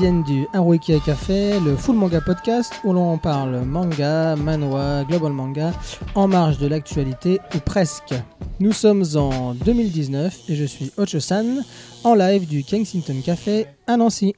viennent 0.00 0.22
du 0.22 0.46
Haruiki 0.54 0.98
Café, 1.04 1.60
le 1.60 1.76
Full 1.76 1.94
Manga 1.94 2.22
Podcast, 2.22 2.72
où 2.84 2.94
l'on 2.94 3.18
parle 3.18 3.60
manga, 3.66 4.34
manhwa, 4.34 5.04
global 5.04 5.30
manga, 5.32 5.72
en 6.14 6.26
marge 6.26 6.56
de 6.56 6.66
l'actualité, 6.66 7.38
ou 7.54 7.58
presque. 7.58 8.14
Nous 8.60 8.72
sommes 8.72 9.04
en 9.16 9.52
2019 9.52 10.48
et 10.48 10.56
je 10.56 10.64
suis 10.64 10.90
Ocho-san, 10.96 11.62
en 12.02 12.14
live 12.14 12.48
du 12.48 12.64
Kensington 12.64 13.20
Café 13.22 13.66
à 13.86 13.98
Nancy. 13.98 14.34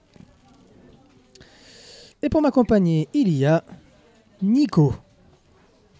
Et 2.25 2.29
pour 2.29 2.42
m'accompagner, 2.42 3.09
il 3.15 3.33
y 3.33 3.47
a 3.47 3.62
Nico. 4.42 4.95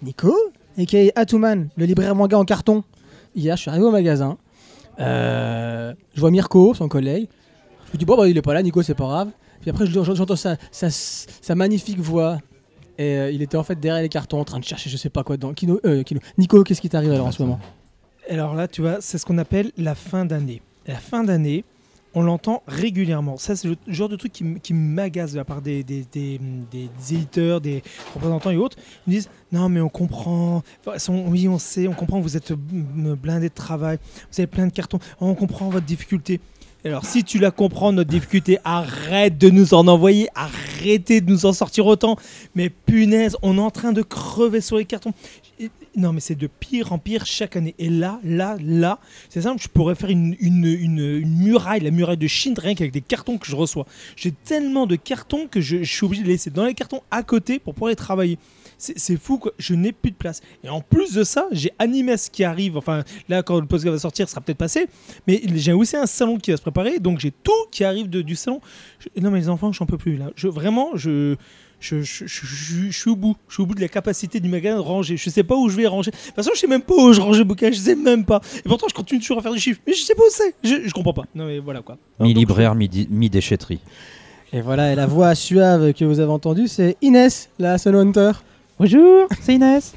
Nico 0.03 0.35
A.K.A. 0.77 1.13
Atuman, 1.15 1.69
le 1.77 1.85
libraire 1.85 2.17
manga 2.17 2.37
en 2.37 2.45
carton. 2.45 2.83
Hier, 3.37 3.55
je 3.57 3.63
suis 3.63 3.71
arrivé 3.71 3.85
au 3.85 3.93
magasin. 3.93 4.39
Euh, 4.99 5.95
je 6.15 6.21
vois 6.21 6.33
Mirko, 6.33 6.75
son 6.75 6.89
collègue. 6.89 7.29
Je 7.87 7.93
me 7.93 7.99
dis, 7.99 8.05
bon, 8.05 8.17
bah, 8.17 8.27
il 8.29 8.37
est 8.37 8.43
pas 8.43 8.55
là, 8.55 8.63
Nico, 8.65 8.83
c'est 8.83 8.97
pas 8.97 9.05
grave. 9.05 9.31
Puis 9.63 9.71
après, 9.71 9.87
je- 9.87 10.03
j'entends 10.03 10.37
sa, 10.37 11.55
magnifique 11.55 11.99
voix. 11.99 12.39
Et 12.99 13.17
euh, 13.17 13.31
il 13.31 13.41
était 13.41 13.57
en 13.57 13.63
fait 13.63 13.81
derrière 13.81 14.03
les 14.03 14.11
cartons 14.11 14.39
en 14.39 14.45
train 14.45 14.61
de 14.61 14.65
chercher 14.65 14.91
je 14.91 14.99
sais 14.99 15.09
pas 15.09 15.25
quoi 15.25 15.37
dedans. 15.37 15.55
Euh, 15.87 16.03
Kino. 16.03 16.21
Nico, 16.37 16.63
qu'est-ce 16.63 16.81
qui 16.81 16.91
t'arrive 16.91 17.13
alors 17.13 17.27
en 17.27 17.33
ce 17.33 17.43
moment? 17.43 17.59
Alors 18.29 18.55
là, 18.55 18.69
tu 18.69 18.83
vois, 18.83 18.99
c'est 19.01 19.17
ce 19.17 19.25
qu'on 19.25 19.39
appelle 19.39 19.73
la 19.79 19.95
fin 19.95 20.27
d'année. 20.27 20.61
La 20.87 20.97
fin 20.97 21.25
d'année, 21.25 21.65
on 22.15 22.23
l'entend 22.23 22.63
régulièrement. 22.67 23.37
Ça, 23.39 23.57
c'est 23.57 23.69
le 23.69 23.77
genre 23.89 24.09
de 24.09 24.17
truc 24.17 24.33
qui, 24.33 24.75
m'agace 24.75 25.33
de 25.33 25.39
la 25.39 25.45
part 25.45 25.63
des, 25.63 25.83
des, 25.83 26.05
éditeurs, 27.11 27.61
des 27.61 27.83
représentants 28.15 28.51
et 28.51 28.57
autres. 28.57 28.77
Ils 29.07 29.11
me 29.11 29.15
disent 29.17 29.31
Non, 29.51 29.69
mais 29.69 29.81
on 29.81 29.89
comprend. 29.89 30.63
Oui, 31.09 31.49
on 31.49 31.59
sait, 31.59 31.89
on 31.89 31.95
comprend, 31.95 32.21
vous 32.21 32.37
êtes 32.37 32.51
mm, 32.51 33.15
blindé 33.15 33.49
de 33.49 33.55
travail, 33.55 33.99
vous 34.31 34.41
avez 34.41 34.47
plein 34.47 34.67
de 34.67 34.73
cartons, 34.73 34.99
on 35.21 35.35
comprend 35.35 35.71
votre 35.71 35.87
difficulté. 35.87 36.41
Alors, 36.85 37.07
si 37.07 37.23
tu 37.23 37.39
la 37.39 37.53
comprends, 37.53 37.93
notre 37.93 38.11
difficulté, 38.11 38.59
arrête 38.65 39.39
de 39.39 39.51
nous 39.51 39.73
en 39.73 39.87
envoyer, 39.87 40.29
arrêtez 40.35 41.21
de 41.21 41.31
nous 41.31 41.47
en 41.47 41.53
sortir 41.53 41.87
autant. 41.87 42.17
Mais 42.57 42.71
punaise, 42.71 43.37
on 43.43 43.57
est 43.57 43.61
en 43.61 43.71
train 43.71 43.93
de 43.93 44.03
crever 44.03 44.61
sur 44.61 44.79
les 44.79 44.85
cartons. 44.85 45.13
Non, 45.95 46.13
mais 46.13 46.19
c'est 46.19 46.35
de 46.35 46.49
pire 46.49 46.93
en 46.93 46.99
pire 46.99 47.25
chaque 47.25 47.55
année. 47.55 47.77
Et 47.79 47.89
là, 47.89 48.19
là, 48.25 48.57
là, 48.61 48.99
c'est 49.29 49.43
simple, 49.43 49.63
je 49.63 49.69
pourrais 49.69 49.95
faire 49.95 50.11
une 50.11 50.35
muraille, 51.25 51.81
la 51.81 51.93
muraille 51.93 52.17
de 52.17 52.27
Chine, 52.27 52.55
rien 52.59 52.75
qu'avec 52.75 52.93
des 52.93 53.01
cartons 53.01 53.39
que 53.39 53.47
je 53.47 53.55
reçois. 53.55 53.87
J'ai 54.17 54.33
tellement 54.33 54.89
de 54.89 54.97
cartons 54.97 55.47
que 55.47 55.61
je, 55.61 55.85
je 55.85 55.93
suis 55.93 56.05
obligé 56.05 56.23
de 56.23 56.27
les 56.27 56.33
laisser 56.33 56.51
dans 56.51 56.65
les 56.65 56.75
cartons 56.75 57.03
à 57.13 57.23
côté 57.23 57.61
pour 57.61 57.75
pouvoir 57.75 57.91
les 57.91 57.97
travailler. 57.97 58.39
C'est 58.97 59.17
fou, 59.17 59.39
quoi. 59.39 59.53
Je 59.59 59.75
n'ai 59.75 59.93
plus 59.93 60.11
de 60.11 60.17
place. 60.17 60.41
Et 60.65 60.69
en 60.69 60.81
plus 60.81 61.13
de 61.15 61.23
ça, 61.23 61.47
j'ai 61.53 61.71
Animes 61.79 62.17
qui 62.33 62.43
arrive. 62.43 62.77
Enfin, 62.77 63.05
là, 63.29 63.43
quand 63.45 63.61
le 63.61 63.67
podcast 63.67 63.93
va 63.95 63.99
sortir, 64.01 64.27
ça 64.27 64.33
sera 64.33 64.41
peut-être 64.41 64.59
passé. 64.59 64.89
Mais 65.29 65.41
j'ai 65.55 65.73
aussi 65.73 65.97
un 65.97 66.07
salon 66.07 66.37
qui 66.39 66.51
va 66.51 66.57
se 66.57 66.63
préparer. 66.63 66.99
Donc, 66.99 67.21
j'ai 67.21 67.31
tout 67.31 67.53
qui 67.71 67.85
arrive 67.85 68.11
de- 68.11 68.23
du 68.23 68.35
salon. 68.35 68.61
Je- 68.99 69.21
non, 69.23 69.31
mais 69.31 69.39
les 69.39 69.49
enfants, 69.49 69.73
j'en 69.73 69.87
peux 69.87 69.99
plus, 69.99 70.17
là. 70.17 70.31
Je, 70.35 70.49
vraiment, 70.49 70.91
je. 70.97 71.37
Je, 71.79 72.01
je- 72.03 72.27
je- 72.27 72.47
je- 72.47 72.91
je 72.91 72.97
suis 72.97 73.11
au 73.11 73.17
bout. 73.17 73.35
Je 73.49 73.55
suis 73.55 73.63
au 73.65 73.67
bout 73.67 73.75
de 73.75 73.81
la 73.81 73.89
capacité 73.89 74.39
du 74.39 74.49
magasin 74.49 74.77
de 74.77 74.81
ranger. 74.83 75.17
Je 75.17 75.31
sais 75.31 75.43
pas 75.43 75.57
où 75.57 75.69
je 75.69 75.77
vais 75.77 75.89
ranger. 75.89 76.13
De 76.13 76.17
toute 76.17 76.35
façon, 76.37 76.51
je 76.55 76.61
sais 76.61 76.69
même 76.69 76.83
pas 76.83 76.95
où 76.95 77.13
je 77.13 77.21
range 77.21 77.39
les 77.39 77.45
bouquins. 77.45 77.73
Je 77.73 77.77
sais 77.79 77.97
même 77.97 78.25
pas. 78.25 78.41
Et 78.65 78.69
pourtant, 78.69 78.87
je 78.89 78.95
continue 78.95 79.19
toujours 79.21 79.39
à 79.39 79.43
faire 79.43 79.53
du 79.53 79.59
chiffre. 79.59 79.81
Mais 79.85 79.93
je 79.93 80.03
sais 80.03 80.15
pas 80.15 80.23
où 80.23 80.31
c'est. 80.31 80.55
Je, 80.63 80.87
je 80.89 80.93
comprends 80.93 81.13
pas. 81.13 81.25
Non, 81.35 81.47
mais 81.47 81.59
voilà 81.59 81.83
quoi. 81.83 81.99
Mi-libraire, 82.21 82.77
mi- 82.77 83.09
mi-déchetterie. 83.11 83.81
Et 84.53 84.61
voilà, 84.61 84.93
et 84.93 84.95
la 84.95 85.07
voix 85.07 85.35
suave 85.35 85.93
que 85.93 86.05
vous 86.05 86.21
avez 86.21 86.31
entendue, 86.31 86.69
c'est 86.69 86.97
Inès, 87.03 87.49
la 87.59 87.79
Sun 87.79 87.97
Hunter. 87.97 88.31
Bonjour, 88.79 89.27
c'est 89.41 89.55
Inès. 89.55 89.95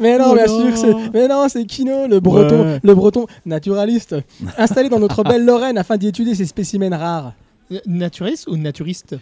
Mais 0.00 0.18
non, 0.18 0.34
bien 0.34 0.46
sûr, 0.46 0.76
c'est- 0.76 1.10
mais 1.14 1.28
non, 1.28 1.46
c'est 1.48 1.64
Kino, 1.64 2.06
le 2.06 2.20
breton, 2.20 2.62
Ouais. 2.62 2.80
le 2.82 2.94
breton 2.94 3.26
naturaliste, 3.46 4.16
installé 4.58 4.88
dans 4.88 4.98
notre 4.98 5.22
belle 5.28 5.44
Lorraine 5.46 5.78
afin 5.78 5.96
d'y 5.96 6.08
étudier 6.08 6.34
ces 6.34 6.44
spécimens 6.46 6.94
rares. 6.96 7.32
Naturiste 7.86 8.48
ou 8.48 8.56
naturiste? 8.56 9.16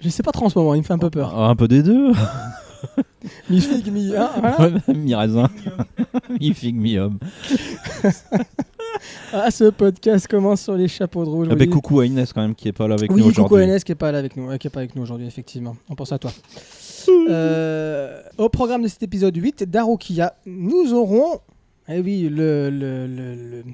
Je 0.00 0.08
sais 0.10 0.22
pas 0.22 0.32
trop 0.32 0.46
en 0.46 0.48
ce 0.50 0.58
moment, 0.58 0.74
il 0.74 0.78
me 0.78 0.82
fait 0.84 0.92
un 0.92 0.98
peu 0.98 1.08
peur. 1.10 1.38
Un 1.40 1.56
peu 1.56 1.68
des 1.68 1.82
deux. 1.82 2.12
Mi 3.48 3.60
figue, 3.60 3.92
mi. 3.92 4.12
hein, 4.16 4.28
voilà. 4.40 4.78
Mi-raisin. 4.92 5.48
mi-figue, 6.40 6.74
mi-homme. 6.74 7.18
Ah, 9.32 9.50
ce 9.52 9.70
podcast 9.70 10.26
commence 10.26 10.62
sur 10.62 10.74
les 10.74 10.88
chapeaux 10.88 11.24
de 11.24 11.30
roue. 11.30 11.44
je 11.44 11.50
Ah 11.50 11.52
vous 11.52 11.58
bah, 11.60 11.64
dis. 11.64 11.70
coucou 11.70 12.00
à 12.00 12.06
Inès 12.06 12.32
quand 12.32 12.42
même 12.42 12.56
qui 12.56 12.66
est 12.68 12.72
pas 12.72 12.88
là 12.88 12.94
avec 12.96 13.10
Oui, 13.12 13.20
nous 13.22 13.28
coucou 13.28 13.44
aujourd'hui. 13.54 13.64
Inès 13.64 13.84
qui 13.84 13.92
est 13.92 13.96
pas 13.96 14.10
là 14.10 14.18
avec 14.18 14.36
nous, 14.36 14.50
euh, 14.50 14.56
qui 14.58 14.66
est 14.66 14.70
pas 14.70 14.80
avec 14.80 14.96
nous 14.96 15.02
aujourd'hui, 15.02 15.26
effectivement. 15.28 15.76
On 15.88 15.94
pense 15.94 16.10
à 16.10 16.18
toi. 16.18 16.32
Euh, 17.08 18.22
au 18.38 18.48
programme 18.48 18.82
de 18.82 18.88
cet 18.88 19.02
épisode 19.02 19.36
8 19.36 19.64
d'Arukiya, 19.64 20.34
nous 20.46 20.92
aurons, 20.92 21.40
eh 21.88 22.00
oui, 22.00 22.28
le, 22.30 22.70
le, 22.70 23.06
le, 23.06 23.34
le- 23.34 23.64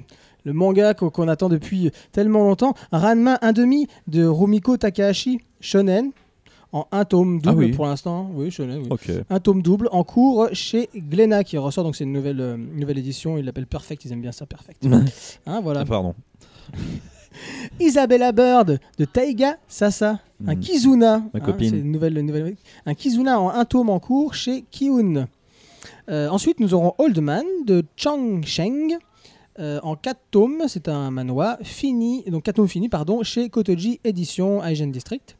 le 0.45 0.53
manga 0.53 0.93
qu'on 0.93 1.27
attend 1.27 1.49
depuis 1.49 1.91
tellement 2.13 2.39
longtemps, 2.39 2.73
Ranma 2.93 3.35
1,5 3.41 3.87
de 4.07 4.25
Rumiko 4.25 4.77
Takahashi, 4.77 5.39
shonen, 5.59 6.11
en 6.71 6.85
un 6.91 7.03
tome 7.03 7.41
double 7.41 7.49
Ah 7.63 7.67
oui. 7.67 7.71
pour 7.73 7.85
l'instant. 7.87 8.29
Oui, 8.33 8.49
shonen, 8.49 8.79
oui. 8.83 8.87
Ok. 8.89 9.11
Un 9.29 9.39
tome 9.41 9.61
double 9.61 9.89
en 9.91 10.03
cours 10.05 10.47
chez 10.53 10.87
Glénat 10.95 11.43
qui 11.43 11.57
ressort, 11.57 11.83
donc 11.83 11.95
c'est 11.97 12.05
une 12.05 12.13
nouvelle, 12.13 12.39
euh, 12.39 12.55
nouvelle 12.57 12.97
édition, 12.99 13.37
ils 13.37 13.43
l'appellent 13.45 13.67
Perfect, 13.67 14.05
ils 14.05 14.13
aiment 14.13 14.21
bien 14.21 14.31
ça, 14.31 14.45
Perfect. 14.45 14.85
Hein, 15.45 15.59
voilà. 15.61 15.81
Ah, 15.81 15.85
pardon. 15.85 16.15
Isabella 17.79 18.31
Bird 18.31 18.79
de 18.97 19.05
Taiga 19.05 19.57
Sasa, 19.67 20.19
un 20.47 20.55
Mm. 20.55 20.59
Kizuna, 20.59 21.17
Ma 21.17 21.25
hein, 21.33 21.39
copine. 21.39 21.69
c'est 21.69 21.79
une 21.79 21.91
nouvelle, 21.91 22.17
une 22.17 22.25
nouvelle- 22.27 22.55
un 22.85 22.93
Kizuna 22.93 23.39
en 23.39 23.49
un 23.49 23.65
tome 23.65 23.89
en 23.89 23.99
cours 23.99 24.33
chez 24.33 24.63
Kiun. 24.71 25.27
Euh, 26.09 26.27
ensuite, 26.29 26.59
nous 26.59 26.73
aurons 26.73 26.93
Old 26.97 27.19
Man 27.19 27.45
de 27.65 27.83
Chang 27.95 28.41
Sheng 28.43 28.97
euh, 29.59 29.79
en 29.83 29.95
4 29.95 30.19
tomes, 30.31 30.63
c'est 30.67 30.87
un 30.87 31.11
manhwa 31.11 31.57
fini, 31.63 32.23
donc 32.27 32.43
4 32.43 32.55
tomes 32.55 32.67
finis 32.69 32.89
pardon, 32.89 33.21
chez 33.23 33.49
Kotoji 33.49 33.99
Édition 34.03 34.61
Asian 34.61 34.87
District. 34.87 35.35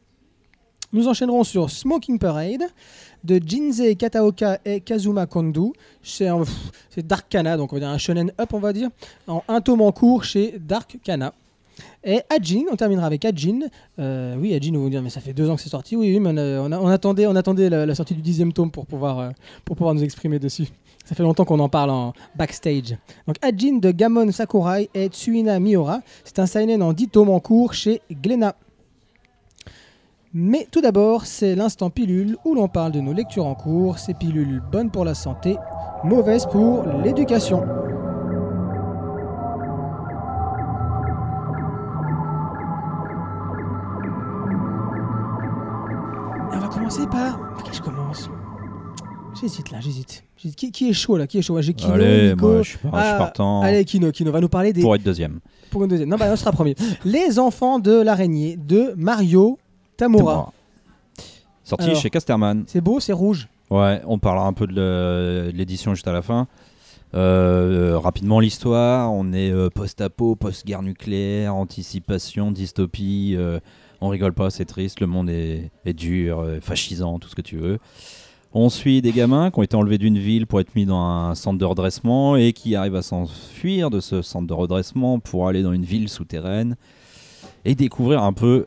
Nous 0.92 1.06
enchaînerons 1.08 1.44
sur 1.44 1.70
Smoking 1.70 2.18
Parade 2.18 2.64
de 3.22 3.40
Jinzei 3.44 3.94
Kataoka 3.96 4.58
et 4.64 4.80
Kazuma 4.80 5.24
Kondu. 5.26 5.72
C'est 6.02 6.26
Dark 7.06 7.26
Kana, 7.28 7.56
donc 7.56 7.72
on 7.72 7.76
va 7.76 7.80
dire 7.80 7.88
un 7.90 7.98
shonen 7.98 8.32
up, 8.40 8.52
on 8.52 8.58
va 8.58 8.72
dire, 8.72 8.88
en 9.28 9.42
un 9.48 9.60
tome 9.60 9.82
en 9.82 9.92
cours 9.92 10.24
chez 10.24 10.56
Dark 10.58 10.98
Kana. 11.04 11.32
Et 12.04 12.20
Ajin, 12.30 12.64
on 12.70 12.76
terminera 12.76 13.06
avec 13.06 13.24
Ajin. 13.24 13.60
Euh, 13.98 14.36
oui, 14.38 14.54
Ajin, 14.54 14.72
vous 14.72 14.82
vous 14.82 14.90
dire, 14.90 15.02
mais 15.02 15.10
ça 15.10 15.20
fait 15.20 15.32
deux 15.32 15.48
ans 15.50 15.56
que 15.56 15.62
c'est 15.62 15.68
sorti. 15.68 15.96
Oui, 15.96 16.12
oui, 16.12 16.20
mais 16.20 16.58
on, 16.58 16.86
attendait, 16.88 17.26
on 17.26 17.36
attendait 17.36 17.68
la, 17.70 17.94
sortie 17.94 18.14
du 18.14 18.22
dixième 18.22 18.52
tome 18.52 18.70
pour 18.70 18.86
pouvoir, 18.86 19.18
euh, 19.18 19.30
pour 19.64 19.76
pouvoir 19.76 19.94
nous 19.94 20.02
exprimer 20.02 20.38
dessus. 20.38 20.68
Ça 21.04 21.14
fait 21.14 21.22
longtemps 21.22 21.44
qu'on 21.44 21.58
en 21.58 21.68
parle 21.68 21.90
en 21.90 22.12
backstage. 22.36 22.96
Donc 23.26 23.36
Ajin 23.42 23.78
de 23.78 23.90
Gamon 23.90 24.30
Sakurai 24.30 24.88
et 24.94 25.08
Tsuina 25.08 25.58
Miura. 25.58 26.00
C'est 26.24 26.38
un 26.38 26.46
seinen 26.46 26.82
en 26.82 26.92
10 26.92 27.08
tomes 27.08 27.30
en 27.30 27.40
cours 27.40 27.74
chez 27.74 28.00
Glénat. 28.10 28.54
Mais 30.32 30.68
tout 30.70 30.80
d'abord, 30.80 31.26
c'est 31.26 31.56
l'instant 31.56 31.90
pilule 31.90 32.36
où 32.44 32.54
l'on 32.54 32.68
parle 32.68 32.92
de 32.92 33.00
nos 33.00 33.12
lectures 33.12 33.46
en 33.46 33.56
cours. 33.56 33.98
Ces 33.98 34.14
pilules 34.14 34.62
bonnes 34.70 34.90
pour 34.90 35.04
la 35.04 35.14
santé, 35.14 35.56
mauvaises 36.04 36.46
pour 36.46 36.84
l'éducation. 37.02 37.64
Commencer 46.90 47.06
par. 47.06 47.38
Par 47.38 47.62
qui 47.62 47.76
je 47.76 47.82
commence 47.82 48.28
J'hésite 49.40 49.70
là, 49.70 49.78
j'hésite. 49.80 50.24
Qui, 50.36 50.72
qui 50.72 50.88
est 50.90 50.92
chaud 50.92 51.16
là? 51.16 51.26
Qui 51.26 51.38
est 51.38 51.42
chaud? 51.42 51.54
Ouais, 51.54 51.62
J'ai 51.62 51.72
Kino, 51.74 51.92
Allez, 51.94 52.30
Nico. 52.30 52.48
moi 52.48 52.62
je 52.62 52.68
suis, 52.70 52.78
par- 52.78 52.98
je 52.98 53.04
suis 53.04 53.12
Ah, 53.14 53.18
partant 53.18 53.62
Allez, 53.62 53.84
Kino, 53.84 54.10
Kino 54.10 54.32
va 54.32 54.40
nous 54.40 54.48
parler 54.48 54.72
des. 54.72 54.80
pour 54.82 54.94
être 54.96 55.02
deuxième. 55.04 55.38
Pour 55.70 55.84
une 55.84 55.90
deuxième. 55.90 56.08
Non, 56.08 56.16
bah, 56.16 56.26
on 56.30 56.36
sera 56.36 56.50
premier. 56.52 56.74
Les 57.04 57.38
enfants 57.38 57.78
de 57.78 57.92
l'araignée 58.02 58.56
de 58.56 58.92
Mario 58.96 59.58
Tamura. 59.96 60.52
Sorti 61.62 61.84
Alors. 61.90 61.96
chez 62.00 62.10
Casterman. 62.10 62.64
C'est 62.66 62.80
beau, 62.80 62.98
c'est 62.98 63.12
rouge. 63.12 63.48
Ouais, 63.70 64.00
on 64.06 64.18
parlera 64.18 64.46
un 64.46 64.52
peu 64.52 64.66
de 64.66 65.52
l'édition 65.54 65.94
juste 65.94 66.08
à 66.08 66.12
la 66.12 66.22
fin. 66.22 66.48
Euh, 67.14 67.98
rapidement 67.98 68.40
l'histoire, 68.40 69.12
on 69.12 69.32
est 69.32 69.50
euh, 69.52 69.68
post-apo, 69.68 70.34
post-guerre 70.36 70.82
nucléaire, 70.82 71.54
anticipation, 71.54 72.50
dystopie. 72.50 73.34
euh, 73.36 73.60
on 74.00 74.08
rigole 74.08 74.32
pas, 74.32 74.50
c'est 74.50 74.64
triste, 74.64 75.00
le 75.00 75.06
monde 75.06 75.30
est, 75.30 75.70
dur, 75.92 76.40
euh, 76.40 76.60
fascisant, 76.60 77.18
tout 77.18 77.28
ce 77.28 77.34
que 77.34 77.42
tu 77.42 77.56
veux. 77.56 77.78
On 78.52 78.68
suit 78.68 79.00
des 79.00 79.12
gamins 79.12 79.50
qui 79.50 79.60
ont 79.60 79.62
été 79.62 79.76
enlevés 79.76 79.98
d'une 79.98 80.18
ville 80.18 80.46
pour 80.46 80.60
être 80.60 80.74
mis 80.74 80.84
dans 80.84 81.00
un 81.00 81.34
centre 81.36 81.58
de 81.58 81.64
redressement 81.64 82.34
et 82.34 82.52
qui 82.52 82.74
arrivent 82.74 82.96
à 82.96 83.02
s'enfuir 83.02 83.90
de 83.90 84.00
ce 84.00 84.22
centre 84.22 84.48
de 84.48 84.54
redressement 84.54 85.20
pour 85.20 85.46
aller 85.46 85.62
dans 85.62 85.72
une 85.72 85.84
ville 85.84 86.08
souterraine 86.08 86.76
et 87.64 87.76
découvrir 87.76 88.24
un 88.24 88.32
peu, 88.32 88.66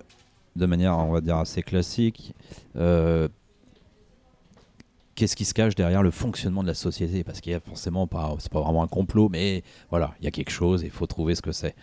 de 0.55 0.65
manière 0.65 0.97
on 0.97 1.11
va 1.11 1.19
dire 1.19 1.37
assez 1.37 1.63
classique, 1.63 2.33
euh, 2.77 3.27
qu'est-ce 5.15 5.35
qui 5.35 5.45
se 5.45 5.53
cache 5.53 5.75
derrière 5.75 6.03
le 6.03 6.11
fonctionnement 6.11 6.63
de 6.63 6.67
la 6.67 6.73
société 6.73 7.23
Parce 7.25 7.41
qu'il 7.41 7.51
y 7.51 7.55
a 7.55 7.59
forcément 7.59 8.07
pas, 8.07 8.33
c'est 8.39 8.51
pas 8.51 8.61
vraiment 8.61 8.83
un 8.83 8.87
complot, 8.87 9.27
mais 9.29 9.63
voilà, 9.89 10.13
il 10.19 10.25
y 10.25 10.27
a 10.27 10.31
quelque 10.31 10.51
chose 10.51 10.83
et 10.83 10.87
il 10.87 10.91
faut 10.91 11.07
trouver 11.07 11.35
ce 11.35 11.41
que 11.41 11.51
c'est. 11.51 11.75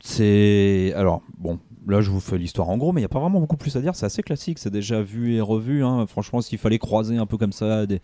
C'est 0.00 0.92
alors 0.94 1.22
bon, 1.38 1.58
là 1.88 2.00
je 2.00 2.10
vous 2.10 2.20
fais 2.20 2.38
l'histoire 2.38 2.68
en 2.68 2.76
gros, 2.78 2.92
mais 2.92 3.00
il 3.00 3.02
n'y 3.02 3.06
a 3.06 3.08
pas 3.10 3.20
vraiment 3.20 3.40
beaucoup 3.40 3.56
plus 3.56 3.74
à 3.76 3.80
dire. 3.80 3.94
C'est 3.96 4.06
assez 4.06 4.22
classique, 4.22 4.58
c'est 4.58 4.70
déjà 4.70 5.02
vu 5.02 5.34
et 5.34 5.40
revu. 5.40 5.84
hein. 5.84 6.06
Franchement, 6.06 6.40
s'il 6.40 6.58
fallait 6.58 6.78
croiser 6.78 7.16
un 7.16 7.26
peu 7.26 7.36
comme 7.36 7.52
ça 7.52 7.84
des, 7.86 8.00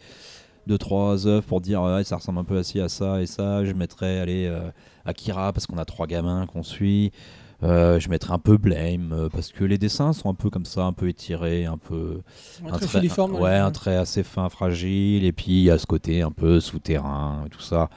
deux 0.67 0.79
trois 0.79 1.26
œuvres 1.26 1.44
pour 1.46 1.61
dire 1.61 1.82
ouais, 1.82 2.02
ça 2.05 2.17
ressemble 2.17 2.38
un 2.41 2.44
peu 2.44 2.58
à 2.58 2.62
ci 2.64 2.81
à 2.81 2.88
ça 2.88 3.20
et 3.20 3.26
ça 3.26 3.64
je 3.64 3.73
mettrais 3.73 4.19
allez 4.19 4.46
euh, 4.46 4.70
Akira 5.05 5.52
parce 5.52 5.67
qu'on 5.67 5.79
a 5.79 5.85
trois 5.85 6.06
gamins 6.06 6.46
qu'on 6.46 6.62
suit 6.62 7.12
Euh, 7.62 7.99
je 8.00 8.11
mettrais 8.11 8.35
un 8.35 8.38
peu 8.38 8.58
Blame 8.58 9.12
euh, 9.12 9.29
parce 9.31 9.50
que 9.52 9.64
les 9.64 9.79
dessins 9.79 10.12
sont 10.12 10.29
un 10.29 10.35
peu 10.35 10.50
comme 10.50 10.67
ça 10.67 10.85
un 10.85 10.93
peu 10.93 11.08
étirés 11.08 11.64
un 11.64 11.79
peu 11.79 12.20
un 12.67 12.73
très 12.79 12.87
trait, 12.88 13.00
ouais, 13.41 13.55
un 13.56 13.70
trait 13.70 13.96
assez 13.96 14.23
fin, 14.23 14.49
fragile, 14.50 15.25
et 15.25 15.32
puis 15.32 15.52
il 15.52 15.62
y 15.62 15.70
a 15.70 15.79
ce 15.79 15.87
côté 15.87 16.20
un 16.23 16.32
peu 16.32 16.61
souterrain, 16.61 17.44
et 17.46 17.50
tout 17.50 17.62
ça. 17.62 17.88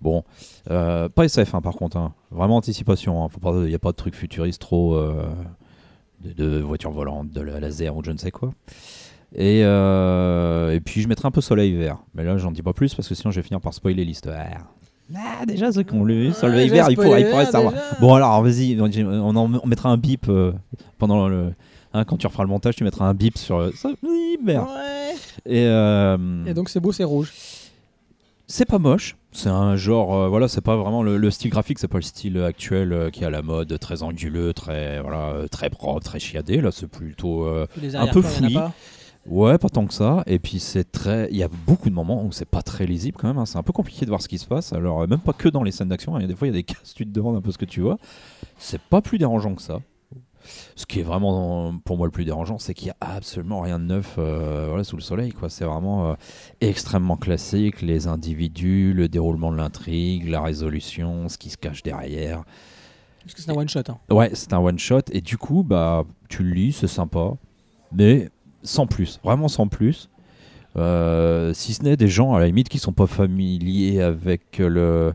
Bon, 0.00 0.24
euh, 0.70 1.08
pas 1.08 1.24
SF 1.24 1.54
hein, 1.54 1.60
par 1.60 1.74
contre, 1.74 1.96
hein. 1.96 2.14
vraiment 2.30 2.56
anticipation. 2.56 3.28
Il 3.44 3.60
n'y 3.68 3.74
a 3.74 3.78
pas 3.78 3.90
de 3.92 3.96
truc 3.96 4.14
futuriste 4.14 4.60
trop 4.60 4.94
euh, 4.94 5.24
de, 6.24 6.32
de 6.32 6.60
voitures 6.60 6.90
volantes, 6.92 7.30
de 7.30 7.40
la 7.40 7.60
laser 7.60 7.94
ou 7.96 8.02
je 8.04 8.10
ne 8.10 8.16
sais 8.18 8.30
quoi. 8.30 8.52
Et, 9.34 9.60
euh, 9.64 10.72
et 10.74 10.80
puis 10.80 11.02
je 11.02 11.08
mettrai 11.08 11.28
un 11.28 11.30
peu 11.30 11.40
soleil 11.40 11.74
vert. 11.76 11.98
Mais 12.14 12.24
là, 12.24 12.36
j'en 12.38 12.50
dis 12.50 12.62
pas 12.62 12.72
plus 12.72 12.94
parce 12.94 13.08
que 13.08 13.14
sinon 13.14 13.30
je 13.30 13.36
vais 13.40 13.46
finir 13.46 13.60
par 13.60 13.74
spoiler 13.74 14.04
l'histoire. 14.04 14.36
Ah, 15.14 15.44
déjà 15.44 15.70
ceux 15.72 15.82
qui 15.82 15.94
ont 15.94 16.04
lu 16.04 16.32
soleil 16.32 16.68
j'ai 16.68 16.74
vert, 16.74 16.86
il, 16.90 16.94
pourrait- 16.96 17.22
il 17.22 17.28
pourrait 17.28 17.42
vert, 17.44 17.52
savoir. 17.52 17.72
déjà. 17.72 17.84
Bon, 18.00 18.14
alors 18.14 18.42
vas-y, 18.42 18.78
on, 18.80 19.36
en- 19.36 19.54
on 19.62 19.66
mettra 19.66 19.88
un 19.90 19.96
bip 19.96 20.26
euh, 20.28 20.52
pendant 20.98 21.28
le. 21.28 21.52
hein, 21.92 22.04
quand 22.04 22.16
tu 22.16 22.26
referas 22.26 22.44
le 22.44 22.48
montage, 22.48 22.76
tu 22.76 22.84
mettras 22.84 23.06
un 23.06 23.14
bip 23.14 23.36
sur 23.36 23.56
euh, 23.58 23.70
soleil 23.72 24.38
vert. 24.44 24.62
Ouais. 24.68 25.14
Et, 25.46 25.64
euh, 25.66 26.16
Et 26.46 26.54
donc 26.54 26.68
c'est 26.68 26.80
beau, 26.80 26.92
c'est 26.92 27.04
rouge. 27.04 27.32
C'est 28.50 28.64
pas 28.66 28.78
moche. 28.78 29.16
C'est 29.32 29.48
un 29.48 29.76
genre, 29.76 30.14
euh, 30.14 30.28
voilà, 30.28 30.48
c'est 30.48 30.60
pas 30.60 30.76
vraiment 30.76 31.02
le, 31.04 31.16
le 31.16 31.30
style 31.30 31.50
graphique, 31.50 31.78
c'est 31.78 31.86
pas 31.88 31.98
le 31.98 32.02
style 32.02 32.36
actuel 32.42 32.92
euh, 32.92 33.10
qui 33.10 33.22
est 33.22 33.26
à 33.26 33.30
la 33.30 33.42
mode, 33.42 33.78
très 33.78 34.02
anguleux, 34.02 34.52
très, 34.52 35.00
voilà, 35.00 35.28
euh, 35.34 35.46
très 35.46 35.70
propre, 35.70 36.00
très 36.00 36.18
chiadé. 36.18 36.60
Là, 36.60 36.72
c'est 36.72 36.88
plutôt, 36.88 37.44
euh, 37.44 37.66
Un 37.94 38.06
peu 38.12 38.20
fouillis. 38.22 38.54
ouais, 39.26 39.56
pas 39.58 39.68
tant 39.68 39.86
que 39.86 39.94
ça. 39.94 40.24
Et 40.26 40.40
puis 40.40 40.58
c'est 40.58 40.90
très, 40.90 41.28
il 41.30 41.36
y 41.36 41.44
a 41.44 41.48
beaucoup 41.66 41.88
de 41.90 41.94
moments 41.94 42.24
où 42.24 42.32
c'est 42.32 42.44
pas 42.48 42.62
très 42.62 42.86
lisible 42.86 43.16
quand 43.20 43.28
même. 43.28 43.38
hein. 43.38 43.46
C'est 43.46 43.58
un 43.58 43.62
peu 43.62 43.72
compliqué 43.72 44.04
de 44.04 44.10
voir 44.10 44.20
ce 44.20 44.26
qui 44.28 44.38
se 44.38 44.46
passe. 44.46 44.72
Alors 44.72 45.06
même 45.06 45.20
pas 45.20 45.32
que 45.32 45.48
dans 45.48 45.62
les 45.62 45.70
scènes 45.70 45.88
d'action. 45.90 46.16
hein. 46.16 46.26
Des 46.26 46.34
fois, 46.34 46.48
il 46.48 46.50
y 46.50 46.54
a 46.54 46.56
des 46.58 46.62
cases, 46.64 46.92
tu 46.94 47.04
te 47.06 47.10
demandes 47.12 47.36
un 47.36 47.40
peu 47.40 47.52
ce 47.52 47.58
que 47.58 47.64
tu 47.66 47.80
vois. 47.82 47.98
C'est 48.58 48.80
pas 48.80 49.00
plus 49.00 49.18
dérangeant 49.18 49.54
que 49.54 49.62
ça. 49.62 49.78
Ce 50.76 50.86
qui 50.86 51.00
est 51.00 51.02
vraiment 51.02 51.74
pour 51.84 51.96
moi 51.96 52.06
le 52.06 52.10
plus 52.10 52.24
dérangeant, 52.24 52.58
c'est 52.58 52.74
qu'il 52.74 52.88
y 52.88 52.90
a 52.90 52.96
absolument 53.00 53.60
rien 53.60 53.78
de 53.78 53.84
neuf 53.84 54.16
euh, 54.18 54.66
voilà, 54.68 54.84
sous 54.84 54.96
le 54.96 55.02
soleil. 55.02 55.32
quoi. 55.32 55.48
C'est 55.48 55.64
vraiment 55.64 56.10
euh, 56.10 56.14
extrêmement 56.60 57.16
classique. 57.16 57.82
Les 57.82 58.06
individus, 58.06 58.92
le 58.94 59.08
déroulement 59.08 59.52
de 59.52 59.56
l'intrigue, 59.56 60.28
la 60.28 60.40
résolution, 60.42 61.28
ce 61.28 61.38
qui 61.38 61.50
se 61.50 61.56
cache 61.56 61.82
derrière. 61.82 62.44
Parce 63.22 63.34
que 63.34 63.42
c'est 63.42 63.50
un 63.50 63.54
one 63.54 63.68
shot. 63.68 63.80
hein. 63.88 63.98
Ouais, 64.10 64.30
c'est 64.34 64.52
un 64.52 64.58
one 64.58 64.78
shot 64.78 65.02
et 65.12 65.20
du 65.20 65.36
coup, 65.36 65.62
bah, 65.62 66.04
tu 66.28 66.42
le 66.42 66.50
lis, 66.52 66.72
c'est 66.72 66.86
sympa, 66.86 67.32
mais 67.92 68.30
sans 68.62 68.86
plus, 68.86 69.20
vraiment 69.22 69.48
sans 69.48 69.68
plus. 69.68 70.08
Euh, 70.76 71.52
si 71.52 71.74
ce 71.74 71.82
n'est 71.82 71.96
des 71.96 72.08
gens 72.08 72.34
à 72.34 72.38
la 72.40 72.46
limite 72.46 72.68
qui 72.68 72.78
sont 72.78 72.92
pas 72.92 73.08
familiers 73.08 74.00
avec 74.00 74.58
le 74.58 75.12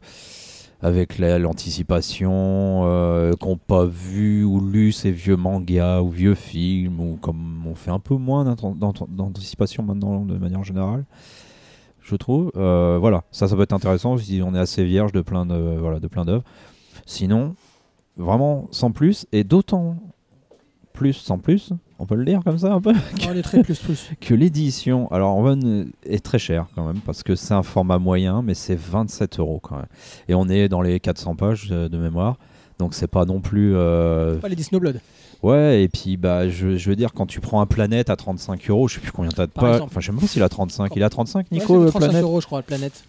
avec 0.86 1.18
la- 1.18 1.40
l'anticipation, 1.40 2.84
euh, 2.86 3.34
qui 3.34 3.48
n'ont 3.48 3.58
pas 3.58 3.86
vu 3.86 4.44
ou 4.44 4.62
lu 4.62 4.92
ces 4.92 5.12
vieux 5.12 5.36
mangas 5.36 6.02
ou 6.02 6.10
vieux 6.12 6.36
films, 6.36 7.00
ou 7.00 7.18
comme 7.20 7.66
on 7.66 7.74
fait 7.74 7.90
un 7.90 7.98
peu 8.00 8.14
moins 8.16 8.46
d'anticipation 8.46 9.82
maintenant 9.82 10.24
de 10.26 10.38
manière 10.38 10.64
générale, 10.64 11.06
je 12.04 12.16
trouve. 12.16 12.52
Euh, 12.56 13.00
voilà, 13.00 13.24
ça, 13.32 13.48
ça 13.48 13.56
peut 13.56 13.64
être 13.64 13.74
intéressant 13.74 14.16
si 14.20 14.42
on 14.46 14.54
est 14.54 14.60
assez 14.60 14.86
vierge 14.86 15.12
de 15.12 15.22
plein 15.22 15.48
de 15.48 15.56
voilà 15.80 16.00
de 16.00 16.08
plein 16.08 16.24
d'œuvres. 16.24 16.44
Sinon, 17.08 17.56
vraiment 18.16 18.68
sans 18.70 18.92
plus, 18.92 19.26
et 19.32 19.44
d'autant 19.44 19.98
plus 20.96 21.14
sans 21.14 21.38
plus, 21.38 21.72
on 22.00 22.06
peut 22.08 22.16
le 22.16 22.26
dire 22.26 22.42
comme 22.44 22.58
ça 22.58 22.74
un 22.74 22.82
peu, 22.82 22.92
Non, 22.94 23.00
elle 23.30 23.38
est 23.38 23.42
très 23.44 23.62
plus 23.62 23.78
plus. 23.80 24.10
que 24.20 24.34
l'édition, 24.34 25.08
alors 25.12 25.38
One 25.38 25.92
est 26.06 26.24
très 26.24 26.40
cher 26.40 26.66
quand 26.76 26.86
même, 26.88 27.00
parce 27.06 27.22
que 27.22 27.36
c'est 27.36 27.54
un 27.54 27.62
format 27.64 28.00
moyen, 28.00 28.42
mais 28.42 28.54
c'est 28.56 28.76
27 28.80 29.40
euros 29.40 29.60
quand 29.62 29.76
même. 29.76 29.86
Et 30.28 30.34
on 30.36 30.50
est 30.50 30.68
dans 30.70 30.82
les 30.82 31.00
400 31.00 31.36
pages 31.36 31.68
euh, 31.72 31.88
de 31.90 31.98
mémoire, 31.98 32.38
donc 32.80 32.94
c'est 32.94 33.08
pas 33.08 33.26
non 33.26 33.40
plus... 33.42 33.74
euh, 33.76 34.38
Pas 34.38 34.50
les 34.50 34.56
Disney 34.56 34.80
Blood. 34.80 35.00
Ouais, 35.44 35.84
et 35.84 35.88
puis 35.90 36.18
bah, 36.18 36.50
je, 36.50 36.76
je 36.78 36.90
veux 36.90 36.96
dire, 36.96 37.14
quand 37.14 37.28
tu 37.28 37.40
prends 37.40 37.62
un 37.62 37.66
Planète 37.68 38.10
à 38.10 38.16
35 38.16 38.68
euros, 38.70 38.88
je 38.88 38.96
sais 38.96 39.02
plus 39.02 39.12
combien 39.12 39.30
t'as 39.30 39.46
de 39.46 39.52
pages, 39.52 39.82
enfin 39.82 40.00
je 40.00 40.08
sais 40.08 40.12
même 40.12 40.22
pas 40.22 40.28
s'il 40.28 40.42
a 40.42 40.50
35, 40.50 40.92
il 40.96 41.04
a 41.04 41.10
35 41.10 41.46
Ouais, 41.52 41.58
Nico, 41.60 41.78
le 41.84 41.90
35 41.90 42.00
Planète 42.08 42.24
euros, 42.24 42.42
je 42.42 42.46
crois, 42.48 42.60
la 42.60 42.64
planète. 42.64 43.04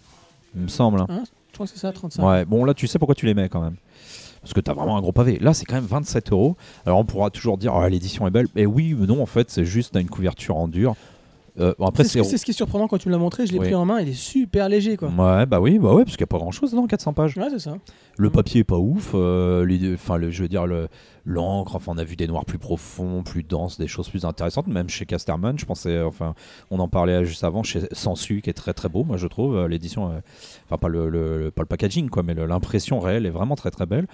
Il 0.55 0.61
me 0.63 0.67
semble. 0.67 0.99
hein. 1.01 1.07
Je 1.49 1.53
crois 1.53 1.65
que 1.65 1.71
c'est 1.73 1.79
ça, 1.79 1.91
35. 1.91 2.23
Ouais, 2.23 2.45
bon 2.45 2.63
là 2.65 2.75
tu 2.75 2.85
sais 2.85 2.99
pourquoi 2.99 3.15
tu 3.15 3.25
les 3.25 3.33
mets 3.33 3.49
quand 3.49 3.61
même. 3.61 3.75
Parce 4.47 4.53
que 4.53 4.61
t'as 4.61 4.73
vraiment 4.73 4.95
un 4.95 5.01
gros 5.01 5.11
pavé. 5.11 5.39
Là 5.41 5.53
c'est 5.53 5.65
quand 5.65 5.75
même 5.75 5.83
27 5.83 6.31
euros. 6.31 6.55
Alors 6.85 6.99
on 6.99 7.03
pourra 7.03 7.29
toujours 7.31 7.57
dire 7.57 7.73
oh, 7.75 7.85
l'édition 7.89 8.25
est 8.27 8.31
belle. 8.31 8.47
Mais 8.55 8.65
oui, 8.65 8.95
mais 8.97 9.05
non 9.05 9.21
en 9.21 9.25
fait 9.25 9.51
c'est 9.51 9.65
juste 9.65 9.97
une 9.97 10.07
couverture 10.07 10.55
en 10.55 10.69
dur. 10.69 10.95
Euh, 11.59 11.73
bon, 11.79 11.85
après 11.87 12.03
C'est 12.03 12.23
ce, 12.23 12.45
qui 12.45 12.51
est 12.51 12.53
surprenant 12.53 12.87
quand 12.87 12.99
tu 12.99 13.07
me 13.07 13.13
l'as 13.13 13.17
montré, 13.19 13.47
je 13.47 13.51
l'ai 13.51 13.57
Oui. 13.59 13.65
pris 13.65 13.75
en 13.75 13.83
main, 13.85 13.99
il 13.99 14.09
est 14.09 14.13
super 14.13 14.69
léger 14.69 14.95
quoi. 14.95 15.07
Ouais 15.09 15.45
bah 15.47 15.59
oui 15.59 15.79
bah 15.79 15.91
ouais 15.93 16.03
parce 16.03 16.15
qu'il 16.15 16.21
y 16.21 16.23
a 16.23 16.27
pas 16.27 16.37
grand 16.37 16.51
chose 16.51 16.71
dans 16.73 16.85
400 16.85 17.13
pages. 17.13 17.35
Ouais, 17.35 17.47
c'est 17.49 17.59
ça. 17.59 17.77
Le 18.17 18.29
papier 18.29 18.61
est 18.61 18.63
pas 18.63 18.77
ouf. 18.77 19.11
euh, 19.15 19.65
les- 19.65 19.93
enfin 19.95 20.17
le, 20.17 20.29
je 20.29 20.43
veux 20.43 20.47
dire 20.49 20.67
le 20.67 20.87
l'encre. 21.25 21.75
Enfin 21.75 21.93
on 21.95 21.97
a 21.97 22.03
vu 22.03 22.15
des 22.15 22.27
noirs 22.27 22.45
plus 22.45 22.59
profonds, 22.59 23.23
plus 23.23 23.41
denses, 23.43 23.79
des 23.79 23.87
choses 23.87 24.07
plus 24.09 24.23
intéressantes. 24.25 24.67
Même 24.67 24.87
chez 24.89 25.05
Casterman, 25.07 25.57
je 25.57 25.65
pensais. 25.65 26.01
Enfin 26.01 26.35
on 26.69 26.77
en 26.79 26.87
parlait 26.87 27.25
juste 27.25 27.43
avant 27.43 27.63
chez 27.63 27.81
Sensu 27.91 28.41
qui 28.41 28.49
est 28.51 28.53
très 28.53 28.73
très 28.73 28.87
beau. 28.89 29.03
Moi 29.03 29.17
je 29.17 29.25
trouve 29.27 29.55
euh, 29.55 29.67
l'édition. 29.67 30.11
euh, 30.11 30.19
Enfin 30.65 30.77
pas 30.77 30.89
le, 30.89 31.09
le- 31.09 31.39
le- 31.45 31.51
pas 31.51 31.63
le 31.63 31.67
packaging 31.67 32.09
quoi, 32.09 32.21
mais 32.23 32.33
l'impression 32.35 32.99
réelle 32.99 33.25
est 33.25 33.29
vraiment 33.31 33.55
très 33.55 33.71
très 33.71 33.85
belle. 33.87 34.05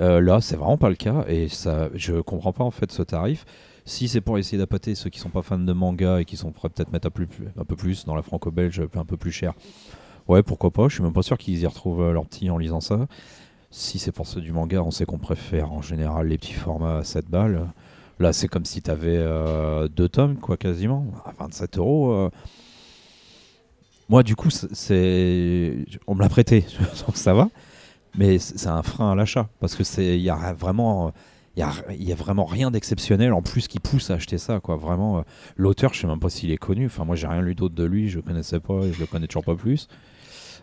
Euh, 0.00 0.20
là, 0.20 0.40
c'est 0.40 0.56
vraiment 0.56 0.76
pas 0.76 0.90
le 0.90 0.96
cas 0.96 1.24
et 1.28 1.48
ça, 1.48 1.88
je 1.94 2.20
comprends 2.20 2.52
pas 2.52 2.64
en 2.64 2.70
fait 2.70 2.92
ce 2.92 3.02
tarif. 3.02 3.44
Si 3.88 4.06
c'est 4.08 4.20
pour 4.20 4.36
essayer 4.38 4.58
d'appâter 4.58 4.94
ceux 4.94 5.08
qui 5.10 5.18
sont 5.18 5.30
pas 5.30 5.42
fans 5.42 5.58
de 5.58 5.72
manga 5.72 6.20
et 6.20 6.24
qui 6.24 6.36
sont 6.36 6.52
prêts 6.52 6.68
peut-être 6.68 6.92
mettre 6.92 7.06
un, 7.08 7.10
plus- 7.10 7.26
peu 7.26 7.76
plus 7.76 8.04
dans 8.04 8.14
la 8.14 8.22
franco-belge, 8.22 8.82
un 8.94 9.04
peu 9.04 9.16
plus 9.16 9.32
cher, 9.32 9.54
ouais, 10.28 10.42
pourquoi 10.42 10.70
pas. 10.70 10.88
Je 10.88 10.94
suis 10.94 11.02
même 11.02 11.12
pas 11.12 11.22
sûr 11.22 11.38
qu'ils 11.38 11.58
y 11.58 11.66
retrouvent 11.66 12.02
euh, 12.02 12.12
leur 12.12 12.26
petit 12.26 12.50
en 12.50 12.58
lisant 12.58 12.80
ça. 12.80 13.06
Si 13.70 13.98
c'est 13.98 14.12
pour 14.12 14.26
ceux 14.26 14.40
du 14.40 14.52
manga, 14.52 14.82
on 14.82 14.90
sait 14.90 15.04
qu'on 15.06 15.18
préfère 15.18 15.72
en 15.72 15.80
général 15.82 16.28
les 16.28 16.36
petits 16.38 16.52
formats 16.52 16.98
à 16.98 17.04
7 17.04 17.28
balles. 17.28 17.66
Là, 18.18 18.32
c'est 18.32 18.48
comme 18.48 18.64
si 18.64 18.82
tu 18.82 18.90
avais 18.90 19.16
deux 19.94 20.08
tomes, 20.08 20.36
quoi, 20.36 20.56
quasiment. 20.56 21.06
À 21.24 21.32
27 21.38 21.78
euros. 21.78 22.10
euh. 22.12 22.30
Moi, 24.08 24.22
du 24.22 24.36
coup. 24.36 24.48
On 26.06 26.14
me 26.14 26.20
l'a 26.20 26.28
prêté, 26.28 26.64
donc 27.06 27.16
ça 27.16 27.34
va. 27.34 27.48
Mais 28.16 28.38
c'est 28.38 28.58
c'est 28.58 28.68
un 28.68 28.82
frein 28.82 29.12
à 29.12 29.14
l'achat. 29.14 29.48
Parce 29.60 29.76
que 29.76 29.84
c'est. 29.84 30.16
Il 30.16 30.22
y 30.22 30.30
a 30.30 30.52
vraiment. 30.54 31.12
Il 31.58 31.60
y 31.60 31.64
a, 31.64 31.72
il 31.98 32.08
y 32.08 32.12
a 32.12 32.14
vraiment 32.14 32.44
rien 32.44 32.70
d'exceptionnel 32.70 33.32
en 33.32 33.42
plus 33.42 33.66
qui 33.66 33.80
pousse 33.80 34.10
à 34.10 34.14
acheter 34.14 34.38
ça, 34.38 34.60
quoi. 34.60 34.76
Vraiment. 34.76 35.18
euh, 35.18 35.22
L'auteur, 35.56 35.92
je 35.92 36.00
sais 36.00 36.06
même 36.06 36.20
pas 36.20 36.30
s'il 36.30 36.52
est 36.52 36.56
connu. 36.56 36.86
Enfin, 36.86 37.04
moi, 37.04 37.16
j'ai 37.16 37.26
rien 37.26 37.42
lu 37.42 37.54
d'autre 37.56 37.74
de 37.74 37.82
lui. 37.84 38.08
Je 38.08 38.20
connaissais 38.20 38.60
pas 38.60 38.80
et 38.84 38.92
je 38.92 39.00
le 39.00 39.06
connais 39.06 39.26
toujours 39.26 39.44
pas 39.44 39.56
plus. 39.56 39.88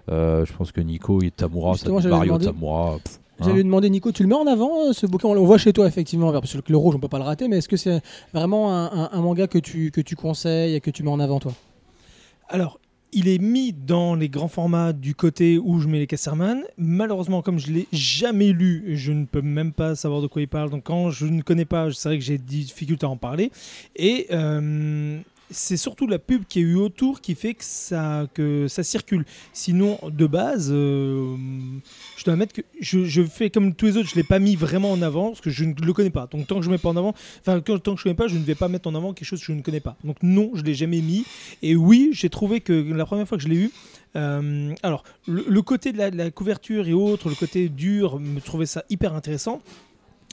Euh, 0.09 0.45
je 0.45 0.53
pense 0.53 0.71
que 0.71 0.79
Nico 0.81 1.21
et 1.21 1.31
Tamura, 1.31 1.73
Justement, 1.73 1.99
Mario 2.01 2.25
demander. 2.37 2.45
Tamura. 2.45 2.97
pff, 3.03 3.19
hein. 3.39 3.43
J'allais 3.45 3.63
demandé 3.63 3.89
Nico, 3.89 4.11
tu 4.11 4.23
le 4.23 4.29
mets 4.29 4.35
en 4.35 4.47
avant 4.47 4.87
euh, 4.87 4.93
ce 4.93 5.05
bouquin? 5.05 5.27
On 5.27 5.33
le 5.33 5.39
voit 5.41 5.57
chez 5.57 5.73
toi 5.73 5.85
effectivement, 5.87 6.31
parce 6.31 6.53
que 6.53 6.59
le 6.71 6.77
rouge 6.77 6.95
on 6.95 6.99
peut 6.99 7.07
pas 7.09 7.17
le 7.17 7.23
rater, 7.25 7.47
mais 7.49 7.57
est-ce 7.57 7.67
que 7.67 7.75
c'est 7.75 8.01
vraiment 8.33 8.71
un, 8.73 8.85
un- 8.85 9.09
un 9.11 9.21
manga 9.21 9.47
que 9.47 9.57
tu, 9.57 9.91
que 9.91 9.99
tu 10.01 10.15
conseilles 10.15 10.75
et 10.75 10.79
que 10.79 10.91
tu 10.91 11.01
mets 11.03 11.09
en 11.11 11.19
avant 11.19 11.39
toi? 11.39 11.53
Alors, 12.47 12.79
il 13.15 13.29
est 13.29 13.39
mis 13.39 13.71
dans 13.71 14.13
les 14.13 14.27
grands 14.27 14.49
formats 14.49 14.91
du 14.91 15.15
côté 15.15 15.57
où 15.57 15.79
je 15.79 15.87
mets 15.87 15.99
les 15.99 16.05
Casterman. 16.05 16.63
Malheureusement, 16.77 17.41
comme 17.41 17.57
je 17.57 17.71
l'ai 17.71 17.87
jamais 17.93 18.51
lu, 18.51 18.91
je 18.95 19.13
ne 19.13 19.23
peux 19.23 19.41
même 19.41 19.71
pas 19.71 19.95
savoir 19.95 20.21
de 20.21 20.27
quoi 20.27 20.41
il 20.41 20.49
parle. 20.49 20.69
Donc, 20.69 20.83
quand 20.83 21.11
je 21.11 21.25
ne 21.25 21.41
connais 21.41 21.63
pas, 21.63 21.91
c'est 21.93 22.09
vrai 22.09 22.19
que 22.19 22.23
j'ai 22.25 22.37
des 22.37 22.43
difficultés 22.43 23.05
à 23.05 23.09
en 23.09 23.15
parler. 23.15 23.51
Et 23.95 24.27
euh, 24.31 25.17
c'est 25.51 25.77
surtout 25.77 26.07
la 26.07 26.19
pub 26.19 26.43
qui 26.47 26.59
est 26.59 26.63
eu 26.63 26.75
autour 26.75 27.21
qui 27.21 27.35
fait 27.35 27.53
que 27.53 27.63
ça, 28.67 28.83
circule. 28.83 29.25
Sinon, 29.53 29.99
de 30.09 30.25
base, 30.25 30.69
euh, 30.71 31.35
je 32.17 32.23
dois 32.23 32.33
admettre 32.33 32.53
que 32.53 32.61
je, 32.79 33.23
fais 33.23 33.49
comme 33.49 33.73
tous 33.73 33.85
les 33.85 33.97
autres, 33.97 34.09
je 34.09 34.15
ne 34.15 34.21
l'ai 34.21 34.27
pas 34.27 34.39
mis 34.39 34.55
vraiment 34.55 34.91
en 34.91 35.01
avant 35.01 35.29
parce 35.29 35.41
que 35.41 35.49
je 35.49 35.63
ne 35.63 35.73
le 35.73 35.93
connais 35.93 36.09
pas. 36.09 36.27
Donc, 36.27 36.47
tant 36.47 36.57
que 36.57 36.61
je 36.63 36.69
ne 36.69 36.73
mets 36.73 36.79
pas 36.79 36.89
en 36.89 36.97
avant, 36.97 37.13
enfin, 37.39 37.59
tant 37.59 37.93
que 37.93 37.97
je 37.97 38.03
connais 38.03 38.15
pas, 38.15 38.27
je 38.27 38.37
ne 38.37 38.43
vais 38.43 38.55
pas 38.55 38.67
mettre 38.67 38.87
en 38.89 38.95
avant 38.95 39.13
quelque 39.13 39.27
chose 39.27 39.39
que 39.39 39.47
je 39.47 39.53
ne 39.53 39.61
connais 39.61 39.79
pas. 39.79 39.97
Donc, 40.03 40.17
non, 40.23 40.51
je 40.53 40.61
ne 40.61 40.65
l'ai 40.65 40.73
jamais 40.73 41.01
mis. 41.01 41.25
Et 41.61 41.75
oui, 41.75 42.09
j'ai 42.13 42.29
trouvé 42.29 42.61
que 42.61 42.73
la 42.73 43.05
première 43.05 43.27
fois 43.27 43.37
que 43.37 43.43
je 43.43 43.49
l'ai 43.49 43.57
eu, 43.57 43.71
euh, 44.15 44.73
alors 44.81 45.03
le, 45.27 45.61
côté 45.61 45.91
de 45.91 45.97
la, 45.97 46.09
de 46.09 46.29
couverture 46.29 46.87
et 46.87 46.93
autres, 46.93 47.29
le 47.29 47.35
côté 47.35 47.69
dur, 47.69 48.19
me 48.19 48.39
trouvait 48.39 48.65
ça 48.65 48.83
hyper 48.89 49.13
intéressant. 49.13 49.61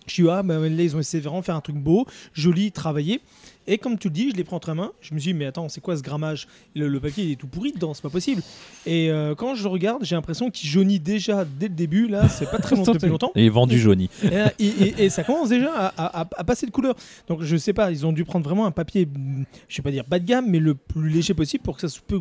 Je 0.07 0.15
suis 0.15 0.29
ah, 0.29 0.43
bah, 0.43 0.59
là, 0.59 0.69
ils 0.69 0.97
ont 0.97 1.01
essayé 1.01 1.21
de 1.21 1.29
vraiment 1.29 1.43
faire 1.43 1.57
un 1.57 1.61
truc 1.61 1.77
beau, 1.77 2.07
joli, 2.35 2.73
travaillé. 2.73 3.21
Et 3.67 3.79
comme 3.79 3.99
tu 3.99 4.09
le 4.09 4.15
dis, 4.15 4.31
je 4.31 4.37
l'ai 4.37 4.45
pris 4.45 4.55
entre 4.57 4.73
main. 4.75 4.93
Je 5.01 5.15
me 5.15 5.19
suis 5.21 5.33
dit, 5.33 5.39
mais 5.39 5.47
attends, 5.47 5.69
c'est 5.69 5.81
quoi 5.81 5.97
ce 5.97 6.03
grammage? 6.03 6.47
Le, 6.75 6.89
le 6.89 7.01
papier, 7.01 7.25
il 7.25 7.33
est 7.33 7.37
tout 7.37 7.47
pourri 7.47 7.73
dedans, 7.73 7.95
c'est 7.95 8.03
pas 8.03 8.11
possible. 8.11 8.43
Et 8.87 9.11
euh, 9.11 9.35
quand 9.35 9.55
je 9.55 9.69
regarde, 9.69 10.05
j'ai 10.05 10.15
l'impression 10.17 10.51
qu'il 10.51 10.69
jaunit 10.69 10.99
déjà 10.99 11.45
dès 11.45 11.69
le 11.69 11.75
début. 11.75 12.09
Là, 12.09 12.29
c'est 12.29 12.51
pas 12.51 12.59
très 12.59 12.75
longtemps 12.77 12.93
depuis 12.93 13.09
longtemps. 13.09 13.33
Et 13.35 13.49
vendu 13.49 13.79
jauni. 13.79 14.11
Et, 14.23 14.31
là, 14.31 14.53
et- 14.59 14.67
et- 14.67 15.05
et 15.05 15.11
ça 15.11 15.23
commence 15.25 15.49
déjà 15.49 15.73
à, 15.73 15.87
à- 15.87 16.21
à- 16.23 16.29
à 16.37 16.45
passer 16.45 16.67
de 16.67 16.71
couleur. 16.71 16.95
Donc 17.29 17.43
je 17.43 17.57
sais 17.57 17.73
pas, 17.73 17.91
ils 17.91 18.05
ont 18.07 18.13
dû 18.13 18.25
prendre 18.25 18.45
vraiment 18.45 18.67
un 18.67 18.71
papier, 18.71 19.09
je 19.69 19.77
vais 19.77 19.83
pas 19.83 19.91
dire 19.91 20.05
bas 20.09 20.19
de 20.19 20.25
gamme, 20.27 20.47
mais 20.49 20.59
le 20.59 20.75
plus 20.75 21.09
léger 21.09 21.35
possible 21.35 21.63
pour 21.63 21.75
que 21.77 21.81
ça 21.83 21.89
se 21.89 22.01
peut. 22.01 22.21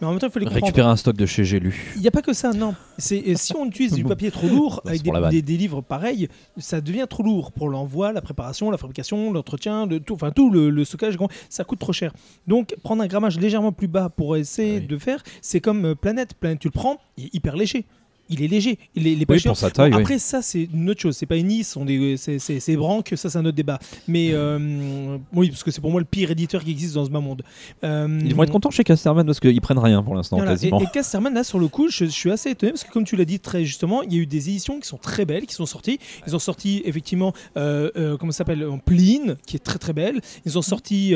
Mais 0.00 0.06
en 0.06 0.10
même 0.10 0.18
temps, 0.20 0.26
il 0.28 0.32
faut 0.32 0.38
les 0.38 0.44
comprendre. 0.46 0.64
Récupérer 0.66 0.88
un 0.88 0.96
stock 0.96 1.16
de 1.16 1.26
chez 1.26 1.44
J'ai 1.44 1.60
lu. 1.60 1.92
Il 1.96 2.02
n'y 2.02 2.08
a 2.08 2.10
pas 2.10 2.22
que 2.22 2.32
ça, 2.32 2.52
non. 2.52 2.74
C'est 2.98 3.34
si 3.36 3.54
on 3.56 3.66
utilise 3.66 3.92
du 3.92 4.04
papier 4.04 4.30
trop 4.30 4.48
lourd 4.48 4.80
avec 4.86 5.02
des, 5.02 5.56
livres 5.58 5.80
pareils, 5.80 6.28
ça 6.56 6.80
devient 6.80 7.06
trop 7.08 7.22
lourd 7.22 7.52
pour 7.52 7.68
l'envoi, 7.68 8.12
la 8.12 8.20
préparation, 8.22 8.70
la 8.70 8.78
fabrication, 8.78 9.32
l'entretien, 9.32 9.86
le 9.86 10.00
tout, 10.00 10.14
enfin 10.14 10.30
tout 10.30 10.50
le, 10.50 10.70
le 10.70 10.77
stockage 10.84 11.14
est 11.14 11.16
grand, 11.16 11.28
ça 11.48 11.64
coûte 11.64 11.78
trop 11.78 11.92
cher. 11.92 12.12
Donc 12.46 12.74
prendre 12.82 13.02
un 13.02 13.06
grammage 13.06 13.38
légèrement 13.38 13.72
plus 13.72 13.88
bas 13.88 14.08
pour 14.08 14.36
essayer 14.36 14.76
Ah 14.76 14.80
oui. 14.80 14.86
de 14.86 14.98
faire, 14.98 15.22
c'est 15.42 15.60
comme 15.60 15.84
euh, 15.84 15.94
Planète. 15.94 16.34
Planète, 16.34 16.60
tu 16.60 16.68
le 16.68 16.72
prends, 16.72 16.98
il 17.16 17.26
est 17.26 17.34
hyper 17.34 17.56
léger. 17.56 17.84
Il 18.30 18.42
est 18.42 18.48
léger, 18.48 18.78
il 18.94 19.06
est, 19.06 19.12
il 19.12 19.22
est 19.22 19.26
pas 19.26 19.34
Oui, 19.34 19.40
chiant. 19.40 19.50
pour 19.50 19.58
sa 19.58 19.70
taille, 19.70 19.90
oui. 19.92 20.00
Après, 20.00 20.18
ça, 20.18 20.42
c'est 20.42 20.68
une 20.72 20.90
autre 20.90 21.00
chose. 21.00 21.16
C'est 21.16 21.26
pas 21.26 21.36
une 21.36 21.48
Nice, 21.48 21.76
on 21.76 21.86
c'est 22.16 22.76
Branque, 22.76 23.12
ça, 23.16 23.30
c'est 23.30 23.38
un 23.38 23.44
autre 23.46 23.56
débat. 23.56 23.78
Mais 24.06 24.28
euh, 24.32 25.16
oui, 25.32 25.48
parce 25.50 25.62
que 25.64 25.70
c'est 25.70 25.80
pour 25.80 25.90
moi 25.90 26.00
le 26.00 26.04
pire 26.06 26.30
éditeur 26.30 26.62
qui 26.62 26.70
existe 26.70 26.94
dans 26.94 27.04
ce 27.04 27.10
bas 27.10 27.20
monde. 27.20 27.42
Euh, 27.84 28.20
Ils 28.24 28.34
vont 28.34 28.42
être 28.42 28.50
contents 28.52 28.70
chez 28.70 28.84
Casterman 28.84 29.24
parce 29.26 29.40
qu'ils 29.40 29.60
prennent 29.60 29.78
rien 29.78 30.02
pour 30.02 30.14
l'instant, 30.14 30.36
voilà. 30.36 30.52
Et, 30.52 30.54
quasiment. 30.56 30.80
et 30.80 30.86
Casterman, 30.92 31.32
là, 31.34 31.44
sur 31.44 31.58
le 31.58 31.68
coup, 31.68 31.88
je, 31.88 32.04
je 32.04 32.10
suis 32.10 32.30
assez 32.30 32.50
étonné 32.50 32.72
parce 32.72 32.84
que, 32.84 32.92
comme 32.92 33.04
tu 33.04 33.16
l'as 33.16 33.24
dit 33.24 33.40
très 33.40 33.64
justement, 33.64 34.02
il 34.02 34.12
y 34.12 34.16
a 34.16 34.20
eu 34.20 34.26
des 34.26 34.48
éditions 34.50 34.78
qui 34.80 34.86
sont 34.88 34.98
très 34.98 35.24
belles, 35.24 35.46
qui 35.46 35.54
sont 35.54 35.66
sorties. 35.66 35.98
Ils 36.26 36.36
ont 36.36 36.38
sorti, 36.40 36.82
effectivement, 36.84 37.32
euh, 37.56 38.16
comment 38.18 38.32
ça 38.32 38.38
s'appelle 38.38 38.64
en 38.66 38.78
Pline, 38.78 39.36
qui 39.46 39.56
est 39.56 39.60
très 39.60 39.78
très 39.78 39.92
belle. 39.92 40.20
Ils 40.44 40.58
ont 40.58 40.62
sorti, 40.62 41.14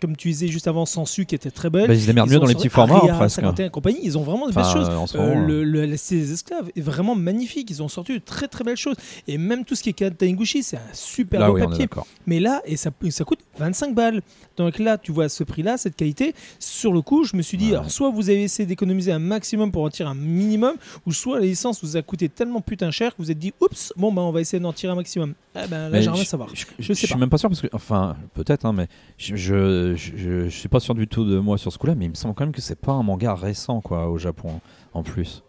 comme 0.00 0.16
tu 0.16 0.28
disais 0.28 0.48
juste 0.48 0.68
avant, 0.68 0.86
Sensu, 0.86 1.26
qui 1.26 1.34
était 1.34 1.50
très 1.50 1.70
belle. 1.70 1.88
Bah, 1.88 1.94
ils 1.94 2.08
Ils 2.08 2.14
mieux 2.14 2.38
dans 2.38 2.46
les 2.46 2.54
petits 2.54 2.68
formats, 2.68 3.00
presque. 3.14 3.36
51 3.36 3.66
et 3.66 3.70
compagnie. 3.70 3.98
Ils 4.02 4.16
ont 4.18 4.22
vraiment 4.22 4.46
de 4.46 4.50
Enfin, 4.56 4.62
belles 4.62 4.72
choses. 4.86 5.14
moment, 5.14 5.46
le, 5.46 5.64
le 5.64 5.82
LSC 5.84 6.12
des 6.14 6.32
est 6.74 6.80
vraiment 6.80 7.14
magnifique. 7.14 7.70
Ils 7.70 7.82
ont 7.82 7.88
sorti 7.88 8.12
de 8.14 8.18
très 8.18 8.48
très 8.48 8.64
belles 8.64 8.76
choses. 8.76 8.96
Et 9.28 9.38
même 9.38 9.64
tout 9.64 9.74
ce 9.74 9.82
qui 9.82 9.90
est 9.90 10.10
Taniguchi, 10.16 10.62
c'est 10.62 10.76
un 10.76 10.80
super 10.92 11.40
Là, 11.40 11.48
beau 11.48 11.54
oui, 11.56 11.62
papier. 11.62 11.88
Mais 12.26 12.40
là, 12.40 12.62
et 12.64 12.76
ça, 12.76 12.90
ça 13.10 13.24
coûte 13.24 13.40
25 13.58 13.94
balles. 13.94 14.22
Donc 14.56 14.78
là, 14.78 14.98
tu 14.98 15.12
vois, 15.12 15.24
à 15.24 15.28
ce 15.28 15.42
prix-là, 15.44 15.76
cette 15.78 15.96
qualité, 15.96 16.34
sur 16.58 16.92
le 16.92 17.02
coup, 17.02 17.24
je 17.24 17.36
me 17.36 17.42
suis 17.42 17.56
dit, 17.58 17.66
Ouais. 17.70 17.72
alors 17.76 17.90
soit 17.90 18.10
vous 18.10 18.30
avez 18.30 18.42
essayé 18.44 18.66
d'économiser 18.66 19.10
un 19.12 19.18
maximum 19.18 19.72
pour 19.72 19.82
en 19.82 19.90
tirer 19.90 20.08
un 20.08 20.14
minimum, 20.14 20.74
ou 21.06 21.12
soit 21.12 21.40
la 21.40 21.46
licence 21.46 21.82
vous 21.82 21.96
a 21.96 22.02
coûté 22.02 22.28
tellement 22.28 22.60
putain 22.60 22.90
cher 22.90 23.16
que 23.16 23.22
vous 23.22 23.30
êtes 23.30 23.38
dit, 23.38 23.52
oups, 23.60 23.92
bon, 23.96 24.12
bah 24.12 24.22
on 24.22 24.30
va 24.30 24.40
essayer 24.40 24.60
d'en 24.60 24.72
tirer 24.72 24.92
un 24.92 24.96
maximum. 24.96 25.34
Eh 25.56 25.66
ben 25.68 25.88
là, 25.88 26.00
j'aimerais 26.00 26.22
je- 26.24 26.28
savoir. 26.28 26.48
Je, 26.54 26.64
Je 26.78 26.92
sais 26.92 27.06
suis 27.06 27.14
pas. 27.14 27.18
même 27.18 27.30
pas 27.30 27.38
sûr 27.38 27.48
parce 27.48 27.60
que, 27.60 27.68
enfin, 27.72 28.16
peut-être, 28.34 28.64
hein, 28.66 28.72
mais 28.72 28.86
je, 29.18 29.34
je, 29.36 29.94
je, 29.96 30.44
je 30.48 30.56
suis 30.56 30.68
pas 30.68 30.80
sûr 30.80 30.94
du 30.94 31.06
tout 31.08 31.24
de 31.24 31.38
moi 31.38 31.58
sur 31.58 31.72
ce 31.72 31.78
coup-là, 31.78 31.94
mais 31.94 32.04
il 32.06 32.10
me 32.10 32.14
semble 32.14 32.34
quand 32.34 32.44
même 32.44 32.54
que 32.54 32.60
c'est 32.60 32.78
pas 32.78 32.92
un 32.92 33.02
manga 33.02 33.34
récent, 33.34 33.80
quoi, 33.80 34.08
au 34.08 34.18
Japon, 34.18 34.60
en 34.92 35.02
plus. 35.02 35.42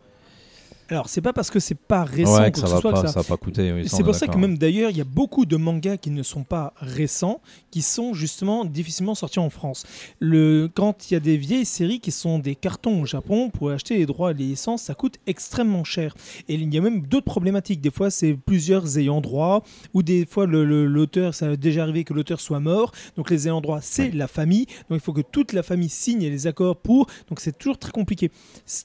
Alors, 0.89 1.09
c'est 1.09 1.21
pas 1.21 1.33
parce 1.33 1.49
que 1.49 1.59
c'est 1.59 1.75
pas 1.75 2.03
récent 2.03 2.39
ouais, 2.39 2.51
que 2.51 2.59
que 2.59 2.67
ça 2.67 2.73
va 2.73 2.79
soit 2.81 2.91
pas, 2.91 3.01
que 3.01 3.07
ça 3.07 3.13
ça. 3.13 3.21
va 3.21 3.27
pas 3.27 3.37
coûter. 3.37 3.73
oui, 3.73 3.89
ça, 3.89 3.97
C'est 3.97 4.03
pour 4.03 4.13
ça 4.13 4.27
que 4.27 4.37
même 4.37 4.57
d'ailleurs, 4.57 4.91
il 4.91 4.97
y 4.97 5.01
a 5.01 5.05
beaucoup 5.05 5.45
de 5.45 5.57
mangas 5.57 5.97
qui 5.97 6.11
ne 6.11 6.21
sont 6.21 6.43
pas 6.43 6.73
récents, 6.77 7.41
qui 7.71 7.81
sont 7.81 8.13
justement 8.13 8.65
difficilement 8.65 9.15
sortis 9.15 9.39
en 9.39 9.49
France. 9.49 9.85
Le, 10.19 10.69
quand 10.73 11.09
il 11.09 11.15
y 11.15 11.17
a 11.17 11.19
des 11.19 11.37
vieilles 11.37 11.65
séries 11.65 11.99
qui 11.99 12.11
sont 12.11 12.37
des 12.37 12.55
cartons 12.55 13.01
au 13.01 13.05
Japon, 13.05 13.49
pour 13.49 13.71
acheter 13.71 13.97
les 13.97 14.05
droits 14.05 14.31
et 14.31 14.33
les 14.35 14.45
licences, 14.45 14.83
ça 14.83 14.93
coûte 14.93 15.17
extrêmement 15.25 15.83
cher. 15.83 16.15
Et 16.47 16.53
il 16.53 16.73
y 16.73 16.77
a 16.77 16.81
même 16.81 17.01
d'autres 17.01 17.25
problématiques. 17.25 17.81
Des 17.81 17.91
fois, 17.91 18.11
c'est 18.11 18.33
plusieurs 18.33 18.97
ayants 18.99 19.21
droit, 19.21 19.63
ou 19.93 20.03
des 20.03 20.25
fois, 20.25 20.45
l'auteur, 20.45 21.33
ça 21.33 21.47
a 21.47 21.55
déjà 21.55 21.83
arrivé 21.83 22.03
que 22.03 22.13
l'auteur 22.13 22.39
soit 22.39 22.59
mort. 22.59 22.91
Donc 23.17 23.29
les 23.31 23.47
ayants 23.47 23.61
droit, 23.61 23.79
c'est 23.81 24.11
la 24.11 24.27
famille. 24.27 24.65
Donc 24.89 24.99
il 24.99 25.01
faut 25.01 25.13
que 25.13 25.21
toute 25.21 25.53
la 25.53 25.63
famille 25.63 25.89
signe 25.89 26.19
les 26.19 26.47
accords 26.47 26.77
pour. 26.77 27.07
Donc 27.29 27.39
c'est 27.39 27.57
toujours 27.57 27.77
très 27.77 27.91
compliqué. 27.91 28.31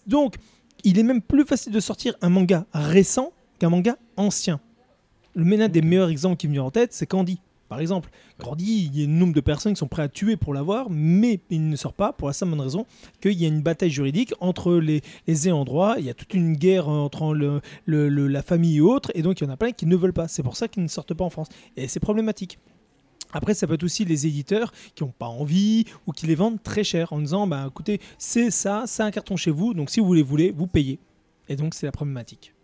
Donc, 0.07 0.37
il 0.85 0.99
est 0.99 1.03
même 1.03 1.21
plus 1.23 1.45
facile 1.45 1.73
de 1.73 1.81
sortir 1.81 2.15
un 2.23 2.29
manga 2.29 2.67
récent 2.73 3.33
qu'un 3.59 3.71
manga 3.71 3.97
ancien. 4.17 4.61
Le 5.35 5.45
ménat 5.45 5.69
des 5.69 5.83
meilleurs 5.83 6.11
exemples 6.11 6.37
qui 6.37 6.49
me 6.49 6.53
vient 6.55 6.65
en 6.65 6.71
tête, 6.71 6.93
c'est 6.93 7.07
Candy. 7.07 7.41
Par 7.69 7.79
exemple, 7.79 8.11
Candy, 8.39 8.91
il 8.93 8.99
y 8.99 9.05
a 9.05 9.09
un 9.09 9.13
nombre 9.13 9.33
de 9.33 9.41
personnes 9.41 9.75
qui 9.75 9.79
sont 9.79 9.87
prêtes 9.87 10.07
à 10.07 10.09
tuer 10.09 10.37
pour 10.37 10.53
l'avoir, 10.53 10.89
mais 10.91 11.39
il 11.51 11.69
ne 11.69 11.77
sort 11.77 11.93
pas 11.93 12.13
pour 12.13 12.27
la 12.27 12.35
simple 12.35 12.51
bonne 12.51 12.61
raison 12.63 12.85
qu'il 13.21 13.35
y 13.41 13.45
a 13.45 13.49
une 13.49 13.63
bataille 13.63 13.91
juridique 13.91 14.35
entre 14.41 14.75
les, 14.75 15.03
les 15.29 15.47
ayants 15.47 15.65
droit, 15.65 15.95
il 15.99 16.05
y 16.05 16.11
a 16.11 16.15
toute 16.15 16.35
une 16.35 16.55
guerre 16.55 16.89
entre 16.89 17.33
le- 17.33 17.61
le- 17.85 18.09
le- 18.09 18.27
la 18.27 18.43
famille 18.43 18.79
et 18.79 18.81
autres, 18.81 19.13
et 19.15 19.23
donc 19.23 19.41
il 19.41 19.45
y 19.45 19.47
en 19.47 19.53
a 19.53 19.57
plein 19.57 19.71
qui 19.71 19.87
ne 19.87 19.95
veulent 19.95 20.13
pas. 20.13 20.27
C'est 20.27 20.43
pour 20.43 20.57
ça 20.57 20.67
qu'ils 20.67 20.83
ne 20.83 20.89
sortent 20.89 21.15
pas 21.15 21.25
en 21.25 21.31
France. 21.31 21.47
Et 21.77 21.87
c'est 21.87 22.01
problématique. 22.01 22.59
Après, 23.33 23.55
ça 23.55 23.67
peut 23.67 23.75
être 23.75 23.85
aussi 23.85 24.05
les 24.05 24.27
éditeurs 24.27 24.73
qui 24.95 25.05
n'ont 25.05 25.13
pas 25.17 25.27
envie 25.27 25.85
ou 26.07 26.13
qui 26.13 26.27
les 26.27 26.35
vendent 26.35 26.63
très 26.63 26.85
cher 26.85 27.13
en 27.13 27.19
disant 27.21 27.47
bah, 27.47 27.65
écoutez, 27.69 28.01
c'est 28.19 28.51
ça, 28.51 28.85
c'est 28.87 29.03
un 29.03 29.11
carton 29.11 29.37
chez 29.37 29.51
vous, 29.51 29.75
donc 29.75 29.91
si 29.91 30.01
vous 30.01 30.13
les 30.15 30.23
voulez, 30.23 30.53
vous 30.57 30.67
payez. 30.67 30.99
Et 31.49 31.57
donc, 31.57 31.75
c'est 31.75 31.87
la 31.87 31.93
problématique. 31.93 32.55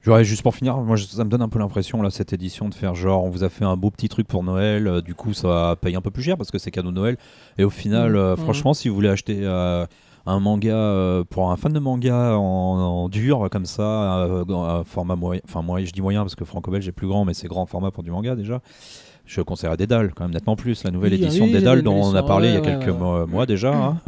J'aurais 0.00 0.24
juste 0.24 0.42
pour 0.42 0.54
finir, 0.54 0.76
moi 0.78 0.94
je- 0.96 1.04
ça 1.06 1.24
me 1.24 1.28
donne 1.28 1.42
un 1.42 1.48
peu 1.48 1.58
l'impression 1.58 2.00
là 2.02 2.10
cette 2.10 2.32
édition 2.32 2.68
de 2.68 2.74
faire 2.74 2.94
genre 2.94 3.24
on 3.24 3.30
vous 3.30 3.42
a 3.42 3.48
fait 3.48 3.64
un 3.64 3.76
beau 3.76 3.90
petit 3.90 4.08
truc 4.08 4.28
pour 4.28 4.44
Noël, 4.44 4.86
euh, 4.86 5.00
du 5.02 5.14
coup 5.14 5.34
ça 5.34 5.76
paye 5.80 5.96
un 5.96 6.00
peu 6.00 6.10
plus 6.12 6.22
cher 6.22 6.36
parce 6.36 6.50
que 6.52 6.58
c'est 6.58 6.70
cadeau 6.70 6.90
de 6.90 6.94
Noël 6.94 7.16
et 7.58 7.64
au 7.64 7.68
final 7.70 8.12
Mmh, 8.12 8.16
euh, 8.16 8.34
mmh. 8.34 8.38
franchement 8.38 8.74
si 8.74 8.88
vous 8.88 8.94
voulez 8.94 9.08
acheter 9.08 9.40
euh, 9.42 9.84
un 10.24 10.38
manga 10.40 10.72
euh, 10.72 11.24
pour 11.28 11.50
un 11.50 11.56
fan 11.56 11.72
de 11.72 11.80
manga 11.80 12.36
en, 12.38 12.40
en 12.40 13.08
dur 13.08 13.48
comme 13.50 13.66
ça, 13.66 14.20
euh, 14.24 14.44
un 14.48 14.84
format 14.84 15.16
moyen, 15.16 15.40
enfin 15.44 15.62
moyen, 15.62 15.84
je 15.84 15.92
dis 15.92 16.00
moyen 16.00 16.22
parce 16.22 16.36
que 16.36 16.44
franco-belge 16.44 16.86
est 16.86 16.92
plus 16.92 17.08
grand 17.08 17.24
mais 17.24 17.34
c'est 17.34 17.48
grand 17.48 17.66
format 17.66 17.90
pour 17.90 18.04
du 18.04 18.10
manga 18.12 18.36
déjà. 18.36 18.62
Je 19.28 19.42
conseillerais 19.42 19.76
Dédale 19.76 20.12
quand 20.14 20.24
même 20.24 20.32
nettement 20.32 20.56
plus, 20.56 20.82
la 20.84 20.90
nouvelle 20.90 21.12
Oui, 21.12 21.22
édition 21.22 21.44
oui, 21.44 21.52
de 21.52 21.58
Dédale 21.58 21.82
dont 21.82 22.00
on 22.02 22.14
a 22.14 22.22
parlé 22.22 22.48
il 22.48 22.54
y 22.54 22.56
a 22.56 22.60
quelques 22.62 22.88
ouais, 22.98 23.26
mois, 23.26 23.44
déjà. 23.44 23.74
hein. 23.74 23.98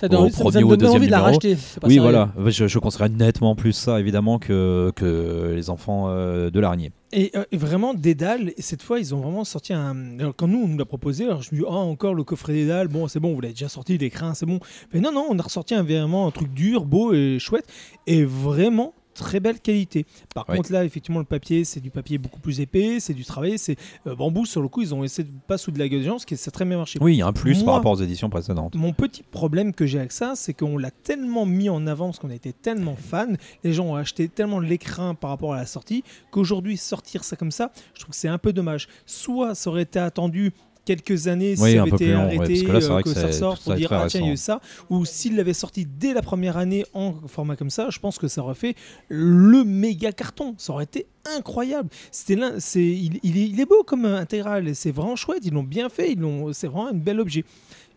Ça, 0.00 0.06
Au 0.06 0.28
ça- 0.28 0.36
ça 0.36 0.42
premier 0.44 0.60
me 0.60 0.64
ou 0.66 0.76
deuxième 0.76 0.96
envie 0.98 1.06
de 1.06 1.10
la 1.10 1.16
numéro. 1.18 1.26
racheter. 1.34 1.54
pas 1.56 1.86
Oui, 1.88 1.94
sérieux. 1.94 2.00
voilà, 2.00 2.32
je, 2.46 2.66
je 2.68 2.78
conseillerais 2.78 3.08
nettement 3.08 3.54
plus 3.56 3.72
ça 3.72 3.98
évidemment 3.98 4.38
que, 4.38 4.92
que 4.96 5.52
les 5.54 5.68
enfants 5.68 6.06
euh, 6.08 6.50
de 6.50 6.60
l'araignée. 6.60 6.92
Et 7.12 7.30
euh, 7.36 7.44
vraiment, 7.52 7.92
Dédale, 7.92 8.52
et 8.56 8.62
cette 8.62 8.82
fois, 8.82 8.98
ils 9.00 9.14
ont 9.14 9.20
vraiment 9.20 9.44
sorti 9.44 9.72
un. 9.72 10.18
Alors, 10.20 10.34
quand 10.36 10.46
nous, 10.48 10.62
on 10.64 10.68
nous 10.68 10.78
l'a 10.78 10.84
proposé, 10.84 11.24
alors 11.26 11.42
je 11.42 11.50
me 11.54 11.58
dis, 11.60 11.64
oh, 11.66 11.72
encore 11.72 12.14
le 12.14 12.22
coffret 12.24 12.52
Dédale, 12.52 12.86
bon, 12.88 13.06
c'est 13.08 13.20
bon, 13.20 13.34
vous 13.34 13.40
l'avez 13.40 13.54
déjà 13.54 13.68
sorti, 13.68 13.98
l'écran, 13.98 14.32
c'est 14.34 14.46
bon. 14.46 14.60
Mais 14.94 15.00
non, 15.00 15.12
non, 15.12 15.26
on 15.28 15.38
a 15.38 15.42
ressorti 15.42 15.74
un, 15.74 15.82
vraiment 15.82 16.26
un 16.28 16.30
truc 16.30 16.52
dur, 16.54 16.84
beau 16.84 17.12
et 17.12 17.38
chouette, 17.40 17.66
et 18.06 18.24
vraiment 18.24 18.94
très 19.14 19.40
belle 19.40 19.60
qualité. 19.60 20.06
Par 20.34 20.44
Oui. 20.48 20.56
contre, 20.56 20.72
là, 20.72 20.84
effectivement, 20.84 21.18
le 21.18 21.24
papier, 21.24 21.64
c'est 21.64 21.80
du 21.80 21.90
papier 21.90 22.18
beaucoup 22.18 22.40
plus 22.40 22.60
épais, 22.60 22.98
c'est 23.00 23.14
du 23.14 23.24
travail, 23.24 23.58
c'est 23.58 23.76
euh, 24.06 24.14
bambou, 24.14 24.46
sur 24.46 24.62
le 24.62 24.68
coup, 24.68 24.82
ils 24.82 24.94
ont 24.94 25.04
essayé 25.04 25.28
de 25.28 25.32
pas 25.46 25.58
sous 25.58 25.70
de 25.70 25.78
la 25.78 25.88
gueule 25.88 26.02
gens, 26.02 26.18
ce 26.18 26.26
qui 26.26 26.36
ça 26.36 26.48
a 26.48 26.52
très 26.52 26.64
bien 26.64 26.78
marché. 26.78 26.98
Oui, 27.02 27.14
il 27.14 27.18
y 27.18 27.22
a 27.22 27.26
un 27.26 27.32
plus 27.32 27.56
Moi- 27.58 27.64
par 27.66 27.74
rapport 27.74 27.92
aux 27.92 28.02
éditions 28.02 28.30
précédentes. 28.30 28.74
Mon 28.74 28.92
petit 28.92 29.22
problème 29.22 29.72
que 29.74 29.86
j'ai 29.86 29.98
avec 29.98 30.12
ça, 30.12 30.32
c'est 30.36 30.54
qu'on 30.54 30.78
l'a 30.78 30.90
tellement 30.90 31.46
mis 31.46 31.68
en 31.68 31.86
avant 31.86 32.06
parce 32.06 32.18
qu'on 32.18 32.30
a 32.30 32.34
été 32.34 32.52
tellement 32.52 32.96
fan, 32.96 33.36
les 33.64 33.72
gens 33.72 33.86
ont 33.86 33.94
acheté 33.96 34.28
tellement 34.28 34.60
l'écran 34.60 35.14
par 35.14 35.30
rapport 35.30 35.52
à 35.54 35.56
la 35.56 35.66
sortie, 35.66 36.04
qu'aujourd'hui 36.30 36.76
sortir 36.76 37.24
ça 37.24 37.36
comme 37.36 37.50
ça, 37.50 37.70
je 37.94 38.00
trouve 38.00 38.10
que 38.12 38.16
c'est 38.16 38.28
un 38.28 38.38
peu 38.38 38.52
dommage. 38.52 38.88
Soit 39.06 39.54
ça 39.54 39.70
aurait 39.70 39.82
été 39.82 39.98
attendu 39.98 40.52
quelques 40.84 41.28
années 41.28 41.54
si 41.56 41.62
Oui, 41.62 41.72
ça 41.74 41.78
un 41.78 41.82
avait 41.82 41.90
été 41.90 42.06
long, 42.12 42.26
ouais, 42.28 42.36
arrêté, 42.36 42.46
parce 42.54 42.62
que 42.62 42.72
là, 42.72 42.80
c'est 42.80 42.86
euh, 42.86 42.92
vrai 42.92 43.02
que, 43.02 43.08
que 43.10 43.14
ça 43.14 43.26
ressort 43.28 43.56
ça 43.58 43.62
pour 43.64 43.74
dire 43.74 43.92
ah 43.92 44.06
tiens 44.08 44.20
il 44.20 44.26
y 44.26 44.30
a 44.30 44.32
eu 44.32 44.36
ça, 44.36 44.60
ou 44.90 45.04
s'il 45.04 45.36
l'avait 45.36 45.52
sorti 45.54 45.86
dès 45.86 46.12
la 46.12 46.22
première 46.22 46.56
année 46.56 46.84
en 46.94 47.14
format 47.28 47.56
comme 47.56 47.70
ça, 47.70 47.88
je 47.90 47.98
pense 48.00 48.18
que 48.18 48.28
ça 48.28 48.42
aurait 48.42 48.54
fait 48.54 48.74
le 49.08 49.64
méga 49.64 50.12
carton, 50.12 50.54
ça 50.58 50.72
aurait 50.72 50.84
été 50.84 51.06
incroyable. 51.36 51.88
C'était 52.10 52.38
c'est, 52.58 52.82
il, 52.84 53.20
il 53.22 53.38
est, 53.38 53.48
il 53.48 53.60
est 53.60 53.66
beau 53.66 53.82
comme 53.84 54.04
intégral, 54.06 54.74
c'est 54.74 54.90
vraiment 54.90 55.16
chouette, 55.16 55.40
ils 55.44 55.52
l'ont 55.52 55.62
bien 55.62 55.88
fait, 55.88 56.12
ils 56.12 56.18
l'ont, 56.18 56.52
c'est 56.52 56.66
vraiment 56.66 56.88
un 56.88 56.94
bel 56.94 57.20
objet. 57.20 57.44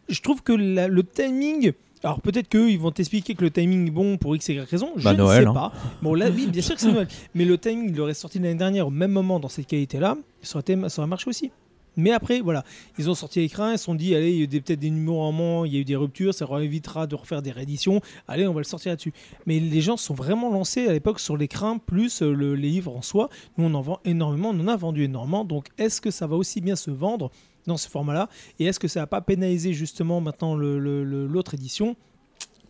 Je 0.07 0.21
trouve 0.21 0.43
que 0.43 0.53
la- 0.53 0.87
le 0.87 1.03
timing. 1.03 1.71
Alors 2.03 2.21
peut-être 2.21 2.47
qu'ils 2.49 2.77
vont 2.77 2.91
t'expliquer 2.91 3.33
que 3.33 3.41
le 3.41 3.49
timing 3.49 3.87
est 3.87 3.91
bon 3.91 4.17
pour 4.17 4.35
x 4.35 4.47
et 4.49 4.53
y 4.53 4.59
raison, 4.59 4.91
je 4.95 5.03
Bah, 5.03 5.13
ne 5.13 5.17
Noël, 5.17 5.43
sais 5.43 5.49
hein. 5.49 5.53
pas. 5.53 5.73
Bon 6.03 6.13
là 6.13 6.29
oui 6.29 6.45
bien 6.45 6.61
sûr 6.61 6.75
que 6.75 6.81
c'est 6.81 6.91
Noël, 6.91 7.07
mais 7.33 7.45
le 7.45 7.57
timing 7.57 7.89
il 7.91 7.99
aurait 7.99 8.13
sorti 8.13 8.37
l'année 8.37 8.53
dernière 8.53 8.85
au 8.85 8.91
même 8.91 9.11
moment 9.11 9.39
dans 9.39 9.49
cette 9.49 9.65
qualité-là, 9.65 10.15
ça 10.43 10.59
aurait, 10.59 10.89
ça 10.89 11.01
aurait 11.01 11.09
marché 11.09 11.27
aussi. 11.27 11.51
Mais 11.97 12.11
après, 12.11 12.41
voilà, 12.41 12.63
ils 12.97 13.09
ont 13.09 13.15
sorti 13.15 13.39
l'écran, 13.39 13.71
ils 13.71 13.77
se 13.77 13.85
sont 13.85 13.95
dit, 13.95 14.15
allez, 14.15 14.31
il 14.33 14.39
y 14.53 14.57
a 14.57 14.61
peut-être 14.61 14.79
des 14.79 14.89
numéros 14.89 15.21
en 15.21 15.31
moins, 15.31 15.65
il 15.67 15.73
y 15.73 15.77
a 15.77 15.79
eu 15.79 15.85
des 15.85 15.95
ruptures, 15.95 16.33
ça 16.33 16.45
évitera 16.61 17.07
de 17.07 17.15
refaire 17.15 17.41
des 17.41 17.51
rééditions, 17.51 18.01
allez, 18.27 18.47
on 18.47 18.53
va 18.53 18.59
le 18.59 18.65
sortir 18.65 18.91
là-dessus. 18.91 19.13
Mais 19.45 19.59
les 19.59 19.81
gens 19.81 19.97
sont 19.97 20.13
vraiment 20.13 20.49
lancés 20.51 20.87
à 20.87 20.93
l'époque 20.93 21.19
sur 21.19 21.37
l'écran, 21.37 21.79
plus 21.79 22.21
euh, 22.21 22.31
le- 22.33 22.55
les 22.55 22.69
livres 22.69 22.95
en 22.95 23.01
soi. 23.01 23.29
Nous, 23.57 23.65
on 23.65 23.73
en 23.73 23.81
vend 23.81 23.99
énormément, 24.05 24.49
on 24.49 24.59
en 24.59 24.67
a 24.67 24.75
vendu 24.75 25.03
énormément, 25.03 25.45
donc 25.45 25.67
est-ce 25.77 26.01
que 26.01 26.11
ça 26.11 26.27
va 26.27 26.35
aussi 26.35 26.61
bien 26.61 26.75
se 26.75 26.91
vendre 26.91 27.31
dans 27.67 27.77
ce 27.77 27.89
format-là? 27.89 28.29
Et 28.59 28.65
est-ce 28.65 28.79
que 28.79 28.87
ça 28.87 28.99
va 29.01 29.07
pas 29.07 29.21
pénaliser 29.21 29.73
justement 29.73 30.21
maintenant 30.21 30.55
l'autre 30.55 31.53
édition? 31.53 31.95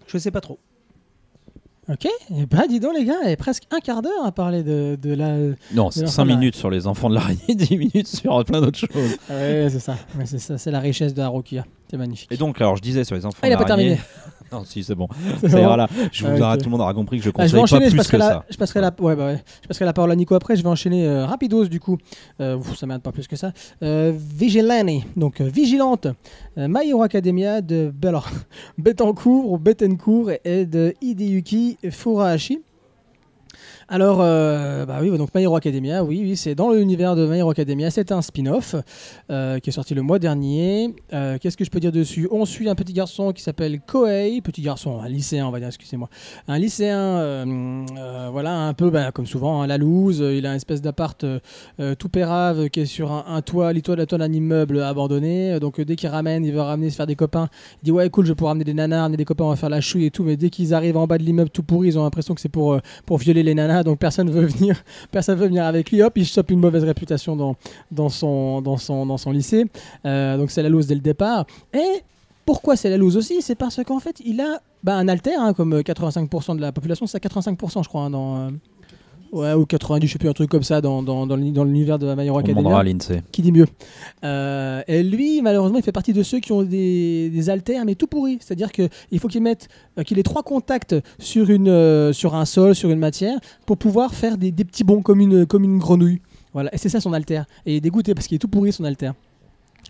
Je 0.08 0.18
sais 0.18 0.32
pas 0.32 0.42
trop. 0.42 0.60
Ok, 1.88 2.06
et 2.06 2.46
bah 2.48 2.66
dis 2.68 2.80
donc 2.80 2.94
les 2.98 3.06
gars, 3.06 3.14
il 3.24 3.30
y 3.30 3.34
a 3.34 3.38
presque 3.38 3.64
un 3.70 3.80
quart 3.80 4.02
d'heure 4.02 4.26
à 4.26 4.32
parler 4.32 4.64
de, 4.64 4.98
de 5.00 5.14
la. 5.14 5.36
Non, 5.74 5.92
c'est 5.92 6.02
enfin, 6.02 6.12
5 6.12 6.26
là- 6.26 6.36
minutes 6.36 6.56
sur 6.56 6.72
les 6.72 6.88
enfants 6.88 7.10
de 7.10 7.14
l'araignée, 7.16 7.42
10 7.56 7.78
minutes 7.78 8.08
sur 8.08 8.44
plein 8.44 8.60
d'autres 8.60 8.80
choses. 8.80 9.18
Ouais, 9.30 9.68
c'est 9.70 9.80
ça. 9.80 9.96
C'est 10.26 10.40
ça, 10.40 10.58
c'est 10.58 10.72
la 10.72 10.80
richesse 10.80 11.14
de 11.14 11.22
Harukia. 11.22 11.64
C'est 11.92 11.98
magnifique. 11.98 12.32
Et 12.32 12.38
donc, 12.38 12.60
alors 12.60 12.76
je 12.76 12.82
disais 12.82 13.04
sur 13.04 13.16
les 13.16 13.24
enfants 13.26 13.38
Ah, 13.44 13.48
il 13.48 13.56
de 13.56 13.60
l'araignée. 13.70 14.00
Non, 14.52 14.64
si, 14.64 14.84
c'est 14.84 14.96
bon. 14.96 15.08
C'est 15.42 15.50
Ça 15.50 15.58
bon. 15.58 15.64
ira 15.64 15.78
là. 15.78 15.88
Je 16.12 16.24
vous 16.24 16.32
Ah, 16.32 16.36
ok. 16.36 16.42
arrête, 16.42 16.60
tout 16.60 16.66
le 16.66 16.72
monde 16.72 16.82
aura 16.82 16.94
compris 16.94 17.18
que 17.18 17.24
je 17.26 17.30
Ah, 17.38 17.48
je 17.48 17.56
vais 17.56 17.60
conseille 17.60 17.60
pas 17.60 17.64
enchaîner, 17.64 17.86
je 17.86 17.90
plus 17.92 17.98
passerai, 17.98 18.18
que 18.18 18.22
la, 18.24 18.30
ça. 18.30 18.46
je, 18.50 18.58
passerai 18.58 18.82
la, 18.82 18.94
ouais, 19.00 19.16
bah 19.16 19.26
ouais. 19.28 19.44
je 19.64 19.68
passerai 19.68 19.86
la 19.86 19.94
parole 19.94 20.12
à 20.12 20.16
Nico 20.16 20.36
après, 20.36 20.56
je 20.56 20.64
vais 20.64 20.70
enchaîner 20.70 21.06
euh, 21.06 21.26
rapidos 21.26 21.66
du 21.66 21.80
coup, 21.80 21.98
euh, 22.40 22.56
ouf, 22.58 22.76
ça 22.78 22.86
m'aide 22.86 23.02
pas 23.02 23.12
plus 23.12 23.28
que 23.28 23.36
ça. 23.36 23.52
Euh, 23.84 24.14
Vigilante, 24.16 25.04
donc 25.16 25.42
euh, 25.42 25.46
Vigilante, 25.50 26.08
euh, 26.58 26.68
My 26.70 26.88
Hero 26.90 27.02
Academia 27.04 27.62
de 27.62 27.92
alors, 28.04 28.30
Betancourt 28.78 29.52
ou 29.52 29.58
Bettencourt 29.58 30.32
et 30.46 30.66
de 30.66 30.94
Hideyuki 31.02 31.78
Furuhashi. 31.90 32.62
Alors, 33.88 34.18
euh, 34.22 34.86
bah 34.86 34.98
oui, 35.02 35.16
donc 35.16 35.30
My 35.36 35.44
Hero 35.44 35.56
Academia, 35.56 36.04
oui, 36.04 36.22
oui 36.24 36.36
c'est 36.36 36.56
dans 36.56 36.72
l'univers 36.72 37.16
de 37.16 37.28
My 37.28 37.38
Hero 37.38 37.52
Academia. 37.52 37.92
C'est 37.92 38.12
un 38.12 38.22
spin-off 38.22 38.76
euh, 39.30 39.60
qui 39.60 39.70
est 39.70 39.74
sorti 39.74 39.94
le 39.94 40.02
mois 40.02 40.18
dernier. 40.18 40.96
Euh, 41.14 41.38
Qu'est-ce 41.40 41.56
que 41.56 41.64
je 41.64 41.70
peux 41.70 41.80
dire 41.80 41.92
dessus? 41.92 42.28
On 42.32 42.46
suit 42.46 42.68
un 42.68 42.76
petit 42.76 42.94
garçon 42.94 43.32
qui 43.32 43.44
s'appelle 43.44 43.80
Koei, 43.82 44.42
petit 44.42 44.62
garçon, 44.62 45.02
un 45.02 45.08
lycéen, 45.08 45.46
on 45.46 45.52
va 45.52 45.60
dire, 45.60 45.68
excusez-moi. 45.68 46.10
Un 46.48 46.58
lycéen, 46.58 47.46
voilà, 48.32 48.56
un 48.56 48.74
peu 48.74 48.90
bah, 48.90 49.12
comme 49.12 49.28
souvent, 49.28 49.62
hein, 49.62 49.68
la 49.68 49.78
loose. 49.78 50.20
Il 50.20 50.46
a 50.46 50.50
une 50.50 50.56
espèce 50.56 50.82
d'appart 50.82 51.26
tout 52.00 52.10
pérave 52.10 52.70
qui 52.70 52.82
est 52.82 52.86
sur 52.86 53.12
un, 53.12 53.42
toit, 53.42 53.72
les 53.74 53.82
toits 53.82 53.96
de 53.96 54.02
la 54.02 54.06
toit 54.06 54.18
d'un 54.18 54.32
immeuble 54.32 54.82
abandonné. 54.82 55.60
Donc, 55.60 55.80
dès 55.80 55.96
qu'il 55.96 56.10
ramène, 56.10 56.44
il 56.44 56.52
veut 56.52 56.62
ramener 56.62 56.90
se 56.90 56.96
faire 56.96 57.08
des 57.08 57.16
copains. 57.16 57.50
Il 57.82 57.86
dit 57.86 57.92
Ouais, 57.92 58.10
cool, 58.10 58.26
je 58.26 58.32
vais 58.32 58.36
pouvoir 58.36 58.52
ramener 58.52 58.66
des 58.66 58.74
nanas, 58.74 59.02
ramener 59.02 59.18
des 59.18 59.26
copains, 59.26 59.46
on 59.46 59.50
va 59.50 59.56
faire 59.56 59.70
la 59.70 59.82
chouille 59.82 60.06
et 60.06 60.12
tout. 60.12 60.24
Mais 60.24 60.38
dès 60.38 60.50
qu'ils 60.50 60.74
arrivent 60.74 60.98
en 60.98 61.08
bas 61.08 61.18
de 61.18 61.24
l'immeuble 61.24 61.50
tout 61.50 61.64
pourri, 61.64 61.90
ils 61.90 62.00
ont 62.00 62.04
l'impression 62.04 62.34
que 62.34 62.42
c'est 62.42 62.50
pour, 62.50 62.80
pour 63.06 63.18
violer 63.18 63.44
les 63.44 63.55
Donc 63.84 64.00
personne 64.00 64.30
veut 64.30 64.46
venir, 64.46 64.84
personne 65.12 65.38
veut 65.38 65.48
venir 65.48 65.66
avec 65.66 65.92
lui. 65.92 66.02
Hop, 66.02 66.14
il 66.16 66.26
chope 66.26 66.52
une 66.52 66.60
mauvaise 66.60 66.84
réputation 66.84 67.36
dans, 67.36 67.56
dans, 67.92 68.10
son, 68.10 68.62
dans, 68.62 68.78
son, 68.78 69.06
dans 69.06 69.18
son 69.18 69.32
lycée. 69.32 69.66
Euh, 70.06 70.38
donc 70.38 70.52
c'est 70.52 70.64
la 70.64 70.70
loose 70.70 70.88
dès 70.88 70.96
le 70.96 71.02
départ. 71.02 71.46
Et 71.74 72.04
pourquoi 72.46 72.76
c'est 72.76 72.90
la 72.90 72.98
loose 72.98 73.18
aussi? 73.18 73.42
C'est 73.42 73.56
parce 73.56 73.84
qu'en 73.84 74.00
fait, 74.00 74.22
il 74.24 74.40
a 74.40 74.62
bah, 74.84 74.96
un 74.96 75.08
alter, 75.08 75.34
hein, 75.36 75.54
comme 75.54 75.74
euh, 75.74 75.82
85% 75.82 76.58
de 76.58 76.62
la 76.62 76.72
population, 76.72 77.08
c'est 77.08 77.18
à 77.18 77.28
85%, 77.28 77.84
je 77.84 77.90
crois, 77.90 78.04
hein, 78.04 78.10
dans. 78.12 78.52
Ouais, 79.32 79.54
ou 79.54 79.66
90, 79.66 80.08
je 80.08 80.14
sais 80.14 80.20
plus, 80.20 80.30
un 80.30 80.34
truc 80.34 80.50
comme 80.50 80.64
ça 80.64 80.80
dans, 80.82 81.04
dans, 81.04 81.28
dans 81.28 81.36
l'uni- 81.36 81.52
dans 81.52 81.64
l'univers 81.66 82.00
de 82.00 82.14
My 82.16 82.26
Hero 82.28 82.38
On 82.38 82.40
Academia 82.40 82.84
l'INSEE. 82.84 83.22
qui 83.32 83.42
dit 83.42 83.52
mieux. 83.52 83.66
Euh, 84.24 84.82
et 84.88 85.04
lui, 85.04 85.42
malheureusement, 85.42 85.78
il 85.78 85.84
fait 85.84 85.92
partie 85.92 86.14
de 86.14 86.24
ceux 86.24 86.40
qui 86.40 86.52
ont 86.52 86.64
des, 86.64 87.30
des 87.30 87.50
haltères, 87.50 87.84
mais 87.86 87.96
tout 87.96 88.08
pourris. 88.08 88.38
C'est-à-dire 88.40 88.72
qu'il 88.72 88.90
faut 89.20 89.28
qu'il 89.28 89.42
mette, 89.42 89.68
euh, 90.00 90.04
qu'il 90.04 90.20
ait 90.20 90.24
trois 90.24 90.44
contacts 90.44 90.96
sur, 91.20 91.50
une, 91.50 91.68
euh, 91.70 92.14
sur 92.14 92.36
un 92.36 92.46
sol, 92.46 92.76
sur 92.76 92.90
une 92.90 93.00
matière, 93.00 93.38
pour 93.66 93.78
pouvoir 93.78 94.14
faire 94.14 94.38
des, 94.38 94.52
des 94.52 94.64
petits 94.64 94.84
bonds 94.84 95.02
comme 95.02 95.20
une, 95.20 95.46
comme 95.46 95.64
une 95.64 95.80
grenouille. 95.80 96.22
Voilà. 96.54 96.74
Et 96.74 96.78
c'est 96.78 96.90
ça 96.90 97.02
son 97.02 97.12
altère. 97.12 97.46
Et 97.66 97.74
il 97.74 97.76
est 97.78 97.82
dégoûté 97.82 98.14
parce 98.14 98.28
qu'il 98.28 98.36
est 98.36 98.40
tout 98.40 98.48
pourri 98.48 98.72
son 98.72 98.86
altère. 98.86 99.14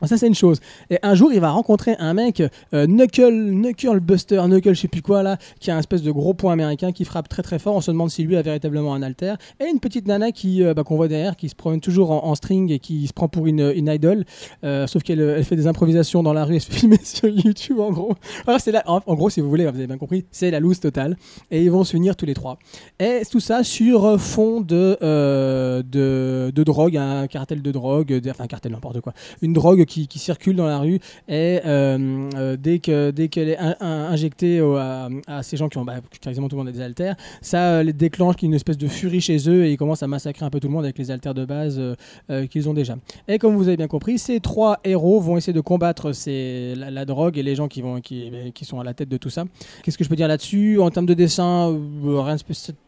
Ça, 0.03 0.17
c'est 0.17 0.27
une 0.27 0.35
chose. 0.35 0.59
Et 0.89 0.99
un 1.03 1.15
jour, 1.15 1.31
il 1.33 1.39
va 1.39 1.51
rencontrer 1.51 1.95
un 1.99 2.13
mec, 2.13 2.43
euh, 2.73 2.85
Knuckle, 2.85 3.31
Knuckle 3.31 3.99
Buster, 3.99 4.41
Knuckle, 4.45 4.75
je 4.75 4.81
sais 4.81 4.87
plus 4.87 5.01
quoi, 5.01 5.23
là, 5.23 5.37
qui 5.59 5.71
a 5.71 5.75
un 5.75 5.79
espèce 5.79 6.01
de 6.03 6.11
gros 6.11 6.33
point 6.33 6.53
américain 6.53 6.91
qui 6.91 7.05
frappe 7.05 7.29
très 7.29 7.43
très 7.43 7.59
fort. 7.59 7.75
On 7.75 7.81
se 7.81 7.91
demande 7.91 8.09
si 8.09 8.23
lui 8.23 8.35
a 8.35 8.41
véritablement 8.41 8.93
un 8.93 9.01
alter. 9.01 9.35
Et 9.59 9.65
une 9.65 9.79
petite 9.79 10.07
nana 10.07 10.31
qui, 10.31 10.63
euh, 10.63 10.73
bah, 10.73 10.83
qu'on 10.83 10.97
voit 10.97 11.07
derrière, 11.07 11.35
qui 11.35 11.49
se 11.49 11.55
promène 11.55 11.79
toujours 11.79 12.11
en, 12.11 12.35
string 12.35 12.71
et 12.71 12.79
qui 12.79 13.07
se 13.07 13.13
prend 13.13 13.29
pour 13.29 13.47
une, 13.47 13.71
une 13.75 13.87
idol. 13.87 14.25
Euh, 14.63 14.87
sauf 14.87 15.03
qu'elle 15.03 15.21
elle 15.21 15.45
fait 15.45 15.55
des 15.55 15.67
improvisations 15.67 16.21
dans 16.21 16.33
la 16.33 16.43
rue 16.43 16.55
et 16.55 16.59
se 16.59 16.71
filmer 16.71 16.99
sur 17.01 17.29
YouTube, 17.29 17.79
en 17.79 17.91
gros. 17.91 18.13
En, 18.85 19.15
gros, 19.15 19.29
si 19.29 19.39
vous 19.39 19.49
voulez, 19.49 19.63
vous 19.63 19.77
avez 19.77 19.87
bien 19.87 19.97
compris, 19.97 20.25
c'est 20.31 20.51
la 20.51 20.59
loose 20.59 20.81
totale. 20.81 21.17
Et 21.51 21.63
ils 21.63 21.71
vont 21.71 21.85
se 21.85 21.95
unir 21.95 22.15
tous 22.15 22.25
les 22.25 22.33
trois. 22.33 22.59
Et 22.99 23.21
tout 23.31 23.39
ça 23.39 23.63
sur 23.63 24.19
fond 24.19 24.59
de, 24.59 24.97
euh, 25.01 25.81
de, 25.83 26.51
de 26.53 26.63
drogue, 26.63 26.97
un 26.97 27.27
cartel 27.27 27.61
de 27.61 27.71
drogue, 27.71 28.21
enfin, 28.29 28.43
un 28.43 28.47
cartel 28.47 28.73
n'importe 28.73 28.99
quoi 28.99 29.13
une 29.41 29.53
drogue 29.53 29.84
qui, 29.85 30.07
circule 30.15 30.55
dans 30.55 30.65
la 30.65 30.79
rue 30.79 30.99
et 31.27 31.59
euh, 31.65 32.29
euh, 32.35 32.57
dès 32.57 32.79
que 32.79 33.11
dès 33.11 33.27
qu'elle 33.27 33.49
est 33.49 33.57
in- 33.57 33.75
in- 33.79 34.05
injectée 34.11 34.59
à, 35.27 35.43
ces 35.43 35.57
gens 35.57 35.69
qui 35.69 35.77
ont 35.77 35.85
bah, 35.85 35.95
quasiment 36.21 36.47
tout 36.47 36.55
le 36.55 36.63
monde 36.63 36.69
a 36.69 36.71
des 36.71 36.81
haltères, 36.81 37.15
ça 37.41 37.79
euh, 37.79 37.91
déclenche 37.91 38.35
une 38.41 38.53
espèce 38.53 38.77
de 38.77 38.87
furie 38.87 39.21
chez 39.21 39.37
eux 39.49 39.65
et 39.65 39.71
ils 39.71 39.77
commencent 39.77 40.03
à 40.03 40.07
massacrer 40.07 40.45
un 40.45 40.49
peu 40.49 40.59
tout 40.59 40.67
le 40.67 40.73
monde 40.73 40.85
avec 40.85 40.97
les 40.97 41.11
haltères 41.11 41.33
de 41.33 41.45
base 41.45 41.81
qu'ils 42.49 42.69
ont 42.69 42.73
déjà. 42.73 42.95
Et 43.27 43.37
comme 43.37 43.55
vous 43.55 43.67
avez 43.67 43.77
bien 43.77 43.87
compris, 43.87 44.17
ces 44.17 44.39
trois 44.39 44.79
héros 44.83 45.19
vont 45.19 45.37
essayer 45.37 45.53
de 45.53 45.61
combattre 45.61 46.11
la, 46.27 47.05
drogue 47.05 47.37
et 47.37 47.43
les 47.43 47.55
gens 47.55 47.67
qui 47.67 47.81
vont 47.81 48.01
qui, 48.01 48.31
qui 48.53 48.65
sont 48.65 48.79
à 48.79 48.83
la 48.83 48.93
tête 48.93 49.09
de 49.09 49.17
tout 49.17 49.29
ça. 49.29 49.45
Qu'est-ce 49.83 49.97
que 49.97 50.03
je 50.03 50.09
peux 50.09 50.15
dire 50.15 50.27
là-dessus? 50.27 50.79
En 50.79 50.89
termes 50.89 51.05
de 51.05 51.13
dessin, 51.13 51.67
rien 52.03 52.35
de 52.35 52.41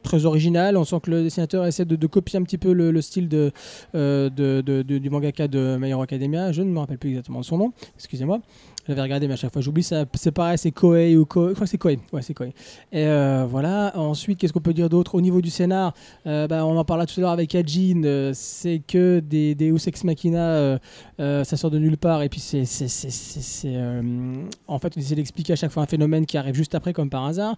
très 0.03 0.25
original. 0.25 0.77
On 0.77 0.83
sent 0.83 0.97
que 1.03 1.11
le 1.11 1.23
dessinateur 1.23 1.65
essaie 1.65 1.85
de, 1.85 2.07
copier 2.07 2.39
un 2.39 2.43
petit 2.43 2.57
peu 2.57 2.73
le, 2.73 2.91
le 2.91 3.01
style 3.01 3.27
de, 3.27 3.51
de, 3.93 4.81
du 4.81 5.09
mangaka 5.09 5.47
de 5.47 5.77
My 5.79 5.93
Academia. 5.93 6.51
Je 6.51 6.61
ne 6.61 6.71
rappelle 6.87 6.97
plus 6.97 7.09
exactement 7.09 7.39
de 7.39 7.45
son 7.45 7.57
nom. 7.57 7.73
Excusez-moi. 7.95 8.39
J'avais 8.87 9.01
regardé, 9.01 9.27
mais 9.27 9.33
à 9.33 9.37
chaque 9.37 9.51
fois 9.51 9.61
j'oublie. 9.61 9.83
C'est 9.83 10.31
pareil, 10.31 10.57
c'est 10.57 10.71
Koei 10.71 11.17
ou 11.17 11.25
Koei. 11.25 11.49
Je 11.49 11.53
crois 11.55 11.67
c'est 11.67 11.77
Koei. 11.77 11.99
Ouais, 12.13 12.21
c'est 12.21 12.33
Koei. 12.33 12.53
Et 12.93 13.05
euh, 13.05 13.45
voilà. 13.49 13.91
Ensuite, 13.97 14.37
qu'est-ce 14.39 14.53
qu'on 14.53 14.61
peut 14.61 14.73
dire 14.73 14.87
d'autre 14.87 15.15
au 15.15 15.19
niveau 15.21 15.41
du 15.41 15.49
scénar? 15.49 15.93
Euh, 16.25 16.47
bah, 16.47 16.65
On 16.65 16.77
en 16.77 16.85
parlait 16.85 17.05
tout 17.05 17.19
à 17.19 17.21
l'heure 17.21 17.31
avec 17.31 17.53
Ajin. 17.53 18.01
euh, 18.05 18.31
c'est 18.33 18.81
que 18.87 19.19
des, 19.19 19.55
Deus 19.55 19.87
Ex 19.87 20.05
Machina. 20.05 20.39
euh, 20.39 20.77
euh, 21.19 21.43
ça 21.43 21.57
sort 21.57 21.69
de 21.69 21.79
nulle 21.79 21.97
part. 21.97 22.21
Et 22.23 22.29
puis, 22.29 22.39
c'est. 22.39 22.63
en 24.67 24.79
fait, 24.79 24.93
on 24.95 24.99
essaie 25.01 25.15
d'expliquer 25.15 25.53
à 25.53 25.55
chaque 25.57 25.71
fois 25.71 25.83
un 25.83 25.87
phénomène 25.87 26.25
qui 26.25 26.37
arrive 26.37 26.55
juste 26.55 26.73
après, 26.73 26.93
comme 26.93 27.09
par 27.09 27.25
hasard. 27.25 27.57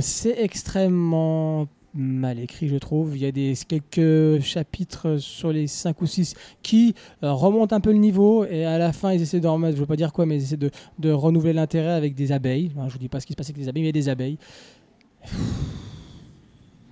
C'est 0.00 0.36
extrêmement 0.38 1.66
mal 1.94 2.38
écrit, 2.38 2.68
je 2.68 2.76
trouve. 2.76 3.16
Il 3.16 3.22
y 3.22 3.26
a 3.26 3.32
des, 3.32 3.54
quelques 3.66 4.42
chapitres 4.42 5.18
sur 5.18 5.52
les 5.52 5.66
5 5.66 6.00
ou 6.02 6.06
6 6.06 6.34
qui 6.62 6.94
euh, 7.22 7.32
remontent 7.32 7.74
un 7.74 7.80
peu 7.80 7.92
le 7.92 7.98
niveau 7.98 8.44
et 8.44 8.64
à 8.64 8.78
la 8.78 8.92
fin, 8.92 9.12
ils 9.12 9.22
essaient 9.22 9.40
de 9.40 9.48
remettre, 9.48 9.76
je 9.76 9.80
veux 9.80 9.86
pas 9.86 9.96
dire 9.96 10.12
quoi, 10.12 10.26
mais 10.26 10.36
ils 10.36 10.42
essaient 10.42 10.56
de, 10.56 10.70
de 10.98 11.10
renouveler 11.10 11.52
l'intérêt 11.52 11.92
avec 11.92 12.14
des 12.14 12.32
abeilles. 12.32 12.72
Je 12.88 12.92
vous 12.92 12.98
dis 12.98 13.08
pas 13.08 13.20
ce 13.20 13.26
qui 13.26 13.32
se 13.32 13.36
passe 13.36 13.48
avec 13.48 13.58
les 13.58 13.68
abeilles, 13.68 13.84
mais 13.84 13.92
des 13.92 14.08
abeilles. 14.08 14.38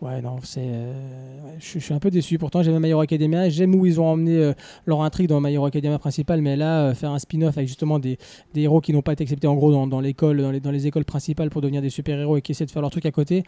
Ouais, 0.01 0.23
non, 0.23 0.37
c'est. 0.43 0.63
euh, 0.65 0.93
je, 1.59 1.79
suis- 1.79 1.93
un 1.93 1.99
peu 1.99 2.11
déçu. 2.11 2.39
Pourtant, 2.39 2.63
j'aime 2.63 2.79
My 2.81 2.89
Hero 2.89 3.03
Academia. 3.03 3.51
J'aime 3.51 3.75
où 3.75 3.85
ils 3.85 4.01
ont 4.01 4.07
emmené 4.07 4.35
euh, 4.35 4.53
leur 4.87 5.03
intrigue 5.03 5.29
dans 5.29 5.43
My 5.43 5.53
Hero 5.53 5.67
Academia 5.67 5.99
principal, 5.99 6.41
mais 6.41 6.57
là, 6.57 6.87
euh, 6.87 6.95
faire 6.95 7.11
un 7.11 7.19
spin-off 7.19 7.59
avec 7.59 7.69
justement 7.69 7.99
des, 7.99 8.17
des 8.55 8.63
héros 8.63 8.81
qui 8.81 8.95
n'ont 8.95 9.03
pas 9.03 9.13
été 9.13 9.25
acceptés 9.25 9.47
en 9.47 9.57
gros 9.57 9.71
dans, 9.73 9.87
dans 9.87 10.01
l'école, 10.01 10.41
dans 10.41 10.53
les, 10.53 10.61
dans 10.61 10.71
les 10.71 10.87
écoles 10.87 11.05
principales 11.05 11.51
pour 11.51 11.61
devenir 11.61 11.83
des 11.83 11.91
super-héros 11.91 12.39
et 12.39 12.43
qui 12.43 12.53
essaient 12.53 12.65
de 12.65 12.71
faire 12.71 12.81
leur 12.81 12.91
truc 12.91 13.05
à 13.05 13.11
côté. 13.11 13.45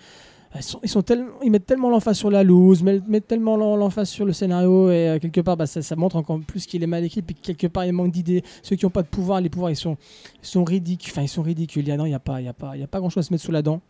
Ils, 0.55 0.63
sont, 0.63 0.79
ils, 0.83 0.91
sont 0.91 1.01
tellement, 1.01 1.31
ils 1.43 1.51
mettent 1.51 1.65
tellement 1.65 1.89
l'emphase 1.89 2.19
sur 2.19 2.31
la 2.31 2.43
loose, 2.43 2.83
mettent, 2.83 3.27
tellement 3.27 3.57
l'em- 3.57 3.79
l'emphase 3.79 4.11
sur 4.11 4.27
le 4.27 4.35
scénario 4.35 4.91
et 4.91 5.17
quelque 5.23 5.41
part 5.41 5.57
bah, 5.57 5.65
ça, 5.65 5.81
ça 5.81 5.97
montre 5.97 6.17
encore 6.17 6.39
plus 6.47 6.67
qu'il 6.67 6.83
est 6.83 6.87
mal 6.87 7.03
écrit 7.03 7.23
puis 7.23 7.35
que 7.35 7.41
quelque 7.41 7.67
part 7.69 7.87
il 7.87 7.93
manque 7.95 8.11
d'idées. 8.13 8.43
Ceux 8.63 8.77
qui 8.77 8.85
n'ont 8.85 8.91
pas 8.91 9.01
de 9.01 9.09
pouvoir, 9.09 9.41
les 9.41 9.49
pouvoirs 9.49 9.71
ils 9.71 9.77
sont, 9.77 9.97
ils 10.43 10.47
sont 10.47 10.65
ridicules. 10.65 11.11
Enfin 11.11 11.23
ils 11.23 11.29
sont 11.29 11.41
ridicules. 11.41 11.85
Il 11.85 11.89
y 11.89 11.93
a, 11.93 11.97
non, 11.97 12.05
n'y 12.05 12.13
a 12.13 12.19
pas, 12.19 12.43
y 12.43 12.49
a 12.49 12.53
pas, 12.53 12.77
y 12.77 12.83
a 12.83 12.87
pas 12.87 12.99
grand 13.01 13.09
chose 13.09 13.25
à 13.25 13.27
se 13.29 13.33
mettre 13.33 13.43
sous 13.45 13.51
la 13.53 13.63
dent. 13.63 13.81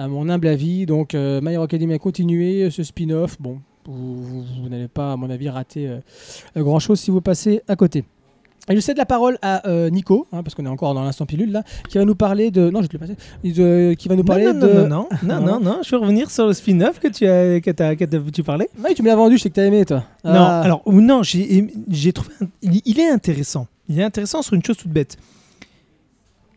À 0.00 0.08
mon 0.08 0.30
humble 0.30 0.46
avis, 0.46 0.86
donc 0.86 1.14
euh, 1.14 1.40
My 1.42 1.52
Hero 1.52 1.64
Academia 1.64 1.96
a 1.96 1.98
continué 1.98 2.62
euh, 2.62 2.70
ce 2.70 2.82
spin-off. 2.82 3.36
Bon, 3.38 3.58
vous, 3.84 4.22
vous- 4.24 4.44
vous 4.62 4.68
n'allez 4.70 4.88
pas 4.88 5.12
à 5.12 5.16
mon 5.16 5.28
avis 5.28 5.50
rater 5.50 5.88
euh, 5.88 5.98
grand 6.56 6.78
chose 6.78 6.98
si 7.00 7.10
vous 7.10 7.20
passez 7.20 7.60
à 7.68 7.76
côté. 7.76 8.04
Et 8.70 8.74
je 8.76 8.80
cède 8.80 8.96
la 8.96 9.04
parole 9.04 9.36
à 9.42 9.68
euh, 9.68 9.90
Nico, 9.90 10.26
hein, 10.32 10.42
parce 10.42 10.54
qu'on 10.54 10.64
est 10.64 10.68
encore 10.70 10.94
dans 10.94 11.02
l'instant 11.04 11.26
pilule 11.26 11.52
là, 11.52 11.64
qui 11.90 11.98
va 11.98 12.06
nous 12.06 12.14
parler 12.14 12.50
de. 12.50 12.70
Non, 12.70 12.80
je 12.80 12.86
te 12.86 12.94
le 12.94 12.98
passer. 12.98 13.16
De- 13.44 13.92
qui 13.92 14.08
va 14.08 14.16
nous 14.16 14.24
parler 14.24 14.44
non, 14.46 14.54
non, 14.54 14.60
de. 14.66 14.72
non, 14.72 14.86
non, 14.86 15.06
non, 15.22 15.40
non, 15.40 15.60
non, 15.60 15.78
je 15.84 15.90
vais 15.90 15.96
revenir 15.98 16.30
sur 16.30 16.46
le 16.46 16.54
spin-off 16.54 16.98
que 16.98 17.08
tu 17.08 17.26
as, 17.26 17.60
que 17.60 17.70
que 17.70 18.04
t'as- 18.04 18.30
tu 18.32 18.42
parlais. 18.42 18.70
Ouais, 18.82 18.94
tu 18.94 19.02
me 19.02 19.08
l'as 19.08 19.16
vendu, 19.16 19.36
je 19.36 19.42
sais 19.42 19.50
que 19.50 19.54
t'as 19.56 19.66
aimé 19.66 19.84
toi. 19.84 20.04
Non, 20.24 20.32
Ah. 20.34 20.60
alors 20.62 20.82
non, 20.86 21.22
j'ai 21.22 21.66
j'ai 21.90 22.12
trouvé 22.14 22.30
un- 22.40 22.46
il, 22.62 22.80
il 22.86 23.00
est 23.00 23.10
intéressant. 23.10 23.66
Il 23.88 23.98
est 24.00 24.04
intéressant 24.04 24.40
sur 24.40 24.54
une 24.54 24.64
chose 24.64 24.78
toute 24.78 24.92
bête. 24.92 25.18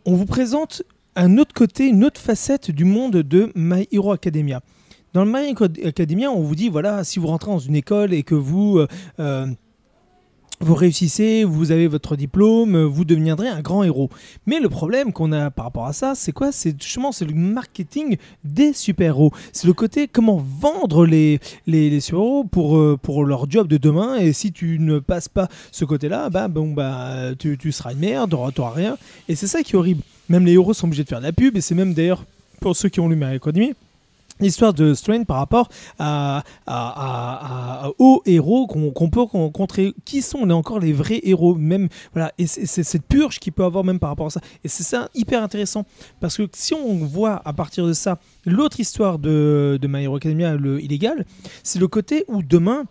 On 0.06 0.14
vous 0.16 0.26
présente 0.26 0.84
un 1.16 1.38
autre 1.38 1.54
côté, 1.54 1.88
une 1.88 2.04
autre 2.04 2.20
facette 2.20 2.72
du 2.72 2.86
monde 2.86 3.18
de 3.18 3.52
My 3.56 3.88
Hero 3.92 4.12
Academia. 4.12 4.62
Dans 5.14 5.24
le 5.24 5.32
My 5.32 5.50
Hero 5.50 5.66
Academia, 5.86 6.32
on 6.32 6.42
vous 6.42 6.56
dit 6.56 6.70
voilà, 6.70 7.04
si 7.04 7.20
vous 7.20 7.28
rentrez 7.28 7.52
dans 7.52 7.60
une 7.60 7.76
école 7.76 8.14
et 8.14 8.24
que 8.24 8.36
vous 8.36 8.80
euh, 8.80 8.88
euh, 9.20 9.48
vous 10.60 10.76
réussissez, 10.76 11.44
vous 11.44 11.72
avez 11.72 11.88
votre 11.88 12.16
diplôme, 12.16 12.84
vous 12.84 13.04
deviendrez 13.04 13.50
un 13.50 13.62
grand 13.62 13.84
héros. 13.84 14.10
Mais 14.46 14.60
le 14.60 14.70
problème 14.70 15.12
qu'on 15.12 15.32
a 15.34 15.52
par 15.52 15.66
rapport 15.66 15.86
à 15.86 15.94
ça, 15.94 16.16
c'est 16.16 16.32
quoi? 16.32 16.52
C'est 16.52 16.82
justement 16.82 17.12
le 17.20 17.34
marketing 17.34 18.18
des 18.44 18.72
super-héros. 18.72 19.32
C'est 19.52 19.68
le 19.68 19.74
côté 19.74 20.08
comment 20.08 20.38
vendre 20.38 21.06
les, 21.06 21.40
les, 21.68 21.90
les 21.90 22.00
super-héros 22.00 22.46
pour, 22.46 22.78
euh, 22.78 22.98
pour 23.02 23.26
leur 23.26 23.50
job 23.50 23.68
de 23.68 23.78
demain. 23.78 24.16
Et 24.16 24.32
si 24.32 24.54
tu 24.54 24.80
ne 24.80 25.00
passes 25.00 25.28
pas 25.28 25.50
ce 25.72 25.86
côté-là, 25.86 26.30
bah, 26.30 26.48
bon, 26.48 26.72
bah, 26.72 27.36
tu, 27.38 27.58
tu 27.58 27.72
seras 27.72 27.92
une 27.92 28.00
merde, 28.00 28.30
tu 28.56 28.62
n'auras 28.62 28.74
rien. 28.74 28.98
Et 29.28 29.36
c'est 29.36 29.48
ça 29.48 29.64
qui 29.64 29.74
est 29.74 29.78
horrible. 29.78 30.04
Même 30.30 30.46
les 30.46 30.54
héros 30.54 30.74
sont 30.74 30.88
obligés 30.88 31.04
de 31.04 31.10
faire 31.10 31.20
de 31.20 31.26
la 31.26 31.34
pub. 31.34 31.58
Et 31.58 31.62
c'est 31.62 31.76
même 31.76 31.94
d'ailleurs, 31.94 32.26
pour 32.60 32.76
ceux 32.76 32.90
qui 32.90 33.00
ont 33.00 33.10
lu 33.10 33.16
My 33.16 33.36
Academy, 33.36 33.74
l'histoire 34.40 34.74
de 34.74 34.94
Strain 34.94 35.24
par 35.24 35.38
rapport 35.38 35.70
à, 36.00 36.44
aux 38.00 38.22
héros 38.26 38.68
qu'on 38.68 39.10
peut 39.10 39.22
rencontrer. 39.22 39.94
Qui 40.06 40.22
sont 40.22 40.46
là 40.46 40.56
encore 40.56 40.80
les 40.80 40.94
vrais 40.94 41.22
héros? 41.24 41.56
Même 41.56 41.90
voilà 42.14 42.32
et 42.38 42.48
c'est 42.48 42.66
c'est 42.66 42.84
cette 42.84 43.06
purge 43.06 43.40
qu'il 43.40 43.54
peut 43.54 43.64
avoir 43.64 43.84
même 43.84 44.00
par 44.00 44.10
rapport 44.10 44.28
à 44.28 44.32
ça 44.32 44.42
et 44.64 44.68
c'est 44.68 44.84
ça 44.84 45.10
hyper 45.14 45.44
intéressant 45.44 45.86
parce 46.20 46.38
que 46.38 46.44
si 46.54 46.74
on 46.74 46.98
voit 47.06 47.42
à 47.46 47.54
partir 47.54 47.86
de 47.86 47.94
ça 47.94 48.20
l'autre 48.46 48.80
histoire 48.80 49.20
de, 49.20 49.78
de 49.82 49.88
My 49.88 50.04
Hero 50.04 50.16
Academia 50.16 50.56
le 50.56 50.82
illégal 50.82 51.26
c'est 51.64 51.80
le 51.80 51.88
côté 51.88 52.26
où 52.28 52.42
demain 52.42 52.86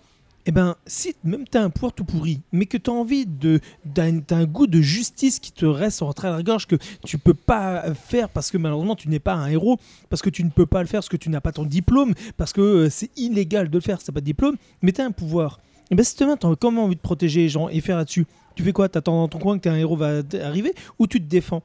eh 0.44 0.50
ben, 0.50 0.74
si 0.86 1.14
même 1.22 1.44
tu 1.48 1.56
as 1.56 1.62
un 1.62 1.70
pouvoir 1.70 1.92
tout 1.92 2.04
pourri, 2.04 2.40
mais 2.50 2.66
que 2.66 2.76
tu 2.76 2.90
as 2.90 2.92
envie 2.92 3.26
de 3.26 3.60
t'as 3.94 4.44
goût 4.44 4.66
de 4.66 4.80
justice 4.80 5.38
qui 5.38 5.52
te 5.52 5.64
reste 5.64 6.02
en 6.02 6.12
travers 6.12 6.36
la 6.36 6.42
gorge 6.42 6.66
que 6.66 6.76
tu 7.04 7.18
peux 7.18 7.34
pas 7.34 7.94
faire 7.94 8.28
parce 8.28 8.50
que 8.50 8.58
malheureusement 8.58 8.96
tu 8.96 9.08
n'es 9.08 9.20
pas 9.20 9.34
un 9.34 9.48
héros, 9.48 9.78
parce 10.10 10.20
que 10.20 10.30
tu 10.30 10.42
ne 10.42 10.50
peux 10.50 10.66
pas 10.66 10.80
le 10.80 10.86
faire, 10.86 10.98
parce 10.98 11.08
que 11.08 11.16
tu 11.16 11.30
n'as 11.30 11.40
pas 11.40 11.52
ton 11.52 11.64
diplôme, 11.64 12.14
parce 12.36 12.52
que 12.52 12.60
euh, 12.60 12.90
c'est 12.90 13.10
illégal 13.16 13.68
de 13.68 13.74
le 13.74 13.80
faire, 13.80 14.00
c'est 14.00 14.12
pas 14.12 14.20
de 14.20 14.26
diplôme, 14.26 14.56
mais 14.82 14.92
tu 14.92 15.00
un 15.00 15.12
pouvoir. 15.12 15.60
Et 15.90 15.94
ben 15.94 16.02
si 16.02 16.16
demain 16.16 16.36
tu 16.36 16.46
as 16.46 16.56
quand 16.56 16.70
même 16.70 16.80
envie 16.80 16.96
de 16.96 17.00
protéger 17.00 17.42
les 17.42 17.48
gens 17.48 17.68
et 17.68 17.80
faire 17.80 17.96
là-dessus, 17.96 18.26
tu 18.54 18.62
fais 18.62 18.72
quoi? 18.72 18.88
T'attends 18.88 19.16
dans 19.16 19.28
ton 19.28 19.38
coin 19.38 19.58
que 19.58 19.68
un 19.68 19.76
héros 19.76 19.96
va 19.96 20.22
arriver 20.42 20.74
ou 20.98 21.06
tu 21.06 21.20
te 21.20 21.28
défends? 21.28 21.62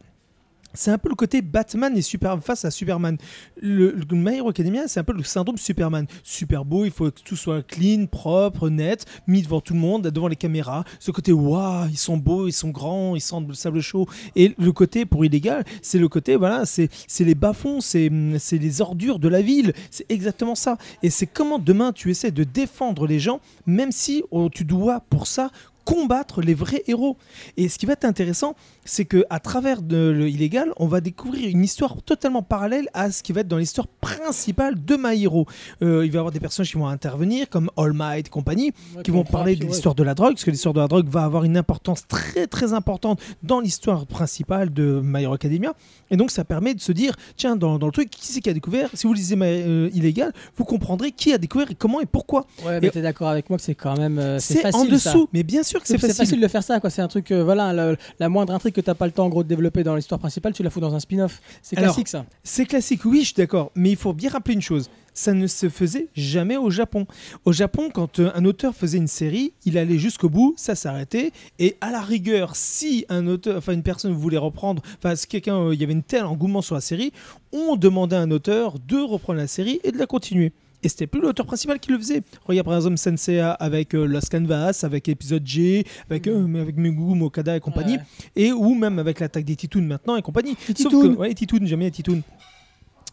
C'est 0.74 0.92
un 0.92 0.98
peu 0.98 1.10
le 1.10 1.16
côté 1.16 1.42
Batman 1.42 1.98
et 1.98 2.02
Super 2.02 2.42
face 2.44 2.66
à 2.66 2.72
Superman. 2.72 3.18
Le, 3.62 3.92
le 3.92 4.06
My 4.12 4.38
Hero 4.38 4.50
Academia, 4.50 4.88
c'est 4.88 5.00
un 5.00 5.04
peu 5.04 5.14
le 5.14 5.24
syndrome 5.24 5.58
Superman. 5.58 6.06
Super 6.24 6.66
beau, 6.66 6.86
il 6.86 6.92
faut 6.92 7.10
que 7.12 7.22
tout 7.22 7.36
soit 7.36 7.62
clean, 7.64 8.06
propre, 8.06 8.70
net, 8.70 9.06
mis 9.28 9.42
devant 9.42 9.62
tout 9.62 9.74
le 9.74 9.80
monde, 9.80 10.08
devant 10.08 10.28
les 10.28 10.36
caméras. 10.36 10.84
Ce 11.00 11.12
côté, 11.12 11.32
waouh, 11.32 11.88
ils 11.90 11.98
sont 11.98 12.18
beaux, 12.18 12.48
ils 12.48 12.54
sont 12.54 12.70
grands, 12.70 13.16
ils 13.16 13.22
sentent 13.22 13.48
le 13.48 13.54
sable 13.54 13.82
chaud. 13.82 14.08
Et 14.36 14.54
le 14.58 14.72
côté, 14.72 15.06
pour 15.06 15.26
illégal, 15.26 15.66
c'est 15.82 16.00
le 16.00 16.08
côté, 16.08 16.36
voilà, 16.36 16.66
c'est 16.66 16.90
c'est 17.08 17.24
les 17.24 17.36
bas-fonds, 17.36 17.82
c'est 17.82 18.12
c'est 18.40 18.58
les 18.58 18.82
ordures 18.82 19.20
de 19.20 19.28
la 19.28 19.42
ville. 19.42 19.74
C'est 19.92 20.06
exactement 20.10 20.56
ça. 20.56 20.78
Et 21.04 21.10
c'est 21.10 21.28
comment 21.28 21.60
demain 21.60 21.92
tu 21.92 22.12
essaies 22.12 22.32
de 22.32 22.44
défendre 22.44 23.08
les 23.08 23.20
gens, 23.20 23.40
même 23.66 23.92
si 23.92 24.24
oh, 24.32 24.50
tu 24.50 24.66
dois 24.66 25.02
pour 25.10 25.28
ça 25.28 25.52
combattre 25.88 26.42
les 26.42 26.54
vrais 26.54 26.84
héros. 26.88 27.16
Et 27.56 27.70
ce 27.70 27.78
qui 27.80 27.86
va 27.86 27.94
être 27.94 28.04
intéressant, 28.04 28.56
c'est 28.84 29.06
que 29.06 29.24
à 29.30 29.40
travers 29.40 29.82
de 29.82 30.10
le 30.10 30.28
illégal, 30.28 30.74
on 30.76 30.86
va 30.86 31.00
découvrir 31.00 31.48
une 31.50 31.64
histoire 31.64 32.02
totalement 32.02 32.44
parallèle 32.44 32.90
à 32.94 33.10
ce 33.10 33.24
qui 33.24 33.32
va 33.32 33.40
être 33.40 33.48
dans 33.48 33.58
l'histoire 33.58 33.88
principale 33.88 34.84
de 34.84 34.98
My 35.00 35.24
Hero. 35.24 35.46
Euh, 35.82 36.06
il 36.06 36.12
va 36.12 36.18
y 36.18 36.20
avoir 36.20 36.34
des 36.34 36.42
personnages 36.42 36.72
qui 36.72 36.78
vont 36.78 36.88
intervenir, 36.88 37.48
comme 37.50 37.72
All 37.78 37.94
Might 37.94 38.28
et 38.28 38.30
compagnie, 38.30 38.74
qui 39.02 39.12
vont 39.12 39.24
parler 39.24 39.56
de 39.56 39.66
l'histoire 39.66 39.96
de 39.96 40.04
la 40.04 40.14
drogue, 40.14 40.34
parce 40.34 40.44
que 40.44 40.52
l'histoire 40.52 40.74
de 40.74 40.82
la 40.82 40.90
drogue 40.90 41.08
va 41.08 41.24
avoir 41.24 41.46
une 41.46 41.56
importance 41.56 42.06
très 42.06 42.48
très 42.48 42.74
importante 42.74 43.22
dans 43.42 43.62
l'histoire 43.62 44.06
principale 44.08 44.74
de 44.74 45.00
My 45.02 45.24
Hero 45.24 45.36
Academia. 45.36 45.74
Et 46.12 46.18
donc 46.18 46.32
ça 46.32 46.44
permet 46.44 46.74
de 46.74 46.82
se 46.82 46.92
dire, 46.92 47.16
tiens, 47.38 47.56
dans, 47.56 47.80
dans 47.80 47.86
le 47.86 47.94
truc, 47.94 48.10
qui 48.10 48.28
c'est 48.28 48.42
qui 48.42 48.50
a 48.50 48.54
découvert? 48.54 48.90
Si 48.94 49.08
vous 49.08 49.14
lisez 49.14 49.38
My, 49.38 49.46
euh, 49.46 49.90
Illégal, 49.94 50.34
vous 50.58 50.66
comprendrez 50.66 51.14
qui 51.14 51.32
a 51.32 51.38
découvert 51.38 51.72
et 51.72 51.76
comment 51.76 52.02
et 52.02 52.06
pourquoi. 52.06 52.46
Ouais, 52.66 52.82
mais 52.82 52.90
t'es 52.90 53.02
d'accord 53.02 53.30
avec 53.30 53.50
moi 53.50 53.58
que 53.58 53.64
c'est 53.64 53.76
quand 53.76 53.98
même 53.98 54.20
euh, 54.20 54.38
c'est 54.40 54.66
en 54.76 54.84
ça. 54.84 54.90
dessous, 54.90 55.30
mais 55.32 55.44
bien 55.44 55.64
sûr 55.64 55.77
que 55.82 55.88
C'est 55.88 55.98
facile. 55.98 56.16
facile 56.16 56.42
de 56.42 56.48
faire 56.48 56.64
ça, 56.64 56.80
quoi. 56.80 56.90
C'est 56.90 57.02
un 57.02 57.08
truc, 57.08 57.32
euh, 57.32 57.44
voilà, 57.44 57.74
le- 57.74 57.98
la 58.20 58.30
moindre 58.30 58.54
intrigue 58.54 58.74
que 58.74 58.82
t'as 58.82 58.94
pas 58.96 59.06
le 59.06 59.12
temps 59.12 59.26
en 59.26 59.30
gros 59.30 59.44
de 59.44 59.48
développer 59.50 59.84
dans 59.84 59.96
l'histoire 59.96 60.20
principale, 60.20 60.54
tu 60.54 60.64
la 60.64 60.70
fous 60.70 60.80
dans 60.80 60.94
un 60.96 61.00
spin-off. 61.00 61.42
C'est 61.62 61.76
classique 61.76 62.08
ça. 62.08 62.26
C'est 62.44 62.66
classique, 62.66 63.06
oui, 63.06 63.20
je 63.22 63.26
suis 63.28 63.34
d'accord. 63.36 63.72
Mais 63.76 63.90
il 63.92 63.96
faut 63.98 64.14
bien 64.14 64.30
rappeler 64.30 64.54
une 64.56 64.62
chose. 64.62 64.90
Ça 65.14 65.34
ne 65.34 65.48
se 65.48 65.68
faisait 65.68 66.10
jamais 66.16 66.58
au 66.58 66.70
Japon. 66.70 67.08
Au 67.44 67.52
Japon, 67.52 67.90
quand 67.92 68.20
euh, 68.20 68.30
un 68.36 68.46
auteur 68.46 68.76
faisait 68.76 69.00
une 69.00 69.08
série, 69.08 69.54
il 69.66 69.78
allait 69.80 69.98
jusqu'au 69.98 70.30
bout, 70.30 70.54
ça 70.58 70.76
s'arrêtait. 70.76 71.32
Et 71.58 71.76
à 71.82 71.90
la 71.90 72.02
rigueur, 72.02 72.56
si 72.56 73.04
un 73.10 73.26
auteur, 73.26 73.58
enfin 73.58 73.74
une 73.74 73.82
personne 73.82 74.14
voulait 74.14 74.38
reprendre, 74.38 74.84
enfin 75.00 75.16
si 75.16 75.26
quelqu'un, 75.26 75.58
euh, 75.58 75.74
il 75.74 75.82
y 75.82 75.84
avait 75.84 75.94
une 75.94 76.04
tel 76.04 76.24
engouement 76.24 76.62
sur 76.62 76.76
la 76.76 76.82
série, 76.82 77.14
on 77.52 77.76
demandait 77.78 78.16
à 78.16 78.20
un 78.20 78.30
auteur 78.30 78.76
de 78.88 78.98
reprendre 78.98 79.40
la 79.40 79.48
série 79.48 79.80
et 79.84 79.92
de 79.92 79.98
la 79.98 80.06
continuer. 80.06 80.54
Et 80.84 80.90
c'était 80.90 81.08
plus 81.08 81.20
l'auteur 81.22 81.46
principal 81.46 81.80
qui 81.80 81.92
le 81.92 81.98
faisait. 81.98 82.22
Regarde 82.46 82.66
par 82.68 82.76
exemple 82.76 82.98
Senseiya 82.98 83.52
avec 83.52 83.96
euh, 83.96 84.06
Lost 84.06 84.30
Canvas, 84.32 84.82
avec 84.84 85.10
épisode 85.10 85.46
G, 85.46 85.84
avec, 86.10 86.28
euh, 86.28 86.62
avec 86.62 86.78
Megumi 86.78 87.24
Okada 87.24 87.58
et 87.58 87.60
compagnie, 87.60 87.98
Ouais. 87.98 88.04
et 88.36 88.52
ou 88.52 88.76
même 88.76 89.00
avec 89.00 89.20
l'attaque 89.20 89.44
des 89.46 89.56
Titounes 89.56 89.88
maintenant 89.88 90.16
et 90.18 90.22
compagnie. 90.22 90.56
Sauf 90.78 90.92
que, 90.92 91.08
ouais, 91.16 91.34
Titoun, 91.34 91.66
j'aime 91.66 91.80
bien 91.80 91.88
les 91.88 91.92
Titoun. 91.92 92.22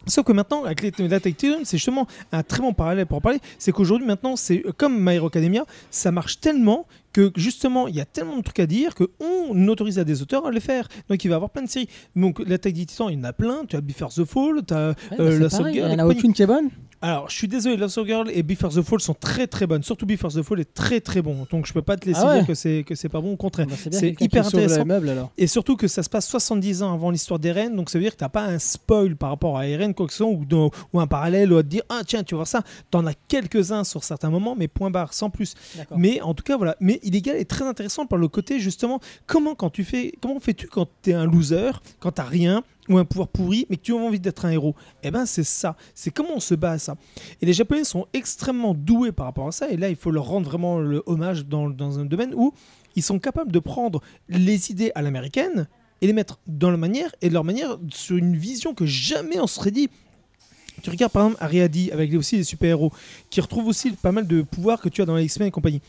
Sauf 0.07 0.23
que 0.23 0.31
maintenant, 0.33 0.63
avec 0.65 0.83
les- 0.83 0.91
Titoun, 0.91 1.61
c'est 1.63 1.77
justement 1.77 2.05
un 2.31 2.43
très 2.43 2.61
bon 2.61 2.73
parallèle 2.73 3.07
pour 3.07 3.17
en 3.17 3.21
parler. 3.21 3.39
C'est 3.57 3.71
qu'aujourd'hui, 3.71 4.05
maintenant, 4.05 4.35
c'est 4.35 4.61
euh, 4.67 4.71
comme 4.77 5.03
My 5.03 5.15
Hero 5.15 5.25
Academia, 5.27 5.65
ça 5.89 6.11
marche 6.11 6.39
tellement 6.39 6.85
que 7.11 7.31
justement, 7.35 7.87
il 7.87 7.95
y 7.95 8.01
a 8.01 8.05
tellement 8.05 8.37
de 8.37 8.43
trucs 8.43 8.59
à 8.59 8.67
dire 8.67 8.93
que 8.93 9.05
on 9.19 9.67
autorise 9.67 9.97
à 9.97 10.03
des 10.03 10.21
auteurs 10.21 10.45
à 10.45 10.51
les 10.51 10.59
faire. 10.59 10.87
Donc, 11.09 11.23
il 11.23 11.29
va 11.29 11.33
y 11.33 11.35
avoir 11.37 11.49
plein 11.49 11.63
de 11.63 11.69
séries. 11.69 11.89
Donc, 12.15 12.37
l'attaque 12.45 12.73
des 12.73 12.85
Titans, 12.85 13.07
il 13.09 13.17
y 13.17 13.19
en 13.19 13.23
a 13.23 13.33
plein. 13.33 13.63
Tu 13.67 13.75
as 13.77 13.81
Before 13.81 14.13
the 14.13 14.25
Fall, 14.25 14.61
tu 14.67 14.73
as 14.75 14.89
Ouais, 14.89 14.95
bah, 15.09 15.15
euh, 15.21 15.31
c'est 15.31 15.39
la 15.39 15.49
pareil, 15.49 15.73
Girl 15.73 15.87
Il 15.89 15.91
y 15.91 15.97
et 15.97 16.01
en 16.01 16.07
a 16.07 16.11
aucune 16.11 16.33
qui 16.33 16.43
est 16.43 16.47
bonne. 16.47 16.69
Alors, 17.01 17.29
je 17.29 17.35
suis 17.35 17.47
désolé, 17.47 17.77
Love 17.77 17.89
Soul 17.91 18.07
Girl 18.07 18.31
et 18.33 18.41
Before 18.41 18.71
the 18.73 18.81
Fall 18.81 18.99
sont 18.99 19.13
très 19.13 19.45
très 19.47 19.67
bonnes. 19.67 19.83
Surtout 19.83 20.05
Before 20.07 20.31
the 20.31 20.41
Fall 20.41 20.59
est 20.61 20.73
très 20.73 21.01
très 21.01 21.21
bon. 21.21 21.45
Donc, 21.51 21.67
je 21.67 21.73
peux 21.73 21.81
pas 21.83 21.97
te 21.97 22.07
laisser 22.07 22.21
Ah 22.23 22.27
ouais 22.29 22.37
dire 22.39 22.47
que 22.47 22.53
c'est 22.55 22.83
que 22.83 22.95
c'est 22.95 23.09
pas 23.09 23.21
bon. 23.21 23.33
Au 23.33 23.35
contraire, 23.35 23.67
Bah, 23.67 23.75
c'est 23.91 24.19
hyper 24.21 24.47
intéressant. 24.47 24.85
meuble 24.85 25.09
alors. 25.09 25.31
Et 25.37 25.45
surtout 25.45 25.75
que 25.75 25.87
ça 25.87 26.01
se 26.01 26.09
passe 26.09 26.27
70 26.27 26.81
ans 26.81 26.93
avant 26.93 27.11
l'histoire 27.11 27.39
d'Eren, 27.39 27.75
donc 27.75 27.89
ça 27.91 27.99
veut 27.99 28.03
dire 28.03 28.13
que 28.13 28.17
t'as 28.17 28.29
pas 28.29 28.43
un 28.45 28.57
spoil 28.59 29.15
par 29.15 29.29
rapport 29.29 29.57
à 29.57 29.67
Eren, 29.67 29.93
quoi 29.93 30.07
que 30.07 30.13
ce 30.13 30.19
soit, 30.19 30.27
ou, 30.27 30.45
dans- 30.45 30.71
ou 30.93 30.99
un 30.99 31.05
parallèle, 31.07 31.51
ou 31.53 31.57
à 31.57 31.63
te 31.63 31.67
dire, 31.67 31.83
ah 31.89 32.01
tiens, 32.07 32.23
tu 32.23 32.33
vas 32.33 32.37
voir 32.39 32.47
ça. 32.47 32.63
T'en 32.89 33.05
as 33.05 33.13
quelques-uns 33.27 33.83
sur 33.83 34.03
certains 34.03 34.29
moments, 34.31 34.55
mais 34.57 34.67
point 34.67 34.89
barre, 34.89 35.13
sans 35.13 35.29
plus. 35.29 35.53
Mais 35.95 36.21
en 36.21 36.33
tout 36.33 36.43
cas, 36.43 36.57
voilà. 36.57 36.75
Mais 36.79 36.99
Illégal 37.03 37.35
est 37.35 37.45
très 37.49 37.65
intéressant 37.65 38.05
par 38.07 38.17
le 38.17 38.27
côté, 38.29 38.59
justement, 38.59 38.99
comment 39.27 39.53
quand 39.53 39.69
tu 39.69 39.83
fais, 39.83 40.13
comment 40.21 40.39
fais-tu 40.39 40.67
quand 40.67 40.87
t'es 41.01 41.13
un 41.13 41.25
loser, 41.25 41.71
quand 41.99 42.13
t'as 42.13 42.23
rien, 42.23 42.63
ou 42.89 42.97
un 42.97 43.05
pouvoir 43.05 43.27
pourri, 43.27 43.65
mais 43.69 43.77
que 43.77 43.81
tu 43.81 43.93
as 43.93 43.97
envie 43.97 44.19
d'être 44.19 44.45
un 44.45 44.51
héros 44.51 44.75
Eh 45.03 45.11
ben, 45.11 45.25
c'est 45.25 45.43
ça. 45.43 45.75
C'est 45.93 46.11
comment 46.11 46.35
on 46.35 46.39
se 46.39 46.55
bat 46.55 46.71
à 46.71 46.79
ça. 46.79 46.95
Et 47.41 47.45
les 47.45 47.53
Japonais 47.53 47.83
sont 47.83 48.07
extrêmement 48.13 48.73
doués 48.73 49.11
par 49.11 49.25
rapport 49.25 49.47
à 49.47 49.51
ça, 49.51 49.69
et 49.69 49.77
là, 49.77 49.89
il 49.89 49.95
faut 49.95 50.11
leur 50.11 50.25
rendre 50.25 50.47
vraiment 50.47 50.79
le 50.79 51.01
hommage 51.05 51.45
dans, 51.45 51.69
dans 51.69 51.99
un 51.99 52.05
domaine 52.05 52.33
où 52.35 52.53
ils 52.95 53.03
sont 53.03 53.19
capables 53.19 53.51
de 53.51 53.59
prendre 53.59 54.01
les 54.29 54.71
idées 54.71 54.91
à 54.95 55.01
l'américaine 55.01 55.67
et 56.01 56.07
les 56.07 56.13
mettre 56.13 56.39
dans 56.47 56.69
leur 56.69 56.79
manière 56.79 57.13
et 57.21 57.29
leur 57.29 57.43
manière 57.43 57.77
sur 57.89 58.17
une 58.17 58.35
vision 58.35 58.73
que 58.73 58.85
jamais 58.85 59.39
on 59.39 59.47
serait 59.47 59.71
dit. 59.71 59.89
Tu 60.81 60.89
regardes 60.89 61.11
par 61.11 61.25
exemple 61.25 61.43
Ariadi 61.43 61.91
avec 61.91 62.13
aussi 62.13 62.37
les 62.37 62.43
super-héros 62.43 62.91
qui 63.29 63.39
retrouvent 63.41 63.67
aussi 63.67 63.91
pas 63.91 64.11
mal 64.11 64.27
de 64.27 64.41
pouvoirs 64.41 64.81
que 64.81 64.89
tu 64.89 65.01
as 65.01 65.05
dans 65.05 65.15
les 65.15 65.23
X-Men 65.25 65.47
et 65.47 65.51
compagnie. 65.51 65.81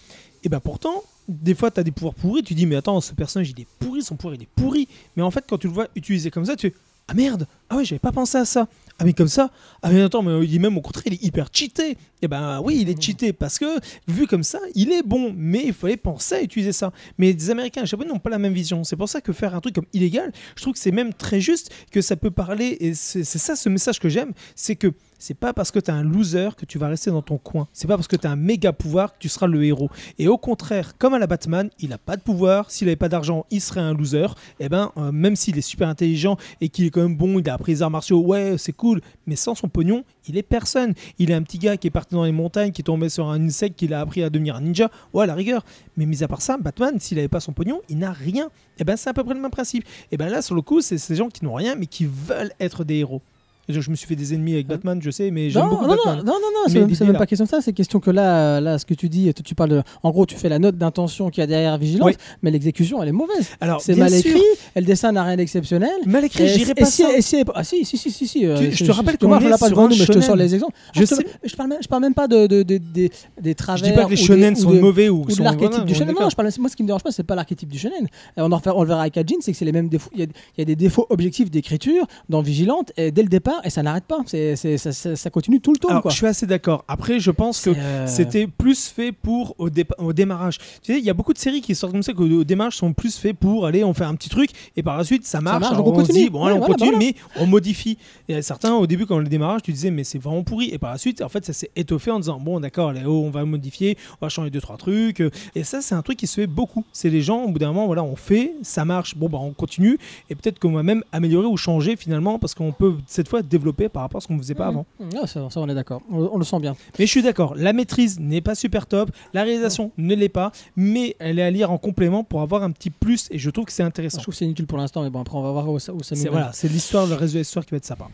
Et 0.44 0.48
ben 0.48 0.61
pourtant, 0.61 1.02
des 1.28 1.54
fois 1.54 1.70
tu 1.70 1.80
as 1.80 1.82
des 1.82 1.90
pouvoirs 1.90 2.14
pourris, 2.14 2.42
tu 2.42 2.54
dis 2.54 2.66
mais 2.66 2.76
attends, 2.76 3.00
ce 3.00 3.12
personnage 3.12 3.50
il 3.50 3.61
est 3.61 3.66
pourri, 3.78 4.02
son 4.02 4.16
pouvoir 4.16 4.35
il 4.35 4.42
est 4.42 4.48
pourri. 4.54 4.88
Mais 5.16 5.22
en 5.22 5.30
fait, 5.30 5.44
quand 5.48 5.59
tu 5.59 5.66
le 5.66 5.72
vois 5.72 5.88
utilisé 5.96 6.30
comme 6.30 6.44
ça, 6.44 6.54
tu 6.54 6.68
fais 6.70 6.76
ah 7.09 7.14
merde, 7.14 7.47
ah 7.68 7.76
ouais, 7.76 7.85
j'avais 7.85 7.98
pas 7.98 8.12
pensé 8.12 8.38
à 8.38 8.44
ça. 8.44 8.68
Ah 8.98 9.05
mais 9.05 9.12
comme 9.12 9.29
ça, 9.29 9.50
ah 9.83 9.90
mais 9.90 10.00
attends, 10.00 10.22
mais 10.22 10.42
il 10.42 10.48
dit 10.48 10.59
même 10.59 10.79
au 10.79 10.81
contraire, 10.81 11.05
il 11.07 11.14
est 11.14 11.22
hyper 11.22 11.48
cheaté. 11.52 11.98
Et 12.22 12.29
ben 12.29 12.62
oui, 12.64 12.79
il 12.81 12.88
est 12.88 13.00
cheaté 13.00 13.35
parce 13.35 13.59
que 13.59 13.66
vu 14.09 14.26
comme 14.26 14.42
ça, 14.42 14.59
il 14.74 14.90
est 14.90 15.02
bon, 15.02 15.35
mais 15.37 15.64
il 15.66 15.74
fallait 15.74 15.98
penser 15.98 16.37
à 16.37 16.42
utiliser 16.42 16.72
ça. 16.72 16.92
Mais 17.18 17.33
les 17.33 17.50
Américains 17.50 17.83
et 17.83 17.85
les 17.85 17.88
Japonais 17.88 18.09
n'ont 18.09 18.18
pas 18.18 18.31
la 18.31 18.38
même 18.38 18.55
vision. 18.55 18.85
C'est 18.85 18.96
pour 18.96 19.09
ça 19.09 19.20
que 19.20 19.33
faire 19.35 19.55
un 19.55 19.61
truc 19.61 19.74
comme 19.74 19.87
illégal, 19.92 20.33
je 20.57 20.62
trouve 20.62 20.72
que 20.72 20.79
c'est 20.79 20.92
même 20.92 21.12
très 21.12 21.40
juste, 21.40 21.70
que 21.90 22.00
ça 22.00 22.16
peut 22.16 22.31
parler, 22.31 22.76
et 22.81 22.94
c'est 22.94 23.24
ça 23.24 23.55
ce 23.55 23.68
message 23.68 23.98
que 24.00 24.09
j'aime, 24.09 24.33
c'est 24.55 24.76
que 24.76 24.92
c'est 25.18 25.35
pas 25.35 25.52
parce 25.52 25.70
que 25.70 25.79
tu 25.79 25.90
es 25.90 25.94
un 25.94 26.02
loser 26.02 26.50
que 26.57 26.64
tu 26.64 26.79
vas 26.79 26.88
rester 26.88 27.11
dans 27.11 27.22
ton 27.22 27.38
coin. 27.38 27.66
C'est 27.72 27.88
pas 27.88 27.96
parce 27.96 28.09
que 28.09 28.16
tu 28.16 28.26
as 28.26 28.31
un 28.31 28.37
méga 28.37 28.72
pouvoir 28.72 29.12
que 29.12 29.18
tu 29.18 29.29
seras 29.29 29.46
le 29.46 29.64
héros. 29.64 29.90
Et 30.18 30.29
au 30.29 30.38
contraire, 30.38 30.96
comme 30.98 31.14
à 31.14 31.18
la 31.18 31.26
Batman, 31.26 31.70
il 31.79 31.92
a 31.92 31.98
pas 31.98 32.16
de 32.16 32.22
pouvoir. 32.22 32.70
S'il 32.70 32.88
avait 32.88 32.96
pas 32.96 33.09
d'argent, 33.09 33.46
il 33.50 33.61
serait 33.61 33.81
un 33.81 33.94
loser. 33.94 34.26
Et 34.61 34.68
ben, 34.68 34.92
euh, 34.96 35.12
même 35.12 35.37
s'il 35.37 35.57
est 35.57 35.62
super 35.62 35.88
intelligent 35.88 36.37
et 36.61 36.68
qu'il 36.68 36.85
est 36.85 36.90
quand 36.90 37.02
même 37.02 37.16
bon, 37.16 37.38
il 37.38 37.48
a 37.48 37.56
appris 37.57 37.73
les 37.73 37.83
arts 37.83 37.90
martiaux, 37.90 38.21
ouais, 38.21 38.55
c'est 38.57 38.73
cool. 38.73 39.01
Mais 39.27 39.37
sans 39.37 39.55
son 39.55 39.69
pognon, 39.69 40.05
il 40.29 40.37
est 40.37 40.42
personne. 40.42 40.95
Il 41.19 41.31
est 41.31 41.35
un 41.35 41.42
petit 41.42 41.59
gars 41.59 41.77
qui 41.77 41.88
est 41.88 41.90
parti 41.90 42.14
dans 42.14 42.25
les 42.25 42.33
montagnes, 42.33 42.71
qui 42.71 42.83
est 42.83 42.85
tombé 42.85 43.09
sur 43.09 43.29
un 43.29 43.45
insecte, 43.45 43.77
qu'il 43.79 43.92
a 43.92 44.01
appris 44.01 44.23
à 44.23 44.31
devenir 44.31 44.57
un 44.57 44.61
ninja. 44.61 44.90
Ouais, 45.12 45.25
à 45.25 45.27
la 45.27 45.35
rigueur. 45.35 45.64
Mais 45.97 46.07
mis 46.07 46.23
à 46.23 46.29
part 46.29 46.42
ça, 46.42 46.57
Batman, 46.57 46.99
s'il 47.01 47.19
avait 47.19 47.29
pas 47.29 47.40
son 47.40 47.53
pognon, 47.53 47.81
il 47.88 47.99
n'a 47.99 48.12
rien. 48.12 48.49
Et 48.79 48.85
ben, 48.85 48.97
c'est 48.97 49.11
à 49.11 49.14
peu 49.14 49.25
près 49.25 49.35
le 49.35 49.40
même 49.40 49.51
principe. 49.51 49.85
Et 50.12 50.16
ben 50.16 50.29
là, 50.29 50.42
sur 50.42 50.55
le 50.55 50.62
coup, 50.62 50.81
c'est 50.81 50.99
ces 50.99 51.16
gens 51.16 51.29
qui 51.29 51.45
n'ont 51.45 51.55
rien, 51.55 51.75
mais 51.75 51.87
qui 51.87 52.07
veulent 52.07 52.53
être 52.61 52.85
des 52.85 52.97
héros. 52.97 53.23
Je, 53.68 53.81
je 53.81 53.90
me 53.90 53.96
suis 53.96 54.07
fait 54.07 54.14
des 54.16 54.33
ennemis 54.35 54.55
avec 54.55 54.66
Batman, 54.66 55.00
je 55.02 55.11
sais, 55.11 55.31
mais 55.31 55.50
j'aime 55.50 55.62
Non, 55.64 55.70
beaucoup 55.70 55.85
non, 55.87 55.96
Batman. 55.96 56.16
non, 56.18 56.24
non, 56.24 56.38
non, 56.55 56.88
c'est 56.88 57.00
même, 57.05 57.12
là. 57.12 57.18
pas 57.18 57.26
question 57.26 57.44
de 57.44 57.50
ça. 57.50 57.61
C'est 57.61 57.72
question 57.72 57.98
que 58.00 58.11
là, 58.11 58.61
là, 58.61 58.79
ce 58.79 58.87
que 58.87 58.94
tu 58.94 59.09
dis, 59.09 59.33
tu 59.44 59.55
parles 59.55 59.70
de. 59.70 59.83
En 60.02 60.11
gros, 60.11 60.24
tu 60.26 60.37
fais 60.37 60.48
la 60.48 60.59
note 60.59 60.76
d'intention 60.79 61.31
qu'il 61.31 61.40
y 61.40 61.44
a 61.44 61.46
derrière 61.46 61.76
Vigilance, 61.79 62.07
Oui. 62.07 62.14
mais 62.42 62.50
l'exécution, 62.50 63.02
elle 63.02 63.09
est 63.09 63.12
mauvaise. 63.12 63.48
Alors, 63.61 63.81
C'est 63.81 63.94
mal 63.96 64.12
écrit, 64.14 64.40
et 64.74 64.81
le 64.81 64.87
dessin 64.87 65.11
n'a 65.12 65.24
rien 65.24 65.37
d'exceptionnel. 65.37 65.90
Mal 66.07 66.24
écrit, 66.24 66.46
je 66.48 66.70
et 66.70 66.74
pas 66.74 66.87
si- 66.87 67.02
ça. 67.02 67.16
et 67.16 67.22
si- 67.22 67.42
ah 67.55 67.64
si, 67.64 67.85
si, 67.85 67.98
si, 67.98 68.11
si, 68.11 68.26
si, 68.29 68.46
euh, 68.46 68.70
je 68.70 68.85
te 68.85 68.90
rappelle 68.92 69.16
je 69.20 69.26
l'ai 69.26 69.55
est 69.55 69.59
pas 69.59 69.68
mais 69.88 69.94
je 69.94 70.12
te 70.12 70.20
sors 70.20 70.37
les 70.37 70.55
exemples. 70.55 70.74
Je 70.94 71.00
te- 71.00 71.07
sais. 71.07 71.26
je 71.44 71.55
parle 71.57 71.68
même, 71.70 71.79
je 71.83 71.88
parle 71.88 72.02
même 72.02 72.14
pas 72.14 72.29
de, 72.29 72.46
de, 72.46 72.62
de- 72.62 72.79
des- 72.79 73.11
des 73.40 73.50
Je 73.50 73.55
travers. 73.55 73.83
dis 73.83 73.92
pas 73.92 74.05
que 74.05 74.11
les 74.11 74.16
shonen 74.16 74.55
sont 74.57 74.72
mauvais 74.74 75.09
ou, 75.09 75.24
de 75.24 75.42
l'archétype 75.42 75.85
du 75.85 75.92
on 75.92 75.96
shonen. 75.96 76.14
Non, 76.18 76.29
je 76.31 76.61
moi, 76.61 76.68
ce 76.70 76.76
qui 76.76 76.83
me 76.83 76.87
dérange 76.87 77.02
pas, 77.02 77.11
c'est 77.11 77.22
pas 77.24 77.35
l'archétype 77.35 77.68
du 77.68 77.79
shonen. 77.79 78.07
On, 78.37 78.50
on 78.52 78.83
le 78.83 78.88
verra 78.88 79.00
avec 79.02 79.16
Ajin, 79.16 79.37
c'est 79.40 79.52
que 79.52 79.59
c'est 79.59 79.64
les 79.64 79.72
mêmes 79.72 79.88
défauts. 79.88 80.11
Il 80.14 80.29
y 80.59 80.62
a 80.62 80.64
des 80.64 80.76
défauts 80.76 81.07
objectifs 81.11 81.50
d'écriture 81.50 82.07
dans 82.29 82.40
Vigilante 82.42 82.92
et 82.96 83.11
dès 83.11 83.22
le 83.22 83.29
départ 83.29 83.56
et 83.64 83.71
ça 83.71 83.83
n'arrête 83.83 84.05
pas. 84.05 84.19
C'est, 84.27 84.57
c'est- 84.57 84.79
ça, 84.79 84.92
ça- 84.92 85.16
ça 85.16 85.31
continue 85.31 85.61
tout 85.61 85.73
le 85.73 85.79
temps. 85.79 85.88
Alors, 85.88 86.03
quoi. 86.03 86.11
je 86.11 86.16
suis 86.16 86.27
assez 86.27 86.47
d'accord. 86.47 86.85
Après, 86.88 87.19
je 87.21 87.31
pense 87.31 87.61
que 87.61 87.71
euh, 87.71 88.07
c'était 88.07 88.47
plus 88.47 88.87
fait 88.88 89.12
pour 89.12 89.55
au, 89.59 89.69
dépa- 89.71 89.95
au 89.99 90.12
démarrage. 90.12 90.59
Tu 90.83 90.92
sais, 90.95 90.99
il 90.99 91.05
y 91.05 91.11
a 91.11 91.14
beaucoup 91.14 91.33
de 91.33 91.38
séries 91.38 91.61
qui 91.61 91.75
sortent 91.75 91.92
comme 91.92 92.03
ça 92.03 92.12
qu'au 92.12 92.25
au 92.25 92.45
démarrage 92.45 92.77
sont 92.77 92.92
plus 92.92 93.16
faits 93.19 93.37
pour 93.37 93.66
aller, 93.66 93.85
on 93.85 93.95
fait 93.95 94.05
un 94.05 94.14
petit 94.14 94.29
truc 94.29 94.51
et 94.77 94.83
par 94.83 94.97
la 94.97 95.05
suite 95.05 95.25
ça 95.27 95.40
marche. 95.40 95.69
donc 95.77 95.87
on 95.87 95.90
on 95.90 95.92
continue. 95.95 96.25
dit 96.25 96.31
bon, 96.31 96.45
allez, 96.45 96.55
on 96.55 96.59
voilà, 96.59 96.75
continue, 96.75 96.90
voilà. 96.97 97.07
mais 97.37 97.42
on 97.42 97.47
modifie. 97.47 97.99
Certains 98.42 98.75
au 98.75 98.87
début 98.87 99.07
quand 99.07 99.19
le 99.19 99.29
démarrage, 99.29 99.62
tu 99.62 99.73
disais 99.73 99.90
mais 99.90 100.05
c'est 100.05 100.19
vraiment 100.19 100.42
pourri 100.42 100.71
et 100.73 100.79
par 100.79 100.90
la 100.92 100.99
suite, 100.99 101.23
en 101.23 101.29
fait, 101.29 101.45
ça 101.45 101.53
s'est 101.53 101.71
étoffé 101.77 102.11
en 102.11 102.19
disant 102.21 102.38
bon, 102.40 102.61
d'accord, 102.61 102.92
là, 102.92 103.01
oh, 103.07 103.23
on 103.25 103.31
va 103.31 103.45
modifier, 103.45 103.97
on 104.21 104.27
va 104.27 104.29
changer 104.29 104.51
deux 104.51 104.61
trois 104.61 104.77
trucs. 104.77 105.23
Et 105.55 105.64
ça, 105.64 105.81
c'est 105.81 105.95
un 105.95 106.03
truc 106.03 106.19
qui 106.19 106.27
se 106.27 106.35
fait 106.35 106.47
beaucoup. 106.47 106.85
C'est 106.92 107.11
les 107.11 107.23
gens 107.23 107.42
au 107.45 107.49
bout 107.51 107.59
d'un 107.59 107.69
moment, 107.69 107.87
voilà, 107.87 108.03
on 108.03 108.16
fait, 108.16 108.55
ça 108.62 108.85
marche, 108.85 109.16
bon 109.16 109.29
bah 109.29 109.38
on 109.40 109.53
continue 109.53 109.99
et 110.31 110.35
peut-être 110.35 110.59
qu'on 110.59 110.73
va 110.73 110.83
même 110.83 111.03
améliorer 111.12 111.47
ou 111.47 111.57
changer 111.57 111.97
finalement 111.97 112.38
parce 112.38 112.55
qu'on 112.55 112.73
peut 112.73 112.95
cette 113.07 113.29
fois 113.29 113.42
développer 113.46 113.88
par 113.88 114.02
rapport 114.02 114.18
à 114.18 114.20
ce 114.20 114.26
qu'on 114.28 114.37
faisait 114.38 114.54
pas 114.54 114.66
avant. 114.66 114.87
Ah, 115.20 115.26
ça, 115.26 115.48
ça, 115.50 115.61
on 115.61 115.68
est 115.68 115.74
d'accord. 115.74 116.02
On, 116.11 116.30
on 116.32 116.38
le 116.38 116.44
sent 116.44 116.61
bien. 116.61 116.74
Mais 116.98 117.06
je 117.06 117.11
suis 117.11 117.22
d'accord, 117.22 117.54
la 117.56 117.72
maîtrise 117.72 118.18
n'est 118.20 118.40
pas 118.40 118.54
super 118.54 118.87
top, 118.87 119.11
la 119.35 119.42
réalisation 119.42 119.92
ne 119.96 120.14
l'est 120.14 120.28
pas, 120.28 120.52
mais 120.76 121.16
elle 121.18 121.38
est 121.38 121.42
à 121.42 121.50
lire 121.50 121.70
en 121.70 121.78
complément 121.78 122.24
pour 122.24 122.42
avoir 122.42 122.62
un 122.62 122.70
petit 122.70 122.90
plus 122.90 123.28
et 123.30 123.38
je 123.38 123.50
trouve 123.50 123.64
que 123.66 123.72
c'est 123.72 123.82
Je 123.82 123.88
intéressant. 123.88 124.20
trouve 124.22 124.35
que 124.35 124.38
c'est 124.38 124.44
inutile 124.44 124.66
pour 124.66 124.78
l'instant, 124.78 125.02
mais 125.02 125.11
bon, 125.11 125.20
après, 125.20 125.37
on 125.37 125.42
va 125.42 125.52
voir 125.52 125.68
où 125.70 125.78
ça, 125.78 125.92
où 125.92 126.02
ça 126.02 126.14
nous 126.14 126.20
C'est 126.20 126.24
mène. 126.24 126.32
voilà, 126.32 126.52
c'est 126.52 126.68
l'histoire, 126.68 127.06
le 127.06 127.14
reste 127.14 127.35
de 127.35 127.38
l'histoire 127.38 127.64
qui 127.64 127.70
va 127.72 127.76
être 127.78 127.85
sympa. 127.85 128.09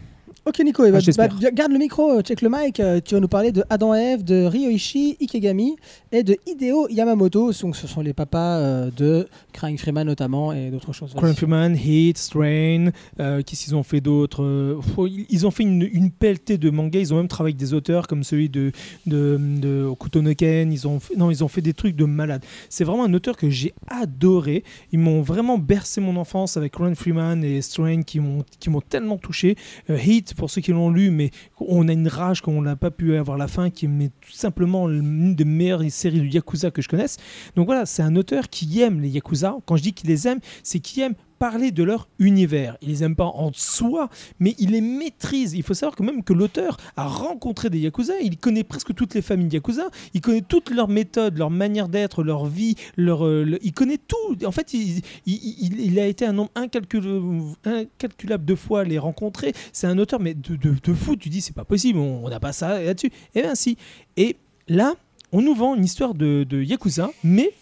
Ok 0.45 0.59
Nico, 0.65 0.85
eh 0.85 0.91
ben, 0.91 0.99
Ah, 0.99 1.29
bah, 1.29 1.51
garde 1.53 1.71
le 1.71 1.79
micro, 1.79 2.19
euh, 2.19 2.21
check 2.21 2.43
le 2.43 2.49
mic. 2.51 2.81
euh, 2.81 2.99
tu 3.05 3.15
vas 3.15 3.21
nous 3.21 3.29
parler 3.29 3.53
de 3.53 3.63
Adam 3.71 3.95
et 3.95 4.01
Ève, 4.01 4.25
de 4.25 4.45
Ryoichi 4.45 5.17
Ikegami 5.21 5.77
et 6.11 6.25
de 6.25 6.37
Hideo 6.47 6.89
Yamamoto. 6.89 7.53
Donc, 7.63 7.77
ce 7.77 7.87
sont 7.87 8.01
les 8.01 8.13
papas 8.13 8.59
euh, 8.59 8.91
de 8.97 9.29
Crying 9.53 9.79
Freeman 9.79 10.05
notamment 10.05 10.53
et 10.53 10.71
d'autres 10.71 10.93
choses. 10.93 11.15
Colin 11.17 11.35
Freeman, 11.35 11.77
Heat, 11.77 12.19
Strain, 12.19 12.91
euh, 13.21 13.41
qu'est-ce 13.47 13.67
qu'ils 13.67 13.77
ont 13.77 13.85
fait 13.85 14.01
d'autre 14.01 14.81
faut- 14.97 15.07
Ils 15.07 15.47
ont 15.47 15.53
fait 15.53 15.63
une, 15.63 15.89
une 15.93 16.11
pelletée 16.11 16.59
de 16.59 16.71
mangas, 16.71 16.99
ils 16.99 17.15
ont 17.15 17.19
même 17.19 17.29
travaillé 17.29 17.53
avec 17.55 17.61
des 17.61 17.73
auteurs 17.73 18.09
comme 18.09 18.25
celui 18.25 18.49
de, 18.49 18.73
de, 19.07 19.39
de 19.41 19.85
Okuto 19.85 20.23
no 20.23 20.35
Ken, 20.35 20.73
ils 20.73 20.89
ont 20.89 20.99
fait, 20.99 21.15
non, 21.15 21.31
ils 21.31 21.45
ont 21.45 21.49
fait 21.49 21.61
des 21.63 21.73
trucs 21.73 21.95
de 21.95 22.05
malade. 22.05 22.43
C'est 22.69 22.83
vraiment 22.83 23.05
un 23.05 23.15
auteur 23.15 23.37
que 23.37 23.49
j'ai 23.49 23.75
adoré, 23.87 24.65
ils 24.91 24.99
m'ont 24.99 25.23
vraiment 25.23 25.57
bercé 25.57 26.01
mon 26.01 26.17
enfance 26.17 26.57
avec 26.57 26.73
Colin 26.73 26.97
Freeman 26.97 27.45
et 27.45 27.63
Strain 27.63 28.03
qui 28.03 28.19
m'ont 28.19 28.43
qui 28.59 28.71
m'ont 28.71 28.81
tellement 28.81 29.19
touché. 29.19 29.55
Euh, 29.89 29.97
Pour 30.37 30.51
ceux 30.51 30.61
qui 30.61 30.73
l'ont 30.73 30.91
lu, 30.91 31.11
mais 31.11 31.31
on 31.59 31.89
a 31.89 31.93
une 31.93 32.09
rage 32.09 32.41
qu'on 32.41 32.63
n'a 32.63 32.77
pas 32.77 32.91
pu 32.91 33.17
avoir 33.17 33.39
la 33.39 33.49
fin, 33.49 33.71
qui 33.71 33.87
est 33.87 34.11
tout 34.21 34.33
simplement 34.33 34.87
l'une 34.87 35.35
des 35.35 35.45
meilleures 35.45 35.83
séries 35.91 36.21
de 36.21 36.27
Yakuza 36.27 36.71
que 36.71 36.83
je 36.83 36.89
connaisse. 36.89 37.17
Donc 37.57 37.67
voilà, 37.67 37.87
c'est 37.87 38.03
un 38.03 38.17
auteur 38.17 38.49
qui 38.49 38.81
aime 38.81 39.01
les 39.01 39.09
Yakuza. 39.09 39.57
Quand 39.67 39.77
je 39.77 39.83
dis 39.83 39.93
qu'il 39.93 40.09
les 40.09 40.29
aime, 40.29 40.41
c'est 40.63 40.81
qu'il 40.81 41.03
aime 41.03 41.15
parler 41.43 41.73
de 41.73 41.83
leur 41.83 42.07
univers. 42.21 42.77
Il 42.83 42.91
les 42.91 43.03
aime 43.03 43.17
pas 43.17 43.25
en 43.25 43.51
soi, 43.53 44.09
mais 44.39 44.55
il 44.61 44.71
les 44.71 44.81
maîtrise. 44.81 45.55
Il 45.55 45.65
faut 45.65 45.75
savoir 45.75 45.97
que 45.97 46.05
même 46.05 46.23
que 46.23 46.33
l'auteur 46.33 46.77
a 46.97 47.09
rencontré 47.09 47.69
des 47.69 47.81
Yakuza, 47.81 48.13
il 48.21 48.39
connaît 48.39 48.63
presque 48.63 48.95
toutes 48.95 49.15
les 49.15 49.23
familles 49.23 49.49
Yakuza, 49.49 49.91
il 50.15 50.21
connaît 50.21 50.43
toutes 50.43 50.71
leurs 50.71 50.87
méthodes, 50.87 51.37
leur 51.37 51.51
manière 51.51 51.89
d'être, 51.89 52.23
leur 52.23 52.47
vie, 52.47 52.77
leur, 52.97 53.27
euh, 53.27 53.59
il 53.61 53.73
connaît 53.73 53.99
tout. 53.99 54.47
En 54.47 54.53
fait, 54.53 54.73
il, 54.73 55.99
a 55.99 56.07
été 56.07 56.25
un 56.25 56.33
nombre 56.33 56.53
incalculable, 56.55 58.45
de 58.45 58.55
fois 58.55 58.85
les 58.85 59.01
rencontrer. 59.01 59.53
C'est 59.73 59.89
un 59.89 59.99
auteur, 59.99 60.21
mais 60.21 60.35
de, 60.35 60.55
de, 60.55 60.95
fou. 60.95 61.17
Tu 61.17 61.29
dis, 61.29 61.41
c'est 61.41 61.57
pas 61.57 61.65
possible, 61.65 61.99
on 61.99 62.29
n'a 62.29 62.39
pas 62.39 62.53
ça 62.53 62.81
là-dessus. 62.81 63.11
Et 63.35 63.43
bien 63.43 63.57
si. 63.57 63.77
Et 64.17 64.37
là, 64.69 64.95
on 65.33 65.43
nous 65.43 65.57
vend 65.57 65.75
une 65.75 65.85
histoire 65.85 66.15
de, 66.15 66.47
de 66.49 66.63
Yakuza, 66.63 67.11
mais 67.25 67.53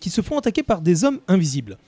qui 0.00 0.10
se 0.10 0.22
font 0.22 0.38
attaquer 0.38 0.64
par 0.64 0.80
des 0.80 1.04
hommes 1.04 1.20
invisibles. 1.28 1.78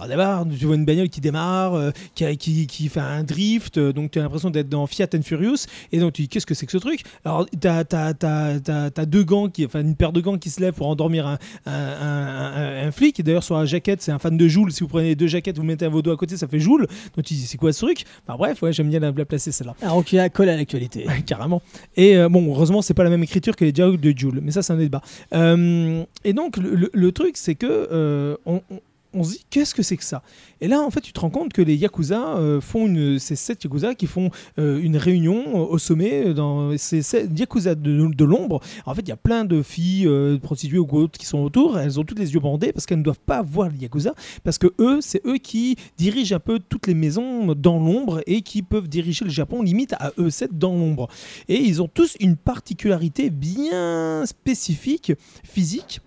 Alors 0.00 0.16
d'abord, 0.16 0.46
tu 0.56 0.64
vois 0.64 0.76
une 0.76 0.84
bagnole 0.84 1.08
qui 1.08 1.20
démarre, 1.20 1.74
euh, 1.74 1.90
qui, 2.14 2.36
qui, 2.36 2.66
qui 2.68 2.88
fait 2.88 3.00
un 3.00 3.24
drift, 3.24 3.78
euh, 3.78 3.92
donc 3.92 4.12
tu 4.12 4.18
as 4.20 4.22
l'impression 4.22 4.50
d'être 4.50 4.68
dans 4.68 4.86
Fiat 4.86 5.08
and 5.14 5.22
Furious, 5.22 5.66
et 5.90 5.98
donc 5.98 6.12
tu 6.12 6.22
dis 6.22 6.28
qu'est-ce 6.28 6.46
que 6.46 6.54
c'est 6.54 6.66
que 6.66 6.72
ce 6.72 6.78
truc? 6.78 7.02
Alors 7.24 7.46
tu 7.50 7.66
as, 7.66 9.06
deux 9.06 9.24
gants, 9.24 9.48
qui, 9.48 9.66
enfin 9.66 9.80
une 9.80 9.96
paire 9.96 10.12
de 10.12 10.20
gants 10.20 10.38
qui 10.38 10.50
se 10.50 10.60
lèvent 10.60 10.74
pour 10.74 10.86
endormir 10.86 11.26
un, 11.26 11.38
un, 11.66 12.86
un- 12.86 12.90
flic, 12.92 13.18
et 13.18 13.22
d'ailleurs 13.22 13.42
sur 13.42 13.56
la 13.58 13.64
jaquette, 13.64 14.00
c'est 14.00 14.12
un 14.12 14.18
fan 14.18 14.36
de 14.36 14.48
Joule, 14.48 14.70
si 14.72 14.80
vous 14.80 14.88
prenez 14.88 15.08
les 15.08 15.16
deux 15.16 15.26
jaquettes, 15.26 15.56
vous 15.58 15.64
mettez 15.64 15.88
vos 15.88 16.00
doigts 16.00 16.14
à 16.14 16.16
côté, 16.16 16.36
ça 16.36 16.46
fait 16.46 16.60
Joule, 16.60 16.86
donc 17.16 17.24
tu 17.24 17.34
dis 17.34 17.46
c'est 17.46 17.58
quoi 17.58 17.72
ce 17.72 17.84
truc? 17.84 18.04
Enfin 18.26 18.36
bref, 18.38 18.62
ouais, 18.62 18.72
j'aime 18.72 18.88
bien 18.90 19.00
la, 19.00 19.10
la 19.10 19.24
placer 19.24 19.50
celle-là. 19.52 19.74
Alors, 19.82 20.04
qui 20.04 20.18
a 20.18 20.28
collé 20.28 20.52
à 20.52 20.56
l'actualité. 20.56 21.06
Ouais, 21.06 21.22
carrément. 21.22 21.60
Et 21.96 22.16
euh, 22.16 22.28
bon, 22.28 22.46
heureusement, 22.48 22.82
c'est 22.82 22.94
pas 22.94 23.04
la 23.04 23.10
même 23.10 23.22
écriture 23.22 23.56
que 23.56 23.64
les 23.64 23.72
dialogues 23.72 24.00
de 24.00 24.16
Jules, 24.16 24.40
mais 24.42 24.52
ça, 24.52 24.62
c'est 24.62 24.72
un 24.72 24.76
débat. 24.76 25.02
Et 25.32 26.32
donc, 26.32 26.56
le, 26.56 26.74
le- 26.74 26.90
le 26.92 27.12
truc, 27.12 27.36
c'est 27.36 27.54
que 27.54 28.36
on, 28.46 28.60
on- 28.70 28.80
on 29.14 29.24
se 29.24 29.32
dit, 29.32 29.44
qu'est-ce 29.48 29.74
que 29.74 29.82
c'est 29.82 29.96
que 29.96 30.04
ça? 30.04 30.22
Et 30.60 30.68
là, 30.68 30.80
en 30.80 30.90
fait, 30.90 31.00
tu 31.00 31.12
te 31.12 31.20
rends 31.20 31.30
compte 31.30 31.52
que 31.52 31.62
les 31.62 31.76
Yakuza 31.76 32.36
euh, 32.36 32.60
font. 32.60 32.88
C'est 33.18 33.36
sept 33.36 33.64
Yakuza 33.64 33.94
qui 33.94 34.06
font 34.06 34.30
euh, 34.58 34.80
une 34.80 34.96
réunion 34.96 35.44
euh, 35.48 35.66
au 35.66 35.78
sommet 35.78 36.34
dans 36.34 36.76
ces 36.76 37.02
sept 37.02 37.38
Yakuza 37.38 37.74
de, 37.74 38.14
de 38.14 38.24
l'ombre. 38.24 38.60
En 38.86 38.94
fait, 38.94 39.02
il 39.02 39.08
y 39.08 39.12
a 39.12 39.16
plein 39.16 39.44
de 39.44 39.62
filles, 39.62 40.08
prostituées 40.42 40.78
ou 40.78 40.88
autres 40.92 41.18
qui 41.18 41.26
sont 41.26 41.38
autour. 41.38 41.78
Elles 41.78 41.98
ont 41.98 42.04
toutes 42.04 42.18
les 42.18 42.34
yeux 42.34 42.40
bandés 42.40 42.72
parce 42.72 42.86
qu'elles 42.86 42.98
ne 42.98 43.04
doivent 43.04 43.20
pas 43.20 43.42
voir 43.42 43.70
les 43.70 43.78
Yakuza. 43.78 44.14
Parce 44.44 44.58
que 44.58 44.68
eux, 44.78 44.98
c'est 45.00 45.24
eux 45.26 45.38
qui 45.38 45.76
dirigent 45.96 46.34
un 46.34 46.40
peu 46.40 46.58
toutes 46.58 46.86
les 46.86 46.94
maisons 46.94 47.54
dans 47.54 47.78
l'ombre 47.78 48.22
et 48.26 48.42
qui 48.42 48.62
peuvent 48.62 48.88
diriger 48.88 49.24
le 49.24 49.30
Japon 49.30 49.62
limite 49.62 49.94
à 49.94 50.12
eux 50.18 50.30
7 50.30 50.58
dans 50.58 50.72
l'ombre. 50.72 51.08
Et 51.48 51.56
ils 51.56 51.80
ont 51.80 51.88
tous 51.88 52.16
une 52.20 52.36
particularité 52.36 53.30
bien 53.30 54.24
spécifique, 54.26 55.12
physique. 55.44 56.00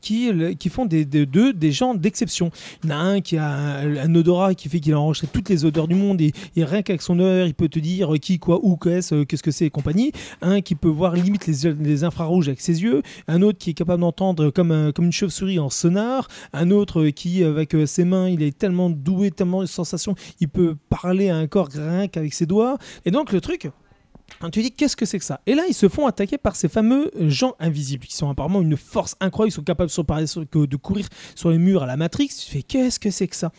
Qui, 0.00 0.68
font 0.70 0.86
des, 0.86 1.04
d'eux 1.04 1.52
des 1.52 1.72
gens 1.72 1.94
d'exception. 1.94 2.50
Il 2.84 2.90
y 2.90 2.92
en 2.92 2.96
a 2.96 3.00
un 3.00 3.20
qui 3.20 3.36
a 3.36 3.48
un, 3.48 4.14
odorat 4.14 4.54
qui 4.54 4.68
fait 4.68 4.80
qu'il 4.80 4.94
a 4.94 5.00
enregistré 5.00 5.28
toutes 5.32 5.48
les 5.48 5.64
odeurs 5.64 5.88
du 5.88 5.94
monde 5.94 6.20
et, 6.20 6.32
rien 6.56 6.82
qu'avec 6.82 7.02
son 7.02 7.18
odeur, 7.18 7.46
il 7.46 7.54
peut 7.54 7.68
te 7.68 7.78
dire 7.78 8.12
qui, 8.20 8.38
quoi, 8.38 8.58
où, 8.62 8.76
qu'est-ce, 8.76 9.14
euh, 9.14 9.24
qu'est-ce 9.24 9.42
que 9.42 9.50
c'est 9.50 9.66
et 9.66 9.70
compagnie. 9.70 10.12
Un 10.40 10.60
qui 10.60 10.74
peut 10.74 10.88
voir 10.88 11.14
limite 11.14 11.46
les, 11.46 12.04
infrarouges 12.04 12.48
avec 12.48 12.60
ses 12.60 12.82
yeux. 12.82 13.02
Un 13.26 13.42
autre 13.42 13.58
qui 13.58 13.70
est 13.70 13.74
capable 13.74 14.00
d'entendre 14.00 14.50
comme, 14.50 14.92
comme 14.94 15.06
une 15.06 15.12
chauve-souris 15.12 15.58
en 15.58 15.70
sonar. 15.70 16.28
Un 16.52 16.70
autre 16.70 17.08
qui, 17.08 17.44
avec 17.44 17.74
euh, 17.74 17.86
ses 17.86 18.04
mains, 18.04 18.28
il 18.28 18.42
est 18.42 18.56
tellement 18.56 18.90
doué, 18.90 19.30
tellement 19.30 19.60
de 19.60 19.66
sensations, 19.66 20.14
il 20.40 20.48
peut 20.48 20.76
parler 20.88 21.28
à 21.28 21.36
un 21.36 21.46
corps 21.46 21.68
rien 21.74 22.08
qu'avec 22.08 22.34
ses 22.34 22.46
doigts. 22.46 22.78
Et 23.04 23.10
donc 23.10 23.32
le 23.32 23.40
truc, 23.40 23.70
tu 24.52 24.62
dis 24.62 24.72
qu'est-ce 24.72 24.96
que 24.96 25.06
c'est 25.06 25.18
que 25.18 25.24
ça? 25.24 25.40
Et 25.46 25.54
là, 25.54 25.64
ils 25.68 25.74
se 25.74 25.88
font 25.88 26.06
attaquer 26.06 26.38
par 26.38 26.56
ces 26.56 26.68
fameux 26.68 27.10
gens 27.18 27.54
invisibles 27.58 28.06
qui 28.06 28.14
sont 28.14 28.28
apparemment 28.30 28.62
une 28.62 28.76
force 28.76 29.16
incroyable. 29.20 29.50
Ils 29.52 29.54
sont 29.54 29.62
capables 29.62 29.90
de 29.90 30.76
courir 30.76 31.06
sur 31.34 31.50
les 31.50 31.58
murs 31.58 31.82
à 31.82 31.86
la 31.86 31.96
Matrix. 31.96 32.28
Tu 32.28 32.50
fais 32.50 32.62
qu'est-ce 32.62 33.00
que 33.00 33.10
c'est 33.10 33.26
que 33.28 33.36
ça? 33.36 33.52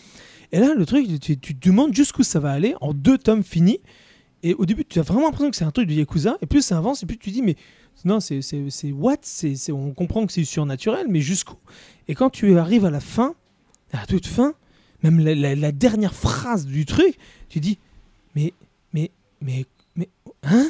Et 0.51 0.59
là, 0.59 0.73
le 0.73 0.85
truc, 0.85 1.07
tu, 1.19 1.37
te 1.37 1.67
demandes 1.67 1.93
jusqu'où 1.93 2.23
ça 2.23 2.39
va 2.39 2.51
aller 2.51 2.75
en 2.81 2.93
deux 2.93 3.17
tomes 3.17 3.43
finis. 3.43 3.79
Et 4.41 4.53
au 4.53 4.65
début, 4.65 4.85
tu 4.85 4.99
as 4.99 5.03
vraiment 5.03 5.25
l'impression 5.25 5.51
que 5.51 5.57
c'est 5.57 5.65
un 5.65 5.71
truc 5.71 5.87
de 5.87 5.93
Yakuza. 5.93 6.37
Et 6.41 6.45
plus 6.45 6.61
ça 6.61 6.77
avance, 6.77 7.03
et 7.03 7.05
plus 7.05 7.17
tu 7.17 7.29
dis, 7.29 7.41
mais 7.41 7.55
non, 8.05 8.19
c'est 8.19 8.39
what? 8.91 9.17
C'est- 9.21 9.71
On 9.71 9.93
comprend 9.93 10.25
que 10.25 10.31
c'est 10.31 10.45
surnaturel, 10.45 11.07
mais 11.09 11.19
jusqu'où? 11.21 11.55
Et 12.07 12.15
quand 12.15 12.29
tu 12.29 12.57
arrives 12.57 12.85
à 12.85 12.89
la 12.89 13.01
fin, 13.01 13.35
à 13.91 13.97
la 13.97 14.05
toute 14.05 14.25
fin, 14.25 14.53
même 15.03 15.19
la, 15.19 15.55
la- 15.55 15.71
dernière 15.71 16.13
phrase 16.13 16.65
du 16.65 16.85
truc, 16.85 17.17
tu 17.49 17.59
dis, 17.59 17.77
mais, 18.35 18.53
mais, 18.93 19.11
mais, 19.41 19.65
hein? 20.43 20.69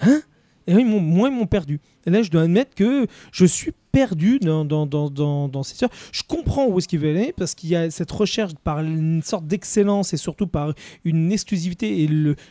Hein? 0.00 0.20
Et 0.66 0.74
oui, 0.74 0.84
moi, 0.84 1.28
ils 1.28 1.34
m'ont 1.34 1.46
perdu. 1.46 1.80
Et 2.06 2.10
là, 2.10 2.22
je 2.22 2.30
dois 2.30 2.42
admettre 2.42 2.74
que 2.74 3.06
je 3.32 3.44
suis 3.44 3.72
perdu 3.92 4.38
dans, 4.38 4.64
dans, 4.64 4.86
dans, 4.86 5.10
dans, 5.10 5.46
dans 5.46 5.62
ces 5.62 5.72
histoires. 5.72 5.90
Je 6.10 6.22
comprends 6.26 6.66
où 6.66 6.78
est-ce 6.78 6.88
qu'ils 6.88 6.98
veulent 6.98 7.16
aller, 7.16 7.34
parce 7.36 7.54
qu'il 7.54 7.68
y 7.68 7.76
a 7.76 7.90
cette 7.90 8.10
recherche 8.10 8.54
par 8.64 8.80
une 8.80 9.22
sorte 9.22 9.46
d'excellence 9.46 10.14
et 10.14 10.16
surtout 10.16 10.46
par 10.46 10.72
une 11.04 11.30
exclusivité 11.32 12.02
et 12.02 12.10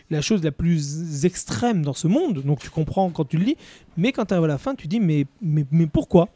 la 0.09 0.21
chose 0.21 0.43
la 0.43 0.51
plus 0.51 1.25
extrême 1.25 1.83
dans 1.83 1.93
ce 1.93 2.07
monde. 2.07 2.43
Donc 2.43 2.59
tu 2.59 2.69
comprends 2.69 3.09
quand 3.09 3.25
tu 3.25 3.37
le 3.37 3.45
lis, 3.45 3.57
mais 3.97 4.11
quand 4.11 4.25
tu 4.25 4.33
arrives 4.33 4.45
à 4.45 4.47
la 4.47 4.57
fin, 4.57 4.75
tu 4.75 4.87
dis 4.87 4.99
mais, 4.99 5.25
mais, 5.41 5.65
mais 5.71 5.87
pourquoi? 5.87 6.29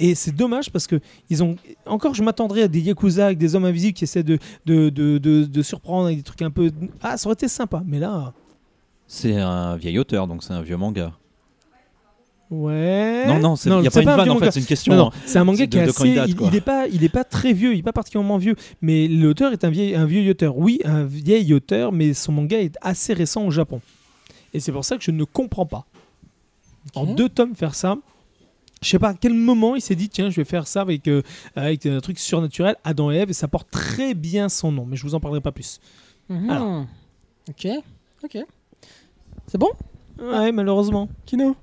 Et 0.00 0.14
c'est 0.14 0.34
dommage 0.34 0.70
parce 0.70 0.86
que 0.86 0.98
ils 1.28 1.44
ont 1.44 1.56
encore 1.86 2.14
je 2.14 2.22
m'attendrais 2.22 2.62
à 2.62 2.68
des 2.68 2.80
yakuza 2.80 3.26
avec 3.26 3.38
des 3.38 3.54
hommes 3.54 3.66
invisibles 3.66 3.92
qui 3.92 4.04
essaient 4.04 4.22
de, 4.22 4.38
de, 4.64 4.88
de, 4.88 5.18
de, 5.18 5.44
de 5.44 5.62
surprendre 5.62 6.06
avec 6.06 6.16
des 6.16 6.22
trucs 6.24 6.42
un 6.42 6.50
peu 6.50 6.72
ah 7.02 7.16
ça 7.18 7.28
aurait 7.28 7.34
été 7.34 7.46
sympa 7.46 7.82
mais 7.86 7.98
là 7.98 8.32
C'est 9.14 9.36
un 9.36 9.76
vieil 9.76 9.98
auteur, 9.98 10.26
donc 10.26 10.42
c'est 10.42 10.54
un 10.54 10.62
vieux 10.62 10.78
manga. 10.78 11.12
ouais 12.50 13.26
Non, 13.26 13.38
non, 13.40 13.54
il 13.56 13.70
n'y 13.82 13.86
a 13.86 13.90
c'est 13.90 13.98
pas 13.98 14.02
une 14.02 14.08
un 14.08 14.16
vanne 14.16 14.30
en 14.30 14.34
manga. 14.34 14.46
fait, 14.46 14.52
c'est 14.52 14.60
une 14.60 14.66
question. 14.66 14.94
Non, 14.94 14.98
non, 15.04 15.08
hein. 15.08 15.18
c'est 15.26 15.38
un 15.38 15.44
manga 15.44 15.58
C'est 15.58 15.68
qui 15.68 15.76
est 15.78 15.84
de- 15.84 15.88
assez. 15.90 16.08
il 16.08 16.14
date, 16.14 16.28
il, 16.30 16.36
quoi. 16.36 16.48
il 16.50 16.56
est 16.56 16.60
pas, 16.62 16.88
il 16.88 17.04
est 17.04 17.08
pas 17.10 17.24
très 17.24 17.52
vieux, 17.52 17.74
il 17.74 17.80
est 17.80 17.82
pas 17.82 17.92
particulièrement 17.92 18.38
vieux, 18.38 18.56
mais 18.80 19.08
l'auteur 19.08 19.52
est 19.52 19.64
un 19.64 19.70
vieil, 19.70 19.94
un 19.94 20.06
vieux 20.06 20.30
auteur. 20.30 20.56
Oui, 20.56 20.80
un 20.86 21.04
vieil 21.04 21.52
auteur, 21.52 21.92
mais 21.92 22.14
son 22.14 22.32
manga 22.32 22.58
est 22.58 22.74
assez 22.80 23.12
récent 23.12 23.44
au 23.44 23.50
Japon. 23.50 23.82
Et 24.54 24.60
c'est 24.60 24.72
pour 24.72 24.84
ça 24.84 24.96
que 24.96 25.04
je 25.04 25.10
ne 25.10 25.24
comprends 25.24 25.66
pas. 25.66 25.84
En 26.94 27.04
deux 27.04 27.28
tomes 27.28 27.54
faire 27.54 27.74
ça. 27.74 27.96
Je 28.80 28.88
sais 28.88 28.98
pas 28.98 29.10
à 29.10 29.14
quel 29.14 29.34
moment 29.34 29.76
il 29.76 29.80
s'est 29.82 29.94
dit 29.94 30.08
tiens 30.08 30.28
je 30.30 30.36
vais 30.36 30.44
faire 30.44 30.66
ça 30.66 30.80
avec, 30.80 31.06
euh, 31.06 31.22
avec 31.54 31.86
un 31.86 32.00
truc 32.00 32.18
surnaturel 32.18 32.74
Adam 32.82 33.12
et 33.12 33.16
Ève 33.18 33.30
et 33.30 33.34
ça 33.34 33.46
porte 33.46 33.70
très 33.70 34.14
bien 34.14 34.48
son 34.48 34.72
nom 34.72 34.84
mais 34.84 34.96
je 34.96 35.04
vous 35.04 35.14
en 35.14 35.20
parlerai 35.20 35.40
pas 35.40 35.52
plus. 35.52 35.78
Mhm. 36.28 36.50
Alors. 36.50 36.86
Ok, 37.48 37.68
ok. 38.24 38.38
C'est 39.46 39.58
bon? 39.58 39.70
Ouais 40.18 40.52
malheureusement. 40.52 41.08
Kino? 41.26 41.56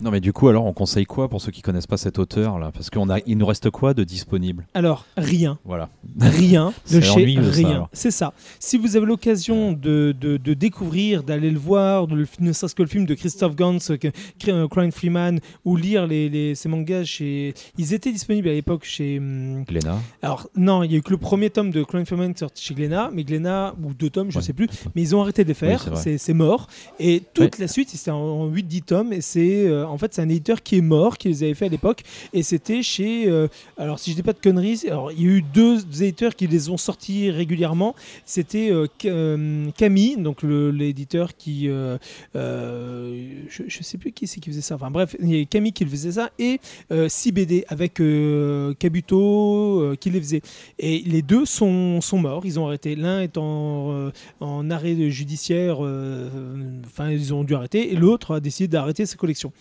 Non, 0.00 0.10
mais 0.10 0.20
du 0.20 0.32
coup, 0.32 0.48
alors, 0.48 0.64
on 0.66 0.72
conseille 0.72 1.04
quoi 1.06 1.28
pour 1.28 1.40
ceux 1.40 1.50
qui 1.50 1.62
connaissent 1.62 1.86
pas 1.86 1.96
cet 1.96 2.18
auteur 2.18 2.58
là? 2.58 2.70
Parce 2.72 2.90
qu'il 2.90 3.36
nous 3.38 3.46
reste 3.46 3.70
quoi 3.70 3.94
de 3.94 4.04
disponible? 4.04 4.66
Alors 4.74 5.06
rien. 5.16 5.58
Voilà. 5.64 5.88
rien 6.20 6.72
de 6.92 7.00
chez 7.00 7.24
rien. 7.24 7.88
C'est 7.92 8.10
ça. 8.10 8.32
Si 8.60 8.78
vous 8.78 8.96
avez 8.96 9.06
l'occasion 9.06 9.72
de, 9.72 10.14
de, 10.20 10.36
de 10.36 10.54
découvrir, 10.54 11.22
d'aller 11.22 11.50
le 11.50 11.58
voir, 11.58 12.06
de 12.06 12.14
le, 12.14 12.26
ne 12.40 12.52
serait-ce 12.52 12.74
que 12.74 12.82
le 12.82 12.88
film 12.88 13.06
de 13.06 13.14
Christophe 13.14 13.56
Gans, 13.56 13.78
euh, 13.90 13.96
que- 13.96 14.08
euh, 14.48 14.68
Crying 14.68 14.92
Freeman, 14.92 15.40
ou 15.64 15.76
lire 15.76 16.06
les, 16.06 16.28
les, 16.28 16.54
ces 16.54 16.68
mangas 16.68 17.04
chez. 17.04 17.54
Ils 17.76 17.92
étaient 17.94 18.12
disponibles 18.12 18.48
à 18.48 18.52
l'époque 18.52 18.84
chez. 18.84 19.18
hum, 19.18 19.64
Glénat 19.64 19.98
Alors, 20.22 20.48
non, 20.56 20.82
il 20.84 20.92
y 20.92 20.94
a 20.94 20.98
eu 20.98 21.02
que 21.02 21.10
le 21.10 21.16
premier 21.18 21.50
tome 21.50 21.70
de 21.70 21.82
Crying 21.82 22.04
Freeman 22.06 22.34
sorti 22.36 22.62
chez 22.64 22.74
Glénat, 22.74 23.10
mais 23.12 23.24
Glénat, 23.24 23.74
ou 23.82 23.92
deux 23.94 24.10
tomes, 24.10 24.30
je 24.30 24.38
Ouais. 24.38 24.44
sais 24.44 24.52
plus, 24.52 24.68
mais 24.94 25.02
ils 25.02 25.16
ont 25.16 25.22
arrêté 25.22 25.42
de 25.42 25.48
les 25.48 25.54
faire, 25.54 25.88
Oui, 25.92 26.18
c'est 26.18 26.34
mort. 26.34 26.68
Et 27.00 27.22
toute 27.34 27.58
la 27.58 27.66
suite, 27.68 27.88
c'est 27.92 28.10
en, 28.10 28.48
8-10 28.48 28.82
tomes, 28.82 29.12
et 29.12 29.20
c'est 29.20 29.66
euh, 29.66 29.86
en 29.88 29.98
fait, 29.98 30.14
c'est 30.14 30.22
un 30.22 30.28
éditeur 30.28 30.62
qui 30.62 30.76
est 30.78 30.82
mort, 30.82 31.18
qui 31.18 31.28
les 31.28 31.42
avait 31.42 31.54
fait 31.54 31.66
à 31.66 31.68
l'époque, 31.68 32.02
et 32.32 32.42
c'était 32.42 32.82
chez. 32.82 33.28
euh, 33.28 33.48
alors, 33.76 33.98
si 33.98 34.10
je 34.10 34.16
dis 34.16 34.22
pas 34.22 34.32
de 34.32 34.38
conneries, 34.38 34.84
alors 34.86 35.12
il 35.12 35.20
y 35.20 35.24
a 35.24 35.28
eu 35.28 35.42
deux 35.42 35.80
éditeurs 36.02 36.34
qui 36.34 36.46
les 36.46 36.70
ont 36.70 36.76
sortis 36.76 37.30
régulièrement. 37.30 37.94
C'était 38.24 38.70
euh, 38.70 38.86
euh, 39.04 39.70
Camille, 39.76 40.16
donc 40.16 40.42
l'éditeur 40.42 41.36
qui. 41.36 41.66
je, 41.66 41.98
je 43.66 43.82
sais 43.82 43.98
plus 43.98 44.12
qui 44.12 44.26
c'est 44.26 44.40
qui 44.40 44.50
faisait 44.50 44.60
ça. 44.60 44.74
Enfin 44.74 44.90
bref, 44.90 45.16
il 45.20 45.34
y 45.34 45.40
a 45.40 45.44
Camille 45.44 45.72
qui 45.72 45.84
le 45.84 45.90
faisait 45.90 46.12
ça, 46.12 46.30
et 46.38 46.60
CBD 47.08 47.64
avec 47.68 48.00
euh, 48.00 49.94
qui 49.96 50.10
les 50.10 50.20
faisait. 50.20 50.42
Et 50.78 51.02
les 51.06 51.22
deux 51.22 51.44
sont, 51.44 52.00
sont 52.00 52.18
morts, 52.18 52.44
ils 52.44 52.58
ont 52.58 52.66
arrêté. 52.66 52.96
L'un 52.96 53.20
est 53.20 53.36
en, 53.38 54.10
arrêt 54.70 55.10
judiciaire, 55.10 55.80
enfin 56.86 57.10
ils 57.10 57.32
ont 57.34 57.44
dû 57.44 57.54
arrêter, 57.54 57.92
et 57.92 57.96
l'autre 57.96 58.34
a 58.34 58.40
décidé 58.40 58.68
d'arrêter 58.68 59.06
sa 59.06 59.16
collection. 59.16 59.52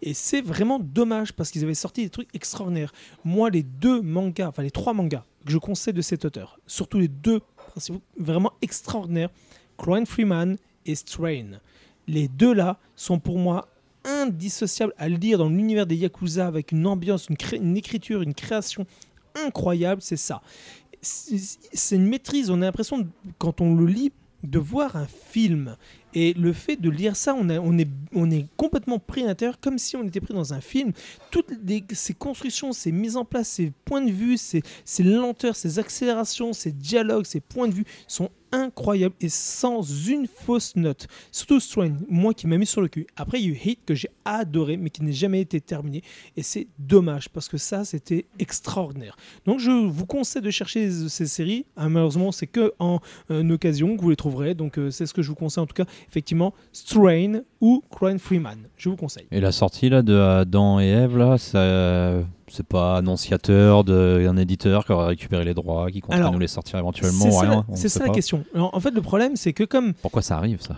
Et 0.00 0.14
c'est 0.14 0.40
vraiment 0.40 0.78
dommage 0.78 1.32
parce 1.32 1.50
qu'ils 1.50 1.64
avaient 1.64 1.74
sorti 1.74 2.02
des 2.02 2.10
trucs 2.10 2.34
extraordinaires. 2.34 2.92
Moi, 3.24 3.50
les 3.50 3.62
deux 3.62 4.00
mangas, 4.02 4.48
enfin 4.48 4.62
les 4.62 4.70
trois 4.70 4.92
mangas 4.92 5.24
que 5.44 5.52
je 5.52 5.58
conseille 5.58 5.94
de 5.94 6.02
cet 6.02 6.24
auteur, 6.24 6.58
surtout 6.66 6.98
les 6.98 7.08
deux 7.08 7.40
principaux, 7.56 8.00
vraiment 8.18 8.52
extraordinaires, 8.62 9.30
Crying 9.78 10.06
Freeman 10.06 10.56
et 10.86 10.94
Strain. 10.94 11.58
Les 12.06 12.28
deux 12.28 12.52
là 12.52 12.78
sont 12.96 13.18
pour 13.18 13.38
moi 13.38 13.68
indissociables 14.04 14.94
à 14.98 15.08
lire 15.08 15.38
dans 15.38 15.48
l'univers 15.48 15.86
des 15.86 15.96
Yakuza 15.96 16.46
avec 16.46 16.72
une 16.72 16.86
ambiance, 16.86 17.28
une, 17.28 17.76
écriture, 17.76 18.22
une 18.22 18.34
création 18.34 18.86
incroyable, 19.34 20.02
c'est 20.02 20.16
ça. 20.16 20.42
C'est 21.00 21.96
une 21.96 22.06
maîtrise, 22.06 22.50
on 22.50 22.62
a 22.62 22.66
l'impression, 22.66 23.08
quand 23.38 23.60
on 23.60 23.74
le 23.74 23.86
lit, 23.86 24.12
de 24.42 24.58
voir 24.58 24.96
un 24.96 25.06
film. 25.06 25.76
Et 26.14 26.34
le 26.34 26.52
fait 26.52 26.76
de 26.76 26.90
lire 26.90 27.16
ça, 27.16 27.34
on, 27.34 27.48
est, 27.78 28.46
complètement 28.56 28.98
pris 28.98 29.22
à 29.22 29.26
l'intérieur, 29.26 29.58
comme 29.60 29.78
si 29.78 29.96
on 29.96 30.04
était 30.04 30.20
pris 30.20 30.34
dans 30.34 30.52
un 30.52 30.60
film. 30.60 30.92
Toutes 31.30 31.52
ces 31.92 32.14
constructions, 32.14 32.72
ces 32.72 32.92
mises 32.92 33.16
en 33.16 33.24
place, 33.24 33.48
ces 33.48 33.72
points 33.84 34.02
de 34.02 34.10
vue, 34.10 34.36
ces, 34.36 34.62
ces 34.84 35.02
lenteurs, 35.02 35.56
ces 35.56 35.78
accélérations, 35.78 36.52
ces 36.52 36.72
dialogues, 36.72 37.24
ces 37.24 37.40
points 37.40 37.68
de 37.68 37.74
vue 37.74 37.86
sont 38.06 38.30
incroyables 38.52 39.14
et 39.20 39.28
sans 39.28 39.82
une 39.82 40.26
fausse 40.26 40.76
note. 40.76 41.08
Surtout 41.32 41.58
Strain, 41.58 41.96
moi 42.08 42.34
qui 42.34 42.46
m'a 42.46 42.58
mis 42.58 42.66
sur 42.66 42.82
le 42.82 42.88
cul. 42.88 43.06
Après, 43.16 43.40
il 43.40 43.46
y 43.46 43.48
a 43.48 43.54
eu 43.54 43.58
Hit 43.64 43.80
que 43.84 43.94
j'ai 43.94 44.10
adoré, 44.24 44.76
mais 44.76 44.90
qui 44.90 45.02
n'a 45.02 45.10
jamais 45.10 45.40
été 45.40 45.60
terminé. 45.60 46.02
Et 46.36 46.42
c'est 46.42 46.68
dommage 46.78 47.28
parce 47.30 47.48
que 47.48 47.56
ça, 47.56 47.84
c'était 47.84 48.26
extraordinaire. 48.38 49.16
Donc, 49.46 49.58
je 49.58 49.70
vous 49.70 50.06
conseille 50.06 50.42
de 50.42 50.50
chercher 50.50 50.90
ces 51.08 51.26
séries. 51.26 51.64
Ah, 51.76 51.88
malheureusement, 51.88 52.30
c'est 52.30 52.46
que 52.46 52.72
en 52.78 53.00
euh, 53.30 53.48
occasion 53.50 53.96
que 53.96 54.02
vous 54.02 54.10
les 54.10 54.16
trouverez. 54.16 54.54
Donc, 54.54 54.78
euh, 54.78 54.90
c'est 54.90 55.06
ce 55.06 55.14
que 55.14 55.22
je 55.22 55.28
vous 55.28 55.34
conseille 55.34 55.62
en 55.62 55.66
tout 55.66 55.74
cas. 55.74 55.86
Effectivement, 56.08 56.52
Strain 56.72 57.40
ou 57.60 57.82
Crying 57.90 58.18
Freeman. 58.18 58.58
Je 58.76 58.88
vous 58.88 58.96
conseille. 58.96 59.26
Et 59.30 59.40
la 59.40 59.52
sortie 59.52 59.88
là 59.88 60.02
de 60.02 60.16
Adam 60.18 60.80
et 60.80 60.86
Ève 60.88 61.16
là, 61.16 61.38
ça, 61.38 62.22
c'est 62.48 62.66
pas 62.66 62.96
annonciateur 62.98 63.84
de- 63.84 64.22
d'un 64.24 64.36
éditeur 64.36 64.84
qui 64.84 64.92
aurait 64.92 65.06
récupéré 65.08 65.44
les 65.44 65.54
droits, 65.54 65.90
qui 65.90 66.00
compte 66.00 66.16
nous 66.32 66.38
les 66.38 66.48
sortir 66.48 66.78
éventuellement 66.78 67.24
C'est 67.24 67.30
ça, 67.30 67.40
rien. 67.40 67.64
sait 67.74 67.88
ça 67.88 68.06
la 68.06 68.10
question. 68.12 68.44
Alors, 68.54 68.74
en 68.74 68.80
fait, 68.80 68.90
le 68.90 69.02
problème, 69.02 69.36
c'est 69.36 69.52
que 69.52 69.64
comme 69.64 69.94
Pourquoi 69.94 70.22
ça 70.22 70.36
arrive 70.36 70.60
ça? 70.60 70.76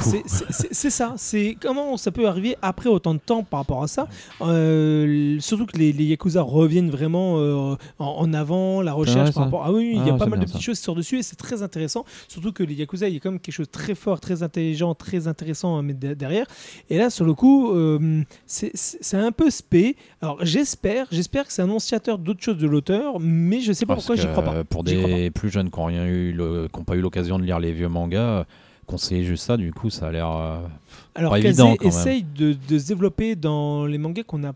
C'est- 0.00 0.90
ça, 0.90 1.14
c'est 1.16 1.56
comment 1.60 1.96
ça 1.96 2.10
peut 2.10 2.26
arriver 2.26 2.56
après 2.62 2.88
autant 2.88 3.14
de 3.14 3.20
temps 3.20 3.42
par 3.44 3.60
rapport 3.60 3.82
à 3.82 3.88
ça. 3.88 4.08
Euh, 4.40 5.36
surtout 5.40 5.66
que 5.66 5.76
les, 5.78 5.92
les 5.92 6.04
Yakuza 6.04 6.42
reviennent 6.42 6.90
vraiment 6.90 7.34
euh, 7.38 7.76
en, 7.98 8.06
en 8.06 8.32
avant, 8.34 8.82
la 8.82 8.92
recherche 8.92 9.32
par 9.32 9.44
rapport. 9.44 9.62
Ah 9.64 9.72
oui, 9.72 9.92
il 9.94 10.06
y 10.06 10.10
a 10.10 10.14
Ah, 10.14 10.18
pas 10.18 10.26
mal 10.26 10.38
de 10.40 10.44
petites 10.44 10.56
ça. 10.58 10.62
choses 10.62 10.78
qui 10.78 10.84
sortent 10.84 10.98
dessus 10.98 11.18
et 11.18 11.22
c'est 11.22 11.36
très 11.36 11.62
intéressant. 11.62 12.04
Surtout 12.28 12.52
que 12.52 12.62
les 12.62 12.74
Yakuza, 12.74 13.08
il 13.08 13.14
y 13.14 13.16
a 13.16 13.20
quand 13.20 13.30
même 13.30 13.40
quelque 13.40 13.54
chose 13.54 13.66
de 13.66 13.72
très 13.72 13.94
fort, 13.94 14.20
très 14.20 14.42
intelligent, 14.42 14.94
très 14.94 15.28
intéressant 15.28 15.78
à 15.78 15.82
mettre 15.82 16.00
de- 16.00 16.14
derrière. 16.14 16.46
Et 16.90 16.98
là, 16.98 17.10
sur 17.10 17.24
le 17.24 17.34
coup, 17.34 17.72
euh, 17.72 18.22
c'est- 18.46 18.72
un 19.14 19.32
peu 19.32 19.50
spé. 19.50 19.96
Alors 20.22 20.38
j'espère, 20.44 21.06
j'espère 21.10 21.46
que 21.46 21.52
c'est 21.52 21.62
annonciateur 21.62 22.18
d'autres 22.18 22.42
choses 22.42 22.58
de 22.58 22.66
l'auteur, 22.68 23.18
mais 23.20 23.60
je 23.60 23.72
sais 23.72 23.84
pas 23.86 23.94
Parce 23.94 24.06
pourquoi 24.06 24.22
j'y 24.22 24.28
crois 24.30 24.42
pas. 24.44 24.64
Pour 24.64 24.84
crois 24.84 24.92
des 24.94 25.30
plus 25.30 25.50
jeunes 25.50 25.70
qui 25.70 25.78
n'ont 25.78 25.86
rien 25.86 26.06
eu, 26.06 26.32
qui 26.32 26.78
n'ont 26.78 26.84
pas 26.84 26.94
eu 26.96 27.00
l'occasion 27.00 27.38
de 27.38 27.44
lire 27.44 27.58
les 27.58 27.72
vieux 27.72 27.88
mangas, 27.88 28.44
conseiller 28.88 29.22
juste 29.24 29.44
ça, 29.44 29.56
du 29.56 29.72
coup, 29.72 29.90
ça 29.90 30.08
a 30.08 30.12
l'air. 30.12 30.28
euh, 30.30 30.58
Alors 31.14 31.30
Pas 31.32 31.38
évident, 31.38 31.76
quand 31.76 31.84
même. 31.84 31.88
essaye 31.88 32.22
de, 32.24 32.56
de 32.68 32.78
se 32.78 32.88
développer 32.88 33.36
dans 33.36 33.86
les 33.86 33.98
mangas 33.98 34.24
qu'on 34.24 34.38
n'a 34.38 34.52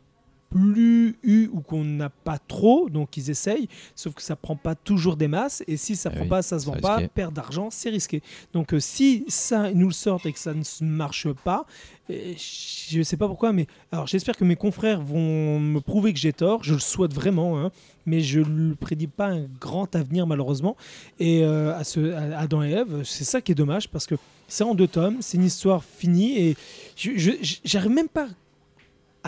plus 0.52 1.16
eu 1.22 1.48
ou 1.52 1.60
qu'on 1.60 1.84
n'a 1.84 2.10
pas 2.10 2.38
trop, 2.38 2.88
donc 2.90 3.16
ils 3.16 3.30
essayent, 3.30 3.68
sauf 3.96 4.14
que 4.14 4.22
ça 4.22 4.36
prend 4.36 4.56
pas 4.56 4.74
toujours 4.74 5.16
des 5.16 5.28
masses, 5.28 5.62
et 5.66 5.76
si 5.76 5.96
ça 5.96 6.10
Eh 6.12 6.16
prend 6.16 6.24
oui, 6.24 6.30
pas, 6.30 6.42
ça 6.42 6.58
se 6.58 6.66
vend 6.66 6.76
pas, 6.80 7.00
perdre 7.08 7.32
d'argent, 7.32 7.68
c'est 7.70 7.90
risqué. 7.90 8.22
Donc 8.52 8.74
euh, 8.74 8.80
si 8.80 9.24
ça 9.28 9.72
nous 9.72 9.86
le 9.86 9.92
sortent 9.92 10.26
et 10.26 10.32
que 10.32 10.38
ça 10.38 10.52
ne 10.54 10.62
marche 10.86 11.32
pas, 11.32 11.64
et 12.10 12.36
je 12.36 13.02
sais 13.02 13.16
pas 13.16 13.28
pourquoi, 13.28 13.52
mais 13.52 13.66
alors 13.90 14.06
j'espère 14.06 14.36
que 14.36 14.44
mes 14.44 14.56
confrères 14.56 15.00
vont 15.00 15.58
me 15.58 15.80
prouver 15.80 16.12
que 16.12 16.18
j'ai 16.18 16.32
tort, 16.32 16.62
je 16.62 16.74
le 16.74 16.80
souhaite 16.80 17.14
vraiment, 17.14 17.58
hein, 17.58 17.70
mais 18.04 18.20
je 18.20 18.40
ne 18.40 18.74
prédis 18.74 19.06
pas 19.06 19.28
un 19.28 19.46
grand 19.60 19.94
avenir 19.96 20.26
malheureusement. 20.26 20.76
Et 21.18 21.44
euh, 21.44 21.74
à, 21.76 21.84
ce, 21.84 22.12
à 22.12 22.40
Adam 22.40 22.62
et 22.62 22.72
Ève, 22.72 23.02
c'est 23.04 23.24
ça 23.24 23.40
qui 23.40 23.52
est 23.52 23.54
dommage 23.54 23.88
parce 23.88 24.06
que 24.06 24.16
c'est 24.48 24.64
en 24.64 24.74
deux 24.74 24.88
tomes, 24.88 25.18
c'est 25.20 25.38
une 25.38 25.44
histoire 25.44 25.82
finie 25.82 26.38
et 26.38 26.56
j'arrive 27.64 27.92
même 27.92 28.08
pas 28.08 28.24
à 28.24 28.28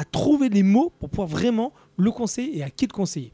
trouver 0.03 0.49
les 0.49 0.63
mots 0.65 0.93
pour 0.99 1.11
pouvoir 1.11 1.29
vraiment 1.29 1.73
le 1.97 2.11
conseiller 2.11 2.59
et 2.59 2.63
à 2.65 2.71
qui 2.71 2.87
le 2.87 2.93
conseiller. 2.93 3.33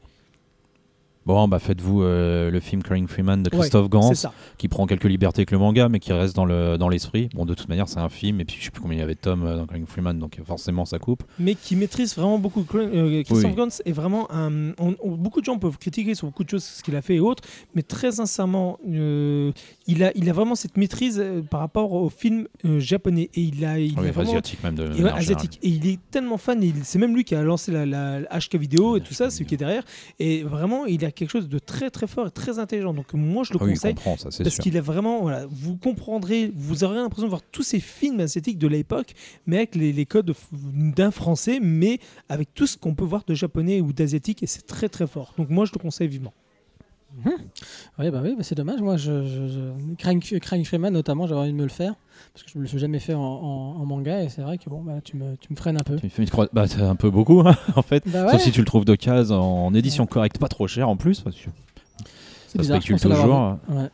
Bon, 1.27 1.47
bah 1.47 1.59
faites-vous 1.59 2.01
euh, 2.01 2.49
le 2.49 2.59
film 2.59 2.81
Crying 2.81 3.07
Freeman 3.07 3.43
de 3.43 3.49
Ouais, 3.53 3.59
Christophe 3.59 3.89
Gans, 3.89 4.11
qui 4.57 4.67
prend 4.67 4.87
quelques 4.87 5.03
libertés 5.03 5.41
avec 5.41 5.51
le 5.51 5.59
manga, 5.59 5.87
mais 5.87 5.99
qui 5.99 6.11
reste 6.13 6.35
dans 6.35 6.45
le 6.45 6.77
dans 6.79 6.89
l'esprit. 6.89 7.29
Bon, 7.35 7.45
de 7.45 7.53
toute 7.53 7.69
manière, 7.69 7.87
c'est 7.87 7.99
un 7.99 8.09
film, 8.09 8.41
et 8.41 8.45
puis 8.45 8.55
je 8.59 8.65
sais 8.65 8.71
plus 8.71 8.81
combien 8.81 8.97
il 8.97 9.01
y 9.01 9.03
avait 9.03 9.13
de 9.13 9.19
tomes 9.19 9.45
euh, 9.45 9.55
dans 9.55 9.67
Crying 9.67 9.85
Freeman, 9.85 10.17
donc 10.17 10.39
forcément 10.43 10.83
ça 10.85 10.97
coupe. 10.97 11.23
mais 11.37 11.53
qui 11.53 11.75
maîtrise 11.75 12.15
vraiment 12.15 12.39
beaucoup. 12.39 12.65
Euh, 12.73 13.21
Christophe 13.23 13.51
Oui. 13.51 13.55
Gans 13.55 13.67
est 13.85 13.91
vraiment 13.91 14.31
un. 14.31 14.71
on- 14.79 14.95
on- 14.99 15.11
beaucoup 15.15 15.41
de 15.41 15.45
gens 15.45 15.59
peuvent 15.59 15.77
critiquer 15.77 16.15
sur 16.15 16.25
beaucoup 16.27 16.43
de 16.43 16.49
choses, 16.49 16.63
ce 16.63 16.81
qu'il 16.81 16.95
a 16.95 17.03
fait 17.03 17.15
et 17.15 17.19
autres, 17.19 17.43
mais 17.75 17.83
très 17.83 18.13
sincèrement, 18.13 18.79
euh, 18.89 19.51
il, 19.85 20.03
a, 20.03 20.11
il 20.15 20.27
a 20.27 20.33
vraiment 20.33 20.55
cette 20.55 20.75
maîtrise 20.77 21.23
par 21.51 21.59
rapport 21.59 21.93
au 21.93 22.09
film 22.09 22.47
japonais. 22.79 23.29
Et 23.35 23.41
il 23.41 23.63
a, 23.63 23.77
il 23.77 23.97
Oui, 23.99 24.07
a 24.07 24.11
vraiment. 24.11 24.31
asiatique 24.31 24.63
même 24.63 24.73
de. 24.75 24.85
Et 24.97 25.03
ouais, 25.03 25.11
asiatique. 25.11 25.59
Et 25.61 25.69
il 25.69 25.87
est 25.87 25.99
tellement 26.09 26.37
fan, 26.37 26.59
c'est 26.83 26.97
même 26.97 27.13
lui 27.15 27.23
qui 27.23 27.35
a 27.35 27.43
lancé 27.43 27.71
la, 27.71 27.85
la- 27.85 28.21
la 28.21 28.39
HK 28.39 28.55
vidéo 28.55 28.97
et 28.97 29.01
tout 29.01 29.13
ça, 29.13 29.29
c'est 29.29 29.39
lui 29.39 29.45
qui 29.45 29.53
est 29.53 29.57
derrière. 29.57 29.83
Et 30.19 30.41
vraiment, 30.43 30.85
il 30.87 31.05
a 31.05 31.10
quelque 31.11 31.29
chose 31.29 31.49
de 31.49 31.59
très 31.59 31.89
très 31.89 32.07
fort 32.07 32.27
et 32.27 32.31
très 32.31 32.59
intelligent. 32.59 32.93
Donc 32.93 33.13
moi, 33.13 33.43
je 33.43 33.53
le. 33.53 33.59
Ah 33.61 33.65
oui, 33.65 33.71
conseille. 33.73 33.95
ça 34.17 34.29
Parce 34.43 34.55
qu'il 34.63 34.77
a 34.77 34.81
vraiment, 34.81 35.21
voilà, 35.21 35.45
vous 35.49 35.77
comprendrez, 35.77 36.51
vous 36.55 36.83
aurez 36.83 36.95
l'impression 36.95 37.23
de 37.25 37.29
voir 37.29 37.41
tous 37.51 37.63
ces 37.63 37.79
films 37.79 38.19
asiatiques 38.19 38.57
de 38.57 38.67
l'époque, 38.67 39.13
mais 39.45 39.57
avec 39.57 39.75
les, 39.75 39.91
les 39.93 40.05
codes 40.05 40.33
d'un 40.51 41.11
français, 41.11 41.59
mais 41.61 41.99
avec 42.29 42.53
tout 42.53 42.67
ce 42.67 42.77
qu'on 42.77 42.95
peut 42.95 43.03
voir 43.05 43.23
de 43.27 43.33
japonais 43.33 43.81
ou 43.81 43.93
d'asiatique, 43.93 44.43
et 44.43 44.47
c'est 44.47 44.65
très 44.65 44.89
très 44.89 45.07
fort. 45.07 45.33
Donc 45.37 45.49
moi, 45.49 45.65
je 45.65 45.71
le 45.73 45.79
conseille 45.79 46.07
vivement. 46.07 46.33
Oui, 47.25 48.09
bah 48.09 48.21
oui, 48.23 48.35
bah 48.37 48.43
c'est 48.43 48.55
dommage. 48.55 48.79
Moi, 48.79 48.95
je, 48.97 49.25
je, 49.27 49.47
je- 49.47 50.63
Freeman, 50.63 50.93
notamment, 50.93 51.27
j'aurais 51.27 51.41
envie 51.41 51.51
de 51.51 51.57
me 51.57 51.63
le 51.63 51.69
faire. 51.69 51.95
Parce 52.33 52.43
que 52.43 52.49
je 52.51 52.55
ne 52.57 52.59
me 52.59 52.63
le 52.63 52.69
suis 52.69 52.79
jamais 52.79 52.99
fait 52.99 53.13
en, 53.13 53.19
en- 53.21 53.75
en 53.81 53.85
manga. 53.85 54.23
Et 54.23 54.29
c'est 54.29 54.41
vrai 54.41 54.57
que 54.57 54.69
bon, 54.69 54.81
bah, 54.81 55.01
tu, 55.03 55.17
me, 55.17 55.35
tu 55.37 55.47
me 55.51 55.55
freines 55.57 55.75
un 55.77 55.83
peu. 55.83 55.97
Tu 55.97 56.09
fais 56.09 56.23
une 56.23 56.29
croix- 56.29 56.47
Bah, 56.53 56.65
c'est 56.67 56.81
un 56.81 56.95
peu 56.95 57.09
beaucoup, 57.09 57.41
hein, 57.41 57.55
en 57.75 57.81
fait. 57.81 58.03
Bah 58.07 58.25
ouais, 58.25 58.31
Sauf 58.31 58.41
si 58.41 58.51
tu 58.51 58.59
le 58.59 58.65
trouves 58.65 58.85
d'occasion 58.85 59.35
en 59.67 59.73
édition 59.73 60.05
correcte, 60.07 60.37
pas 60.37 60.47
trop 60.47 60.67
cher 60.67 60.87
en 60.87 60.95
plus, 60.95 61.19
parce 61.21 61.35
que 61.35 61.49
c'est 62.47 62.57
ça 62.57 62.59
bizarre. 62.59 62.77
Je 62.77 62.81
spécule 62.81 62.95
pensais 62.95 63.09
l'avoir 63.09 63.59
toujours. 63.65 63.77
Ouais. 63.81 63.89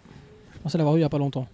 Je 0.56 0.60
pensais 0.60 0.78
l'avoir 0.78 0.94
vu 0.96 1.00
il 1.00 1.02
n'y 1.02 1.06
a 1.06 1.10
pas 1.10 1.18
longtemps. 1.18 1.48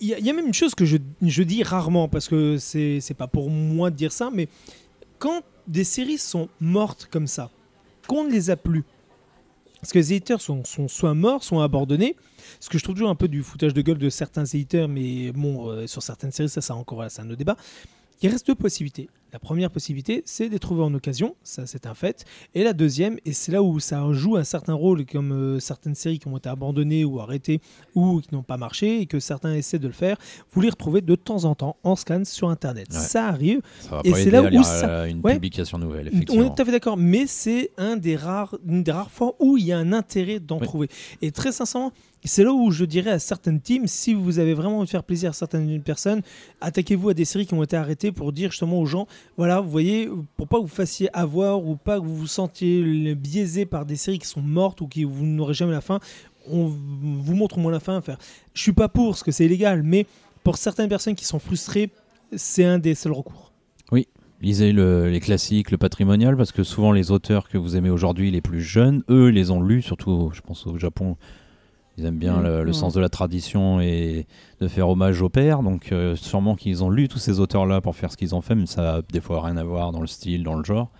Il 0.00 0.08
y, 0.08 0.14
a- 0.14 0.18
y 0.18 0.32
même 0.32 0.46
une 0.46 0.54
chose 0.54 0.74
que 0.74 0.84
je, 0.84 0.98
je 1.22 1.42
dis 1.42 1.62
rarement, 1.62 2.08
parce 2.08 2.28
que 2.28 2.56
c'est 2.58 3.00
c'est 3.00 3.14
pas 3.14 3.26
pour 3.26 3.50
moi 3.50 3.90
de 3.90 3.96
dire 3.96 4.12
ça, 4.12 4.30
mais 4.32 4.48
quand 5.18 5.40
des 5.66 5.84
séries 5.84 6.18
sont 6.18 6.48
mortes 6.60 7.08
comme 7.10 7.26
ça, 7.26 7.50
qu'on 8.06 8.24
ne 8.24 8.30
les 8.30 8.50
a 8.50 8.56
plus, 8.56 8.84
parce 9.80 9.92
que 9.92 9.98
les 9.98 10.12
éditeurs 10.12 10.40
sont, 10.40 10.64
sont 10.64 10.88
soit 10.88 11.14
morts, 11.14 11.42
soit 11.42 11.64
abandonnés, 11.64 12.14
ce 12.60 12.68
que 12.68 12.78
je 12.78 12.82
trouve 12.84 12.94
toujours 12.94 13.10
un 13.10 13.14
peu 13.14 13.28
du 13.28 13.42
foutage 13.42 13.74
de 13.74 13.82
gueule 13.82 13.98
de 13.98 14.10
certains 14.10 14.44
éditeurs, 14.44 14.88
mais 14.88 15.32
bon, 15.32 15.70
euh, 15.70 15.86
sur 15.86 16.02
certaines 16.02 16.32
séries, 16.32 16.48
ça, 16.48 16.60
ça 16.60 16.74
encore, 16.74 16.96
voilà, 16.96 17.10
c'est 17.10 17.22
un 17.22 17.26
autre 17.26 17.38
débat. 17.38 17.56
Il 18.22 18.30
reste 18.30 18.46
deux 18.46 18.54
possibilités. 18.54 19.08
La 19.32 19.38
première 19.38 19.70
possibilité, 19.70 20.22
c'est 20.24 20.46
de 20.48 20.52
les 20.52 20.58
trouver 20.58 20.82
en 20.82 20.94
occasion, 20.94 21.36
ça 21.42 21.66
c'est 21.66 21.86
un 21.86 21.92
fait. 21.94 22.24
Et 22.54 22.64
la 22.64 22.72
deuxième, 22.72 23.18
et 23.26 23.32
c'est 23.34 23.52
là 23.52 23.62
où 23.62 23.78
ça 23.78 24.02
joue 24.12 24.36
un 24.36 24.44
certain 24.44 24.72
rôle, 24.72 25.04
comme 25.04 25.32
euh, 25.32 25.60
certaines 25.60 25.94
séries 25.94 26.18
qui 26.18 26.28
ont 26.28 26.36
été 26.38 26.48
abandonnées 26.48 27.04
ou 27.04 27.20
arrêtées 27.20 27.60
ou 27.94 28.20
qui 28.20 28.34
n'ont 28.34 28.42
pas 28.42 28.56
marché, 28.56 29.00
et 29.02 29.06
que 29.06 29.20
certains 29.20 29.54
essaient 29.54 29.78
de 29.78 29.86
le 29.86 29.92
faire, 29.92 30.16
vous 30.52 30.60
les 30.62 30.70
retrouvez 30.70 31.02
de 31.02 31.14
temps 31.14 31.44
en 31.44 31.54
temps 31.54 31.76
en 31.84 31.94
scan 31.94 32.22
sur 32.24 32.48
Internet. 32.48 32.88
Ouais. 32.90 32.98
Ça 32.98 33.26
arrive, 33.26 33.60
Ça 33.80 34.00
Et 34.04 34.14
c'est 34.14 34.30
là 34.30 34.42
où 34.42 34.62
ça- 34.62 34.88
euh, 34.88 35.04
une 35.06 35.20
Ouais. 35.22 35.34
publication 35.34 35.76
nouvelle, 35.78 36.06
on 36.06 36.10
est 36.10 36.14
effectivement. 36.14 36.48
tout 36.50 36.62
à 36.62 36.64
fait 36.64 36.72
d'accord, 36.72 36.96
mais 36.96 37.26
c'est 37.26 37.70
un 37.76 37.96
des 37.96 38.16
rares, 38.16 38.56
une 38.66 38.82
des 38.82 38.92
rares 38.92 39.10
fois 39.10 39.34
où 39.40 39.58
il 39.58 39.66
y 39.66 39.72
a 39.72 39.78
un 39.78 39.92
intérêt 39.92 40.40
d'en 40.40 40.58
Oui. 40.58 40.66
trouver. 40.66 40.88
Et 41.20 41.32
très 41.32 41.52
sincèrement, 41.52 41.92
c'est 42.24 42.42
là 42.42 42.52
où 42.52 42.70
je 42.72 42.84
dirais 42.84 43.10
à 43.12 43.18
certaines 43.20 43.60
teams, 43.60 43.86
si 43.86 44.12
vous 44.14 44.38
avez 44.40 44.52
vraiment 44.54 44.78
envie 44.78 44.86
de 44.86 44.90
faire 44.90 45.04
plaisir 45.04 45.30
à 45.30 45.32
certaines 45.32 45.80
personnes, 45.82 46.22
attaquez-vous 46.60 47.10
à 47.10 47.14
des 47.14 47.24
séries 47.24 47.46
qui 47.46 47.54
ont 47.54 47.62
été 47.62 47.76
arrêtées 47.76 48.10
pour 48.10 48.32
dire 48.32 48.50
justement 48.50 48.80
aux 48.80 48.86
gens, 48.86 49.06
voilà, 49.36 49.60
vous 49.60 49.70
voyez, 49.70 50.08
pour 50.36 50.48
pas 50.48 50.56
que 50.58 50.62
vous 50.62 50.68
fassiez 50.68 51.08
avoir 51.16 51.64
ou 51.64 51.76
pas 51.76 51.98
que 52.00 52.04
vous 52.04 52.16
vous 52.16 52.26
sentiez 52.26 53.14
biaisé 53.14 53.66
par 53.66 53.86
des 53.86 53.96
séries 53.96 54.18
qui 54.18 54.26
sont 54.26 54.42
mortes 54.42 54.80
ou 54.80 54.86
qui 54.88 55.04
vous 55.04 55.24
n'aurez 55.26 55.54
jamais 55.54 55.72
la 55.72 55.80
fin, 55.80 56.00
on 56.50 56.66
vous 56.66 57.34
montre 57.34 57.58
au 57.58 57.60
moins 57.60 57.72
la 57.72 57.80
fin. 57.80 57.96
Enfin, 57.98 58.16
je 58.54 58.62
suis 58.62 58.72
pas 58.72 58.88
pour, 58.88 59.10
parce 59.10 59.22
que 59.22 59.32
c'est 59.32 59.44
illégal, 59.44 59.82
mais 59.82 60.06
pour 60.44 60.56
certaines 60.56 60.88
personnes 60.88 61.14
qui 61.14 61.24
sont 61.24 61.38
frustrées, 61.38 61.90
c'est 62.36 62.64
un 62.64 62.78
des 62.78 62.94
seuls 62.94 63.12
recours. 63.12 63.52
Lisez 64.40 64.70
le- 64.70 65.10
les 65.10 65.18
classiques, 65.18 65.72
le 65.72 65.78
patrimonial, 65.78 66.36
parce 66.36 66.52
que 66.52 66.62
souvent 66.62 66.92
les 66.92 67.10
auteurs 67.10 67.48
que 67.48 67.58
vous 67.58 67.74
aimez 67.74 67.90
aujourd'hui, 67.90 68.30
les 68.30 68.40
plus 68.40 68.60
jeunes, 68.60 69.02
eux, 69.10 69.30
les 69.30 69.50
ont 69.50 69.60
lus, 69.60 69.82
surtout, 69.82 70.30
je 70.32 70.40
pense 70.42 70.64
au 70.68 70.78
Japon. 70.78 71.16
Ils 71.98 72.06
aiment 72.06 72.18
bien 72.18 72.40
le, 72.40 72.62
le 72.62 72.68
ouais. 72.68 72.72
sens 72.72 72.94
de 72.94 73.00
la 73.00 73.08
tradition 73.08 73.80
et 73.80 74.26
de 74.60 74.68
faire 74.68 74.88
hommage 74.88 75.20
au 75.20 75.28
père. 75.28 75.64
Donc, 75.64 75.90
euh, 75.90 76.14
sûrement 76.14 76.54
qu'ils 76.54 76.84
ont 76.84 76.90
lu 76.90 77.08
tous 77.08 77.18
ces 77.18 77.40
auteurs-là 77.40 77.80
pour 77.80 77.96
faire 77.96 78.12
ce 78.12 78.16
qu'ils 78.16 78.36
ont 78.36 78.40
fait, 78.40 78.54
mais 78.54 78.66
ça 78.66 78.96
a 78.96 79.02
des 79.02 79.20
fois 79.20 79.44
rien 79.44 79.56
à 79.56 79.64
voir 79.64 79.90
dans 79.90 80.00
le 80.00 80.06
style, 80.06 80.44
dans 80.44 80.54
le 80.54 80.64
genre. 80.64 80.90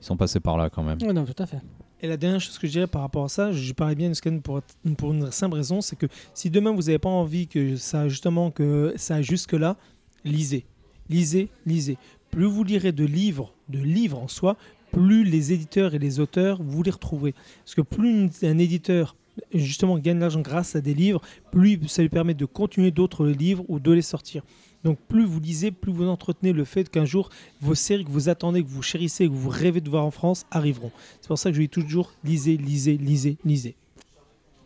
Ils 0.00 0.04
sont 0.04 0.16
passés 0.16 0.38
par 0.38 0.56
là 0.56 0.70
quand 0.70 0.84
même. 0.84 0.98
Ouais, 1.02 1.12
non, 1.12 1.24
tout 1.24 1.42
à 1.42 1.46
fait. 1.46 1.58
Et 2.00 2.06
la 2.06 2.16
dernière 2.16 2.40
chose 2.40 2.58
que 2.58 2.66
je 2.66 2.72
dirais 2.72 2.86
par 2.86 3.02
rapport 3.02 3.24
à 3.24 3.28
ça, 3.28 3.50
je 3.52 3.72
parlais 3.72 3.94
bien 3.94 4.08
de 4.08 4.14
scan 4.14 4.38
pour, 4.38 4.60
pour 4.98 5.12
une 5.12 5.30
simple 5.32 5.56
raison, 5.56 5.80
c'est 5.80 5.96
que 5.96 6.06
si 6.34 6.50
demain 6.50 6.70
vous 6.70 6.82
n'avez 6.82 6.98
pas 6.98 7.08
envie 7.08 7.48
que 7.48 7.76
ça 7.76 8.08
justement 8.08 8.50
que 8.50 8.92
ça 8.96 9.16
aille 9.16 9.24
jusque 9.24 9.54
là, 9.54 9.76
lisez, 10.24 10.66
lisez, 11.08 11.48
lisez. 11.64 11.96
Plus 12.30 12.44
vous 12.44 12.64
lirez 12.64 12.92
de 12.92 13.04
livres, 13.04 13.54
de 13.70 13.78
livres 13.78 14.18
en 14.18 14.28
soi, 14.28 14.56
plus 14.92 15.24
les 15.24 15.52
éditeurs 15.52 15.94
et 15.94 15.98
les 15.98 16.20
auteurs 16.20 16.62
vous 16.62 16.82
les 16.82 16.90
retrouverez. 16.90 17.34
Parce 17.64 17.74
que 17.74 17.80
plus 17.80 18.30
un 18.42 18.58
éditeur 18.58 19.16
justement 19.52 19.98
gagne 19.98 20.16
de 20.16 20.20
l'argent 20.20 20.40
grâce 20.40 20.76
à 20.76 20.80
des 20.80 20.94
livres, 20.94 21.20
plus 21.50 21.78
ça 21.88 22.02
lui 22.02 22.08
permet 22.08 22.34
de 22.34 22.44
continuer 22.44 22.90
d'autres 22.90 23.26
livres 23.26 23.64
ou 23.68 23.78
de 23.78 23.92
les 23.92 24.02
sortir. 24.02 24.42
Donc 24.84 24.98
plus 25.08 25.24
vous 25.24 25.40
lisez, 25.40 25.70
plus 25.70 25.92
vous 25.92 26.06
entretenez 26.06 26.52
le 26.52 26.64
fait 26.64 26.88
qu'un 26.88 27.04
jour 27.04 27.30
vos 27.60 27.74
séries 27.74 28.04
que 28.04 28.10
vous 28.10 28.28
attendez, 28.28 28.62
que 28.62 28.68
vous 28.68 28.82
chérissez, 28.82 29.26
que 29.26 29.32
vous 29.32 29.48
rêvez 29.48 29.80
de 29.80 29.90
voir 29.90 30.04
en 30.04 30.10
France 30.10 30.44
arriveront. 30.50 30.92
C'est 31.20 31.28
pour 31.28 31.38
ça 31.38 31.50
que 31.50 31.56
je 31.56 31.62
dis 31.62 31.68
toujours 31.68 32.12
lisez, 32.24 32.56
lisez, 32.56 32.96
lisez, 32.96 33.36
lisez. 33.44 33.74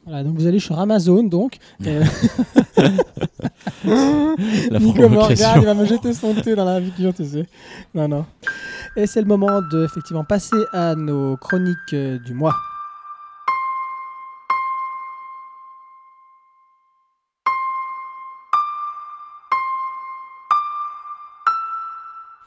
Voilà, 0.04 0.24
donc 0.24 0.36
vous 0.36 0.46
allez 0.46 0.58
sur 0.58 0.78
Amazon, 0.78 1.22
donc. 1.22 1.58
Euh, 3.84 4.36
La 4.70 4.78
Nico 4.78 5.08
me 5.08 5.18
regarde, 5.18 5.34
provocation. 5.36 5.60
il 5.60 5.64
va 5.64 5.74
me 5.74 5.86
jeter 5.86 6.12
son 6.12 6.34
thé 6.34 6.54
dans 6.54 6.64
la 6.64 6.80
figure, 6.80 7.14
tu 7.14 7.24
sais. 7.24 7.46
Non, 7.94 8.08
non. 8.08 8.26
Et 8.96 9.06
c'est 9.06 9.20
le 9.20 9.26
moment 9.26 9.60
de 9.62 9.84
effectivement 9.84 10.24
passer 10.24 10.56
à 10.72 10.94
nos 10.94 11.36
chroniques 11.36 11.76
euh, 11.92 12.18
du 12.18 12.34
mois. 12.34 12.54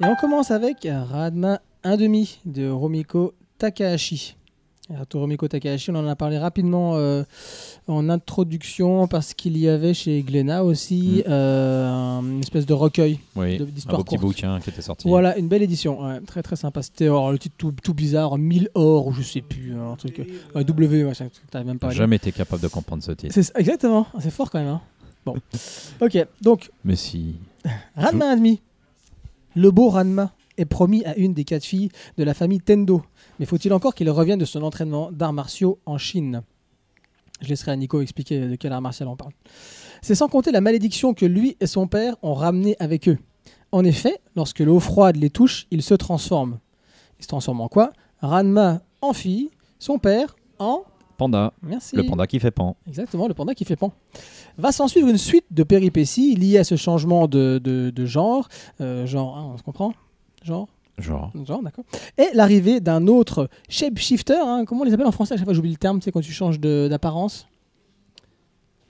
Et 0.02 0.06
on 0.06 0.16
commence 0.16 0.52
avec 0.52 0.88
Radma 0.90 1.62
1,5 1.84 2.38
de 2.46 2.70
Romiko 2.70 3.34
Takahashi. 3.58 4.36
Tout 5.08 5.20
Romiko 5.20 5.48
Takahashi, 5.48 5.92
on 5.92 5.96
en 5.96 6.08
a 6.08 6.16
parlé 6.16 6.38
rapidement 6.38 6.96
euh, 6.98 7.24
en 7.88 8.10
introduction 8.10 9.08
parce 9.08 9.34
qu'il 9.34 9.58
y 9.58 9.70
avait 9.70 9.94
chez 9.94 10.22
Glénat 10.24 10.64
aussi 10.64 11.24
Mm. 11.26 11.30
euh, 11.32 12.20
une 12.22 12.40
espèce 12.42 12.66
de 12.66 12.74
recueil. 12.74 13.20
Oui, 13.36 13.60
un 13.62 13.66
d'histoire 13.66 13.98
beau 14.00 14.04
petit 14.04 14.18
bouquin 14.18 14.60
qui 14.60 14.72
était 14.72 14.82
sorti. 14.82 15.08
Voilà, 15.08 15.38
une 15.38 15.48
belle 15.48 15.62
édition, 15.64 16.02
ouais, 16.06 16.20
très 16.22 16.44
très 16.44 16.58
sympa. 16.58 16.82
C'était 16.84 17.08
oh, 17.08 17.32
le 17.32 17.40
titre 17.40 17.56
tout, 17.58 17.74
tout 17.82 17.94
bizarre, 17.94 18.38
1000 18.38 18.70
or 18.76 19.08
ou 19.08 19.14
je 19.14 19.22
sais 19.22 19.42
plus, 19.42 19.74
un 19.76 19.96
truc. 19.96 20.20
euh, 20.56 20.64
W, 20.64 21.04
un 21.04 21.14
que 21.14 21.30
t'arrives 21.50 21.68
même 21.68 21.80
pas. 21.80 21.92
Jamais 21.92 22.18
été 22.18 22.32
capable 22.34 22.62
de 22.62 22.68
comprendre 22.68 23.04
ce 23.04 23.14
titre. 23.14 23.34
C'est 23.34 23.56
exactement, 23.58 24.06
c'est 24.20 24.32
fort 24.32 24.50
quand 24.52 24.60
même. 24.60 24.68
hein. 24.68 24.82
Bon, 25.26 25.36
ok, 26.02 26.28
donc 26.42 26.70
Mais 26.84 26.98
si. 26.98 27.36
Ranma 27.96 28.36
1,5. 28.36 28.60
Le 29.56 29.72
beau 29.72 29.90
Ranma 29.90 30.34
est 30.58 30.66
promis 30.66 31.04
à 31.06 31.16
une 31.18 31.34
des 31.34 31.44
quatre 31.44 31.64
filles 31.64 31.90
de 32.18 32.24
la 32.24 32.34
famille 32.34 32.60
Tendo. 32.60 33.04
Mais 33.40 33.46
faut-il 33.46 33.74
encore 33.74 33.96
qu'il 33.96 34.10
revienne 34.10 34.40
de 34.40 34.46
son 34.46 34.64
entraînement 34.64 35.12
d'arts 35.12 35.34
martiaux 35.34 35.80
en 35.86 35.98
Chine? 35.98 36.44
Je 37.42 37.50
laisserai 37.50 37.72
à 37.72 37.76
Nico 37.76 38.02
expliquer 38.02 38.48
de 38.48 38.56
quel 38.56 38.72
art 38.72 38.82
martial 38.82 39.10
on 39.10 39.16
parle. 39.16 39.34
C'est 40.02 40.16
sans 40.16 40.28
compter 40.28 40.52
la 40.52 40.62
malédiction 40.62 41.14
que 41.14 41.26
lui 41.26 41.58
et 41.60 41.68
son 41.68 41.88
père 41.88 42.16
ont 42.22 42.34
ramenée 42.34 42.76
avec 42.80 43.10
eux. 43.10 43.18
En 43.72 43.84
effet, 43.84 44.20
lorsque 44.36 44.60
l'eau 44.60 44.80
froide 44.80 45.18
les 45.18 45.30
touche, 45.30 45.68
ils 45.72 45.82
se 45.82 45.94
transforment. 45.94 46.60
Ils 47.20 47.24
se 47.24 47.28
transforment 47.28 47.62
en 47.62 47.68
quoi? 47.68 47.92
Ranma 48.22 48.82
en 49.02 49.14
fille, 49.14 49.50
son 49.80 49.98
père 49.98 50.36
en... 50.60 50.84
Panda. 51.18 51.54
Merci. 51.62 51.96
Le 51.96 52.04
panda 52.04 52.26
qui 52.28 52.40
fait 52.40 52.52
pan. 52.52 52.76
Exactement, 52.88 53.28
le 53.28 53.34
panda 53.34 53.54
qui 53.54 53.66
fait 53.66 53.76
pan. 53.76 53.92
Va 54.58 54.72
s'en 54.72 54.88
suivre 54.88 55.08
une 55.10 55.18
suite 55.18 55.46
de 55.52 55.64
péripéties 55.64 56.36
liées 56.36 56.58
à 56.58 56.64
ce 56.64 56.76
changement 56.76 57.28
de, 57.28 57.60
de- 57.64 57.92
de 57.96 58.06
genre. 58.06 58.48
Euh, 58.82 59.06
genre, 59.06 59.38
hein, 59.38 59.52
on 59.54 59.58
se 59.58 59.64
comprend? 59.64 59.94
Genre? 60.44 60.68
Genre. 60.98 61.32
Genre, 61.46 61.62
d'accord. 61.64 61.86
Et 62.18 62.28
l'arrivée 62.34 62.80
d'un 62.80 63.08
autre 63.08 63.50
shapeshifter, 63.70 64.36
hein, 64.38 64.64
comment 64.66 64.82
on 64.82 64.84
les 64.84 64.94
appelle 64.94 65.08
en 65.08 65.12
français? 65.12 65.34
À 65.36 65.38
chaque 65.38 65.46
fois, 65.46 65.54
j'oublie 65.54 65.72
le 65.72 65.78
terme, 65.78 66.02
c'est 66.02 66.12
quand 66.12 66.22
tu 66.22 66.32
changes 66.32 66.60
d'apparence. 66.60 67.48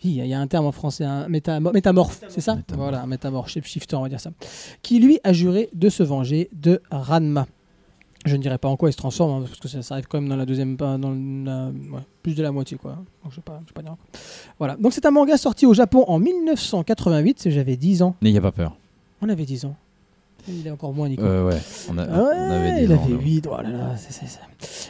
Il 0.05 0.11
y 0.11 0.33
a 0.33 0.39
un 0.39 0.47
terme 0.47 0.65
en 0.65 0.73
français, 0.73 1.05
un 1.05 1.29
métamo- 1.29 1.71
métamorphe, 1.71 2.21
c'est 2.27 2.41
ça? 2.41 2.55
Métamorphe. 2.57 2.89
Voilà, 2.89 3.03
un 3.03 3.07
métamorphe, 3.07 3.49
shapeshifter, 3.49 3.95
on 3.95 4.01
va 4.01 4.09
dire 4.09 4.19
ça. 4.19 4.31
Qui 4.81 4.99
lui 4.99 5.19
a 5.23 5.31
juré 5.31 5.69
de 5.73 5.87
se 5.87 6.03
venger 6.03 6.49
de 6.53 6.81
Ranma. 6.91 7.47
Je 8.25 8.35
ne 8.37 8.41
dirais 8.41 8.57
pas 8.57 8.69
en 8.69 8.77
quoi 8.77 8.89
il 8.89 8.93
se 8.93 8.97
transforme, 8.97 9.31
hein, 9.43 9.45
parce 9.47 9.59
que 9.59 9.67
ça, 9.67 9.81
ça 9.81 9.95
arrive 9.95 10.07
quand 10.07 10.19
même 10.21 10.29
dans 10.29 10.35
la 10.37 10.45
deuxième, 10.45 10.77
pas 10.77 10.97
dans 10.97 11.11
la- 11.11 11.67
ouais, 11.67 12.01
plus 12.21 12.35
de 12.35 12.41
la 12.41 12.51
moitié, 12.53 12.77
quoi. 12.77 12.91
Donc 13.23 13.31
je 13.31 13.35
vais 13.37 13.41
pas, 13.41 13.59
je 13.65 13.69
vais 13.71 13.73
pas 13.73 13.81
dire 13.81 13.91
encore. 13.91 14.05
Voilà. 14.59 14.75
Donc 14.77 14.93
c'est 14.93 15.05
un 15.05 15.11
manga 15.11 15.35
sorti 15.37 15.65
au 15.65 15.73
Japon 15.73 16.05
en 16.07 16.19
1988, 16.19 17.39
c'est- 17.39 17.51
j'avais 17.51 17.75
10 17.75 18.01
ans. 18.01 18.15
N'ayez 18.21 18.39
pas 18.39 18.51
peur. 18.53 18.75
On 19.21 19.27
avait 19.29 19.45
10 19.45 19.65
ans. 19.65 19.75
Il 20.47 20.67
est 20.67 20.71
encore 20.71 20.93
moins, 20.93 21.07
Nico. 21.07 21.23
Euh, 21.23 21.47
ouais. 21.47 21.57
On, 21.89 21.97
a- 21.97 22.03
Ah 22.11 22.23
ouais, 22.23 22.29
on 22.37 22.51
avait 22.51 22.83
il 22.83 22.87
10 22.87 22.93
ans. 22.93 23.01
avait 23.03 23.13
nous. 23.13 23.19
8, 23.21 23.47
oh 23.49 23.61
là 23.61 23.69
là, 23.69 23.95
c'est- 23.97 24.11
c'est 24.11 24.27
ça. 24.27 24.39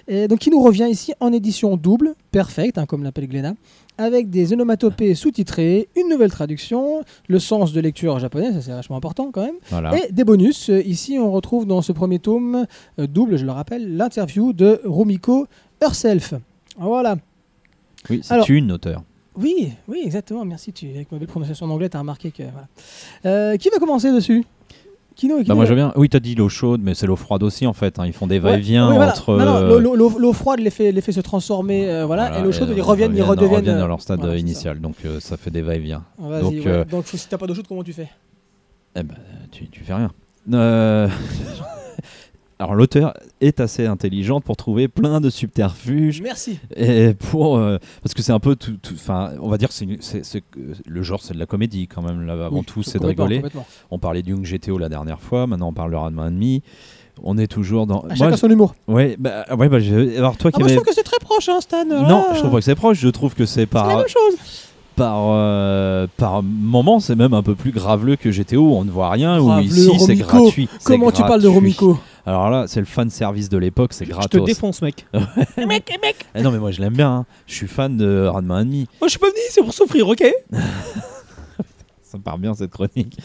Et 0.08 0.28
donc 0.28 0.46
il 0.48 0.52
nous 0.52 0.62
revient 0.62 0.88
ici 0.90 1.14
en 1.20 1.32
édition 1.32 1.78
double, 1.78 2.14
perfecte, 2.32 2.78
hein, 2.78 2.86
comme 2.86 3.04
l'appelle 3.04 3.28
Glénat, 3.28 3.54
avec 3.98 4.30
des 4.30 4.52
onomatopées 4.54 5.14
sous-titrées, 5.16 5.90
une 5.96 6.10
nouvelle 6.10 6.32
traduction, 6.32 7.04
le 7.28 7.40
sens 7.40 7.72
de 7.74 7.80
lecture 7.82 8.18
japonais, 8.20 8.52
ça 8.54 8.62
c'est 8.62 8.72
vachement 8.72 8.98
important 8.98 9.30
quand 9.32 9.46
même, 9.46 9.56
Voilà. 9.70 9.96
et 9.98 10.12
des 10.12 10.24
bonus. 10.24 10.70
Euh, 10.70 10.82
Ici 10.84 11.18
on 11.20 11.32
retrouve 11.32 11.66
dans 11.68 11.82
ce 11.82 11.92
premier 11.92 12.20
tome 12.20 12.66
euh, 13.00 13.08
double, 13.08 13.38
je 13.38 13.46
le 13.46 13.52
rappelle, 13.52 13.96
l'interview 13.96 14.54
de 14.54 14.82
Rumiko 14.86 15.46
herself. 15.82 16.34
Voilà. 16.78 17.16
Oui, 18.10 18.22
c'est 18.24 18.50
une 18.50 18.72
auteur. 18.72 19.04
Oui, 19.36 19.72
oui, 19.88 20.02
exactement, 20.06 20.46
merci. 20.46 20.72
Tu, 20.74 20.88
avec 20.90 21.12
ma 21.12 21.18
belle 21.18 21.28
prononciation 21.28 21.66
en 21.66 21.70
anglais, 21.72 21.90
tu 21.90 21.98
as 21.98 22.02
remarqué 22.02 22.30
que... 22.30 22.44
Voilà. 22.44 22.68
Euh, 23.26 23.58
qui 23.58 23.70
va 23.70 23.78
commencer 23.80 24.12
dessus? 24.12 24.44
Kino, 25.16 25.38
Bah, 25.38 25.44
Kino 25.44 25.56
moi 25.56 25.64
va- 25.66 25.70
je 25.70 25.76
viens. 25.76 25.94
Oui, 25.96 26.10
t'as 26.10 26.20
dit 26.20 26.36
l'eau 26.36 26.50
chaude, 26.50 26.82
mais 26.84 26.94
c'est 26.96 27.06
l'eau 27.08 27.16
froide 27.16 27.44
aussi 27.44 27.66
en 27.68 27.74
fait. 27.74 28.00
hein. 28.00 28.06
Ils 28.06 28.14
font 28.14 28.28
des 28.28 28.40
va-et-vient 28.40 28.92
voilà. 28.94 29.12
entre. 29.12 29.34
Non, 29.38 29.46
non, 29.46 29.56
euh, 29.56 29.80
l'eau- 29.80 30.34
froide 30.34 30.60
les 30.60 30.70
fait, 30.70 30.92
les 30.92 31.02
fait 31.02 31.12
se 31.12 31.22
transformer, 31.22 31.88
euh, 31.90 32.06
voilà, 32.06 32.28
voilà, 32.30 32.40
et 32.40 32.44
l'eau 32.44 32.52
chaude, 32.52 32.74
ils 32.76 32.82
reviennent, 32.82 33.16
ils 33.16 33.22
redeviennent. 33.24 33.64
dans 33.66 33.72
euh, 33.84 33.88
leur 33.88 34.02
stade 34.02 34.20
voilà, 34.20 34.34
euh, 34.34 34.38
ça. 34.38 34.42
initial. 34.42 34.80
Donc 34.82 34.96
euh, 35.06 35.20
ça 35.20 35.38
fait 35.38 35.52
des 35.52 35.62
va-et-vient. 35.62 36.04
Donc, 36.20 36.54
ouais. 36.66 36.86
Donc, 36.86 37.06
si 37.08 37.28
t'as 37.28 37.38
pas 37.38 37.48
d'eau 37.48 37.54
chaude, 37.56 37.68
comment 37.68 37.84
tu 37.84 37.94
fais? 37.94 38.10
Eh 38.96 39.04
ben, 39.04 39.16
tu, 39.52 39.68
tu 39.70 39.84
fais 39.84 39.94
rien. 39.94 40.12
Euh, 40.54 41.08
Alors 42.64 42.76
l'auteur 42.76 43.14
est 43.42 43.60
assez 43.60 43.86
intelligente 43.86 44.46
pour 44.46 44.56
trouver 44.56 44.88
plein 44.88 45.20
de 45.20 45.30
subterfuges 45.30 46.22
Merci. 46.22 46.60
et 46.78 47.14
pour 47.14 47.58
euh, 47.58 47.78
parce 48.02 48.14
que 48.14 48.22
c'est 48.22 48.32
un 48.32 48.40
peu 48.40 48.56
tout, 48.56 48.78
enfin 48.94 49.32
on 49.42 49.50
va 49.50 49.58
dire 49.58 49.68
que 49.68 49.74
c'est 49.74 49.84
une- 49.84 50.02
c'est- 50.02 50.24
c'est- 50.24 50.44
le 50.88 51.04
genre 51.04 51.22
c'est 51.22 51.34
de 51.34 51.40
la 51.40 51.46
comédie 51.46 51.88
quand 51.88 52.02
même 52.02 52.26
là 52.26 52.34
avant 52.46 52.60
Oui, 52.60 52.66
tout 52.66 52.82
c'est 52.82 53.00
de 53.00 53.06
rigoler. 53.06 53.42
On 53.92 54.00
parlait 54.00 54.22
du 54.22 54.32
Young 54.32 54.46
GTO 54.46 54.78
la 54.78 54.88
dernière 54.88 55.20
fois, 55.20 55.46
maintenant 55.46 55.68
on 55.70 55.74
parle 55.74 55.92
de 55.92 55.98
Ranma 55.98 56.30
demi. 56.30 56.64
On 57.22 57.38
est 57.38 57.48
toujours 57.48 57.86
dans. 57.86 58.00
À 58.10 58.16
chacun 58.16 58.38
son 58.38 58.50
humour. 58.50 58.74
je- 58.88 58.94
ouais, 58.94 59.16
bah, 59.20 59.46
ouais, 59.58 59.68
bah, 59.70 59.80
je- 59.80 60.18
alors 60.18 60.36
toi 60.38 60.50
Ah, 60.54 60.58
qui 60.58 60.60
moi, 60.62 60.70
je 60.70 60.74
avais- 60.74 60.82
trouve 60.82 60.88
que 60.88 60.96
c'est 60.96 61.04
très 61.04 61.20
proche, 61.20 61.50
hein, 61.50 61.60
Stan. 61.60 61.86
Non, 61.86 62.24
je 62.34 62.40
trouve 62.40 62.52
pas 62.52 62.58
que 62.60 62.64
c'est 62.64 62.76
proche. 62.76 62.98
Je 63.00 63.10
trouve 63.10 63.36
que 63.36 63.46
c'est 63.46 63.54
C'est 63.56 63.62
la 63.62 63.68
par 63.68 63.98
même 63.98 64.08
chose. 64.08 64.36
par 64.96 65.18
euh, 65.32 66.08
par 66.18 66.42
moment, 66.42 67.00
c'est 67.00 67.16
même 67.16 67.34
un 67.36 67.44
peu 67.44 67.54
plus 67.56 67.72
graveleux 67.72 68.16
que 68.16 68.32
GTO. 68.32 68.74
On 68.76 68.84
ne 68.84 68.90
voit 68.90 69.10
rien. 69.12 69.40
Ou 69.40 69.60
ici, 69.60 69.92
c'est 70.00 70.16
gratuit. 70.16 70.68
c'est 70.80 70.86
Comment 70.86 71.12
tu 71.12 71.22
parles 71.22 71.42
de. 71.42 71.48
Romico? 71.48 72.00
Alors 72.26 72.50
là, 72.50 72.66
c'est 72.68 72.80
le 72.80 72.86
fan 72.86 73.10
service 73.10 73.50
de 73.50 73.58
l'époque, 73.58 73.92
c'est 73.94 74.06
Je 74.06 74.12
te 74.12 74.16
gratos. 74.16 74.46
défonce, 74.46 74.82
mec. 74.82 75.06
Eh 76.36 76.42
non, 76.42 76.52
mais 76.52 76.60
moi 76.60 76.72
je 76.72 76.80
l'aime 76.82 76.94
bien. 76.94 77.12
hein. 77.12 77.26
Je 77.48 77.54
suis 77.56 77.68
fan 77.68 77.98
de 77.98 78.26
Ranma 78.28 78.64
1,5. 78.64 78.66
Moi, 78.76 78.86
je 79.04 79.10
suis 79.10 79.20
pas 79.20 79.28
venu, 79.28 79.40
c'est 79.50 79.62
pour 79.62 79.74
souffrir, 79.74 80.08
ok 80.08 80.24
Ça 82.04 82.18
me 82.18 82.24
part 82.24 82.38
bien 82.38 82.54
cette 82.54 82.72
chronique. 82.72 83.18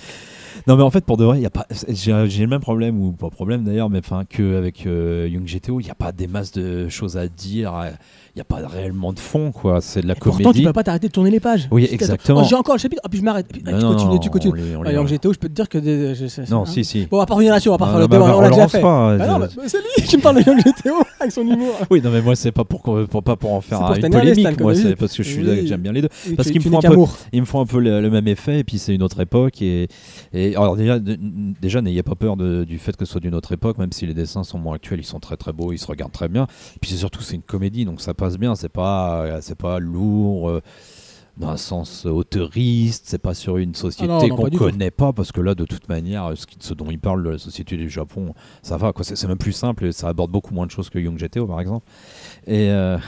Non, 0.67 0.77
mais 0.77 0.83
en 0.83 0.91
fait, 0.91 1.05
pour 1.05 1.17
de 1.17 1.25
vrai, 1.25 1.39
il 1.39 1.43
y 1.43 1.47
a 1.47 1.51
pas. 1.51 1.67
J'ai 1.89 2.25
j'ai 2.29 2.43
le 2.43 2.49
même 2.49 2.61
problème, 2.61 3.01
ou 3.01 3.13
pas 3.13 3.31
problème 3.31 3.63
d'ailleurs, 3.65 3.91
mais 3.91 3.99
enfin, 4.01 4.25
qu'avec 4.29 4.87
euh, 4.87 5.29
Young 5.31 5.45
GTO, 5.47 5.79
il 5.81 5.85
n'y 5.85 5.91
a 5.91 5.95
pas 5.95 6.11
des 6.11 6.27
masses 6.27 6.53
de 6.53 6.89
choses 6.89 7.17
à 7.17 7.29
dire. 7.29 7.75
euh, 7.75 7.91
n'y 8.39 8.43
a 8.43 8.45
pas 8.45 8.67
réellement 8.67 9.13
de 9.13 9.19
fond, 9.21 9.53
quoi. 9.53 9.81
C'est 9.81 10.01
de 10.01 10.07
la 10.07 10.15
Et 10.15 10.17
Pourtant, 10.17 10.37
tu 10.39 10.43
comédie. 10.45 10.65
peux 10.65 10.73
pas 10.73 10.83
t'arrêter 10.83 11.09
de 11.09 11.13
tourner 11.13 11.31
les 11.31 11.41
pages. 11.41 11.69
Oui, 11.71 11.89
exactement. 11.91 12.41
Oh, 12.43 12.47
J'ai 12.49 12.55
encore 12.55 12.75
le 12.77 12.81
chapitre, 12.81 13.01
ah, 13.05 13.09
puis 13.09 13.19
je 13.19 13.25
m'arrête. 13.25 13.47
Puis, 13.49 13.63
ah, 13.67 13.73
Non, 13.73 13.79
tu 13.79 13.85
non, 13.85 13.93
continues, 13.95 14.21
tu 14.21 14.31
continues. 14.31 14.77
on 14.77 14.83
les- 14.83 14.93
Young 14.95 15.07
GTO, 15.09 15.33
je 15.33 15.39
peux 15.39 15.49
te 15.49 15.55
dire 15.55 15.69
que. 15.69 15.79
des- 15.79 16.15
je 16.15 16.27
sais- 16.27 16.45
Non, 16.51 16.63
hein. 16.63 16.67
si, 16.67 16.85
si. 16.85 17.07
Bon, 17.07 17.17
on 17.17 17.21
va 17.21 17.27
pas 17.27 17.35
revenir 17.35 17.53
là-dessus, 17.53 17.69
on 17.69 17.73
va 17.73 17.79
pas 17.79 17.87
faire 17.91 17.99
le 17.99 18.07
bah, 18.07 18.17
débat, 18.17 18.29
bah, 18.31 18.37
on 18.39 18.41
l'a 18.41 18.51
déjà 18.51 18.69
fait. 18.69 18.81
pas, 18.81 19.17
Bah 19.17 19.27
non, 19.27 19.39
mais 19.39 19.69
c'est 19.69 19.79
lui 19.79 20.05
qui 20.07 20.17
me 20.17 20.23
parle 20.23 20.37
de 20.37 20.43
Young 20.49 20.59
GTO 20.59 20.95
avec 21.21 21.33
son 21.33 21.43
humour. 21.43 21.75
Oui, 21.91 22.01
non, 22.03 22.11
mais 22.11 22.21
moi, 22.23 22.37
c'est 22.37 22.53
pas 22.53 22.65
pour, 22.65 22.83
pas 22.83 23.37
pour 23.37 23.53
en 23.53 23.61
faire 23.61 23.79
pour 23.81 23.95
une 23.97 24.11
polémique. 24.11 24.61
Moi, 24.61 24.75
c'est 24.75 24.97
parce 24.97 25.17
que 25.17 25.23
j'aime 25.23 25.81
bien 25.81 25.93
les 25.93 26.03
deux. 26.03 26.09
Parce 26.37 26.51
qu'ils 26.51 26.61
me 26.61 27.45
font 27.45 27.61
un 27.61 27.67
peu- 27.67 27.79
le, 27.81 28.09
même 28.11 28.29
effet, 28.29 28.61
et 28.61 28.65
puis 28.65 28.79
c'est 28.79 28.95
une 28.95 29.03
autre 29.03 29.21
époque. 29.21 29.61
Et, 29.63 29.89
alors 30.55 30.77
déjà, 30.77 31.81
n'ayez 31.81 32.03
pas 32.03 32.15
peur 32.15 32.37
du 32.37 32.79
fait 32.79 32.97
que 32.97 33.05
ce 33.05 33.13
soit 33.13 33.21
d'une 33.21 33.35
autre 33.35 33.53
époque, 33.53 33.79
même 33.79 33.93
si 33.93 34.07
les 34.07 34.15
dessins 34.15 34.45
sont 34.45 34.59
moins 34.59 34.77
actuels, 34.77 35.01
ils 35.01 35.05
sont 35.05 35.21
très 35.21 35.37
très 35.37 35.53
beaux, 35.53 35.73
ils 35.73 35.79
se 35.79 35.87
regardent 35.87 36.13
très 36.13 36.29
bien. 36.29 36.45
Et 36.45 36.79
puis 36.81 36.91
c'est 36.91 36.97
surtout 36.97 37.23
c'est 37.23 37.35
une 37.37 37.43
comédie, 37.43 37.85
donc 37.85 38.01
ça 38.01 38.15
passe 38.15 38.28
bien. 38.37 38.55
C'est 38.57 38.69
pas 38.69 39.41
c'est 39.41 39.57
pas 39.57 39.79
lourd. 39.79 40.51
euh, 40.51 40.61
d'un 41.37 41.57
sens 41.57 42.05
auteuriste, 42.05 43.05
c'est 43.07 43.23
pas 43.23 43.33
sur 43.33 43.59
une 43.59 43.73
société 43.73 44.07
Ah 44.13 44.27
non, 44.27 44.27
non, 44.27 44.35
qu'on 44.35 44.51
connaît 44.51 44.91
pas, 44.91 45.13
parce 45.13 45.31
que 45.31 45.41
là, 45.41 45.55
de 45.55 45.65
toute 45.65 45.89
manière, 45.89 46.33
ce, 46.35 46.47
qui- 46.47 46.57
ce 46.59 46.75
dont 46.75 46.91
il 46.91 46.99
parle 46.99 47.23
de 47.23 47.29
la 47.31 47.39
société 47.39 47.77
du 47.77 47.89
Japon, 47.89 48.35
ça 48.61 48.77
va, 48.77 48.93
quoi. 48.93 49.05
C'est, 49.05 49.25
même 49.29 49.39
plus 49.39 49.53
simple 49.53 49.87
et 49.87 49.93
ça 49.93 50.09
aborde 50.09 50.33
beaucoup 50.33 50.53
moins 50.53 50.67
de 50.67 50.73
choses 50.73 50.91
que 50.91 50.99
Young 50.99 51.17
GTO, 51.17 51.47
par 51.47 51.61
exemple. 51.61 51.87
Et 52.49 52.71
euh, 52.71 52.99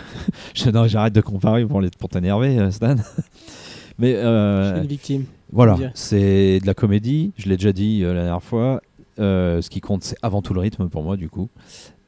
j'arrête 0.54 1.12
de 1.12 1.20
comparer 1.20 1.66
pour, 1.66 1.80
les- 1.80 1.90
pour 1.90 2.08
t'énerver, 2.08 2.56
euh, 2.56 2.70
Stan. 2.70 2.94
Mais 3.98 4.12
Je 4.12 4.18
euh, 4.18 4.72
suis 4.74 4.82
une 4.82 4.86
victime. 4.88 5.24
voilà, 5.52 5.76
c'est 5.94 6.60
de 6.60 6.66
la 6.68 6.74
comédie, 6.74 7.32
je 7.36 7.48
l'ai 7.48 7.56
déjà 7.56 7.72
dit 7.72 8.04
euh, 8.04 8.14
la 8.14 8.22
dernière 8.22 8.44
fois. 8.44 8.80
Euh, 9.20 9.60
ce 9.60 9.68
qui 9.68 9.80
compte, 9.80 10.02
c'est 10.02 10.16
avant 10.22 10.42
tout 10.42 10.54
le 10.54 10.60
rythme 10.60 10.88
pour 10.88 11.02
moi, 11.02 11.16
du 11.16 11.28
coup. 11.28 11.50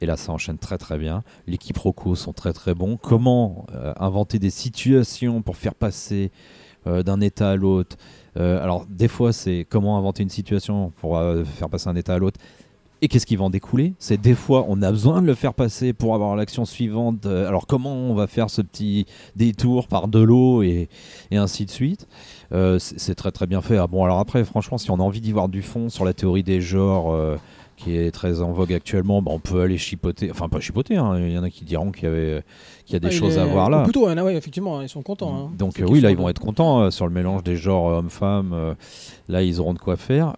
Et 0.00 0.06
là, 0.06 0.16
ça 0.16 0.32
enchaîne 0.32 0.58
très 0.58 0.78
très 0.78 0.98
bien. 0.98 1.22
Les 1.46 1.58
quiproquos 1.58 2.14
sont 2.14 2.32
très 2.32 2.52
très 2.52 2.74
bons. 2.74 2.96
Comment 2.96 3.66
euh, 3.74 3.92
inventer 3.98 4.38
des 4.38 4.50
situations 4.50 5.42
pour 5.42 5.56
faire 5.56 5.74
passer 5.74 6.30
euh, 6.86 7.02
d'un 7.02 7.20
état 7.20 7.50
à 7.50 7.56
l'autre? 7.56 7.96
Alors, 8.34 8.86
des 8.88 9.08
fois, 9.08 9.30
c'est 9.34 9.66
comment 9.68 9.98
inventer 9.98 10.22
une 10.22 10.30
situation 10.30 10.90
pour 11.02 11.20
faire 11.44 11.68
passer 11.68 11.88
un 11.88 11.96
état 11.96 12.14
à 12.14 12.18
l'autre. 12.18 12.40
Et 13.02 13.08
qu'est-ce 13.08 13.26
qui 13.26 13.36
va 13.36 13.44
en 13.44 13.50
découler? 13.50 13.92
C'est 13.98 14.18
des 14.18 14.34
fois, 14.34 14.64
on 14.68 14.80
a 14.80 14.90
besoin 14.90 15.20
de 15.20 15.26
le 15.26 15.34
faire 15.34 15.52
passer 15.52 15.92
pour 15.92 16.14
avoir 16.14 16.34
l'action 16.34 16.64
suivante. 16.64 17.26
Alors, 17.26 17.66
comment 17.66 17.94
on 17.94 18.14
va 18.14 18.26
faire 18.26 18.48
ce 18.48 18.62
petit 18.62 19.04
détour 19.36 19.86
par 19.86 20.08
de 20.08 20.18
l'eau 20.18 20.62
et 20.62 20.88
ainsi 21.30 21.66
de 21.66 21.70
suite 21.70 22.08
Euh, 22.52 22.78
c'est 22.78 23.14
très 23.14 23.32
très 23.32 23.46
bien 23.46 23.62
fait. 23.62 23.78
Ah, 23.78 23.86
bon, 23.86 24.04
alors 24.04 24.18
après, 24.18 24.44
franchement, 24.44 24.76
si 24.78 24.90
on 24.90 24.96
a 24.96 25.02
envie 25.02 25.20
d'y 25.20 25.32
voir 25.32 25.48
du 25.48 25.62
fond 25.62 25.88
sur 25.88 26.04
la 26.04 26.12
théorie 26.12 26.42
des 26.42 26.60
genres 26.60 27.12
euh, 27.12 27.36
qui 27.76 27.96
est 27.96 28.10
très 28.10 28.42
en 28.42 28.52
vogue 28.52 28.72
actuellement, 28.74 29.22
bah, 29.22 29.32
on 29.34 29.38
peut 29.38 29.62
aller 29.62 29.78
chipoter. 29.78 30.30
Enfin, 30.30 30.48
pas 30.50 30.60
chipoter, 30.60 30.96
hein, 30.96 31.18
il 31.18 31.32
y 31.32 31.38
en 31.38 31.42
a 31.44 31.48
qui 31.50 31.64
diront 31.64 31.90
qu'il 31.92 32.04
y, 32.04 32.06
avait, 32.12 32.44
qu'il 32.84 32.92
y 32.92 32.96
a 32.96 33.00
des 33.00 33.08
Ah, 33.08 33.10
choses 33.10 33.38
à 33.38 33.46
voir 33.46 33.68
ou 33.68 33.70
là. 33.70 33.82
Plutôt, 33.84 34.06
ouais, 34.06 34.34
effectivement, 34.36 34.82
ils 34.82 34.88
sont 34.88 35.02
contents. 35.02 35.34
hein. 35.46 35.50
Donc 35.56 35.80
euh, 35.80 35.86
oui, 35.88 36.00
là 36.00 36.10
ils 36.10 36.16
vont 36.16 36.28
être 36.28 36.40
contents 36.40 36.90
sur 36.90 37.06
le 37.06 37.12
mélange 37.12 37.42
des 37.42 37.56
genres 37.56 37.86
hommes-femmes. 37.86 38.74
là 39.28 39.42
ils 39.42 39.58
auront 39.60 39.72
de 39.74 39.78
quoi 39.78 39.96
faire. 39.96 40.34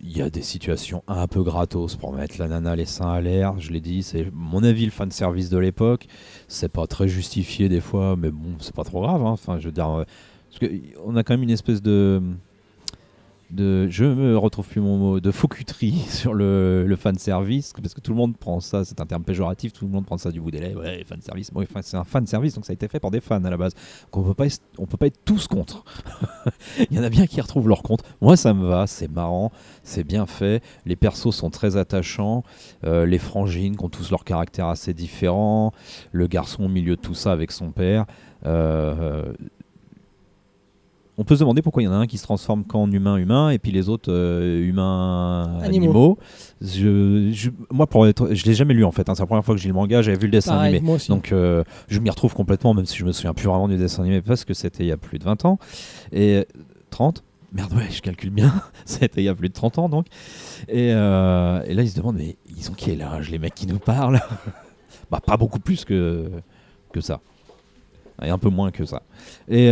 Il 0.00 0.10
y 0.16 0.22
a 0.22 0.30
des 0.30 0.42
situations 0.42 1.04
un 1.06 1.28
peu 1.28 1.42
gratos 1.42 1.94
pour 1.94 2.12
mettre 2.12 2.34
la 2.40 2.48
nana 2.48 2.74
les 2.74 2.84
seins 2.86 3.10
à 3.12 3.20
l'air. 3.20 3.54
Je 3.58 3.70
l'ai 3.70 3.80
dit, 3.80 4.02
c'est 4.02 4.26
mon 4.34 4.64
avis 4.64 4.86
le 4.86 4.90
fan 4.90 5.10
service 5.12 5.50
de 5.50 5.58
l'époque. 5.58 6.06
C'est 6.48 6.72
pas 6.72 6.86
très 6.88 7.06
justifié 7.06 7.68
des 7.68 7.80
fois, 7.80 8.16
mais 8.18 8.30
bon, 8.30 8.56
c'est 8.58 8.74
pas 8.74 8.82
trop 8.84 9.02
grave. 9.02 9.20
hein. 9.24 9.30
Enfin, 9.30 9.58
je 9.60 9.66
veux 9.66 9.72
dire, 9.72 10.04
parce 10.58 10.70
que 10.72 10.76
y- 10.76 10.94
on 11.04 11.16
a 11.16 11.22
quand 11.22 11.34
même 11.34 11.42
une 11.42 11.50
espèce 11.50 11.82
de 11.82 12.20
de, 13.48 13.86
je 13.88 14.04
me 14.04 14.36
retrouve 14.36 14.66
plus 14.66 14.80
mon 14.80 14.96
mot, 14.98 15.20
de 15.20 15.30
faucuterie 15.30 15.92
sur 16.08 16.34
le, 16.34 16.84
le 16.84 16.96
fan 16.96 17.16
service, 17.16 17.72
parce 17.80 17.94
que 17.94 18.00
tout 18.00 18.10
le 18.10 18.16
monde 18.16 18.36
prend 18.36 18.58
ça, 18.58 18.84
c'est 18.84 19.00
un 19.00 19.06
terme 19.06 19.22
péjoratif, 19.22 19.72
tout 19.72 19.84
le 19.84 19.92
monde 19.92 20.04
prend 20.04 20.18
ça 20.18 20.32
du 20.32 20.40
bout 20.40 20.50
des 20.50 20.58
lèvres, 20.58 20.80
ouais, 20.80 21.04
fan 21.04 21.20
service, 21.22 21.52
bon, 21.52 21.64
c'est 21.80 21.96
un 21.96 22.02
fan 22.02 22.26
service, 22.26 22.54
donc 22.54 22.64
ça 22.64 22.72
a 22.72 22.74
été 22.74 22.88
fait 22.88 22.98
par 22.98 23.12
des 23.12 23.20
fans 23.20 23.44
à 23.44 23.48
la 23.50 23.56
base. 23.56 23.74
Donc 24.12 24.16
on 24.16 24.22
peut 24.24 24.34
pas, 24.34 24.46
on 24.78 24.86
peut 24.86 24.96
pas 24.96 25.06
être 25.06 25.24
tous 25.24 25.46
contre. 25.46 25.84
Il 26.90 26.96
y 26.96 26.98
en 26.98 27.04
a 27.04 27.08
bien 27.08 27.28
qui 27.28 27.40
retrouvent 27.40 27.68
leur 27.68 27.84
compte. 27.84 28.02
Moi 28.20 28.36
ça 28.36 28.52
me 28.52 28.66
va, 28.66 28.88
c'est 28.88 29.08
marrant, 29.08 29.52
c'est 29.84 30.02
bien 30.02 30.26
fait, 30.26 30.60
les 30.84 30.96
persos 30.96 31.30
sont 31.32 31.50
très 31.50 31.76
attachants, 31.76 32.42
euh, 32.82 33.06
les 33.06 33.18
frangines 33.20 33.76
qui 33.76 33.84
ont 33.84 33.88
tous 33.88 34.10
leur 34.10 34.24
caractère 34.24 34.66
assez 34.66 34.92
différent, 34.92 35.72
le 36.10 36.26
garçon 36.26 36.64
au 36.64 36.68
milieu 36.68 36.96
de 36.96 37.00
tout 37.00 37.14
ça 37.14 37.30
avec 37.30 37.52
son 37.52 37.70
père. 37.70 38.06
euh, 38.44 39.32
on 41.18 41.24
peut 41.24 41.34
se 41.34 41.40
demander 41.40 41.62
pourquoi 41.62 41.82
il 41.82 41.86
y 41.86 41.88
en 41.88 41.92
a 41.92 41.96
un 41.96 42.06
qui 42.06 42.18
se 42.18 42.22
transforme 42.24 42.64
qu'en 42.64 42.90
humain 42.90 43.16
humain 43.16 43.50
et 43.50 43.58
puis 43.58 43.72
les 43.72 43.88
autres 43.88 44.12
euh, 44.12 44.60
humains 44.66 45.58
Animaux. 45.62 45.84
animaux. 45.86 46.18
Je, 46.60 47.30
je- 47.32 47.50
moi, 47.70 47.86
pour 47.86 48.06
être, 48.06 48.34
je 48.34 48.44
l'ai 48.44 48.54
jamais 48.54 48.74
lu 48.74 48.84
en 48.84 48.92
fait. 48.92 49.08
hein. 49.08 49.14
C'est 49.14 49.22
la 49.22 49.26
première 49.26 49.44
fois 49.44 49.54
que 49.54 49.60
j'ai 49.60 49.68
lu 49.68 49.72
le 49.72 49.78
manga. 49.80 50.02
J'avais 50.02 50.18
vu 50.18 50.26
le 50.26 50.32
dessin 50.32 50.52
Pareil, 50.56 50.76
animé. 50.76 50.98
Donc 51.08 51.32
euh, 51.32 51.64
je 51.88 51.98
m'y 52.00 52.10
retrouve 52.10 52.34
complètement, 52.34 52.74
même 52.74 52.86
si 52.86 52.96
je 52.98 53.04
me 53.04 53.12
souviens 53.12 53.32
plus 53.34 53.46
vraiment 53.46 53.68
du 53.68 53.76
dessin 53.76 54.02
animé 54.02 54.20
parce 54.20 54.44
que 54.44 54.54
c'était 54.54 54.84
il 54.84 54.88
y 54.88 54.92
a 54.92 54.96
plus 54.96 55.18
de 55.18 55.24
20 55.24 55.44
ans. 55.46 55.58
Et 56.12 56.46
30 56.90 57.22
Merde, 57.52 57.72
ouais, 57.74 57.86
je 57.90 58.02
calcule 58.02 58.30
bien. 58.30 58.52
c'était 58.84 59.22
il 59.22 59.24
y 59.24 59.28
a 59.28 59.34
plus 59.34 59.48
de 59.48 59.54
30 59.54 59.78
ans 59.78 59.88
donc. 59.88 60.06
Et, 60.68 60.90
euh, 60.92 61.62
et 61.66 61.72
là, 61.74 61.82
ils 61.82 61.88
se 61.90 61.96
demandent, 61.96 62.16
mais 62.18 62.36
ils 62.58 62.70
ont 62.70 62.74
quel 62.76 63.00
âge 63.00 63.30
les 63.30 63.38
mecs 63.38 63.54
qui 63.54 63.66
nous 63.66 63.78
parlent? 63.78 64.20
Bah, 65.10 65.20
pas 65.24 65.36
beaucoup 65.36 65.60
plus 65.60 65.84
que, 65.84 66.28
que 66.92 67.00
ça. 67.00 67.20
Et 68.24 68.28
un 68.28 68.38
peu 68.38 68.48
moins 68.48 68.72
que 68.72 68.84
ça. 68.84 69.02
Et. 69.48 69.68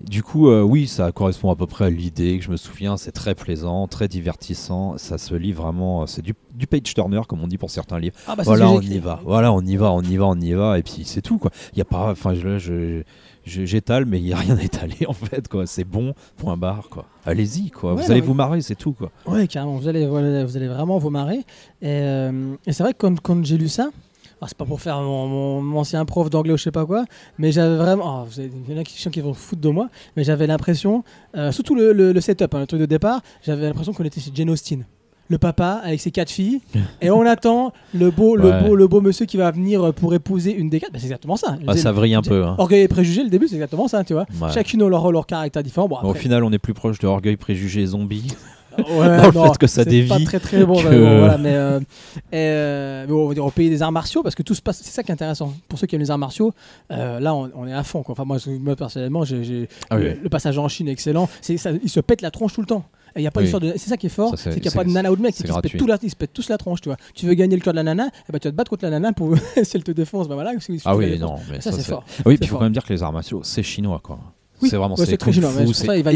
Euh, 0.00 0.04
du 0.06 0.22
coup, 0.22 0.48
euh, 0.48 0.62
oui, 0.62 0.86
ça 0.86 1.10
correspond 1.12 1.50
à 1.50 1.56
peu 1.56 1.66
près 1.66 1.86
à 1.86 1.90
l'idée 1.90 2.38
que 2.38 2.44
je 2.44 2.50
me 2.50 2.56
souviens. 2.56 2.96
C'est 2.96 3.12
très 3.12 3.34
plaisant, 3.34 3.86
très 3.88 4.08
divertissant. 4.08 4.96
Ça 4.98 5.18
se 5.18 5.34
lit 5.34 5.52
vraiment. 5.52 6.06
C'est 6.06 6.22
du, 6.22 6.34
du 6.54 6.66
page 6.66 6.82
turner, 6.94 7.20
comme 7.28 7.42
on 7.42 7.46
dit 7.48 7.58
pour 7.58 7.70
certains 7.70 7.98
livres. 7.98 8.16
Ah, 8.26 8.36
bah, 8.36 8.42
voilà, 8.44 8.70
on 8.70 8.80
y 8.80 8.98
va. 8.98 9.20
Voilà, 9.24 9.52
on 9.52 9.60
y 9.62 9.76
va, 9.76 9.92
on 9.92 10.02
y 10.02 10.16
va, 10.16 10.26
on 10.26 10.40
y 10.40 10.52
va. 10.52 10.78
Et 10.78 10.82
puis 10.82 11.02
c'est 11.04 11.22
tout, 11.22 11.38
quoi. 11.38 11.50
Il 11.72 11.78
y 11.78 11.82
a 11.82 11.84
pas. 11.84 12.10
Enfin, 12.10 12.34
je, 12.34 12.58
je- 12.58 13.02
je- 13.44 13.64
j'étale, 13.64 14.04
mais 14.04 14.18
il 14.20 14.26
y 14.26 14.32
a 14.32 14.36
rien 14.36 14.56
à 14.58 14.62
étaler 14.62 15.06
en 15.06 15.12
fait, 15.14 15.48
quoi. 15.48 15.66
C'est 15.66 15.84
bon. 15.84 16.14
Point 16.36 16.56
barre, 16.56 16.88
quoi. 16.90 17.06
Allez-y, 17.26 17.70
quoi. 17.70 17.94
Ouais, 17.94 18.02
vous 18.04 18.10
allez 18.10 18.20
vous 18.20 18.34
marrer, 18.34 18.60
c'est 18.62 18.74
tout, 18.76 18.92
quoi. 18.92 19.10
Ouais, 19.26 19.46
carrément. 19.48 19.76
Vous 19.76 19.88
allez, 19.88 20.06
vous 20.06 20.16
allez 20.56 20.68
vraiment 20.68 20.98
vous 20.98 21.10
marrer. 21.10 21.38
Et, 21.82 21.86
euh, 21.86 22.54
et 22.66 22.72
c'est 22.72 22.82
vrai 22.82 22.92
que 22.92 22.98
quand, 22.98 23.18
quand 23.20 23.44
j'ai 23.44 23.58
lu 23.58 23.68
ça, 23.68 23.90
alors 24.40 24.48
c'est 24.48 24.56
pas 24.56 24.64
pour 24.64 24.80
faire 24.80 24.98
mon, 25.00 25.26
mon- 25.26 25.62
mon 25.62 25.80
ancien 25.80 26.04
prof 26.04 26.30
d'anglais 26.30 26.52
ou 26.52 26.56
je 26.56 26.62
sais 26.62 26.70
pas 26.70 26.86
quoi, 26.86 27.04
mais 27.38 27.50
j'avais 27.52 27.76
vraiment. 27.76 28.22
oh, 28.24 28.26
avez- 28.38 28.50
il 28.68 28.72
y 28.74 28.76
en 28.76 28.80
a 28.80 28.84
qui, 28.84 29.10
qui 29.10 29.20
vont 29.20 29.34
foutre 29.34 29.60
de 29.62 29.68
moi, 29.68 29.88
mais 30.16 30.24
j'avais 30.24 30.46
l'impression, 30.46 31.02
euh, 31.36 31.50
surtout 31.52 31.74
le, 31.74 31.92
le- 31.92 32.12
le 32.12 32.20
setup, 32.20 32.54
hein, 32.54 32.60
le 32.60 32.66
truc 32.66 32.80
de 32.80 32.86
départ, 32.86 33.20
j'avais 33.44 33.66
l'impression 33.66 33.92
qu'on 33.92 34.04
était 34.04 34.20
chez 34.20 34.30
Jane 34.34 34.50
Austen. 34.50 34.86
Le 35.30 35.36
papa 35.36 35.82
avec 35.84 36.00
ses 36.00 36.10
quatre 36.10 36.30
filles, 36.30 36.62
et 37.02 37.10
on 37.10 37.20
attend 37.26 37.72
le 37.92 38.10
beau, 38.10 38.34
le 38.34 38.48
Ouais. 38.48 38.62
beau, 38.62 38.74
le 38.76 38.88
beau 38.88 39.02
monsieur 39.02 39.26
qui 39.26 39.36
va 39.36 39.50
venir 39.50 39.92
pour 39.92 40.14
épouser 40.14 40.54
une 40.54 40.70
des 40.70 40.80
quatre. 40.80 40.90
Bah, 40.92 40.98
c'est 40.98 41.04
exactement 41.06 41.36
ça. 41.36 41.58
Ah, 41.66 41.76
ça 41.76 41.92
vrille 41.92 42.14
un 42.14 42.22
peu. 42.22 42.44
hein. 42.46 42.54
Orgueil 42.56 42.82
et 42.82 42.88
préjugé, 42.88 43.24
le 43.24 43.28
début, 43.28 43.46
c'est 43.46 43.56
exactement 43.56 43.88
ça, 43.88 44.04
tu 44.04 44.14
vois. 44.14 44.24
Ouais. 44.40 44.50
Chacune 44.54 44.80
a 44.82 44.88
leur, 44.88 45.12
leur 45.12 45.26
caractère 45.26 45.62
différent. 45.62 45.86
Bon, 45.86 45.98
Au 46.02 46.14
final, 46.14 46.44
on 46.44 46.52
est 46.52 46.58
plus 46.58 46.72
proche 46.72 46.98
de 46.98 47.06
orgueil, 47.06 47.36
préjugé, 47.36 47.84
zombie. 47.84 48.28
Ouais, 48.78 49.32
dans 49.32 49.44
le 49.44 49.50
fait 49.50 49.58
que 49.58 49.66
ça 49.66 49.84
dévie 49.84 50.08
pas 50.08 50.20
très 50.20 50.38
très 50.40 50.64
bon, 50.64 50.76
que- 50.76 50.86
vraiment, 50.86 51.18
voilà, 51.18 51.38
mais, 51.38 51.54
euh, 51.54 51.80
et, 52.32 52.36
euh, 52.36 53.04
mais 53.08 53.12
on 53.12 53.28
va 53.28 53.34
dire 53.34 53.44
au 53.44 53.50
pays 53.50 53.68
des 53.70 53.82
arts 53.82 53.92
martiaux 53.92 54.22
parce 54.22 54.34
que 54.34 54.42
tout 54.42 54.54
se 54.54 54.62
passe 54.62 54.80
c'est 54.82 54.90
ça 54.92 55.02
qui 55.02 55.10
est 55.10 55.14
intéressant 55.14 55.52
pour 55.68 55.78
ceux 55.78 55.86
qui 55.86 55.94
aiment 55.96 56.00
les 56.00 56.10
arts 56.10 56.18
martiaux 56.18 56.52
euh, 56.92 57.18
là 57.20 57.34
on, 57.34 57.50
on 57.54 57.66
est 57.66 57.72
à 57.72 57.82
fond 57.82 58.02
quoi. 58.02 58.12
enfin 58.12 58.24
moi, 58.24 58.38
moi, 58.60 58.76
personnellement 58.76 59.24
j'ai, 59.24 59.68
Ah 59.90 59.96
oui. 59.96 60.02
le, 60.04 60.14
le 60.22 60.28
passage 60.28 60.58
en 60.58 60.68
Chine 60.68 60.88
est 60.88 60.92
excellent 60.92 61.28
c'est, 61.40 61.54
ils 61.82 61.90
se 61.90 62.00
pètent 62.00 62.22
la 62.22 62.30
tronche 62.30 62.52
tout 62.54 62.60
le 62.60 62.66
temps 62.66 62.84
il 63.16 63.22
y 63.22 63.26
a 63.26 63.30
pas 63.30 63.40
Oui. 63.40 63.50
de 63.50 63.72
c'est 63.76 63.88
ça 63.88 63.96
qui 63.96 64.06
est 64.06 64.10
fort 64.10 64.34
c'est, 64.36 64.52
qu'il 64.52 64.62
n'y 64.62 64.68
a 64.68 64.70
pas 64.70 64.84
de 64.84 64.90
nana 64.90 65.10
ou 65.10 65.16
de 65.16 65.22
mec 65.22 65.34
se, 65.34 65.42
pètent 65.42 65.50
gratuit. 65.50 65.78
tout 65.78 65.86
la, 65.86 65.98
ils 66.02 66.10
se 66.10 66.16
pètent 66.16 66.32
tous 66.34 66.48
la 66.48 66.58
tronche 66.58 66.80
tu 66.80 66.88
vois 66.88 66.98
tu 67.14 67.26
veux 67.26 67.34
gagner 67.34 67.56
le 67.56 67.62
cœur 67.62 67.72
de 67.72 67.78
la 67.78 67.82
nana 67.82 68.06
et 68.06 68.32
ben 68.32 68.38
tu 68.38 68.46
vas 68.48 68.52
te 68.52 68.56
battre 68.56 68.70
contre 68.70 68.84
la 68.84 68.90
nana 68.90 69.12
pour 69.12 69.34
si 69.62 69.76
elle 69.76 69.82
te 69.82 69.90
défonce 69.92 70.28
ben 70.28 70.34
voilà 70.34 70.52
si- 70.60 70.80
Ah 70.84 70.94
oui, 70.96 71.18
non, 71.18 71.36
mais 71.50 71.60
ça, 71.60 71.72
c'est 71.72 71.82
fort 71.82 72.04
Oui, 72.26 72.36
puis 72.36 72.44
il 72.44 72.48
faut 72.48 72.56
quand 72.58 72.64
même 72.64 72.72
dire 72.72 72.84
que 72.84 72.92
les 72.92 73.02
arts 73.02 73.12
martiaux, 73.12 73.40
c'est 73.42 73.62
chinois, 73.62 74.00
quoi. 74.02 74.18
Oui. 74.62 74.68
C'est 74.68 74.76
vraiment 74.76 74.94
Ouais, 74.96 75.04
c'est 75.04 75.10
c'est 75.12 75.16
kung 75.18 75.32
fu, 75.32 75.40
euh, 75.44 75.60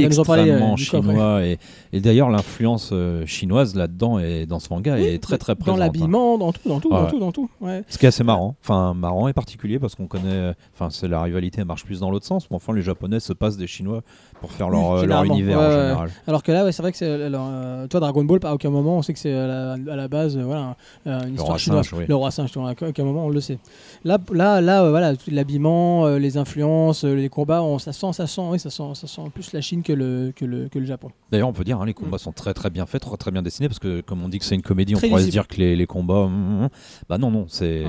extrêmement 0.07 0.73
après. 0.75 0.85
chinois 0.85 1.45
et, 1.47 1.59
et 1.93 2.01
d'ailleurs 2.01 2.29
l'influence 2.31 2.91
euh, 2.93 3.25
chinoise 3.27 3.75
là-dedans 3.75 4.19
et 4.19 4.47
dans 4.47 4.59
ce 4.59 4.69
manga 4.71 4.95
Oui, 4.97 5.05
est 5.05 5.19
très 5.23 5.39
très 5.39 5.55
dans 5.55 5.61
présente. 5.61 5.81
hein. 5.81 5.85
l'habillement 5.85 6.39
dans 6.39 6.53
tout 6.53 6.69
dans 6.69 6.81
tout 6.81 6.91
dans 6.91 7.07
tout 7.07 7.19
dans 7.19 7.33
tout 7.33 7.49
ouais. 7.61 7.85
Ce 7.89 7.99
qui 7.99 8.07
est 8.07 8.09
assez 8.09 8.25
marrant, 8.25 8.57
enfin 8.63 8.95
marrant 8.95 9.29
et 9.29 9.33
particulier 9.33 9.79
parce 9.79 9.95
qu'on 9.95 10.07
connaît, 10.07 10.55
enfin 10.75 10.89
c'est 10.91 11.09
la 11.09 11.23
rivalité 11.23 11.65
marche 11.65 11.85
plus 11.85 12.01
dans 12.01 12.11
l'autre 12.11 12.27
sens, 12.27 12.49
mais 12.51 12.57
enfin 12.57 12.73
les 12.73 12.83
Japonais 12.83 13.21
se 13.21 13.33
passent 13.33 13.57
des 13.57 13.67
Chinois 13.67 14.03
pour 14.43 14.53
faire 14.53 14.69
leur, 14.69 14.93
euh, 14.93 15.07
leur 15.07 15.25
univers 15.25 15.59
Ouais, 15.59 15.65
en 15.65 15.71
général. 15.71 16.11
Alors 16.27 16.43
que 16.43 16.53
là, 16.53 16.65
ouais, 16.65 16.73
c'est 16.73 16.83
vrai 16.83 16.93
que 16.93 16.99
c'est. 16.99 17.11
alors, 17.11 17.49
euh, 17.51 17.87
toi, 17.87 18.01
Dragon 18.01 18.25
Ball, 18.25 18.41
à 18.43 18.53
aucun 18.53 18.69
moment, 18.69 18.99
on 18.99 19.03
sait 19.03 19.15
que 19.15 19.19
c'est 19.19 19.33
à 19.33 19.47
la, 19.47 19.73
à 19.73 19.97
la 19.97 20.09
base, 20.09 20.37
euh, 20.37 20.43
voilà, 20.43 20.77
euh, 21.07 21.27
une 21.27 21.35
histoire 21.37 21.59
chinoise. 21.59 21.89
oui. 21.93 22.05
Le 22.07 22.15
roi 22.15 22.31
singe, 22.31 22.51
à 22.57 22.89
aucun 22.89 23.05
moment, 23.05 23.25
on 23.27 23.31
le 23.31 23.41
sait. 23.41 23.59
Là, 24.05 24.19
là, 24.33 24.61
là, 24.61 24.83
euh, 24.83 24.91
voilà, 24.91 25.13
l'habillement, 25.31 26.07
euh, 26.07 26.19
les 26.19 26.37
influences, 26.37 27.05
euh, 27.05 27.15
les 27.15 27.29
combats, 27.29 27.63
on, 27.63 27.79
ça 27.79 27.93
sent, 27.93 28.13
ça 28.13 28.27
sent, 28.27 28.43
oui, 28.51 28.59
ça 28.59 28.69
sent, 28.69 28.83
ça 28.95 29.07
sent 29.07 29.23
plus 29.33 29.53
la 29.53 29.61
Chine 29.61 29.83
que 29.83 29.93
le, 29.93 30.33
que 30.35 30.45
le, 30.45 30.69
que 30.69 30.79
le 30.81 30.87
Japon. 30.87 31.11
D'ailleurs 31.31 31.49
on 31.49 31.53
peut 31.53 31.65
dire 31.65 31.81
hein, 31.81 31.87
les 31.87 31.95
combats 31.95 32.19
sont 32.19 32.33
très 32.33 32.53
très 32.53 32.69
bien 32.71 32.85
faits, 32.87 33.03
très 33.03 33.17
très 33.17 33.31
bien 33.31 33.43
dessinés 33.43 33.69
parce 33.69 33.79
que 33.79 34.01
comme 34.01 34.23
on 34.25 34.29
dit 34.29 34.39
que 34.41 34.45
c'est 34.45 34.55
une 34.57 34.63
comédie, 34.63 34.97
on 34.97 35.01
pourrait 35.01 35.23
se 35.23 35.31
dire 35.31 35.47
que 35.47 35.57
les, 35.57 35.77
les 35.77 35.87
combats, 35.87 36.15
hum, 36.15 36.63
hum, 36.63 36.69
bah 37.09 37.19
non 37.19 37.31
non 37.31 37.47
c'est. 37.49 37.85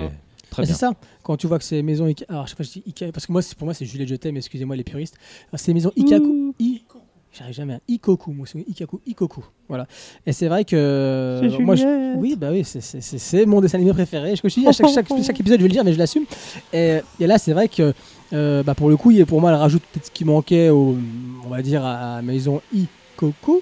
Très 0.54 0.64
bien. 0.64 0.74
c'est 0.74 0.80
ça, 0.80 0.94
quand 1.24 1.36
tu 1.38 1.48
vois 1.48 1.58
que 1.60 1.66
c'est 1.66 1.82
maison 1.82 2.08
Ika. 2.08 2.26
Alors, 2.30 2.46
je 2.46 2.52
sais 2.52 2.56
pas, 2.56 2.64
je 2.64 2.70
dis 2.72 2.84
Ika, 2.88 3.12
parce 3.12 3.26
que 3.28 3.32
moi, 3.32 3.42
pour 3.58 3.66
moi, 3.66 3.74
c'est 3.74 3.86
Juliette 3.86 4.08
Je 4.10 4.16
t'aime, 4.16 4.38
excusez-moi 4.38 4.76
les 4.76 4.84
puristes. 4.84 5.16
Alors, 5.52 5.60
C'est 5.60 5.74
maison 5.74 5.92
Ikaku. 5.96 6.54
I- 6.60 6.84
J'arrive 7.36 7.56
jamais 7.56 7.74
à 7.74 7.80
Ikoku, 7.88 8.32
moi, 8.32 8.46
c'est 8.46 8.60
Ikaku, 8.60 9.00
Ikoku. 9.08 9.44
Voilà. 9.68 9.88
Et 10.28 10.34
c'est 10.34 10.48
vrai 10.48 10.66
que. 10.66 11.42
moi, 11.62 11.76
je- 11.76 12.16
Oui, 12.18 12.36
bah 12.36 12.50
oui, 12.52 12.64
c'est- 12.64 13.46
mon 13.48 13.60
dessin 13.60 13.80
animé 13.80 13.92
préféré. 13.92 14.36
Je 14.36 14.48
je 14.48 14.54
dis 14.60 14.68
à 14.68 14.72
chaque, 14.72 14.88
chaque, 14.90 15.08
chaque 15.26 15.40
épisode, 15.40 15.58
je 15.58 15.64
vais 15.64 15.68
le 15.70 15.74
dire, 15.74 15.84
mais 15.84 15.94
je 15.94 15.98
l'assume. 15.98 16.26
Et, 16.72 17.00
et 17.20 17.26
là, 17.26 17.40
c'est 17.40 17.54
vrai 17.54 17.68
que 17.70 17.92
euh, 18.34 18.62
bah, 18.62 18.76
pour 18.76 18.88
le 18.90 18.98
coup, 18.98 19.10
il- 19.10 19.26
pour 19.26 19.42
moi, 19.42 19.50
elle 19.50 19.58
rajoute 19.58 19.82
peut-être 19.92 20.06
ce 20.06 20.12
qui 20.12 20.26
manquait, 20.26 20.70
au, 20.70 20.96
on 21.44 21.50
va 21.50 21.64
dire, 21.64 21.84
à, 21.84 22.18
à 22.18 22.22
Maison 22.22 22.62
Ikoku. 22.72 23.62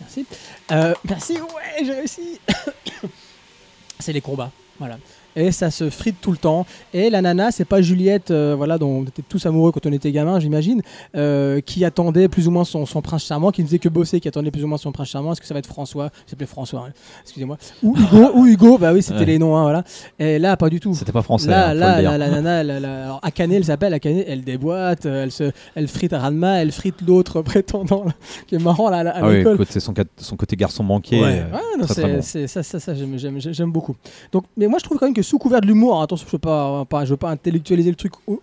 Merci. 0.00 0.24
Euh, 0.70 0.94
merci, 1.06 1.34
ouais, 1.34 1.84
j'ai 1.84 1.92
réussi. 1.92 2.40
c'est 3.98 4.12
les 4.12 4.20
combats. 4.20 4.50
Voilà. 4.78 4.98
Et 5.36 5.52
ça 5.52 5.70
se 5.70 5.90
frite 5.90 6.16
tout 6.20 6.30
le 6.30 6.36
temps. 6.36 6.66
Et 6.94 7.10
la 7.10 7.22
nana, 7.22 7.50
c'est 7.50 7.64
pas 7.64 7.80
Juliette, 7.82 8.30
euh, 8.30 8.54
voilà, 8.56 8.78
dont 8.78 8.88
on 8.88 9.02
était 9.04 9.22
tous 9.28 9.44
amoureux 9.46 9.72
quand 9.72 9.86
on 9.86 9.92
était 9.92 10.12
gamin, 10.12 10.40
j'imagine, 10.40 10.82
euh, 11.16 11.60
qui 11.60 11.84
attendait 11.84 12.28
plus 12.28 12.48
ou 12.48 12.50
moins 12.50 12.64
son, 12.64 12.86
son 12.86 13.00
prince 13.02 13.24
charmant, 13.24 13.50
qui 13.50 13.62
ne 13.62 13.66
faisait 13.66 13.78
que 13.78 13.88
bosser, 13.88 14.20
qui 14.20 14.28
attendait 14.28 14.50
plus 14.50 14.64
ou 14.64 14.66
moins 14.66 14.78
son 14.78 14.92
prince 14.92 15.08
charmant. 15.08 15.32
Est-ce 15.32 15.40
que 15.40 15.46
ça 15.46 15.54
va 15.54 15.58
être 15.60 15.66
François? 15.66 16.10
Il 16.26 16.30
s'appelait 16.30 16.46
François, 16.46 16.86
hein, 16.88 16.92
excusez-moi. 17.22 17.56
Ou 17.82 17.96
Hugo, 17.96 18.30
ou 18.34 18.46
Hugo, 18.46 18.78
bah 18.78 18.92
oui, 18.92 19.02
c'était 19.02 19.20
Ouais. 19.20 19.24
les 19.26 19.38
noms, 19.38 19.56
hein, 19.56 19.62
voilà. 19.62 19.84
Et 20.18 20.38
là, 20.38 20.56
pas 20.56 20.68
du 20.68 20.80
tout. 20.80 20.94
C'était 20.94 21.12
pas 21.12 21.22
français. 21.22 21.48
Là, 21.48 21.70
hein, 21.70 21.74
là, 21.74 22.00
dire. 22.00 22.18
la, 22.18 22.28
nana, 22.30 22.60
elle, 22.60 22.70
elle- 22.70 22.84
alors 22.84 23.20
Akane, 23.22 23.52
elle 23.52 23.64
s'appelle 23.64 23.94
Akane, 23.94 24.22
elle 24.26 24.42
déboîte, 24.42 25.06
euh, 25.06 25.22
elle, 25.24 25.32
se, 25.32 25.50
elle 25.74 25.88
frite 25.88 26.12
Ranma, 26.12 26.60
elle 26.62 26.72
frite 26.72 26.96
l'autre 27.06 27.42
prétendant, 27.42 28.04
là, 28.04 28.12
qui 28.46 28.54
est 28.56 28.58
marrant 28.62 28.90
là, 28.90 28.98
à, 29.10 29.20
Ah 29.22 29.28
oui, 29.28 29.42
côté- 29.44 29.80
son, 29.80 29.94
son 30.16 30.36
côté 30.36 30.56
garçon 30.56 30.82
manqué. 30.84 31.20
Ouais. 31.20 31.40
euh, 31.40 31.56
non, 31.78 31.84
très, 31.86 31.94
c'est, 31.94 32.00
très 32.02 32.12
bon. 32.14 32.22
c'est- 32.22 32.46
ça, 32.46 32.62
ça, 32.62 32.94
j'aime 32.94 33.72
beaucoup. 33.72 33.94
Donc, 34.32 34.44
mais 34.56 34.66
moi, 34.66 34.78
je 34.78 34.84
trouve 34.84 34.98
quand 34.98 35.06
même 35.06 35.14
que 35.14 35.21
sous 35.22 35.38
couvert 35.38 35.60
de 35.60 35.66
l'humour, 35.66 36.00
attention, 36.02 36.26
je 36.26 36.32
veux 36.32 36.38
pas, 36.38 36.84
pas, 36.84 37.04
je 37.04 37.10
veux 37.10 37.16
pas 37.16 37.30
intellectualiser 37.30 37.90
le 37.90 37.96
truc 37.96 38.12
ou- 38.26 38.40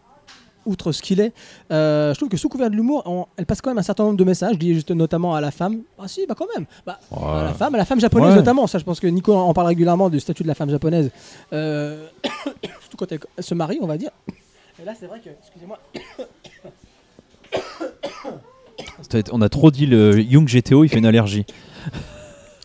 outre 0.66 0.92
ce 0.92 1.02
qu'il 1.02 1.20
est. 1.20 1.34
euh, 1.72 2.14
je 2.14 2.20
trouve 2.20 2.30
que 2.30 2.38
sous 2.38 2.50
couvert 2.50 2.70
de 2.70 2.76
l'humour, 2.76 3.28
elle 3.38 3.46
passe 3.46 3.62
quand 3.62 3.72
même 3.72 3.78
un 3.80 3.84
certain 3.84 4.04
nombre 4.04 4.18
de 4.18 4.24
messages, 4.24 4.58
liés 4.60 4.74
juste 4.76 4.92
notamment 4.92 5.34
à 5.34 5.42
la 5.42 5.52
femme. 5.52 5.80
Ah 5.98 6.08
si, 6.08 6.26
bah 6.28 6.36
quand 6.38 6.46
même. 6.56 6.66
Bah, 6.86 7.00
à 7.12 7.44
la 7.46 7.54
femme, 7.54 7.74
à 7.74 7.78
la 7.78 7.86
femme 7.86 8.00
japonaise 8.00 8.30
Ouais. 8.32 8.36
notamment. 8.36 8.68
Ça, 8.68 8.78
je 8.78 8.84
pense 8.84 9.00
que 9.00 9.08
Nico 9.08 9.34
en 9.34 9.54
parle 9.54 9.68
régulièrement 9.68 10.10
du 10.10 10.20
statut 10.20 10.44
de 10.44 10.48
la 10.48 10.56
femme 10.56 10.70
japonaise, 10.70 11.10
Euh, 11.54 12.08
surtout 12.82 12.98
quand 12.98 13.12
elle, 13.12 13.20
elle 13.38 13.44
se 13.44 13.56
marie, 13.56 13.80
on 13.82 13.88
va 13.88 13.98
dire. 13.98 14.12
Et 14.82 14.86
là, 14.86 14.94
c'est 15.00 15.08
vrai 15.08 15.20
que, 15.22 15.30
excusez-moi, 15.42 15.80
On 19.32 19.42
a 19.42 19.50
trop 19.50 19.72
dit 19.72 19.86
le 19.86 20.20
Young 20.22 20.48
GTO, 20.48 20.84
il 20.84 20.90
fait 20.90 21.00
une 21.00 21.06
allergie. 21.06 21.46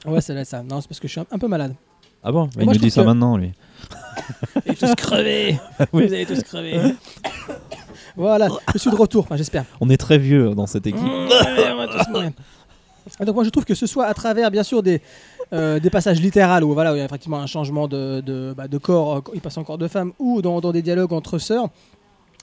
ouais, 0.06 0.20
c'est 0.20 0.44
ça. 0.44 0.62
Non, 0.62 0.80
c'est 0.80 0.88
parce 0.88 1.00
que 1.00 1.08
je 1.08 1.12
suis 1.12 1.20
un, 1.20 1.26
un 1.30 1.38
peu 1.38 1.48
malade. 1.48 1.74
Ah 2.22 2.32
bon? 2.32 2.48
Il 2.58 2.66
nous 2.66 2.72
dit 2.74 2.90
ça 2.90 3.04
maintenant, 3.04 3.36
lui. 3.36 3.52
Vous 4.54 4.60
allez 4.66 4.76
tous 4.76 4.94
crever. 4.94 5.58
Oui. 5.92 6.06
Vous 6.06 6.14
allez 6.14 6.26
tous 6.26 6.42
crever. 6.42 6.78
voilà, 8.16 8.48
je 8.72 8.78
suis 8.78 8.90
de 8.90 8.96
retour, 8.96 9.24
enfin 9.24 9.36
j'espère. 9.36 9.64
On 9.80 9.90
est 9.90 9.96
très 9.96 10.18
vieux 10.18 10.54
dans 10.54 10.66
cette 10.66 10.86
équipe. 10.86 11.02
Ouais, 11.02 11.70
on 11.72 11.76
va 11.76 11.88
tous 11.88 12.08
mourir. 12.10 12.30
Et 13.20 13.24
donc 13.24 13.34
moi 13.34 13.44
je 13.44 13.50
trouve 13.50 13.64
que 13.64 13.74
ce 13.74 13.86
soit 13.86 14.06
à 14.06 14.14
travers 14.14 14.50
bien 14.50 14.62
sûr 14.62 14.82
des, 14.82 15.02
euh, 15.52 15.78
des 15.78 15.90
passages 15.90 16.20
littéraux 16.20 16.62
où, 16.62 16.72
voilà, 16.72 16.92
où 16.92 16.96
il 16.96 16.98
y 16.98 17.02
a 17.02 17.04
effectivement 17.04 17.38
un 17.38 17.46
changement 17.46 17.86
de, 17.86 18.22
de, 18.22 18.54
bah, 18.56 18.66
de 18.66 18.78
corps, 18.78 19.16
euh, 19.16 19.20
il 19.34 19.40
passe 19.40 19.58
en 19.58 19.64
corps 19.64 19.76
de 19.78 19.88
femme, 19.88 20.12
ou 20.18 20.40
dans, 20.40 20.60
dans 20.60 20.72
des 20.72 20.80
dialogues 20.80 21.12
entre 21.12 21.38
sœurs, 21.38 21.68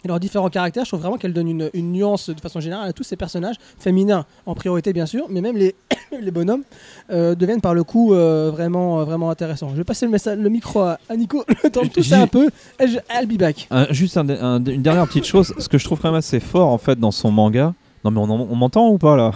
et 0.03 0.07
leurs 0.07 0.19
différents 0.19 0.49
caractères, 0.49 0.83
je 0.85 0.89
trouve 0.89 1.01
vraiment 1.01 1.17
qu'elle 1.17 1.33
donne 1.33 1.47
une, 1.47 1.69
une 1.73 1.91
nuance 1.91 2.29
de 2.29 2.39
façon 2.39 2.59
générale 2.59 2.89
à 2.89 2.93
tous 2.93 3.03
ces 3.03 3.15
personnages, 3.15 3.55
féminins 3.79 4.25
en 4.45 4.55
priorité 4.55 4.93
bien 4.93 5.05
sûr, 5.05 5.25
mais 5.29 5.41
même 5.41 5.57
les, 5.57 5.75
les 6.21 6.31
bonhommes 6.31 6.63
euh, 7.11 7.35
deviennent 7.35 7.61
par 7.61 7.73
le 7.73 7.83
coup 7.83 8.13
euh, 8.13 8.49
vraiment, 8.51 8.99
euh, 8.99 9.03
vraiment 9.03 9.29
intéressants. 9.29 9.69
Je 9.71 9.75
vais 9.75 9.83
passer 9.83 10.05
le, 10.05 10.11
message, 10.11 10.37
le 10.39 10.49
micro 10.49 10.79
à, 10.81 10.97
à 11.09 11.15
Nico, 11.15 11.43
le 11.63 11.69
temps 11.69 11.81
de 11.81 11.85
J'ai- 11.85 11.91
tousser 11.91 12.13
un 12.13 12.27
peu, 12.27 12.49
et 12.79 12.87
je, 12.87 12.97
I'll 13.13 13.27
be 13.27 13.37
back. 13.37 13.67
Un- 13.71 13.91
juste 13.91 14.17
un- 14.17 14.27
un- 14.29 14.63
une 14.63 14.81
dernière 14.81 15.07
petite 15.07 15.25
chose, 15.25 15.53
ce 15.57 15.69
que 15.69 15.77
je 15.77 15.85
trouve 15.85 15.99
quand 15.99 16.09
même 16.09 16.17
assez 16.19 16.39
fort 16.39 16.69
en 16.69 16.77
fait 16.77 16.99
dans 16.99 17.11
son 17.11 17.31
manga. 17.31 17.73
Non 18.03 18.09
mais 18.09 18.19
on, 18.19 18.23
en- 18.23 18.47
on 18.49 18.55
m'entend 18.55 18.89
ou 18.89 18.97
pas 18.97 19.15
là? 19.15 19.31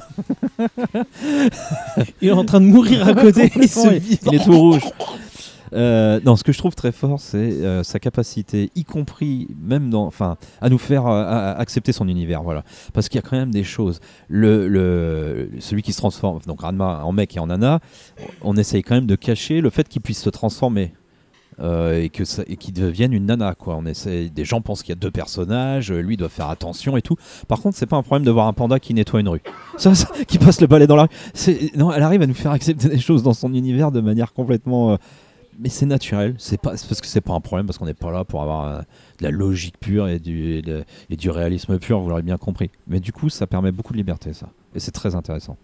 Il 2.21 2.29
est 2.29 2.31
en 2.31 2.43
train 2.45 2.59
de 2.59 2.65
mourir 2.65 3.07
à 3.07 3.13
côté. 3.21 3.51
il 3.55 3.69
se 3.69 3.87
il 4.27 4.35
est 4.35 4.43
tout 4.43 4.57
rouge. 4.59 4.81
Euh, 5.73 6.19
non, 6.25 6.35
ce 6.35 6.43
que 6.43 6.51
je 6.51 6.57
trouve 6.57 6.75
très 6.75 6.91
fort, 6.91 7.19
c'est 7.19 7.37
euh, 7.37 7.83
sa 7.83 7.99
capacité, 7.99 8.71
y 8.75 8.83
compris 8.83 9.47
même 9.61 9.89
dans, 9.89 10.05
enfin, 10.05 10.37
à 10.61 10.69
nous 10.69 10.77
faire 10.77 11.07
euh, 11.07 11.53
accepter 11.57 11.91
son 11.91 12.07
univers, 12.07 12.43
voilà. 12.43 12.63
Parce 12.93 13.09
qu'il 13.09 13.19
y 13.19 13.23
a 13.23 13.27
quand 13.27 13.37
même 13.37 13.51
des 13.51 13.63
choses. 13.63 13.99
Le, 14.27 15.49
celui 15.59 15.81
qui 15.81 15.93
se 15.93 15.97
transforme, 15.97 16.39
donc 16.45 16.61
Ranma 16.61 17.01
en 17.03 17.11
mec 17.11 17.35
et 17.35 17.39
en 17.39 17.47
nana, 17.47 17.79
on 18.41 18.55
essaye 18.57 18.83
quand 18.83 18.95
même 18.95 19.07
de 19.07 19.15
cacher 19.15 19.61
le 19.61 19.69
fait 19.69 19.87
qu'il 19.87 20.01
puisse 20.01 20.21
se 20.21 20.29
transformer. 20.29 20.93
et 21.59 22.09
que 22.09 22.23
et 22.47 22.57
qu'il 22.57 22.73
devienne 22.73 23.13
une 23.13 23.27
nana 23.27 23.55
quoi. 23.55 23.75
On 23.77 23.85
essaie, 23.85 24.29
des 24.29 24.43
gens 24.43 24.61
pensent 24.61 24.83
qu'il 24.83 24.89
y 24.89 24.97
a 24.97 24.99
deux 24.99 25.11
personnages, 25.11 25.91
lui 25.91 26.17
doit 26.17 26.29
faire 26.29 26.49
attention 26.49 26.97
et 26.97 27.01
tout. 27.01 27.15
Par 27.47 27.61
contre, 27.61 27.77
c'est 27.77 27.85
pas 27.85 27.95
un 27.95 28.03
problème 28.03 28.25
de 28.25 28.31
voir 28.31 28.47
un 28.47 28.53
panda 28.53 28.79
qui 28.79 28.93
nettoie 28.93 29.21
une 29.21 29.29
rue, 29.29 29.41
qui 30.27 30.37
passe 30.37 30.59
le 30.61 30.67
balai 30.67 30.87
dans 30.87 30.97
la 30.97 31.03
rue. 31.03 31.69
Non, 31.77 31.93
elle 31.93 32.03
arrive 32.03 32.21
à 32.21 32.27
nous 32.27 32.33
faire 32.33 32.51
accepter 32.51 32.89
des 32.89 32.99
choses 32.99 33.23
dans 33.23 33.33
son 33.33 33.53
univers 33.53 33.91
de 33.91 34.01
manière 34.01 34.33
complètement. 34.33 34.97
Mais 35.59 35.69
c'est 35.69 35.85
naturel, 35.85 36.35
c'est 36.37 36.59
pas 36.59 36.71
parce 36.71 37.01
que 37.01 37.07
c'est 37.07 37.21
pas 37.21 37.33
un 37.33 37.39
problème 37.39 37.65
parce 37.65 37.77
qu'on 37.77 37.85
n'est 37.85 37.93
pas 37.93 38.11
là 38.11 38.23
pour 38.23 38.41
avoir 38.41 38.67
euh, 38.67 38.81
de 39.19 39.23
la 39.23 39.31
logique 39.31 39.79
pure 39.79 40.07
et 40.07 40.19
du, 40.19 40.61
et 41.09 41.15
du 41.15 41.29
réalisme 41.29 41.79
pur, 41.79 41.99
vous 41.99 42.09
l'aurez 42.09 42.21
bien 42.21 42.37
compris. 42.37 42.69
Mais 42.87 42.99
du 42.99 43.11
coup, 43.11 43.29
ça 43.29 43.47
permet 43.47 43.71
beaucoup 43.71 43.93
de 43.93 43.97
liberté, 43.97 44.33
ça, 44.33 44.49
et 44.73 44.79
c'est 44.79 44.91
très 44.91 45.15
intéressant. 45.15 45.57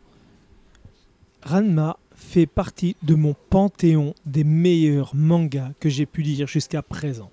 Ranma 1.44 1.98
fait 2.16 2.46
partie 2.46 2.96
de 3.02 3.16
mon 3.16 3.36
panthéon 3.50 4.14
des 4.26 4.44
meilleurs 4.44 5.16
mangas 5.16 5.72
que 5.80 5.90
j'ai 5.90 6.06
pu 6.06 6.22
lire 6.22 6.48
jusqu'à 6.48 6.82
présent. 6.82 7.32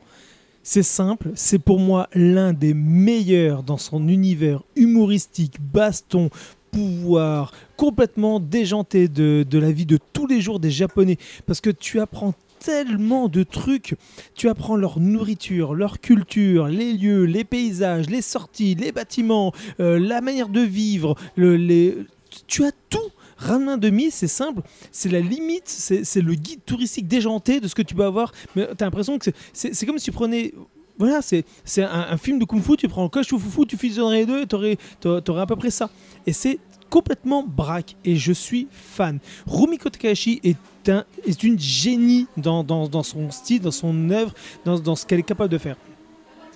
C'est 0.63 0.83
simple, 0.83 1.31
c'est 1.35 1.59
pour 1.59 1.79
moi 1.79 2.09
l'un 2.15 2.53
des 2.53 2.75
meilleurs 2.75 3.63
dans 3.63 3.79
son 3.79 4.09
univers 4.09 4.63
humoristique, 4.77 5.57
baston, 5.61 6.31
pouvoir, 6.71 7.53
complètement 7.77 8.41
déjanté 8.41 9.09
de, 9.09 9.47
de 9.49 9.59
la 9.59 9.73
vie 9.73 9.87
de 9.87 9.99
tous 10.13 10.27
les 10.27 10.41
jours 10.41 10.61
des 10.61 10.71
Japonais. 10.71 11.17
Parce 11.47 11.61
que 11.61 11.71
tu 11.71 12.01
apprends 12.01 12.35
tellement 12.59 13.29
de 13.29 13.43
trucs. 13.43 13.95
Tu 14.35 14.49
apprends 14.49 14.77
leur 14.77 15.01
nourriture, 15.01 15.75
leur 15.75 16.01
culture, 16.01 16.69
les 16.69 16.93
lieux, 16.93 17.25
les 17.25 17.45
paysages, 17.45 18.09
les 18.09 18.23
sorties, 18.23 18.75
les 18.75 18.93
bâtiments, 18.93 19.53
euh, 19.81 19.99
la 19.99 20.21
manière 20.21 20.49
de 20.49 20.61
vivre, 20.61 21.15
le- 21.37 22.07
tu 22.47 22.65
as 22.65 22.73
tout. 22.91 22.99
Ranma 23.41 23.77
demi, 23.77 24.11
c'est 24.11 24.27
simple, 24.27 24.63
c'est 24.91 25.09
la 25.09 25.21
limite, 25.21 25.69
c'est 25.69 26.21
le 26.21 26.35
guide 26.35 26.59
touristique 26.67 27.07
déjanté 27.07 27.61
de 27.61 27.69
ce 27.69 27.75
que 27.77 27.83
tu 27.83 27.95
peux 27.95 28.05
avoir. 28.05 28.33
Mais 28.57 28.67
t'as 28.77 28.85
l'impression 28.87 29.17
que 29.17 29.31
c'est- 29.53 29.87
comme 29.87 29.99
si 29.99 30.07
tu 30.07 30.13
prenais. 30.13 30.53
Voilà, 30.99 31.21
c'est 31.23 31.45
un, 31.85 32.07
un 32.11 32.17
film 32.17 32.41
de 32.41 32.45
kung 32.45 32.61
fu, 32.61 32.77
tu 32.77 32.89
prends 32.89 33.05
le 33.05 33.09
coach 33.09 33.29
foufou, 33.29 33.65
tu 33.65 33.77
fusionnerais 33.77 34.21
les 34.21 34.27
deux 34.27 34.41
et 34.43 34.47
t'aurais 34.49 34.77
t'aurais 35.01 35.43
à 35.43 35.47
peu 35.47 35.55
près 35.55 35.71
ça. 35.71 35.89
Et 36.27 36.33
c'est 36.33 36.59
complètement 36.91 37.45
braque 37.47 37.95
et 38.05 38.17
je 38.17 38.33
suis 38.33 38.67
fan. 38.73 39.21
Rumiko 39.47 39.89
Takahashi 39.91 40.41
est, 40.43 40.57
un, 40.89 41.05
est 41.27 41.43
une 41.43 41.59
génie 41.59 42.27
dans, 42.37 43.03
son 43.03 43.31
style, 43.31 43.61
dans 43.61 43.71
son 43.71 44.11
œuvre, 44.11 44.33
dans, 44.65 44.97
ce 44.97 45.07
qu'elle 45.07 45.21
est 45.21 45.25
capable 45.25 45.51
de 45.51 45.59
faire. 45.59 45.77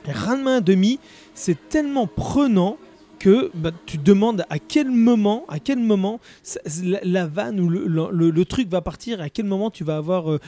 Ranma 0.07 0.61
1,5, 0.61 0.99
c'est 1.35 1.68
tellement 1.68 2.07
prenant 2.07 2.76
que 3.22 3.53
bah, 3.55 3.70
tu 3.87 3.99
demandes 3.99 4.45
à 4.51 4.59
quel 4.59 4.91
moment, 4.91 5.45
à 5.49 5.61
quel 5.61 5.78
moment 5.78 6.18
la, 6.83 7.26
vanne 7.28 7.61
ou 7.61 7.68
le, 7.68 8.45
truc 8.45 8.68
va 8.68 8.80
partir, 8.80 9.20
à 9.20 9.28
quel 9.28 9.47
moment 9.47 9.70
tu 9.70 9.85
vas 9.85 9.97
avoir 9.97 10.33
euh, 10.33 10.41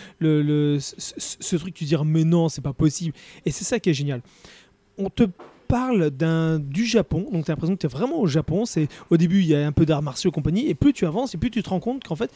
ce, 0.80 1.56
truc, 1.56 1.72
tu 1.72 1.84
diras 1.84 2.02
mais 2.04 2.24
non, 2.24 2.48
c'est 2.48 2.62
pas 2.62 2.72
possible. 2.72 3.14
Et 3.46 3.52
c'est 3.52 3.64
ça 3.64 3.78
qui 3.78 3.90
est 3.90 3.94
génial. 3.94 4.22
On 4.98 5.08
te 5.08 5.24
parle 5.68 6.10
du 6.58 6.84
Japon, 6.84 7.28
donc 7.32 7.44
tu 7.44 7.50
as 7.50 7.54
l'impression 7.54 7.76
que 7.76 7.80
tu 7.80 7.86
es 7.86 7.88
vraiment 7.88 8.20
au 8.20 8.26
Japon. 8.26 8.64
C'est 8.64 8.88
au 9.08 9.16
début 9.16 9.40
il 9.40 9.46
y 9.46 9.54
a 9.54 9.64
un 9.64 9.72
peu 9.72 9.86
d'arts 9.86 10.02
martiaux 10.02 10.30
et 10.30 10.34
compagnie, 10.34 10.68
et 10.68 10.74
plus 10.74 10.92
tu 10.92 11.06
avances, 11.06 11.34
et 11.34 11.38
plus 11.38 11.50
tu 11.50 11.62
te 11.62 11.70
rends 11.70 11.80
compte 11.80 12.02
qu'en 12.02 12.16
fait 12.16 12.30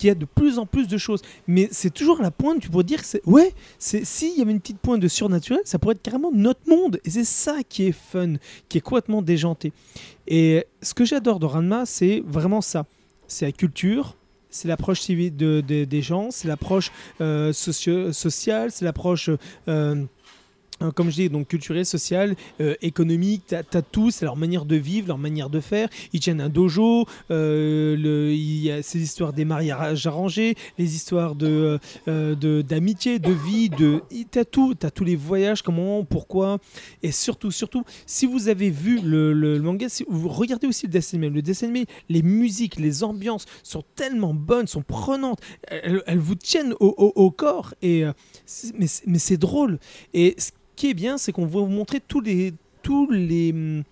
qu'il 0.00 0.08
y 0.08 0.10
a 0.10 0.14
de 0.14 0.24
plus 0.24 0.58
en 0.58 0.66
plus 0.66 0.88
de 0.88 0.98
choses. 0.98 1.20
Mais 1.46 1.68
c'est 1.70 1.92
toujours 1.92 2.20
la 2.22 2.30
pointe, 2.30 2.60
tu 2.60 2.70
pourrais 2.70 2.84
dire 2.84 3.02
que 3.02 3.18
ouais, 3.26 3.52
s'il 3.78 4.36
y 4.38 4.42
avait 4.42 4.50
une 4.52 4.60
petite 4.60 4.78
pointe 4.78 5.00
de 5.00 5.08
surnaturel, 5.08 5.60
ça 5.64 5.78
pourrait 5.78 5.94
être 5.94 6.02
carrément 6.02 6.32
notre 6.32 6.68
monde. 6.68 6.98
Et 7.04 7.10
c'est 7.10 7.24
ça 7.24 7.58
qui 7.68 7.84
est 7.86 7.92
fun, 7.92 8.34
qui 8.68 8.78
est 8.78 8.80
complètement 8.80 9.22
déjanté. 9.22 9.72
Et 10.26 10.64
ce 10.82 10.94
que 10.94 11.04
j'adore 11.04 11.38
de 11.38 11.46
Ranma, 11.46 11.84
c'est 11.86 12.22
vraiment 12.26 12.60
ça. 12.62 12.86
C'est 13.28 13.44
la 13.44 13.52
culture, 13.52 14.16
c'est 14.48 14.66
l'approche 14.68 15.00
civile 15.00 15.36
de, 15.36 15.60
de- 15.60 15.84
des 15.84 16.02
gens, 16.02 16.30
c'est 16.30 16.48
l'approche 16.48 16.90
euh, 17.20 17.52
sociale, 17.52 18.70
c'est 18.72 18.84
l'approche, 18.84 19.30
euh, 19.68 20.04
comme 20.94 21.10
je 21.10 21.16
dis, 21.16 21.28
donc 21.28 21.48
culturelle, 21.48 21.86
sociale, 21.86 22.34
euh, 22.60 22.74
économique. 22.82 23.42
T'as 23.48 23.62
as 23.72 23.82
tout, 23.82 24.10
c'est 24.10 24.24
leur 24.24 24.36
manière 24.36 24.64
de 24.64 24.76
vivre, 24.76 25.08
leur 25.08 25.18
manière 25.18 25.50
de 25.50 25.60
faire. 25.60 25.88
Ils 26.12 26.20
tiennent 26.20 26.40
un 26.40 26.48
dojo, 26.48 27.06
euh, 27.30 27.96
le- 27.96 28.32
il 28.32 28.62
y 28.62 28.70
a 28.70 28.82
ces 28.82 29.00
histoires 29.00 29.32
des 29.32 29.44
mariages 29.44 30.06
arrangés, 30.06 30.54
les 30.78 30.94
histoires 30.94 31.34
de 31.34 31.78
euh, 32.08 32.34
de- 32.34 32.62
d'amitié, 32.62 33.18
de, 33.18 33.32
vie, 33.32 33.68
de, 33.68 34.02
t'as 34.30 34.44
tout, 34.44 34.74
t'as 34.74 34.90
tous 34.90 35.04
les 35.04 35.16
voyages, 35.16 35.62
comment, 35.62 36.04
pourquoi, 36.04 36.58
et 37.02 37.12
surtout, 37.12 37.50
surtout, 37.50 37.84
si 38.06 38.26
vous 38.26 38.48
avez 38.48 38.70
vu 38.70 39.00
le, 39.02 39.58
manga, 39.60 39.88
si 39.88 40.04
vous 40.08 40.28
regardez 40.28 40.66
aussi 40.66 40.86
le 40.86 40.92
dessin 40.92 41.16
animé, 41.18 41.34
le 41.34 41.42
dessin 41.42 41.66
animé, 41.66 41.86
les 42.08 42.22
musiques, 42.22 42.78
les 42.78 43.04
ambiances 43.04 43.46
sont 43.62 43.82
tellement 43.96 44.34
bonnes, 44.34 44.66
sont 44.66 44.82
prenantes, 44.82 45.40
elles, 45.68 46.18
vous 46.18 46.34
tiennent 46.34 46.74
au, 46.80 47.30
corps, 47.30 47.74
et 47.82 48.04
euh, 48.04 48.12
mais, 48.78 48.86
mais 49.06 49.18
c'est 49.18 49.36
drôle. 49.36 49.78
Et 50.14 50.34
ce 50.38 50.50
qui 50.80 50.88
est 50.88 50.94
bien, 50.94 51.18
c'est 51.18 51.30
qu'on 51.30 51.44
va 51.44 51.60
vous 51.60 51.66
montrer 51.66 52.00
tous 52.00 52.22
les, 52.22 52.54
tous 52.82 53.10
les, 53.10 53.52
hum, 53.52 53.82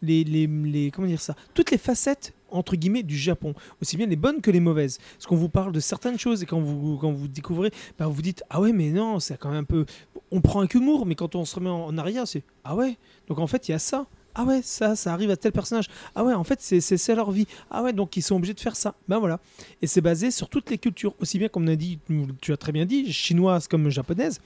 les, 0.00 0.24
les, 0.24 0.46
les- 0.46 0.90
comment 0.90 1.06
dire 1.06 1.20
ça, 1.20 1.36
toutes 1.52 1.70
les 1.70 1.76
facettes 1.76 2.32
entre 2.50 2.74
guillemets 2.74 3.02
du 3.02 3.18
Japon, 3.18 3.52
aussi 3.82 3.98
bien 3.98 4.06
les 4.06 4.16
bonnes 4.16 4.40
que 4.40 4.50
les 4.50 4.60
mauvaises. 4.60 4.96
Parce 5.12 5.26
qu'on 5.26 5.36
vous 5.36 5.50
parle 5.50 5.72
de 5.72 5.80
certaines 5.80 6.18
choses 6.18 6.42
et 6.42 6.46
quand 6.46 6.58
vous, 6.58 6.96
quand 6.96 7.12
vous 7.12 7.28
découvrez, 7.28 7.70
bah, 7.98 8.06
vous 8.06 8.22
dites 8.22 8.42
ah 8.48 8.62
ouais 8.62 8.72
mais 8.72 8.88
non 8.88 9.20
c'est 9.20 9.36
quand 9.36 9.50
même 9.50 9.58
un 9.58 9.64
peu, 9.64 9.84
on 10.30 10.40
prend 10.40 10.62
un 10.62 10.66
humour 10.66 11.04
mais 11.04 11.14
quand 11.16 11.34
on 11.34 11.44
se 11.44 11.54
remet 11.56 11.68
en, 11.68 11.98
arrière 11.98 12.26
c'est 12.26 12.42
ah 12.64 12.74
ouais 12.74 12.96
donc 13.28 13.40
en 13.40 13.46
fait 13.46 13.68
il 13.68 13.72
y 13.72 13.74
a 13.74 13.78
ça. 13.78 14.06
Ah 14.34 14.44
ouais, 14.44 14.60
ça, 14.62 14.94
ça 14.94 15.12
arrive 15.12 15.30
à 15.32 15.36
tel 15.36 15.50
personnage. 15.50 15.86
Ah 16.14 16.22
ouais, 16.22 16.32
en 16.32 16.44
fait, 16.44 16.60
c'est 16.60 17.14
leur 17.16 17.32
vie. 17.32 17.48
Ah 17.72 17.82
ouais, 17.82 17.92
donc 17.92 18.16
ils 18.16 18.22
sont 18.22 18.36
obligés 18.36 18.54
de 18.54 18.60
faire 18.60 18.76
ça. 18.76 18.94
Ben 19.08 19.18
voilà. 19.18 19.40
Et 19.82 19.88
c'est 19.88 20.00
basé 20.00 20.30
sur 20.30 20.48
toutes 20.48 20.70
les 20.70 20.78
cultures, 20.78 21.12
aussi 21.20 21.40
bien 21.40 21.48
comme 21.48 21.64
on 21.64 21.68
a 21.68 21.74
dit, 21.74 21.98
tu 22.40 22.52
as 22.52 22.56
très 22.56 22.70
bien 22.70 22.86
dit, 22.86 23.12
chinoise 23.12 23.66
comme 23.66 23.88
japonaise. 23.90 24.40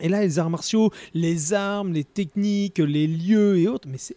Et 0.00 0.08
là, 0.08 0.20
les 0.22 0.38
arts 0.38 0.50
martiaux, 0.50 0.90
les 1.14 1.52
armes, 1.52 1.92
les 1.92 2.04
techniques, 2.04 2.78
les 2.78 3.06
lieux 3.06 3.58
et 3.58 3.68
autres, 3.68 3.88
mais 3.88 3.98
c'est- 3.98 4.16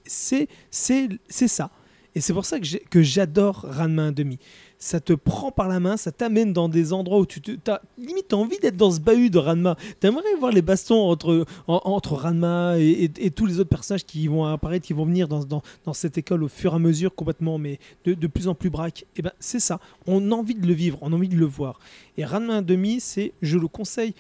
ça. 1.48 1.72
Et 2.16 2.22
c'est 2.22 2.34
pour 2.34 2.46
ça 2.46 2.58
que 2.60 3.02
j'adore 3.04 3.66
Ranma 3.70 4.12
1,5. 4.12 4.38
Ça 4.82 5.02
te 5.02 5.12
prend 5.12 5.52
par 5.52 5.68
la 5.68 5.82
main, 5.82 5.98
ça 5.98 6.10
t'amène 6.14 6.54
dans 6.54 6.70
des 6.70 6.94
endroits 6.94 7.20
où 7.20 7.26
tu 7.26 7.42
te, 7.42 7.70
as, 7.70 7.82
limite 7.98 8.32
envie 8.34 8.58
d'être 8.60 8.78
dans 8.78 8.92
ce 8.92 9.02
bahut 9.02 9.30
de 9.30 9.38
Ranma. 9.38 9.76
T'aimerais 10.00 10.34
voir 10.40 10.54
les 10.54 10.62
bastons 10.62 11.10
entre, 11.10 11.46
en- 11.68 11.82
entre 11.84 12.14
Ranma 12.14 12.76
et, 12.80 12.88
et- 13.04 13.26
et 13.26 13.30
tous 13.30 13.46
les 13.46 13.60
autres 13.60 13.70
personnages 13.70 14.06
qui 14.06 14.26
vont 14.30 14.46
apparaître, 14.46 14.86
qui 14.88 14.94
vont 14.94 15.04
venir 15.04 15.28
dans, 15.28 15.44
dans, 15.44 15.62
dans 15.84 15.92
cette 15.92 16.18
école 16.18 16.44
au 16.44 16.48
fur 16.48 16.72
et 16.72 16.76
à 16.78 16.80
mesure 16.80 17.14
complètement, 17.14 17.58
mais 17.58 17.78
de, 18.06 18.14
de 18.14 18.28
plus 18.28 18.48
en 18.48 18.56
plus 18.56 18.70
braque. 18.70 19.06
Et 19.18 19.22
ben 19.22 19.34
c'est 19.42 19.60
ça. 19.60 19.82
On 20.08 20.32
a 20.32 20.36
envie 20.36 20.56
de 20.56 20.66
le 20.66 20.74
vivre, 20.74 20.98
on 21.02 21.12
a 21.12 21.16
envie 21.18 21.28
de 21.28 21.36
le 21.36 21.46
voir. 21.46 21.78
Et 22.18 22.24
Ranma 22.24 22.62
1,5, 22.62 23.00
c'est, 23.02 23.34
je 23.42 23.58
le 23.58 23.68
conseille, 23.68 24.14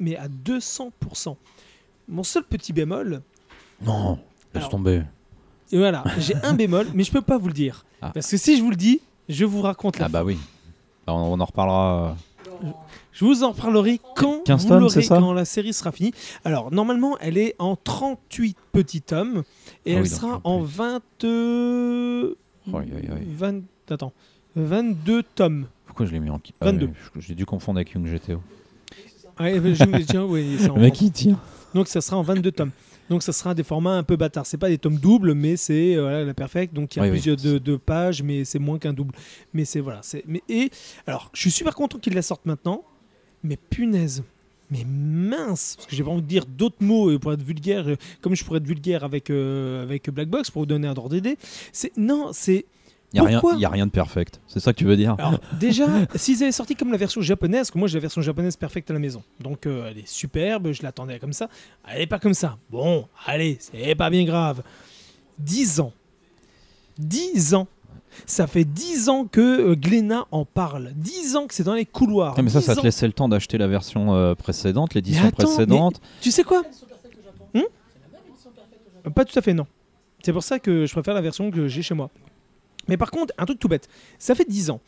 mais 0.00 0.16
à 0.16 0.28
200%. 0.28 1.36
Mon 2.08 2.22
seul 2.22 2.44
petit 2.44 2.72
bémol, 2.72 3.20
Non, 3.84 4.18
laisse 4.54 4.70
tomber. 4.70 5.02
et 5.70 5.76
voilà, 5.76 6.02
j'ai 6.18 6.34
un 6.42 6.54
bémol, 6.54 6.86
mais 6.94 7.04
je 7.04 7.12
peux 7.12 7.20
pas 7.20 7.36
vous 7.36 7.48
le 7.48 7.52
dire. 7.52 7.84
Ah. 8.00 8.10
Parce 8.14 8.30
que 8.30 8.38
si 8.38 8.56
je 8.56 8.62
vous 8.62 8.70
le 8.70 8.76
dis, 8.76 9.02
je 9.28 9.44
vous 9.44 9.60
raconte 9.62 9.98
la 9.98 10.06
Ah 10.06 10.08
bah 10.08 10.24
oui. 10.24 10.38
Bah, 11.06 11.14
on, 11.14 11.32
on 11.34 11.40
en 11.40 11.44
reparlera. 11.44 12.16
euh, 12.62 12.66
Je 13.12 13.24
vous 13.24 13.42
en 13.44 13.52
reparlerai 13.52 14.00
quand 14.16 14.42
15 14.44 14.62
vous 14.62 14.68
tomes, 14.68 14.80
l'aurez, 14.80 14.92
c'est 14.94 15.02
ça 15.02 15.18
quand 15.18 15.32
la 15.32 15.44
série 15.44 15.72
sera 15.72 15.92
finie. 15.92 16.12
Alors, 16.44 16.70
normalement, 16.72 17.16
elle 17.20 17.38
est 17.38 17.54
en 17.58 17.76
38 17.76 18.56
petits 18.72 19.02
tomes 19.02 19.42
et 19.86 19.94
Ah 19.94 19.96
elle 19.98 20.02
oui, 20.02 20.08
donc 20.10 20.18
sera 20.18 20.40
en 20.44 20.52
en 20.54 20.58
plus. 20.60 20.66
20, 20.76 21.00
euh, 21.24 22.34
Aïe, 22.68 22.74
aïe, 22.96 23.08
aïe. 23.16 23.26
20 23.36 23.62
attends, 23.90 24.12
22 24.56 25.22
tomes. 25.34 25.66
Pourquoi 25.86 26.06
je 26.06 26.12
l'ai 26.12 26.20
mis 26.20 26.30
en. 26.30 26.38
qui- 26.38 26.52
22. 26.60 26.86
ouais, 26.86 26.92
je- 27.16 27.20
J'ai 27.20 27.34
dû 27.34 27.46
confondre 27.46 27.78
avec 27.78 27.92
Young 27.92 28.06
GTO. 28.06 28.40
Ouais, 29.40 29.54
je- 29.62 29.74
je- 29.74 30.02
tiens, 30.04 30.24
ouais, 30.24 30.44
c'est 30.58 30.68
en-. 30.70 30.76
Donc, 31.74 31.88
ça 31.88 32.00
sera 32.00 32.16
en 32.16 32.22
22 32.22 32.52
tomes. 32.52 32.70
Donc, 33.10 33.22
ça 33.22 33.32
sera 33.32 33.54
des 33.54 33.62
formats 33.62 33.96
un 33.96 34.02
peu 34.02 34.16
bâtards. 34.16 34.46
C'est 34.46 34.58
pas 34.58 34.68
des 34.68 34.78
tomes 34.78 34.96
doubles, 34.98 35.34
mais 35.34 35.56
c'est 35.56 35.96
euh, 35.96 36.02
voilà, 36.02 36.24
la 36.24 36.34
perfecte. 36.34 36.74
Donc, 36.74 36.94
il 36.94 36.98
y 36.98 37.00
a 37.00 37.04
Oui, 37.04 37.08
oui. 37.10 37.12
plusieurs 37.16 37.36
de, 37.36 37.58
de 37.58 37.76
pages, 37.76 38.22
mais 38.22 38.44
c'est 38.44 38.58
moins 38.58 38.78
qu'un 38.78 38.92
double. 38.92 39.14
Mais 39.54 39.64
c'est 39.64 39.80
voilà. 39.80 40.00
c'est- 40.02 40.24
Mais, 40.26 40.42
et 40.48 40.70
alors, 41.06 41.30
je 41.34 41.40
suis 41.40 41.50
super 41.50 41.74
content 41.74 41.98
qu'ils 41.98 42.14
la 42.14 42.22
sortent 42.22 42.46
maintenant. 42.46 42.84
Mais 43.44 43.56
punaise, 43.56 44.24
mais 44.70 44.84
mince, 44.84 45.74
parce 45.76 45.86
que 45.86 45.94
j'ai 45.96 46.02
pas 46.02 46.10
envie 46.10 46.22
de 46.22 46.26
dire 46.26 46.44
d'autres 46.44 46.82
mots 46.84 47.08
euh, 47.10 47.18
pour 47.18 47.32
être 47.32 47.42
vulgaire, 47.42 47.86
euh, 47.88 47.96
comme 48.20 48.34
je 48.34 48.44
pourrais 48.44 48.58
être 48.58 48.66
vulgaire 48.66 49.04
avec, 49.04 49.30
euh, 49.30 49.82
avec 49.84 50.10
Black 50.10 50.28
Box 50.28 50.50
pour 50.50 50.62
vous 50.62 50.66
donner 50.66 50.88
un 50.88 50.96
ordre 50.96 51.10
d'idée. 51.14 51.38
C'est 51.72 51.96
non, 51.96 52.30
c'est 52.32 52.66
Il 53.14 53.20
n'y 53.20 53.26
a, 53.26 53.28
rien- 53.28 53.40
Pourquoi 53.40 53.58
y 53.58 53.64
a 53.64 53.70
rien 53.70 53.86
de 53.86 53.90
perfect. 53.90 54.38
C'est 54.46 54.60
ça 54.60 54.72
que 54.74 54.78
tu 54.78 54.84
veux 54.84 54.96
dire 54.96 55.14
alors 55.18 55.40
déjà 55.58 55.86
s'ils 56.14 56.42
avaient 56.42 56.52
sorti 56.52 56.74
comme 56.76 56.90
la 56.92 56.98
version 56.98 57.22
japonaise, 57.22 57.70
que 57.70 57.78
moi 57.78 57.88
j'ai 57.88 57.94
la 57.96 58.02
version 58.02 58.20
japonaise 58.20 58.56
perfecte 58.56 58.90
à 58.90 58.92
la 58.94 58.98
maison, 59.00 59.22
donc 59.40 59.66
euh, 59.66 59.88
elle 59.90 59.98
est 59.98 60.06
superbe, 60.06 60.72
je 60.72 60.82
l'attendais 60.82 61.18
comme 61.18 61.32
ça. 61.32 61.48
Elle 61.88 62.02
est 62.02 62.06
pas 62.06 62.18
comme 62.18 62.34
ça. 62.34 62.58
Bon, 62.70 63.06
allez, 63.26 63.56
c'est 63.60 63.94
pas 63.94 64.10
bien 64.10 64.24
grave. 64.24 64.62
10 65.38 65.80
ans, 65.80 65.92
10 66.98 67.54
ans. 67.54 67.66
Ça 68.26 68.46
fait 68.46 68.64
10 68.64 69.08
ans 69.10 69.26
que 69.26 69.40
euh, 69.70 69.74
Glénat 69.76 70.26
en 70.32 70.44
parle. 70.44 70.90
10 70.96 71.36
ans 71.36 71.46
que 71.46 71.54
c'est 71.54 71.62
dans 71.62 71.74
les 71.74 71.86
couloirs. 71.86 72.34
Ah, 72.36 72.42
mais 72.42 72.50
ça, 72.50 72.58
10 72.60 72.64
ça 72.66 72.74
te 72.74 72.80
ans. 72.80 72.82
laissait 72.82 73.06
le 73.06 73.12
temps 73.12 73.28
d'acheter 73.28 73.58
la 73.58 73.68
version 73.68 74.14
euh, 74.14 74.34
précédente, 74.34 74.94
l'édition 74.94 75.24
Mais 75.24 75.30
précédente. 75.30 76.00
Tu 76.20 76.30
sais 76.32 76.42
quoi 76.42 76.62
Hmm 77.54 77.62
Pas 79.14 79.24
tout 79.24 79.38
à 79.38 79.42
fait, 79.42 79.54
non. 79.54 79.66
C'est 80.22 80.32
pour 80.32 80.42
ça 80.42 80.58
que 80.58 80.84
je 80.84 80.92
préfère 80.92 81.14
la 81.14 81.20
version 81.20 81.50
que 81.50 81.68
j'ai 81.68 81.82
chez 81.82 81.94
moi. 81.94 82.10
Mais 82.88 82.96
par 82.96 83.10
contre, 83.10 83.32
un 83.38 83.44
truc 83.44 83.58
tout 83.58 83.68
bête, 83.68 83.88
ça 84.18 84.34
fait 84.34 84.48
10 84.48 84.70
ans. 84.70 84.80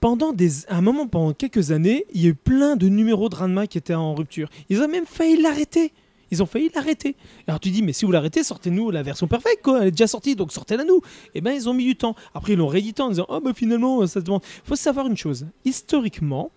Pendant 0.00 0.32
des, 0.32 0.66
un 0.68 0.82
moment, 0.82 1.06
pendant 1.06 1.32
quelques 1.32 1.70
années, 1.70 2.04
il 2.12 2.22
y 2.22 2.26
a 2.26 2.30
eu 2.30 2.34
plein 2.34 2.76
de 2.76 2.88
numéros 2.88 3.28
de 3.28 3.36
Ranma 3.36 3.66
qui 3.66 3.78
étaient 3.78 3.94
en 3.94 4.14
rupture. 4.14 4.50
Ils 4.68 4.82
ont 4.82 4.88
même 4.88 5.06
failli 5.06 5.40
l'arrêter. 5.40 5.92
Ils 6.30 6.42
ont 6.42 6.46
failli 6.46 6.70
l'arrêter. 6.74 7.16
Alors 7.46 7.60
tu 7.60 7.70
dis, 7.70 7.82
mais 7.82 7.92
si 7.92 8.04
vous 8.04 8.12
l'arrêtez, 8.12 8.42
sortez-nous 8.42 8.90
la 8.90 9.02
version 9.02 9.26
parfaite. 9.26 9.60
Elle 9.66 9.88
est 9.88 9.90
déjà 9.92 10.06
sortie, 10.06 10.36
donc 10.36 10.52
sortez-la 10.52 10.84
nous. 10.84 11.00
Et 11.34 11.40
ben 11.40 11.52
ils 11.52 11.68
ont 11.68 11.74
mis 11.74 11.84
du 11.84 11.96
temps. 11.96 12.14
Après, 12.34 12.52
ils 12.52 12.58
l'ont 12.58 12.66
réédité 12.66 13.02
en 13.02 13.08
disant, 13.08 13.26
oh, 13.28 13.40
bah 13.40 13.52
finalement, 13.54 14.06
ça 14.06 14.20
demande. 14.20 14.42
faut 14.64 14.76
savoir 14.76 15.06
une 15.06 15.16
chose. 15.16 15.46
Historiquement, 15.64 16.50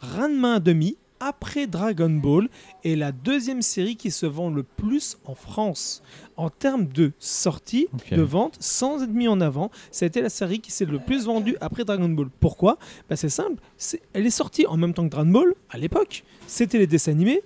Ranma 0.00 0.58
1,5, 0.58 0.96
après 1.20 1.66
Dragon 1.66 2.10
Ball, 2.10 2.48
est 2.84 2.96
la 2.96 3.12
deuxième 3.12 3.62
série 3.62 3.96
qui 3.96 4.10
se 4.10 4.26
vend 4.26 4.50
le 4.50 4.62
plus 4.62 5.18
en 5.26 5.34
France. 5.34 6.02
En 6.36 6.48
termes 6.48 6.86
de 6.86 7.12
sortie, 7.18 7.88
de 8.10 8.22
vente, 8.22 8.56
sans 8.58 9.02
être 9.02 9.10
mis 9.10 9.28
en 9.28 9.40
avant, 9.40 9.70
ça 9.90 10.06
a 10.06 10.08
été 10.08 10.22
la 10.22 10.30
série 10.30 10.60
qui 10.60 10.72
s'est 10.72 10.86
le 10.86 10.98
plus 10.98 11.26
vendue 11.26 11.56
après 11.60 11.84
Dragon 11.84 12.08
Ball. 12.08 12.28
Pourquoi? 12.40 12.78
Bah, 13.08 13.16
C'est 13.16 13.28
simple, 13.28 13.62
elle 14.14 14.26
est 14.26 14.30
sortie 14.30 14.66
en 14.66 14.76
même 14.76 14.94
temps 14.94 15.04
que 15.04 15.10
Dragon 15.10 15.30
Ball, 15.30 15.54
à 15.68 15.78
l'époque. 15.78 16.24
C'était 16.46 16.78
les 16.78 16.86
dessins 16.86 17.12
animés, 17.12 17.42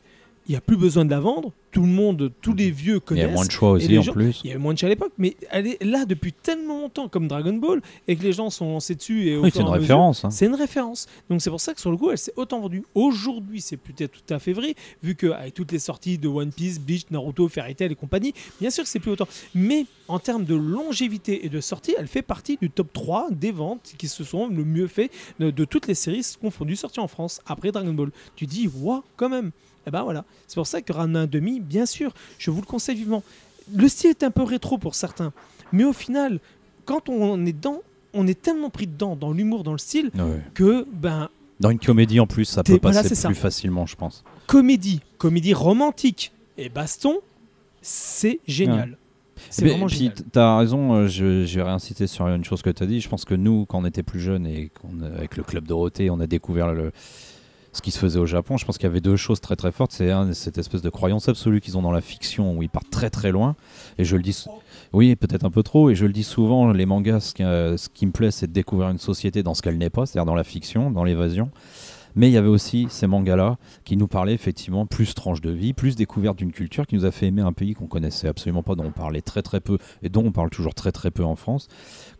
il 0.46 0.50
n'y 0.52 0.56
a 0.56 0.60
plus 0.60 0.76
besoin 0.76 1.04
de 1.04 1.10
la 1.10 1.20
vendre, 1.20 1.52
tout 1.70 1.80
le 1.82 1.88
monde, 1.88 2.30
tous 2.40 2.54
les 2.54 2.70
vieux 2.70 2.94
Il 2.94 2.96
y 2.96 3.00
connaissent. 3.00 3.24
a 3.24 3.32
moins 3.32 3.46
de 3.46 3.50
choix 3.50 3.70
aussi 3.72 3.98
en 3.98 4.02
gens- 4.02 4.12
plus. 4.12 4.40
Il 4.44 4.48
y 4.48 4.50
avait 4.50 4.60
moins 4.60 4.74
de 4.74 4.78
chez 4.78 4.86
à 4.86 4.88
l'époque, 4.90 5.12
mais 5.18 5.36
elle 5.50 5.66
est 5.66 5.82
là 5.82 6.04
depuis 6.04 6.32
tellement 6.32 6.80
longtemps 6.82 7.08
comme 7.08 7.26
Dragon 7.28 7.54
Ball 7.54 7.80
et 8.06 8.14
que 8.14 8.22
les 8.22 8.32
gens 8.32 8.50
sont 8.50 8.66
lancés 8.72 8.94
dessus. 8.94 9.26
Et 9.28 9.36
Oui, 9.38 9.50
c'est 9.52 9.60
une 9.62 9.68
référence. 9.68 10.24
hein. 10.24 10.30
c'est 10.30 10.46
une 10.46 10.54
référence. 10.54 11.06
Donc 11.30 11.40
c'est 11.42 11.50
pour 11.50 11.60
ça 11.60 11.72
que 11.74 11.80
sur 11.80 11.90
le 11.90 11.96
coup, 11.96 12.10
elle 12.10 12.18
s'est 12.18 12.32
autant 12.36 12.60
vendue. 12.60 12.84
Aujourd'hui, 12.94 13.60
c'est 13.60 13.76
peut-être 13.76 14.12
tout 14.12 14.34
à 14.34 14.38
fait 14.38 14.52
vrai, 14.52 14.74
vu 15.02 15.14
qu'avec 15.14 15.54
toutes 15.54 15.72
les 15.72 15.78
sorties 15.78 16.18
de 16.18 16.28
One 16.28 16.52
Piece, 16.52 16.78
Bleach, 16.78 17.06
Naruto, 17.10 17.48
Fairy 17.48 17.74
Tail 17.74 17.90
et 17.92 17.94
compagnie, 17.94 18.34
bien 18.60 18.70
sûr 18.70 18.84
que 18.84 18.90
c'est 18.90 19.00
plus 19.00 19.10
autant. 19.12 19.28
Mais 19.54 19.86
en 20.08 20.18
termes 20.18 20.44
de 20.44 20.54
longévité 20.54 21.46
et 21.46 21.48
de 21.48 21.60
sortie, 21.60 21.94
elle 21.98 22.06
fait 22.08 22.22
partie 22.22 22.56
du 22.60 22.70
top 22.70 22.92
3 22.92 23.28
des 23.30 23.50
ventes 23.52 23.94
qui 23.98 24.08
se 24.08 24.22
sont 24.24 24.48
le 24.48 24.64
mieux 24.64 24.86
fait 24.86 25.10
de, 25.40 25.50
de 25.50 25.64
toutes 25.64 25.86
les 25.88 25.94
séries 25.94 26.22
confondues 26.40 26.76
sorties 26.76 27.00
en 27.00 27.08
France 27.08 27.40
après 27.46 27.72
Dragon 27.72 27.92
Ball. 27.94 28.10
Tu 28.36 28.46
dis, 28.46 28.68
waouh, 28.80 29.02
quand 29.16 29.28
même. 29.30 29.50
Et 29.86 29.90
ben 29.90 30.02
voilà. 30.02 30.24
C'est 30.46 30.54
pour 30.56 30.66
ça 30.66 30.80
que 30.82 30.92
Ranma 30.92 31.26
1,5, 31.26 31.60
bien 31.62 31.86
sûr, 31.86 32.12
je 32.38 32.50
vous 32.50 32.60
le 32.60 32.66
conseille 32.66 32.96
vivement. 32.96 33.22
Le 33.74 33.88
style 33.88 34.10
est 34.10 34.22
un 34.22 34.30
peu 34.30 34.42
rétro 34.42 34.78
pour 34.78 34.94
certains, 34.94 35.32
mais 35.72 35.84
au 35.84 35.92
final, 35.92 36.38
quand 36.84 37.08
on 37.08 37.44
est 37.46 37.52
dans, 37.58 37.80
on 38.12 38.26
est 38.26 38.40
tellement 38.40 38.70
pris 38.70 38.86
dedans, 38.86 39.16
dans 39.16 39.32
l'humour, 39.32 39.62
dans 39.64 39.72
le 39.72 39.78
style, 39.78 40.10
Ouais. 40.14 40.40
que 40.54 40.86
ben 40.92 41.28
Dans 41.60 41.70
une 41.70 41.78
comédie 41.78 42.20
en 42.20 42.26
plus, 42.26 42.44
ça 42.44 42.62
peut 42.62 42.78
passer 42.78 43.06
plus 43.08 43.14
ça. 43.16 43.32
facilement, 43.34 43.86
je 43.86 43.96
pense. 43.96 44.22
comédie, 44.46 45.00
comédie 45.18 45.54
romantique 45.54 46.32
et 46.58 46.68
baston, 46.68 47.16
c'est 47.82 48.40
génial. 48.46 48.96
C'est 49.50 49.62
Mais- 49.64 49.70
vraiment 49.70 49.86
puis 49.86 49.96
génial. 49.96 50.14
t- 50.14 50.24
t'as 50.32 50.58
raison, 50.58 50.92
euh, 50.94 51.08
je, 51.08 51.44
je 51.44 51.56
vais 51.56 51.62
réinciter 51.62 52.06
sur 52.06 52.26
une 52.28 52.44
chose 52.44 52.62
que 52.62 52.70
tu 52.70 52.82
as 52.82 52.86
dit. 52.86 53.00
Je 53.00 53.08
pense 53.08 53.24
que 53.24 53.34
nous, 53.34 53.66
quand 53.66 53.80
on 53.80 53.84
était 53.84 54.02
plus 54.04 54.20
jeunes 54.20 54.46
et 54.46 54.70
qu'on, 54.80 55.02
avec 55.02 55.36
le 55.36 55.42
club 55.42 55.66
Dorothée, 55.66 56.08
on 56.10 56.20
a 56.20 56.26
découvert 56.26 56.72
le, 56.72 56.92
ce 57.74 57.82
qui 57.82 57.90
se 57.90 57.98
faisait 57.98 58.18
au 58.18 58.26
Japon. 58.26 58.56
Je 58.56 58.64
pense 58.64 58.78
qu'il 58.78 58.84
y 58.84 58.90
avait 58.90 59.00
deux 59.00 59.16
choses 59.16 59.40
très 59.40 59.56
très 59.56 59.72
fortes. 59.72 59.92
C'est 59.92 60.10
cette 60.32 60.58
espèce 60.58 60.80
de 60.80 60.90
croyance 60.90 61.28
absolue 61.28 61.60
qu'ils 61.60 61.76
ont 61.76 61.82
dans 61.82 61.92
la 61.92 62.00
fiction 62.00 62.56
où 62.56 62.62
ils 62.62 62.68
partent 62.68 62.90
très 62.90 63.10
très 63.10 63.32
loin. 63.32 63.56
Et 63.98 64.04
je 64.04 64.16
le 64.16 64.22
dis, 64.22 64.44
oui, 64.92 65.16
peut-être 65.16 65.44
un 65.44 65.50
peu 65.50 65.62
trop. 65.62 65.90
Et 65.90 65.94
je 65.94 66.06
le 66.06 66.12
dis 66.12 66.24
souvent, 66.24 66.72
les 66.72 66.86
mangas, 66.86 67.20
ce 67.20 67.34
qui, 67.34 67.42
euh, 67.42 67.76
ce 67.76 67.88
qui 67.88 68.06
me 68.06 68.12
plaît, 68.12 68.30
c'est 68.30 68.46
de 68.46 68.52
découvrir 68.52 68.88
une 68.90 68.98
société 68.98 69.42
dans 69.42 69.54
ce 69.54 69.62
qu'elle 69.62 69.76
n'est 69.76 69.90
pas, 69.90 70.06
c'est-à-dire 70.06 70.26
dans 70.26 70.34
la 70.34 70.44
fiction, 70.44 70.90
dans 70.90 71.04
l'évasion. 71.04 71.50
Mais 72.16 72.28
il 72.28 72.32
y 72.32 72.36
avait 72.36 72.48
aussi 72.48 72.86
ces 72.90 73.08
mangas-là 73.08 73.58
qui 73.84 73.96
nous 73.96 74.06
parlaient 74.06 74.34
effectivement 74.34 74.86
plus 74.86 75.14
tranche 75.14 75.40
de 75.40 75.50
vie, 75.50 75.72
plus 75.72 75.96
découverte 75.96 76.38
d'une 76.38 76.52
culture 76.52 76.86
qui 76.86 76.94
nous 76.94 77.04
a 77.04 77.10
fait 77.10 77.26
aimer 77.26 77.42
un 77.42 77.52
pays 77.52 77.74
qu'on 77.74 77.86
connaissait 77.86 78.28
absolument 78.28 78.62
pas, 78.62 78.76
dont 78.76 78.84
on 78.84 78.92
parlait 78.92 79.20
très 79.20 79.42
très 79.42 79.60
peu 79.60 79.78
et 80.02 80.08
dont 80.08 80.24
on 80.24 80.30
parle 80.30 80.50
toujours 80.50 80.74
très 80.74 80.92
très 80.92 81.10
peu 81.10 81.24
en 81.24 81.34
France, 81.34 81.66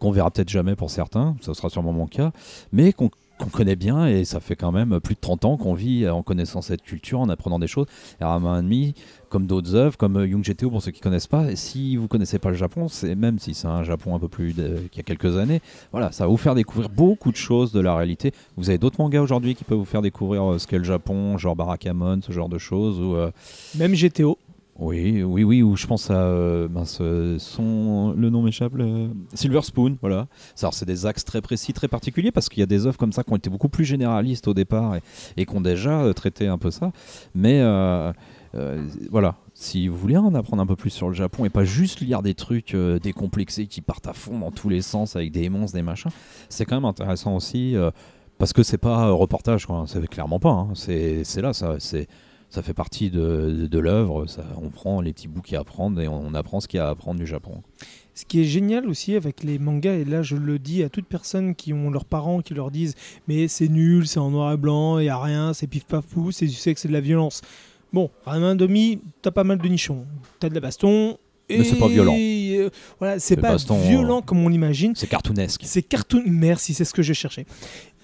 qu'on 0.00 0.10
verra 0.10 0.32
peut-être 0.32 0.48
jamais 0.48 0.74
pour 0.74 0.90
certains, 0.90 1.36
ça 1.40 1.54
sera 1.54 1.70
sûrement 1.70 1.92
mon 1.92 2.08
cas, 2.08 2.32
mais 2.72 2.92
qu'on 2.92 3.08
qu'on 3.38 3.48
connaît 3.48 3.76
bien 3.76 4.06
et 4.06 4.24
ça 4.24 4.40
fait 4.40 4.56
quand 4.56 4.72
même 4.72 5.00
plus 5.00 5.14
de 5.14 5.20
30 5.20 5.44
ans 5.44 5.56
qu'on 5.56 5.74
vit 5.74 6.08
en 6.08 6.22
connaissant 6.22 6.62
cette 6.62 6.82
culture, 6.82 7.20
en 7.20 7.28
apprenant 7.28 7.58
des 7.58 7.66
choses. 7.66 7.86
Et 8.20 8.24
Rama 8.24 8.62
demi, 8.62 8.94
comme 9.28 9.46
d'autres 9.46 9.74
œuvres, 9.74 9.96
comme 9.96 10.24
Young 10.24 10.44
GTO 10.44 10.70
pour 10.70 10.82
ceux 10.82 10.92
qui 10.92 11.00
connaissent 11.00 11.26
pas, 11.26 11.50
et 11.50 11.56
si 11.56 11.96
vous 11.96 12.06
connaissez 12.06 12.38
pas 12.38 12.50
le 12.50 12.56
Japon, 12.56 12.88
c'est 12.88 13.14
même 13.14 13.38
si 13.38 13.54
c'est 13.54 13.66
un 13.66 13.82
Japon 13.82 14.14
un 14.14 14.18
peu 14.18 14.28
plus 14.28 14.54
qu'il 14.54 14.96
y 14.96 15.00
a 15.00 15.02
quelques 15.02 15.36
années, 15.36 15.60
voilà, 15.92 16.12
ça 16.12 16.24
va 16.24 16.30
vous 16.30 16.36
faire 16.36 16.54
découvrir 16.54 16.88
beaucoup 16.88 17.32
de 17.32 17.36
choses 17.36 17.72
de 17.72 17.80
la 17.80 17.96
réalité. 17.96 18.32
Vous 18.56 18.68
avez 18.68 18.78
d'autres 18.78 19.00
mangas 19.00 19.20
aujourd'hui 19.20 19.54
qui 19.54 19.64
peuvent 19.64 19.78
vous 19.78 19.84
faire 19.84 20.02
découvrir 20.02 20.52
euh, 20.52 20.58
ce 20.58 20.66
qu'est 20.66 20.78
le 20.78 20.84
Japon, 20.84 21.36
genre 21.38 21.56
Barakamon, 21.56 22.20
ce 22.22 22.32
genre 22.32 22.48
de 22.48 22.58
choses, 22.58 23.00
ou 23.00 23.16
euh, 23.16 23.30
Même 23.76 23.94
GTO. 23.94 24.38
Oui, 24.76 25.22
oui, 25.22 25.44
oui, 25.44 25.62
ou 25.62 25.76
je 25.76 25.86
pense 25.86 26.10
à 26.10 26.14
euh, 26.14 26.68
euh, 27.00 27.38
son, 27.38 28.12
le 28.16 28.28
nom 28.28 28.42
m'échappe, 28.42 28.72
Silver 29.32 29.62
Spoon, 29.62 29.96
voilà. 30.00 30.26
C'est 30.54 30.84
des 30.84 31.06
axes 31.06 31.24
très 31.24 31.40
précis, 31.40 31.72
très 31.72 31.86
particuliers, 31.86 32.32
parce 32.32 32.48
qu'il 32.48 32.58
y 32.60 32.64
a 32.64 32.66
des 32.66 32.86
œuvres 32.86 32.98
comme 32.98 33.12
ça 33.12 33.22
qui 33.22 33.32
ont 33.32 33.36
été 33.36 33.50
beaucoup 33.50 33.68
plus 33.68 33.84
généralistes 33.84 34.48
au 34.48 34.54
départ 34.54 34.96
et, 35.36 35.46
qui 35.46 35.54
ont 35.54 35.60
déjà 35.60 36.00
euh, 36.02 36.12
traité 36.12 36.48
un 36.48 36.58
peu 36.58 36.72
ça. 36.72 36.90
Mais 37.36 37.60
euh, 37.60 38.12
euh, 38.56 38.84
voilà, 39.10 39.36
si 39.54 39.86
vous 39.86 39.96
voulez 39.96 40.16
en 40.16 40.34
apprendre 40.34 40.62
un 40.62 40.66
peu 40.66 40.76
plus 40.76 40.90
sur 40.90 41.08
le 41.08 41.14
Japon 41.14 41.44
et 41.44 41.50
pas 41.50 41.64
juste 41.64 42.00
lire 42.00 42.22
des 42.22 42.34
trucs 42.34 42.74
euh, 42.74 42.98
décomplexés 42.98 43.66
qui 43.68 43.80
partent 43.80 44.08
à 44.08 44.12
fond 44.12 44.40
dans 44.40 44.50
tous 44.50 44.68
les 44.68 44.82
sens 44.82 45.14
avec 45.14 45.30
des 45.30 45.48
monstres, 45.48 45.76
des 45.76 45.82
machins, 45.82 46.10
c'est 46.48 46.64
quand 46.64 46.76
même 46.76 46.84
intéressant 46.84 47.36
aussi. 47.36 47.76
euh, 47.76 47.90
parce 48.38 48.52
que 48.52 48.64
c'est 48.64 48.78
pas 48.78 48.96
un 48.96 49.12
reportage, 49.12 49.68
c'est 49.86 50.04
clairement 50.08 50.40
pas. 50.40 50.50
hein. 50.50 50.68
C'est 50.74 51.22
là, 51.40 51.52
ça, 51.52 51.76
c'est 51.78 52.08
ça 52.50 52.62
fait 52.62 52.74
partie 52.74 53.10
de, 53.10 53.78
l'œuvre. 53.78 54.26
On 54.62 54.70
prend 54.70 55.00
les 55.00 55.12
petits 55.12 55.28
bouts 55.28 55.42
qu'il 55.42 55.54
y 55.54 55.56
a 55.56 55.60
à 55.60 55.62
apprendre 55.62 56.00
et 56.00 56.08
on 56.08 56.34
apprend 56.34 56.60
ce 56.60 56.68
qu'il 56.68 56.78
y 56.78 56.80
a 56.80 56.86
à 56.86 56.90
apprendre 56.90 57.18
du 57.18 57.26
Japon. 57.26 57.62
Ce 58.14 58.24
qui 58.24 58.40
est 58.40 58.44
génial 58.44 58.88
aussi 58.88 59.16
avec 59.16 59.42
les 59.42 59.58
mangas, 59.58 59.94
et 59.94 60.04
là 60.04 60.22
je 60.22 60.36
le 60.36 60.60
dis 60.60 60.84
à 60.84 60.88
toute 60.88 61.06
personne 61.06 61.56
qui 61.56 61.72
ont 61.72 61.90
leurs 61.90 62.04
parents 62.04 62.42
qui 62.42 62.54
leur 62.54 62.70
disent 62.70 62.94
mais 63.26 63.48
c'est 63.48 63.68
nul, 63.68 64.06
c'est 64.06 64.20
en 64.20 64.30
noir 64.30 64.52
et 64.52 64.56
blanc, 64.56 65.00
il 65.00 65.04
n'y 65.04 65.08
a 65.08 65.18
rien, 65.18 65.52
c'est 65.52 65.66
pif 65.66 65.84
paf 65.84 66.06
pouf, 66.06 66.32
c'est 66.32 66.46
du 66.46 66.54
sexe 66.54 66.84
et 66.84 66.88
de 66.88 66.92
la 66.92 67.00
violence. 67.00 67.42
Bon, 67.92 68.10
Ranma 68.24 68.54
demi, 68.54 69.00
t'as 69.20 69.32
pas 69.32 69.42
mal 69.42 69.58
de 69.58 69.68
nichons, 69.68 70.06
t'as 70.38 70.48
de 70.48 70.54
la 70.54 70.60
baston. 70.60 71.18
Mais 71.50 71.64
c'est 71.64 71.76
pas 71.76 71.88
violent. 71.88 72.14
euh, 72.16 72.70
voilà, 72.98 73.18
c'est 73.18 73.34
C'est 73.34 73.40
pas 73.40 73.52
baston, 73.52 73.78
violent 73.80 74.22
comme 74.22 74.44
on 74.44 74.48
l'imagine. 74.48 74.94
C'est 74.94 75.08
cartoonesque. 75.08 75.62
C'est 75.64 75.82
cartoon. 75.82 76.22
Merci, 76.26 76.72
c'est 76.72 76.84
ce 76.84 76.94
que 76.94 77.02
je 77.02 77.12
cherchais. 77.12 77.44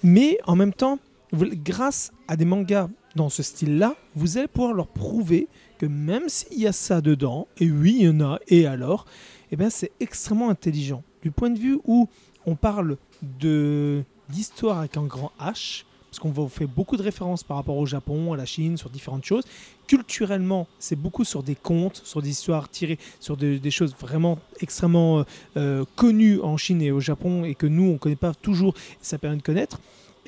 Mais 0.03 0.38
en 0.45 0.57
même 0.57 0.74
temps, 0.74 0.99
grâce 1.33 2.12
à 2.28 2.37
des 2.37 2.45
mangas 2.45 2.89
dans 3.16 3.28
ce 3.28 3.43
style-là, 3.43 3.97
vous 4.14 4.39
allez 4.39 4.49
pouvoir 4.49 4.72
leur 4.72 4.87
prouver 4.89 5.49
que 5.78 5.87
même 5.87 6.28
s'il 6.28 6.61
y 6.61 6.66
a 6.66 6.72
ça 6.72 7.01
dedans, 7.01 7.49
et 7.59 7.70
oui, 7.70 7.97
il 8.01 8.05
y 8.05 8.09
en 8.09 8.20
a, 8.20 8.39
et 8.49 8.66
alors, 8.66 9.07
eh 9.51 9.57
ben, 9.57 9.70
c'est 9.70 9.91
extrêmement 10.01 10.51
intelligent. 10.51 11.03
Du 11.22 11.31
point 11.31 11.51
de 11.51 11.59
vue 11.59 11.78
où 11.85 12.09
on 12.47 12.55
parle 12.55 12.97
de 13.41 14.03
d'histoire 14.28 14.78
avec 14.78 14.97
un 14.97 15.03
grand 15.07 15.33
H, 15.41 15.85
parce 16.09 16.20
qu'on 16.20 16.49
fait 16.49 16.66
beaucoup 16.66 16.97
de 16.97 17.03
références 17.03 17.43
par 17.43 17.57
rapport 17.57 17.76
au 17.76 17.87
Japon, 17.87 18.33
à 18.33 18.37
la 18.37 18.45
Chine, 18.47 18.76
sur 18.76 18.89
différentes 18.91 19.24
choses. 19.24 19.45
Culturellement, 19.89 20.68
c'est 20.78 20.95
beaucoup 20.95 21.24
sur 21.24 21.43
des 21.43 21.57
contes, 21.57 22.01
sur 22.05 22.22
des 22.22 22.31
histoires 22.31 22.68
tirées 22.68 22.99
sur 23.18 23.37
de- 23.37 23.59
des 23.59 23.70
choses 23.72 23.95
vraiment 23.99 24.39
extrêmement 24.61 25.18
euh, 25.20 25.24
euh, 25.57 25.85
connues 25.97 26.41
en 26.41 26.57
Chine 26.57 26.81
et 26.81 26.93
au 26.93 27.01
Japon 27.01 27.45
et 27.45 27.55
que 27.57 27.66
nous, 27.66 27.85
on 27.85 27.93
ne 27.95 27.99
connaît 27.99 28.14
pas 28.16 28.35
toujours, 28.35 28.74
ça 29.01 29.18
permet 29.18 29.37
de 29.39 29.43
connaître. 29.43 29.81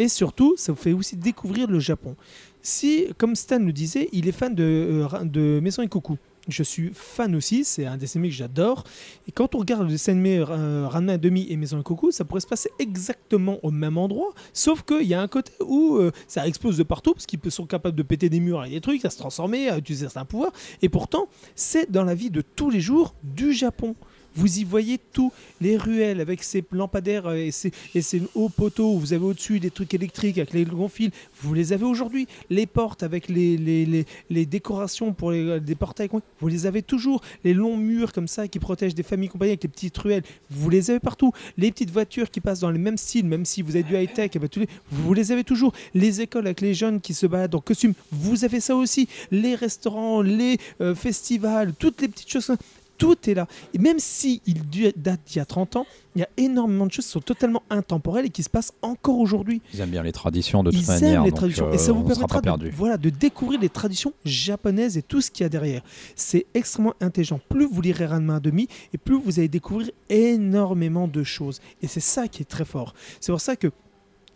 Et 0.03 0.09
surtout, 0.09 0.55
ça 0.57 0.73
vous 0.73 0.79
fait 0.79 0.93
aussi 0.93 1.15
découvrir 1.15 1.71
le 1.71 1.79
Japon. 1.79 2.17
Si, 2.61 3.07
comme 3.19 3.37
Stan 3.37 3.61
le 3.61 3.73
disait, 3.73 4.09
il 4.11 4.27
est 4.27 4.33
fan 4.33 4.53
de, 4.53 5.07
euh, 5.37 5.61
Maison 5.61 5.81
et 5.81 5.87
Coucou. 5.87 6.19
Je 6.49 6.65
suis 6.65 6.91
fan 6.93 7.37
aussi, 7.37 7.63
c'est 7.63 7.87
un 7.87 7.97
dessin 7.97 8.19
animé 8.19 8.31
que 8.31 8.35
j'adore. 8.35 8.83
Et 9.29 9.31
quand 9.31 9.55
on 9.55 9.59
regarde 9.59 9.85
le 9.85 9.91
dessin 9.91 10.11
animé 10.11 10.39
euh, 10.41 10.89
Ranma 10.89 11.19
demi 11.19 11.47
et 11.51 11.57
Maison 11.57 11.79
et 11.79 11.85
Coucou, 11.85 12.11
ça 12.11 12.25
pourrait 12.25 12.41
se 12.41 12.49
passer 12.49 12.71
exactement 12.81 13.61
au 13.63 13.71
même 13.71 13.97
endroit, 13.97 14.35
sauf 14.53 14.83
qu'il 14.83 15.07
y 15.07 15.15
a 15.15 15.23
un 15.23 15.29
côté 15.29 15.53
où 15.65 15.99
euh, 15.99 16.11
ça 16.27 16.49
explose 16.49 16.79
de 16.79 16.83
partout, 16.83 17.15
parce 17.15 17.27
qu'ils 17.27 17.39
sont 17.53 17.67
capables 17.67 17.95
de 17.95 18.03
péter 18.03 18.29
des 18.29 18.41
murs 18.41 18.65
et 18.65 18.71
des 18.71 18.81
trucs, 18.81 19.05
à 19.05 19.11
se 19.11 19.19
transformer, 19.19 19.69
à 19.69 19.79
utiliser 19.79 20.07
certains 20.07 20.25
pouvoirs. 20.25 20.53
Et 20.83 20.89
pourtant, 20.89 21.29
c'est 21.55 21.93
dans 21.93 22.03
la 22.03 22.17
vie 22.17 22.31
de 22.31 22.41
tous 22.41 22.71
les 22.71 22.81
jours 22.81 23.15
du 23.23 23.53
Japon. 23.53 23.95
Vous 24.35 24.59
y 24.59 24.65
voyez 24.65 24.99
tout, 25.13 25.33
les 25.61 25.77
ruelles 25.77 26.21
avec 26.21 26.43
ces 26.43 26.65
lampadaires 26.73 27.27
euh, 27.27 27.37
et 27.37 27.51
ces, 27.51 28.23
hauts 28.35 28.49
poteaux, 28.49 28.97
vous 28.97 29.13
avez 29.13 29.25
au-dessus 29.25 29.61
des 29.61 29.71
trucs 29.71 29.95
électriques 29.95 30.39
avec 30.39 30.53
les 30.53 30.65
longs 30.65 30.89
fils, 30.89 31.11
vous 31.41 31.55
les 31.55 31.73
avez 31.73 31.85
aujourd'hui. 31.85 32.27
Les 32.51 32.67
portes 32.67 33.03
avec 33.03 33.29
les, 33.29 34.05
décorations 34.31 35.13
pour 35.13 35.33
les, 35.33 35.61
des 35.61 35.75
portails, 35.75 36.09
vous 36.41 36.49
les 36.49 36.67
avez 36.67 36.83
toujours. 36.83 37.21
Les 37.45 37.55
longs 37.55 37.77
murs 37.77 38.13
comme 38.13 38.29
ça 38.29 38.49
qui 38.49 38.59
protègent 38.59 38.95
des 38.95 39.03
familles 39.03 39.29
compagnies 39.29 39.53
avec 39.53 39.63
les 39.63 39.69
petites 39.69 39.97
ruelles, 39.99 40.23
vous 40.51 40.71
les 40.71 40.91
avez 40.91 41.01
partout. 41.01 41.33
Les 41.57 41.71
petites 41.71 41.91
voitures 41.91 42.31
qui 42.31 42.41
passent 42.41 42.61
dans 42.61 42.71
les 42.71 42.79
mêmes 42.79 42.97
styles, 42.97 43.27
même 43.27 43.45
si 43.45 43.63
vous 43.63 43.77
avez 43.77 43.83
du 43.83 43.97
high-tech, 43.97 44.31
eh 44.35 44.39
ben, 44.39 44.49
tous 44.49 44.65
vous 44.91 45.15
les 45.15 45.33
avez 45.33 45.45
toujours. 45.45 45.73
Les 45.95 46.21
écoles 46.21 46.47
avec 46.47 46.61
les 46.61 46.75
jeunes 46.75 47.01
qui 47.01 47.15
se 47.15 47.27
baladent 47.27 47.55
en 47.55 47.61
costume, 47.61 47.95
vous 48.11 48.45
avez 48.45 48.61
ça 48.61 48.77
aussi. 48.77 49.09
Les 49.31 49.55
restaurants, 49.55 50.23
les 50.23 50.59
euh, 50.81 50.95
festivals, 50.95 51.75
toutes 51.79 52.01
les 52.01 52.09
petites 52.09 52.31
choses. 52.31 52.53
Tout 52.99 53.17
est 53.29 53.35
là. 53.35 53.49
Et 53.75 53.79
même 53.79 53.99
si 53.99 54.41
il 54.47 54.63
date 54.97 55.21
d'il 55.27 55.37
y 55.37 55.41
a 55.41 55.45
30 55.45 55.77
ans, 55.77 55.87
il 56.15 56.21
y 56.21 56.23
a 56.23 56.29
énormément 56.37 56.87
de 56.87 56.93
choses 56.93 57.07
qui 57.07 57.11
sont 57.11 57.21
totalement 57.21 57.63
intemporelles 57.71 58.27
et 58.27 58.31
qui 58.31 58.43
se 58.43 58.51
passent 58.51 58.73
encore 58.83 59.19
aujourd'hui. 59.19 59.61
Ils 59.75 59.81
aiment 59.81 59.91
bien 59.91 60.03
les 60.03 60.13
traditions 60.13 60.63
de 60.63 60.71
toute 60.71 60.81
Ils 60.81 60.87
manière. 60.87 61.19
aiment 61.21 61.25
les 61.25 61.33
traditions. 61.33 61.67
euh, 61.69 61.73
et 61.73 61.79
ça 61.79 61.91
vous 61.93 62.05
permettra 62.05 62.41
de, 62.41 62.69
voilà, 62.71 62.97
de 62.99 63.11
découvrir 63.11 63.59
les 63.61 63.69
traditions 63.71 64.13
japonaises 64.25 64.97
et 64.99 65.03
tout 65.03 65.21
ce 65.21 65.31
qu'il 65.31 65.43
y 65.43 65.47
a 65.47 65.49
derrière. 65.49 65.83
C'est 66.15 66.47
extrêmement 66.55 66.95
intelligent. 67.01 67.41
Plus 67.49 67.67
vous 67.67 67.81
lirez 67.81 68.07
Ranma 68.07 68.39
1,5 68.39 68.69
et 68.93 68.99
plus 68.99 69.19
vous 69.19 69.39
allez 69.39 69.49
découvrir 69.49 69.91
énormément 70.09 71.09
de 71.09 71.23
choses. 71.25 71.61
Et 71.83 71.87
c'est 71.89 72.01
ça 72.01 72.29
qui 72.29 72.43
est 72.43 72.47
très 72.47 72.65
fort. 72.65 72.95
C'est 73.21 73.33
pour 73.33 73.41
ça 73.41 73.57
que 73.57 73.69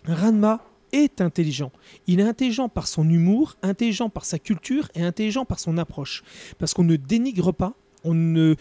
Ranma 0.06 0.60
est 0.92 1.20
intelligent. 1.20 1.72
Il 2.06 2.20
est 2.20 2.24
intelligent 2.24 2.68
par 2.68 2.86
son 2.86 3.08
humour, 3.08 3.56
intelligent 3.62 4.08
par 4.08 4.24
sa 4.24 4.38
culture 4.38 4.88
et 4.94 5.02
intelligent 5.02 5.44
par 5.44 5.58
son 5.58 5.78
approche. 5.78 6.22
Parce 6.58 6.74
qu'on 6.74 6.84
ne 6.84 6.96
dénigre 6.96 7.52
pas, 7.52 7.74
on, 8.06 8.14
ne, 8.14 8.54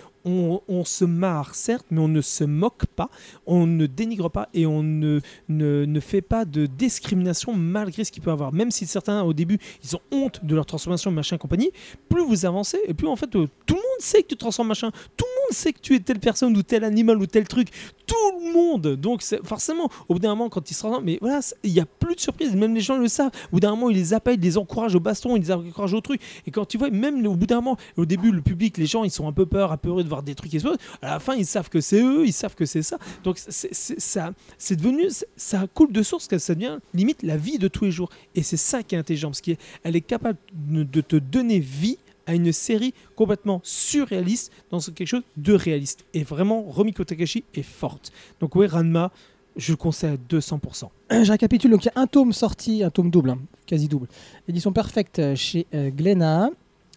se 0.84 1.06
marre 1.06 1.56
certes, 1.56 1.86
mais 1.92 2.00
on 2.00 2.08
ne 2.08 2.22
se 2.22 2.44
moque 2.44 2.86
pas, 2.88 3.10
on 3.46 3.66
ne 3.68 3.86
dénigre 3.86 4.30
pas 4.30 4.50
et 4.54 4.66
on 4.66 4.84
ne 4.84 6.00
fait 6.00 6.22
pas 6.22 6.46
de 6.46 6.66
discrimination 6.66 7.54
malgré 7.54 8.04
ce 8.04 8.12
qu'il 8.12 8.24
peut 8.24 8.32
avoir. 8.32 8.54
Même 8.54 8.72
si 8.72 8.86
certains 8.86 9.24
au 9.24 9.34
début 9.34 9.60
ils 9.84 9.96
ont 9.96 10.02
honte 10.12 10.44
de 10.44 10.56
leur 10.56 10.66
transformation 10.66 11.12
machin 11.12 11.38
compagnie, 11.38 11.72
plus 12.10 12.26
vous 12.26 12.46
avancez 12.46 12.80
et 12.88 12.94
plus 12.94 13.08
en 13.08 13.16
fait 13.16 13.36
euh, 13.36 13.48
tout 13.66 13.76
le 13.76 13.82
monde 13.82 14.00
sait 14.00 14.24
que 14.24 14.28
tu 14.30 14.36
transformes 14.36 14.68
machin, 14.68 14.92
tout 15.16 15.26
le 15.26 15.42
monde 15.42 15.54
sait 15.54 15.74
que 15.74 15.80
tu 15.80 15.96
es 15.96 16.00
telle 16.00 16.20
personne 16.20 16.56
ou 16.58 16.64
tel 16.64 16.84
animal 16.84 17.18
ou 17.18 17.28
tel 17.28 17.48
truc, 17.48 17.70
tout 18.06 18.40
le 18.40 18.54
monde. 18.54 18.96
Donc 18.96 19.24
forcément 19.44 19.90
au 20.08 20.14
bout 20.14 20.20
d'un 20.20 20.30
moment 20.30 20.50
quand 20.50 20.70
ils 20.70 20.74
se 20.74 20.80
transforment, 20.80 21.06
mais 21.06 21.18
voilà, 21.22 21.40
il 21.64 21.74
n'y 21.74 21.80
a 21.80 21.86
plus 21.86 22.16
de 22.16 22.20
surprise, 22.20 22.56
même 22.56 22.76
les 22.76 22.82
gens 22.82 22.98
le 22.98 23.08
savent. 23.08 23.32
Au 23.48 23.56
bout 23.56 23.60
d'un 23.60 23.72
moment 23.72 23.90
ils 23.90 23.96
les 23.96 24.14
appellent, 24.14 24.36
ils 24.36 24.42
les 24.42 24.58
encouragent 24.58 24.96
au 24.96 25.00
baston, 25.00 25.36
ils 25.36 25.42
les 25.42 25.52
encouragent 25.52 25.94
au 25.94 26.02
truc. 26.02 26.22
Et 26.46 26.52
quand 26.52 26.66
tu 26.66 26.78
vois, 26.78 26.90
même 26.90 27.26
au 27.26 27.36
bout 27.36 27.46
d'un 27.46 27.58
moment, 27.58 27.78
au 27.98 28.06
début 28.06 28.32
le 28.32 28.42
public, 28.42 28.78
les 28.78 28.86
gens 28.86 29.04
ils 29.04 29.12
sont 29.12 29.28
un 29.28 29.34
peu 29.34 29.46
peur, 29.46 29.72
apeurés 29.72 30.04
de 30.04 30.10
voir 30.10 30.24
des 30.24 30.36
trucs 30.36 30.54
exploser. 30.54 30.78
À 31.02 31.12
la 31.12 31.20
fin 31.20 31.36
ils 31.36 31.46
savent 31.46 31.70
que 31.70 31.82
c'est 31.82 32.02
eux, 32.02 32.26
ils 32.26 32.34
savent 32.34 32.56
que 32.56 32.66
c'est 32.66 32.84
ça. 32.84 32.98
Donc 33.24 33.38
c'est 33.38 33.74
ça, 33.74 34.34
c'est 34.58 34.76
devenu, 34.76 35.08
ça 35.36 35.68
coule 35.74 35.92
de 35.92 36.04
source 36.04 36.28
que 36.28 36.38
ça 36.38 36.56
devient 36.56 36.80
limite 36.94 37.24
la 37.24 37.38
vie 37.38 37.58
de 37.58 37.68
tous 37.68 37.86
les 37.86 37.92
jours. 37.92 38.10
Et 38.36 38.44
c'est 38.44 38.58
ça 38.58 38.84
qui 38.84 38.96
est 38.96 38.98
intelligent, 38.98 39.30
parce 39.30 39.42
qu'elle 39.42 39.58
est 39.84 40.02
capable 40.02 40.38
de 40.54 41.02
te 41.02 41.16
donner 41.16 41.60
vie 41.60 41.98
à 42.26 42.34
une 42.34 42.52
série 42.52 42.94
complètement 43.16 43.62
surréaliste 43.64 44.52
dans 44.72 44.80
quelque 44.80 45.08
chose 45.08 45.24
de 45.38 45.54
réaliste. 45.54 46.06
Et 46.14 46.24
vraiment, 46.24 46.62
Romiko 46.62 47.04
Takashi 47.04 47.44
est 47.54 47.64
forte. 47.64 48.12
Donc 48.40 48.56
oui, 48.56 48.68
Ranma, 48.68 49.12
je 49.56 49.72
le 49.72 49.78
conseille 49.78 50.12
à 50.12 50.18
200%. 50.18 50.90
Je 51.12 51.32
récapitule, 51.32 51.72
donc 51.72 51.86
il 51.86 51.92
y 51.96 51.98
a 51.98 52.02
un 52.02 52.08
tome 52.08 52.34
sorti, 52.34 52.84
un 52.84 52.90
tome 52.90 53.10
double, 53.10 53.32
hein, 53.32 53.40
quasi 53.66 53.88
double. 53.88 54.08
Édition 54.48 54.74
parfaite 54.74 55.20
euh, 55.20 55.36
chez 55.36 55.66
euh, 55.74 55.90
Glénat. 55.90 56.50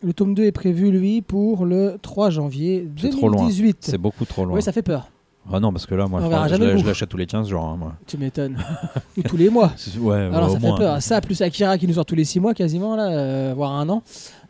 Le 0.02 0.12
tome 0.12 0.34
2 0.34 0.44
est 0.44 0.52
prévu, 0.52 0.90
lui, 0.92 1.22
pour 1.22 1.64
le 1.64 1.98
3 2.00 2.30
janvier 2.30 2.88
C'est 2.96 3.10
trop 3.10 3.28
loin. 3.28 3.42
2018. 3.42 3.78
C'est 3.80 3.98
beaucoup 3.98 4.24
trop 4.24 4.44
loin. 4.44 4.54
Oui, 4.54 4.62
ça 4.62 4.70
fait 4.72 4.82
peur. 4.82 5.10
Ah 5.52 5.60
non, 5.60 5.72
parce 5.72 5.86
que 5.86 5.94
là, 5.94 6.06
moi, 6.06 6.20
On 6.20 6.24
je, 6.24 6.28
verra 6.30 6.48
je 6.48 6.54
jamais 6.54 6.66
l'ai- 6.66 6.72
le 6.72 6.78
je 6.78 6.82
bout. 6.82 6.88
l'achète 6.88 7.08
tous 7.08 7.16
les 7.16 7.26
15 7.26 7.48
jours. 7.48 7.64
hein, 7.64 7.76
moi. 7.78 7.94
Tu 8.06 8.18
m'étonnes. 8.18 8.56
Ou 9.16 9.22
tous 9.28 9.36
les 9.36 9.48
mois. 9.50 9.72
C'est- 9.76 9.98
Ouais, 9.98 10.16
Alors 10.16 10.42
ouais, 10.42 10.46
au 10.50 10.52
ça 10.54 10.58
moins. 10.58 10.76
fait 10.76 10.82
peur. 10.82 11.02
Ça, 11.02 11.20
plus 11.20 11.40
Akira 11.42 11.78
qui 11.78 11.86
nous 11.86 11.94
sort 11.94 12.04
tous 12.06 12.14
les 12.14 12.24
6 12.24 12.40
mois 12.40 12.54
quasiment, 12.54 12.96
là, 12.96 13.08
euh, 13.10 13.52
voire 13.56 13.72
un 13.72 13.88
an. 13.88 14.02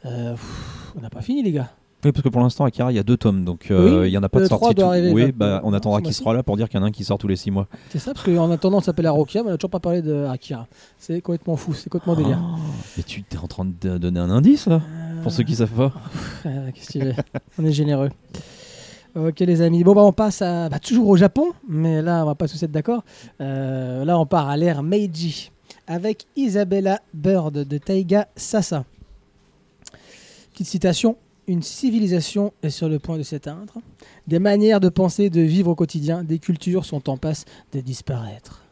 Euh, 0.07 0.33
pff, 0.33 0.93
on 0.97 1.01
n'a 1.01 1.11
pas 1.11 1.21
fini, 1.23 1.43
les 1.43 1.53
gars. 1.53 1.71
Oui, 2.05 2.13
parce 2.13 2.23
que 2.23 2.29
pour 2.29 2.41
l'instant, 2.41 2.65
Akira, 2.65 2.93
il 2.93 2.95
y 2.95 2.99
a 3.01 3.03
deux 3.03 3.17
tomes, 3.17 3.45
donc 3.45 3.73
euh, 3.73 4.03
Oui, 4.03 4.09
il 4.09 4.13
y 4.13 4.19
en 4.19 4.23
a 4.23 4.29
pas 4.29 4.39
de 4.39 4.45
le 4.45 4.49
sortie. 4.49 4.61
3 4.67 4.75
doit 4.75 4.85
tout- 4.85 4.91
arriver, 4.91 5.11
oui, 5.13 5.25
va- 5.27 5.33
bah, 5.33 5.61
on 5.65 5.73
attendra 5.73 5.99
ce 5.99 6.03
qu'il 6.03 6.07
mois-ci. 6.11 6.19
sera 6.23 6.33
là 6.33 6.45
pour 6.45 6.57
dire 6.57 6.69
qu'il 6.69 6.79
y 6.79 6.81
en 6.81 6.85
a 6.85 6.89
un 6.89 6.93
qui 6.93 7.03
sort 7.03 7.19
tous 7.19 7.27
les 7.27 7.35
6 7.35 7.51
mois. 7.51 7.67
C'est 7.91 7.99
ça, 7.99 8.13
parce 8.15 8.25
qu'en 8.25 8.49
attendant, 8.53 8.79
ça 8.79 8.87
s'appelle 8.87 9.07
Arokia, 9.07 9.43
mais 9.43 9.49
on 9.49 9.51
n'a 9.53 9.59
toujours 9.59 9.71
pas 9.71 9.81
parlé 9.81 10.01
de 10.01 10.25
Akira. 10.27 10.69
C'est 11.01 11.21
complètement 11.21 11.57
fou, 11.57 11.75
c'est 11.75 11.91
complètement 11.91 12.15
délire. 12.15 12.39
Oh, 12.41 12.59
mais 12.97 13.03
tu 13.03 13.25
es 13.33 13.37
en 13.37 13.49
train 13.49 13.65
de 13.65 13.99
donner 13.99 14.21
un 14.21 14.31
indice 14.31 14.69
là 14.69 14.81
Pour 15.25 15.33
ceux 15.33 15.43
qui 15.43 15.57
savent 15.57 15.71
pas 15.71 15.93
Euh, 16.47 16.71
Qu'est-ce 16.73 16.87
que 16.87 16.93
tu 17.01 17.05
veux? 17.05 17.15
On 17.59 17.65
est 17.65 17.73
généreux. 17.73 18.11
Ok 19.19 19.41
les 19.41 19.63
amis, 19.63 19.83
bon 19.83 19.95
bah 19.95 20.05
on 20.05 20.13
passe 20.13 20.41
bah, 20.41 20.79
toujours 20.81 21.09
au 21.09 21.17
Japon, 21.17 21.49
mais 21.67 22.03
là 22.03 22.23
on 22.23 22.27
va 22.27 22.37
pas 22.37 22.47
tous 22.47 22.63
être 22.63 22.71
d'accord. 22.71 23.03
Euh, 23.41 24.05
là 24.05 24.17
on 24.17 24.27
part 24.27 24.49
à 24.49 24.57
l'ère 24.57 24.85
Meiji 24.85 25.51
avec 25.89 26.27
Isabella 26.37 27.01
Bird 27.15 27.53
de 27.53 27.79
Taiga 27.79 28.29
Sasa. 28.37 28.85
Petite 30.53 30.69
citation, 30.69 31.17
une 31.49 31.63
civilisation 31.63 32.53
est 32.63 32.71
sur 32.71 32.89
le 32.89 33.01
point 33.01 33.19
de 33.19 33.25
s'éteindre. 33.25 33.79
Des 34.29 34.39
manières 34.39 34.79
de 34.79 34.89
penser, 34.89 35.31
de 35.31 35.41
vivre 35.41 35.71
au 35.71 35.75
quotidien, 35.75 36.23
des 36.23 36.39
cultures 36.39 36.85
sont 36.85 37.11
en 37.11 37.17
passe 37.17 37.45
de 37.73 37.81
disparaître. 37.81 38.68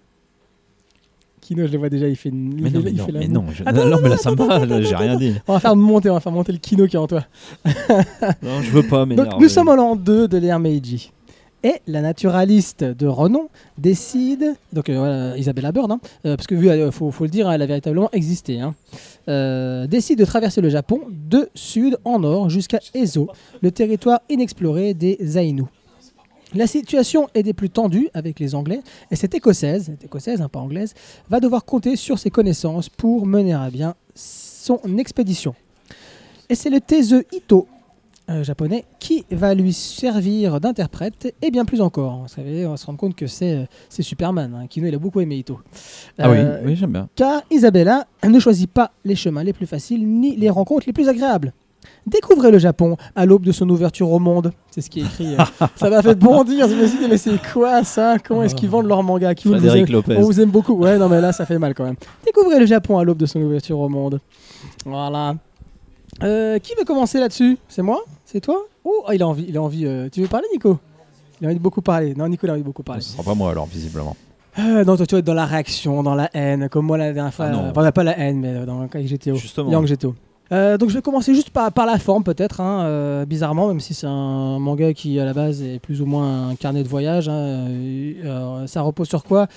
Kino, 1.47 1.67
je 1.67 1.73
le 1.73 1.79
vois 1.79 1.89
déjà, 1.89 2.09
il 2.09 2.17
fait, 2.17 2.29
une- 2.31 2.61
Mais 2.61 2.71
non, 2.71 2.81
mais 2.83 2.91
il 2.91 2.97
non, 2.97 3.07
fait 3.07 3.13
mais 3.13 3.29
non, 3.29 3.45
je- 3.53 3.63
Attends, 3.65 3.87
non, 3.87 3.99
mais 4.03 4.09
là 4.09 4.17
ça 4.17 4.31
me 4.33 4.37
va, 4.37 4.81
j'ai 4.83 4.97
rien 4.97 5.17
dit. 5.17 5.35
On 5.47 5.53
va 5.53 5.61
faire 5.61 5.77
monter, 5.77 6.11
on 6.11 6.15
va 6.15 6.21
faire 6.21 6.33
monter 6.33 6.51
le 6.53 6.59
Kino 6.59 6.87
qui 6.87 6.97
est 6.97 6.99
en 6.99 7.07
toi. 7.07 7.25
Non, 8.43 8.63
je 8.63 8.71
veux 8.71 8.83
pas, 8.83 9.07
mais. 9.07 9.15
Donc 9.15 9.39
nous 9.41 9.49
sommes 9.49 9.69
en 9.69 9.77
l'an 9.77 9.97
2 9.97 10.29
de 10.29 10.39
l'ère 10.39 10.59
Meiji. 10.59 11.13
Et 11.65 11.75
la 11.89 12.01
naturaliste 12.01 12.85
de 12.85 13.07
renom 13.09 13.49
décide, 13.77 14.55
donc 14.73 14.89
euh, 14.89 14.99
voilà, 14.99 15.37
Isabella 15.39 15.73
Bird, 15.73 15.91
hein, 15.91 15.99
euh, 16.25 16.37
parce 16.37 16.47
que 16.47 16.55
vu, 16.55 16.69
euh, 16.69 16.91
faut, 16.93 17.11
faut 17.11 17.25
le 17.25 17.31
dire, 17.31 17.51
elle 17.51 17.61
a 17.63 17.67
véritablement 17.67 18.09
existé, 18.13 18.61
hein, 18.61 18.75
euh, 19.29 19.87
décide 19.89 20.19
de 20.19 20.25
traverser 20.25 20.61
le 20.61 20.69
Japon 20.69 21.01
de 21.11 21.49
sud 21.55 21.97
en 22.05 22.21
nord 22.21 22.51
jusqu'à 22.51 22.79
Ezo, 22.95 23.29
le 23.63 23.71
territoire 23.73 24.21
inexploré 24.29 24.95
des 24.95 25.19
Ainu. 25.39 25.65
La 26.55 26.67
situation 26.67 27.29
est 27.35 27.43
des 27.43 27.53
plus 27.55 27.71
tendues 27.71 28.09
avec 28.15 28.39
les 28.39 28.55
Anglais, 28.55 28.81
et 29.11 29.17
cette 29.17 29.35
écossaise, 29.35 29.87
cette 29.87 30.05
écossaise, 30.05 30.41
hein, 30.41 30.49
pas 30.49 30.61
anglaise, 30.61 30.95
va 31.29 31.41
devoir 31.41 31.65
compter 31.65 31.97
sur 31.97 32.19
ses 32.19 32.31
connaissances 32.31 32.89
pour 32.89 33.27
mener 33.27 33.53
à 33.53 33.69
bien 33.71 33.95
son 34.15 34.79
expédition. 34.99 35.55
Et 36.49 36.55
c'est 36.55 36.71
le 36.71 36.81
Taiseux 36.81 37.25
Ito, 37.33 37.67
euh, 38.31 38.45
japonais, 38.45 38.85
qui 39.01 39.25
va 39.33 39.55
lui 39.55 39.73
servir 39.73 40.61
d'interprète, 40.61 41.35
et 41.43 41.51
bien 41.51 41.65
plus 41.65 41.81
encore. 41.81 42.23
Vous 42.23 42.29
savez, 42.29 42.65
on 42.65 42.71
va 42.71 42.77
se 42.77 42.87
rendre 42.87 42.99
compte 42.99 43.17
que 43.17 43.27
c'est 43.27 43.55
euh, 43.57 43.65
Superman. 43.91 44.55
Hein. 44.55 44.67
Kino, 44.69 44.87
il 44.87 44.95
a 44.95 44.99
beaucoup 44.99 45.21
aimé 45.21 45.37
Ito. 45.39 45.59
Ah 46.19 46.31
oui, 46.31 46.37
Euh, 46.39 46.63
oui 46.65 46.77
j'aime 46.77 46.93
bien. 46.93 47.09
car 47.17 47.43
Isabella 47.51 48.07
ne 48.25 48.39
choisit 48.39 48.71
pas 48.71 48.93
les 49.05 49.17
chemins 49.17 49.43
les 49.43 49.53
plus 49.53 49.67
faciles 49.67 50.07
ni 50.07 50.37
les 50.37 50.49
rencontres 50.51 50.87
les 50.87 50.93
plus 50.93 51.09
agréables. 51.09 51.53
Découvrez 52.07 52.51
le 52.53 52.59
Japon 52.59 52.97
à 53.17 53.27
l'aube 53.27 53.45
de 53.45 53.51
son 53.53 53.69
ouverture 53.69 54.11
au 54.13 54.19
monde. 54.21 54.53
C'est 54.71 54.81
ce 54.81 54.89
qui 54.91 55.01
est 55.01 55.05
écrit. 55.05 55.35
euh. 55.35 55.67
ça 55.77 55.91
m'a 55.91 56.03
fait 56.03 56.15
bondir. 56.15 56.69
Je 56.69 56.75
me 56.75 56.87
suis 56.87 56.99
dit, 56.99 57.07
mais 57.11 57.17
c'est 57.17 57.37
quoi 57.53 57.83
ça? 57.83 58.17
Comment 58.25 58.45
est-ce 58.45 58.55
qu'ils 58.55 58.69
vendent 58.69 58.87
leur 58.87 59.03
manga 59.03 59.35
Qui 59.35 59.49
vous 59.49 59.55
Frédéric 59.55 59.89
aime- 59.89 59.93
Lopez. 59.93 60.17
On 60.17 60.23
vous 60.23 60.41
aime 60.41 60.51
beaucoup. 60.51 60.75
Ouais, 60.75 60.99
non, 60.99 61.09
mais 61.09 61.21
là, 61.21 61.33
ça 61.33 61.47
fait 61.47 61.59
mal 61.59 61.75
quand 61.75 61.85
même. 61.85 61.97
Découvrez 62.25 62.61
le 62.61 62.67
Japon 62.67 62.99
à 62.99 63.05
l'aube 63.05 63.19
de 63.19 63.27
son 63.27 63.41
ouverture 63.41 63.79
au 63.81 63.89
monde. 63.89 64.21
Voilà. 64.85 65.35
Euh, 66.23 66.59
qui 66.61 66.75
veut 66.79 66.85
commencer 66.85 67.19
là-dessus? 67.19 67.59
C'est 67.69 67.83
moi? 67.83 68.05
C'est 68.25 68.41
toi? 68.41 68.63
Oh, 68.85 69.03
ah, 69.09 69.15
il 69.15 69.23
a 69.23 69.27
envie. 69.29 69.47
Il 69.49 69.57
a 69.57 69.63
envie 69.63 69.85
euh, 69.87 70.09
Tu 70.11 70.23
veux 70.23 70.29
parler, 70.29 70.47
Nico? 70.53 70.79
Il 71.41 71.47
a 71.47 71.49
envie 71.51 71.59
de 71.59 71.63
beaucoup 71.63 71.83
parler. 71.83 72.15
Non, 72.15 72.29
Nico, 72.29 72.47
il 72.47 72.51
a 72.51 72.53
envie 72.53 72.63
de 72.63 72.67
beaucoup 72.67 72.83
parler. 72.85 73.03
Ce 73.03 73.13
sera 73.13 73.23
pas 73.25 73.35
moi 73.35 73.51
alors, 73.51 73.67
visiblement. 73.67 74.17
Euh, 74.59 74.85
non, 74.85 74.97
toi, 74.97 75.05
tu 75.07 75.15
vas 75.15 75.19
être 75.19 75.25
dans 75.27 75.35
la 75.35 75.45
réaction, 75.45 76.03
dans 76.03 76.15
la 76.15 76.31
haine, 76.33 76.69
comme 76.71 76.87
moi 76.87 76.97
la 76.97 77.13
dernière 77.13 77.35
fois. 77.35 77.47
Ah 77.47 77.53
non. 77.53 77.71
Enfin, 77.77 77.91
pas 77.93 78.05
la 78.05 78.19
haine, 78.19 78.39
mais 78.41 78.65
dans 78.65 78.81
le 78.81 78.89
cas 78.89 79.01
GTO. 79.01 79.35
Justement. 79.35 79.71
Young 79.71 79.87
GTO. 79.87 80.15
Euh, 80.53 80.79
donc 80.79 80.91
je 80.91 80.95
vais 80.95 81.03
commencer 81.03 81.35
juste 81.35 81.51
par, 81.51 81.73
la 81.87 81.99
forme 81.99 82.23
peut-être, 82.23 82.61
hein, 82.61 82.85
euh, 82.85 83.25
bizarrement, 83.25 83.69
même 83.69 83.81
si 83.81 83.95
c'est 83.95 84.07
un 84.07 84.59
manga 84.59 84.93
qui 84.93 85.19
à 85.19 85.25
la 85.25 85.33
base 85.33 85.63
est 85.63 85.79
plus 85.79 86.01
ou 86.01 86.07
moins 86.07 86.51
un 86.51 86.55
carnet 86.55 86.83
de 86.83 86.89
voyage. 86.89 87.29
hein, 87.29 87.35
euh, 87.35 88.67
ça 88.67 88.83
repose 88.83 89.09
sur 89.09 89.25
quoi? 89.25 89.49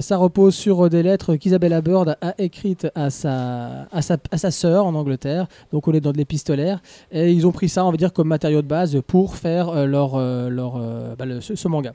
Ça 0.00 0.16
repose 0.16 0.54
sur 0.54 0.88
des 0.88 1.02
lettres 1.02 1.36
qu'Isabella 1.36 1.80
Bird 1.80 2.16
a 2.20 2.34
écrites 2.38 2.88
à 2.94 3.10
sa, 3.10 3.86
à, 3.92 4.02
sa, 4.02 4.16
à 4.30 4.38
sa 4.38 4.50
sœur 4.50 4.86
en 4.86 4.94
Angleterre. 4.94 5.46
Donc 5.72 5.88
on 5.88 5.92
est 5.92 6.00
dans 6.00 6.12
de 6.12 6.18
l'épistolaire. 6.18 6.80
Et 7.12 7.32
ils 7.32 7.46
ont 7.46 7.52
pris 7.52 7.68
ça, 7.68 7.84
on 7.84 7.90
va 7.90 7.96
dire, 7.96 8.12
comme 8.12 8.28
matériau 8.28 8.62
de 8.62 8.66
base 8.66 9.00
pour 9.06 9.36
faire 9.36 9.86
leur, 9.86 10.18
leur, 10.18 10.78
bah, 11.16 11.24
ce, 11.40 11.68
manga 11.68 11.92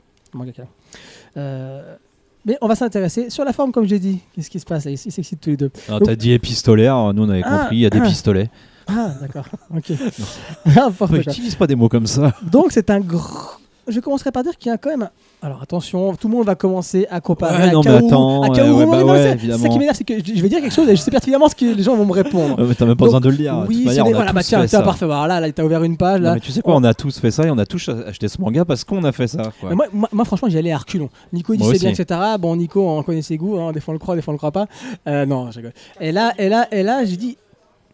mais 2.46 2.56
on 2.62 2.68
va 2.68 2.76
s'intéresser 2.76 3.28
sur 3.28 3.44
la 3.44 3.52
forme, 3.52 3.72
comme 3.72 3.86
j'ai 3.86 3.98
dit. 3.98 4.20
Qu'est-ce 4.34 4.48
qui 4.48 4.60
se 4.60 4.64
passe 4.64 4.84
là? 4.86 4.92
Ils 4.92 4.98
s'excitent 4.98 5.40
tous 5.40 5.50
les 5.50 5.56
deux. 5.56 5.70
Ah, 5.88 5.98
Donc- 5.98 6.04
T'as 6.04 6.16
dit 6.16 6.32
épistolaire, 6.32 7.12
nous 7.12 7.24
on 7.24 7.28
avait 7.28 7.42
Ah, 7.44 7.58
compris, 7.58 7.76
il 7.76 7.80
y 7.80 7.86
a 7.86 7.90
des 7.90 7.98
ah. 7.98 8.06
pistolets. 8.06 8.48
Ah, 8.86 9.10
d'accord. 9.20 9.46
Ok. 9.76 9.90
N'importe 10.66 11.10
quoi. 11.10 11.18
N'utilise 11.18 11.56
pas 11.56 11.66
des 11.66 11.74
mots 11.74 11.88
comme 11.88 12.06
ça. 12.06 12.32
Donc 12.50 12.66
c'est 12.70 12.88
un 12.88 13.00
gros. 13.00 13.58
Je 13.88 14.00
commencerai 14.00 14.32
par 14.32 14.42
dire 14.42 14.56
qu'il 14.58 14.70
y 14.70 14.74
a 14.74 14.78
quand 14.78 14.90
même. 14.90 15.08
Alors 15.42 15.62
attention, 15.62 16.14
tout 16.16 16.28
le 16.28 16.34
monde 16.34 16.46
va 16.46 16.54
commencer 16.56 17.06
à 17.10 17.20
comparer 17.20 17.62
Ouais, 17.64 17.68
à 17.68 17.72
non, 17.72 17.82
mais 17.84 17.90
attends, 17.90 18.42
à 18.42 18.50
Kaoru 18.50 18.84
ouais, 18.84 18.86
bah 18.86 19.04
ouais, 19.12 19.36
c'est- 19.40 19.52
c'est 19.52 19.58
ça 19.58 19.68
qui 19.68 19.78
m'énerve, 19.78 19.96
c'est 19.96 20.02
que 20.04 20.14
je 20.18 20.42
vais 20.42 20.48
dire 20.48 20.60
quelque 20.60 20.72
chose 20.74 20.88
et 20.88 20.96
je 20.96 21.00
sais 21.00 21.10
pertinemment 21.10 21.48
ce 21.48 21.54
que 21.54 21.64
les 21.66 21.82
gens 21.82 21.94
vont 21.94 22.04
me 22.04 22.12
répondre. 22.12 22.56
Mais 22.66 22.74
T'as 22.74 22.84
même 22.84 22.96
pas 22.96 23.04
Donc, 23.04 23.14
besoin 23.14 23.20
de 23.20 23.28
le 23.30 23.36
dire. 23.36 23.60
De 23.62 23.66
oui, 23.68 23.78
c'est 23.80 23.84
manière, 23.84 24.06
a 24.06 24.10
voilà, 24.10 24.32
bah 24.32 24.42
tiens, 24.42 24.66
parfait. 24.82 25.06
Voilà, 25.06 25.38
là, 25.40 25.52
t'as 25.52 25.62
ouvert 25.62 25.84
une 25.84 25.96
page. 25.96 26.20
Non, 26.20 26.24
Là. 26.28 26.34
mais 26.34 26.40
tu 26.40 26.50
sais 26.52 26.62
quoi, 26.62 26.74
on 26.74 26.82
a 26.84 26.94
tous 26.94 27.18
fait 27.20 27.30
ça 27.30 27.44
et 27.46 27.50
on 27.50 27.58
a 27.58 27.66
tous 27.66 27.88
acheté 27.88 28.26
ce 28.28 28.40
manga 28.40 28.64
parce 28.64 28.82
qu'on 28.84 29.04
a 29.04 29.12
fait 29.12 29.28
ça. 29.28 29.52
quoi. 29.60 29.74
Moi, 29.74 29.86
moi, 29.92 30.08
moi, 30.10 30.24
franchement, 30.24 30.48
j'y 30.48 30.58
allais 30.58 30.72
à 30.72 30.78
reculons. 30.78 31.08
Nico 31.32 31.54
il 31.54 31.62
c'est 31.64 31.78
bien, 31.78 31.90
etc. 31.90 32.20
Bon, 32.40 32.56
Nico, 32.56 32.88
on 32.88 33.02
connaît 33.02 33.22
ses 33.22 33.36
goûts. 33.36 33.58
Hein. 33.60 33.72
Des 33.72 33.80
fois, 33.80 33.92
on 33.92 33.94
le 33.94 33.98
croit, 34.00 34.16
des 34.16 34.22
fois, 34.22 34.32
on 34.32 34.34
le 34.34 34.38
croit 34.38 34.52
pas. 34.52 34.66
Euh, 35.06 35.26
non, 35.26 35.50
je 35.52 35.58
rigole. 35.58 35.72
Et 36.00 36.10
là, 36.12 36.32
et 36.38 36.48
là, 36.48 36.66
et 36.72 36.82
là, 36.82 37.04
j'ai 37.04 37.16
dit, 37.16 37.36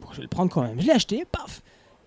bon, 0.00 0.08
je 0.12 0.16
vais 0.18 0.22
le 0.22 0.28
prendre 0.28 0.50
quand 0.50 0.62
même. 0.62 0.80
Je 0.80 0.86
l'ai 0.86 0.92
acheté, 0.92 1.24
paf. 1.30 1.60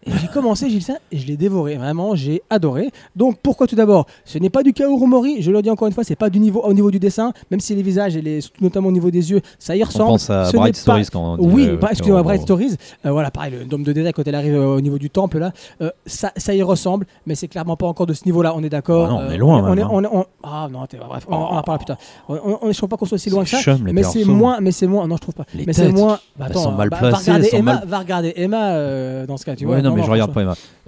Et 0.08 0.12
j'ai 0.22 0.28
commencé, 0.28 0.70
j'ai 0.70 0.80
ça, 0.82 0.94
et 1.12 1.18
je 1.18 1.26
l'ai 1.26 1.36
dévoré. 1.36 1.78
Vraiment, 1.78 2.14
j'ai 2.16 2.44
adoré. 2.52 2.92
Donc, 3.16 3.38
pourquoi 3.42 3.66
tout 3.66 3.76
d'abord? 3.76 4.06
Ce 4.24 4.38
n'est 4.38 4.52
pas 4.52 4.62
du 4.62 4.72
Kaoru 4.72 5.08
Mori. 5.08 5.42
Je 5.42 5.50
le 5.52 5.62
dis 5.64 5.70
encore 5.72 5.88
une 5.88 5.94
fois, 5.94 6.04
c'est 6.04 6.16
pas 6.16 6.30
du 6.30 6.40
niveau 6.40 6.62
au 6.62 6.74
niveau 6.74 6.92
du 6.92 7.00
dessin, 7.00 7.34
même 7.50 7.60
si 7.60 7.74
les 7.74 7.82
visages 7.82 8.16
et 8.16 8.22
les, 8.22 8.40
notamment 8.62 8.90
au 8.90 8.92
niveau 8.92 9.10
des 9.10 9.32
yeux, 9.32 9.42
ça 9.58 9.76
y 9.76 9.82
On 9.84 9.88
ressemble. 9.88 10.10
pense 10.12 10.30
à 10.30 10.46
Ce 10.46 10.56
Bright 10.58 10.76
Stories 10.76 11.04
pas- 11.06 11.10
quand 11.12 11.34
on 11.34 11.38
dit. 11.38 11.54
Oui, 11.54 11.70
bah, 11.82 11.88
excusez-moi. 11.92 12.22
Bright 12.24 12.42
Stories. 12.42 12.76
Euh, 13.06 13.12
voilà, 13.12 13.32
pareil, 13.32 13.54
le 13.60 13.66
dôme 13.66 13.82
de 13.84 13.92
détail 13.94 14.14
quand 14.14 14.28
elle 14.28 14.36
arrive 14.36 14.54
euh, 14.56 14.76
au 14.76 14.82
niveau 14.82 15.00
du 15.00 15.10
temple 15.10 15.40
là, 15.40 15.52
euh, 15.82 15.90
ça, 16.06 16.32
ça 16.38 16.54
y 16.54 16.62
ressemble, 16.62 17.08
mais 17.26 17.34
c'est 17.34 17.48
clairement 17.48 17.76
pas 17.76 17.88
encore 17.88 18.06
de 18.06 18.14
ce 18.14 18.26
niveau-là. 18.26 18.54
On 18.56 18.64
est 18.64 18.70
d'accord. 18.70 19.08
Ah 19.10 19.14
non, 19.14 19.28
on 19.28 19.32
est 19.32 19.38
loin, 19.38 19.64
On 19.64 19.74
est, 19.74 19.76
même, 19.78 19.88
on 19.92 20.04
est- 20.04 20.10
on- 20.12 20.26
ah 20.44 20.68
non, 20.72 20.86
t'es- 20.86 20.98
bref, 20.98 21.26
on, 21.28 21.36
on 21.36 21.38
en 21.38 21.64
parlera 21.64 21.78
plus 21.80 21.86
tard. 21.86 21.98
On, 22.30 22.36
on, 22.36 22.60
on 22.62 22.72
je 22.72 22.78
trouve 22.78 22.90
pas 22.90 22.98
qu'on 22.98 23.06
soit 23.06 23.18
si 23.18 23.32
loin 23.32 23.44
que 23.44 23.50
ça. 23.50 23.58
chum, 23.60 23.80
Mais 23.92 24.04
c'est 24.04 24.24
moins, 24.24 24.60
mais 24.62 24.72
c'est 24.72 24.86
moins. 24.88 25.08
Non, 25.08 25.16
je 25.16 25.22
trouve 25.22 25.34
pas. 25.36 25.46
Les 25.56 25.66
mais 25.66 25.74
c'est 25.74 25.90
moins. 25.92 26.20
Bah, 26.38 26.46
attends, 26.48 26.62
sont 26.64 26.72
mal 26.74 26.90
bah, 26.90 27.00
va 27.02 27.18
regarder 27.18 27.50
Emma, 27.54 27.82
va 27.88 28.00
regarder 28.00 28.34
Emma 28.36 29.26
dans 29.26 29.38
ce 29.38 29.46
cas, 29.46 29.56
tu 29.56 29.66
vois. 29.66 29.82
Mais 29.96 30.04
je 30.04 30.12
regarde 30.12 30.34
pas 30.34 30.42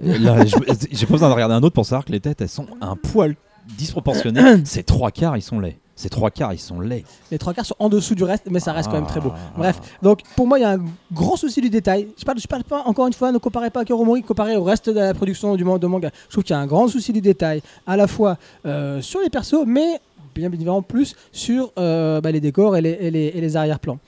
j'ai 0.92 1.06
pas 1.06 1.12
besoin 1.12 1.28
de 1.28 1.34
regarder 1.34 1.54
un 1.54 1.62
autre 1.62 1.74
pour 1.74 1.84
savoir 1.86 2.04
que 2.04 2.12
les 2.12 2.20
têtes, 2.20 2.40
elles 2.40 2.48
sont 2.48 2.66
un 2.80 2.96
poil 2.96 3.34
disproportionnées. 3.76 4.40
Ces 4.64 4.82
trois 4.82 5.10
quarts, 5.10 5.36
ils 5.36 5.42
sont 5.42 5.60
laids. 5.60 5.76
Ces 5.96 6.08
trois 6.08 6.30
quarts, 6.30 6.54
ils 6.54 6.58
sont 6.60 6.80
laids. 6.80 7.04
Les 7.32 7.38
trois 7.38 7.52
quarts 7.52 7.66
sont 7.66 7.74
en 7.80 7.88
dessous 7.88 8.14
du 8.14 8.22
reste, 8.22 8.44
mais 8.50 8.60
ça 8.60 8.72
reste 8.72 8.88
quand 8.88 8.94
même 8.94 9.06
très 9.06 9.20
beau. 9.20 9.32
Ah. 9.34 9.38
Bref, 9.56 9.80
donc 10.00 10.20
pour 10.36 10.46
moi, 10.46 10.58
il 10.58 10.62
y 10.62 10.64
a 10.64 10.70
un 10.74 10.84
grand 11.12 11.34
souci 11.36 11.60
du 11.60 11.70
détail. 11.70 12.06
Je 12.16 12.24
parle, 12.24 12.38
je 12.38 12.46
parle 12.46 12.62
pas, 12.62 12.82
encore 12.86 13.08
une 13.08 13.12
fois, 13.12 13.32
ne 13.32 13.38
comparez 13.38 13.70
pas 13.70 13.80
à 13.80 13.84
Kuromori, 13.84 14.22
comparez 14.22 14.56
au 14.56 14.62
reste 14.62 14.88
de 14.88 14.94
la 15.00 15.12
production 15.12 15.56
du 15.56 15.64
man- 15.64 15.78
de 15.78 15.86
manga. 15.88 16.10
Je 16.28 16.34
trouve 16.34 16.44
qu'il 16.44 16.54
y 16.54 16.56
a 16.56 16.60
un 16.60 16.66
grand 16.68 16.86
souci 16.86 17.12
du 17.12 17.20
détail, 17.20 17.62
à 17.84 17.96
la 17.96 18.06
fois 18.06 18.38
euh, 18.64 19.02
sur 19.02 19.20
les 19.20 19.28
persos, 19.28 19.64
mais 19.66 20.00
bien 20.36 20.52
évidemment 20.52 20.82
plus 20.82 21.16
sur 21.32 21.72
euh, 21.78 22.20
bah, 22.20 22.30
les 22.30 22.40
décors 22.40 22.76
et 22.76 22.80
les, 22.80 22.90
et 23.00 23.10
les- 23.10 23.32
et 23.34 23.40
les 23.40 23.56
arrière-plans. 23.56 23.98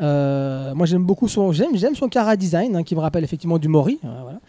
Euh, 0.00 0.74
moi 0.74 0.86
j'aime 0.86 1.02
beaucoup 1.02 1.26
son 1.26 1.50
j'aime 1.50 1.74
j'aime 1.74 1.96
son 1.96 2.08
cara 2.08 2.36
design 2.36 2.76
hein, 2.76 2.84
qui 2.84 2.94
me 2.94 3.00
rappelle 3.00 3.24
effectivement 3.24 3.58
du 3.58 3.66
Mori 3.66 3.98
euh, 4.04 4.08
voilà. 4.22 4.40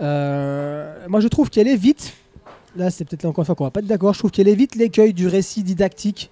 Euh, 0.00 1.06
moi 1.08 1.18
je 1.18 1.26
trouve 1.26 1.50
qu'elle 1.50 1.66
évite 1.66 2.12
là 2.76 2.88
c'est 2.88 3.04
peut-être 3.04 3.24
encore 3.24 3.42
une 3.42 3.46
fois 3.46 3.56
qu'on 3.56 3.64
va 3.64 3.72
pas 3.72 3.80
être 3.80 3.86
d'accord 3.86 4.14
je 4.14 4.20
trouve 4.20 4.30
qu'elle 4.30 4.46
évite 4.46 4.76
l'écueil 4.76 5.12
du 5.12 5.26
récit 5.26 5.64
didactique 5.64 6.30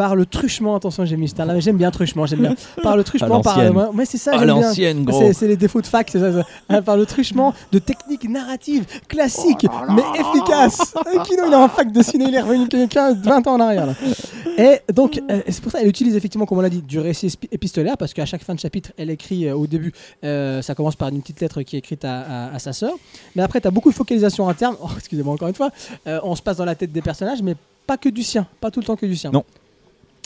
par 0.00 0.16
le 0.16 0.24
truchement 0.24 0.76
attention 0.76 1.04
j'ai 1.04 1.18
mis 1.18 1.28
ce 1.28 1.36
là 1.36 1.44
mais 1.52 1.60
j'aime 1.60 1.76
bien 1.76 1.90
truchement 1.90 2.24
j'aime 2.24 2.40
bien 2.40 2.54
par 2.82 2.96
le 2.96 3.04
truchement 3.04 3.42
par 3.42 3.58
ouais, 3.58 4.06
c'est 4.06 4.16
ça 4.16 4.30
À 4.32 4.38
j'aime 4.38 4.46
bien 4.46 4.54
l'ancienne, 4.62 5.04
gros. 5.04 5.32
c'est 5.34 5.46
les 5.46 5.56
défauts 5.58 5.82
de 5.82 5.86
fac, 5.86 6.08
c'est 6.10 6.20
ça, 6.20 6.32
ça. 6.32 6.42
Hein, 6.70 6.80
par 6.80 6.96
le 6.96 7.04
truchement 7.04 7.52
de 7.70 7.78
techniques 7.78 8.26
narratives 8.28 8.86
classiques 9.08 9.66
Oh 9.70 9.92
mais 9.96 10.02
efficaces. 10.20 10.94
Euh, 11.10 11.22
Kino, 11.24 11.42
il 11.46 11.52
est 11.52 11.56
en 11.56 11.68
fac 11.68 11.90
de 11.92 12.02
ciné, 12.02 12.26
il 12.28 12.34
est 12.34 12.40
revenu 12.40 12.68
15, 12.68 13.16
20 13.22 13.46
ans 13.48 13.54
en 13.54 13.60
arrière. 13.60 13.86
là. 13.86 13.94
Et 14.58 14.80
donc, 14.92 15.20
euh, 15.30 15.40
c'est 15.48 15.60
pour 15.62 15.72
ça 15.72 15.78
qu'elle 15.80 15.88
utilise 15.88 16.14
effectivement, 16.14 16.46
comme 16.46 16.58
on 16.58 16.60
l'a 16.60 16.68
dit, 16.70 16.82
du 16.82 16.98
récit 17.00 17.32
épistolaire, 17.50 17.96
parce 17.96 18.12
qu'à 18.14 18.26
chaque 18.26 18.42
fin 18.44 18.54
de 18.54 18.60
chapitre, 18.60 18.92
elle 18.96 19.10
écrit 19.10 19.48
euh, 19.48 19.56
au 19.56 19.66
début, 19.66 19.92
euh, 20.24 20.62
ça 20.62 20.74
commence 20.74 20.94
par 20.96 21.08
une 21.08 21.20
petite 21.20 21.40
lettre 21.40 21.62
qui 21.62 21.76
est 21.76 21.80
écrite 21.80 22.04
à, 22.04 22.20
à- 22.20 22.54
à 22.54 22.58
sa 22.58 22.72
sœur. 22.72 22.92
Mais 23.34 23.42
après, 23.42 23.60
tu 23.60 23.66
as 23.68 23.70
beaucoup 23.70 23.90
de 23.90 23.94
focalisation 23.94 24.48
interne. 24.48 24.76
Oh, 24.82 24.88
excusez-moi 24.96 25.34
encore 25.34 25.48
une 25.48 25.54
fois. 25.54 25.70
Euh, 26.06 26.20
on 26.22 26.34
se 26.36 26.42
passe 26.42 26.56
dans 26.58 26.64
la 26.64 26.74
tête 26.74 26.92
des 26.92 27.02
personnages, 27.02 27.42
mais 27.42 27.54
pas 27.86 27.96
que 27.96 28.08
du 28.08 28.22
sien, 28.22 28.46
pas 28.60 28.70
tout 28.70 28.80
le 28.80 28.86
temps 28.86 28.96
que 28.96 29.06
du 29.06 29.16
sien. 29.16 29.30
Non. 29.32 29.44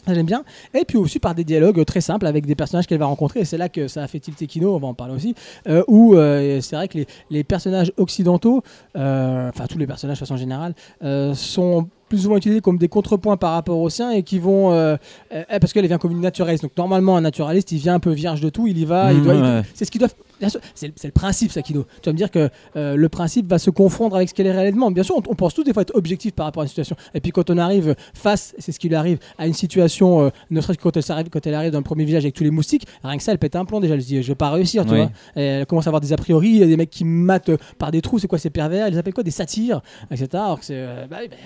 Ça, 0.06 0.14
J'aime 0.14 0.26
bien. 0.26 0.44
Et 0.74 0.84
puis 0.84 0.98
aussi 0.98 1.18
par 1.18 1.34
des 1.34 1.44
dialogues 1.44 1.84
très 1.84 2.00
simples 2.00 2.26
avec 2.26 2.46
des 2.46 2.54
personnages 2.54 2.86
qu'elle 2.86 2.98
va 2.98 3.06
rencontrer. 3.06 3.40
Et 3.40 3.44
c'est 3.44 3.58
là 3.58 3.68
que 3.68 3.88
ça 3.88 4.02
a 4.02 4.06
fait 4.06 4.20
tilter 4.20 4.46
Kino, 4.46 4.74
on 4.74 4.78
va 4.78 4.86
en 4.88 4.94
parler 4.94 5.14
aussi. 5.14 5.34
euh, 5.68 5.82
où 5.88 6.14
euh, 6.14 6.60
c'est 6.60 6.76
vrai 6.76 6.88
que 6.88 6.98
les, 6.98 7.06
les 7.30 7.44
personnages 7.44 7.92
occidentaux, 7.96 8.62
euh, 8.96 9.48
enfin 9.48 9.66
tous 9.66 9.78
les 9.78 9.86
personnages 9.86 10.16
de 10.18 10.20
façon 10.20 10.36
générale, 10.36 10.74
euh, 11.02 11.34
sont 11.34 11.88
plus 12.08 12.26
ou 12.26 12.28
moins 12.28 12.38
utilisés 12.38 12.60
comme 12.60 12.76
des 12.78 12.88
contrepoints 12.88 13.36
par 13.38 13.52
rapport 13.52 13.78
aux 13.78 13.88
siens 13.90 14.10
et 14.10 14.22
qui 14.22 14.38
vont. 14.38 14.72
euh, 14.72 14.96
euh, 15.32 15.42
parce 15.60 15.72
qu'elle 15.72 15.86
vient 15.86 15.98
comme 15.98 16.12
une 16.12 16.20
naturaliste. 16.20 16.62
Donc 16.62 16.72
normalement, 16.76 17.16
un 17.16 17.22
naturaliste, 17.22 17.72
il 17.72 17.78
vient 17.78 17.94
un 17.94 18.00
peu 18.00 18.10
vierge 18.12 18.40
de 18.40 18.50
tout, 18.50 18.66
il 18.66 18.78
y 18.78 18.84
va, 18.84 19.12
il 19.12 19.20
Mmh, 19.20 19.22
doit. 19.24 19.34
ouais. 19.34 19.62
c'est 19.74 19.84
ce 19.84 19.90
qu'ils 19.90 20.00
doivent. 20.00 20.14
Bien 20.40 20.48
sûr, 20.48 20.60
C'est 20.74 20.92
le, 21.04 21.10
principe, 21.10 21.52
ça, 21.52 21.62
Kino. 21.62 21.84
Tu 22.02 22.08
vas 22.08 22.12
me 22.12 22.16
dire 22.18 22.30
que 22.30 22.48
euh, 22.76 22.96
le 22.96 23.08
principe 23.08 23.48
va 23.48 23.58
se 23.58 23.70
confondre 23.70 24.16
avec 24.16 24.28
ce 24.28 24.34
qu'elle 24.34 24.46
est 24.46 24.52
réellement. 24.52 24.90
Bien 24.90 25.02
sûr, 25.02 25.16
on, 25.16 25.22
on 25.28 25.34
pense 25.34 25.54
tous 25.54 25.64
des 25.64 25.72
fois 25.72 25.82
être 25.82 25.94
objectif 25.94 26.32
par 26.32 26.46
rapport 26.46 26.62
à 26.62 26.64
une 26.64 26.68
situation. 26.68 26.96
Et 27.14 27.20
puis 27.20 27.30
quand 27.32 27.50
on 27.50 27.58
arrive 27.58 27.94
face, 28.14 28.54
c'est 28.58 28.72
ce 28.72 28.78
qui 28.78 28.88
lui 28.88 28.96
arrive, 28.96 29.18
à 29.38 29.46
une 29.46 29.52
situation, 29.54 30.22
euh, 30.26 30.30
ne 30.50 30.60
serait-ce 30.60 30.78
que 30.78 30.82
quand 30.82 30.96
elle, 30.96 31.02
s'arrive- 31.02 31.28
quand 31.30 31.46
elle 31.46 31.54
arrive 31.54 31.70
dans 31.72 31.78
le 31.78 31.84
premier 31.84 32.04
village 32.04 32.24
avec 32.24 32.34
tous 32.34 32.44
les 32.44 32.50
moustiques, 32.50 32.86
rien 33.02 33.16
que 33.16 33.22
ça, 33.22 33.32
elle 33.32 33.38
pète 33.38 33.56
un 33.56 33.64
plomb 33.64 33.80
déjà. 33.80 33.94
Elle 33.94 34.02
se 34.02 34.06
dit, 34.06 34.22
je 34.22 34.28
vais 34.28 34.34
pas 34.34 34.50
réussir, 34.50 34.84
tu 34.84 34.92
Oui. 34.92 34.98
vois. 34.98 35.10
Et 35.36 35.42
elle 35.44 35.66
commence 35.66 35.86
à 35.86 35.90
avoir 35.90 36.00
des 36.00 36.12
a 36.12 36.16
priori, 36.16 36.48
il 36.50 36.56
y 36.58 36.62
a 36.62 36.66
des 36.66 36.76
mecs 36.76 36.90
qui 36.90 37.04
matent 37.04 37.50
par 37.78 37.90
des 37.90 38.00
trous, 38.02 38.18
c'est 38.18 38.28
quoi 38.28 38.38
ces 38.38 38.50
pervers? 38.50 38.88
Ils 38.88 38.98
appellent 38.98 39.14
quoi? 39.14 39.24
Des 39.24 39.30
satyres, 39.30 39.82
etc. 40.10 40.28
Alors 40.34 40.58
que 40.60 40.64
c'est. 40.66 40.74
euh, 40.76 41.06
bah, 41.08 41.18
bah, 41.30 41.36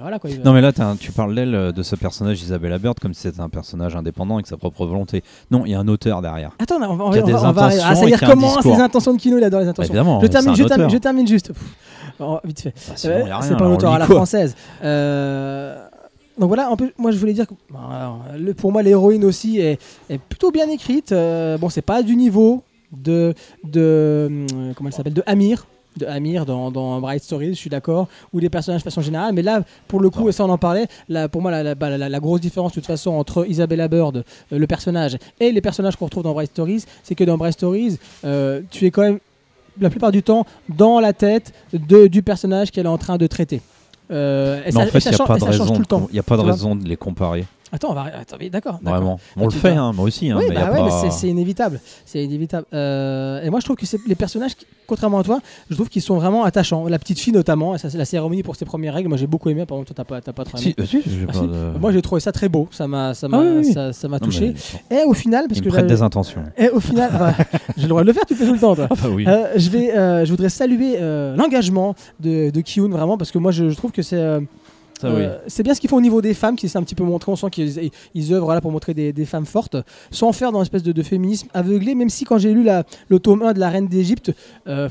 voilà 0.00 0.18
quoi. 0.18 0.30
ils- 0.30 0.40
Non 0.42 0.52
mais 0.52 0.60
là 0.60 0.72
un- 0.78 0.96
tu 0.96 1.12
parles 1.12 1.34
d'elle 1.34 1.54
euh, 1.54 1.72
de 1.72 1.82
ce 1.82 1.96
personnage 1.96 2.42
Isabella 2.42 2.78
Bird 2.78 2.98
comme 3.00 3.14
si 3.14 3.22
c'était 3.22 3.40
un 3.40 3.48
personnage 3.48 3.94
indépendant 3.96 4.34
avec 4.34 4.46
sa 4.46 4.56
propre 4.56 4.86
volonté. 4.86 5.22
Non, 5.50 5.64
il 5.66 5.72
y 5.72 5.74
a 5.74 5.80
un 5.80 5.88
auteur 5.88 6.22
derrière. 6.22 6.50
Attends, 6.58 6.76
on 6.76 6.96
va, 6.96 7.04
on 7.04 7.10
va- 7.10 7.20
des 7.22 7.34
on 7.34 7.52
va-. 7.52 7.70
Ah, 7.84 7.94
ça 7.94 8.06
y 8.06 8.10
est, 8.12 8.16
recommence 8.16 8.54
discours. 8.56 8.76
les 8.76 8.82
intentions 8.82 9.14
de 9.14 9.18
Kino, 9.18 9.38
il 9.38 9.44
adore 9.44 9.60
les 9.60 9.66
Bah, 9.66 9.70
intentions. 9.70 9.92
évidemment, 9.94 10.20
je, 10.20 10.26
termine, 10.26 10.54
je, 10.56 10.64
termine, 10.64 10.90
je 10.90 10.96
termine 10.98 11.26
juste. 11.26 11.48
Pff. 11.52 11.62
Oh, 12.20 12.38
vite 12.44 12.60
fait. 12.60 12.74
Bah, 12.88 12.92
sinon, 12.96 13.14
Euh, 13.14 13.24
c'est 13.42 13.56
pas 13.56 13.64
un 13.64 13.72
auteur 13.72 13.92
à 13.94 13.98
la 13.98 14.06
française. 14.06 14.54
Euh, 14.84 15.86
donc 16.38 16.48
voilà, 16.48 16.68
un 16.70 16.76
peu, 16.76 16.90
moi 16.98 17.10
je 17.12 17.18
voulais 17.18 17.32
dire 17.32 17.46
que 17.46 17.54
bon, 17.70 17.78
alors, 17.90 18.24
le- 18.38 18.54
pour 18.54 18.72
moi 18.72 18.82
l'héroïne 18.82 19.24
aussi 19.24 19.58
est, 19.60 19.78
est 20.08 20.18
plutôt 20.18 20.50
bien 20.50 20.68
écrite. 20.70 21.12
Euh, 21.12 21.58
bon, 21.58 21.68
c'est 21.68 21.82
pas 21.82 22.02
du 22.02 22.16
niveau 22.16 22.62
de, 22.92 23.34
de 23.64 24.46
comment 24.76 24.88
elle 24.88 24.94
s'appelle 24.94 25.14
de 25.14 25.22
Amir. 25.26 25.66
De 25.96 26.06
Amir 26.06 26.46
dans, 26.46 26.70
dans 26.70 27.00
Bright 27.00 27.22
Stories, 27.24 27.50
je 27.50 27.58
suis 27.58 27.68
d'accord, 27.68 28.06
ou 28.32 28.40
des 28.40 28.48
personnages 28.48 28.80
de 28.80 28.84
façon 28.84 29.00
générale, 29.02 29.34
mais 29.34 29.42
là, 29.42 29.64
pour 29.88 29.98
le 29.98 30.08
coup, 30.08 30.28
et 30.28 30.32
ça 30.32 30.44
on 30.44 30.48
en 30.48 30.56
parlait, 30.56 30.86
là, 31.08 31.28
pour 31.28 31.42
moi, 31.42 31.50
la, 31.50 31.64
la- 31.64 31.74
bah, 31.74 31.90
la- 31.96 32.08
la 32.08 32.20
grosse 32.20 32.40
différence 32.40 32.70
de 32.70 32.74
toute 32.76 32.86
façon 32.86 33.10
entre 33.10 33.44
Isabella 33.48 33.88
Bird, 33.88 34.18
euh, 34.52 34.58
le 34.58 34.66
personnage, 34.68 35.18
et 35.40 35.50
les 35.50 35.60
personnages 35.60 35.96
qu'on 35.96 36.04
retrouve 36.04 36.22
dans 36.22 36.32
Bright 36.32 36.50
Stories, 36.52 36.84
c'est 37.02 37.16
que 37.16 37.24
dans 37.24 37.36
Bright 37.36 37.54
Stories, 37.54 37.98
euh, 38.24 38.60
tu 38.70 38.86
es 38.86 38.92
quand 38.92 39.02
même 39.02 39.18
la 39.80 39.90
plupart 39.90 40.12
du 40.12 40.22
temps 40.22 40.46
dans 40.68 41.00
la 41.00 41.12
tête 41.12 41.52
de, 41.72 42.06
du 42.06 42.22
personnage 42.22 42.70
qu'elle 42.70 42.86
est 42.86 42.88
en 42.88 42.98
train 42.98 43.18
de 43.18 43.26
traiter. 43.26 43.60
Euh, 44.12 44.60
et 44.62 44.66
Mais 44.66 44.70
ça- 44.72 44.78
en 44.78 44.86
fait, 44.86 44.98
il 44.98 45.08
n'y 46.12 46.18
a 46.18 46.20
a 46.20 46.22
pas 46.22 46.36
de 46.36 46.40
raison 46.52 46.76
de 46.76 46.88
les 46.88 46.96
comparer. 46.96 47.44
Attends, 47.72 47.90
on 47.90 47.94
va, 47.94 48.06
attends, 48.20 48.36
d'accord. 48.50 48.80
Vraiment. 48.82 49.20
On 49.36 49.42
Ah, 49.42 49.44
le 49.44 49.50
fait, 49.50 49.70
hein, 49.70 49.92
moi 49.92 50.04
aussi. 50.06 50.28
hein, 50.30 50.36
oui, 50.38 50.46
mais 50.48 50.54
bah 50.56 50.70
ouais, 50.72 50.78
pas- 50.78 51.00
mais 51.02 51.10
c'est- 51.10 51.28
inévitable. 51.28 51.80
C'est 52.04 52.24
inévitable. 52.24 52.66
Euh, 52.74 53.42
et 53.42 53.50
moi, 53.50 53.60
je 53.60 53.64
trouve 53.64 53.76
que 53.76 53.86
c'est 53.86 54.00
les 54.08 54.16
personnages, 54.16 54.56
qui- 54.56 54.66
contrairement 54.88 55.18
à 55.18 55.22
toi, 55.22 55.38
je 55.70 55.74
trouve 55.76 55.88
qu'ils 55.88 56.02
sont 56.02 56.16
vraiment 56.16 56.42
attachants. 56.44 56.88
La 56.88 56.98
petite 56.98 57.20
fille, 57.20 57.32
notamment, 57.32 57.76
et 57.76 57.78
ça, 57.78 57.88
c'est 57.88 57.98
la 57.98 58.04
cérémonie 58.04 58.42
pour 58.42 58.56
ses 58.56 58.64
premières 58.64 58.94
règles. 58.94 59.08
Moi, 59.08 59.18
j'ai 59.18 59.28
beaucoup 59.28 59.48
aimé. 59.50 59.64
Par 59.66 59.78
contre, 59.78 59.94
toi, 59.94 60.04
t'as 60.04 60.14
pas, 60.14 60.20
t'as 60.20 60.32
pas 60.32 60.44
trop 60.44 60.58
aimé. 60.58 60.74
Si, 60.76 60.82
euh, 60.82 60.84
si, 60.84 61.02
Ah, 61.22 61.26
pas 61.28 61.32
si. 61.38 61.40
de- 61.46 61.78
Moi, 61.78 61.92
j'ai 61.92 62.02
trouvé 62.02 62.20
ça 62.20 62.32
très 62.32 62.48
beau. 62.48 62.66
Ça 62.72 62.88
m'a, 62.88 63.14
ça 63.14 63.28
m'a, 63.28 63.38
Ah 63.38 63.42
oui, 63.58 63.72
ça, 63.72 63.92
ça 63.92 64.08
touché. 64.18 64.54
mais- 64.90 65.02
Et 65.02 65.04
au 65.04 65.14
final, 65.14 65.46
parce 65.46 65.58
Il 65.58 65.62
que 65.62 65.68
me 65.68 65.72
prête 65.72 65.86
des 65.86 66.02
intentions. 66.02 66.42
et 66.58 66.70
au 66.70 66.80
final, 66.80 67.10
bah, 67.16 67.34
j'ai 67.76 67.82
le 67.84 67.88
droit 67.88 68.02
de 68.02 68.06
le 68.08 68.12
faire. 68.12 68.26
Tu 68.26 68.34
fais 68.34 68.46
tout 68.46 68.52
le 68.52 68.58
temps, 68.58 68.74
toi. 68.74 68.88
Ah 68.90 68.94
bah 69.00 69.08
oui. 69.12 69.24
Euh, 69.28 69.52
je, 69.56 69.70
vais, 69.70 69.92
euh, 69.96 70.24
je 70.24 70.30
voudrais 70.30 70.48
saluer 70.48 70.98
l'engagement 71.36 71.94
de, 72.18 72.50
de 72.50 72.60
Kiyun 72.60 72.88
vraiment 72.88 73.16
parce 73.16 73.30
que 73.30 73.38
moi 73.38 73.52
je, 73.52 73.70
je 73.70 73.76
trouve 73.76 73.92
que 73.92 74.02
c'est 74.02 74.16
Ça, 75.00 75.08
Euh, 75.08 75.38
C'est 75.46 75.62
bien 75.62 75.72
ce 75.74 75.80
qu'ils 75.80 75.88
font 75.88 75.96
au 75.96 76.02
niveau 76.02 76.20
des 76.20 76.34
femmes, 76.34 76.56
qui 76.56 76.68
s'est 76.68 76.76
un 76.76 76.82
petit 76.82 76.94
peu 76.94 77.04
montré. 77.04 77.32
On 77.32 77.36
sent 77.36 77.48
qu'ils 77.50 77.90
ils 78.14 78.32
œuvrent 78.34 78.52
là 78.52 78.60
pour 78.60 78.70
montrer 78.70 78.92
des, 78.92 79.24
femmes 79.24 79.46
fortes, 79.46 79.76
sans 80.10 80.32
faire 80.32 80.52
dans 80.52 80.58
une 80.58 80.64
espèce 80.64 80.82
de, 80.82 80.92
de 80.92 81.02
féminisme 81.02 81.48
aveuglé. 81.54 81.94
Même 81.94 82.10
si 82.10 82.24
quand 82.24 82.36
j'ai 82.36 82.52
lu 82.52 82.68
le 83.08 83.18
tome 83.18 83.42
1 83.42 83.54
de 83.54 83.60
la 83.60 83.70
Reine 83.70 83.88
d'Égypte, 83.88 84.32
euh, 84.66 84.88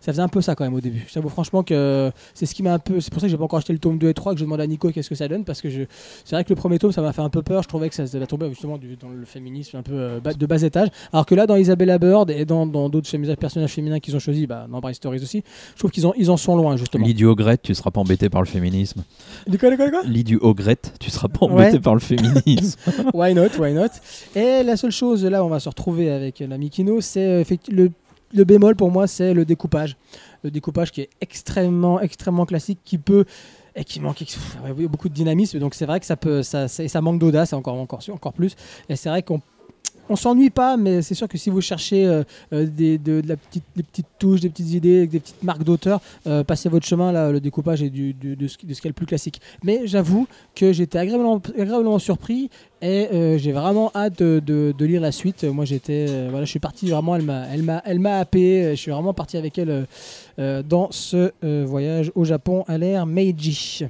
ça 0.00 0.12
faisait 0.12 0.22
un 0.22 0.28
peu 0.28 0.40
ça 0.40 0.54
quand 0.54 0.64
même 0.64 0.74
au 0.74 0.80
début. 0.80 1.04
Je 1.08 1.14
t'avoue 1.14 1.28
franchement 1.28 1.62
que 1.62 2.10
c'est 2.34 2.46
ce 2.46 2.54
qui 2.54 2.62
m'a 2.62 2.74
un 2.74 2.78
peu. 2.78 3.00
C'est 3.00 3.10
pour 3.12 3.20
ça 3.20 3.26
que 3.26 3.30
j'ai 3.30 3.36
pas 3.36 3.44
encore 3.44 3.58
acheté 3.58 3.72
le 3.72 3.78
tome 3.78 3.98
2 3.98 4.08
et 4.08 4.14
3 4.14 4.32
que 4.34 4.38
je 4.40 4.44
demande 4.44 4.60
à 4.60 4.66
Nico 4.66 4.90
qu'est-ce 4.90 5.08
que 5.08 5.14
ça 5.14 5.28
donne 5.28 5.44
parce 5.44 5.60
que 5.60 5.68
je... 5.70 5.82
c'est 6.24 6.34
vrai 6.36 6.44
que 6.44 6.48
le 6.50 6.56
premier 6.56 6.78
tome 6.78 6.92
ça 6.92 7.02
m'a 7.02 7.12
fait 7.12 7.22
un 7.22 7.28
peu 7.30 7.42
peur. 7.42 7.62
Je 7.62 7.68
trouvais 7.68 7.88
que 7.88 7.94
ça 7.94 8.04
va 8.18 8.26
tomber 8.26 8.48
justement 8.48 8.78
du- 8.78 8.96
dans 8.96 9.08
le 9.10 9.24
féminisme 9.24 9.76
un 9.76 9.82
peu 9.82 9.92
euh, 9.94 10.20
bas- 10.20 10.32
de 10.34 10.46
bas 10.46 10.62
étage. 10.62 10.88
Alors 11.12 11.26
que 11.26 11.34
là 11.34 11.46
dans 11.46 11.56
Isabella 11.56 11.98
Bird 11.98 12.30
et 12.30 12.44
dans 12.44 12.66
d'autres 12.66 13.10
personnages 13.36 13.72
féminins 13.72 14.00
qu'ils 14.00 14.16
ont 14.16 14.20
choisis, 14.20 14.46
bah, 14.46 14.66
dans 14.70 14.80
Bryce 14.80 14.96
Stories 14.96 15.22
aussi, 15.22 15.42
je 15.74 15.78
trouve 15.78 15.90
qu'ils 15.90 16.06
en, 16.06 16.12
ils 16.16 16.30
en 16.30 16.36
sont 16.36 16.56
loin 16.56 16.76
justement. 16.76 17.04
Lis 17.06 17.14
du 17.14 17.26
Ogrette, 17.26 17.62
tu 17.62 17.74
seras 17.74 17.90
pas 17.90 18.00
embêté 18.00 18.28
par 18.30 18.40
le 18.42 18.46
féminisme. 18.46 19.02
Du 19.46 19.58
quoi, 19.58 19.70
du 19.70 19.76
quoi, 19.76 19.86
du 19.86 19.92
quoi? 19.92 20.02
Lis 20.04 20.24
du 20.24 20.36
Ogrette, 20.38 20.94
tu 21.00 21.10
seras 21.10 21.28
pas 21.28 21.46
Ouais. 21.46 21.52
embêté 21.52 21.80
par 21.80 21.94
le 21.94 22.00
féminisme. 22.00 22.78
Why 23.14 23.34
not, 23.34 23.48
why 23.58 23.72
not? 23.72 23.88
Et 24.34 24.62
la 24.62 24.76
seule 24.76 24.90
chose, 24.92 25.24
là, 25.24 25.44
on 25.44 25.48
va 25.48 25.60
se 25.60 25.68
retrouver 25.68 26.10
avec 26.10 26.40
l'ami 26.40 26.70
Kino, 26.70 27.00
c'est 27.00 27.26
euh, 27.26 27.44
le, 27.70 27.90
le 28.32 28.44
bémol 28.44 28.76
pour 28.76 28.90
moi, 28.90 29.06
c'est 29.06 29.34
le 29.34 29.44
découpage. 29.44 29.96
Le 30.42 30.50
découpage 30.50 30.92
qui 30.92 31.02
est 31.02 31.10
extrêmement, 31.20 32.00
extrêmement 32.00 32.46
classique, 32.46 32.78
qui 32.84 32.98
peut 32.98 33.24
et 33.76 33.84
qui 33.84 34.00
manque 34.00 34.24
beaucoup 34.88 35.08
de 35.08 35.14
dynamisme. 35.14 35.58
Donc 35.58 35.74
c'est 35.74 35.86
vrai 35.86 36.00
que 36.00 36.06
ça 36.06 36.16
peut, 36.16 36.42
ça, 36.42 36.68
ça 36.68 37.00
manque 37.00 37.18
d'audace 37.18 37.52
encore, 37.52 37.74
encore, 37.74 38.00
encore 38.10 38.32
plus. 38.32 38.56
Et 38.88 38.96
c'est 38.96 39.08
vrai 39.08 39.22
qu'on 39.22 39.40
on 40.10 40.16
s'ennuie 40.16 40.50
pas, 40.50 40.76
mais 40.76 41.02
c'est 41.02 41.14
sûr 41.14 41.28
que 41.28 41.38
si 41.38 41.50
vous 41.50 41.60
cherchez 41.60 42.04
euh, 42.04 42.24
euh, 42.52 42.66
des, 42.66 42.98
petites 42.98 44.06
touches, 44.18 44.40
des 44.40 44.50
petites 44.50 44.72
idées, 44.72 45.06
des 45.06 45.20
petites 45.20 45.42
marques 45.42 45.62
d'auteur, 45.62 46.00
euh, 46.26 46.42
passez 46.42 46.68
votre 46.68 46.84
chemin. 46.84 47.12
Là, 47.12 47.30
le 47.30 47.40
découpage 47.40 47.80
est 47.82 47.90
de, 47.90 48.48
ce, 48.48 48.58
qui- 48.58 48.66
de 48.66 48.74
ce 48.74 48.80
qui 48.80 48.88
est 48.88 48.90
le 48.90 48.94
plus 48.94 49.06
classique. 49.06 49.40
Mais 49.62 49.82
j'avoue 49.84 50.26
que 50.56 50.72
j'étais 50.72 50.98
agréablement, 50.98 51.98
surpris 52.00 52.50
et 52.82 53.36
j'ai 53.38 53.52
vraiment 53.52 53.92
hâte 53.94 54.22
de, 54.22 54.74
lire 54.80 55.00
la 55.00 55.12
suite. 55.12 55.44
Moi, 55.44 55.64
j'étais, 55.64 56.28
voilà, 56.28 56.44
je 56.44 56.50
suis 56.50 56.58
parti 56.58 56.90
vraiment. 56.90 57.14
Elle 57.14 58.00
m'a, 58.00 58.18
happé. 58.18 58.70
Je 58.70 58.80
suis 58.80 58.90
vraiment 58.90 59.14
parti 59.14 59.36
avec 59.36 59.58
elle 59.58 59.86
dans 60.38 60.90
ce 60.90 61.30
voyage 61.64 62.10
au 62.14 62.24
Japon 62.24 62.64
à 62.66 62.78
l'ère 62.78 63.06
Meiji. 63.06 63.84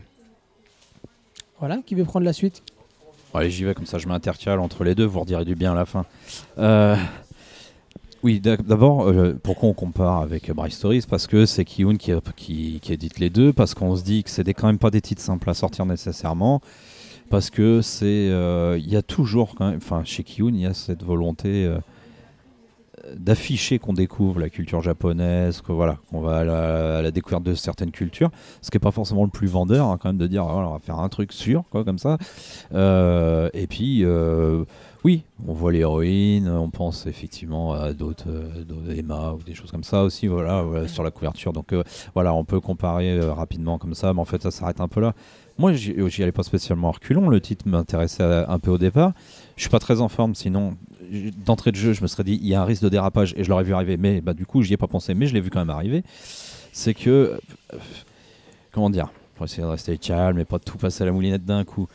Voilà, 1.59 1.79
qui 1.87 1.95
veut 1.95 2.05
prendre 2.05 2.27
la 2.27 2.33
suite? 2.33 2.63
Allez, 3.33 3.51
j'y 3.51 3.65
vais 3.65 3.75
comme 3.75 3.87
ça, 3.87 3.99
je 3.99 4.09
m'intercale 4.09 4.59
entre 4.59 4.83
les 4.85 4.95
deux, 4.95 5.05
vous 5.05 5.21
redirez 5.21 5.45
du 5.45 5.55
bien 5.55 5.73
à 5.73 5.75
la 5.75 5.87
fin. 5.87 6.05
Euh, 6.59 6.97
Oui, 8.23 8.39
d'abord, 8.41 9.09
euh, 9.09 9.33
pourquoi 9.43 9.71
on 9.71 9.73
compare 9.73 10.19
avec 10.19 10.51
Bryce 10.53 10.75
Stories? 10.75 11.05
Parce 11.09 11.27
que 11.27 11.47
c'est 11.47 11.65
Kiyun 11.65 11.97
qui, 11.97 12.13
qui, 12.83 12.93
édite 12.93 13.19
les 13.19 13.31
deux, 13.31 13.53
parce 13.55 13.73
qu'on 13.73 13.97
se 13.97 14.03
dit 14.03 14.23
que 14.25 14.29
c'est 14.31 14.45
des- 14.45 14.53
quand 14.53 14.67
même 14.67 14.79
pas 14.79 14.91
des 14.91 15.01
titres 15.01 15.23
simples 15.23 15.49
à 15.49 15.55
sortir 15.55 15.87
nécessairement, 15.87 16.61
parce 17.31 17.49
que 17.49 17.81
c'est, 17.81 18.29
euh, 18.31 18.77
il 18.79 18.91
y 18.91 18.97
a 18.97 19.03
toujours 19.03 19.55
enfin 19.61 20.03
chez 20.05 20.23
Kiyun, 20.23 20.49
il 20.55 20.61
y 20.61 20.67
a 20.67 20.75
cette 20.75 21.03
volonté 21.03 21.65
d'afficher 23.17 23.79
qu'on 23.79 23.93
découvre 23.93 24.41
la 24.41 24.49
culture 24.49 24.83
japonaise, 24.83 25.61
que 25.61 25.73
voilà, 25.73 25.99
qu'on 26.11 26.21
va 26.21 26.39
à 26.39 26.45
la, 26.45 26.99
à 26.99 27.03
la 27.03 27.11
découverte 27.11 27.43
de 27.43 27.55
certaines 27.55 27.91
cultures, 27.91 28.31
ce 28.63 28.71
qui 28.71 28.77
est 28.77 28.81
pas 28.81 28.91
forcément 28.91 29.25
le 29.25 29.31
plus 29.31 29.49
vendeur, 29.49 29.87
hein, 29.87 29.99
quand 30.01 30.09
même 30.09 30.19
de 30.19 30.27
dire 30.27 30.45
on 30.47 30.73
va 30.73 30.79
faire 30.79 30.99
un 30.99 31.09
truc 31.09 31.33
sûr, 31.33 31.65
quoi, 31.71 31.85
comme 31.85 31.99
ça. 31.99 32.19
Euh, 32.75 33.49
et 33.55 33.67
puis, 33.67 34.05
euh, 34.05 34.65
oui, 35.05 35.25
on 35.47 35.53
voit 35.53 35.73
l'héroïne, 35.73 36.49
on 36.49 36.71
pense 36.71 37.07
effectivement 37.07 37.73
à 37.73 37.93
d'autres, 37.93 38.29
euh, 38.29 38.95
Emma 38.97 39.33
ou 39.33 39.43
des 39.43 39.55
choses 39.55 39.71
comme 39.71 39.85
ça 39.85 40.03
aussi, 40.03 40.27
voilà, 40.27 40.63
voilà, 40.63 40.89
sur 40.89 41.03
la 41.03 41.11
couverture. 41.11 41.53
Donc 41.53 41.73
euh, 41.73 41.83
voilà, 42.15 42.35
on 42.35 42.45
peut 42.45 42.61
comparer 42.61 43.19
rapidement 43.21 43.79
comme 43.79 43.95
ça, 43.95 44.13
mais 44.13 44.21
en 44.21 44.25
fait, 44.25 44.43
ça 44.43 44.51
s'arrête 44.51 44.81
un 44.81 44.89
peu 44.89 45.01
là. 45.01 45.15
Moi, 45.59 45.75
j'y 45.75 46.23
allais 46.23 46.33
pas 46.33 46.43
spécialement 46.43 46.89
en 46.89 46.93
reculons. 46.93 47.29
Le 47.29 47.39
titre 47.39 47.69
m'intéressait 47.69 48.23
un 48.23 48.59
peu 48.59 48.71
au 48.71 48.79
départ. 48.79 49.13
Je 49.57 49.63
suis 49.63 49.71
pas 49.71 49.79
très 49.79 50.01
en 50.01 50.09
forme, 50.09 50.35
sinon 50.35 50.75
d'entrée 51.45 51.73
de 51.73 51.77
jeu, 51.77 51.93
je 51.93 52.03
me 52.03 52.07
serais 52.07 52.25
dit 52.25 52.39
il 52.41 52.49
y 52.49 52.55
a 52.55 52.63
un 52.63 52.65
risque 52.65 52.83
de 52.83 52.89
dérapage 52.89 53.35
et 53.37 53.45
je 53.45 53.49
l'aurais 53.49 53.65
vu 53.65 53.75
arriver. 53.75 53.97
Mais 53.97 54.21
bah, 54.21 54.35
du 54.35 54.47
coup, 54.47 54.63
j'y 54.63 54.75
ai 54.75 54.77
pas 54.77 54.87
pensé, 54.87 55.15
mais 55.15 55.27
je 55.27 55.35
l'ai 55.35 55.41
vu 55.41 55.51
quand 55.51 55.61
même 55.61 55.71
arriver. 55.71 56.05
C'est 56.73 56.95
que 56.95 57.11
euh, 57.73 57.79
comment 58.73 58.91
dire 58.91 59.11
Pour 59.35 59.47
essayer 59.47 59.63
de 59.63 59.69
rester 59.69 59.99
calme 59.99 60.39
et 60.39 60.45
pas 60.45 60.59
tout 60.59 60.79
passer 60.79 61.03
à 61.03 61.07
la 61.07 61.13
moulinette 61.13 61.45
d'un 61.45 61.65
coup. 61.65 61.89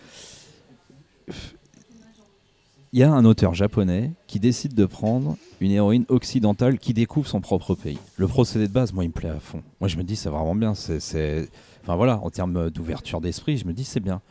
Il 2.94 3.00
y 3.00 3.04
a 3.04 3.12
un 3.12 3.26
auteur 3.26 3.54
japonais 3.54 4.12
qui 4.26 4.40
décide 4.40 4.74
de 4.74 4.86
prendre 4.86 5.36
une 5.60 5.72
héroïne 5.72 6.06
occidentale 6.08 6.80
qui 6.80 6.94
découvre 6.94 7.28
son 7.28 7.42
propre 7.42 7.76
pays. 7.76 8.00
Le 8.16 8.26
procédé 8.26 8.70
de 8.70 8.74
base, 8.74 8.94
moi, 8.94 9.04
il 9.04 9.08
me 9.08 9.14
plaît 9.14 9.30
à 9.30 9.40
fond. 9.40 9.64
Moi, 9.82 9.90
je 9.90 9.98
me 9.98 10.04
dis, 10.04 10.16
c'est 10.16 10.30
vraiment 10.30 10.56
bien. 10.56 10.76
C'est, 10.76 11.50
Enfin 11.84 11.98
voilà, 11.98 12.20
en 12.20 12.30
termes 12.30 12.70
d'ouverture 12.72 13.22
d'esprit, 13.22 13.58
je 13.58 13.68
me 13.68 13.74
dis, 13.74 13.84
c'est 13.84 14.00
bien. 14.00 14.22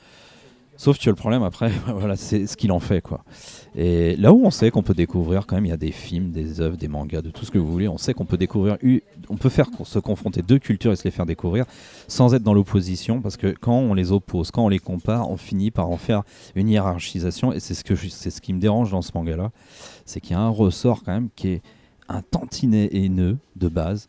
Sauf 0.76 0.98
que 0.98 1.08
le 1.08 1.16
problème 1.16 1.42
après, 1.42 1.70
voilà, 1.86 2.16
c'est 2.16 2.46
ce 2.46 2.56
qu'il 2.56 2.72
en 2.72 2.80
fait 2.80 3.00
quoi. 3.00 3.24
Et 3.76 4.16
là 4.16 4.32
où 4.32 4.44
on 4.44 4.50
sait 4.50 4.70
qu'on 4.70 4.82
peut 4.82 4.94
découvrir 4.94 5.46
quand 5.46 5.56
même, 5.56 5.66
il 5.66 5.70
y 5.70 5.72
a 5.72 5.76
des 5.76 5.92
films, 5.92 6.30
des 6.30 6.60
œuvres, 6.60 6.76
des 6.76 6.88
mangas, 6.88 7.22
de 7.22 7.30
tout 7.30 7.44
ce 7.44 7.50
que 7.50 7.58
vous 7.58 7.70
voulez. 7.70 7.88
On 7.88 7.98
sait 7.98 8.14
qu'on 8.14 8.24
peut 8.24 8.36
découvrir, 8.36 8.76
on 9.28 9.36
peut 9.36 9.48
faire 9.48 9.68
se 9.84 9.98
confronter 9.98 10.42
deux 10.42 10.58
cultures 10.58 10.92
et 10.92 10.96
se 10.96 11.04
les 11.04 11.10
faire 11.10 11.26
découvrir 11.26 11.64
sans 12.06 12.34
être 12.34 12.42
dans 12.42 12.54
l'opposition, 12.54 13.20
parce 13.20 13.36
que 13.36 13.48
quand 13.48 13.76
on 13.78 13.94
les 13.94 14.12
oppose, 14.12 14.50
quand 14.50 14.64
on 14.64 14.68
les 14.68 14.78
compare, 14.78 15.30
on 15.30 15.36
finit 15.36 15.70
par 15.70 15.90
en 15.90 15.96
faire 15.96 16.22
une 16.54 16.68
hiérarchisation. 16.68 17.52
Et 17.52 17.60
c'est 17.60 17.74
ce 17.74 17.82
c'est 18.10 18.30
ce 18.30 18.40
qui 18.40 18.52
me 18.52 18.60
dérange 18.60 18.90
dans 18.90 19.02
ce 19.02 19.10
manga-là, 19.14 19.50
c'est 20.04 20.20
qu'il 20.20 20.32
y 20.32 20.34
a 20.34 20.40
un 20.40 20.48
ressort 20.48 21.02
quand 21.04 21.12
même 21.12 21.28
qui 21.34 21.48
est 21.48 21.62
un 22.08 22.22
tantinet 22.22 22.90
haineux 22.92 23.38
de 23.56 23.68
base. 23.68 24.08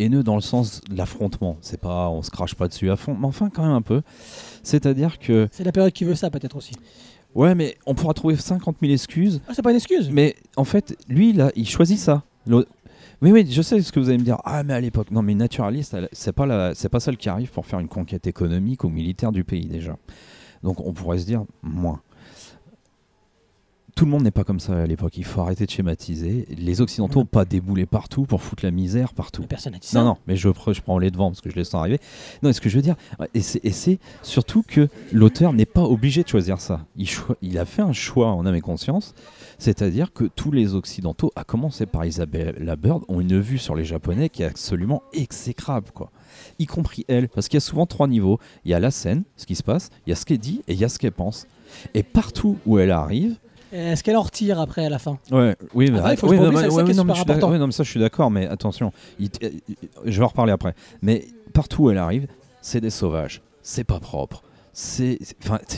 Haineux 0.00 0.22
dans 0.22 0.34
le 0.34 0.40
sens 0.40 0.80
de 0.88 0.96
l'affrontement. 0.96 1.56
C'est 1.60 1.80
pas, 1.80 2.08
on 2.08 2.22
se 2.22 2.30
crache 2.30 2.54
pas 2.54 2.68
dessus 2.68 2.90
à 2.90 2.96
fond, 2.96 3.16
mais 3.18 3.26
enfin 3.26 3.50
quand 3.50 3.62
même 3.62 3.72
un 3.72 3.82
peu. 3.82 4.02
C'est-à-dire 4.62 5.18
que 5.18 5.48
C'est 5.52 5.64
la 5.64 5.72
période 5.72 5.92
qui 5.92 6.04
veut 6.04 6.14
ça, 6.14 6.30
peut-être 6.30 6.56
aussi. 6.56 6.72
Ouais, 7.34 7.54
mais 7.54 7.76
on 7.86 7.94
pourra 7.94 8.12
trouver 8.14 8.36
50 8.36 8.76
000 8.80 8.92
excuses. 8.92 9.40
Ah, 9.48 9.52
c'est 9.54 9.62
pas 9.62 9.70
une 9.70 9.76
excuse. 9.76 10.10
Mais 10.10 10.34
en 10.56 10.64
fait, 10.64 10.96
lui, 11.08 11.32
là, 11.32 11.52
il 11.54 11.68
choisit 11.68 11.98
ça. 11.98 12.24
Oui, 12.46 12.64
oui, 13.32 13.46
je 13.48 13.62
sais 13.62 13.80
ce 13.82 13.92
que 13.92 14.00
vous 14.00 14.08
allez 14.08 14.18
me 14.18 14.24
dire. 14.24 14.38
Ah, 14.44 14.62
mais 14.62 14.74
à 14.74 14.80
l'époque, 14.80 15.10
non, 15.10 15.22
mais 15.22 15.34
naturaliste, 15.34 15.96
c'est 16.12 16.32
pas 16.32 16.46
la, 16.46 16.74
c'est 16.74 16.88
pas 16.88 17.00
celle 17.00 17.18
qui 17.18 17.28
arrive 17.28 17.50
pour 17.50 17.66
faire 17.66 17.78
une 17.78 17.88
conquête 17.88 18.26
économique 18.26 18.82
ou 18.82 18.88
militaire 18.88 19.30
du 19.30 19.44
pays 19.44 19.66
déjà. 19.66 19.96
Donc, 20.62 20.80
on 20.80 20.92
pourrait 20.92 21.18
se 21.18 21.26
dire 21.26 21.44
moins. 21.62 22.00
Tout 23.96 24.04
le 24.04 24.10
monde 24.10 24.22
n'est 24.22 24.30
pas 24.30 24.44
comme 24.44 24.60
ça 24.60 24.82
à 24.82 24.86
l'époque. 24.86 25.16
Il 25.16 25.24
faut 25.24 25.40
arrêter 25.40 25.66
de 25.66 25.70
schématiser. 25.70 26.46
Les 26.56 26.80
Occidentaux 26.80 27.20
n'ont 27.20 27.26
pas 27.26 27.44
déboulé 27.44 27.86
partout 27.86 28.24
pour 28.24 28.42
foutre 28.42 28.64
la 28.64 28.70
misère 28.70 29.14
partout. 29.14 29.42
Mais 29.42 29.48
Personne 29.48 29.72
n'a 29.72 29.78
dit 29.78 29.88
ça. 29.88 30.00
Non, 30.00 30.06
non, 30.06 30.16
mais 30.26 30.36
je, 30.36 30.48
pre- 30.48 30.74
je 30.74 30.80
prends 30.80 30.98
les 30.98 31.10
devants 31.10 31.30
parce 31.30 31.40
que 31.40 31.50
je 31.50 31.56
les 31.56 31.64
sens 31.64 31.74
arriver. 31.80 31.98
Non, 32.42 32.52
ce 32.52 32.60
que 32.60 32.68
je 32.68 32.76
veux 32.76 32.82
dire, 32.82 32.96
et 33.34 33.40
c'est, 33.40 33.98
surtout 34.22 34.62
que 34.66 34.88
l'auteur 35.12 35.52
n'est 35.52 35.66
pas 35.66 35.82
obligé 35.82 36.22
de 36.22 36.28
choisir 36.28 36.60
ça. 36.60 36.86
Il, 37.42 37.58
a 37.58 37.64
fait 37.64 37.82
un 37.82 37.92
choix 37.92 38.28
en 38.32 38.46
âme 38.46 38.54
et 38.54 38.60
conscience, 38.60 39.14
c'est-à-dire 39.58 40.12
que 40.12 40.24
tous 40.24 40.52
les 40.52 40.74
Occidentaux, 40.74 41.32
à 41.36 41.44
commencer 41.44 41.86
par 41.86 42.04
Isabella 42.04 42.76
Bird, 42.76 43.02
ont 43.08 43.20
une 43.20 43.40
vue 43.40 43.58
sur 43.58 43.74
les 43.74 43.84
Japonais 43.84 44.28
qui 44.28 44.42
est 44.42 44.46
absolument 44.46 45.02
exécrable, 45.12 45.90
quoi. 45.92 46.10
Y 46.58 46.66
compris 46.66 47.04
elle, 47.08 47.28
parce 47.28 47.48
qu'il 47.48 47.56
y 47.56 47.58
a 47.58 47.60
souvent 47.60 47.86
trois 47.86 48.06
niveaux. 48.06 48.38
Il 48.64 48.70
y 48.70 48.74
a 48.74 48.80
la 48.80 48.90
scène, 48.90 49.24
ce 49.36 49.46
qui 49.46 49.56
se 49.56 49.62
passe, 49.62 49.90
il 50.06 50.10
y 50.10 50.12
a 50.12 50.16
ce 50.16 50.24
qu'elle 50.24 50.38
dit 50.38 50.62
et 50.68 50.74
il 50.74 50.78
y 50.78 50.84
a 50.84 50.88
ce 50.88 50.98
qu'elle 50.98 51.12
pense. 51.12 51.46
Et 51.94 52.02
partout 52.02 52.56
où 52.66 52.78
elle 52.78 52.90
arrive, 52.90 53.36
Est-ce 53.72 54.02
qu'elle 54.02 54.16
en 54.16 54.22
retire 54.22 54.60
après 54.60 54.84
à 54.84 54.88
la 54.88 54.98
fin? 54.98 55.18
Ouais, 55.30 55.56
oui, 55.74 55.86
il 55.90 56.16
faut 56.16 56.28
oui, 56.28 56.38
non, 56.38 56.50
mais- 56.50 56.68
ouais, 56.68 56.82
non, 56.82 57.04
mais 57.04 57.14
super 57.14 57.36
je 57.36 57.56
non, 57.56 57.66
mais 57.66 57.72
ça, 57.72 57.84
je 57.84 57.90
suis 57.90 58.00
d'accord, 58.00 58.30
mais 58.30 58.46
attention, 58.46 58.92
il 59.18 59.30
euh, 59.42 59.50
je 60.04 60.18
vais 60.18 60.24
en 60.24 60.28
reparler 60.28 60.52
après. 60.52 60.74
Mais 61.02 61.26
partout 61.52 61.84
où 61.84 61.90
elle 61.90 61.98
arrive, 61.98 62.26
c'est 62.60 62.80
des 62.80 62.90
sauvages, 62.90 63.42
c'est 63.62 63.84
pas 63.84 64.00
propre. 64.00 64.42
C'est, 64.72 65.18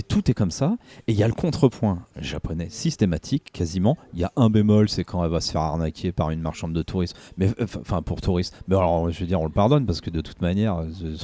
tout 0.08 0.30
est 0.30 0.34
comme 0.34 0.50
ça. 0.50 0.76
Et 1.06 1.12
il 1.12 1.18
y 1.18 1.22
a 1.22 1.28
le 1.28 1.34
contrepoint 1.34 2.06
japonais 2.20 2.68
systématique, 2.70 3.50
quasiment. 3.52 3.96
Il 4.14 4.20
y 4.20 4.24
a 4.24 4.32
un 4.36 4.50
bémol, 4.50 4.88
c'est 4.88 5.04
quand 5.04 5.24
elle 5.24 5.30
va 5.30 5.40
se 5.40 5.52
faire 5.52 5.62
arnaquer 5.62 6.12
par 6.12 6.30
une 6.30 6.40
marchande 6.40 6.72
de 6.72 6.82
tourisme. 6.82 7.16
Mais 7.36 7.48
euh, 7.60 7.66
enfin, 7.80 8.02
pour 8.02 8.20
touristes. 8.20 8.54
Mais 8.68 8.76
alors, 8.76 9.10
je 9.10 9.20
veux 9.20 9.26
dire, 9.26 9.40
on 9.40 9.46
le 9.46 9.52
pardonne 9.52 9.86
parce 9.86 10.00
que 10.00 10.10
de 10.10 10.20
toute 10.20 10.42
manière, 10.42 10.78
euh, 10.78 11.16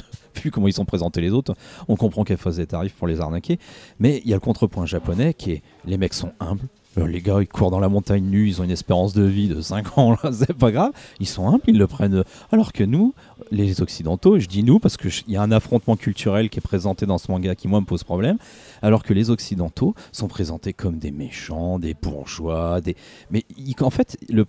vu 0.43 0.51
comment 0.51 0.67
ils 0.67 0.73
sont 0.73 0.85
présentés 0.85 1.21
les 1.21 1.31
autres, 1.31 1.53
on 1.87 1.95
comprend 1.95 2.23
qu'elle 2.23 2.37
fasse 2.37 2.57
des 2.57 2.67
tarifs 2.67 2.93
pour 2.93 3.07
les 3.07 3.21
arnaquer. 3.21 3.59
Mais 3.99 4.21
il 4.23 4.29
y 4.29 4.33
a 4.33 4.35
le 4.35 4.41
contrepoint 4.41 4.85
japonais 4.85 5.33
qui 5.33 5.51
est 5.51 5.63
les 5.85 5.97
mecs 5.97 6.13
sont 6.13 6.33
humbles. 6.39 6.67
Euh, 6.97 7.07
Les 7.07 7.21
gars, 7.21 7.37
ils 7.39 7.47
courent 7.47 7.69
dans 7.71 7.79
la 7.79 7.87
montagne 7.87 8.23
nue, 8.25 8.47
ils 8.47 8.59
ont 8.61 8.63
une 8.63 8.71
espérance 8.71 9.13
de 9.13 9.21
vie 9.23 9.47
de 9.47 9.61
5 9.61 9.97
ans, 9.97 10.17
c'est 10.31 10.53
pas 10.53 10.71
grave. 10.71 10.91
Ils 11.19 11.27
sont 11.27 11.47
humbles, 11.47 11.61
ils 11.67 11.77
le 11.77 11.85
prennent. 11.87 12.23
Alors 12.51 12.73
que 12.73 12.83
nous, 12.83 13.13
les 13.51 13.81
Occidentaux, 13.81 14.37
et 14.37 14.39
je 14.39 14.47
dis 14.47 14.63
nous 14.63 14.79
parce 14.79 14.97
qu'il 14.97 15.11
y 15.27 15.37
a 15.37 15.41
un 15.41 15.51
affrontement 15.51 15.95
culturel 15.95 16.49
qui 16.49 16.57
est 16.59 16.61
présenté 16.61 17.05
dans 17.05 17.17
ce 17.19 17.31
manga 17.31 17.53
qui, 17.55 17.67
moi, 17.67 17.79
me 17.79 17.85
pose 17.85 18.03
problème. 18.03 18.37
Alors 18.81 19.03
que 19.03 19.13
les 19.13 19.29
Occidentaux 19.29 19.93
sont 20.11 20.27
présentés 20.27 20.73
comme 20.73 20.97
des 20.97 21.11
méchants, 21.11 21.77
des 21.79 21.93
bourgeois, 21.93 22.81
des. 22.81 22.95
Mais 23.29 23.43
ils- 23.57 23.75
en 23.81 23.91
fait, 23.91 24.17
le. 24.27 24.45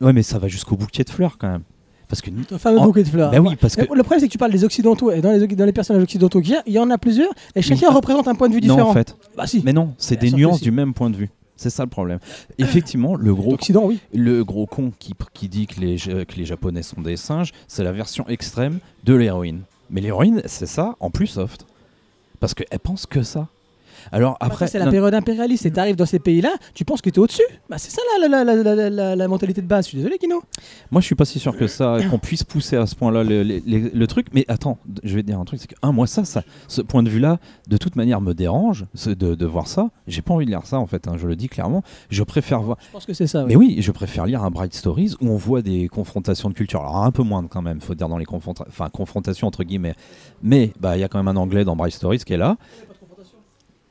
Ouais, 0.00 0.12
mais 0.12 0.22
ça 0.22 0.38
va 0.38 0.48
jusqu'au 0.48 0.76
bouquet 0.76 1.04
de 1.04 1.10
fleurs 1.10 1.36
quand 1.38 1.48
même. 1.50 1.62
Parce 2.08 2.22
que. 2.22 2.30
Un 2.52 2.58
fameux 2.58 2.78
En- 2.78 2.86
bouquet 2.86 3.02
de 3.02 3.08
fleurs. 3.08 3.30
Bah 3.32 3.40
oui, 3.40 3.54
parce 3.60 3.76
que. 3.76 3.82
Le 3.82 3.86
problème, 4.02 4.20
c'est 4.20 4.26
que 4.28 4.32
tu 4.32 4.38
parles 4.38 4.52
des 4.52 4.64
occidentaux 4.64 5.10
et 5.10 5.20
dans 5.20 5.30
les, 5.32 5.46
dans 5.46 5.64
les 5.66 5.72
personnages 5.72 6.02
occidentaux 6.02 6.40
qu'il 6.40 6.52
y 6.52 6.56
a, 6.56 6.62
il 6.66 6.72
y 6.72 6.78
en 6.78 6.88
a 6.90 6.96
plusieurs 6.98 7.30
et 7.54 7.60
chacun 7.62 7.90
représente 7.90 8.28
un 8.28 8.34
point 8.34 8.48
de 8.48 8.54
vue 8.54 8.60
Non, 8.62 8.74
différent. 8.74 8.90
en 8.90 8.94
fait. 8.94 9.14
Bah 9.36 9.46
si. 9.46 9.60
Mais 9.64 9.72
non, 9.74 9.92
c'est 9.98 10.18
des 10.18 10.30
nuances 10.30 10.60
du 10.60 10.70
même 10.70 10.94
point 10.94 11.10
de 11.10 11.16
vue. 11.16 11.30
C'est 11.56 11.70
ça 11.70 11.84
le 11.84 11.88
problème. 11.88 12.18
Effectivement, 12.58 13.16
le 13.16 13.34
gros 13.34 13.52
L'Occident, 13.52 13.84
oui. 13.86 13.98
Le 14.14 14.44
gros 14.44 14.66
con 14.66 14.92
qui, 14.98 15.14
qui 15.32 15.48
dit 15.48 15.66
que 15.66 15.80
les, 15.80 15.96
Ja- 15.96 16.24
que 16.24 16.34
les 16.36 16.44
Japonais 16.44 16.82
sont 16.82 17.00
des 17.00 17.16
singes, 17.16 17.52
c'est 17.66 17.82
la 17.84 17.92
version 17.92 18.26
extrême 18.28 18.78
de 19.04 19.14
l'héroïne. 19.14 19.62
Mais 19.88 20.00
l'héroïne, 20.00 20.42
c'est 20.46 20.66
ça 20.66 20.96
en 21.00 21.10
plus 21.10 21.26
soft. 21.28 21.64
Parce 22.40 22.52
qu'elles 22.52 22.78
pensent 22.80 23.06
que 23.06 23.22
ça. 23.22 23.48
Alors 24.12 24.34
Après, 24.40 24.46
après, 24.52 24.66
c'est 24.68 24.78
la 24.78 24.90
période 24.90 25.14
impérialiste 25.14 25.66
et 25.66 25.70
t'arrives 25.70 25.96
dans 25.96 26.06
ces 26.06 26.18
pays-là, 26.18 26.50
tu 26.74 26.84
penses 26.84 27.00
que 27.02 27.10
t'es 27.10 27.18
au-dessus. 27.18 27.42
Bah, 27.68 27.76
c'est 27.78 27.90
ça 27.90 28.00
la, 28.20 28.28
la, 28.28 28.44
la, 28.90 29.16
la, 29.16 29.28
mentalité 29.28 29.60
de 29.62 29.66
base. 29.66 29.84
Je 29.86 29.88
suis 29.90 29.98
désolé, 29.98 30.18
Kino. 30.18 30.42
moi 30.90 31.00
je 31.00 31.06
suis 31.06 31.14
pas 31.14 31.24
si 31.24 31.38
sûr 31.38 31.56
que 31.56 31.66
ça, 31.66 31.98
qu'on 32.10 32.18
puisse 32.18 32.44
pousser 32.44 32.76
à 32.76 32.86
ce 32.86 32.94
point-là 32.94 33.24
le, 33.24 33.42
le- 33.42 33.60
le- 33.66 33.90
le 33.92 34.06
truc. 34.06 34.28
Mais 34.32 34.44
attends, 34.48 34.78
je 35.04 35.14
vais 35.14 35.22
te 35.22 35.26
dire 35.26 35.38
un 35.40 35.44
truc, 35.44 35.60
c'est 35.60 35.66
que 35.68 35.74
un, 35.82 35.92
moi 35.92 36.06
ça, 36.06 36.24
ça, 36.24 36.42
ce 36.68 36.82
point 36.82 37.02
de 37.02 37.08
vue-là, 37.10 37.38
de 37.68 37.76
toute 37.76 37.96
manière 37.96 38.20
me 38.20 38.32
dérange 38.34 38.86
de, 39.06 39.12
de 39.34 39.46
voir 39.46 39.66
ça. 39.68 39.90
J'ai 40.06 40.22
pas 40.22 40.34
envie 40.34 40.46
de 40.46 40.50
lire 40.50 40.66
ça 40.66 40.78
en 40.78 40.86
fait. 40.86 41.08
hein, 41.08 41.14
je 41.16 41.26
le 41.26 41.36
dis 41.36 41.48
clairement. 41.48 41.82
Je 42.10 42.22
préfère 42.22 42.60
voir. 42.60 42.78
Je 42.86 42.92
pense 42.92 43.06
que 43.06 43.14
c'est 43.14 43.26
ça. 43.26 43.40
ouais. 43.42 43.46
Mais 43.48 43.56
oui, 43.56 43.76
je 43.80 43.92
préfère 43.92 44.26
lire 44.26 44.42
un 44.44 44.50
Bright 44.50 44.74
Stories 44.74 45.14
où 45.20 45.28
on 45.28 45.36
voit 45.36 45.62
des 45.62 45.88
confrontations 45.88 46.48
de 46.48 46.54
culture. 46.54 46.80
Alors 46.80 46.98
un 47.04 47.10
peu 47.10 47.22
moins 47.22 47.44
quand 47.46 47.62
même, 47.62 47.80
faut 47.80 47.94
dire 47.94 48.08
dans 48.08 48.18
les 48.18 48.24
confrontations, 48.24 48.66
enfin 48.68 48.88
confrontations 48.90 49.46
entre 49.48 49.64
guillemets. 49.64 49.94
Mais 50.42 50.72
bah 50.80 50.96
il 50.96 51.00
y 51.00 51.04
a 51.04 51.08
quand 51.08 51.18
même 51.18 51.28
un 51.28 51.36
anglais 51.40 51.64
dans 51.64 51.76
Bright 51.76 51.94
Stories 51.94 52.18
qui 52.18 52.32
est 52.32 52.36
là. 52.38 52.56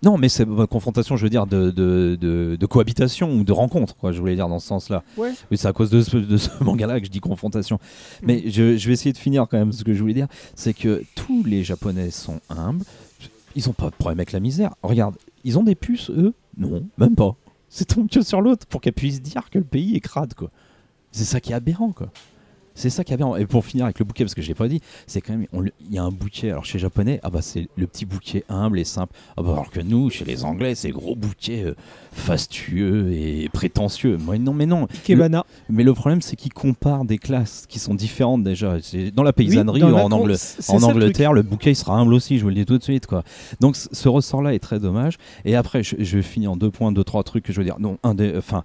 Non, 0.05 0.17
mais 0.19 0.29
c'est 0.29 0.45
bah, 0.45 0.67
confrontation, 0.67 1.17
je 1.17 1.23
veux 1.23 1.29
dire, 1.31 1.47
de, 1.47 1.71
de, 1.71 2.15
de- 2.21 2.55
de 2.59 2.65
cohabitation 2.67 3.33
ou 3.33 3.43
de 3.43 3.51
rencontre, 3.51 3.95
quoi, 3.97 4.11
je 4.11 4.19
voulais 4.19 4.35
dire 4.35 4.47
dans 4.47 4.59
ce 4.59 4.67
sens-là. 4.67 5.03
Ouais. 5.17 5.31
Oui, 5.49 5.57
c'est 5.57 5.67
à 5.67 5.73
cause 5.73 5.89
de 5.89 6.01
ce, 6.01 6.15
de 6.17 6.37
ce 6.37 6.49
manga-là 6.63 6.99
que 6.99 7.07
je 7.07 7.11
dis 7.11 7.19
confrontation. 7.19 7.79
Mais 8.21 8.43
je, 8.49 8.77
je 8.77 8.87
vais 8.87 8.93
essayer 8.93 9.11
de 9.13 9.17
finir 9.17 9.47
quand 9.49 9.57
même 9.57 9.71
ce 9.71 9.83
que 9.83 9.93
je 9.95 9.99
voulais 9.99 10.13
dire. 10.13 10.27
C'est 10.53 10.73
que 10.75 11.03
tous 11.15 11.43
les 11.43 11.63
Japonais 11.63 12.11
sont 12.11 12.39
humbles. 12.49 12.85
Ils 13.55 13.67
ont 13.67 13.73
pas 13.73 13.89
de 13.89 13.95
problème 13.95 14.19
avec 14.19 14.31
la 14.31 14.39
misère. 14.39 14.75
Regarde, 14.83 15.15
ils 15.43 15.57
ont 15.57 15.63
des 15.63 15.75
puces, 15.75 16.11
eux? 16.11 16.33
Non, 16.57 16.83
même 16.97 17.15
pas. 17.15 17.35
C'est 17.69 17.91
que 18.09 18.21
sur 18.21 18.41
l'autre 18.41 18.67
pour 18.67 18.81
qu'elle 18.81 18.93
puisse 18.93 19.21
dire 19.21 19.49
que 19.49 19.57
le 19.57 19.65
pays 19.65 19.95
est 19.95 20.01
crade, 20.01 20.33
quoi. 20.35 20.51
C'est 21.11 21.23
ça 21.25 21.39
qui 21.41 21.51
est 21.51 21.55
aberrant, 21.55 21.91
quoi. 21.91 22.07
C'est 22.75 22.89
ça 22.89 23.03
qui 23.03 23.11
est 23.11 23.15
aberrant. 23.15 23.35
Et 23.37 23.45
pour 23.45 23.65
finir 23.65 23.85
avec 23.85 23.99
le 23.99 24.05
bouquet, 24.05 24.23
parce 24.23 24.35
que 24.35 24.41
je 24.41 24.47
l'ai 24.47 24.53
pas 24.53 24.67
dit, 24.67 24.81
c'est 25.07 25.21
quand 25.21 25.33
même, 25.33 25.47
on 25.53 25.63
il 25.63 25.71
y 25.91 25.97
a 25.97 26.03
un 26.03 26.11
bouquet. 26.11 26.51
Alors 26.51 26.65
chez 26.65 26.77
les 26.77 26.81
Japonais, 26.81 27.19
ah 27.23 27.29
bah 27.29 27.41
c'est 27.41 27.67
le 27.75 27.87
petit 27.87 28.05
bouquet 28.05 28.43
humble 28.49 28.79
et 28.79 28.83
simple. 28.83 29.15
Ah 29.37 29.41
bah 29.41 29.53
alors 29.53 29.71
que 29.71 29.79
nous, 29.79 30.09
chez 30.09 30.25
les 30.25 30.43
Anglais, 30.43 30.75
c'est 30.75 30.91
gros 30.91 31.15
bouquet 31.15 31.63
euh, 31.63 31.75
fastueux 32.11 33.13
et 33.13 33.49
prétentieux. 33.49 34.17
Moi, 34.17 34.37
non, 34.37 34.53
mais 34.53 34.65
non. 34.65 34.87
Kebana. 35.05 35.45
Mais 35.69 35.83
le 35.83 35.93
problème, 35.93 36.21
c'est 36.21 36.35
qu'ils 36.35 36.53
comparent 36.53 37.05
des 37.05 37.17
classes 37.17 37.65
qui 37.67 37.79
sont 37.79 37.93
différentes 37.93 38.43
déjà. 38.43 38.77
C'est 38.81 39.11
dans 39.11 39.23
la 39.23 39.33
paysannerie 39.33 39.81
Oui, 39.83 39.89
dans 39.91 39.95
ou 39.95 39.97
la 39.97 40.05
en, 40.05 40.25
le. 40.25 40.85
Angleterre, 40.85 41.33
le 41.33 41.41
bouquet 41.41 41.71
il 41.71 41.75
sera 41.75 41.97
humble 41.97 42.13
aussi. 42.13 42.37
Je 42.37 42.43
vous 42.43 42.49
le 42.49 42.55
dis 42.55 42.65
tout 42.65 42.77
de 42.77 42.83
suite, 42.83 43.07
quoi. 43.07 43.23
Donc 43.59 43.75
ce 43.75 44.09
ressort-là 44.09 44.53
est 44.53 44.59
très 44.59 44.79
dommage. 44.79 45.17
Et 45.45 45.55
après, 45.55 45.83
je, 45.83 45.95
je 45.99 46.17
vais 46.17 46.23
finir 46.23 46.51
en 46.51 46.57
deux 46.57 46.71
points, 46.71 46.91
deux 46.91 47.03
trois 47.03 47.23
trucs 47.23 47.43
que 47.43 47.53
je 47.53 47.59
veux 47.59 47.65
dire. 47.65 47.79
Non, 47.79 47.97
un 48.03 48.15
des, 48.15 48.35
enfin. 48.37 48.63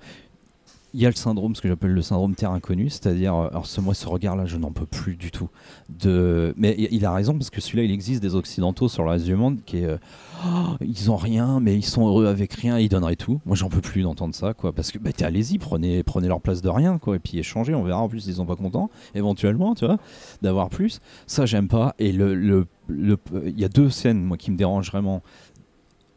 Il 0.93 1.01
y 1.01 1.07
a 1.07 1.09
le 1.09 1.15
syndrome, 1.15 1.55
ce 1.55 1.61
que 1.61 1.69
j'appelle 1.69 1.93
le 1.93 2.03
syndrome 2.03 2.35
terre 2.35 2.51
inconnue, 2.51 2.91
c'est-à-dire, 2.91 3.35
euh, 3.35 3.49
alors 3.51 3.67
ce, 3.67 3.81
moi, 3.81 3.95
ce 3.95 4.09
regard-là, 4.09 4.47
je 4.47 4.57
n'en 4.57 4.73
peux 4.73 4.87
plus 4.87 5.15
du 5.15 5.31
tout. 5.31 5.49
De... 5.89 6.53
Mais 6.57 6.75
il 6.79 6.89
il 6.91 7.05
a 7.05 7.13
raison, 7.13 7.35
parce 7.35 7.49
que 7.51 7.61
celui-là, 7.61 7.85
il 7.85 7.93
existe 7.93 8.21
des 8.21 8.35
Occidentaux 8.35 8.89
sur 8.89 9.05
le 9.05 9.11
reste 9.11 9.25
du 9.25 9.37
monde 9.37 9.61
qui 9.65 9.79
est. 9.79 9.99
Oh, 10.45 10.75
ils 10.81 11.11
ont 11.11 11.17
rien, 11.17 11.61
mais 11.61 11.77
ils 11.77 11.85
sont 11.85 12.07
heureux 12.09 12.27
avec 12.27 12.53
rien, 12.55 12.79
ils 12.79 12.89
donneraient 12.89 13.15
tout. 13.15 13.41
Moi, 13.47 13.55
j'en 13.55 13.69
peux 13.69 13.81
plus 13.81 14.03
d'entendre 14.03 14.35
ça, 14.35 14.53
quoi. 14.53 14.73
Parce 14.73 14.91
que, 14.91 14.99
bah, 14.99 15.11
allez-y, 15.21 15.59
prenez, 15.59 16.03
prenez 16.03 16.27
leur 16.27 16.41
place 16.41 16.61
de 16.61 16.69
rien, 16.69 16.99
quoi. 16.99 17.15
Et 17.17 17.19
puis 17.21 17.39
échangez, 17.39 17.73
on 17.75 17.85
verra. 17.85 18.01
En 18.03 18.09
plus, 18.09 18.27
ils 18.27 18.35
sont 18.35 18.47
pas 18.47 18.57
contents, 18.57 18.91
éventuellement, 19.15 19.77
tu 19.77 19.87
vois, 19.87 19.99
d'avoir 20.43 20.71
plus. 20.71 21.01
Ça, 21.29 21.47
j'aime 21.47 21.69
pas. 21.69 21.95
Et 22.01 22.11
le, 22.11 22.35
le, 22.35 22.67
le- 22.89 23.19
il 23.47 23.61
y 23.61 23.65
a 23.65 23.69
deux 23.69 23.91
scènes, 23.91 24.25
moi, 24.25 24.37
qui 24.37 24.51
me 24.51 24.57
dérangent 24.57 24.91
vraiment. 24.91 25.23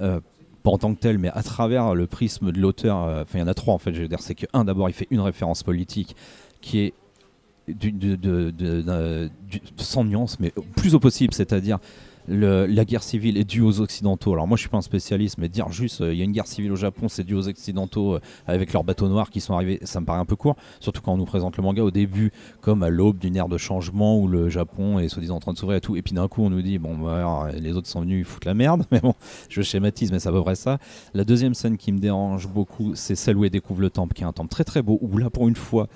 Euh, 0.02 0.20
pas 0.64 0.72
en 0.72 0.77
tant 0.77 0.94
que 0.95 0.99
tel, 0.99 1.18
mais 1.18 1.30
à 1.34 1.44
travers 1.44 1.94
le 1.94 2.07
prisme 2.07 2.52
de 2.52 2.60
l'auteur. 2.60 3.03
euh, 3.03 3.22
Enfin, 3.23 3.40
il 3.40 3.41
y 3.41 3.44
en 3.44 3.48
a 3.48 3.53
trois, 3.53 3.73
en 3.73 3.77
fait. 3.77 3.94
Je 3.94 4.02
veux 4.02 4.07
dire, 4.07 4.22
c'est 4.22 4.35
que 4.35 4.45
un, 4.53 4.64
d'abord, 4.65 4.90
il 4.90 4.94
fait 4.94 5.07
une 5.11 5.19
référence 5.19 5.61
politique 5.64 6.15
qui 6.61 6.80
est 6.80 6.94
de- 7.68 8.15
de- 8.15 9.30
sans 9.77 10.03
nuance, 10.03 10.40
mais 10.40 10.52
plus 10.76 10.95
au 10.95 10.99
possible, 10.99 11.34
c'est-à-dire 11.34 11.80
la 12.28 12.86
guerre 12.86 13.04
civile 13.04 13.38
est 13.38 13.44
due 13.44 13.62
aux 13.62 13.82
Occidentaux. 13.82 14.34
Alors 14.34 14.48
moi 14.48 14.58
je 14.58 14.62
suis 14.62 14.70
pas 14.70 14.78
un 14.78 14.82
spécialiste, 14.82 15.38
mais 15.38 15.50
dire 15.50 15.72
juste 15.72 16.02
euh, 16.02 16.14
il 16.14 16.20
y 16.20 16.22
a 16.22 16.26
une 16.26 16.32
guerre 16.32 16.48
civile 16.48 16.72
au 16.72 16.76
Japon, 16.76 17.10
c'est 17.10 17.24
dû 17.24 17.34
aux 17.36 17.48
Occidentaux 17.48 18.16
euh, 18.16 18.20
avec 18.48 18.74
leurs 18.74 18.84
bateaux 18.84 19.08
noirs 19.08 19.30
qui 19.30 19.41
sont 19.41 19.54
arrivés, 19.54 19.80
ça 19.84 20.00
me 20.00 20.06
paraît 20.06 20.20
un 20.20 20.26
peu 20.26 20.36
court, 20.36 20.56
surtout 20.80 21.02
quand 21.02 21.14
on 21.14 21.18
nous 21.18 21.26
présente 21.26 21.58
le 21.58 21.64
manga 21.64 21.84
au 21.84 21.91
début 21.91 22.32
comme 22.62 22.84
à 22.84 22.90
l'aube 22.90 23.18
d'une 23.18 23.36
ère 23.36 23.50
de 23.50 23.58
changement 23.58 24.20
où 24.20 24.28
le 24.28 24.50
Japon 24.50 25.00
est 25.00 25.10
soi-disant 25.10 25.36
en 25.36 25.40
train 25.40 25.54
de 25.54 25.58
s'ouvrir 25.58 25.78
et 25.78 25.82
tout, 25.82 25.95
et 25.95 26.02
puis 26.02 26.14
d'un 26.14 26.28
coup 26.28 26.44
on 26.44 26.50
nous 26.50 26.62
dit 26.62 26.78
bon 26.78 26.98
bah, 26.98 27.50
les 27.54 27.74
autres 27.74 27.88
sont 27.88 28.02
venus 28.02 28.20
ils 28.20 28.26
foutent 28.26 28.45
la 28.45 28.54
merde, 28.54 28.86
mais 28.91 29.00
bon 29.00 29.14
je 29.50 29.62
schématise 29.62 30.12
mais 30.12 30.20
c'est 30.20 30.30
à 30.30 30.32
peu 30.32 30.41
près 30.41 30.56
ça. 30.56 30.80
La 31.14 31.24
deuxième 31.24 31.54
scène 31.54 31.78
qui 31.78 31.91
me 31.91 32.00
dérange 32.00 32.48
beaucoup, 32.48 32.95
c'est 32.95 33.16
celle 33.16 33.38
où 33.38 33.44
elle 33.44 33.50
découvre 33.50 33.82
le 33.82 33.90
temple, 33.90 34.14
qui 34.14 34.24
est 34.24 34.28
un 34.28 34.34
temple 34.34 34.50
très 34.50 34.64
très 34.64 34.82
beau, 34.82 34.98
où 35.02 35.18
là 35.18 35.30
pour 35.30 35.48
une 35.48 35.56
fois 35.56 35.88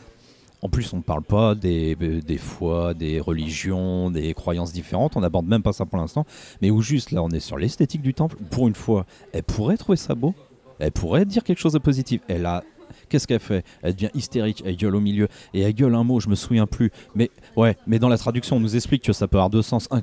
en 0.62 0.70
plus, 0.70 0.92
on 0.94 0.98
ne 0.98 1.02
parle 1.04 1.24
pas 1.24 1.54
des, 1.54 1.96
des 1.96 2.38
foi, 2.38 2.94
des 2.94 3.20
religions, 3.20 4.10
des 4.10 4.34
croyances 4.34 4.74
différentes. 4.74 5.16
On 5.16 5.22
n'aborde 5.22 5.48
même 5.48 5.62
pas 5.62 5.74
ça 5.74 5.86
pour 5.86 5.98
l'instant. 5.98 6.26
Mais 6.62 6.72
où 6.72 6.82
juste 6.82 7.12
là, 7.12 7.22
on 7.22 7.30
est 7.30 7.40
sur 7.40 7.58
l'esthétique 7.58 8.02
du 8.02 8.14
temple. 8.14 8.38
Pour 8.50 8.68
une 8.68 8.76
fois, 8.76 9.06
elle 9.34 9.44
pourrait 9.44 9.78
trouver 9.78 9.98
ça 9.98 10.16
beau. 10.16 10.34
Elle 10.80 10.92
pourrait 10.92 11.26
dire 11.26 11.44
quelque 11.44 11.60
chose 11.60 11.74
de 11.74 11.80
positif. 11.80 12.22
Elle 12.28 12.46
a. 12.46 12.64
Qu'est-ce 13.10 13.28
qu'elle 13.28 13.40
fait? 13.40 13.66
Elle 13.82 13.94
devient 13.94 14.10
hystérique, 14.14 14.64
elle 14.66 14.76
gueule 14.76 14.96
au 14.96 15.00
milieu, 15.00 15.28
et 15.54 15.62
elle 15.62 15.74
gueule 15.74 15.94
un 15.96 16.04
mot, 16.04 16.20
je 16.20 16.30
me 16.30 16.36
souviens 16.36 16.66
plus. 16.66 16.92
Mais 17.16 17.30
ouais, 17.56 17.78
mais 17.86 18.00
dans 18.00 18.10
la 18.10 18.18
traduction, 18.18 18.58
on 18.58 18.60
nous 18.60 18.76
explique 18.76 19.04
que 19.04 19.14
ça 19.14 19.28
peut 19.28 19.38
avoir 19.38 19.50
deux 19.50 19.62
sens, 19.62 19.88
un, 19.92 20.02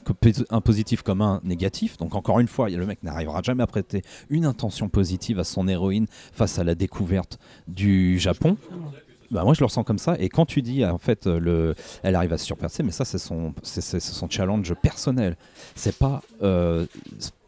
un 0.51 0.61
positif 0.61 1.03
comme 1.03 1.21
un 1.21 1.41
négatif. 1.45 1.97
Donc 1.97 2.15
encore 2.15 2.41
une 2.41 2.49
fois, 2.49 2.69
le 2.69 2.87
mec 2.87 3.03
n'arrivera 3.03 3.43
jamais 3.43 3.63
à 3.63 3.67
prêter 3.67 4.03
une 4.31 4.45
intention 4.45 4.89
positive 4.89 5.39
à 5.39 5.45
son 5.45 5.67
héroïne 5.67 6.07
face 6.33 6.59
à 6.59 6.65
la 6.65 6.75
découverte 6.75 7.39
du 7.69 8.19
Japon. 8.19 8.57
Bah 9.35 9.43
moi 9.43 9.53
je 9.53 9.59
le 9.59 9.67
ressens 9.67 9.83
comme 9.83 9.99
ça. 9.99 10.15
Et 10.21 10.29
quand 10.29 10.47
tu 10.47 10.63
dis 10.63 10.85
en 10.85 10.99
fait 10.99 11.27
euh, 11.27 11.41
le 11.41 11.75
elle 12.05 12.15
arrive 12.15 12.33
à 12.33 12.39
se 12.39 12.47
surpasser 12.47 12.85
mais 12.85 12.93
ça 12.93 13.05
c'est 13.05 13.19
son 13.19 13.53
c'est 13.65 14.01
son 14.01 14.31
challenge 14.31 14.73
personnel. 14.75 15.37
C'est 15.75 15.99
pas 15.99 16.23
euh, 16.43 16.87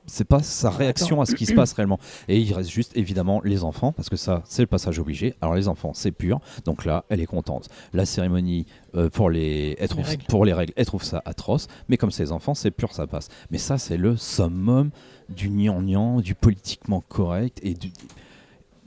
c'est 0.07 0.25
pas 0.25 0.43
sa 0.43 0.69
réaction 0.71 1.21
à 1.21 1.27
ce 1.27 1.37
qui 1.37 1.47
se 1.47 1.55
passe 1.55 1.73
réellement. 1.75 2.01
Et 2.27 2.41
il 2.41 2.53
reste 2.53 2.71
juste 2.71 2.91
évidemment 2.97 3.41
les 3.45 3.63
enfants 3.63 3.93
parce 3.93 4.09
que 4.09 4.17
ça 4.17 4.43
c'est 4.47 4.63
le 4.63 4.67
passage 4.67 4.99
obligé. 4.99 5.35
Alors 5.41 5.55
les 5.55 5.69
enfants 5.69 5.93
c'est 5.95 6.11
pur. 6.11 6.41
Donc 6.65 6.85
là 6.85 7.05
elle 7.09 7.21
est 7.21 7.27
contente. 7.27 7.69
La 7.93 8.05
cérémonie 8.05 8.67
euh, 8.97 9.09
pour 9.09 9.31
les 9.31 9.77
elle 9.79 9.89
trouve, 9.89 10.07
règles. 10.07 10.25
pour 10.25 10.45
les 10.45 10.53
règles 10.55 10.73
elle 10.75 10.87
trouve 10.87 11.05
ça 11.05 11.23
atroce. 11.25 11.69
Mais 11.89 11.97
comme 11.97 12.11
c'est 12.11 12.25
les 12.25 12.33
enfants 12.33 12.55
c'est 12.55 12.73
pur 12.73 12.93
ça 12.93 13.07
passe. 13.07 13.29
Mais 13.53 13.59
ça 13.59 13.79
c'est 13.79 13.97
le 13.97 14.17
summum 14.17 14.91
du 15.29 15.51
gnangnan 15.51 16.21
du 16.21 16.35
politiquement 16.35 17.05
correct 17.09 17.61
et 17.63 17.75
du 17.75 17.93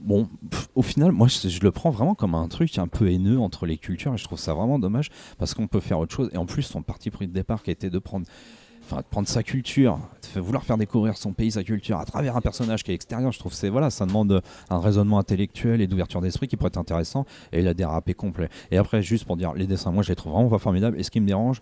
Bon, 0.00 0.28
au 0.74 0.80
final, 0.80 1.12
moi, 1.12 1.28
je, 1.28 1.60
le 1.60 1.70
prends 1.70 1.90
vraiment 1.90 2.14
comme 2.14 2.34
un 2.34 2.48
truc 2.48 2.78
un 2.78 2.88
peu 2.88 3.10
haineux 3.10 3.38
entre 3.38 3.66
les 3.66 3.76
cultures 3.76 4.14
et 4.14 4.16
je 4.16 4.24
trouve 4.24 4.38
ça 4.38 4.54
vraiment 4.54 4.78
dommage 4.78 5.10
parce 5.38 5.52
qu'on 5.52 5.66
peut 5.66 5.80
faire 5.80 5.98
autre 5.98 6.14
chose. 6.14 6.30
Et 6.32 6.38
en 6.38 6.46
plus, 6.46 6.62
son 6.62 6.82
parti 6.82 7.10
pris 7.10 7.28
de 7.28 7.32
départ 7.32 7.62
qui 7.62 7.70
été 7.70 7.90
de 7.90 7.98
prendre, 7.98 8.24
de 8.26 9.02
prendre 9.10 9.28
sa 9.28 9.42
culture, 9.42 9.98
de 10.34 10.40
vouloir 10.40 10.64
faire 10.64 10.78
découvrir 10.78 11.18
son 11.18 11.34
pays, 11.34 11.52
sa 11.52 11.62
culture 11.62 11.98
à 11.98 12.06
travers 12.06 12.34
un 12.34 12.40
personnage 12.40 12.82
qui 12.82 12.92
est 12.92 12.94
extérieur, 12.94 13.30
je 13.30 13.38
trouve 13.38 13.52
c'est 13.52 13.68
voilà, 13.68 13.90
ça 13.90 14.06
demande 14.06 14.42
un 14.70 14.80
raisonnement 14.80 15.18
intellectuel 15.18 15.82
et 15.82 15.86
d'ouverture 15.86 16.22
d'esprit 16.22 16.48
qui 16.48 16.56
pourrait 16.56 16.68
être 16.68 16.78
intéressant 16.78 17.26
et 17.52 17.60
il 17.60 17.68
a 17.68 17.74
dérapé 17.74 18.14
complet. 18.14 18.48
Et 18.70 18.78
après, 18.78 19.02
juste 19.02 19.26
pour 19.26 19.36
dire, 19.36 19.52
les 19.52 19.66
dessins, 19.66 19.90
moi, 19.90 20.02
je 20.02 20.08
les 20.08 20.16
trouve 20.16 20.32
vraiment 20.32 20.48
pas 20.48 20.58
formidables. 20.58 20.98
Et 20.98 21.02
ce 21.02 21.10
qui 21.10 21.20
me 21.20 21.26
dérange 21.26 21.60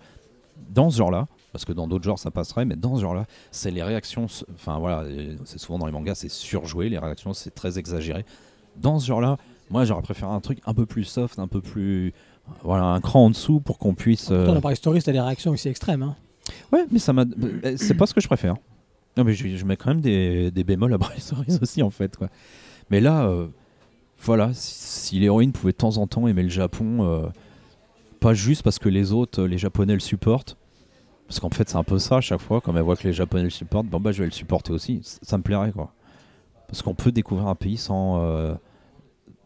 dans 0.70 0.90
ce 0.90 0.98
genre-là, 0.98 1.26
parce 1.52 1.64
que 1.64 1.72
dans 1.72 1.86
d'autres 1.88 2.04
genres 2.04 2.18
ça 2.18 2.30
passerait, 2.30 2.64
mais 2.64 2.76
dans 2.76 2.96
ce 2.96 3.00
genre-là, 3.00 3.26
c'est 3.50 3.70
les 3.70 3.82
réactions. 3.82 4.26
Enfin 4.54 4.78
voilà, 4.78 5.04
c'est 5.44 5.58
souvent 5.58 5.78
dans 5.78 5.86
les 5.86 5.92
mangas, 5.92 6.16
c'est 6.16 6.30
surjoué, 6.30 6.88
les 6.88 6.98
réactions, 6.98 7.32
c'est 7.32 7.54
très 7.54 7.78
exagéré. 7.78 8.24
Dans 8.76 8.98
ce 8.98 9.06
genre-là, 9.06 9.36
moi 9.70 9.84
j'aurais 9.84 10.02
préféré 10.02 10.30
un 10.30 10.40
truc 10.40 10.58
un 10.66 10.74
peu 10.74 10.86
plus 10.86 11.04
soft, 11.04 11.38
un 11.38 11.48
peu 11.48 11.60
plus. 11.60 12.12
Voilà, 12.62 12.84
un 12.84 13.00
cran 13.02 13.26
en 13.26 13.30
dessous 13.30 13.60
pour 13.60 13.78
qu'on 13.78 13.94
puisse. 13.94 14.30
euh, 14.30 14.38
Pourtant, 14.44 14.54
dans 14.54 14.60
Paris 14.62 14.76
Stories, 14.76 15.02
t'as 15.02 15.12
des 15.12 15.20
réactions 15.20 15.50
aussi 15.50 15.68
extrêmes. 15.68 16.02
Hein. 16.02 16.16
Ouais, 16.72 16.86
mais 16.90 16.98
ça 16.98 17.12
m'a. 17.12 17.24
euh, 17.24 17.74
C'est 17.76 17.92
pas 17.94 18.06
ce 18.06 18.14
que 18.14 18.22
je 18.22 18.26
préfère. 18.26 18.54
Non, 19.18 19.24
mais 19.24 19.34
je, 19.34 19.48
je 19.56 19.64
mets 19.66 19.76
quand 19.76 19.88
même 19.90 20.00
des, 20.00 20.50
des 20.50 20.64
bémols 20.64 20.94
à 20.94 20.98
Bryce 20.98 21.26
Stories 21.26 21.58
aussi, 21.62 21.82
en 21.82 21.90
fait. 21.90 22.16
Quoi. 22.16 22.28
Mais 22.88 23.00
là, 23.00 23.26
euh, 23.26 23.48
voilà, 24.22 24.54
si, 24.54 24.72
si 25.08 25.18
l'héroïne 25.18 25.52
pouvait 25.52 25.72
de 25.72 25.76
temps 25.76 25.98
en 25.98 26.06
temps 26.06 26.26
aimer 26.26 26.42
le 26.42 26.48
Japon, 26.48 26.98
euh, 27.02 27.26
pas 28.20 28.32
juste 28.32 28.62
parce 28.62 28.78
que 28.78 28.88
les 28.88 29.12
autres, 29.12 29.42
les 29.44 29.58
Japonais 29.58 29.92
le 29.94 30.00
supportent. 30.00 30.56
Parce 31.28 31.38
qu'en 31.40 31.50
fait, 31.50 31.68
c'est 31.68 31.76
un 31.76 31.84
peu 31.84 31.98
ça 31.98 32.16
à 32.16 32.20
chaque 32.20 32.40
fois, 32.40 32.60
quand 32.60 32.74
elle 32.74 32.82
voit 32.82 32.96
que 32.96 33.06
les 33.06 33.12
Japonais 33.12 33.44
le 33.44 33.50
supportent, 33.50 33.86
bon 33.86 34.00
bah 34.00 34.10
je 34.12 34.20
vais 34.20 34.24
le 34.26 34.32
supporter 34.32 34.72
aussi. 34.72 35.00
Ça 35.22 35.36
me 35.38 35.42
plairait, 35.42 35.70
quoi. 35.72 35.92
Parce 36.68 36.82
qu'on 36.82 36.94
peut 36.94 37.12
découvrir 37.12 37.46
un 37.48 37.54
pays 37.54 37.76
sans. 37.76 38.18
euh, 38.22 38.54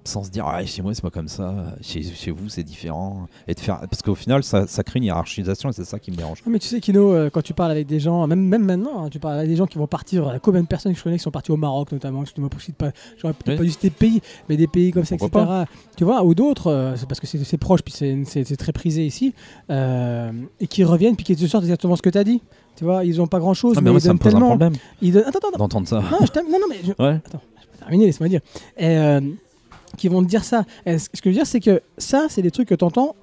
sans 0.05 0.25
se 0.25 0.31
dire 0.31 0.45
ah, 0.47 0.65
chez 0.65 0.83
moi 0.83 0.95
c'est 0.95 1.03
pas 1.03 1.11
comme 1.11 1.29
ça 1.29 1.55
chez, 1.81 2.03
chez 2.03 2.31
vous 2.31 2.49
c'est 2.49 2.63
différent 2.65 3.27
et 3.47 3.55
de 3.55 3.61
faire 3.61 3.79
parce 3.81 4.03
qu'au 4.03 4.15
final 4.17 4.43
ça, 4.43 4.67
ça 4.67 4.83
crée 4.83 4.99
une 4.99 5.05
hiérarchisation 5.05 5.71
et 5.71 5.73
c'est 5.73 5.85
ça 5.85 5.99
qui 5.99 6.11
me 6.11 6.17
dérange 6.17 6.39
Ouais, 6.45 6.53
Mais 6.53 6.59
tu 6.59 6.67
sais, 6.69 6.81
Kino, 6.81 7.13
euh, 7.13 7.31
quand 7.31 7.43
tu 7.43 7.55
parles 7.55 7.71
avec 7.71 7.87
des 7.87 8.01
gens, 8.01 8.27
même, 8.27 8.41
même 8.45 8.65
maintenant, 8.65 9.05
hein, 9.05 9.09
tu 9.11 9.19
parles 9.21 9.39
avec 9.39 9.49
des 9.49 9.57
gens 9.57 9.67
qui 9.67 9.79
vont 9.79 9.87
partir, 9.87 10.27
euh, 10.29 10.39
combien 10.43 10.61
de 10.63 10.67
personnes 10.67 10.93
que 10.93 10.99
je 10.99 11.05
connais 11.05 11.19
qui 11.19 11.23
sont 11.23 11.31
partis 11.31 11.53
au 11.53 11.57
Maroc 11.57 11.93
notamment, 11.93 12.23
excuse-moi 12.23 12.51
pour 12.51 12.61
citer 12.61 12.73
pas, 12.77 12.91
j'aurais 13.17 13.35
peut-être 13.35 13.51
Oui. 13.51 13.57
pas 13.59 13.63
dû 13.65 13.71
citer 13.71 13.91
pays, 13.91 14.21
mais 14.49 14.57
des 14.57 14.67
pays 14.67 14.91
comme 14.91 15.05
ça, 15.05 15.17
Pourquoi 15.17 15.43
etc. 15.63 15.77
Tu 15.97 16.05
vois, 16.05 16.25
ou 16.25 16.35
d'autres, 16.35 16.69
euh, 16.71 16.97
c'est 16.97 17.07
parce 17.09 17.21
que 17.21 17.27
c'est 17.27 17.59
proche, 17.59 17.83
puis 17.83 17.93
c'est- 17.95 18.57
très 18.57 18.73
prisé 18.73 19.07
ici, 19.07 19.35
et 19.71 20.67
qui 20.69 20.85
reviennent, 20.85 21.17
puis 21.17 21.25
qui 21.25 21.37
te 21.37 21.47
sortent 21.47 21.65
exactement 21.65 21.97
ce 21.97 22.03
que 22.03 22.11
tu 22.11 22.19
as 22.19 22.25
dit. 22.25 22.43
Tu 22.77 22.85
vois, 22.85 23.05
ils 23.05 23.21
ont 23.21 23.27
pas 23.27 23.39
grand 23.39 23.55
chose, 23.55 23.75
Ah, 23.77 23.81
mais, 23.81 23.87
mais 23.87 23.91
moi 23.93 24.01
ils 24.03 24.07
donnent 24.07 24.19
tellement. 24.19 24.47
problème 24.49 24.73
Ils 25.03 25.13
donnent... 25.13 25.25
Attends, 25.27 25.39
attends, 25.39 25.49
attends. 25.49 25.59
d'entendre 25.59 25.89
ça 25.89 25.97
Non, 26.01 26.19
je 26.23 26.41
non, 26.41 26.59
non, 26.59 26.67
mais 26.71 26.77
je- 26.83 27.03
ouais 27.03 27.21
terminé, 27.79 28.07
laisse-moi 28.07 28.29
dire. 28.29 28.41
Et, 28.77 28.87
euh, 28.87 29.21
qui 29.97 30.09
vont 30.09 30.23
te 30.23 30.29
dire 30.29 30.45
ça. 30.45 30.65
Et 30.87 30.99
ce 30.99 31.09
que 31.09 31.17
je 31.25 31.29
veux 31.31 31.35
dire, 31.35 31.47
c'est 31.47 31.61
que 31.61 31.83
ça, 31.99 32.27
c'est 32.29 32.43
des 32.43 32.51
trucs 32.51 32.69
que 32.69 32.75
tu 32.75 32.85
entends 32.85 33.15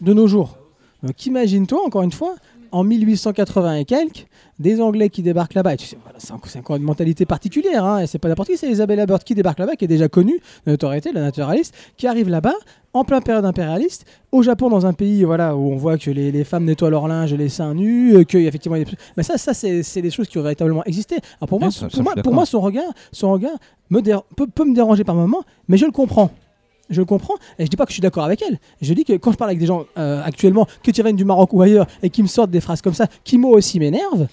de 0.00 0.12
nos 0.12 0.26
jours. 0.26 0.56
Donc 1.02 1.26
imagine-toi, 1.26 1.84
encore 1.84 2.02
une 2.02 2.12
fois, 2.12 2.36
en 2.72 2.84
1880 2.84 3.76
et 3.76 3.84
quelques, 3.84 4.26
des 4.58 4.80
Anglais 4.80 5.08
qui 5.08 5.22
débarquent 5.22 5.54
là-bas. 5.54 5.74
Et 5.74 5.76
tu 5.76 5.86
sais, 5.86 5.98
voilà, 6.02 6.18
c'est 6.18 6.32
encore, 6.58 6.76
une 6.76 6.82
mentalité 6.82 7.26
particulière. 7.26 7.84
Hein, 7.84 8.00
et 8.00 8.06
c'est 8.06 8.18
pas 8.18 8.28
n'importe 8.28 8.48
qui, 8.48 8.56
c'est 8.56 8.70
Isabella 8.70 9.06
Bird 9.06 9.22
qui 9.24 9.34
débarque 9.34 9.58
là-bas, 9.58 9.76
qui 9.76 9.84
est 9.84 9.88
déjà 9.88 10.08
connue 10.08 10.40
de 10.66 10.70
notoriété, 10.72 11.12
la 11.12 11.20
naturaliste, 11.20 11.74
qui 11.96 12.06
arrive 12.06 12.28
là-bas 12.28 12.54
en 12.94 13.04
plein 13.04 13.20
période 13.22 13.44
impérialiste, 13.46 14.04
au 14.32 14.42
Japon, 14.42 14.68
dans 14.68 14.84
un 14.84 14.92
pays 14.92 15.24
voilà, 15.24 15.56
où 15.56 15.70
on 15.72 15.76
voit 15.76 15.96
que 15.96 16.10
les, 16.10 16.30
les 16.30 16.44
femmes 16.44 16.64
nettoient 16.64 16.90
leur 16.90 17.08
linge 17.08 17.32
les 17.32 17.48
seins 17.48 17.72
nus, 17.74 18.14
euh, 18.16 18.24
que 18.24 18.36
effectivement, 18.36 18.76
il 18.76 18.80
y 18.80 18.82
a 18.82 18.84
des- 18.84 18.96
mais 19.16 19.22
ça, 19.22 19.38
ça 19.38 19.54
c'est, 19.54 20.02
des 20.02 20.10
choses 20.10 20.28
qui 20.28 20.36
ont 20.38 20.42
véritablement 20.42 20.84
existé. 20.84 21.16
Alors 21.40 21.48
pour 21.48 21.58
moi, 21.58 21.68
Ouais, 21.68 21.72
ça- 21.72 21.88
ça, 21.88 21.96
pour, 21.96 22.02
moi 22.02 22.12
suis 22.12 22.22
pour 22.22 22.34
moi, 22.34 22.44
son 22.46 22.60
regard, 22.60 22.92
son 23.10 23.32
regard 23.32 23.56
me 23.88 24.00
peut, 24.36 24.46
peut 24.46 24.64
me 24.66 24.74
déranger 24.74 25.04
par 25.04 25.14
moment, 25.14 25.42
mais 25.68 25.78
je 25.78 25.86
le 25.86 25.90
comprends. 25.92 26.30
Je 26.92 27.00
le 27.00 27.04
comprends 27.06 27.34
et 27.58 27.64
je 27.64 27.68
dis 27.70 27.76
pas 27.76 27.84
que 27.84 27.90
je 27.90 27.94
suis 27.94 28.00
d'accord 28.02 28.24
avec 28.24 28.42
elle. 28.48 28.58
Je 28.80 28.92
dis 28.94 29.04
que 29.04 29.14
quand 29.14 29.32
je 29.32 29.36
parle 29.36 29.50
avec 29.50 29.58
des 29.58 29.66
gens 29.66 29.84
euh, 29.98 30.22
actuellement, 30.24 30.66
que 30.82 30.90
tu 30.90 31.02
viennent 31.02 31.16
du 31.16 31.24
Maroc 31.24 31.52
ou 31.52 31.62
ailleurs, 31.62 31.86
et 32.02 32.10
qui 32.10 32.22
me 32.22 32.28
sortent 32.28 32.50
des 32.50 32.60
phrases 32.60 32.82
comme 32.82 32.94
ça, 32.94 33.06
qui 33.24 33.38
moi 33.38 33.52
aussi 33.56 33.78
m'énervent, 33.80 34.28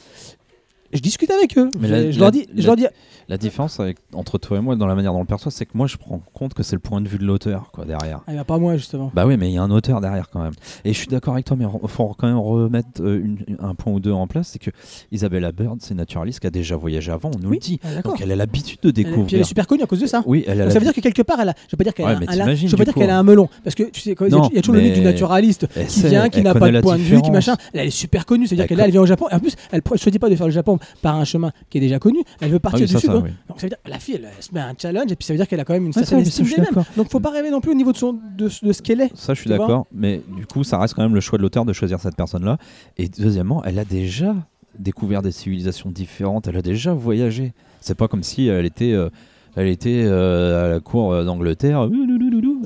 je 0.94 1.00
discute 1.00 1.30
avec 1.32 1.58
eux. 1.58 1.70
Mais 1.80 1.88
je, 1.88 1.94
la- 1.94 2.12
je 2.12 2.20
leur 2.20 2.28
la- 2.28 2.32
dis, 2.32 2.48
je 2.56 2.62
la- 2.62 2.66
leur 2.68 2.76
dis, 2.76 2.86
La 3.30 3.38
différence 3.38 3.80
avec, 3.80 3.98
entre 4.14 4.38
toi 4.40 4.58
et 4.58 4.60
moi 4.62 4.76
dans 4.76 4.88
la 4.88 4.96
manière 4.96 5.12
dont 5.14 5.20
on 5.20 5.22
le 5.22 5.28
perçoit, 5.28 5.52
c'est 5.52 5.66
que 5.66 5.78
moi 5.78 5.86
je 5.88 5.98
prends 5.98 6.20
compte 6.34 6.54
que 6.56 6.64
c'est 6.64 6.76
le 6.76 6.80
point 6.82 7.00
de 7.00 7.08
vue 7.08 7.20
de 7.20 7.24
l'auteur 7.26 7.70
quoi 7.72 7.86
derrière. 7.86 8.22
ah, 8.28 8.34
bah, 8.34 8.44
pas 8.44 8.58
moi 8.58 8.76
justement. 8.76 9.12
Bah 9.14 9.26
oui, 9.28 9.38
mais 9.38 9.50
il 9.50 9.54
y 9.54 9.58
a 9.58 9.62
un 9.62 9.70
auteur 9.72 10.02
derrière 10.02 10.30
quand 10.30 10.42
même. 10.42 10.54
Et 10.84 10.94
je 10.94 10.98
suis 10.98 11.08
d'accord 11.08 11.34
avec 11.36 11.46
toi, 11.46 11.56
mais 11.58 11.66
il 11.66 11.88
faut 11.90 12.08
quand 12.18 12.28
même 12.28 12.38
remettre 12.40 13.02
euh, 13.02 13.20
une- 13.24 13.38
un 13.60 13.76
point 13.76 13.94
ou 13.94 14.00
deux 14.00 14.12
en 14.12 14.26
place. 14.26 14.50
C'est 14.52 14.60
que 14.60 14.72
Isabella 15.12 15.52
Bird, 15.52 15.78
c'est 15.82 15.94
naturaliste 15.94 16.40
qui 16.40 16.48
a 16.48 16.50
déjà 16.50 16.76
voyagé 16.76 17.12
avant, 17.12 17.30
on 17.36 17.40
nous 17.40 17.50
Oui, 17.50 17.58
le 17.58 17.62
dit. 17.62 17.80
ah. 17.84 18.02
Donc 18.02 18.20
elle 18.20 18.32
a 18.32 18.36
l'habitude 18.36 18.80
de 18.82 18.90
Elle 18.90 18.90
est- 18.90 18.94
puis 18.94 19.04
elle 19.06 19.14
est 19.14 19.16
découvrir. 19.22 19.46
super 19.46 19.68
connue 19.68 19.84
à 19.84 19.86
cause 19.88 20.00
de 20.00 20.08
ça. 20.08 20.24
Oui, 20.26 20.44
elle 20.48 20.62
a 20.62 20.64
Donc, 20.64 20.74
ça 20.74 20.80
veut 20.80 20.86
dire 20.86 20.94
que 20.96 21.02
quelque 21.02 21.22
part, 21.22 21.40
elle 21.40 21.50
a, 21.50 21.54
je 21.68 21.74
veux 21.74 21.78
pas 21.78 21.84
dire 21.84 21.94
qu'elle 21.94 22.06
Ouais, 22.08 22.12
a, 22.14 22.16
elle 22.48 22.58
je 22.58 22.68
veux 22.68 22.78
pas 22.78 22.86
dire 22.86 22.96
qu'elle 22.96 23.10
a 23.12 23.20
un 23.20 23.24
melon, 23.24 23.48
parce 23.64 23.76
que 23.76 23.84
tu 23.84 24.02
sais, 24.02 24.16
il 24.20 24.28
y 24.32 24.58
a- 24.58 24.62
toujours 24.62 24.74
le 24.76 24.82
mythe 24.82 24.94
du 24.96 25.02
naturaliste 25.02 25.68
elle 25.76 25.86
qui 25.86 26.02
vient, 26.08 26.30
qui 26.30 26.40
elle 26.40 26.46
n'a 26.46 26.56
pas 26.56 26.72
de 26.72 26.82
point 26.82 26.98
de 26.98 27.02
vue, 27.04 27.22
qui 27.22 27.30
machin. 27.30 27.56
Elle 27.74 27.88
est 27.88 27.92
super 27.92 28.26
connue, 28.26 28.48
c'est-à-dire 28.48 28.64
Elle 28.64 28.70
qu'elle 28.70 28.78
là, 28.80 28.86
elle 28.86 28.92
vient 28.92 29.02
au 29.02 29.06
Japon. 29.06 29.28
Et 29.32 29.36
en 29.36 29.40
plus, 29.40 29.54
elle 29.72 29.82
ne 29.88 29.98
choisit 29.98 30.20
pas 30.20 30.30
de 30.30 30.36
faire 30.36 30.48
le 30.48 30.52
Japon 30.52 30.80
par 31.04 31.16
un 31.16 31.26
chemin 31.26 31.52
qui 31.70 31.78
est 31.78 31.82
déjà 31.82 32.00
connu. 32.00 32.18
Elle 32.42 32.50
veut 32.50 32.56
Ah 32.58 32.60
partir 32.72 32.88
du 32.88 32.98
sud. 32.98 33.19
Oui. 33.24 33.32
Donc 33.48 33.60
ça 33.60 33.68
veut 33.68 33.70
dire 33.70 33.78
la 33.86 34.00
fille, 34.00 34.16
elle, 34.16 34.30
elle 34.36 34.44
se 34.44 34.54
met 34.54 34.60
un 34.60 34.74
challenge 34.80 35.12
et 35.12 35.16
puis 35.16 35.26
ça 35.26 35.34
veut 35.34 35.38
dire 35.38 35.48
qu'elle 35.48 35.60
a 35.60 35.66
quand 35.66 35.74
même 35.74 35.86
une 35.86 35.90
Ouais, 35.90 35.94
ça, 36.04 36.06
certaine 36.06 36.28
estime 36.28 36.46
d'elle-même. 36.46 36.84
Donc 36.98 37.10
faut 37.10 37.20
pas 37.20 37.32
rêver 37.32 37.52
non 37.52 37.62
plus 37.62 37.72
au 37.72 37.76
niveau 37.76 37.92
de 37.92 37.98
son 37.98 38.14
de, 38.14 38.50
de 38.62 38.72
ce 38.74 38.82
qu'elle 38.82 39.02
est. 39.02 39.16
Ça, 39.16 39.34
je 39.34 39.42
suis 39.42 39.50
d'accord, 39.50 39.88
mais 39.92 40.22
du 40.36 40.46
coup, 40.46 40.64
ça 40.64 40.78
reste 40.80 40.94
quand 40.94 41.04
même 41.04 41.16
le 41.16 41.22
choix 41.22 41.38
de 41.38 41.44
l'auteur 41.44 41.66
de 41.66 41.74
choisir 41.74 42.00
cette 42.00 42.16
personne-là. 42.16 42.58
Et 42.98 43.10
deuxièmement, 43.10 43.64
elle 43.64 43.80
a 43.80 43.86
déjà 43.86 44.36
découvert 44.78 45.22
des 45.22 45.32
civilisations 45.32 45.90
différentes, 45.90 46.48
elle 46.48 46.58
a 46.58 46.62
déjà 46.62 46.94
voyagé. 46.94 47.54
C'est 47.82 47.96
pas 47.96 48.08
comme 48.08 48.24
si 48.24 48.48
elle 48.48 48.66
était, 48.66 48.94
euh, 48.94 49.10
elle 49.56 49.68
était 49.68 50.04
euh, 50.06 50.66
à 50.66 50.70
la 50.70 50.80
cour 50.80 51.12
euh, 51.12 51.24
d'Angleterre, 51.26 51.90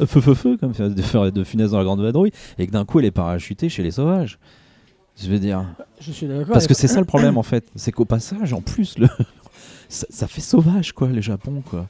feu, 0.05 0.21
feu, 0.21 0.33
feu, 0.33 0.57
comme 0.57 0.73
de, 0.73 1.29
de 1.29 1.43
funès 1.43 1.71
dans 1.71 1.77
la 1.77 1.83
grande 1.83 2.01
vadrouille, 2.01 2.31
et 2.57 2.67
que 2.67 2.71
d'un 2.71 2.85
coup, 2.85 2.99
elle 2.99 3.05
est 3.05 3.11
parachutée 3.11 3.69
chez 3.69 3.83
les 3.83 3.91
sauvages. 3.91 4.37
Je 5.21 5.29
veux 5.29 5.39
dire. 5.39 5.65
Je 5.99 6.11
suis 6.11 6.27
d'accord. 6.27 6.53
Parce 6.53 6.67
que 6.67 6.73
c'est 6.73 6.87
ça 6.87 6.99
le 6.99 7.05
problème 7.05 7.37
en 7.37 7.43
fait, 7.43 7.65
c'est 7.75 7.91
qu'au 7.91 8.05
passage, 8.05 8.53
en 8.53 8.61
plus, 8.61 8.97
le... 8.97 9.07
ça, 9.93 10.07
ça 10.09 10.27
fait 10.27 10.41
sauvage 10.41 10.91
quoi, 10.93 11.07
le 11.07 11.21
Japon 11.21 11.61
quoi. 11.69 11.87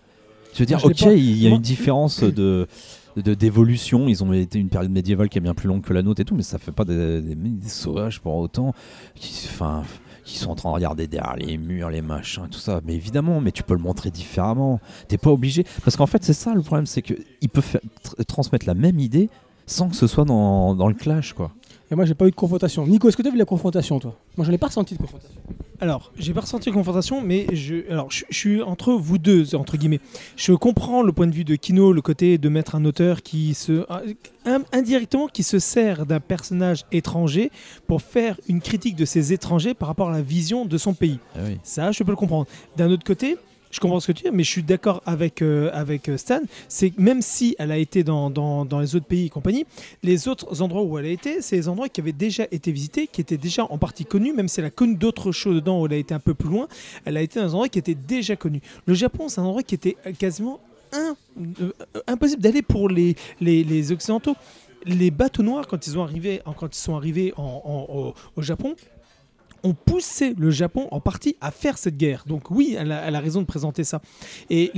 Je 0.53 0.59
veux 0.59 0.65
dire, 0.67 0.79
Moi, 0.83 0.91
je 0.95 1.05
ok, 1.05 1.13
il 1.15 1.37
y 1.41 1.45
a 1.47 1.49
moi- 1.49 1.55
une 1.57 1.61
différence 1.63 2.23
de 2.23 2.67
d'évolution. 3.15 4.07
Ils 4.07 4.23
ont 4.23 4.33
été 4.33 4.59
une 4.59 4.69
période 4.69 4.91
médiévale 4.91 5.29
qui 5.29 5.37
est 5.37 5.41
bien 5.41 5.53
plus 5.53 5.67
longue 5.67 5.81
que 5.81 5.93
la 5.93 6.01
nôtre 6.01 6.21
et 6.21 6.25
tout, 6.25 6.35
mais 6.35 6.43
ça 6.43 6.57
fait 6.57 6.71
pas 6.71 6.85
des, 6.85 7.21
des- 7.21 7.35
des 7.35 7.69
sauvages 7.69 8.19
pour 8.19 8.35
autant. 8.35 8.73
Qui, 9.15 9.47
enfin, 9.49 9.83
qui 10.25 10.37
sont 10.37 10.51
en 10.51 10.55
train 10.55 10.69
de 10.69 10.75
regarder 10.75 11.07
derrière 11.07 11.35
les 11.35 11.57
murs, 11.57 11.89
les 11.89 12.01
machins, 12.01 12.47
tout 12.49 12.59
ça. 12.59 12.81
Mais 12.85 12.95
évidemment, 12.95 13.41
mais 13.41 13.51
tu 13.51 13.61
peux 13.63 13.73
le 13.73 13.81
montrer 13.81 14.09
différemment. 14.09 14.79
T'es 15.07 15.17
pas 15.17 15.31
obligé, 15.31 15.65
parce 15.83 15.95
qu'en 15.97 16.07
fait, 16.07 16.23
c'est 16.23 16.33
ça 16.33 16.53
le 16.53 16.61
problème, 16.61 16.85
c'est 16.85 17.05
faire- 17.05 17.81
tr- 18.03 18.25
transmettre 18.25 18.65
la 18.67 18.73
même 18.73 18.99
idée 18.99 19.29
sans 19.65 19.89
que 19.89 19.95
ce 19.95 20.07
soit 20.07 20.25
dans, 20.25 20.75
dans 20.75 20.87
le 20.89 20.93
clash 20.93 21.33
quoi. 21.33 21.51
Et 21.93 21.95
moi, 21.95 22.05
j'ai 22.05 22.15
pas 22.15 22.25
eu 22.25 22.31
de 22.31 22.35
confrontation. 22.35 22.87
Nico, 22.87 23.07
est-ce 23.07 23.15
que 23.15 23.21
tu 23.21 23.27
as 23.27 23.31
vu 23.31 23.37
la 23.37 23.45
confrontation, 23.45 23.99
toi? 23.99 24.15
Moi, 24.35 24.47
je 24.47 24.51
n'ai 24.51 24.57
pas 24.57 24.65
ressenti 24.65 24.95
de 24.95 24.99
confrontation. 24.99 25.39
Alors, 25.79 26.11
j'ai 26.17 26.33
pas 26.33 26.41
ressenti 26.41 26.71
de 26.71 26.73
confrontation, 26.73 27.21
mais 27.21 27.45
je, 27.53 27.87
alors, 27.91 28.09
je, 28.09 28.23
je 28.31 28.35
suis 28.35 28.61
entre 28.63 28.93
vous 28.93 29.19
deux, 29.19 29.53
entre 29.53 29.77
guillemets. 29.77 29.99
Je 30.35 30.53
comprends 30.53 31.03
le 31.03 31.11
point 31.11 31.27
de 31.27 31.35
vue 31.35 31.43
de 31.43 31.55
Kino, 31.55 31.93
le 31.93 32.01
côté 32.01 32.39
de 32.39 32.49
mettre 32.49 32.73
un 32.73 32.83
auteur 32.85 33.21
qui 33.21 33.53
se. 33.53 33.85
un- 34.45 34.63
indirectement, 34.71 35.27
qui 35.27 35.43
se 35.43 35.59
sert 35.59 36.07
d'un 36.07 36.19
personnage 36.19 36.83
étranger 36.91 37.51
pour 37.85 38.01
faire 38.01 38.39
une 38.49 38.59
critique 38.59 38.95
de 38.95 39.05
ces 39.05 39.31
étrangers 39.31 39.75
par 39.75 39.87
rapport 39.87 40.09
à 40.09 40.13
la 40.13 40.23
vision 40.23 40.65
de 40.65 40.79
son 40.79 40.95
pays. 40.95 41.19
Ah 41.35 41.41
oui. 41.45 41.59
Ça, 41.61 41.91
je 41.91 42.01
peux 42.01 42.11
le 42.11 42.17
comprendre. 42.17 42.47
D'un 42.75 42.89
autre 42.89 43.03
côté, 43.05 43.37
je 43.73 43.79
comprends 43.79 43.99
ce 43.99 44.07
que 44.07 44.11
tu 44.11 44.23
dis, 44.23 44.29
mais 44.31 44.43
je 44.43 44.49
suis 44.51 44.61
d'accord 44.63 45.01
avec, 45.05 45.41
euh, 45.41 45.69
avec 45.73 46.07
euh, 46.07 46.15
Stan. 46.17 46.41
C'est 46.69 46.97
même 46.99 47.21
si 47.23 47.55
elle 47.57 47.71
a 47.71 47.77
été 47.77 48.03
dans, 48.03 48.29
dans, 48.29 48.65
dans 48.65 48.79
les 48.79 48.95
autres 48.95 49.07
pays 49.07 49.25
et 49.25 49.29
compagnie, 49.29 49.65
les 50.03 50.27
autres 50.27 50.61
endroits 50.61 50.83
où 50.83 50.97
elle 50.99 51.05
a 51.05 51.09
été, 51.09 51.41
c'est 51.41 51.55
des 51.57 51.67
endroits 51.67 51.89
qui 51.89 51.99
avaient 51.99 52.11
déjà 52.11 52.45
été 52.51 52.71
visités, 52.71 53.07
qui 53.07 53.19
étaient 53.19 53.37
déjà 53.37 53.65
en 53.65 53.77
partie 53.79 54.05
connus, 54.05 54.31
même 54.31 54.47
si 54.47 54.59
elle 54.59 54.67
a 54.67 54.69
connu 54.69 54.95
d'autres 54.95 55.31
choses 55.31 55.55
dedans 55.55 55.81
où 55.81 55.87
elle 55.87 55.93
a 55.93 55.97
été 55.97 56.13
un 56.13 56.19
peu 56.19 56.35
plus 56.35 56.49
loin, 56.49 56.67
elle 57.03 57.17
a 57.17 57.21
été 57.23 57.39
dans 57.39 57.45
des 57.47 57.51
endroits 57.53 57.67
qui 57.69 57.79
étaient 57.79 57.95
déjà 57.95 58.35
connus. 58.35 58.61
Le 58.85 58.93
Japon, 58.93 59.27
c'est 59.27 59.41
un 59.41 59.45
endroit 59.45 59.63
qui 59.63 59.73
était 59.75 59.97
euh, 60.05 60.11
quasiment 60.13 60.59
un- 60.91 61.15
impossible 62.05 62.41
d'aller 62.43 62.61
pour 62.61 62.87
les, 62.89 63.15
les, 63.41 63.63
les 63.63 63.91
Occidentaux. 63.91 64.35
Les 64.85 65.09
bateaux 65.09 65.41
noirs, 65.41 65.65
quand 65.65 65.87
ils, 65.87 65.97
ont 65.97 66.03
arrivé, 66.03 66.41
quand 66.59 66.67
ils 66.75 66.79
sont 66.79 66.95
arrivés 66.95 67.33
en- 67.37 68.13
au 68.35 68.41
Japon, 68.41 68.75
ont 69.63 69.73
poussé 69.73 70.35
le 70.37 70.51
Japon 70.51 70.87
en 70.91 70.99
partie 70.99 71.35
à 71.41 71.51
faire 71.51 71.77
cette 71.77 71.97
guerre. 71.97 72.23
Donc 72.27 72.51
oui, 72.51 72.75
elle 72.77 72.91
a, 72.91 73.19
raison 73.19 73.41
de 73.41 73.45
présenter 73.45 73.83
ça. 73.83 74.01
Et 74.49 74.71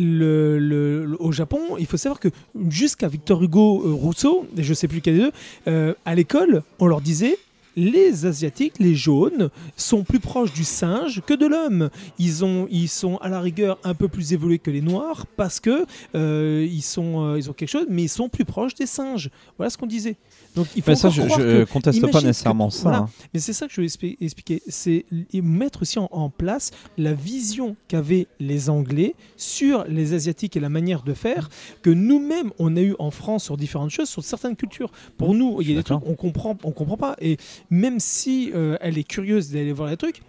au 1.20 1.32
Japon, 1.32 1.60
il 1.80 1.86
faut 1.86 1.98
savoir 1.98 2.20
que 2.20 2.30
jusqu'à 2.70 3.08
Victor 3.08 3.42
Hugo 3.44 3.84
euh, 3.86 3.92
Rousseau, 3.94 4.48
et 4.58 4.64
je 4.64 4.74
sais 4.74 4.88
plus 4.88 5.02
quel 5.02 5.16
des 5.16 5.22
deux, 5.22 5.32
euh, 5.68 5.94
à 6.06 6.16
l'école, 6.16 6.64
on 6.80 6.88
leur 6.88 7.02
disait 7.02 7.38
les 7.76 8.26
Asiatiques, 8.26 8.74
les 8.80 8.96
jaunes, 8.96 9.50
sont 9.76 10.04
plus 10.04 10.20
proches 10.20 10.54
du 10.54 10.64
singe 10.64 11.22
que 11.26 11.34
de 11.34 11.46
l'homme. 11.46 11.90
Ils, 12.20 12.46
ont, 12.46 12.68
ils 12.72 12.88
sont 12.90 13.18
à 13.18 13.30
la 13.30 13.40
rigueur 13.42 13.78
un 13.84 13.94
peu 13.94 14.08
plus 14.08 14.34
évolués 14.34 14.60
que 14.60 14.72
les 14.72 14.82
noirs 14.82 15.26
parce 15.38 15.60
que 15.60 15.86
euh, 16.16 16.68
ils, 16.70 16.82
sont, 16.82 17.22
euh, 17.26 17.38
ils 17.38 17.50
ont 17.50 17.54
quelque 17.54 17.70
chose, 17.70 17.88
mais 17.90 18.04
ils 18.04 18.10
sont 18.10 18.30
plus 18.30 18.46
proches 18.46 18.76
des 18.76 18.86
singes. 18.86 19.30
Voilà 19.58 19.70
ce 19.70 19.78
qu'on 19.78 19.88
disait. 19.88 20.16
Donc 20.56 20.68
il 20.76 20.82
faut 20.82 20.92
Mais 20.92 20.96
ça, 20.96 21.10
je, 21.10 21.22
que- 21.22 21.64
conteste 21.66 22.00
pas 22.02 22.08
que- 22.22 22.26
nécessairement 22.28 22.70
ça. 22.70 22.82
voilà. 22.84 22.98
hein. 23.00 23.10
mais 23.34 23.40
c'est 23.42 23.52
ça 23.52 23.68
que 23.68 23.74
je 23.74 23.82
veux 23.82 23.88
expli- 23.88 24.16
expliquer, 24.22 24.62
c'est 24.68 25.06
mettre 25.34 25.82
aussi 25.82 26.00
en, 26.00 26.08
en 26.12 26.30
place 26.30 26.72
la 26.98 27.14
vision 27.14 27.76
qu'avaient 27.90 28.28
les 28.40 28.70
Anglais 28.70 29.16
sur 29.36 29.84
les 29.90 30.14
Asiatiques 30.14 30.56
et 30.56 30.62
la 30.62 30.70
manière 30.70 31.04
de 31.04 31.14
faire 31.14 31.50
que 31.82 31.90
nous-mêmes 31.90 32.52
on 32.58 32.78
a 32.78 32.82
eu 32.82 32.96
en 33.00 33.12
France 33.12 33.44
sur 33.44 33.58
différentes 33.58 33.90
choses, 33.90 34.08
sur 34.10 34.24
certaines 34.24 34.56
cultures. 34.56 34.92
Pour 35.18 35.34
nous, 35.36 35.62
il 35.62 35.68
y 35.68 35.72
a 35.72 35.76
des 35.76 35.84
d'accord. 35.84 36.00
trucs 36.02 36.10
on 36.12 36.16
comprend, 36.16 36.58
on 36.64 36.72
comprend 36.72 36.98
pas. 36.98 37.16
Et 37.20 37.38
même 37.70 38.00
si 38.00 38.52
euh, 38.54 38.78
elle 38.82 38.98
est 38.98 39.04
curieuse 39.04 39.52
d'aller 39.52 39.74
voir 39.74 39.90
les 39.90 39.98
trucs. 39.98 40.22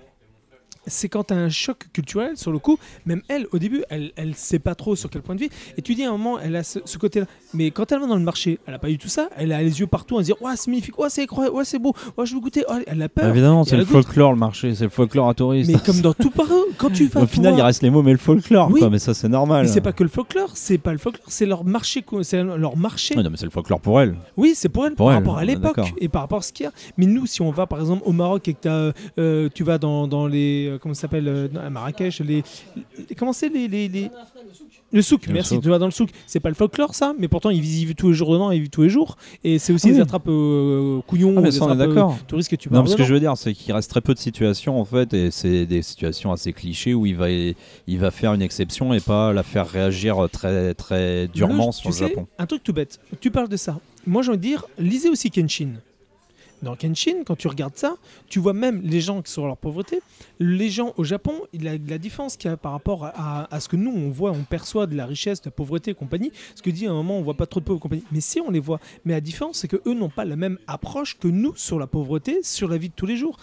C'est 0.87 1.09
quand 1.09 1.25
tu 1.25 1.35
as 1.35 1.37
un 1.37 1.49
choc 1.49 1.87
culturel 1.93 2.37
sur 2.37 2.53
le 2.53 2.59
coup, 2.59 2.79
même 3.07 3.23
elle 3.29 3.47
au 3.53 3.59
début, 3.59 3.83
elle 3.91 4.13
elle 4.17 4.35
sait 4.35 4.59
pas 4.59 4.75
trop 4.75 4.97
sur 4.97 5.11
quel 5.11 5.23
point 5.23 5.35
de 5.35 5.41
vue. 5.41 5.49
Et 5.77 5.83
tu 5.83 5.95
dis 5.95 6.05
à 6.05 6.09
un 6.09 6.13
moment, 6.13 6.39
elle 6.39 6.57
a 6.57 6.63
ce, 6.63 6.79
ce 6.85 6.99
côté-là. 6.99 7.27
Mais 7.55 7.71
quand 7.71 7.91
elle 7.93 8.01
va 8.01 8.07
dans 8.07 8.17
le 8.17 8.23
marché, 8.23 8.59
elle 8.67 8.75
a 8.75 8.79
pas 8.79 8.91
eu 8.91 8.99
tout 8.99 9.09
ça. 9.09 9.29
Elle 9.37 9.53
a 9.53 9.63
les 9.63 9.81
yeux 9.81 9.87
partout 9.87 10.19
à 10.19 10.21
se 10.23 10.27
dire, 10.27 10.41
ouais, 10.43 10.53
c'est 10.57 10.69
magnifique, 10.71 10.99
ouais, 10.99 11.11
c'est 11.11 11.23
incroyable, 11.23 11.57
ouais, 11.57 11.65
c'est 11.65 11.79
beau, 11.79 11.93
ouais, 12.17 12.27
je 12.27 12.35
veux 12.35 12.41
goûter. 12.41 12.65
Oh, 12.69 12.75
elle 12.87 13.03
a 13.03 13.09
peur. 13.09 13.29
Évidemment, 13.29 13.65
c'est 13.65 13.77
le 13.77 13.85
folklore 13.85 14.33
le 14.33 14.39
marché, 14.39 14.75
c'est 14.75 14.85
le 14.85 14.91
folklore 14.91 15.29
à 15.29 15.35
touristes. 15.35 15.71
Mais 15.71 15.79
comme 15.79 16.01
dans 16.01 16.15
tout 16.15 16.31
partout, 16.31 16.65
quand 16.79 16.91
tu 16.91 17.07
vas 17.09 17.23
Au 17.23 17.27
final, 17.27 17.55
il 17.57 17.63
reste 17.63 17.83
les 17.83 17.91
mots, 17.91 18.03
mais 18.03 18.13
le 18.13 18.19
folklore, 18.19 18.71
Oui. 18.71 18.81
quoi. 18.81 18.91
Mais 18.91 18.99
ça, 18.99 19.15
c'est 19.15 19.29
normal. 19.29 19.65
Mais 19.67 19.73
c'est 19.73 19.81
pas 19.81 19.93
que 19.93 20.03
le 20.03 20.09
folklore, 20.09 20.51
c'est 20.55 20.79
pas 20.79 20.93
le 20.93 20.99
folklore, 20.99 21.27
c'est 21.29 21.47
leur 21.47 21.65
marché, 21.65 22.05
c'est 22.23 22.43
leur 22.43 22.77
marché. 22.77 23.17
Ouais, 23.17 23.23
non, 23.23 23.31
mais 23.31 23.37
c'est 23.37 23.45
le 23.47 23.51
folklore 23.51 23.81
pour 23.81 24.01
elle. 24.01 24.15
Oui, 24.37 24.53
c'est 24.55 24.69
pour 24.69 24.87
elle, 24.87 24.95
Pour 24.95 25.07
par 25.07 25.15
elle, 25.17 25.19
rapport 25.19 25.39
à 25.39 25.45
l'époque 25.45 25.81
et 25.99 26.09
par 26.09 26.23
rapport 26.23 26.39
à 26.39 26.43
ce 26.43 26.53
qu'il 26.53 26.65
y 26.65 26.67
a. 26.69 26.73
Mais 26.97 27.07
nous, 27.07 27.27
si 27.27 27.43
on 27.43 27.51
va 27.51 27.67
par 27.67 27.81
exemple 27.81 28.03
au 28.07 28.13
Maroc 28.13 28.47
et 28.49 28.55
que 28.55 28.93
euh, 29.19 29.49
tu 29.55 29.65
vas 29.65 29.79
dans, 29.79 30.07
dans 30.07 30.27
les. 30.27 30.76
Euh, 30.77 30.79
comment 30.79 30.95
ça 30.95 31.03
s'appelle 31.03 31.27
euh, 31.29 31.49
À 31.65 31.71
Marrakech, 31.71 32.21
les. 32.21 32.43
les- 33.09 33.15
comment 33.17 33.33
c'est 33.33 33.49
les, 33.49 33.67
les, 33.69 33.89
les- 33.89 34.11
Le 34.93 35.03
souk, 35.03 35.27
Le 35.27 35.33
merci. 35.33 35.61
Tu 35.61 35.69
vas 35.69 35.79
dans 35.79 35.87
le 35.87 35.91
souk. 35.93 36.11
C'est 36.27 36.41
pas 36.41 36.49
le 36.49 36.55
folklore, 36.55 36.95
ça, 36.95 37.15
mais 37.19 37.27
pourtant 37.29 37.51
ils 37.51 37.61
vivent 37.61 37.95
tous 37.95 38.09
les 38.09 38.15
jours 38.15 38.33
dedans, 38.33 38.51
ils 38.51 38.61
vivent 38.61 38.71
tous 38.71 38.83
les 38.83 38.89
jours. 38.89 39.17
Et 39.45 39.59
c'est 39.59 39.73
aussi 39.73 39.89
Ah 39.89 39.91
des 39.93 39.97
oui. 39.97 40.03
attrapes 40.03 40.29
euh, 40.29 41.01
couillons, 41.07 41.35
Ah, 41.37 41.41
mais 41.41 41.51
des 41.51 41.57
ça, 41.59 41.65
on 41.65 41.69
est 41.71 41.73
euh, 41.83 41.87
d'accord. 41.89 42.17
touristes 42.29 42.51
que 42.51 42.57
tu 42.57 42.73
Non, 42.73 42.83
mais 42.83 42.89
ce 42.89 42.97
que 42.97 43.05
je 43.05 43.13
veux 43.13 43.21
dire, 43.21 43.37
c'est 43.37 43.53
qu'il 43.53 43.73
reste 43.75 43.91
très 43.91 44.01
peu 44.01 44.15
de 44.15 44.19
situations 44.19 44.81
en 44.81 44.85
fait, 44.85 45.13
et 45.13 45.31
c'est 45.31 45.67
des 45.67 45.83
situations 45.83 46.33
assez 46.33 46.53
clichés 46.53 46.95
où 46.95 47.05
il 47.07 47.17
va, 47.17 47.29
il 47.31 47.99
va 47.99 48.11
faire 48.11 48.33
une 48.35 48.43
exception 48.43 48.95
et 48.95 49.01
pas 49.01 49.33
la 49.33 49.43
faire 49.43 49.69
réagir 49.69 50.29
très, 50.31 50.75
très 50.75 51.29
durement 51.29 51.73
sur 51.73 51.83
tu 51.83 51.89
le 51.89 52.07
sais, 52.07 52.09
Japon. 52.09 52.27
Un 52.39 52.47
truc 52.47 52.63
tout 52.63 52.73
bête. 52.73 53.01
Tu 53.21 53.31
parles 53.31 53.49
de 53.49 53.57
ça. 53.57 53.79
Moi, 54.07 54.23
j'ai 54.23 54.29
envie 54.31 54.39
de 54.39 54.43
dire, 54.43 54.65
lisez 54.79 55.09
aussi 55.09 55.31
Kenshin. 55.31 55.71
Dans 56.63 56.75
Kenshin, 56.75 57.23
quand 57.25 57.37
tu 57.37 57.49
regardes 57.49 57.77
ça, 57.77 57.97
tu 58.29 58.39
vois 58.39 58.53
même 58.53 58.81
les 58.83 59.01
gens 59.01 59.23
qui 59.23 59.31
sont 59.31 59.43
dans 59.43 59.49
leur 59.49 59.57
pauvreté. 59.57 60.01
Les 60.39 60.71
gens 60.71 60.95
au 60.97 61.05
Japon, 61.05 61.35
la, 61.53 61.73
la 61.77 61.99
différence 61.99 62.37
qu'il 62.37 62.51
y 62.51 62.55
a 62.55 62.57
par 62.57 62.73
rapport 62.73 63.05
à, 63.05 63.61
ce 63.61 63.69
que 63.69 63.77
nous, 63.77 63.93
on 63.93 64.11
voit, 64.11 64.31
on 64.31 64.43
perçoit 64.43 64.87
de 64.87 64.97
la 64.97 65.07
richesse, 65.07 65.41
de 65.43 65.47
la 65.47 65.53
pauvreté 65.53 65.91
et 65.91 65.95
compagnie. 65.95 66.33
Ce 66.55 66.63
que 66.63 66.71
dit 66.71 66.87
à 66.87 66.91
un 66.91 66.95
moment, 66.95 67.19
on 67.19 67.23
voit 67.23 67.35
pas 67.35 67.47
trop 67.47 67.61
de 67.61 67.65
pauvres 67.65 67.81
compagnie. 67.81 68.05
Mais 68.11 68.21
si 68.21 68.41
on 68.41 68.51
les 68.51 68.61
voit. 68.61 68.81
Mais 69.05 69.13
la 69.13 69.21
différence, 69.21 69.59
c'est 69.59 69.69
que 69.69 69.81
eux 69.87 69.95
n'ont 69.95 70.09
pas 70.09 70.25
la 70.25 70.37
même 70.37 70.59
approche 70.67 71.19
que 71.19 71.29
nous 71.29 71.55
sur 71.57 71.79
la 71.79 71.87
pauvreté, 71.87 72.43
sur 72.43 72.69
la 72.69 72.79
vie 72.79 72.89
de 72.89 72.95
tous 72.95 73.07
les 73.07 73.17
jours. 73.17 73.39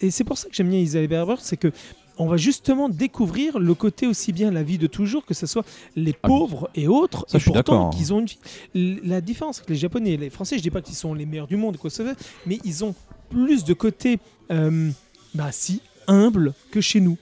Et 0.00 0.10
c'est 0.10 0.24
pour 0.24 0.38
ça 0.38 0.48
que 0.48 0.54
j'aime 0.54 0.70
bien 0.70 0.78
Isabelle 0.78 1.08
Berber, 1.08 1.36
c'est 1.40 1.56
que 1.56 1.70
on 2.18 2.26
va 2.26 2.36
justement 2.36 2.88
découvrir 2.88 3.58
le 3.58 3.74
côté 3.74 4.06
aussi 4.06 4.32
bien 4.32 4.50
la 4.50 4.62
vie 4.62 4.78
de 4.78 4.86
toujours, 4.86 5.24
que 5.24 5.34
ce 5.34 5.46
soit 5.46 5.64
les 5.96 6.14
Ah, 6.22 6.28
pauvres 6.28 6.70
et 6.74 6.86
autres, 6.88 7.24
ça, 7.28 7.38
et 7.38 7.40
pourtant 7.40 7.88
hein. 7.88 7.90
qu'ils 7.90 8.12
ont 8.12 8.20
une 8.20 8.26
vie. 8.26 9.00
La 9.04 9.20
différence 9.20 9.58
avec 9.58 9.70
les 9.70 9.76
Japonais 9.76 10.12
et 10.12 10.16
les 10.16 10.30
Français, 10.30 10.56
je 10.56 10.62
dis 10.62 10.70
pas 10.70 10.80
qu'ils 10.80 10.94
sont 10.94 11.14
les 11.14 11.26
meilleurs 11.26 11.46
du 11.46 11.56
monde, 11.56 11.76
quoi 11.76 11.90
que 11.90 11.96
soit, 11.96 12.04
mais 12.46 12.58
ils 12.64 12.84
ont 12.84 12.94
plus 13.30 13.64
de 13.64 13.74
côté, 13.74 14.18
euh, 14.50 14.90
bah 15.34 15.50
si, 15.50 15.80
humble 16.06 16.54
que 16.70 16.80
chez 16.80 17.00
nous. 17.00 17.16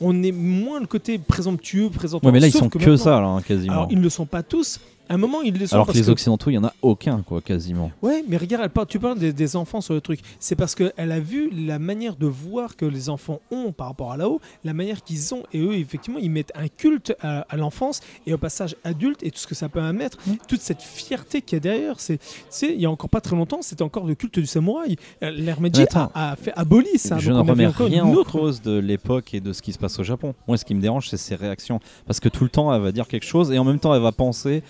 On 0.00 0.22
est 0.22 0.32
moins 0.32 0.80
le 0.80 0.86
côté 0.86 1.18
présomptueux, 1.18 1.88
présentant. 1.90 2.26
Ouais, 2.26 2.32
mais 2.32 2.40
là, 2.40 2.48
ils 2.48 2.52
sont 2.52 2.68
que, 2.68 2.96
ça, 2.96 3.16
hein, 3.16 3.40
quasiment. 3.40 3.72
Alors, 3.72 3.88
ils 3.90 3.98
ne 3.98 4.02
le 4.02 4.10
sont 4.10 4.26
pas 4.26 4.42
tous. 4.42 4.78
À 5.08 5.14
un 5.14 5.18
moment, 5.18 5.42
ils 5.42 5.56
le 5.56 5.66
sont 5.66 5.74
Alors 5.74 5.86
que 5.86 5.92
les 5.92 6.08
Occidentaux, 6.10 6.50
il 6.50 6.54
y 6.54 6.58
en 6.58 6.64
a 6.64 6.72
aucun, 6.82 7.22
quoi, 7.22 7.40
quasiment. 7.40 7.90
Ouais, 8.02 8.24
mais 8.28 8.36
regarde, 8.36 8.64
elle 8.64 8.70
parle- 8.70 8.86
tu 8.86 8.98
parles 8.98 9.18
des, 9.18 9.32
des 9.32 9.56
enfants 9.56 9.80
sur 9.80 9.94
le 9.94 10.00
truc. 10.00 10.20
C'est 10.40 10.56
parce 10.56 10.74
qu'elle 10.74 10.92
a 11.12 11.20
vu 11.20 11.50
la 11.50 11.78
manière 11.78 12.16
de 12.16 12.26
voir 12.26 12.76
que 12.76 12.84
les 12.84 13.08
enfants 13.08 13.40
ont 13.50 13.72
par 13.72 13.86
rapport 13.88 14.12
à 14.12 14.16
là-haut, 14.16 14.40
la 14.64 14.74
manière 14.74 15.02
qu'ils 15.04 15.32
ont. 15.34 15.42
Et 15.52 15.60
eux, 15.60 15.74
effectivement, 15.74 16.18
ils 16.20 16.30
mettent 16.30 16.52
un 16.56 16.68
culte 16.68 17.14
à, 17.20 17.40
à 17.48 17.56
l'enfance 17.56 18.00
et 18.26 18.34
au 18.34 18.38
passage 18.38 18.74
adulte 18.84 19.22
et 19.22 19.30
tout 19.30 19.38
ce 19.38 19.46
que 19.46 19.54
ça 19.54 19.68
peut 19.68 19.80
mettre. 19.92 20.18
Mm. 20.26 20.32
Toute 20.48 20.60
cette 20.60 20.82
fierté 20.82 21.40
qu'il 21.42 21.56
y 21.56 21.58
a 21.58 21.60
derrière. 21.60 21.96
Tu 21.98 22.18
sais, 22.50 22.72
il 22.74 22.80
y 22.80 22.86
a 22.86 22.90
encore 22.90 23.10
pas 23.10 23.20
très 23.20 23.36
longtemps, 23.36 23.62
c'était 23.62 23.82
encore 23.82 24.06
le 24.06 24.14
culte 24.14 24.38
du 24.38 24.46
samouraï. 24.46 24.96
Euh, 25.22 25.30
L'ère 25.30 25.60
Meiji 25.60 25.84
a, 25.94 26.10
a 26.32 26.36
fait 26.36 26.52
aboli 26.56 26.98
ça. 26.98 27.18
je 27.18 27.30
Donc 27.30 27.46
ne 27.46 27.50
on 27.50 27.52
avait 27.52 27.66
remets 27.68 27.88
rien 27.94 28.04
en 28.04 28.12
autre- 28.12 28.32
cause 28.32 28.60
de 28.62 28.76
l'époque 28.78 29.34
et 29.34 29.40
de 29.40 29.52
ce 29.52 29.62
qui 29.62 29.72
se 29.72 29.78
passe 29.78 29.98
au 29.98 30.02
Japon. 30.04 30.34
Moi, 30.48 30.56
ce 30.56 30.64
qui 30.64 30.74
me 30.74 30.80
dérange, 30.80 31.08
c'est 31.08 31.16
ses 31.16 31.34
réactions. 31.36 31.78
Parce 32.06 32.18
que 32.20 32.28
tout 32.28 32.42
le 32.44 32.50
temps, 32.50 32.74
elle 32.74 32.82
va 32.82 32.90
dire 32.92 33.06
quelque 33.06 33.26
chose 33.26 33.52
et 33.52 33.58
en 33.58 33.64
même 33.64 33.78
temps, 33.78 33.94
elle 33.94 34.02
va 34.02 34.12
penser 34.12 34.62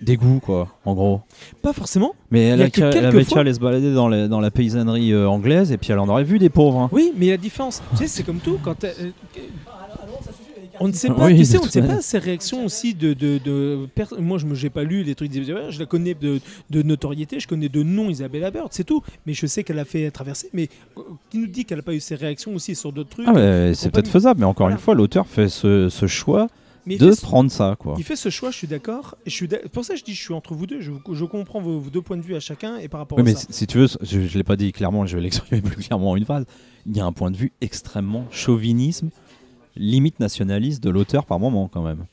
des 0.00 0.16
goûts, 0.16 0.40
quoi, 0.40 0.68
en 0.84 0.94
gros. 0.94 1.20
Pas 1.62 1.72
forcément. 1.72 2.14
Mais 2.30 2.42
elle, 2.48 2.62
a 2.62 2.70
que 2.70 2.80
elle 2.82 3.06
avait 3.06 3.24
fois- 3.24 3.40
aller 3.40 3.52
se 3.54 3.60
balader 3.60 3.92
dans, 3.92 4.08
les- 4.08 4.28
dans 4.28 4.40
la 4.40 4.50
paysannerie 4.50 5.12
euh, 5.12 5.28
anglaise 5.28 5.72
et 5.72 5.78
puis 5.78 5.92
elle 5.92 5.98
en 5.98 6.08
aurait 6.08 6.24
vu 6.24 6.38
des 6.38 6.48
pauvres. 6.50 6.78
hein. 6.80 6.88
Oui, 6.92 7.12
mais 7.16 7.28
la 7.30 7.36
différence, 7.36 7.82
tu 7.92 7.96
sais, 7.98 8.06
c'est 8.06 8.22
comme 8.22 8.38
tout. 8.38 8.58
Quand 8.62 8.84
elle- 8.84 8.94
euh, 9.36 9.40
on 10.80 10.88
ne 10.88 10.92
sait 10.92 11.08
pas, 11.08 11.26
Oui, 11.26 11.36
tu 11.36 11.44
sais, 11.44 11.58
on 11.58 11.64
ne 11.64 11.68
sait 11.70 11.82
pas 11.82 12.00
ces 12.00 12.18
réactions 12.18 12.64
aussi 12.64 12.94
de, 12.94 13.12
de, 13.12 13.38
de 13.44 13.86
pers- 13.94 14.14
moi 14.20 14.38
je 14.38 14.46
j'ai 14.54 14.70
pas 14.70 14.82
lu 14.84 15.02
les 15.02 15.14
trucs 15.14 15.30
d'Isabelle 15.30 15.70
je 15.70 15.78
la 15.78 15.86
connais 15.86 16.14
de, 16.14 16.40
de 16.70 16.82
notoriété, 16.82 17.38
je 17.40 17.46
connais 17.46 17.68
de 17.68 17.82
nom 17.82 18.08
Isabelle 18.10 18.50
Bird, 18.52 18.68
c'est 18.70 18.84
tout. 18.84 19.02
Mais 19.26 19.34
je 19.34 19.46
sais 19.46 19.64
qu'elle 19.64 19.78
a 19.78 19.84
fait 19.84 20.10
traverser. 20.10 20.48
Mais 20.52 20.68
euh, 20.96 21.02
qui 21.30 21.38
nous 21.38 21.46
dit 21.46 21.64
qu'elle 21.64 21.78
n'a 21.78 21.82
pas 21.82 21.94
eu 21.94 22.00
ces 22.00 22.14
réactions 22.14 22.54
aussi 22.54 22.74
sur 22.74 22.92
d'autres 22.92 23.10
trucs? 23.10 23.26
Ah, 23.28 23.74
c'est 23.74 23.90
peut-être 23.90 24.08
faisable, 24.08 24.40
mais 24.40 24.46
encore 24.46 24.66
Voilà. 24.66 24.76
une 24.76 24.80
fois, 24.82 24.94
l'auteur 24.94 25.26
fait 25.26 25.48
ce, 25.48 25.88
ce 25.88 26.06
choix 26.06 26.48
Mais 26.86 26.96
de 26.96 27.12
ce- 27.12 27.20
prendre 27.20 27.50
ça, 27.50 27.76
quoi. 27.78 27.94
Il 27.98 28.04
fait 28.04 28.16
ce 28.16 28.28
choix, 28.28 28.50
je 28.50 28.56
suis 28.56 28.66
d'accord. 28.66 29.16
Pour 29.72 29.84
ça, 29.84 29.94
je 29.94 30.02
dis, 30.02 30.14
je 30.14 30.20
suis 30.22 30.34
entre 30.34 30.54
vous 30.54 30.66
deux. 30.66 30.80
Je, 30.80 30.90
je 31.12 31.24
comprends 31.24 31.60
vos, 31.60 31.78
vos 31.78 31.90
deux 31.90 32.02
points 32.02 32.16
de 32.16 32.22
vue 32.22 32.34
à 32.34 32.40
chacun 32.40 32.78
et 32.78 32.88
par 32.88 33.00
rapport 33.00 33.18
Oui, 33.18 33.22
à 33.22 33.24
mais 33.24 33.34
ça. 33.34 33.46
si, 33.50 33.52
si 33.52 33.66
tu 33.66 33.78
veux, 33.78 33.86
je 34.02 34.18
ne 34.18 34.26
l'ai 34.28 34.42
pas 34.44 34.56
dit 34.56 34.72
clairement, 34.72 35.06
je 35.06 35.16
vais 35.16 35.22
l'exprimer 35.24 35.60
plus 35.62 35.76
clairement 35.84 36.10
en 36.10 36.16
une 36.16 36.24
phrase. 36.24 36.44
Il 36.86 36.96
y 36.96 37.00
a 37.00 37.04
un 37.04 37.12
point 37.12 37.30
de 37.30 37.36
vue 37.36 37.52
extrêmement 37.60 38.26
chauvinisme, 38.30 39.10
limite 39.76 40.18
nationaliste 40.20 40.82
de 40.82 40.90
l'auteur 40.90 41.24
par 41.26 41.38
moment, 41.38 41.68
quand 41.68 41.82
même. 41.82 42.04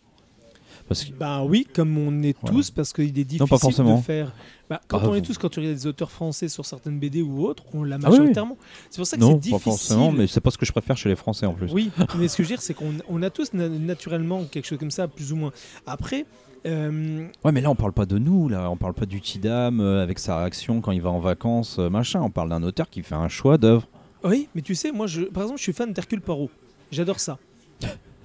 Parce 0.90 1.06
que 1.06 1.14
Ben 1.14 1.44
oui, 1.48 1.66
comme 1.74 1.98
on 1.98 2.22
est 2.24 2.36
Voilà. 2.42 2.58
tous, 2.58 2.72
parce 2.72 2.92
qu'il 2.92 3.06
est 3.06 3.12
difficile 3.24 3.40
Non, 3.40 3.48
pas 3.48 3.58
forcément. 3.58 3.98
de 4.00 4.02
faire. 4.04 4.34
Bah, 4.70 4.82
quand 4.88 5.00
Ah, 5.02 5.08
on 5.10 5.16
est 5.16 5.22
tous, 5.22 5.38
quand 5.38 5.48
tu 5.50 5.60
regardes 5.60 5.78
des 5.78 5.88
auteurs 5.88 6.12
français 6.12 6.48
sur 6.50 6.66
certaines 6.66 7.00
BD 7.00 7.22
ou 7.22 7.46
autres, 7.46 7.64
on 7.74 7.84
l'a 7.84 7.96
Ah 7.96 8.00
oui, 8.06 8.18
majoritairement. 8.18 8.58
C'est 8.90 8.98
pour 8.98 9.08
ça 9.08 9.16
que 9.16 9.22
non, 9.22 9.28
c'est 9.30 9.34
pas 9.36 9.40
difficile. 9.40 9.62
forcément, 9.72 10.12
mais 10.12 10.28
c'est 10.28 10.42
pas 10.42 10.52
ce 10.52 10.58
que 10.58 10.66
je 10.66 10.72
préfère 10.74 10.98
chez 10.98 11.08
les 11.10 11.16
Français 11.16 11.46
en 11.46 11.54
plus. 11.54 11.72
Oui, 11.72 11.92
mais 12.18 12.28
ce 12.28 12.36
que 12.36 12.44
je 12.44 12.50
veux 12.50 12.56
dire, 12.56 12.62
c'est 12.62 12.74
qu'on 12.74 12.92
on 13.08 13.22
a 13.24 13.30
tous 13.30 13.54
na- 13.54 13.70
naturellement 13.70 14.44
quelque 14.46 14.66
chose 14.66 14.78
comme 14.80 14.92
ça, 14.92 15.08
plus 15.08 15.32
ou 15.32 15.36
moins. 15.38 15.52
Après, 15.88 16.26
euh, 16.66 17.26
Ouais, 17.46 17.52
mais 17.52 17.62
là 17.62 17.70
on 17.70 17.76
parle 17.76 17.94
pas 17.94 18.06
de 18.06 18.18
nous, 18.18 18.50
là, 18.50 18.70
on 18.70 18.76
parle 18.78 18.94
pas 18.94 19.06
du 19.06 19.22
Tidam 19.22 19.80
euh, 19.80 20.04
avec 20.04 20.20
sa 20.20 20.38
réaction 20.40 20.82
quand 20.82 20.92
il 20.92 21.02
va 21.02 21.10
en 21.10 21.20
vacances, 21.20 21.78
euh, 21.80 21.90
machin. 21.90 22.22
On 22.22 22.30
parle 22.32 22.50
d'un 22.50 22.64
auteur 22.64 22.90
qui 22.90 23.02
fait 23.04 23.16
un 23.16 23.30
choix 23.30 23.58
d'œuvre. 23.58 23.88
oui, 24.24 24.50
mais 24.56 24.62
tu 24.62 24.76
sais, 24.76 24.92
moi, 24.92 25.08
je, 25.08 25.22
par 25.22 25.44
exemple, 25.44 25.60
je 25.60 25.64
suis 25.64 25.74
fan 25.74 25.94
d'Hercule 25.94 26.22
Poirot. 26.22 26.50
J'adore 26.92 27.20
ça. 27.20 27.38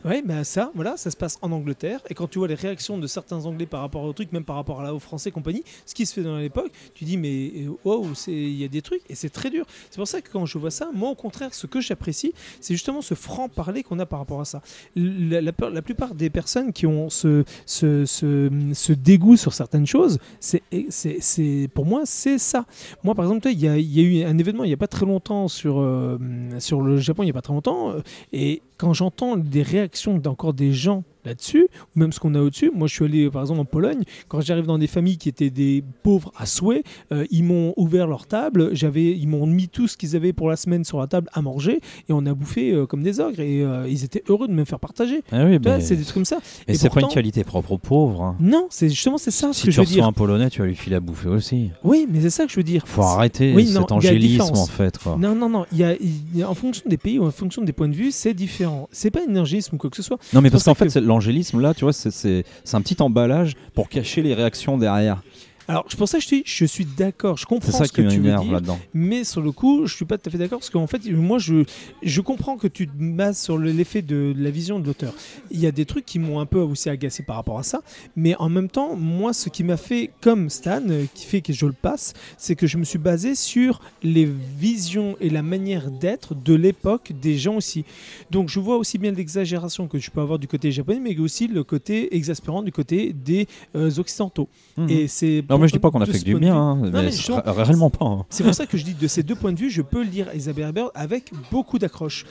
Oui, 0.04 0.22
mais 0.24 0.44
ça, 0.44 0.70
voilà, 0.74 0.98
ça 0.98 1.10
se 1.10 1.16
passe 1.16 1.38
en 1.40 1.50
Angleterre. 1.50 2.00
Et 2.10 2.14
quand 2.14 2.28
tu 2.28 2.38
vois 2.38 2.48
les 2.48 2.54
réactions 2.54 2.98
de 2.98 3.06
certains 3.06 3.46
Anglais 3.46 3.64
par 3.64 3.80
rapport 3.80 4.02
au 4.02 4.12
truc, 4.12 4.32
même 4.32 4.44
par 4.44 4.56
rapport 4.56 4.80
à 4.80 4.84
la, 4.84 4.94
aux 4.94 4.98
Français 4.98 5.30
et 5.30 5.32
compagnie, 5.32 5.64
ce 5.86 5.94
qui 5.94 6.04
se 6.04 6.12
fait 6.12 6.22
dans 6.22 6.36
l'époque, 6.36 6.70
tu 6.94 7.04
dis, 7.04 7.16
mais 7.16 7.52
euh, 7.56 7.70
wow, 7.84 8.08
il 8.26 8.54
y 8.54 8.64
a 8.64 8.68
des 8.68 8.82
trucs 8.82 9.00
et 9.08 9.14
c'est 9.14 9.30
très 9.30 9.48
dur. 9.48 9.64
C'est 9.90 9.96
pour 9.96 10.06
ça 10.06 10.20
que 10.20 10.30
quand 10.30 10.44
je 10.44 10.58
vois 10.58 10.70
ça, 10.70 10.90
moi, 10.92 11.08
au 11.08 11.14
contraire, 11.14 11.54
ce 11.54 11.66
que 11.66 11.80
j'apprécie, 11.80 12.34
c'est 12.60 12.74
justement 12.74 13.00
ce 13.00 13.14
franc-parler 13.14 13.82
qu'on 13.82 13.98
a 13.98 14.04
par 14.04 14.18
rapport 14.18 14.42
à 14.42 14.44
ça. 14.44 14.60
La, 14.94 15.40
la, 15.40 15.52
la 15.70 15.82
plupart 15.82 16.14
des 16.14 16.28
personnes 16.28 16.74
qui 16.74 16.86
ont 16.86 17.08
ce, 17.08 17.44
ce, 17.64 18.04
ce, 18.04 18.92
dégoût 18.92 19.36
sur 19.36 19.54
certaines 19.54 19.86
choses, 19.86 20.18
c'est, 20.38 20.62
c'est, 20.90 21.68
pour 21.72 21.86
moi, 21.86 22.02
c'est 22.04 22.38
ça. 22.38 22.66
Moi, 23.04 23.14
par 23.14 23.24
exemple, 23.24 23.48
il 23.48 23.58
y 23.58 23.68
a, 23.68 23.78
y 23.78 24.00
a 24.00 24.02
eu 24.02 24.24
un 24.24 24.36
événement 24.36 24.64
il 24.64 24.68
n'y 24.68 24.74
a 24.74 24.78
pas 24.78 24.86
très 24.86 25.06
longtemps 25.06 25.48
sur, 25.48 25.80
euh, 25.80 26.18
sur 26.58 26.82
le 26.82 26.98
Japon, 26.98 27.22
il 27.22 27.26
n'y 27.26 27.30
a 27.30 27.34
pas 27.34 27.42
très 27.42 27.54
longtemps, 27.54 27.90
euh, 27.90 28.00
et 28.32 28.62
quand 28.84 28.92
j'entends 28.92 29.38
des 29.38 29.62
réactions 29.62 30.18
d'encore 30.18 30.52
des 30.52 30.74
gens 30.74 31.04
là-dessus, 31.24 31.68
ou 31.94 31.98
même 31.98 32.12
ce 32.12 32.20
qu'on 32.20 32.34
a 32.34 32.40
au-dessus, 32.40 32.70
moi 32.74 32.86
je 32.88 32.94
suis 32.94 33.04
allé 33.04 33.30
par 33.30 33.42
exemple 33.42 33.60
en 33.60 33.64
Pologne, 33.64 34.02
quand 34.28 34.40
j'arrive 34.40 34.66
dans 34.66 34.78
des 34.78 34.86
familles 34.86 35.18
qui 35.18 35.28
étaient 35.28 35.50
des 35.50 35.82
pauvres 36.02 36.32
à 36.36 36.46
souhait, 36.46 36.82
euh, 37.12 37.24
ils 37.30 37.44
m'ont 37.44 37.72
ouvert 37.76 38.06
leur 38.06 38.26
table, 38.26 38.70
j'avais, 38.72 39.16
ils 39.16 39.26
m'ont 39.28 39.46
mis 39.46 39.68
tout 39.68 39.88
ce 39.88 39.96
qu'ils 39.96 40.16
avaient 40.16 40.32
pour 40.32 40.48
la 40.50 40.56
semaine 40.56 40.84
sur 40.84 40.98
la 41.00 41.06
table 41.06 41.28
à 41.32 41.42
manger, 41.42 41.80
et 42.08 42.12
on 42.12 42.24
a 42.26 42.34
bouffé 42.34 42.72
euh, 42.72 42.86
comme 42.86 43.02
des 43.02 43.20
ogres, 43.20 43.40
et 43.40 43.62
euh, 43.62 43.88
ils 43.88 44.04
étaient 44.04 44.22
heureux 44.28 44.48
de 44.48 44.52
me 44.52 44.64
faire 44.64 44.80
partager. 44.80 45.22
Ah 45.32 45.44
oui, 45.44 45.58
c'est 45.80 45.96
des 45.96 46.02
trucs 46.02 46.14
comme 46.14 46.24
ça. 46.24 46.38
mais 46.68 46.74
et 46.74 46.76
c'est 46.76 46.90
pas 46.90 47.00
une 47.00 47.08
qualité 47.08 47.44
propre 47.44 47.72
aux 47.72 47.78
pauvres. 47.78 48.22
hein. 48.22 48.36
Non, 48.40 48.66
c'est 48.70 48.88
justement 48.88 49.18
c'est 49.18 49.30
ça 49.30 49.52
ce 49.52 49.60
Si 49.60 49.60
que 49.62 49.66
tu 49.66 49.72
je 49.72 49.76
veux 49.78 49.82
reçois 49.82 49.94
dire. 49.94 50.06
un 50.06 50.12
Polonais, 50.12 50.50
tu 50.50 50.60
vas 50.60 50.66
lui 50.66 50.74
filer 50.76 50.96
à 50.96 51.00
bouffer 51.00 51.28
aussi. 51.28 51.70
Oui, 51.82 52.06
mais 52.10 52.20
c'est 52.20 52.30
ça 52.30 52.44
que 52.46 52.50
je 52.52 52.56
veux 52.56 52.62
dire. 52.62 52.82
Faut 52.86 53.02
arrêter 53.02 53.52
Oui, 53.54 53.70
non, 53.72 53.80
cet 53.82 53.92
angélisme 53.92 54.42
en 54.54 54.66
fait. 54.66 54.98
Quoi. 54.98 55.16
Non, 55.18 55.34
non, 55.34 55.48
non. 55.48 55.64
Il 55.72 55.78
y 55.78 55.84
a, 55.84 55.94
il 55.94 56.38
y 56.38 56.42
a- 56.42 56.48
en 56.50 56.54
fonction 56.54 56.84
des 56.88 56.96
pays 56.96 57.18
ou 57.18 57.24
en 57.26 57.30
fonction 57.30 57.62
des 57.62 57.72
points 57.72 57.88
de 57.88 57.94
vue, 57.94 58.10
c'est 58.12 58.34
différent. 58.34 58.88
C'est 58.92 59.10
pas 59.10 59.20
un 59.28 59.36
angélisme 59.36 59.74
ou 59.76 59.78
quoi 59.78 59.90
que 59.90 59.96
ce 59.96 60.02
soit. 60.02 60.18
Non, 60.32 60.40
mais 60.40 60.50
parce 60.50 60.64
qu'en 60.64 60.74
fait, 60.74 60.86
que- 60.86 60.90
c'est- 60.92 61.00
l'angélisme 61.14 61.60
là, 61.60 61.74
tu 61.74 61.84
vois, 61.84 61.92
c'est- 61.92 62.44
un 62.72 62.80
petit 62.82 63.00
emballage 63.00 63.54
pour 63.74 63.88
cacher 63.88 64.20
les 64.22 64.34
réactions 64.34 64.76
derrière. 64.76 65.22
Alors, 65.66 65.84
c'est 65.88 65.96
pour 65.98 66.08
ça 66.08 66.18
que 66.18 66.24
je 66.24 66.28
dis, 66.28 66.42
je 66.44 66.64
suis 66.64 66.84
d'accord, 66.84 67.36
je 67.38 67.46
comprends 67.46 67.72
ça 67.72 67.84
ce 67.86 67.92
que 67.92 68.02
tu 68.02 68.16
veux 68.18 68.30
dire. 68.42 68.52
là-dedans. 68.52 68.78
Mais 68.92 69.24
sur 69.24 69.40
le 69.40 69.50
coup, 69.52 69.86
je 69.86 69.94
suis 69.94 70.04
pas 70.04 70.18
tout 70.18 70.28
à 70.28 70.32
fait 70.32 70.38
d'accord 70.38 70.58
parce 70.58 70.70
qu'en 70.70 70.86
fait, 70.86 71.04
moi, 71.10 71.38
je, 71.38 71.64
je 72.02 72.20
comprends 72.20 72.56
que 72.56 72.66
tu 72.68 72.86
te 72.86 72.92
bases 72.96 73.40
sur 73.40 73.56
le- 73.56 73.72
l'effet 73.72 74.02
de 74.02 74.34
la 74.36 74.50
vision 74.50 74.78
de 74.78 74.86
l'auteur. 74.86 75.14
Il 75.50 75.58
y 75.60 75.66
a 75.66 75.72
des 75.72 75.86
trucs 75.86 76.04
qui 76.04 76.18
m'ont 76.18 76.38
un 76.40 76.46
peu 76.46 76.58
aussi 76.58 76.90
agacé 76.90 77.22
par 77.22 77.36
rapport 77.36 77.58
à 77.58 77.62
ça, 77.62 77.80
mais 78.14 78.34
en 78.36 78.48
même 78.50 78.68
temps, 78.68 78.94
moi, 78.96 79.32
ce 79.32 79.48
qui 79.48 79.64
m'a 79.64 79.76
fait 79.78 80.10
comme 80.20 80.50
Stan, 80.50 80.82
qui 81.14 81.24
fait 81.26 81.40
que 81.40 81.52
je 81.52 81.66
le 81.66 81.72
passe, 81.72 82.12
c'est 82.36 82.56
que 82.56 82.66
je 82.66 82.76
me 82.76 82.84
suis 82.84 82.98
basé 82.98 83.34
sur 83.34 83.80
les 84.02 84.28
visions 84.58 85.16
et 85.20 85.30
la 85.30 85.42
manière 85.42 85.90
d'être 85.90 86.34
de 86.34 86.54
l'époque 86.54 87.12
des 87.20 87.38
gens 87.38 87.56
aussi. 87.56 87.84
Donc, 88.30 88.48
je 88.48 88.60
vois 88.60 88.76
aussi 88.76 88.98
bien 88.98 89.12
l'exagération 89.12 89.88
que 89.88 89.98
je 89.98 90.10
peux 90.10 90.20
avoir 90.20 90.38
du 90.38 90.46
côté 90.46 90.70
japonais, 90.72 91.00
mais 91.00 91.18
aussi 91.18 91.46
le 91.48 91.64
côté 91.64 92.14
exaspérant 92.16 92.62
du 92.62 92.72
côté 92.72 93.12
des 93.12 93.46
euh, 93.76 93.90
occidentaux. 93.98 94.48
Mhm. 94.76 94.88
Et 94.90 95.08
c'est 95.08 95.42
Non, 95.54 95.60
mais 95.62 95.68
je 95.68 95.72
dis 95.72 95.78
pas 95.78 95.90
qu'on 95.90 96.00
a 96.00 96.06
fait 96.06 96.18
que 96.18 96.24
du 96.24 96.34
bien, 96.38 96.56
hein, 96.56 96.78
mais 96.82 96.90
mais 96.90 97.10
justement, 97.12 97.40
c'est- 97.44 97.50
réellement 97.50 97.90
pas. 97.90 98.04
hein. 98.04 98.26
c'est 98.30 98.44
pour 98.44 98.54
ça 98.54 98.66
que 98.66 98.76
je 98.76 98.84
dis 98.84 98.94
de 98.94 99.06
ces 99.08 99.22
deux 99.22 99.34
points 99.34 99.52
de 99.52 99.58
vue, 99.58 99.70
je 99.70 99.82
peux 99.82 100.02
lire 100.02 100.28
Isabelle 100.34 100.64
Herbert 100.66 100.90
avec 100.94 101.30
beaucoup 101.50 101.78
d'accroche. 101.78 102.24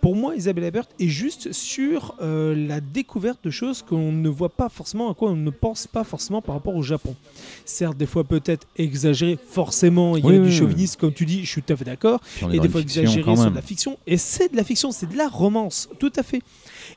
Pour 0.00 0.14
moi, 0.14 0.36
Isabelle 0.36 0.62
Herbert 0.62 0.84
est 1.00 1.08
juste 1.08 1.50
sur 1.52 2.14
euh, 2.22 2.54
la 2.54 2.80
découverte 2.80 3.40
de 3.42 3.50
choses 3.50 3.82
qu'on 3.82 4.12
ne 4.12 4.28
voit 4.28 4.48
pas 4.48 4.68
forcément, 4.68 5.10
à 5.10 5.14
quoi 5.14 5.30
on 5.30 5.34
ne 5.36 5.50
pense 5.50 5.88
pas 5.88 6.04
forcément 6.04 6.40
par 6.40 6.54
rapport 6.54 6.76
au 6.76 6.82
Japon. 6.82 7.16
Certes, 7.64 7.96
des 7.96 8.06
fois 8.06 8.22
peut-être 8.22 8.64
exagéré, 8.76 9.36
forcément, 9.50 10.16
il 10.16 10.22
y 10.24 10.26
a 10.28 10.30
Oui, 10.30 10.36
du 10.38 10.44
oui, 10.44 10.52
chauvinisme, 10.52 11.00
comme 11.00 11.12
tu 11.12 11.26
dis, 11.26 11.44
je 11.44 11.50
suis 11.50 11.62
tout 11.62 11.72
à 11.72 11.76
fait 11.76 11.84
d'accord, 11.84 12.20
et 12.52 12.60
des 12.60 12.68
fois 12.68 12.80
exagéré 12.80 13.34
même. 13.34 13.50
de 13.50 13.54
la 13.56 13.60
fiction. 13.62 13.98
Et 14.06 14.18
c'est 14.18 14.52
de 14.52 14.56
la 14.56 14.62
fiction, 14.62 14.92
c'est 14.92 15.10
de 15.10 15.16
la 15.16 15.26
romance, 15.28 15.88
tout 15.98 16.12
à 16.16 16.22
fait. 16.22 16.42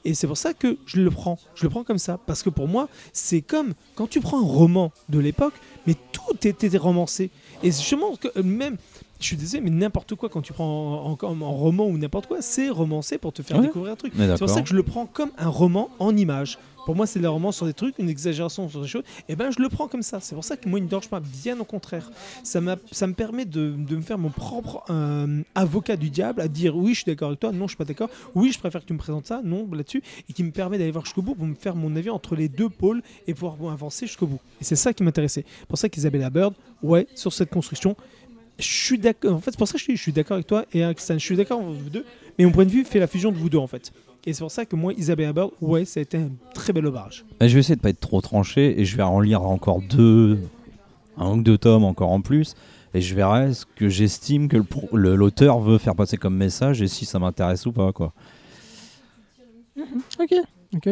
Et 0.03 0.13
c'est 0.13 0.27
pour 0.27 0.37
ça 0.37 0.53
que 0.53 0.77
je 0.85 0.99
le 0.99 1.11
prends. 1.11 1.37
Je 1.55 1.63
le 1.63 1.69
prends 1.69 1.83
comme 1.83 1.97
ça. 1.97 2.19
Parce 2.25 2.43
que 2.43 2.49
pour 2.49 2.67
moi, 2.67 2.89
c'est 3.13 3.41
comme 3.41 3.73
quand 3.95 4.07
tu 4.07 4.19
prends 4.19 4.39
un 4.39 4.45
roman 4.45 4.91
de 5.09 5.19
l'époque, 5.19 5.53
mais 5.85 5.95
tout 6.11 6.47
était 6.47 6.77
romancé. 6.77 7.29
Et 7.63 7.67
justement, 7.67 8.15
que 8.15 8.27
euh, 8.37 8.43
même, 8.43 8.77
je 9.21 9.27
suis 9.27 9.37
désolé, 9.37 9.61
mais 9.63 9.69
n'importe 9.69 10.15
quoi, 10.15 10.29
quand 10.29 10.41
tu 10.41 10.53
prends 10.53 11.05
en, 11.05 11.17
en- 11.25 11.41
en 11.41 11.51
roman 11.51 11.85
ou 11.85 11.97
n'importe 11.97 12.27
quoi, 12.27 12.41
c'est 12.41 12.69
romancé 12.69 13.17
pour 13.17 13.31
te 13.33 13.41
faire 13.41 13.57
Ouais. 13.57 13.67
découvrir 13.67 13.93
un 13.93 13.95
truc. 13.95 14.13
C'est 14.17 14.37
pour 14.39 14.49
ça 14.49 14.61
que 14.61 14.67
je 14.69 14.75
le 14.75 14.83
prends 14.83 15.05
comme 15.05 15.31
un 15.37 15.47
roman 15.49 15.89
en 15.99 16.15
images. 16.15 16.57
Pour 16.87 16.95
moi, 16.95 17.05
c'est 17.05 17.19
de 17.19 17.23
la 17.23 17.29
romance 17.29 17.57
sur 17.57 17.67
des 17.67 17.75
trucs, 17.75 17.99
une 17.99 18.09
exagération 18.09 18.67
sur 18.67 18.81
des 18.81 18.87
choses. 18.87 19.03
Et 19.29 19.35
ben, 19.35 19.51
je 19.51 19.61
le 19.61 19.69
prends 19.69 19.87
comme 19.87 20.01
ça. 20.01 20.19
C'est 20.19 20.33
pour 20.33 20.43
ça 20.43 20.57
que 20.57 20.67
moi, 20.67 20.79
il 20.79 20.85
ne 20.85 20.87
dérange 20.87 21.09
pas. 21.09 21.19
Bien 21.19 21.59
au 21.59 21.63
contraire. 21.63 22.09
Ça, 22.43 22.59
ça 22.91 23.05
me 23.05 23.13
permet 23.13 23.45
de, 23.45 23.69
de 23.77 23.95
me 23.95 24.01
faire 24.01 24.17
mon 24.17 24.31
propre 24.31 24.83
euh, 24.89 25.43
avocat 25.53 25.95
du 25.95 26.09
diable, 26.09 26.41
à 26.41 26.47
dire 26.47 26.75
oui, 26.75 26.95
je 26.95 27.01
suis 27.01 27.05
d'accord 27.05 27.27
avec 27.27 27.39
toi, 27.39 27.51
non, 27.51 27.65
je 27.67 27.73
suis 27.73 27.77
pas 27.77 27.85
d'accord. 27.85 28.09
Oui, 28.33 28.51
je 28.51 28.57
préfère 28.57 28.81
que 28.81 28.87
tu 28.87 28.93
me 28.93 28.97
présentes 28.97 29.27
ça, 29.27 29.41
non, 29.43 29.69
là-dessus. 29.71 30.01
Et 30.27 30.33
qui 30.33 30.43
me 30.43 30.49
permet 30.49 30.79
d'aller 30.79 30.89
voir 30.89 31.05
jusqu'au 31.05 31.21
bout 31.21 31.35
pour 31.35 31.45
me 31.45 31.53
faire 31.53 31.75
mon 31.75 31.95
avis 31.95 32.09
entre 32.09 32.35
les 32.35 32.49
deux 32.49 32.69
pôles 32.69 33.03
et 33.27 33.35
pouvoir 33.35 33.57
avancer 33.71 34.07
jusqu'au 34.07 34.25
bout. 34.25 34.39
Et 34.59 34.63
c'est 34.63 34.75
ça 34.75 34.91
qui 34.91 35.03
m'intéressait. 35.03 35.45
pour 35.67 35.77
ça 35.77 35.87
qu'Isabella 35.87 36.31
Bird, 36.31 36.55
ouais, 36.81 37.05
sur 37.13 37.31
cette 37.31 37.51
construction, 37.51 37.95
je 38.59 38.65
suis 38.65 38.97
d'accord. 38.97 39.35
En 39.35 39.39
fait, 39.39 39.51
c'est 39.51 39.57
pour 39.57 39.67
ça 39.67 39.73
que 39.73 39.79
je 39.79 39.83
suis, 39.83 39.97
je 39.97 40.01
suis 40.01 40.11
d'accord 40.11 40.35
avec 40.35 40.47
toi 40.47 40.65
et 40.73 40.83
avec 40.83 40.99
Stan. 40.99 41.15
Je 41.15 41.19
suis 41.19 41.35
d'accord 41.35 41.61
avec 41.61 41.77
vous 41.77 41.89
deux. 41.89 42.05
Mais 42.37 42.45
mon 42.45 42.51
point 42.51 42.65
de 42.65 42.71
vue 42.71 42.83
fait 42.83 42.99
la 42.99 43.07
fusion 43.07 43.31
de 43.31 43.37
vous 43.37 43.49
deux, 43.49 43.57
en 43.57 43.67
fait. 43.67 43.91
Et 44.25 44.33
c'est 44.33 44.41
pour 44.41 44.51
ça 44.51 44.65
que 44.65 44.75
moi, 44.75 44.93
Isabella 44.93 45.33
Bird, 45.33 45.51
ouais, 45.61 45.85
ça 45.85 45.99
a 45.99 46.03
été 46.03 46.17
un 46.17 46.29
très 46.53 46.73
bel 46.73 46.85
ouvrage. 46.85 47.25
Bah, 47.39 47.47
je 47.47 47.53
vais 47.55 47.59
essayer 47.61 47.75
de 47.75 47.81
pas 47.81 47.89
être 47.89 47.99
trop 47.99 48.21
tranché 48.21 48.79
et 48.79 48.85
je 48.85 48.95
vais 48.95 49.03
en 49.03 49.19
lire 49.19 49.41
encore 49.41 49.81
deux, 49.81 50.39
un 51.17 51.37
ou 51.37 51.41
deux 51.41 51.57
tomes 51.57 51.83
encore 51.83 52.11
en 52.11 52.21
plus. 52.21 52.53
Et 52.93 53.01
je 53.01 53.15
verrai 53.15 53.53
ce 53.53 53.65
que 53.75 53.89
j'estime 53.89 54.47
que 54.47 54.57
le 54.93 55.15
l'auteur 55.15 55.59
veut 55.59 55.77
faire 55.77 55.95
passer 55.95 56.17
comme 56.17 56.35
message 56.35 56.81
et 56.81 56.87
si 56.87 57.05
ça 57.05 57.19
m'intéresse 57.19 57.65
ou 57.65 57.71
pas. 57.71 57.91
quoi. 57.93 58.13
Ok. 60.19 60.35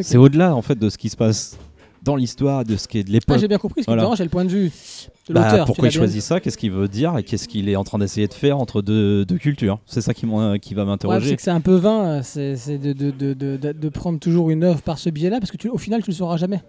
C'est 0.01 0.17
au-delà 0.17 0.55
en 0.55 0.61
fait 0.61 0.77
de 0.77 0.89
ce 0.89 0.97
qui 0.97 1.09
se 1.09 1.17
passe 1.17 1.57
dans 2.03 2.15
l'histoire, 2.15 2.63
de 2.63 2.75
ce 2.77 2.87
qui 2.87 2.99
est 2.99 3.03
de 3.03 3.09
Ah, 3.09 3.13
l'époque. 3.13 3.37
j'ai 3.39 3.47
bien 3.47 3.57
compris. 3.57 3.81
Ce 3.81 3.85
qui 3.85 3.89
Voilà. 3.89 4.01
te 4.01 4.05
dérange, 4.05 4.19
le 4.21 4.29
point 4.29 4.45
de 4.45 4.49
vue 4.49 4.71
de 5.27 5.33
Bah, 5.33 5.49
l'auteur. 5.51 5.65
pourquoi 5.65 5.87
il 5.87 5.91
choisit 5.91 6.21
ça? 6.21 6.39
Qu'est-ce 6.39 6.57
qu'il 6.57 6.71
veut 6.71 6.87
dire 6.87 7.17
Et 7.17 7.23
qu'est-ce 7.23 7.47
qu'il 7.47 7.67
est 7.69 7.75
en 7.75 7.83
train 7.83 7.99
d'essayer 7.99 8.27
de 8.27 8.33
faire 8.33 8.57
entre 8.57 8.81
deux, 8.81 9.25
deux 9.25 9.37
cultures? 9.37 9.79
C'est 9.85 10.01
ça 10.01 10.13
qui, 10.13 10.25
va 10.25 10.51
Ouais, 10.51 10.85
m'interroger. 10.85 11.29
c'est 11.29 11.35
que 11.35 11.41
c'est 11.41 11.51
un 11.51 11.61
peu 11.61 11.75
vain, 11.75 12.19
euh, 12.19 12.21
c'est 12.23 12.77
de, 12.77 12.93
de, 12.93 13.11
de- 13.33 13.71
de 13.73 13.89
prendre 13.89 14.19
toujours 14.19 14.49
une 14.49 14.63
œuvre 14.63 14.81
par 14.81 14.97
ce 14.97 15.09
biais-là, 15.09 15.39
parce 15.39 15.51
que 15.51 15.57
tu, 15.57 15.69
au 15.69 15.77
final, 15.77 16.01
tu 16.03 16.11
le 16.11 16.15
sauras 16.15 16.37
jamais. 16.37 16.61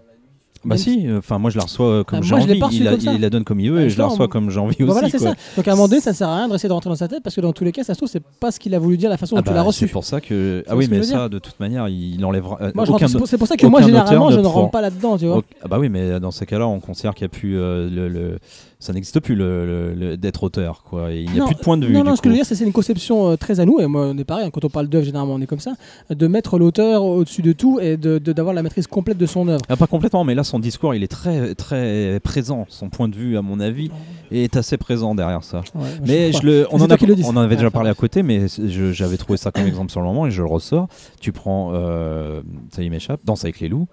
Bah 0.65 0.77
si, 0.77 1.07
enfin 1.17 1.39
moi 1.39 1.51
je 1.51 1.57
la 1.57 1.65
reçois 1.65 1.87
euh, 1.87 2.05
comme 2.05 2.19
Ah, 2.19 2.23
j'ai 2.23 2.35
envie. 2.35 2.45
il, 2.73 3.13
il 3.15 3.21
la 3.21 3.31
donne 3.31 3.45
comme 3.45 3.61
il 3.61 3.71
veut 3.71 3.79
Ah, 3.79 3.85
et 3.85 3.91
je 3.91 3.97
la 3.99 4.07
reçois 4.07 4.29
comme 4.29 4.51
j'ai 4.51 4.61
envie 4.61 4.77
Bah 4.79 4.85
aussi. 4.85 4.93
voilà, 4.93 5.09
c'est 5.09 5.19
ça. 5.19 5.35
Donc 5.57 5.67
à 5.67 5.73
un 5.73 5.75
moment 5.75 5.89
donné, 5.89 6.01
ça 6.03 6.11
ne 6.11 6.17
sert 6.17 6.29
à 6.29 6.37
rien 6.37 6.49
d'essayer 6.49 6.69
de 6.69 6.75
rentrer 6.75 6.91
dans 6.91 6.97
sa 6.97 7.09
tête, 7.09 7.23
parce 7.23 7.35
que 7.35 7.41
dans 7.41 7.53
tous 7.55 7.65
les 7.65 7.73
cas, 7.73 7.83
ça 7.83 7.95
se 7.95 7.99
trouve, 7.99 8.11
c'est 8.11 8.23
pas 8.23 8.51
ce 8.51 8.61
qu'il 8.61 8.75
a 8.75 8.79
voulu 8.79 8.97
dire, 8.99 9.09
la 9.09 9.17
façon 9.17 9.37
Ah 9.37 9.41
dont 9.41 9.45
tu 9.45 9.49
bah, 9.51 9.55
l'as 9.55 9.63
c'est 9.73 9.85
reçu. 9.85 9.89
pour 9.89 10.05
ça 10.05 10.21
que 10.21 10.63
ah 10.69 10.77
oui 10.77 10.87
mais 10.91 11.03
ça 11.03 11.29
de 11.31 11.39
toute 11.39 11.59
manière 11.61 11.89
il 11.89 12.23
enlèvera 12.25 12.59
euh, 12.61 12.73
Moi, 12.75 12.85
aucun 12.91 13.09
c'est 13.09 13.17
pour- 13.19 13.27
c'est 13.27 13.45
ça 13.47 13.57
que 13.57 13.67
moi, 13.67 13.81
généralement, 13.83 14.31
je 14.31 14.41
ne 14.41 14.47
rentre 14.47 14.71
pas 14.71 14.81
là-dedans, 14.83 15.17
tu 15.17 15.27
vois. 15.27 15.43
Ah 15.63 15.69
bah 15.69 15.79
oui, 15.79 15.89
mais 15.89 16.21
dans 16.21 16.31
ces 16.31 16.47
cas-là, 16.47 16.67
on 16.69 16.81
considère 16.81 17.15
qu'il 17.15 17.25
n'y 17.25 17.31
a 17.31 17.37
plus 17.39 17.59
euh, 17.59 17.89
le- 17.91 18.39
ça 18.81 18.93
n'existe 18.93 19.21
plus 19.21 19.35
le, 19.37 19.67
le- 19.67 19.95
le- 19.95 20.17
d'être 20.17 20.43
auteur, 20.43 20.83
quoi. 20.83 21.13
Il 21.13 21.31
n'y 21.31 21.39
a 21.41 21.45
plus 21.45 21.55
de 21.55 21.61
point 21.61 21.77
de 21.77 21.87
vue. 21.87 21.93
Non, 21.93 22.03
non, 22.03 22.17
ce 22.17 22.23
que 22.23 22.29
je 22.29 22.33
veux 22.35 22.37
dire, 22.43 22.47
c'est 22.47 22.59
une 22.65 22.73
conception 22.73 23.29
euh, 23.31 23.37
très 23.37 23.61
à 23.61 23.65
nous, 23.67 23.79
et 23.79 23.87
moi, 23.87 24.07
on 24.07 24.19
est 24.19 24.25
pareil, 24.25 24.47
hein, 24.47 24.51
quand 24.53 24.65
on 24.65 24.69
parle 24.71 24.89
d'œuvre, 24.89 25.05
généralement, 25.05 25.35
on 25.35 25.41
est 25.41 25.47
comme 25.47 25.61
ça, 25.61 25.75
de 26.11 26.27
mettre 26.27 26.59
l'auteur 26.59 27.05
au-dessus 27.05 27.43
de 27.43 27.53
tout 27.53 27.79
et 27.81 27.97
de- 27.97 28.19
de- 28.19 28.33
d'avoir 28.33 28.55
la 28.55 28.63
maîtrise 28.63 28.87
complète 28.89 29.19
de 29.19 29.27
son 29.27 29.47
œuvre. 29.49 29.61
Ah, 29.69 29.77
pas 29.77 29.87
complètement, 29.87 30.25
mais 30.25 30.35
là, 30.35 30.43
son 30.45 30.59
discours, 30.59 30.95
il 30.95 31.03
est 31.05 31.09
très, 31.09 31.55
très 31.55 32.19
présent. 32.25 32.65
Son 32.69 32.89
point 32.89 33.09
de 33.09 33.15
vue, 33.15 33.37
à 33.37 33.43
mon 33.43 33.61
avis, 33.61 33.91
est 34.33 34.57
assez 34.57 34.77
présent 34.79 35.15
derrière 35.15 35.45
ça. 35.45 35.59
Ouais, 35.75 35.83
Mais 36.07 36.31
crois 36.31 36.41
je 36.41 36.47
le, 36.47 36.67
on, 36.71 36.77
en 36.81 36.87
toi 36.87 36.95
a- 36.95 36.97
qui 36.97 37.07
le 37.07 37.15
dis. 37.17 37.23
on 37.27 37.29
en 37.31 37.37
avait 37.37 37.51
Ouais, 37.51 37.57
déjà 37.57 37.71
parlé 37.71 37.91
à 37.91 37.95
côté, 37.95 38.23
mais 38.23 38.47
j'avais 38.59 39.17
trouvé 39.19 39.37
ça 39.37 39.51
comme 39.51 39.67
exemple 39.67 39.91
sur 39.91 40.01
le 40.01 40.07
moment 40.07 40.27
et 40.27 40.31
je 40.31 40.41
le 40.41 40.49
ressors. 40.49 40.89
Tu 41.21 41.33
prends, 41.33 41.73
euh, 41.75 42.41
ça 42.75 42.83
y 42.83 42.89
m'échappe, 42.89 43.21
Danse 43.25 43.45
avec 43.45 43.61
les 43.61 43.69
loups. 43.69 43.89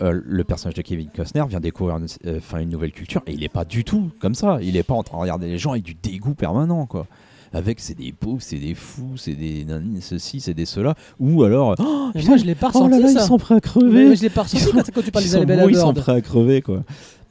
Euh, 0.00 0.20
le 0.24 0.44
personnage 0.44 0.74
de 0.74 0.82
Kevin 0.82 1.08
Costner 1.14 1.42
vient 1.48 1.58
découvrir 1.60 1.96
une, 1.96 2.06
euh, 2.26 2.38
une 2.60 2.70
nouvelle 2.70 2.92
culture 2.92 3.20
et 3.26 3.32
il 3.32 3.42
est 3.42 3.48
pas 3.48 3.64
du 3.64 3.82
tout 3.82 4.10
comme 4.20 4.34
ça. 4.36 4.58
Il 4.62 4.76
est 4.76 4.84
pas 4.84 4.94
en 4.94 5.02
train 5.02 5.16
de 5.16 5.22
regarder 5.22 5.48
les 5.48 5.58
gens 5.58 5.72
avec 5.72 5.82
du 5.82 5.94
dégoût 5.94 6.34
permanent, 6.34 6.86
quoi. 6.86 7.06
Avec 7.52 7.80
c'est 7.80 7.94
des 7.96 8.12
pauvres, 8.12 8.40
c'est 8.40 8.58
des 8.58 8.74
fous, 8.74 9.16
c'est 9.16 9.32
des 9.34 9.66
ceci, 10.00 10.40
c'est 10.40 10.52
des 10.54 10.66
cela. 10.66 10.94
Ou 11.18 11.42
alors, 11.42 11.74
oh, 11.78 12.10
putain, 12.14 12.28
moi, 12.28 12.36
je 12.36 12.44
l'ai 12.44 12.54
pas 12.54 12.68
oh 12.74 12.78
ressenti, 12.84 12.90
là 13.00 13.06
là, 13.06 13.12
ça. 13.12 13.20
ils 13.22 13.26
sont 13.26 13.38
prêts 13.38 13.54
à 13.54 13.56
Mais, 13.56 13.60
crever. 13.62 14.08
mais 14.10 14.16
je 14.16 14.22
l'ai 14.22 14.28
pas 14.30 14.42
ressenti 14.42 14.62
sont- 14.62 14.70
quand, 14.72 14.82
tu 15.02 15.10
parles 15.10 15.24
Ils 15.24 15.30
des 15.46 15.56
sont, 15.58 15.68
ils 15.68 15.76
sont 15.76 15.94
prêts 15.94 16.12
à 16.12 16.20
crever, 16.20 16.62
quoi. 16.62 16.82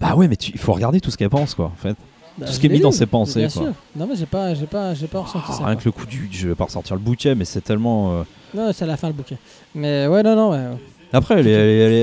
Bah 0.02 0.16
ouais, 0.16 0.28
mais 0.28 0.36
il 0.36 0.58
faut 0.60 0.74
regarder 0.74 1.00
tout 1.00 1.12
ce 1.12 1.18
qu'elle 1.18 1.30
pense, 1.30 1.54
quoi, 1.56 1.66
en 1.68 1.76
fait. 1.78 1.96
Bah, 2.38 2.48
tout 2.48 2.52
ce 2.54 2.60
qui 2.60 2.66
est 2.66 2.70
mis 2.70 2.80
dans 2.80 2.92
ses 2.92 3.06
pensées, 3.06 3.40
Bien 3.40 3.50
quoi. 3.50 3.62
sûr. 3.64 3.74
Non, 3.96 4.08
mais 4.10 4.16
j'ai 4.16 4.26
pas, 4.26 4.54
j'ai 4.56 4.66
pas, 4.68 4.94
j'ai 4.94 5.08
pas 5.08 5.20
ressenti 5.22 5.46
Ah, 5.50 5.54
ça. 5.54 5.58
rien 5.66 5.74
quoi. 5.76 5.76
que 5.84 5.86
le 5.86 5.92
coup 5.92 6.06
du. 6.06 6.28
Je 6.32 6.50
vais 6.50 6.56
pas 6.56 6.66
ressortir 6.66 6.96
le 6.96 7.02
bouquet, 7.02 7.34
mais 7.34 7.46
c'est 7.46 7.62
tellement. 7.62 8.12
euh, 8.14 8.24
Non, 8.56 8.72
c'est 8.74 8.84
à 8.84 8.88
la 8.88 8.98
fin 8.98 9.08
le 9.08 9.14
bouquet. 9.14 9.38
Mais 9.74 10.06
ouais, 10.08 10.22
non, 10.24 10.36
non, 10.36 10.52
ouais. 10.52 10.66
Après, 11.14 11.40
elle 11.40 11.48
est, 11.48 11.52
elle 11.52 11.94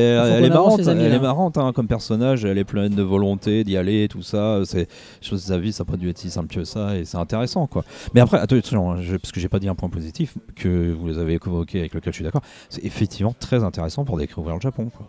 elle 0.44 0.44
marrante, 0.50 0.80
amis, 0.88 1.02
elle 1.04 1.12
est 1.14 1.18
marrante 1.20 1.58
hein, 1.58 1.72
comme 1.74 1.86
personnage. 1.86 2.44
Elle 2.44 2.58
est 2.58 2.64
pleine 2.64 2.94
de 2.94 3.02
volonté 3.02 3.62
d'y 3.64 3.76
aller, 3.76 4.08
tout 4.08 4.22
ça. 4.22 4.60
C'est 4.64 4.88
chose 5.20 5.42
de 5.42 5.48
sa 5.48 5.58
vie, 5.58 5.72
ça 5.72 5.84
n'a 5.84 5.90
pas 5.90 5.96
dû 5.96 6.08
être 6.08 6.18
si 6.18 6.30
simple 6.30 6.54
que 6.54 6.64
ça, 6.64 6.96
et 6.96 7.04
c'est 7.04 7.18
intéressant, 7.18 7.66
quoi. 7.66 7.84
Mais 8.14 8.20
après, 8.20 8.38
attention, 8.38 8.92
hein, 8.92 8.96
je- 9.02 9.16
parce 9.16 9.32
que 9.32 9.40
j'ai 9.40 9.48
pas 9.48 9.58
dit 9.58 9.68
un 9.68 9.74
point 9.74 9.88
positif 9.90 10.34
que 10.56 10.92
vous 10.92 11.08
les 11.08 11.18
avez 11.18 11.34
évoqué, 11.34 11.80
avec 11.80 11.94
lequel 11.94 12.12
je 12.12 12.16
suis 12.16 12.24
d'accord. 12.24 12.42
C'est 12.70 12.84
effectivement 12.84 13.34
très 13.38 13.62
intéressant 13.62 14.04
pour 14.04 14.16
découvrir 14.16 14.54
le 14.56 14.60
Japon. 14.60 14.90
Quoi. 14.96 15.06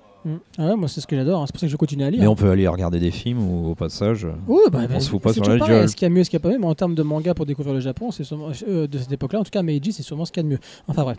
Ah 0.58 0.68
ouais, 0.68 0.76
moi, 0.76 0.88
c'est 0.88 1.02
ce 1.02 1.08
que 1.08 1.16
j'adore. 1.16 1.42
hein. 1.42 1.46
C'est 1.48 1.52
pour 1.54 1.60
ça 1.60 1.68
que 1.68 1.72
je 1.72 1.78
continue 1.78 2.04
à 2.04 2.10
lire. 2.10 2.22
Mais 2.22 2.28
on 2.28 2.36
peut 2.36 2.50
aller 2.50 2.68
regarder 2.68 3.00
des 3.00 3.12
films 3.12 3.40
ou 3.48 3.70
au 3.70 3.76
passage. 3.76 4.26
bah, 4.26 4.34
on 4.48 4.70
bah, 4.70 5.00
se 5.00 5.10
fout 5.10 5.22
pas 5.22 5.30
c'est 5.30 5.36
sur 5.36 5.44
toujours 5.44 5.54
la 5.54 5.60
pareil, 5.60 5.76
gueule. 5.82 5.90
Ce 5.90 5.96
qu'il 5.96 6.06
y 6.08 6.12
a 6.12 6.14
mieux, 6.14 6.24
ce 6.24 6.30
qu'il 6.30 6.38
y 6.38 6.42
a 6.42 6.44
pas 6.44 6.50
mieux, 6.50 6.58
mais 6.58 6.66
en 6.66 6.76
termes 6.76 6.96
de 6.96 7.04
manga 7.04 7.34
pour 7.34 7.46
découvrir 7.46 7.74
le 7.74 7.80
Japon, 7.80 8.12
c'est 8.12 8.24
sûrement 8.24 8.50
euh, 8.68 8.88
de 8.88 8.98
cette 8.98 9.12
époque-là. 9.12 9.40
En 9.40 9.44
tout 9.44 9.52
cas, 9.52 9.62
Meiji, 9.62 9.92
c'est 9.94 10.04
sûrement 10.04 10.26
ce 10.26 10.32
qu'il 10.32 10.42
y 10.44 10.46
a 10.46 10.50
de 10.50 10.54
mieux. 10.54 10.60
Enfin 10.88 11.04
bref. 11.04 11.18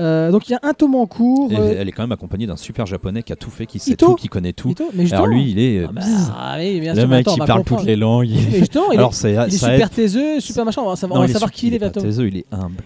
Euh, 0.00 0.30
donc 0.30 0.48
il 0.48 0.52
y 0.52 0.54
a 0.54 0.60
un 0.62 0.72
tome 0.72 0.94
en 0.96 1.06
cours. 1.06 1.52
Et 1.52 1.56
euh, 1.56 1.74
elle 1.78 1.88
est 1.88 1.92
quand 1.92 2.02
même 2.02 2.12
accompagnée 2.12 2.46
d'un 2.46 2.56
super 2.56 2.86
japonais 2.86 3.22
qui 3.22 3.32
a 3.32 3.36
tout 3.36 3.50
fait, 3.50 3.66
qui 3.66 3.78
sait 3.78 3.92
Ito 3.92 4.06
tout, 4.06 4.14
qui 4.16 4.28
connaît 4.28 4.52
tout. 4.52 4.70
Ito, 4.70 4.84
mais 4.94 5.12
Alors 5.12 5.26
lui, 5.26 5.50
il 5.50 5.58
est. 5.58 5.84
Ah 5.84 5.92
bah, 5.92 6.00
ah 6.36 6.56
oui, 6.58 6.80
bien 6.80 6.94
le 6.94 7.02
mais 7.02 7.16
mec 7.18 7.20
attends, 7.28 7.32
on 7.32 7.34
qui 7.34 7.40
va 7.40 7.46
parle 7.46 7.60
comprendre. 7.60 7.80
toutes 7.82 7.88
les 7.88 7.96
langues. 7.96 8.28
il- 8.28 8.36
Mais 8.50 8.58
justement, 8.58 8.90
il 8.90 8.94
est- 8.94 8.98
Alors 8.98 9.14
c'est 9.14 9.32
il 9.32 9.38
est 9.38 9.50
ça 9.50 9.72
super 9.72 9.90
taiseux, 9.90 10.40
super 10.40 10.64
machin. 10.64 10.82
On 10.84 10.88
va 10.90 10.96
savoir, 10.96 11.16
Non, 11.18 11.20
on 11.20 11.24
va 11.24 11.28
il 11.28 11.30
est 11.30 11.32
savoir 11.34 11.50
su- 11.50 11.56
qui 11.56 11.66
il 11.68 11.74
est, 11.74 11.78
pas 11.78 11.90
taiseux, 11.90 12.26
il 12.28 12.38
est 12.38 12.46
humble. 12.50 12.82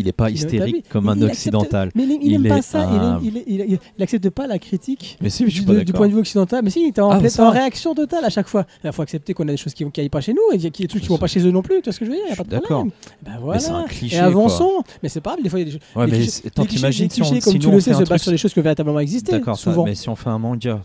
Il 0.00 0.08
est 0.08 0.12
pas 0.12 0.30
hystérique 0.30 0.88
comme 0.88 1.08
un 1.08 1.20
occidental. 1.22 1.90
Mais 1.94 2.04
il, 2.04 2.42
pas 2.48 2.62
ça. 2.62 2.88
il 2.90 2.96
est- 2.96 2.98
humble. 2.98 3.20
Il, 3.24 3.36
est- 3.36 3.44
il, 3.46 3.60
est- 3.74 3.80
il 3.98 4.02
accepte 4.02 4.30
pas 4.30 4.46
la 4.46 4.58
critique. 4.58 5.18
Du, 5.20 5.92
point 5.92 6.08
de 6.08 6.12
vue 6.12 6.18
occidental, 6.20 6.62
mais 6.64 6.70
si, 6.70 6.80
il 6.82 6.88
est 6.88 6.98
en, 6.98 7.10
Ah, 7.10 7.50
réaction 7.50 7.94
totale 7.94 8.24
à 8.24 8.30
chaque 8.30 8.48
fois. 8.48 8.64
Il 8.82 8.92
faut 8.92 9.02
accepter 9.02 9.34
qu'on 9.34 9.46
a 9.48 9.50
des 9.50 9.56
choses 9.56 9.74
qui 9.74 9.84
n'aillent 9.84 10.08
pas 10.08 10.20
chez 10.20 10.32
nous 10.32 10.40
et 10.52 10.56
qu'il 10.56 10.64
y 10.64 10.66
a 10.66 10.70
des 10.70 10.86
trucs 10.88 11.02
qui 11.02 11.08
vont 11.08 11.18
pas 11.18 11.26
chez 11.26 11.40
eux 11.46 11.50
non 11.50 11.62
plus. 11.62 11.76
Tu 11.76 11.84
vois 11.84 11.92
ce 11.92 11.98
que 11.98 12.04
je 12.04 12.10
veux 12.10 12.16
dire 12.16 12.24
Il 12.26 12.30
y 12.30 12.32
a 12.32 12.36
pas 12.36 12.44
de 12.44 12.48
D'accord. 12.50 12.66
problème. 12.68 12.92
Ben 13.22 13.32
voilà. 13.40 13.60
c'est 13.60 13.70
un 13.70 13.84
cliché, 13.84 14.16
Et 14.16 14.18
avançons. 14.20 14.82
Mais 15.02 15.08
c'est 15.08 15.20
pas 15.20 15.30
grave, 15.32 15.42
des 15.42 15.48
fois 15.50 15.60
il 15.60 15.68
y 15.68 15.70
a 15.70 15.72
des 15.72 15.78
choses. 15.78 16.40
Clichés- 16.50 17.08
t'imagines 17.08 17.40
comme 17.42 17.58
tu 17.58 17.70
le 17.70 17.80
sais, 17.80 17.94
se 17.94 18.04
basent 18.04 18.22
sur 18.22 18.30
des 18.32 18.38
choses 18.38 18.52
qui 18.52 18.58
ont 18.58 18.62
véritablement 18.62 19.00
existé. 19.00 19.32
D'accord, 19.32 19.58
mais 19.84 19.94
si 19.94 20.08
on 20.08 20.16
fait 20.16 20.30
un 20.30 20.38
manga 20.38 20.80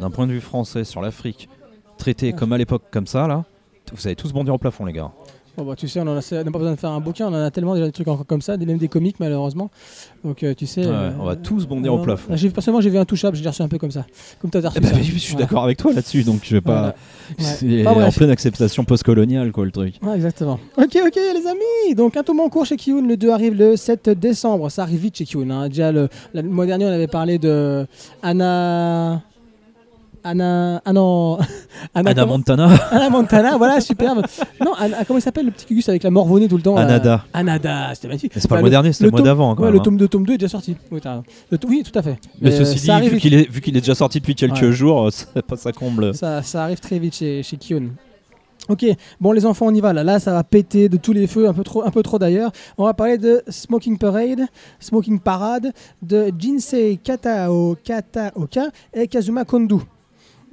d'un 0.00 0.10
point 0.10 0.26
de 0.26 0.32
vue 0.32 0.40
français 0.40 0.84
sur 0.84 1.00
l'Afrique, 1.00 1.48
traité 1.98 2.32
comme 2.32 2.52
à 2.52 2.58
l'époque 2.58 2.82
comme 2.90 3.06
ça, 3.06 3.26
là, 3.26 3.44
vous 3.94 4.06
allez 4.06 4.16
tous 4.16 4.32
bondir 4.32 4.54
au 4.54 4.58
plafond, 4.58 4.84
les 4.86 4.92
gars. 4.92 5.10
Bon, 5.56 5.64
bah, 5.64 5.74
tu 5.76 5.86
sais, 5.86 6.00
on 6.00 6.04
n'a 6.06 6.20
pas 6.22 6.58
besoin 6.58 6.72
de 6.72 6.78
faire 6.78 6.90
un 6.90 7.00
bouquin, 7.00 7.26
on 7.26 7.34
en 7.34 7.42
a 7.44 7.50
tellement 7.50 7.74
déjà 7.74 7.84
des 7.84 7.92
trucs 7.92 8.08
encore 8.08 8.24
comme 8.26 8.40
ça, 8.40 8.56
des- 8.56 8.64
même 8.64 8.78
des 8.78 8.88
comics 8.88 9.16
malheureusement. 9.20 9.70
Donc 10.24 10.42
euh, 10.42 10.54
tu 10.54 10.66
sais. 10.66 10.80
Ouais, 10.80 10.90
euh, 10.90 11.10
on 11.20 11.24
va 11.24 11.36
tous 11.36 11.66
bondir 11.66 11.92
au 11.92 11.98
non, 11.98 12.02
plafond. 12.02 12.34
j'ai- 12.36 12.48
Personnellement, 12.48 12.80
j'ai 12.80 12.88
vu 12.88 12.96
un 12.96 13.04
touchable, 13.04 13.36
j'ai 13.36 13.46
reçu 13.46 13.60
un 13.60 13.68
peu 13.68 13.76
comme 13.76 13.90
ça. 13.90 14.06
Comme 14.40 14.50
toi, 14.50 14.62
reçu 14.62 14.72
Eh 14.76 14.80
ben, 14.80 14.88
ça. 14.88 15.02
je 15.02 15.18
suis 15.18 15.34
d'accord 15.34 15.64
avec 15.64 15.76
toi 15.76 15.92
là-dessus, 15.92 16.22
donc 16.24 16.40
je 16.42 16.54
vais 16.54 16.60
pas. 16.62 16.94
C'est 17.38 17.66
Ouais. 17.66 17.84
Pas 17.84 17.92
en 17.92 18.10
pleine 18.10 18.30
acceptation 18.30 18.84
postcoloniale, 18.84 19.52
quoi, 19.52 19.64
le 19.66 19.70
truc. 19.70 19.94
Exactement. 20.14 20.58
Ok, 20.78 20.96
ok, 21.06 21.16
les 21.16 21.46
amis. 21.46 21.94
Donc, 21.96 22.16
un 22.16 22.22
tome 22.22 22.40
en 22.40 22.48
cours 22.48 22.64
chez 22.66 22.76
Kiyun. 22.76 23.06
Le 23.06 23.16
2 23.16 23.30
arrive 23.30 23.54
le 23.54 23.76
7 23.76 24.08
décembre. 24.10 24.70
Ça 24.70 24.82
arrive 24.82 25.00
vite 25.00 25.16
chez 25.18 25.24
Kiyun. 25.24 25.50
hein. 25.50 25.68
Déjà, 25.68 25.92
le, 25.92 26.08
la- 26.34 26.42
le 26.42 26.48
mois 26.48 26.66
dernier, 26.66 26.86
on 26.86 26.88
avait 26.92 27.06
parlé 27.08 27.38
de 27.38 27.86
Anna. 28.22 29.22
Anna. 30.24 30.80
Ah 30.84 30.92
non. 30.92 31.38
Anna 31.94 32.26
Montana, 32.26 32.68
Anna 32.90 33.10
Montana, 33.10 33.56
voilà, 33.56 33.80
superbe. 33.80 34.22
Non, 34.64 34.72
Anna- 34.78 35.04
comment 35.06 35.18
il 35.18 35.22
s'appelle 35.22 35.46
le 35.46 35.50
petit 35.50 35.66
cugus 35.66 35.88
avec 35.88 36.02
la 36.02 36.10
morvonnée 36.10 36.48
tout 36.48 36.56
le 36.56 36.62
temps 36.62 36.76
Anada. 36.76 37.24
Anada, 37.32 37.94
c'était 37.94 38.08
magnifique. 38.08 38.32
Mais 38.34 38.40
c'est 38.40 38.48
pas 38.48 38.54
Bah, 38.54 38.58
le 38.60 38.62
mois 38.62 38.70
dernier, 38.70 38.92
c'était 38.92 39.06
le 39.06 39.10
mois 39.10 39.22
d'avant. 39.22 39.54
Ouais, 39.56 39.70
le 39.70 39.78
hein. 39.78 39.82
tome 39.82 39.96
2, 39.96 40.08
tome 40.08 40.24
2 40.26 40.34
est 40.34 40.38
déjà 40.38 40.48
sorti. 40.48 40.76
Oui. 40.90 41.00
Le 41.50 41.58
tout 41.58 41.68
à 41.94 42.02
fait. 42.02 42.18
Mais 42.40 42.52
Euh, 42.52 42.64
ceci 42.64 42.88
dit, 42.88 43.08
vu 43.08 43.18
qu'il 43.18 43.34
est, 43.34 43.50
vu 43.50 43.60
qu'il 43.60 43.76
est 43.76 43.80
déjà 43.80 43.94
sorti 43.94 44.20
depuis 44.20 44.34
quelques 44.34 44.62
Ouais. 44.62 44.72
jours, 44.72 45.06
euh, 45.06 45.10
ça, 45.10 45.26
ça 45.56 45.72
comble. 45.72 46.14
Ça, 46.14 46.42
ça 46.42 46.64
arrive 46.64 46.78
très 46.80 46.98
vite 46.98 47.14
chez, 47.16 47.42
chez 47.42 47.56
Kiyun. 47.56 47.88
Ok, 48.68 48.86
bon 49.20 49.32
les 49.32 49.44
enfants 49.44 49.66
on 49.66 49.74
y 49.74 49.80
va 49.80 49.92
là, 49.92 50.04
là 50.04 50.20
ça 50.20 50.32
va 50.32 50.44
péter 50.44 50.88
de 50.88 50.96
tous 50.96 51.12
les 51.12 51.26
feux, 51.26 51.48
un 51.48 51.52
peu 51.52 51.64
trop, 51.64 51.82
un 51.84 51.90
peu 51.90 52.00
trop 52.00 52.20
d'ailleurs. 52.20 52.52
On 52.78 52.84
va 52.84 52.94
parler 52.94 53.18
de 53.18 53.42
Smoking 53.48 53.98
Parade, 53.98 54.42
Smoking 54.78 55.18
Parade, 55.18 55.72
de 56.00 56.30
Jinsei 56.38 56.96
Katao, 57.02 57.76
Kataoka 57.82 58.68
et 58.94 59.08
Kazuma 59.08 59.44
Kondu. 59.44 59.78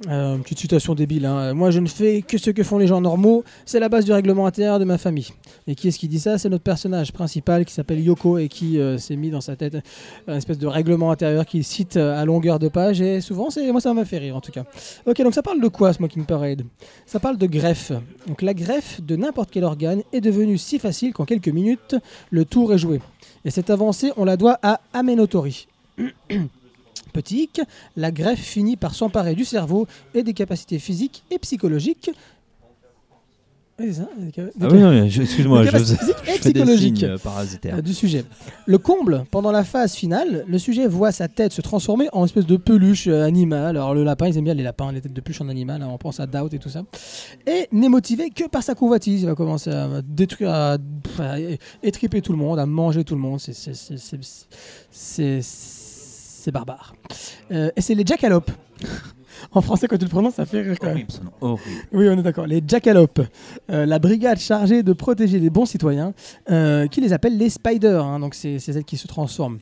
Euh, 0.08 0.38
petite 0.38 0.60
citation 0.60 0.94
débile. 0.94 1.26
hein. 1.26 1.52
Moi, 1.52 1.70
je 1.70 1.78
ne 1.78 1.86
fais 1.86 2.22
que 2.22 2.38
ce 2.38 2.50
que 2.50 2.62
font 2.62 2.78
les 2.78 2.86
gens 2.86 3.02
normaux. 3.02 3.44
C'est 3.66 3.80
la 3.80 3.90
base 3.90 4.06
du 4.06 4.12
règlement 4.12 4.46
intérieur 4.46 4.78
de 4.78 4.84
ma 4.84 4.96
famille. 4.96 5.28
Et 5.66 5.74
qui 5.74 5.88
est-ce 5.88 5.98
qui 5.98 6.08
dit 6.08 6.18
ça? 6.20 6.38
C'est 6.38 6.48
notre 6.48 6.64
personnage 6.64 7.12
principal 7.12 7.66
qui 7.66 7.74
s'appelle 7.74 8.00
Yoko 8.00 8.38
et 8.38 8.48
qui 8.48 8.78
euh, 8.80 8.96
s'est 8.96 9.16
mis 9.16 9.30
dans 9.30 9.42
sa 9.42 9.56
tête 9.56 9.76
un 10.26 10.36
espèce 10.36 10.58
de 10.58 10.66
règlement 10.66 11.10
intérieur 11.10 11.44
qu'il 11.44 11.64
cite 11.64 11.96
euh, 11.98 12.18
à 12.18 12.24
longueur 12.24 12.58
de 12.58 12.68
page. 12.68 13.02
Et 13.02 13.20
souvent, 13.20 13.50
c'est 13.50 13.70
moi, 13.72 13.80
ça 13.82 13.92
m'a 13.92 14.06
fait 14.06 14.18
rire 14.18 14.36
en 14.36 14.40
tout 14.40 14.52
cas. 14.52 14.64
Ok, 15.06 15.20
donc 15.22 15.34
ça 15.34 15.42
parle 15.42 15.60
de 15.60 15.68
quoi, 15.68 15.92
Smoking 15.92 16.24
Parade 16.24 16.62
Ça 17.04 17.20
parle 17.20 17.36
de 17.36 17.46
greffe. 17.46 17.92
Donc 18.26 18.40
la 18.40 18.54
greffe 18.54 19.02
de 19.02 19.16
n'importe 19.16 19.50
quel 19.52 19.64
organe 19.64 20.02
est 20.12 20.22
devenue 20.22 20.56
si 20.56 20.78
facile 20.78 21.12
qu'en 21.12 21.26
quelques 21.26 21.48
minutes, 21.48 21.96
le 22.30 22.46
tour 22.46 22.72
est 22.72 22.78
joué. 22.78 23.00
Et 23.44 23.50
cette 23.50 23.68
avancée, 23.68 24.12
on 24.16 24.24
la 24.24 24.38
doit 24.38 24.58
à 24.62 24.80
Amenotori. 24.94 25.66
Petit 27.12 27.42
hic, 27.44 27.60
la 27.96 28.10
greffe 28.10 28.40
finit 28.40 28.76
par 28.76 28.94
s'emparer 28.94 29.34
du 29.34 29.44
cerveau 29.44 29.86
et 30.14 30.22
des 30.22 30.34
capacités 30.34 30.78
physiques 30.78 31.22
et 31.30 31.38
psychologiques. 31.38 32.10
Oui, 33.78 33.86
c'est 33.94 34.02
ça, 34.02 34.08
des 34.18 34.30
ca- 34.30 34.44
des 34.44 34.50
Ah 34.60 34.68
oui, 34.70 34.78
non, 34.78 35.04
excuse-moi, 35.06 35.64
je, 35.64 35.70
je 35.78 35.84
signes 36.76 37.04
euh, 37.06 37.16
euh, 37.78 37.80
du 37.80 37.94
sujet. 37.94 38.26
Le 38.66 38.76
comble, 38.76 39.24
pendant 39.30 39.50
la 39.52 39.64
phase 39.64 39.94
finale, 39.94 40.44
le 40.46 40.58
sujet 40.58 40.86
voit 40.86 41.12
sa 41.12 41.28
tête 41.28 41.54
se 41.54 41.62
transformer 41.62 42.08
en 42.12 42.26
espèce 42.26 42.44
de 42.44 42.58
peluche 42.58 43.06
euh, 43.06 43.24
animale. 43.24 43.78
Alors 43.78 43.94
le 43.94 44.04
lapin, 44.04 44.28
ils 44.28 44.36
aiment 44.36 44.44
bien 44.44 44.52
les 44.52 44.62
lapins, 44.64 44.92
les 44.92 45.00
têtes 45.00 45.14
de 45.14 45.20
peluche 45.22 45.40
en 45.40 45.48
animal, 45.48 45.80
hein, 45.80 45.88
on 45.90 45.96
pense 45.96 46.20
à 46.20 46.26
Doubt 46.26 46.52
et 46.52 46.58
tout 46.58 46.68
ça. 46.68 46.82
Et 47.46 47.68
n'est 47.72 47.88
motivé 47.88 48.28
que 48.28 48.46
par 48.48 48.62
sa 48.62 48.74
convoitise. 48.74 49.22
Il 49.22 49.26
va 49.26 49.34
commencer 49.34 49.70
à 49.70 50.02
détruire, 50.06 50.50
à, 50.50 50.74
à 51.18 51.36
étriper 51.82 52.20
tout 52.20 52.32
le 52.32 52.38
monde, 52.38 52.58
à 52.58 52.66
manger 52.66 53.02
tout 53.02 53.14
le 53.14 53.22
monde. 53.22 53.40
C'est- 53.40 53.54
c'est- 53.54 53.72
c'est- 53.74 53.96
c'est- 54.90 55.40
C'est 56.40 56.52
barbare. 56.52 56.94
Euh, 57.52 57.70
et 57.76 57.82
c'est 57.82 57.94
les 57.94 58.06
jackalopes. 58.06 58.50
en 59.52 59.60
français, 59.60 59.86
quand 59.86 59.98
tu 59.98 60.04
le 60.04 60.10
prononces, 60.10 60.34
ça 60.36 60.46
fait 60.46 60.62
rire 60.62 60.76
quand 60.80 60.86
même. 60.86 60.94
Horrible, 60.94 61.12
ce 61.12 61.20
nom, 61.22 61.32
horrible. 61.42 61.82
Oui, 61.92 62.08
on 62.08 62.18
est 62.18 62.22
d'accord. 62.22 62.46
Les 62.46 62.62
jackalopes, 62.66 63.20
euh, 63.70 63.84
la 63.84 63.98
brigade 63.98 64.38
chargée 64.38 64.82
de 64.82 64.94
protéger 64.94 65.38
les 65.38 65.50
bons 65.50 65.66
citoyens, 65.66 66.14
euh, 66.50 66.86
qui 66.86 67.02
les 67.02 67.12
appelle 67.12 67.36
les 67.36 67.50
spiders. 67.50 68.02
hein, 68.02 68.18
donc 68.20 68.34
c'est 68.34 68.58
c'est 68.58 68.72
celles 68.72 68.84
qui 68.84 68.96
se 68.96 69.06
transforment. 69.06 69.58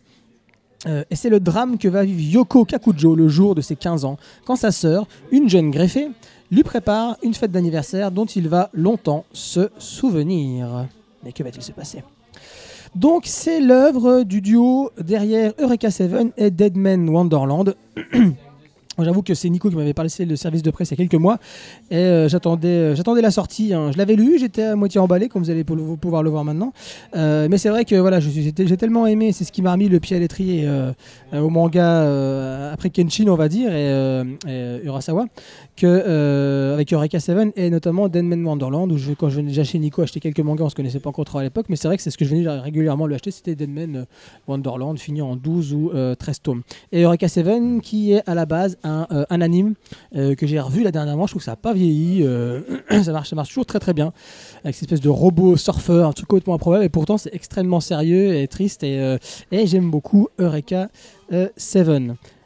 Euh, 0.86 1.02
et 1.10 1.16
c'est 1.16 1.30
le 1.30 1.40
drame 1.40 1.78
que 1.78 1.88
va 1.88 2.04
vivre 2.04 2.20
Yoko 2.20 2.64
Kakujo 2.64 3.16
le 3.16 3.26
jour 3.26 3.56
de 3.56 3.60
ses 3.60 3.74
15 3.74 4.04
ans, 4.04 4.16
quand 4.46 4.54
sa 4.54 4.70
sœur, 4.70 5.08
une 5.32 5.48
jeune 5.48 5.72
greffée, 5.72 6.08
lui 6.52 6.62
prépare 6.62 7.16
une 7.24 7.34
fête 7.34 7.50
d'anniversaire 7.50 8.12
dont 8.12 8.26
il 8.26 8.48
va 8.48 8.70
longtemps 8.72 9.24
se 9.32 9.68
souvenir. 9.78 10.86
Mais 11.24 11.32
que 11.32 11.42
va-t-il 11.42 11.64
se 11.64 11.72
passer? 11.72 12.04
Donc 12.94 13.22
c'est 13.26 13.60
l'œuvre 13.60 14.22
du 14.22 14.40
duo 14.40 14.90
derrière 15.00 15.52
Eureka 15.58 15.90
7 15.90 16.32
et 16.36 16.50
Dead 16.50 16.76
Man 16.76 17.08
Wonderland. 17.08 17.74
J'avoue 19.04 19.22
que 19.22 19.34
c'est 19.34 19.48
Nico 19.48 19.70
qui 19.70 19.76
m'avait 19.76 19.94
parlé 19.94 20.10
le 20.26 20.34
service 20.34 20.62
de 20.62 20.70
presse 20.72 20.88
il 20.90 20.92
y 20.92 20.94
a 20.94 20.96
quelques 20.96 21.20
mois 21.20 21.38
et 21.90 21.96
euh, 21.96 22.28
j'attendais, 22.28 22.68
euh, 22.68 22.94
j'attendais 22.96 23.22
la 23.22 23.30
sortie. 23.30 23.72
hein. 23.72 23.92
Je 23.92 23.98
l'avais 23.98 24.16
lu, 24.16 24.38
j'étais 24.40 24.64
à 24.64 24.76
moitié 24.76 25.00
emballé, 25.00 25.28
comme 25.28 25.42
vous 25.42 25.50
allez 25.50 25.62
pouvoir 25.62 26.24
le 26.24 26.30
voir 26.30 26.44
maintenant. 26.44 26.72
Euh, 27.14 27.46
mais 27.48 27.58
c'est 27.58 27.68
vrai 27.68 27.84
que 27.84 27.94
voilà, 27.94 28.18
j'ai 28.18 28.52
tellement 28.52 29.06
aimé, 29.06 29.30
c'est 29.32 29.44
ce 29.44 29.52
qui 29.52 29.62
m'a 29.62 29.72
remis 29.72 29.88
le 29.88 30.00
pied 30.00 30.16
à 30.16 30.18
l'étrier 30.18 30.68
au 31.32 31.48
manga 31.48 32.72
après 32.72 32.90
Kenshin, 32.90 33.28
on 33.28 33.36
va 33.36 33.48
dire, 33.48 33.72
et, 33.72 34.80
Urasawa, 34.82 35.26
que 35.78 35.86
euh, 35.86 36.74
avec 36.74 36.92
Eureka 36.92 37.20
7 37.20 37.52
et 37.56 37.70
notamment 37.70 38.08
Denman 38.08 38.44
Wonderland, 38.44 38.90
où 38.90 38.98
je, 38.98 39.12
quand 39.12 39.28
je 39.28 39.36
venais 39.36 39.48
déjà 39.48 39.62
chez 39.62 39.78
Nico 39.78 40.02
acheter 40.02 40.18
quelques 40.18 40.40
mangas, 40.40 40.64
on 40.64 40.68
se 40.68 40.74
connaissait 40.74 40.98
pas 40.98 41.10
encore 41.10 41.24
trop 41.24 41.38
à 41.38 41.42
l'époque, 41.42 41.66
mais 41.68 41.76
c'est 41.76 41.86
vrai 41.86 41.96
que 41.96 42.02
c'est 42.02 42.10
ce 42.10 42.18
que 42.18 42.24
je 42.24 42.34
venais 42.34 42.48
régulièrement 42.48 43.06
lui 43.06 43.14
acheter, 43.14 43.30
c'était 43.30 43.54
Denman 43.54 43.96
euh, 43.96 44.04
Wonderland, 44.48 44.98
fini 44.98 45.22
en 45.22 45.36
12 45.36 45.74
ou 45.74 45.90
euh, 45.94 46.14
13 46.16 46.42
tomes. 46.42 46.62
Et 46.90 47.02
Eureka 47.02 47.28
7 47.28 47.80
qui 47.80 48.12
est 48.12 48.28
à 48.28 48.34
la 48.34 48.44
base 48.44 48.76
un, 48.82 49.06
euh, 49.12 49.24
un 49.30 49.40
anime 49.40 49.74
euh, 50.16 50.34
que 50.34 50.46
j'ai 50.46 50.58
revu 50.58 50.82
la 50.82 50.90
dernièrement, 50.90 51.26
je 51.26 51.32
trouve 51.32 51.40
que 51.40 51.44
ça 51.44 51.52
n'a 51.52 51.56
pas 51.56 51.72
vieilli, 51.72 52.24
euh, 52.24 52.60
ça, 53.02 53.12
marche, 53.12 53.30
ça 53.30 53.36
marche 53.36 53.48
toujours 53.48 53.66
très 53.66 53.78
très 53.78 53.94
bien, 53.94 54.12
avec 54.64 54.74
cette 54.74 54.84
espèce 54.84 55.00
de 55.00 55.08
robot 55.08 55.56
surfeur, 55.56 56.08
un 56.08 56.12
truc 56.12 56.28
complètement 56.28 56.54
improbable, 56.54 56.84
et 56.84 56.88
pourtant 56.88 57.18
c'est 57.18 57.34
extrêmement 57.34 57.80
sérieux 57.80 58.34
et 58.34 58.48
triste, 58.48 58.82
et, 58.82 58.98
euh, 59.00 59.18
et 59.52 59.66
j'aime 59.66 59.90
beaucoup 59.90 60.28
Eureka 60.38 60.88
euh, 61.32 61.48
7. 61.56 61.88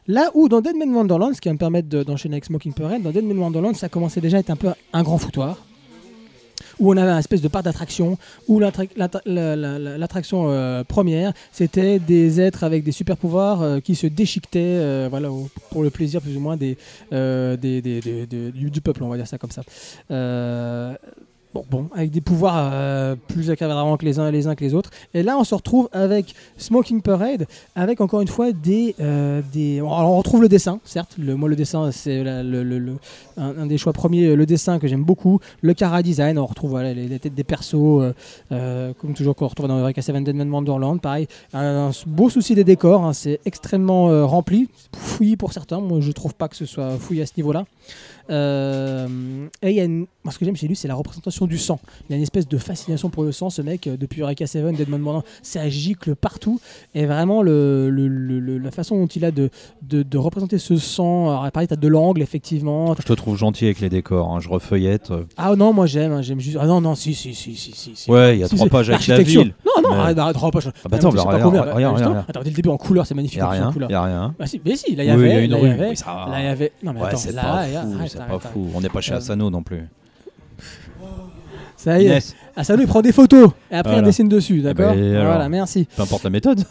Là 0.09 0.31
où 0.35 0.49
dans 0.49 0.61
Dead 0.61 0.77
Man 0.77 0.93
Wonderland, 0.95 1.35
ce 1.35 1.41
qui 1.41 1.49
va 1.49 1.53
me 1.55 1.59
permettre 1.59 1.89
de- 1.89 2.03
d'enchaîner 2.03 2.35
avec 2.35 2.45
Smoking 2.45 2.73
Parade, 2.73 3.03
dans 3.03 3.11
Dead 3.13 3.25
Man 3.25 3.39
Wonderland, 3.39 3.77
ça 3.77 3.89
commençait 3.89 4.21
déjà 4.21 4.39
à 4.39 4.41
être 4.41 4.51
un 4.51 4.57
peu 4.57 4.69
un 4.93 5.03
grand 5.03 5.19
foutoir. 5.19 5.59
Où 6.81 6.91
on 6.93 6.97
avait 6.97 7.11
un 7.11 7.19
espèce 7.19 7.43
de 7.43 7.49
parc 7.49 7.65
d'attraction, 7.65 8.17
où 8.49 8.59
l'attra- 8.59 8.85
l'attra- 8.97 9.21
la- 9.27 9.55
la- 9.55 9.79
la- 9.79 9.99
l'attraction 9.99 10.47
euh, 10.51 10.83
première, 10.83 11.33
c'était 11.53 11.99
des 12.01 12.41
êtres 12.41 12.65
avec 12.65 12.83
des 12.83 12.93
super 12.93 13.17
pouvoirs 13.17 13.63
euh, 13.63 13.79
qui 13.81 13.95
se 13.95 14.07
déchiquetaient, 14.09 14.59
euh, 14.81 15.09
pour 15.71 15.83
le 15.85 15.91
plaisir 15.91 16.21
plus 16.21 16.37
ou 16.37 16.41
moins 16.41 16.57
des, 16.57 16.77
du 17.13 18.81
peuple, 18.81 19.05
on 19.05 19.09
va 19.09 19.17
dire 19.17 19.29
ça 19.29 19.39
comme 19.39 19.51
ça. 19.51 19.63
Bon, 21.55 21.67
bon, 21.71 21.89
avec 21.95 22.11
des 22.11 22.23
pouvoirs 22.23 22.71
euh, 22.73 23.15
plus 23.29 23.51
accabradants 23.51 23.99
que 23.99 24.07
les 24.07 24.19
uns 24.19 24.31
les 24.31 24.47
uns 24.47 24.55
que 24.55 24.65
les 24.65 24.73
autres. 24.73 24.91
Et 25.13 25.23
là, 25.23 25.37
on 25.37 25.45
se 25.45 25.55
retrouve 25.55 25.91
avec 25.93 26.35
Smoking 26.57 27.03
Parade, 27.03 27.47
avec 27.75 28.01
encore 28.01 28.23
une 28.23 28.29
fois 28.29 28.53
des, 28.53 28.95
euh, 29.01 29.43
des. 29.53 29.79
Alors, 29.79 30.13
on 30.13 30.17
retrouve 30.17 30.41
le 30.41 30.49
dessin, 30.49 30.81
certes. 30.85 31.17
Moi, 31.19 31.51
le 31.51 31.57
dessin, 31.57 31.91
c'est 31.93 32.25
un, 32.27 33.67
des 33.67 33.77
choix 33.77 33.93
premiers. 33.93 34.35
Le 34.35 34.47
dessin 34.47 34.79
que 34.79 34.89
j'aime 34.89 35.05
beaucoup. 35.05 35.41
Le 35.61 35.75
cara 35.75 36.03
design, 36.03 36.39
on 36.39 36.47
retrouve 36.47 36.71
voilà, 36.71 36.95
les, 36.95 37.19
têtes 37.19 37.35
des 37.35 37.45
persos, 37.45 37.75
euh, 37.75 38.15
euh, 38.53 38.95
comme 38.99 39.13
toujours 39.13 39.37
qu'on 39.37 39.49
retrouve 39.49 39.69
dans 39.69 39.79
Eureka 39.79 40.01
Seven 40.01 40.25
Dead 40.25 40.35
Man 40.35 40.51
Wonderland. 40.51 41.03
Pareil, 41.03 41.29
un, 41.53 41.91
beau 42.07 42.31
souci 42.31 42.55
des 42.55 42.65
décors. 42.65 43.05
hein, 43.05 43.13
c'est 43.13 43.41
extrêmement 43.45 44.27
rempli, 44.27 44.69
fouillis 44.97 45.37
pour 45.37 45.53
certains. 45.53 45.81
Moi, 45.81 46.01
je 46.01 46.13
trouve 46.13 46.35
pas 46.35 46.49
que 46.49 46.57
ce 46.57 46.65
soit 46.65 46.97
fouillé 46.97 47.23
à 47.23 47.27
ce 47.27 47.33
niveau-là. 47.37 47.67
Euh, 48.31 49.47
et 49.63 49.71
il 49.71 49.77
y 49.77 49.81
a 49.81 49.85
une... 49.85 50.07
moi, 50.25 50.33
ce 50.33 50.39
que 50.39 50.45
j'aime 50.45 50.57
chez 50.57 50.69
lui, 50.69 50.77
c'est 50.77 50.89
la 50.89 50.95
représentation 50.95 51.47
du 51.47 51.59
sang. 51.59 51.81
Il 52.09 52.13
a 52.13 52.17
une 52.17 52.23
espèce 52.23 52.49
de 52.49 52.59
fascination 52.59 53.11
pour 53.11 53.25
le 53.25 53.33
sang, 53.33 53.51
ce 53.51 53.63
mec, 53.63 53.87
euh, 53.87 53.97
depuis 53.97 54.21
Eureka 54.23 54.47
7, 54.47 54.75
Deadman 54.75 55.01
Morning, 55.01 55.23
ça 55.43 55.69
gicle 55.69 56.15
partout. 56.15 56.61
Et 56.95 57.07
vraiment, 57.07 57.43
le, 57.43 57.91
le- 57.91 58.09
le- 58.09 58.41
le- 58.41 58.59
la 58.59 58.71
façon 58.71 58.97
dont 58.99 59.07
il 59.07 59.25
a 59.25 59.31
de, 59.31 59.51
de, 59.83 60.03
de 60.03 60.19
représenter 60.19 60.59
ce 60.59 60.77
sang, 60.77 61.31
alors 61.31 61.51
pareil, 61.51 61.69
t'as 61.69 61.77
de 61.77 61.89
l'angle, 61.89 62.23
effectivement. 62.23 62.95
Je 62.99 63.03
te 63.03 63.13
trouve 63.13 63.37
gentil 63.37 63.65
avec 63.67 63.81
les 63.81 63.89
décors, 63.89 64.31
hein, 64.31 64.41
je 64.41 64.49
refeuillette. 64.49 65.11
euh. 65.11 65.25
Ah 65.37 65.55
non, 65.57 65.73
moi 65.73 65.87
j'aime, 65.87 66.13
hein, 66.13 66.23
j'aime 66.23 66.41
juste. 66.41 66.59
Ah 66.61 66.67
non, 66.67 66.81
non, 66.81 66.95
si, 66.95 67.15
si, 67.15 67.35
si, 67.35 67.55
si, 67.57 67.73
si. 67.95 68.11
Ouais, 68.11 68.37
il 68.37 68.41
y 68.41 68.45
a 68.45 68.49
trois 68.49 68.67
pages 68.69 68.91
avec 68.91 69.07
la 69.07 69.23
ville. 69.23 69.55
Non, 69.67 69.83
non, 69.91 70.05
Mais- 70.05 70.19
arrête, 70.21 70.35
trois 70.35 70.51
pages. 70.51 70.69
Ah 70.69 70.89
bah 70.89 70.97
attends, 70.97 71.11
bah, 71.11 71.23
regarde, 71.23 71.43
combien, 71.43 71.61
regarde, 71.63 71.97
justement. 71.97 72.11
regarde. 72.11 72.27
Attends, 72.31 72.43
dès 72.43 72.51
le 72.51 72.57
début 72.57 72.69
en 72.69 72.77
couleur, 72.77 73.07
c'est 73.07 73.15
magnifique. 73.15 73.37
Il 73.37 73.41
y 73.41 73.43
a 73.43 73.47
en 73.47 73.51
rien, 73.51 73.73
il 73.89 73.91
y 73.91 73.95
a 73.95 74.03
rien. 74.05 74.35
Bah 74.39 74.47
si, 74.47 74.61
mais 74.65 74.77
si, 74.77 74.95
là 74.95 75.05
il 75.05 75.11
y 75.11 75.13
Oui, 75.13 75.15
avait. 75.15 75.29
il 75.29 75.33
y 75.33 75.37
a 75.37 75.41
une 75.45 75.51
là, 75.51 75.59
il 76.41 76.45
y 76.45 76.49
avait. 76.49 76.73
Non 76.83 76.93
mais 76.93 77.03
attends, 77.03 77.19
là, 77.35 77.67
c'est 78.13 78.19
pas 78.19 78.25
arrête. 78.35 78.53
fou. 78.53 78.69
On 78.75 78.81
n'est 78.81 78.89
pas 78.89 79.01
chez 79.01 79.13
Euh, 79.15 79.19
Asano 79.19 79.51
non 79.51 79.63
plus. 79.63 79.83
Ça 81.77 81.99
y 82.01 82.05
est. 82.05 82.09
Inès, 82.09 82.37
Asano 82.55 82.83
il 82.83 82.87
prend 82.87 83.03
des 83.03 83.13
photos 83.13 83.51
et 83.71 83.75
après 83.75 83.93
Voilà. 83.93 84.07
il 84.07 84.11
dessine 84.11 84.29
dessus, 84.29 84.61
d'accord 84.61 84.95
ben, 84.95 85.15
alors. 85.17 85.27
Voilà, 85.35 85.49
merci. 85.49 85.87
peu 85.97 86.03
importe 86.03 86.23
la 86.25 86.31
méthode. 86.31 86.63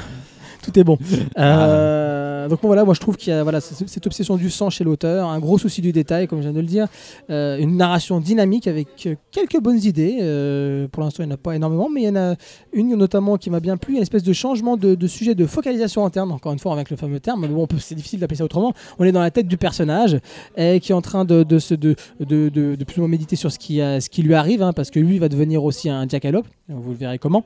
Tout 0.62 0.78
est 0.78 0.84
bon. 0.84 0.98
Euh, 1.38 2.27
donc 2.46 2.60
bon, 2.60 2.68
voilà, 2.68 2.84
moi 2.84 2.92
je 2.94 3.00
trouve 3.00 3.16
qu'il 3.16 3.32
y 3.32 3.36
a 3.36 3.42
voilà, 3.42 3.60
cette 3.60 4.06
obsession 4.06 4.36
du 4.36 4.50
sang 4.50 4.70
chez 4.70 4.84
l'auteur, 4.84 5.28
un 5.28 5.38
gros 5.40 5.58
souci 5.58 5.80
du 5.80 5.92
détail, 5.92 6.28
comme 6.28 6.38
je 6.38 6.42
viens 6.44 6.52
de 6.52 6.60
le 6.60 6.66
dire, 6.66 6.86
euh, 7.30 7.56
une 7.58 7.76
narration 7.76 8.20
dynamique 8.20 8.66
avec 8.68 8.88
euh, 9.06 9.14
quelques 9.30 9.58
bonnes 9.60 9.82
idées. 9.82 10.18
euh, 10.20 10.86
pour 10.88 11.02
l'instant, 11.02 11.22
il 11.22 11.26
n'y 11.26 11.32
en 11.32 11.34
a 11.34 11.38
pas 11.38 11.56
énormément, 11.56 11.88
mais 11.88 12.02
il 12.02 12.06
y 12.06 12.08
en 12.10 12.16
a 12.16 12.34
une 12.72 12.94
notamment 12.94 13.36
qui 13.38 13.48
m'a 13.50 13.60
bien 13.60 13.76
plu, 13.78 13.96
une 13.96 14.02
espèce 14.02 14.22
de 14.22 14.32
changement 14.32 14.76
de, 14.76 14.94
de 14.94 15.06
sujet 15.06 15.34
de 15.34 15.46
focalisation 15.46 16.04
interne, 16.04 16.30
encore 16.30 16.52
une 16.52 16.58
fois 16.58 16.72
avec 16.74 16.90
le 16.90 16.96
fameux 16.96 17.18
terme, 17.20 17.40
mais 17.40 17.48
bon, 17.48 17.66
c'est 17.78 17.94
difficile 17.94 18.20
d'appeler 18.20 18.36
ça 18.36 18.44
autrement. 18.44 18.74
On 18.98 19.04
est 19.04 19.12
dans 19.12 19.20
la 19.22 19.30
tête 19.30 19.48
du 19.48 19.56
personnage 19.56 20.18
et 20.56 20.78
qui 20.80 20.92
est 20.92 20.94
en 20.94 21.00
train 21.02 21.24
de, 21.24 21.42
de, 21.42 21.58
se- 21.58 21.74
de, 21.74 21.96
de, 22.20 22.48
de- 22.50 22.84
plus 22.84 22.98
ou 22.98 23.00
moins 23.00 23.08
méditer 23.08 23.36
sur 23.36 23.50
ce 23.50 23.58
qui, 23.58 23.76
ce 23.78 24.08
qui 24.10 24.22
lui 24.22 24.34
arrive, 24.34 24.62
hein, 24.62 24.72
parce 24.74 24.90
que 24.90 25.00
lui 25.00 25.18
va 25.18 25.28
devenir 25.28 25.64
aussi 25.64 25.88
un 25.88 26.06
jackalope, 26.06 26.46
vous 26.68 26.90
le 26.90 26.96
verrez 26.96 27.18
comment. 27.18 27.44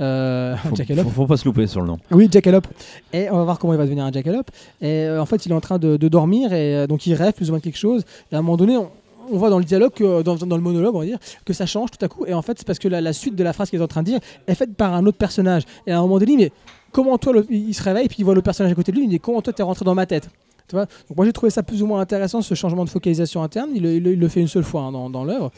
Euh, 0.00 0.54
un 0.54 0.56
Faut, 0.56 0.74
jackalope. 0.76 1.04
faut, 1.04 1.10
faut 1.10 1.26
pas 1.26 1.36
se 1.36 1.44
louper 1.44 1.66
sur 1.66 1.80
le 1.80 1.86
nom. 1.86 1.98
Oui, 2.10 2.28
Jackalope. 2.30 2.66
Et 3.12 3.30
on 3.30 3.36
va 3.36 3.44
voir 3.44 3.58
comment 3.58 3.72
il 3.72 3.76
va 3.76 3.84
devenir 3.84 4.04
un 4.04 4.10
Jackalope. 4.12 4.33
Et 4.80 5.04
euh, 5.04 5.20
en 5.20 5.26
fait, 5.26 5.46
il 5.46 5.52
est 5.52 5.54
en 5.54 5.60
train 5.60 5.78
de, 5.78 5.96
dormir 6.08 6.52
et 6.52 6.76
euh, 6.76 6.86
donc 6.86 7.06
il 7.06 7.14
rêve 7.14 7.32
plus 7.32 7.48
ou 7.48 7.52
moins 7.52 7.60
quelque 7.60 7.78
chose. 7.78 8.04
Et 8.30 8.34
à 8.34 8.38
un 8.38 8.42
moment 8.42 8.56
donné, 8.56 8.76
on, 8.76 8.90
voit 9.36 9.50
dans 9.50 9.58
le 9.58 9.64
dialogue, 9.64 9.92
dans, 10.22 10.34
le 10.34 10.62
monologue, 10.62 10.94
on 10.94 11.00
va 11.00 11.06
dire, 11.06 11.18
que 11.44 11.52
ça 11.52 11.66
change 11.66 11.90
tout 11.90 12.04
à 12.04 12.08
coup. 12.08 12.26
Et 12.26 12.34
en 12.34 12.42
fait, 12.42 12.58
c'est 12.58 12.66
parce 12.66 12.78
que 12.78 12.88
la, 12.88 13.12
suite 13.12 13.36
de 13.36 13.44
la 13.44 13.52
phrase 13.52 13.70
qu'il 13.70 13.80
est 13.80 13.82
en 13.82 13.88
train 13.88 14.02
de 14.02 14.10
dire 14.10 14.20
est 14.46 14.54
faite 14.54 14.74
par 14.74 14.94
un 14.94 15.04
autre 15.06 15.18
personnage. 15.18 15.62
Et 15.86 15.92
à 15.92 15.98
un 15.98 16.02
moment 16.02 16.18
donné, 16.18 16.36
mais 16.36 16.52
comment 16.92 17.18
toi, 17.18 17.34
il 17.50 17.74
se 17.74 17.82
réveille 17.82 18.08
puis 18.08 18.18
il 18.20 18.24
voit 18.24 18.34
le 18.34 18.42
personnage 18.42 18.72
à 18.72 18.74
côté 18.74 18.92
de 18.92 18.96
lui, 18.96 19.04
il 19.04 19.10
dit 19.10 19.20
comment 19.20 19.42
toi 19.42 19.52
t'es 19.52 19.62
rentré 19.62 19.84
dans 19.84 19.94
ma 19.94 20.06
tête? 20.06 20.28
Tu 20.68 20.76
vois? 20.76 20.86
Donc 21.08 21.16
moi 21.16 21.26
j'ai 21.26 21.32
trouvé 21.32 21.50
ça 21.50 21.62
plus 21.62 21.82
ou 21.82 21.86
moins 21.86 22.00
intéressant 22.00 22.40
ce 22.40 22.54
changement 22.54 22.84
de 22.84 22.90
focalisation 22.90 23.42
interne. 23.42 23.70
Il, 23.74 23.82
le- 23.82 24.28
fait 24.28 24.40
une 24.40 24.48
seule 24.48 24.64
fois 24.64 24.82
hein, 24.82 25.10
dans, 25.10 25.24
l'œuvre. 25.24 25.50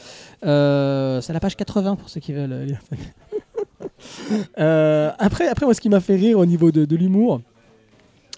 Euh, 0.45 1.21
c'est 1.21 1.31
à 1.31 1.35
la 1.35 1.41
page 1.41 1.57
80 1.57 1.97
pour 1.97 2.09
ceux 2.09 2.21
qui 2.21 2.33
veulent 2.33 2.65
lire. 2.65 2.81
Après, 4.57 5.49
après, 5.49 5.65
moi, 5.65 5.75
ce 5.75 5.81
qui 5.81 5.89
m'a 5.89 6.01
fait 6.01 6.17
rire 6.17 6.39
au 6.39 6.47
niveau 6.47 6.71
de 6.71 6.97
l'humour, 6.97 7.41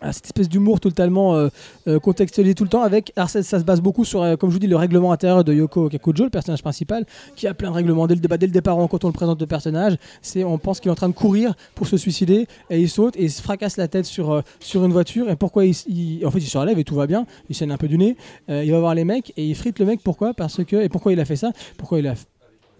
ah, 0.00 0.12
cette 0.12 0.26
espèce 0.26 0.48
d'humour 0.48 0.80
totalement 0.80 1.34
euh, 1.34 1.48
euh, 1.88 1.98
contextualisé 1.98 2.54
tout 2.54 2.64
le 2.64 2.70
temps 2.70 2.82
avec 2.82 3.12
alors 3.16 3.28
ça, 3.30 3.42
se 3.42 3.64
base 3.64 3.80
beaucoup 3.80 4.04
sur 4.04 4.22
euh, 4.22 4.36
comme 4.36 4.50
je 4.50 4.54
vous 4.54 4.60
dis 4.60 4.66
le 4.66 4.76
règlement 4.76 5.12
intérieur 5.12 5.44
de 5.44 5.52
Yoko 5.52 5.88
Kakujo 5.88 6.24
le 6.24 6.30
personnage 6.30 6.62
principal 6.62 7.04
qui 7.36 7.46
a 7.46 7.54
plein 7.54 7.70
de 7.70 7.74
règlements 7.74 8.06
dès 8.06 8.14
le, 8.14 8.20
départ 8.20 8.76
quand 8.88 9.04
on 9.04 9.08
le 9.08 9.12
présente 9.12 9.40
le 9.40 9.46
personnage 9.46 9.96
c'est 10.22 10.44
on 10.44 10.58
pense 10.58 10.80
qu'il 10.80 10.88
est 10.88 10.92
en 10.92 10.96
train 10.96 11.08
de 11.08 11.14
courir 11.14 11.54
pour 11.74 11.86
se 11.86 11.96
suicider 11.96 12.46
et 12.70 12.80
il 12.80 12.88
saute 12.88 13.16
et 13.16 13.24
il 13.24 13.30
se 13.30 13.42
fracasse 13.42 13.76
la 13.76 13.88
tête 13.88 14.04
sur, 14.06 14.30
euh, 14.32 14.42
une 14.74 14.92
voiture 14.92 15.28
et 15.30 15.36
pourquoi 15.36 15.64
il, 15.64 15.74
il- 15.88 16.24
en 16.24 16.30
fait 16.30 16.38
il 16.38 16.46
se 16.46 16.58
relève 16.58 16.78
et 16.78 16.84
tout 16.84 16.94
va 16.94 17.06
bien 17.06 17.26
il 17.48 17.56
saigne 17.56 17.72
un 17.72 17.76
peu 17.76 17.88
du 17.88 17.98
nez 17.98 18.16
il 18.48 18.70
va 18.70 18.78
voir 18.78 18.94
les 18.94 19.04
mecs 19.04 19.32
et 19.36 19.44
il 19.44 19.54
frite 19.54 19.78
le 19.78 19.86
mec 19.86 20.00
pourquoi? 20.02 20.34
Parce 20.34 20.58
et 20.72 20.88
pourquoi 20.88 21.12
il 21.12 21.20
a 21.20 21.24
fait 21.24 21.36
ça? 21.36 21.52
Pourquoi 21.76 21.98
il 21.98 22.06
a 22.06 22.14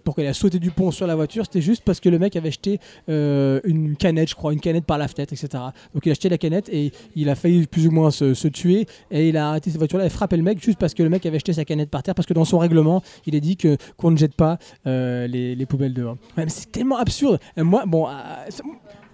pourquoi 0.03 0.23
il 0.23 0.27
a 0.27 0.33
sauté 0.33 0.59
du 0.59 0.71
pont 0.71 0.91
sur 0.91 1.07
la 1.07 1.15
voiture, 1.15 1.45
c'était 1.45 1.61
juste 1.61 1.83
parce 1.83 1.99
que 1.99 2.09
le 2.09 2.19
mec 2.19 2.35
avait 2.35 2.51
jeté 2.51 2.79
euh, 3.09 3.59
une 3.63 3.95
canette, 3.95 4.29
je 4.29 4.35
crois, 4.35 4.53
une 4.53 4.59
canette 4.59 4.85
par 4.85 4.97
la 4.97 5.07
fenêtre, 5.07 5.33
etc. 5.33 5.63
Donc 5.93 6.05
il 6.05 6.11
a 6.11 6.13
jeté 6.13 6.29
la 6.29 6.37
canette 6.37 6.69
et 6.69 6.91
il 7.15 7.29
a 7.29 7.35
failli 7.35 7.67
plus 7.67 7.87
ou 7.87 7.91
moins 7.91 8.11
se, 8.11 8.33
se 8.33 8.47
tuer 8.47 8.87
et 9.11 9.29
il 9.29 9.37
a 9.37 9.49
arrêté 9.49 9.69
cette 9.69 9.79
voiture-là 9.79 10.05
et 10.05 10.09
frappé 10.09 10.37
le 10.37 10.43
mec 10.43 10.63
juste 10.63 10.79
parce 10.79 10.93
que 10.93 11.03
le 11.03 11.09
mec 11.09 11.25
avait 11.25 11.39
jeté 11.39 11.53
sa 11.53 11.65
canette 11.65 11.89
par 11.89 12.03
terre 12.03 12.15
parce 12.15 12.25
que 12.25 12.33
dans 12.33 12.45
son 12.45 12.59
règlement, 12.59 13.01
il 13.25 13.35
est 13.35 13.41
dit 13.41 13.57
que 13.57 13.77
qu'on 13.97 14.11
ne 14.11 14.17
jette 14.17 14.35
pas 14.35 14.57
euh, 14.87 15.27
les, 15.27 15.55
les 15.55 15.65
poubelles 15.65 15.93
dehors. 15.93 16.17
Ouais, 16.37 16.45
c'est 16.47 16.71
tellement 16.71 16.97
absurde. 16.97 17.39
Et 17.57 17.63
moi, 17.63 17.83
bon, 17.85 18.07
euh, 18.07 18.11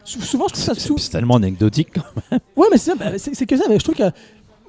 souvent 0.06 0.48
je 0.48 0.54
trouve 0.54 0.64
ça 0.64 0.74
C'est 0.76 1.10
tellement 1.10 1.36
anecdotique. 1.36 1.98
Ouais, 2.56 2.68
mais 2.72 2.78
c'est 2.78 2.92
ça, 2.92 2.96
bah, 2.96 3.12
que 3.12 3.58
ça, 3.58 3.66
mais 3.70 3.80
je 3.80 3.84
trouve 3.84 3.96
que 3.96 4.12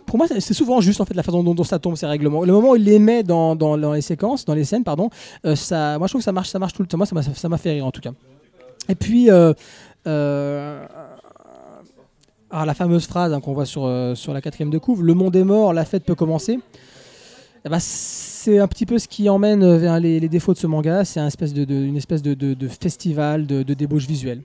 pour 0.07 0.19
moi, 0.19 0.27
c'est- 0.29 0.55
souvent 0.55 0.81
juste 0.81 1.01
en 1.01 1.05
fait 1.05 1.15
la 1.15 1.23
façon 1.23 1.43
dont, 1.43 1.65
ça 1.65 1.79
tombe 1.79 1.97
ces 1.97 2.07
règlements. 2.07 2.45
Le 2.45 2.53
moment 2.53 2.71
où 2.71 2.77
il 2.77 2.85
les 2.85 2.99
met 2.99 3.23
dans, 3.23 3.55
les 3.93 4.01
séquences, 4.01 4.45
dans 4.45 4.55
les 4.55 4.65
scènes, 4.65 4.85
pardon, 4.85 5.11
euh, 5.45 5.55
moi 5.99 6.07
je 6.07 6.13
trouve 6.13 6.21
que 6.21 6.25
ça 6.25 6.33
marche, 6.33 6.49
ça 6.49 6.59
marche 6.59 6.73
tout 6.73 6.83
le 6.83 6.89
temps. 6.89 6.97
Moi, 6.97 7.07
ça 7.07 7.49
m'a- 7.49 7.59
fait 7.59 7.73
rire 7.73 7.87
en 7.87 7.91
tout 7.91 8.01
cas. 8.01 8.13
Et 8.89 8.95
puis, 8.95 9.31
euh, 9.31 9.53
euh, 10.07 10.87
alors, 12.51 12.67
la 12.67 12.75
fameuse 12.75 13.07
phrase 13.07 13.33
hein, 13.33 13.41
qu'on 13.41 13.53
voit 13.53 13.67
sur, 13.67 13.85
la 13.87 14.41
quatrième 14.41 14.71
de 14.71 14.79
couve, 14.79 15.03
le 15.03 15.15
monde 15.15 15.35
est 15.35 15.45
mort, 15.45 15.73
la 15.73 15.85
fête 15.85 16.05
peut 16.05 16.15
commencer. 16.15 16.61
Eh 17.65 17.69
ben, 17.69 17.79
c'est 17.81 18.61
un 18.61 18.69
petit 18.69 18.87
peu 18.87 19.01
ce 19.01 19.09
qui 19.09 19.29
emmène 19.29 19.77
vers 19.77 19.99
les, 19.99 20.21
défauts 20.29 20.53
de 20.53 20.59
ce 20.59 20.69
manga. 20.69 21.05
C'est 21.05 21.19
un 21.19 21.27
espèce 21.27 21.53
une 21.53 21.97
espèce 21.97 22.23
de, 22.23 22.69
festival 22.69 23.47
de 23.47 23.75
débauche 23.75 24.07
visuelle. 24.07 24.43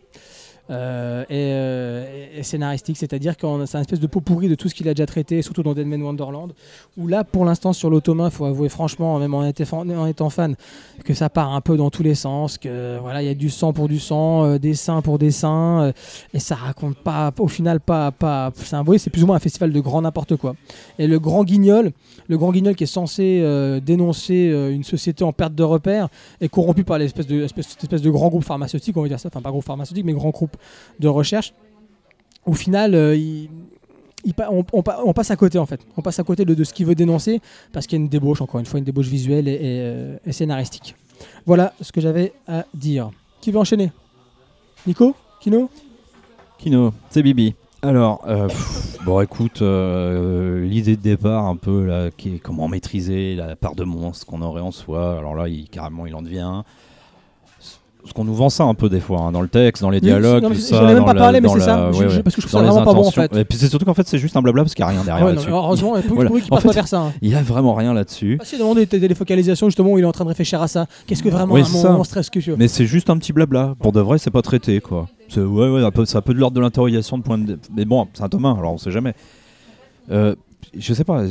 Euh, 0.72 1.23
et, 1.23 1.52
euh, 1.53 2.27
et 2.38 2.43
scénaristique, 2.43 2.98
c'est-à-dire 2.98 3.35
que 3.35 3.45
c'est 3.65 3.77
un 3.77 3.81
espèce 3.81 3.99
de 3.99 4.07
pot 4.07 4.22
pourri 4.22 4.48
de 4.48 4.56
tout 4.56 4.69
ce 4.69 4.76
qu'il 4.76 4.88
a 4.88 4.93
déjà 4.93 5.06
traité, 5.06 5.41
surtout 5.41 5.64
dans 5.64 5.73
Deadman 5.73 6.02
Wonderland, 6.02 6.53
où 6.98 7.07
là, 7.07 7.23
pour 7.23 7.43
l'instant, 7.43 7.73
sur 7.73 7.89
l'Automain, 7.89 8.30
il 8.30 8.31
faut 8.31 8.45
avouer 8.45 8.69
franchement, 8.69 9.19
même 9.19 9.34
en, 9.34 9.45
étant 9.45 10.30
fan- 10.30 10.56
que 11.03 11.14
ça 11.14 11.30
part 11.30 11.53
un 11.53 11.61
peu 11.61 11.76
dans 11.76 11.89
tous 11.89 12.03
les 12.03 12.15
sens, 12.15 12.57
que 12.57 12.98
voilà, 12.99 13.22
il 13.22 13.26
y 13.26 13.30
a 13.30 13.34
du 13.34 13.49
sang 13.49 13.73
pour 13.73 13.89
du 13.89 13.99
sang, 13.99 14.45
euh, 14.45 14.57
des 14.60 14.73
seins 14.73 15.02
pour 15.02 15.19
des 15.19 15.31
seins, 15.31 15.91
et 16.34 16.39
ça 16.39 16.56
raconte 16.56 16.98
pas, 16.98 17.34
au 17.39 17.48
final, 17.48 17.81
pas, 17.81 18.11
pas, 18.11 18.52
c'est 18.56 18.76
un, 18.76 18.85
c'est 18.98 19.10
plus 19.10 19.23
ou 19.23 19.27
moins 19.27 19.35
un 19.35 19.39
festival 19.39 19.73
de 19.73 19.80
grand 19.81 20.02
n'importe 20.02 20.38
quoi. 20.38 20.56
Et 20.99 21.07
le 21.07 21.19
grand 21.19 21.43
guignol, 21.43 21.91
le 22.27 22.38
grand 22.38 22.52
guignol 22.52 22.76
qui 22.76 22.85
est 22.85 22.88
censé 22.88 23.41
dénoncer 23.85 24.52
une 24.72 24.84
société 24.84 25.23
en 25.23 25.34
perte 25.34 25.53
de 25.53 25.64
repères, 25.64 26.07
est 26.39 26.49
corrompu 26.49 26.84
par 26.84 26.98
l'espèce 26.98 27.27
de, 27.27 27.43
espèce 27.43 28.02
de 28.02 28.10
grand 28.10 28.30
groupe 28.30 28.43
pharmaceutique, 28.43 28.95
on 28.95 29.02
va 29.02 29.07
dire 29.07 29.19
ça, 29.19 29.27
enfin 29.27 29.41
pas 29.41 29.52
groupe 29.52 29.65
pharmaceutique, 29.65 30.06
mais 30.06 30.14
grand 30.14 30.30
groupe 30.30 30.56
de 31.00 31.08
recherche. 31.08 31.54
Au 32.46 32.54
final, 32.54 32.96
euh, 32.96 33.16
il- 33.16 33.50
il 34.24 34.34
pa- 34.34 34.50
on, 34.52 34.64
on 34.74 34.84
pa- 34.84 35.00
on 35.06 35.14
passe 35.14 35.32
à 35.32 35.36
côté 35.36 35.58
en 35.58 35.66
fait. 35.66 35.82
On 35.98 36.02
passe 36.02 36.20
à 36.20 36.24
côté 36.24 36.46
de, 36.46 36.54
de 36.54 36.64
ce 36.64 36.74
qu'il 36.74 36.86
veut 36.86 36.96
dénoncer 36.96 37.42
parce 37.74 37.88
qu'il 37.88 37.98
y 37.98 38.02
a 38.02 38.04
une 38.04 38.10
débauche, 38.10 38.42
encore 38.42 38.60
une 38.60 38.66
fois, 38.66 38.80
une 38.80 38.86
débauche 38.86 39.08
visuelle 39.08 39.48
et, 39.48 39.54
et, 39.54 39.60
euh, 39.64 40.18
et 40.26 40.32
scénaristique. 40.32 40.96
Voilà 41.46 41.74
ce 41.82 41.92
que 41.92 42.02
j'avais 42.02 42.34
à 42.48 42.66
dire. 42.74 43.12
Qui 43.42 43.52
veut 43.52 43.60
enchaîner? 43.60 43.92
Nico? 44.88 45.16
Kino? 45.40 45.70
Kino, 46.58 46.94
c'est 47.10 47.24
Bibi. 47.24 47.56
Alors, 47.84 48.24
euh, 48.28 48.48
pff, 48.48 48.98
bon, 49.04 49.22
écoute, 49.22 49.64
euh, 49.64 50.64
l'idée 50.66 50.96
de 50.96 51.02
départ, 51.02 51.46
un 51.46 51.56
peu, 51.56 51.84
là, 51.86 52.12
qui 52.16 52.36
est 52.36 52.38
comment 52.40 52.68
maîtriser 52.68 53.34
la 53.36 53.56
part 53.56 53.74
de 53.74 53.84
monstre 53.84 54.28
qu'on 54.28 54.44
aurait 54.44 54.62
en 54.62 54.72
soi. 54.72 55.18
Alors 55.18 55.34
là, 55.34 55.48
il, 55.48 55.68
carrément, 55.68 56.06
il 56.06 56.14
en 56.14 56.22
devient 56.22 56.40
un. 56.42 56.64
Parce 58.03 58.14
qu'on 58.14 58.23
nous 58.23 58.34
vend 58.34 58.49
ça 58.49 58.64
un 58.64 58.73
peu 58.73 58.90
des 58.90 58.99
fois, 58.99 59.19
hein, 59.22 59.32
dans 59.32 59.41
le 59.41 59.48
texte, 59.48 59.84
dans 59.84 59.91
les 59.91 59.98
Oui, 59.98 60.02
dialogues, 60.02 60.41
tout 60.44 60.53
j'en 60.72 60.90
ai 60.90 60.95
même 60.95 61.06
pas 61.06 61.14
la- 61.14 61.22
parlé, 61.22 61.40
mais 61.40 61.48
c'est 61.49 61.60
la- 61.60 61.65
ça. 61.65 61.90
ouais, 61.91 61.98
ouais. 62.07 62.23
parce 62.23 62.36
que 62.36 62.41
je 62.41 62.48
trouve 62.48 62.60
ça 62.60 62.65
vraiment 62.65 62.84
pas 62.84 62.94
bon 62.94 63.06
en 63.06 63.11
fait. 63.11 63.32
Et 63.38 63.45
puis 63.45 63.57
c'est 63.60 63.68
surtout 63.69 63.86
qu'en 63.86 63.94
fait, 63.94 64.07
c'est 64.07 64.18
juste 64.18 64.36
un 64.36 64.41
blabla 64.41 64.64
parce 64.64 64.73
qu'il 64.73 64.84
n'y 64.84 64.90
a 64.90 64.94
rien 64.94 65.03
derrière 65.03 65.26
Ouais, 65.26 65.34
non, 65.34 65.41
heureusement, 65.48 65.95
il 65.98 66.03
Voilà. 66.10 66.30
qu'il 66.32 66.44
En 66.45 66.48
passe 66.56 66.61
fait, 66.64 66.68
pas 66.69 66.73
faire 66.73 66.88
ça. 66.88 66.99
hein. 67.02 67.14
Il 67.22 67.30
y 67.30 67.36
a 67.36 67.41
vraiment 67.44 67.76
rien 67.76 67.94
là-dessus. 67.94 68.38
Ah 68.41 68.44
si, 68.45 68.57
demandez 68.57 68.88
des 68.88 68.99
téléfocalisations 68.99 69.68
justement 69.68 69.91
où 69.91 69.99
il 69.99 70.02
est 70.02 70.07
en 70.07 70.11
train 70.11 70.23
de 70.23 70.30
réfléchir 70.30 70.60
à 70.64 70.68
ça. 70.68 70.88
Qu'est-ce 71.06 71.22
que 71.22 71.30
vraiment 71.30 71.53
Oui, 71.53 71.61
un 71.61 71.91
monstre 71.91 72.18
est-ce 72.18 72.32
que 72.32 72.40
tu 72.40 72.53
Mais 72.57 72.68
c'est 72.68 72.86
juste 72.88 73.10
un 73.11 73.18
petit 73.18 73.34
blabla. 73.34 73.76
Pour 73.80 73.91
de 73.91 73.99
vrai, 74.02 74.18
c'est 74.18 74.32
pas 74.32 74.41
traité, 74.41 74.82
quoi. 74.82 75.07
C'est 75.30 75.40
ouais, 75.41 75.69
ouais, 75.69 75.84
un 75.84 75.91
peu, 75.91 76.03
de 76.34 76.40
l'ordre 76.40 76.56
de 76.56 76.61
l'interrogation 76.61 77.18
de 77.19 77.23
point 77.23 77.38
de. 77.38 77.60
Mais 77.76 77.86
bon, 77.86 78.07
c'est 78.14 78.23
un 78.23 78.30
tome 78.30 78.45
1, 78.45 78.57
alors 78.57 78.73
on 78.73 78.78
sait 78.80 78.91
jamais. 78.91 79.14
Euh, 80.10 80.36
je 80.78 80.94
sais 80.94 81.03
pas. 81.03 81.22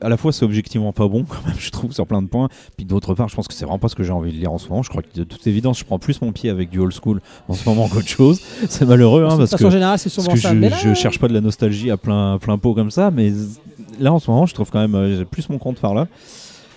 À 0.00 0.08
la 0.08 0.16
fois, 0.16 0.32
c'est 0.32 0.44
objectivement 0.44 0.92
pas 0.92 1.08
bon, 1.08 1.24
quand 1.28 1.44
même, 1.46 1.56
je 1.58 1.70
trouve, 1.70 1.92
sur 1.92 2.06
plein 2.06 2.22
de 2.22 2.28
points. 2.28 2.48
Puis 2.76 2.84
d'autre 2.84 3.14
part, 3.14 3.28
je 3.28 3.36
pense 3.36 3.48
que 3.48 3.54
c'est 3.54 3.64
vraiment 3.64 3.78
pas 3.78 3.88
ce 3.88 3.94
que 3.94 4.02
j'ai 4.02 4.12
envie 4.12 4.32
de 4.32 4.36
lire 4.36 4.52
en 4.52 4.58
ce 4.58 4.68
moment. 4.68 4.82
Je 4.82 4.90
crois 4.90 5.02
que 5.02 5.14
de 5.14 5.24
toute 5.24 5.46
évidence, 5.46 5.78
je 5.78 5.84
prends 5.84 5.98
plus 5.98 6.20
mon 6.20 6.32
pied 6.32 6.50
avec 6.50 6.70
du 6.70 6.78
old 6.78 6.92
school 6.92 7.20
en 7.48 7.54
ce 7.54 7.68
moment 7.68 7.88
qu'autre 7.92 8.08
chose. 8.08 8.40
C'est 8.68 8.84
malheureux, 8.84 9.24
hein, 9.24 9.36
parce 9.36 9.54
que. 9.54 9.70
générale, 9.70 9.98
c'est 9.98 10.14
Parce 10.14 10.28
que 10.28 10.36
ça. 10.36 10.54
je, 10.54 10.58
là, 10.58 10.76
je 10.76 10.94
cherche 10.94 11.18
pas 11.18 11.28
de 11.28 11.34
la 11.34 11.40
nostalgie 11.40 11.90
à 11.90 11.96
plein, 11.96 12.38
plein 12.38 12.58
pot 12.58 12.74
comme 12.74 12.90
ça, 12.90 13.10
mais 13.10 13.32
là 13.98 14.12
en 14.12 14.18
ce 14.18 14.30
moment, 14.30 14.46
je 14.46 14.54
trouve 14.54 14.70
quand 14.70 14.80
même 14.80 14.94
euh, 14.94 15.18
j'ai 15.18 15.24
plus 15.24 15.48
mon 15.48 15.58
compte 15.58 15.78
par 15.78 15.94
là. 15.94 16.06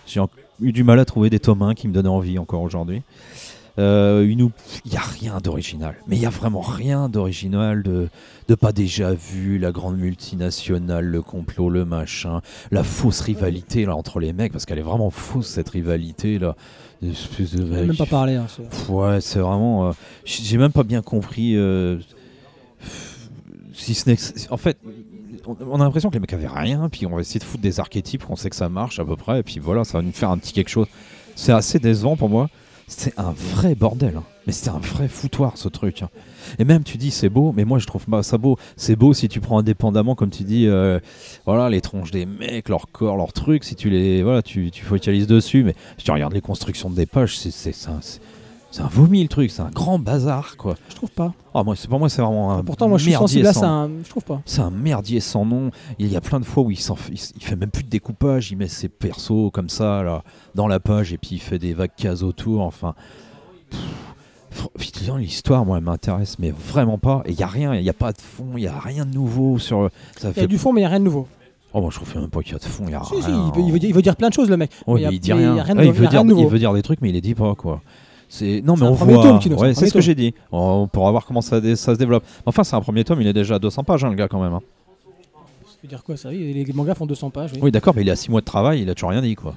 J'ai 0.07 0.21
eu 0.61 0.71
du 0.71 0.83
mal 0.83 0.99
à 0.99 1.05
trouver 1.05 1.29
des 1.29 1.39
tomes 1.39 1.61
1 1.61 1.73
qui 1.73 1.87
me 1.87 1.93
donnaient 1.93 2.09
envie 2.09 2.37
encore 2.37 2.61
aujourd'hui. 2.61 3.01
Euh, 3.77 4.25
il 4.29 4.37
n'y 4.91 4.95
a 4.97 5.01
rien 5.01 5.39
d'original, 5.43 5.95
mais 6.07 6.15
il 6.15 6.21
y 6.21 6.25
a 6.25 6.29
vraiment 6.29 6.61
rien 6.61 7.09
d'original, 7.09 7.83
de, 7.83 8.07
de 8.47 8.55
pas 8.55 8.71
déjà 8.71 9.13
vu, 9.13 9.57
la 9.57 9.73
grande 9.73 9.97
multinationale, 9.97 11.03
le 11.05 11.21
complot, 11.21 11.69
le 11.69 11.83
machin, 11.83 12.41
la 12.71 12.83
fausse 12.83 13.19
rivalité 13.19 13.85
là 13.85 13.95
entre 13.97 14.19
les 14.21 14.31
mecs, 14.31 14.53
parce 14.53 14.65
qu'elle 14.65 14.79
est 14.79 14.83
vraiment 14.83 15.09
fausse 15.09 15.47
cette 15.47 15.67
rivalité 15.69 16.39
là. 16.39 16.55
De 17.01 17.09
mecs- 17.09 17.87
même 17.87 17.97
pas 17.97 18.05
parlé. 18.05 18.35
hein, 18.35 18.47
Ouais, 18.87 19.19
c'est 19.19 19.39
vraiment. 19.39 19.89
euh, 19.89 19.91
J'ai 20.23 20.57
même 20.57 20.71
pas 20.71 20.83
bien 20.83 21.01
compris. 21.01 21.57
euh, 21.57 21.99
si 23.73 23.93
ce 23.93 24.09
n'est 24.09 24.17
En 24.51 24.57
fait, 24.57 24.77
on 25.45 25.79
a 25.79 25.83
l'impression 25.83 26.09
que 26.09 26.13
les 26.15 26.19
mecs 26.19 26.33
avaient 26.33 26.47
rien, 26.47 26.87
puis 26.89 27.05
on 27.05 27.13
va 27.15 27.21
essayer 27.21 27.39
de 27.39 27.43
foutre 27.45 27.61
des 27.61 27.79
archétypes, 27.79 28.23
on 28.29 28.35
sait 28.35 28.49
que 28.49 28.55
ça 28.55 28.69
marche 28.69 28.99
à 28.99 29.05
peu 29.05 29.15
près, 29.15 29.39
et 29.39 29.43
puis 29.43 29.59
voilà, 29.59 29.83
ça 29.83 29.97
va 29.97 30.01
nous 30.01 30.11
faire 30.13 30.29
un 30.29 30.37
petit 30.37 30.53
quelque 30.53 30.69
chose. 30.69 30.87
C'est 31.35 31.51
assez 31.51 31.79
décevant 31.79 32.15
pour 32.15 32.29
moi. 32.29 32.49
C'est 32.87 33.17
un 33.19 33.31
vrai 33.31 33.73
bordel. 33.73 34.17
hein. 34.17 34.23
Mais 34.45 34.53
c'est 34.53 34.69
un 34.69 34.77
vrai 34.77 35.07
foutoir 35.07 35.57
ce 35.57 35.67
truc. 35.69 36.03
hein. 36.03 36.09
Et 36.59 36.65
même 36.65 36.83
tu 36.83 36.97
dis 36.97 37.09
c'est 37.09 37.29
beau, 37.29 37.51
mais 37.55 37.65
moi 37.65 37.79
je 37.79 37.87
trouve 37.87 38.05
pas 38.05 38.21
ça 38.21 38.37
beau. 38.37 38.57
C'est 38.77 38.95
beau 38.95 39.13
si 39.13 39.27
tu 39.27 39.39
prends 39.41 39.57
indépendamment, 39.57 40.13
comme 40.13 40.29
tu 40.29 40.43
dis, 40.43 40.67
euh, 40.67 40.99
voilà 41.47 41.69
les 41.69 41.81
tronches 41.81 42.11
des 42.11 42.27
mecs, 42.27 42.69
leur 42.69 42.87
corps, 42.91 43.17
leurs 43.17 43.33
trucs. 43.33 43.63
Si 43.63 43.75
tu 43.75 43.89
les, 43.89 44.21
voilà, 44.21 44.43
tu, 44.43 44.69
tu 44.69 44.83
focalises 44.85 45.25
dessus. 45.25 45.63
Mais 45.63 45.75
si 45.97 46.05
tu 46.05 46.11
regardes 46.11 46.33
les 46.33 46.41
constructions 46.41 46.91
des 46.91 47.07
pages, 47.07 47.37
c'est 47.39 47.51
c'est 47.51 47.73
c'est 48.75 48.81
un, 48.81 48.85
un 48.85 48.89
vomi 48.89 49.21
le 49.23 49.29
truc. 49.29 49.49
C'est 49.51 49.61
un 49.61 49.69
grand 49.69 49.99
bazar 49.99 50.57
quoi. 50.57 50.75
Je 50.89 50.95
trouve 50.95 51.11
pas. 51.11 51.33
Ah 51.53 51.63
moi 51.63 51.75
c'est 51.75 51.87
pour 51.87 51.99
moi 51.99 52.09
c'est 52.09 52.21
vraiment 52.21 52.51
un 52.53 52.63
Pourtant, 52.63 52.89
moi, 52.89 52.97
je 52.97 53.03
suis 53.03 53.13
sensible 53.13 53.47
à 53.47 53.53
sans- 53.53 53.59
ça. 53.61 53.69
hein. 53.69 53.89
Je 54.03 54.09
trouve 54.09 54.23
pas. 54.23 54.41
c'est 54.45 54.61
un 54.61 54.69
merdier 54.71 55.19
sans 55.21 55.45
nom. 55.45 55.71
Il 55.99 56.07
y 56.07 56.15
a 56.17 56.21
plein 56.21 56.39
de 56.39 56.45
fois 56.45 56.63
où 56.63 56.71
il, 56.71 56.79
s'en 56.79 56.95
fait, 56.95 57.13
il, 57.13 57.57
même 57.57 57.69
plus 57.71 57.83
de 57.83 57.89
découpage. 57.89 58.51
Il 58.51 58.57
met 58.57 58.67
ses 58.67 58.89
persos 58.89 59.49
comme 59.53 59.69
ça 59.69 60.03
là, 60.03 60.23
dans 60.55 60.67
la 60.67 60.79
page 60.79 61.13
et 61.13 61.17
puis 61.17 61.29
il 61.33 61.39
fait 61.39 61.59
des 61.59 61.73
vagues 61.73 61.95
cases 61.95 62.23
autour. 62.23 62.61
Enfin, 62.61 62.93
pff, 63.71 63.79
l'histoire, 65.17 65.65
moi, 65.65 65.77
elle 65.77 65.83
m'intéresse, 65.83 66.37
mais 66.39 66.51
vraiment 66.51 66.97
pas. 66.97 67.21
Et 67.25 67.31
il 67.31 67.39
y 67.39 67.43
a 67.43 67.47
rien. 67.47 67.73
Il 67.75 67.83
n'y 67.83 67.89
a 67.89 67.93
pas 67.93 68.11
de 68.11 68.21
fond. 68.21 68.51
Il 68.57 68.63
y 68.63 68.67
a 68.67 68.77
rien 68.79 69.05
de 69.05 69.13
nouveau 69.13 69.57
sur. 69.59 69.89
Il 70.23 70.33
y 70.37 70.43
a 70.43 70.47
du 70.47 70.57
fond, 70.57 70.73
mais 70.73 70.81
il 70.81 70.83
n'y 70.83 70.87
a 70.87 70.89
rien 70.89 70.99
de 70.99 71.05
nouveau. 71.05 71.27
Oh, 71.73 71.81
moi, 71.81 71.89
je 71.91 71.97
trouve 71.97 72.15
même 72.15 72.29
pas 72.29 72.41
qu'il 72.41 72.53
y 72.53 72.55
a 72.55 72.59
de 72.59 72.63
fond. 72.63 72.85
Il 72.87 72.91
y 72.91 72.95
a 72.95 73.03
Si, 73.03 73.15
si, 73.21 73.27
rien. 73.27 73.51
il, 73.53 73.59
veut, 73.61 73.67
il 73.67 73.71
veut 73.73 73.79
dire, 73.79 73.89
il 73.89 73.95
veut 73.95 74.01
dire 74.01 74.15
plein 74.15 74.29
de 74.29 74.33
choses, 74.33 74.49
le 74.49 74.55
mec. 74.55 74.71
Mais 74.87 75.01
il 75.01 75.05
a- 75.05 75.09
dit 75.09 75.19
il 75.23 75.31
a 75.31 75.35
rien. 75.35 75.75
de 75.75 75.83
il, 75.83 75.91
dire, 75.91 76.47
veut 76.47 76.57
dire 76.59 76.73
des 76.73 76.81
trucs, 76.81 77.01
mais 77.01 77.09
il 77.09 77.13
les 77.13 77.21
dit 77.21 77.35
pas 77.35 77.53
quoi. 77.55 77.81
C'est 78.29 78.61
non, 78.65 78.75
mais 78.75 78.83
on 78.83 78.95
premier 78.95 79.13
voit. 79.13 79.39
tome, 79.39 79.53
ouais, 79.53 79.73
c'est 79.73 79.87
ce 79.87 79.93
que 79.93 80.01
j'ai 80.01 80.15
dit. 80.15 80.33
On 80.51 80.87
pourra 80.87 81.11
voir 81.11 81.25
comment 81.25 81.41
ça, 81.41 81.61
ça 81.75 81.93
se 81.93 81.99
développe. 81.99 82.23
Enfin, 82.45 82.63
c'est 82.63 82.75
un 82.75 82.81
premier 82.81 83.03
tome. 83.03 83.21
Il 83.21 83.27
est 83.27 83.33
déjà 83.33 83.55
à 83.55 83.59
200 83.59 83.83
pages, 83.83 84.03
hein, 84.03 84.09
le 84.09 84.15
gars 84.15 84.27
quand 84.27 84.41
même. 84.41 84.53
hein. 84.53 84.61
Ça 85.65 85.77
veut 85.83 85.89
dire 85.89 86.03
quoi, 86.03 86.17
ça 86.17 86.29
oui, 86.29 86.65
les, 86.65 86.73
mangas 86.73 86.95
font 86.95 87.05
200 87.05 87.29
pages. 87.29 87.51
oui. 87.53 87.59
Oui, 87.61 87.71
d'accord, 87.71 87.93
mais 87.95 88.01
il 88.01 88.09
a 88.09 88.15
6 88.15 88.31
mois 88.31 88.41
de 88.41 88.45
travail, 88.45 88.81
il 88.81 88.89
a 88.89 88.95
toujours 88.95 89.11
rien 89.11 89.21
dit, 89.21 89.35
quoi. 89.35 89.55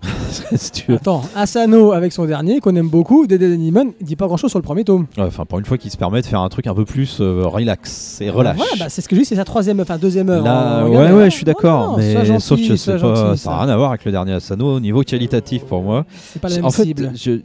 si 0.54 0.70
tu 0.70 0.90
veux. 0.90 0.96
Attends, 0.96 1.22
Asano 1.34 1.92
avec 1.92 2.12
son 2.12 2.24
dernier, 2.24 2.60
qu'on 2.60 2.74
aime 2.76 2.88
beaucoup, 2.88 3.26
Dead 3.26 3.42
il 3.42 3.92
dit 4.00 4.16
pas 4.16 4.26
grand 4.26 4.36
chose 4.36 4.50
sur 4.50 4.58
le 4.58 4.64
premier 4.64 4.84
tome. 4.84 5.06
Ouais, 5.16 5.24
Enfin, 5.24 5.44
pour 5.44 5.58
une 5.58 5.64
fois 5.64 5.78
qu'il 5.78 5.90
se 5.90 5.96
permet 5.96 6.22
de 6.22 6.26
faire 6.26 6.40
un 6.40 6.48
truc 6.48 6.66
un 6.66 6.74
peu 6.74 6.84
plus 6.84 7.18
euh, 7.20 7.42
relax 7.46 8.20
et 8.20 8.30
relâche. 8.30 8.58
Bah, 8.78 8.88
c'est 8.88 9.00
ce 9.02 9.08
que 9.08 9.16
je 9.16 9.20
dis, 9.20 9.26
c'est 9.26 9.36
sa 9.36 9.44
troisième, 9.44 9.80
enfin 9.80 9.98
deuxième 9.98 10.28
heure. 10.30 10.44
Là, 10.44 10.84
en 10.84 10.88
ouais, 10.88 11.12
ouais, 11.12 11.30
je 11.30 11.36
suis 11.36 11.44
d'accord, 11.44 11.98
mais 11.98 12.24
gentil, 12.24 12.40
sauf 12.40 12.60
que 12.60 12.68
pas, 12.86 12.96
gentil, 12.98 13.38
ça 13.38 13.50
n'a 13.50 13.60
rien 13.62 13.68
à 13.68 13.76
voir 13.76 13.90
avec 13.90 14.04
le 14.04 14.12
dernier 14.12 14.32
Asano 14.32 14.76
au 14.76 14.80
niveau 14.80 15.02
qualitatif 15.02 15.64
pour 15.64 15.82
moi. 15.82 16.06
C'est 16.32 16.40
pas 16.40 16.48
la 16.48 16.56
même 16.56 16.64
en 16.66 16.70
fait, 16.70 16.84
cible. 16.84 17.12
je, 17.14 17.40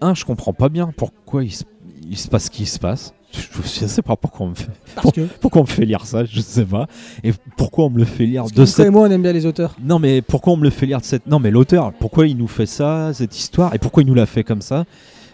un, 0.00 0.14
je 0.14 0.24
comprends 0.24 0.52
pas 0.52 0.68
bien 0.68 0.92
pourquoi 0.96 1.44
il 1.44 1.52
se, 1.52 1.64
il 2.08 2.16
se 2.18 2.28
passe 2.28 2.44
ce 2.44 2.50
qui 2.50 2.66
se 2.66 2.78
passe. 2.78 3.14
Je, 3.32 3.62
je 3.62 3.86
sais 3.86 4.02
pas 4.02 4.14
pourquoi 4.14 4.46
on 4.46 4.50
me 4.50 4.54
fait, 4.54 4.70
que, 5.12 5.22
pourquoi 5.40 5.62
on 5.62 5.64
me 5.64 5.68
fait 5.68 5.84
lire 5.84 6.06
ça, 6.06 6.24
je 6.24 6.40
sais 6.40 6.64
pas. 6.64 6.86
Et 7.24 7.32
pourquoi 7.56 7.86
on 7.86 7.90
me 7.90 7.98
le 7.98 8.04
fait 8.04 8.26
lire 8.26 8.42
parce 8.42 8.52
de 8.52 8.64
cette 8.64 8.86
et 8.86 8.90
moi, 8.90 9.08
on 9.08 9.10
aime 9.10 9.22
bien 9.22 9.32
les 9.32 9.44
auteurs. 9.44 9.74
Non, 9.82 9.98
mais 9.98 10.22
pourquoi 10.22 10.52
on 10.52 10.56
me 10.56 10.62
le 10.62 10.70
fait 10.70 10.86
lire 10.86 11.00
de 11.00 11.04
cette. 11.04 11.26
Non, 11.26 11.40
mais 11.40 11.50
l'auteur, 11.50 11.92
pourquoi 11.94 12.28
il 12.28 12.36
nous 12.36 12.46
fait 12.46 12.66
ça, 12.66 13.12
cette 13.12 13.36
histoire, 13.36 13.74
et 13.74 13.78
pourquoi 13.78 14.04
il 14.04 14.06
nous 14.06 14.14
l'a 14.14 14.26
fait 14.26 14.44
comme 14.44 14.62
ça? 14.62 14.84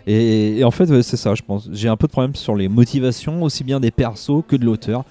Et, 0.06 0.58
et 0.58 0.64
en 0.64 0.70
fait, 0.70 0.88
ouais, 0.88 1.02
c'est 1.02 1.18
ça, 1.18 1.34
je 1.34 1.42
pense. 1.42 1.68
J'ai 1.72 1.88
un 1.88 1.96
peu 1.96 2.06
de 2.06 2.12
problème 2.12 2.34
sur 2.34 2.56
les 2.56 2.68
motivations, 2.68 3.42
aussi 3.42 3.64
bien 3.64 3.80
des 3.80 3.90
persos 3.90 4.42
que 4.48 4.56
de 4.56 4.64
l'auteur. 4.64 5.04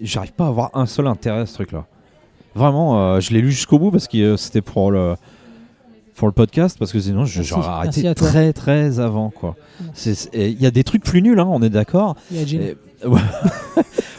J'arrive 0.00 0.32
pas 0.34 0.44
à 0.44 0.48
avoir 0.48 0.70
un 0.74 0.86
seul 0.86 1.08
intérêt 1.08 1.40
à 1.40 1.46
ce 1.46 1.54
truc-là. 1.54 1.86
Vraiment, 2.54 3.00
euh, 3.00 3.20
je 3.20 3.32
l'ai 3.32 3.40
lu 3.40 3.50
jusqu'au 3.50 3.80
bout 3.80 3.90
parce 3.90 4.06
que 4.06 4.18
euh, 4.18 4.36
c'était 4.36 4.62
pour 4.62 4.92
le. 4.92 5.16
Pour 6.18 6.26
le 6.26 6.32
podcast, 6.32 6.76
parce 6.78 6.90
que 6.92 6.98
sinon 6.98 7.24
j'aurais 7.24 7.68
arrêté 7.68 8.12
très 8.14 8.52
très 8.52 8.98
avant 8.98 9.30
quoi. 9.30 9.54
Il 10.34 10.60
y 10.60 10.66
a 10.66 10.70
des 10.72 10.82
trucs 10.82 11.04
plus 11.04 11.22
nuls, 11.22 11.38
hein, 11.38 11.46
on 11.48 11.62
est 11.62 11.70
d'accord. 11.70 12.16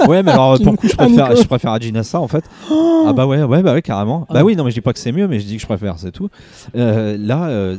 Ouais. 0.07 0.23
mais 0.23 0.31
alors 0.31 0.57
pour 0.63 0.71
le 0.71 0.77
coup, 0.77 0.88
je 0.88 0.95
préfère, 0.95 1.35
je 1.35 1.43
préfère 1.43 1.71
Ajina 1.71 2.03
ça 2.03 2.21
en 2.21 2.27
fait. 2.30 2.45
Ah 3.05 3.13
bah 3.13 3.26
ouais, 3.26 3.41
ouais, 3.43 3.63
bah 3.63 3.73
ouais, 3.73 3.81
carrément. 3.81 4.26
Ah. 4.30 4.34
Bah 4.35 4.43
oui, 4.43 4.55
non, 4.55 4.63
mais 4.65 4.71
je 4.71 4.76
dis 4.76 4.81
pas 4.81 4.91
que 4.93 4.99
c'est 4.99 5.13
mieux, 5.13 5.27
mais 5.27 5.39
je 5.39 5.45
dis 5.45 5.55
que 5.55 5.61
je 5.61 5.65
préfère, 5.65 5.97
c'est 5.97 6.11
tout. 6.11 6.30
Euh, 6.76 7.17
là, 7.17 7.47
euh, 7.47 7.77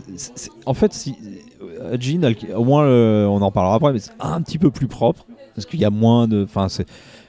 en 0.67 0.73
fait, 0.75 0.93
si 0.95 1.15
euh, 1.63 1.95
Ajin, 1.95 2.21
elle- 2.23 2.37
au 2.57 2.65
moins, 2.65 2.85
euh, 2.85 3.27
on 3.27 3.41
en 3.43 3.51
parlera 3.51 3.75
après, 3.77 3.93
mais 3.93 3.99
c'est 3.99 4.13
un 4.19 4.41
petit 4.41 4.59
peu 4.59 4.71
plus 4.71 4.87
propre 4.89 5.27
parce 5.55 5.67
qu'il 5.67 5.79
y 5.79 5.85
a 5.85 5.91
moins 5.91 6.27
de. 6.27 6.43
Enfin, 6.45 6.69
c'est 6.69 6.87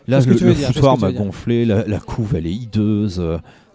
là 0.07 0.19
le, 0.21 0.33
le 0.33 0.53
foutoir 0.53 0.97
m'a 0.97 1.11
gonflé, 1.11 1.65
la, 1.65 1.85
la 1.85 1.99
couve, 1.99 2.35
elle 2.35 2.47
est 2.47 2.53
hideuse. 2.53 3.21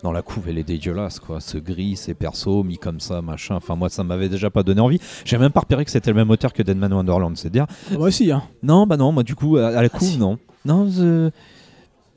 Dans 0.06 0.12
la 0.12 0.22
couve, 0.22 0.48
elle 0.48 0.56
est 0.58 0.62
dégueulasse, 0.62 1.18
quoi. 1.18 1.40
Ce 1.40 1.58
gris, 1.58 1.96
ces 1.96 2.14
persos 2.14 2.64
mis 2.64 2.78
comme 2.78 3.00
ça, 3.00 3.20
machin. 3.22 3.56
Enfin, 3.56 3.74
moi, 3.74 3.88
ça 3.88 4.04
m'avait 4.04 4.28
déjà 4.28 4.50
pas 4.50 4.62
donné 4.62 4.80
envie. 4.80 5.00
J'ai 5.24 5.36
même 5.36 5.50
pas 5.50 5.60
repéré 5.60 5.84
que 5.84 5.90
c'était 5.90 6.10
le 6.10 6.16
même 6.16 6.30
auteur 6.30 6.52
que 6.52 6.62
Deadman 6.62 6.92
Wonderland, 6.92 7.36
c'est 7.36 7.50
dire. 7.50 7.66
Ah, 7.90 7.98
Moi 7.98 8.06
aussi, 8.08 8.30
hein. 8.30 8.42
Non, 8.62 8.86
bah 8.86 8.96
non, 8.96 9.10
moi 9.10 9.24
du 9.24 9.34
coup, 9.34 9.56
à, 9.56 9.66
à 9.68 9.82
la 9.82 9.88
couve, 9.88 10.08
si. 10.08 10.16
non. 10.18 10.38
Non, 10.64 10.88
je... 10.88 11.30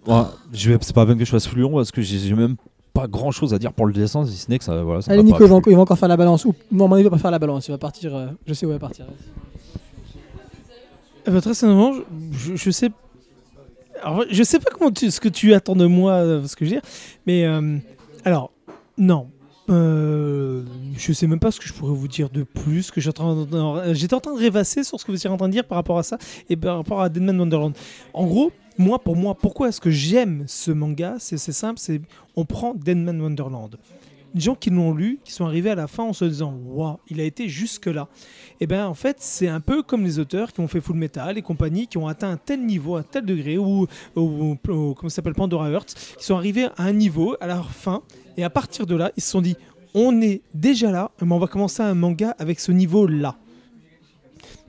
Ouais, 0.08 0.22
je 0.54 0.72
vais- 0.72 0.78
c'est 0.82 0.94
pas 0.96 1.06
peine 1.06 1.18
que 1.18 1.26
je 1.26 1.32
fasse 1.32 1.48
plus 1.48 1.62
long 1.62 1.74
parce 1.74 1.92
que 1.92 2.02
j'ai 2.02 2.34
même 2.36 2.56
pas 2.94 3.08
grand 3.08 3.32
chose 3.32 3.54
à 3.54 3.60
dire 3.60 3.74
pour 3.74 3.86
le 3.88 3.94
dessin, 3.94 4.24
si 4.26 4.36
ce 4.38 4.50
n'est 4.52 4.58
que 4.60 4.64
ça. 4.64 4.84
Voilà, 4.84 5.02
ça 5.02 5.12
Allez, 5.12 5.24
Nico, 5.24 5.38
pas 5.40 5.46
il 5.46 5.50
va, 5.50 5.56
encore, 5.56 5.72
il 5.74 5.76
va 5.76 5.82
encore 5.82 5.98
faire 5.98 6.10
la 6.10 6.18
balance. 6.18 6.46
Ou, 6.46 6.54
non, 6.72 6.88
mon 6.88 6.98
il 6.98 7.04
va 7.04 7.10
pas 7.10 7.18
faire 7.18 7.32
la 7.32 7.40
balance. 7.40 7.68
Il 7.68 7.72
va 7.72 7.78
partir. 7.80 8.16
euh, 8.16 8.28
je 8.46 8.54
sais 8.54 8.66
où 8.66 8.70
il 8.70 8.74
va 8.74 8.80
partir. 8.80 9.06
Eh 11.26 11.32
ben, 11.32 11.42
très 11.42 11.54
sincèrement, 11.54 11.94
je, 11.94 12.02
je, 12.32 12.56
je 12.56 12.72
sais. 12.72 12.90
Alors, 14.04 14.24
je 14.30 14.44
sais 14.44 14.60
pas 14.60 14.70
comment 14.72 14.92
ce 14.96 15.20
que 15.20 15.30
tu 15.30 15.54
attends 15.54 15.76
de 15.76 15.86
moi, 15.86 16.14
euh, 16.14 16.48
ce 16.48 16.56
que 16.56 16.66
je 16.66 16.70
veux 16.70 16.76
dire, 16.76 16.90
mais 17.28 17.46
euh, 17.46 17.78
alors 18.26 18.52
non, 18.98 19.28
Euh, 19.70 20.64
je 20.98 21.14
sais 21.14 21.28
même 21.28 21.40
pas 21.40 21.52
ce 21.52 21.60
que 21.60 21.68
je 21.68 21.74
pourrais 21.74 21.94
vous 21.94 22.08
dire 22.08 22.30
de 22.32 22.42
plus. 22.42 22.90
Que 22.90 23.00
j'étais 23.00 23.22
en, 23.22 23.46
train- 23.46 24.34
de 24.34 24.40
rêvasser 24.40 24.84
sur 24.84 25.00
ce 25.00 25.06
que 25.06 25.12
vous 25.12 25.18
étiez 25.18 25.30
en 25.30 25.38
train 25.38 25.48
de 25.48 25.54
dire 25.54 25.64
par 25.64 25.76
rapport 25.76 26.00
à 26.00 26.04
ça 26.04 26.18
et 26.50 26.56
par 26.56 26.78
rapport 26.78 27.02
à 27.02 27.08
Deadman 27.10 27.40
Wonderland. 27.40 27.74
En 28.16 28.26
gros, 28.26 28.52
moi, 28.80 28.98
pour 28.98 29.16
moi, 29.16 29.36
pourquoi 29.36 29.70
est-ce 29.70 29.80
que 29.80 29.92
j'aime 29.92 30.44
ce 30.48 30.72
manga? 30.72 31.18
C'est 31.20 31.38
c'est 31.38 31.52
simple, 31.52 31.80
c'est 31.80 32.02
on 32.36 32.46
prend 32.46 32.74
Deadman 32.74 33.22
Wonderland. 33.22 33.76
Les 34.36 34.42
gens 34.42 34.54
qui 34.56 34.70
l'ont 34.70 34.94
lu, 34.94 35.20
qui 35.24 35.32
sont 35.32 35.46
arrivés 35.46 35.72
à 35.72 35.76
la 35.76 35.88
fin 35.88 36.04
en 36.04 36.14
se 36.14 36.24
disant 36.26 36.54
Waouh, 36.66 36.98
il 37.10 37.20
a 37.20 37.24
été 37.24 37.50
jusque-là. 37.50 38.08
Et 38.60 38.68
bien 38.68 38.88
en 38.88 38.94
fait, 38.94 39.18
c'est 39.20 39.48
un 39.48 39.60
peu 39.60 39.82
comme 39.82 40.04
les 40.04 40.20
auteurs 40.20 40.54
qui 40.54 40.60
ont 40.60 40.68
fait 40.68 40.82
Full 40.82 40.96
Metal 40.98 41.38
et 41.38 41.42
compagnie, 41.42 41.88
qui 41.88 41.98
ont 41.98 42.08
atteint 42.08 42.30
un 42.32 42.38
tel 42.38 42.64
niveau, 42.66 42.96
un 42.96 43.04
tel 43.04 43.26
degré, 43.26 43.58
ou, 43.58 43.88
ou, 44.16 44.22
ou- 44.22 44.94
comment 44.94 45.10
s'appelle, 45.10 45.34
Pandora 45.34 45.70
Hearts, 45.72 45.96
qui 46.18 46.24
sont 46.24 46.36
arrivés 46.36 46.66
à 46.66 46.84
un 46.84 46.94
niveau 46.94 47.36
à 47.42 47.48
leur 47.48 47.72
fin, 47.72 48.04
et 48.38 48.44
à 48.44 48.50
partir 48.52 48.86
de 48.86 48.96
là, 48.96 49.12
ils 49.18 49.24
se 49.24 49.32
sont 49.32 49.42
dit 49.42 49.56
on 49.96 50.22
est 50.22 50.42
déjà 50.54 50.92
là, 50.92 51.10
mais 51.22 51.34
on 51.34 51.40
va 51.40 51.48
commencer 51.48 51.82
un 51.82 51.96
manga 51.96 52.36
avec 52.38 52.60
ce 52.60 52.72
niveau-là. 52.72 53.36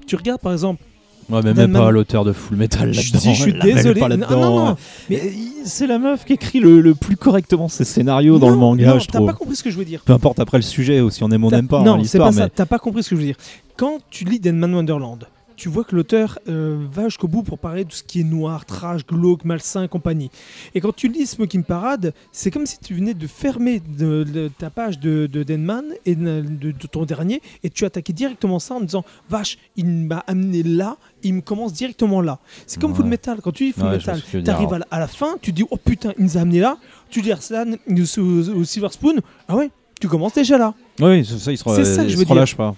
Tu 0.06 0.16
regardes 0.16 0.40
par 0.40 0.52
exemple, 0.52 0.82
Ouais, 1.30 1.40
mais 1.44 1.54
même 1.54 1.72
pas 1.72 1.90
l'auteur 1.90 2.24
de 2.24 2.32
Full 2.32 2.56
Metal 2.56 2.92
je, 2.92 3.12
dis, 3.12 3.34
je 3.34 3.42
suis 3.42 3.52
la 3.52 3.64
mêle 3.64 3.74
désolé, 3.76 4.00
non, 4.00 4.16
non, 4.30 4.64
non, 4.66 4.76
Mais 5.08 5.20
il- 5.32 5.66
c'est 5.66 5.86
la 5.86 5.98
meuf 5.98 6.24
qui 6.24 6.32
écrit 6.32 6.58
le, 6.60 6.80
le 6.80 6.94
plus 6.94 7.16
correctement 7.16 7.68
ses 7.68 7.84
scénarios 7.84 8.38
dans 8.38 8.46
non, 8.48 8.52
le 8.54 8.58
manga, 8.58 8.86
non, 8.94 8.98
je 8.98 9.06
t'as 9.06 9.20
pas 9.24 9.32
compris 9.32 9.56
ce 9.56 9.62
que 9.62 9.70
je 9.70 9.76
veux 9.76 9.84
dire. 9.84 10.00
Peu 10.04 10.12
importe 10.12 10.40
après 10.40 10.58
le 10.58 10.62
sujet, 10.62 11.00
ou 11.00 11.10
si 11.10 11.22
on 11.22 11.30
aime 11.30 11.44
ou 11.44 11.48
on 11.48 11.50
n'aime 11.50 11.68
pas 11.68 11.82
non, 11.82 11.92
hein, 11.92 11.94
c'est 11.96 12.02
l'histoire, 12.02 12.28
pas 12.30 12.32
ça. 12.36 12.44
mais 12.44 12.50
T'as 12.54 12.66
pas 12.66 12.78
compris 12.78 13.02
ce 13.02 13.10
que 13.10 13.16
je 13.16 13.20
veux 13.20 13.26
dire. 13.26 13.36
Quand 13.76 13.98
tu 14.10 14.24
lis 14.24 14.40
Deadman 14.40 14.74
Wonderland, 14.74 15.26
tu 15.60 15.68
vois 15.68 15.84
que 15.84 15.94
l'auteur 15.94 16.38
euh, 16.48 16.86
va 16.90 17.04
jusqu'au 17.04 17.28
bout 17.28 17.42
pour 17.42 17.58
parler 17.58 17.84
de 17.84 17.90
tout 17.90 17.96
ce 17.96 18.02
qui 18.02 18.20
est 18.20 18.24
noir, 18.24 18.64
trash, 18.64 19.04
glauque, 19.06 19.44
malsain 19.44 19.82
et 19.82 19.88
compagnie. 19.88 20.30
Et 20.74 20.80
quand 20.80 20.96
tu 20.96 21.08
lis 21.08 21.26
Smoking 21.26 21.64
Parade, 21.64 22.14
c'est 22.32 22.50
comme 22.50 22.64
si 22.64 22.78
tu 22.78 22.94
venais 22.94 23.12
de 23.12 23.26
fermer 23.26 23.80
de, 23.80 24.24
de 24.24 24.48
ta 24.48 24.70
page 24.70 24.98
de, 24.98 25.26
de 25.26 25.42
Deadman 25.42 25.84
et 26.06 26.14
de, 26.14 26.72
ton 26.90 27.04
dernier 27.04 27.42
et 27.62 27.68
tu 27.68 27.84
attaquais 27.84 28.14
directement 28.14 28.58
ça 28.58 28.74
en 28.76 28.80
disant 28.80 29.04
Vache, 29.28 29.58
il 29.76 29.84
m'a 29.86 30.24
amené 30.26 30.62
là, 30.62 30.96
il 31.22 31.34
me 31.34 31.40
commence 31.42 31.74
directement 31.74 32.22
là. 32.22 32.38
C'est 32.66 32.80
comme 32.80 32.92
Ouais. 32.92 32.96
Full 32.96 33.06
Metal. 33.06 33.38
Quand 33.42 33.52
tu 33.52 33.64
lis 33.64 33.72
Full 33.72 33.84
Ouais, 33.84 33.90
Metal, 33.98 34.22
tu 34.30 34.42
t'arrives 34.42 34.72
à, 34.72 34.78
la- 34.78 34.86
à 34.90 34.98
la 34.98 35.08
fin, 35.08 35.36
tu 35.42 35.52
dis 35.52 35.64
Oh 35.70 35.76
putain, 35.76 36.14
il 36.16 36.24
nous 36.24 36.38
a 36.38 36.40
amené 36.40 36.60
là. 36.60 36.78
Tu 37.10 37.20
lis 37.20 37.32
Arslan 37.32 37.72
au 37.86 38.64
Silver 38.64 38.88
Spoon, 38.92 39.16
ah 39.46 39.56
ouais, 39.56 39.70
tu 40.00 40.08
commences 40.08 40.32
déjà 40.32 40.56
là. 40.56 40.72
Oui, 41.00 41.22
c'est 41.26 41.38
ça, 41.38 41.52
il 41.52 41.58
se 41.58 42.24
relâche 42.24 42.56
pas. 42.56 42.74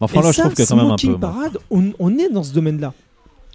Enfin 0.00 0.20
Et 0.20 0.22
là, 0.24 0.32
je 0.32 0.40
trouve 0.40 0.54
que 0.54 0.62
quand 0.66 0.76
même 0.76 0.90
un 0.90 0.96
peu. 0.96 1.18
Parade, 1.18 1.58
on, 1.70 1.92
on 1.98 2.16
est 2.18 2.28
dans 2.28 2.42
ce 2.42 2.52
domaine-là. 2.52 2.92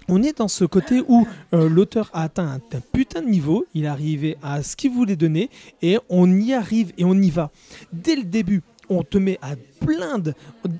On 0.08 0.22
est 0.22 0.36
dans 0.36 0.48
ce 0.48 0.66
côté 0.66 1.02
où 1.08 1.26
euh, 1.54 1.66
l'auteur 1.68 2.10
a 2.12 2.24
atteint 2.24 2.46
un, 2.46 2.76
un 2.76 2.80
putain 2.92 3.22
de 3.22 3.28
niveau, 3.28 3.64
il 3.74 3.84
est 3.84 3.88
arrivé 3.88 4.36
à 4.42 4.62
ce 4.62 4.76
qu'il 4.76 4.90
voulait 4.90 5.16
donner, 5.16 5.48
et 5.80 5.98
on 6.10 6.30
y 6.38 6.52
arrive 6.52 6.92
et 6.98 7.04
on 7.06 7.14
y 7.14 7.30
va. 7.30 7.50
Dès 7.90 8.16
le 8.16 8.24
début, 8.24 8.60
on 8.90 9.02
te 9.02 9.16
met 9.16 9.38
à 9.40 9.52
plein 9.80 10.18
de... 10.18 10.34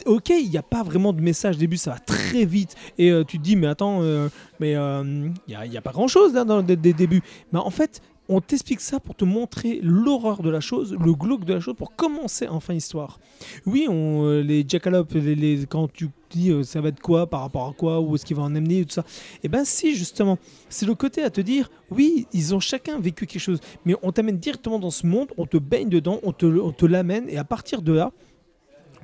Ok, 0.05 0.29
il 0.29 0.51
n'y 0.51 0.59
a 0.59 0.63
pas 0.63 0.83
vraiment 0.83 1.15
de 1.15 1.23
message 1.23 1.57
au 1.57 1.59
début, 1.59 1.79
ça 1.79 1.93
va 1.93 1.99
très 2.01 2.45
vite, 2.45 2.75
et 2.99 3.11
euh, 3.11 3.25
tu 3.25 3.39
te 3.39 3.43
dis, 3.43 3.57
mais 3.57 3.67
attends, 3.67 4.01
euh, 4.03 4.29
mais 4.61 4.73
il 4.73 5.33
n'y 5.71 5.77
a, 5.79 5.81
pas 5.81 5.93
grand-chose 5.93 6.35
là 6.35 6.45
dans 6.45 6.59
le 6.59 6.63
dé- 6.63 6.77
dé- 6.77 6.93
début. 6.93 7.23
Mais 7.55 7.59
en 7.61 7.71
fait, 7.71 8.03
on 8.29 8.41
t'explique 8.41 8.81
ça 8.81 9.01
pour 9.01 9.15
te 9.15 9.25
montrer 9.25 9.81
l'horreur 9.83 10.43
de 10.43 10.51
la 10.51 10.61
chose, 10.61 10.97
le 10.99 11.13
glauque 11.13 11.45
de 11.45 11.55
la 11.55 11.61
chose, 11.61 11.75
pour 11.77 11.95
commencer 11.95 12.49
enfin 12.49 12.73
l'histoire. 12.73 13.19
Oui, 13.67 13.87
on, 13.89 14.25
euh, 14.25 14.41
les 14.43 14.65
jackalope, 14.67 15.13
les, 15.15 15.67
quand 15.69 15.93
tu 15.93 16.09
dis 16.31 16.51
euh, 16.51 16.63
ça 16.63 16.81
va 16.81 16.89
être 16.89 17.01
quoi, 17.01 17.27
par 17.29 17.41
rapport 17.41 17.69
à 17.69 17.73
quoi, 17.73 18.01
où 18.01 18.15
est-ce 18.15 18.25
qu'il 18.25 18.37
va 18.37 18.43
en 18.43 18.55
amener, 18.55 18.85
tout 18.85 18.95
ça. 18.95 19.05
Et 19.43 19.49
ben 19.49 19.65
si, 19.65 19.95
justement, 19.95 20.39
c'est 20.69 20.87
le 20.87 20.95
côté 20.95 21.23
à 21.23 21.31
te 21.31 21.41
dire, 21.41 21.71
oui, 21.91 22.27
ils 22.33 22.55
ont 22.55 22.61
chacun 22.61 22.99
vécu 22.99 23.27
quelque 23.27 23.43
chose, 23.43 23.61
mais 23.85 23.95
on 24.03 24.13
t'amène 24.13 24.39
directement 24.39 24.79
dans 24.79 24.91
ce 24.91 25.07
monde, 25.07 25.29
on 25.37 25.47
te 25.47 25.59
baigne 25.59 25.89
dedans, 25.89 26.21
on 26.23 26.33
te, 26.33 26.47
on 26.47 26.73
te 26.73 26.87
l'amène, 26.87 27.29
et 27.29 27.37
à 27.37 27.45
partir 27.45 27.83
de 27.83 27.93
là, 27.93 28.13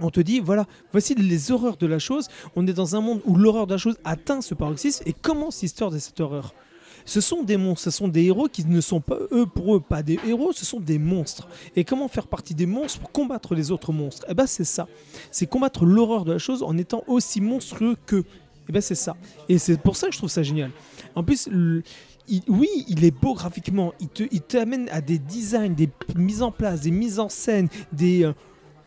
on 0.03 0.11
te 0.11 0.21
dit, 0.21 0.41
voilà, 0.41 0.67
voici 0.93 1.15
les 1.15 1.53
horreurs 1.53 1.77
de 1.77 1.87
la 1.87 1.99
chose. 1.99 2.29
On 2.57 2.67
est 2.67 2.73
dans 2.73 2.97
un 2.97 3.03
monde 3.03 3.21
où 3.27 3.37
l'horreur 3.37 3.67
de 3.67 3.75
la 3.75 3.79
chose 3.79 3.99
atteint 4.03 4.41
ce 4.41 4.55
paroxysme 4.55 5.03
et 5.07 5.13
commence 5.13 5.61
l'histoire 5.61 5.91
de 5.91 5.99
cette 5.99 6.21
horreur. 6.21 6.55
Ce 7.11 7.21
sont 7.21 7.43
des 7.43 7.57
monstres, 7.57 7.83
ce 7.83 7.91
sont 7.91 8.07
des 8.07 8.27
héros 8.27 8.47
qui 8.47 8.65
ne 8.65 8.81
sont 8.81 9.01
pas, 9.01 9.19
eux, 9.33 9.45
pour 9.45 9.75
eux, 9.75 9.81
pas 9.81 10.01
des 10.01 10.21
héros, 10.25 10.53
ce 10.53 10.65
sont 10.65 10.79
des 10.79 11.01
monstres. 11.01 11.49
Et 11.75 11.83
comment 11.83 12.07
faire 12.07 12.29
partie 12.29 12.55
des 12.55 12.67
monstres 12.67 13.01
pour 13.01 13.11
combattre 13.11 13.57
les 13.57 13.73
autres 13.73 13.93
monstres? 13.93 14.25
Eh 14.29 14.35
ben 14.35 14.47
c'est 14.47 14.63
ça. 14.63 14.87
C'est 15.33 15.49
combattre 15.49 15.85
l'horreur 15.85 16.25
de 16.25 16.31
la 16.31 16.39
chose 16.39 16.63
en 16.63 16.79
étant 16.79 17.03
aussi 17.09 17.41
monstrueux 17.41 17.97
qu'eux. 18.07 18.25
Eh 18.69 18.73
ben 18.73 18.81
c'est 18.81 18.95
ça. 18.95 19.17
Et 19.49 19.59
c'est 19.59 19.81
pour 19.81 19.97
ça 19.97 20.07
que 20.07 20.13
je 20.13 20.19
trouve 20.19 20.31
ça 20.31 20.45
génial. 20.45 20.71
En 21.17 21.25
plus, 21.25 21.49
oui, 22.47 22.69
il 22.87 23.05
est 23.05 23.11
beau 23.11 23.35
graphiquement. 23.35 23.93
Il 23.99 24.07
te, 24.07 24.23
il 24.31 24.43
t'amène 24.43 24.89
à 24.91 25.01
des 25.01 25.19
designs, 25.19 25.75
des 25.75 25.91
mises 26.15 26.43
en 26.43 26.53
place, 26.53 26.83
des 26.83 26.93
mises 26.93 27.19
en 27.19 27.29
scène, 27.29 27.69
des. 27.93 28.23
euh, 28.23 28.33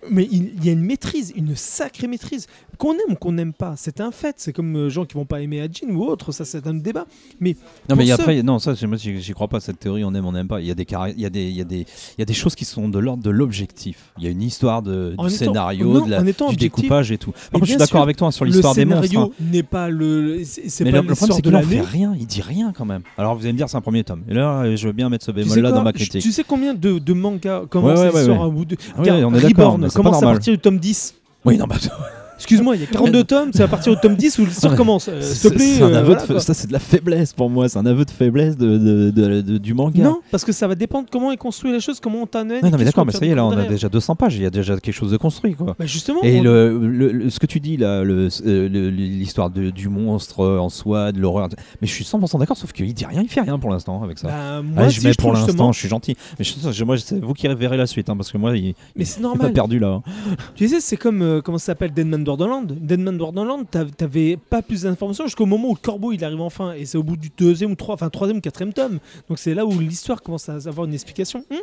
mais 0.10 0.28
il, 0.32 0.52
il 0.58 0.66
y 0.66 0.70
a 0.70 0.72
une 0.74 0.82
maîtrise, 0.82 1.32
une 1.36 1.56
sacrée 1.56 2.08
maîtrise. 2.08 2.48
Qu'on 2.80 2.94
aime 2.94 3.12
ou 3.12 3.16
qu'on 3.16 3.32
n'aime 3.34 3.54
pas, 3.54 3.76
c'est 3.78 4.02
un 4.02 4.12
fait. 4.12 4.36
C'est 4.40 4.52
comme 4.52 4.76
euh, 4.76 4.90
gens 4.90 5.06
qui 5.06 5.14
vont 5.14 5.26
pas 5.26 5.42
aimer 5.42 5.62
Adjin 5.62 5.88
ou 5.92 6.04
autre, 6.04 6.32
ça 6.32 6.44
c'est 6.44 6.66
un 6.66 6.74
débat. 6.74 7.06
Mais 7.40 7.56
Non 7.88 7.96
mais 7.96 8.10
après, 8.12 8.42
non 8.42 8.58
ça, 8.58 8.74
moi 8.88 8.98
j'y 8.98 9.32
crois 9.34 9.48
pas 9.48 9.60
cette 9.60 9.80
théorie. 9.80 10.04
On 10.04 10.14
aime, 10.16 10.26
on 10.26 10.32
n'aime 10.32 10.48
pas. 10.48 10.60
Il 10.60 10.66
y 10.66 10.72
a 10.72 10.74
des, 10.76 10.86
il 11.16 11.22
y 11.22 11.26
a 11.26 11.30
des, 11.30 11.44
il 11.44 11.56
y 11.56 11.62
a 11.62 11.66
des, 11.66 11.82
il 11.82 12.20
y 12.20 12.22
a 12.24 12.26
des 12.26 12.34
choses 12.34 12.56
qui 12.56 12.66
sont 12.66 12.90
de 12.90 12.98
l'ordre 12.98 13.22
de 13.22 13.30
l'objectif. 13.30 14.12
Il 14.18 14.24
y 14.24 14.28
a 14.28 14.32
une 14.32 14.42
histoire 14.42 14.82
de, 14.82 15.14
En 15.18 15.28
du 15.28 15.34
étant- 15.34 15.46
scénario, 15.46 15.94
non, 15.94 16.06
de 16.06 16.12
la- 16.12 16.22
du 16.24 16.30
objectif, 16.32 16.58
découpage 16.58 17.12
et 17.12 17.18
tout. 17.20 17.32
Par 17.32 17.42
mais 17.54 17.60
contre, 17.60 17.66
je 17.66 17.70
suis 17.72 17.78
d'accord 17.80 18.02
avec 18.02 18.18
toi 18.18 18.32
sur 18.32 18.44
le 18.46 18.50
l'histoire 18.52 18.74
des 18.74 18.86
monstres. 18.86 19.04
scénario 19.08 19.32
hein. 19.40 19.44
n'est 19.52 19.64
pas 19.64 19.90
le. 19.90 20.42
C'est 20.44 20.84
pas 20.84 20.90
le, 20.92 20.98
le 21.08 21.14
problème, 21.16 21.36
c'est 21.36 21.42
qu'il 21.44 21.56
en 21.56 21.62
fait 21.62 21.82
rien. 21.82 22.16
Il 22.20 22.26
dit 22.26 22.42
rien 22.42 22.74
quand 22.76 22.86
même. 22.86 23.04
Alors 23.20 23.36
vous 23.36 23.44
allez 23.44 23.54
me 23.54 23.58
dire, 23.58 23.70
c'est 23.70 23.78
un 23.78 23.82
premier 23.82 24.04
tome. 24.04 24.24
Et 24.28 24.34
là, 24.34 24.64
euh, 24.64 24.76
je 24.76 24.88
veux 24.88 24.94
bien 24.94 25.10
mettre 25.10 25.26
ce 25.26 25.32
Tu 25.32 25.38
sais 25.44 25.44
bémol 25.44 25.60
là 25.60 25.70
quoi 25.70 25.78
dans 25.78 25.84
ma 25.84 25.94
critique. 25.94 26.22
Tu 26.24 26.32
sais 26.32 26.44
combien 26.44 26.74
de, 26.74 26.98
de 26.98 27.14
mangas 27.14 27.66
commencent 27.70 28.00
à 28.00 28.50
bout 28.50 28.66
de. 28.66 28.76
Ah 28.98 29.02
Reborn 29.04 29.90
commence 29.94 30.22
à 30.22 30.26
partir 30.26 30.54
du 30.54 30.60
tome 30.60 30.80
10. 30.80 31.16
Oui, 31.46 31.58
non, 31.58 31.66
bah, 31.68 31.76
Excuse-moi, 32.44 32.76
il 32.76 32.82
y 32.82 32.84
a 32.84 32.88
42 32.88 33.24
tomes, 33.24 33.52
c'est 33.54 33.64
à 33.64 33.68
partir 33.70 33.94
du 33.96 34.00
tome 34.02 34.16
10 34.16 34.38
où 34.40 34.46
l'histoire 34.46 34.74
Ouais. 34.74 34.78
commence. 34.78 35.08
Euh, 35.08 35.22
S'il 35.22 35.50
te 35.50 35.56
plaît. 35.56 35.82
un 35.82 35.86
euh, 35.94 35.96
aveu 36.00 36.06
voilà, 36.08 36.22
de 36.22 36.34
fa- 36.34 36.40
ça 36.40 36.54
c'est 36.54 36.68
de 36.68 36.74
la 36.74 36.80
faiblesse 36.80 37.32
pour 37.32 37.50
moi. 37.50 37.70
C'est 37.70 37.80
un 37.80 37.86
aveu 37.86 38.04
de 38.04 38.12
faiblesse 38.12 38.58
de, 38.58 38.78
de- 38.78 39.12
de- 39.12 39.42
de- 39.42 39.58
du 39.58 39.74
manga. 39.74 40.04
Non, 40.04 40.20
parce 40.30 40.44
que 40.44 40.52
ça 40.52 40.68
va 40.68 40.76
dépendre 40.76 41.08
comment 41.10 41.32
est 41.32 41.38
construit 41.38 41.72
la 41.72 41.80
chose, 41.80 42.00
comment 42.02 42.22
on 42.24 42.28
t'amène. 42.28 42.62
Non, 42.62 42.70
non, 42.72 42.78
mais 42.78 42.84
d'accord, 42.86 43.06
mais 43.06 43.14
ça 43.14 43.26
y 43.26 43.30
est, 43.30 43.36
là, 43.36 43.46
on 43.46 43.52
a 43.52 43.64
déjà 43.64 43.88
200 43.88 44.16
pages. 44.16 44.36
Il 44.36 44.44
y 44.44 44.46
a 44.46 44.50
déjà 44.50 44.78
quelque 44.78 44.94
chose 44.94 45.12
de 45.12 45.18
construit, 45.18 45.56
quoi. 45.56 45.76
Bah 45.80 45.86
justement. 45.86 46.20
Et 46.22 46.40
on- 46.42 46.44
le, 46.44 46.78
le- 46.88 47.12
le- 47.14 47.30
ce 47.30 47.40
que 47.40 47.46
tu 47.46 47.60
dis 47.62 47.78
là, 47.78 48.02
euh, 48.04 48.30
l'histoire 48.70 49.50
du 49.50 49.88
monstre 49.90 50.42
euh, 50.42 50.58
en 50.60 50.70
soi, 50.70 51.12
de 51.12 51.20
l'horreur, 51.20 51.48
mais 51.82 51.88
je 51.88 51.94
suis 51.94 52.04
100% 52.04 52.40
d'accord, 52.40 52.58
sauf 52.58 52.72
qu'il 52.74 52.94
dit 52.94 53.06
rien, 53.06 53.22
il 53.22 53.30
fait 53.30 53.42
rien 53.42 53.58
pour 53.58 53.70
l'instant 53.70 54.04
avec 54.04 54.18
ça. 54.20 54.28
bah, 54.28 54.62
moi, 54.62 54.84
Allez, 54.84 54.92
si, 54.92 55.02
je 55.02 55.08
mets 55.08 55.14
pour 55.14 55.34
l'instant, 55.34 55.72
je 55.72 55.80
suis 55.80 55.90
gentil. 55.90 56.16
Mais 56.40 56.46
je, 56.46 56.84
moi, 56.84 56.98
c'est 56.98 57.20
vous 57.24 57.34
qui 57.34 57.48
verrez 57.48 57.78
la 57.78 57.88
suite, 57.88 58.10
hein, 58.10 58.18
parce 58.18 58.32
que 58.32 58.38
moi, 58.38 58.56
il, 58.58 58.74
Mais 58.96 59.06
c'est 59.06 59.22
normal. 59.22 59.54
perdu 59.54 59.80
là. 59.80 60.02
hein. 60.06 60.34
Tu 60.56 60.68
sais, 60.68 60.80
c'est 60.82 60.98
comme 60.98 61.22
euh, 61.22 61.42
comment 61.42 61.58
ça 61.58 61.68
s'appelle 61.68 61.92
Deadman 61.94 62.24
Borderland. 62.38 62.66
Deadman 62.80 63.18
Borderland, 63.18 63.66
t'av- 63.70 63.92
t'avais 63.92 64.38
pas 64.38 64.62
plus 64.62 64.84
d'informations 64.84 65.26
jusqu'au 65.26 65.46
moment 65.46 65.70
où 65.70 65.74
le 65.76 65.80
corbeau 65.82 66.12
il 66.12 66.24
arrive 66.24 66.42
enfin, 66.42 66.74
et 66.74 66.86
c'est 66.86 66.98
au 66.98 67.04
bout 67.04 67.18
du 67.18 67.30
deuxième 67.38 67.72
ou 67.72 67.76
trois, 67.76 67.96
enfin 67.96 68.10
troisième 68.10 68.38
ou 68.38 68.42
quatrième 68.42 68.74
tome. 68.74 69.00
Donc 69.30 69.40
c'est 69.40 69.54
là 69.54 69.66
où 69.66 69.80
l'histoire 69.80 70.22
commence 70.22 70.50
à 70.50 70.54
avoir 70.56 70.86
une 70.88 70.94
explication. 70.94 71.44
Hum 71.52 71.58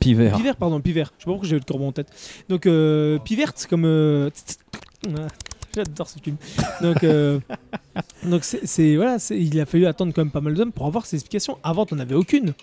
Pivert. 0.00 0.36
Pivert, 0.36 0.54
pardon, 0.56 0.80
Pivert. 0.80 1.12
Je 1.18 1.22
sais 1.22 1.26
pas 1.26 1.32
pourquoi 1.32 1.48
j'avais 1.48 1.58
le 1.60 1.64
corbeau 1.64 1.86
en 1.86 1.92
tête. 1.92 2.08
Donc 2.48 2.66
euh, 2.66 3.18
Pivert, 3.18 3.52
c'est 3.56 3.68
comme. 3.68 3.84
euh, 3.84 4.30
J'adore 5.74 6.08
ce 6.08 6.18
film. 6.18 6.36
Donc, 6.80 7.04
euh, 7.04 7.38
donc 8.24 8.42
c'est, 8.44 8.96
voilà, 8.96 9.16
il 9.30 9.60
a 9.60 9.66
fallu 9.66 9.86
attendre 9.86 10.12
quand 10.14 10.22
même 10.22 10.30
pas 10.30 10.40
mal 10.40 10.54
d'hommes 10.54 10.72
pour 10.72 10.86
avoir 10.86 11.04
ces 11.06 11.16
explications. 11.16 11.58
Avant, 11.62 11.84
t'en 11.86 11.98
avais 11.98 12.14
aucune. 12.14 12.54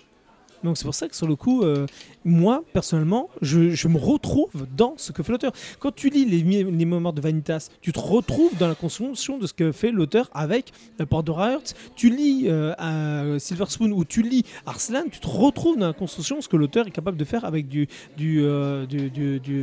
Donc 0.64 0.76
c'est 0.76 0.84
pour 0.84 0.94
ça 0.94 1.08
que 1.08 1.14
sur 1.16 1.26
le 1.26 1.36
coup, 1.36 1.62
euh, 1.62 1.86
moi 2.24 2.64
personnellement, 2.72 3.28
je, 3.42 3.88
me 3.88 3.98
retrouve 3.98 4.66
dans 4.76 4.94
ce 4.96 5.12
que 5.12 5.22
fait 5.22 5.32
l'auteur. 5.32 5.52
Quand 5.78 5.94
tu 5.94 6.08
lis 6.08 6.24
les, 6.24 6.42
les 6.42 6.84
mémoires 6.84 7.12
de 7.12 7.20
Vanitas, 7.20 7.68
tu 7.80 7.92
te 7.92 7.98
retrouves 8.00 8.56
dans 8.58 8.68
la 8.68 8.74
construction 8.74 9.38
de 9.38 9.46
ce 9.46 9.52
que 9.54 9.72
fait 9.72 9.90
l'auteur 9.92 10.30
avec 10.34 10.72
euh, 11.00 11.06
Pandora 11.06 11.52
Hearts. 11.52 11.74
Tu 11.94 12.10
lis 12.10 12.44
euh, 12.48 12.74
à 12.78 13.38
Silver 13.38 13.66
Spoon 13.68 13.90
ou 13.92 14.04
tu 14.04 14.22
lis 14.22 14.44
Arslan, 14.66 15.04
tu 15.10 15.20
te 15.20 15.28
retrouves 15.28 15.76
dans 15.78 15.88
la 15.88 15.92
construction 15.92 16.36
de 16.36 16.40
ce 16.40 16.48
que 16.48 16.56
l'auteur 16.56 16.86
est 16.86 16.90
capable 16.90 17.16
de 17.16 17.24
faire 17.24 17.44
avec 17.44 17.68
du- 17.68 17.88
du 18.16 18.44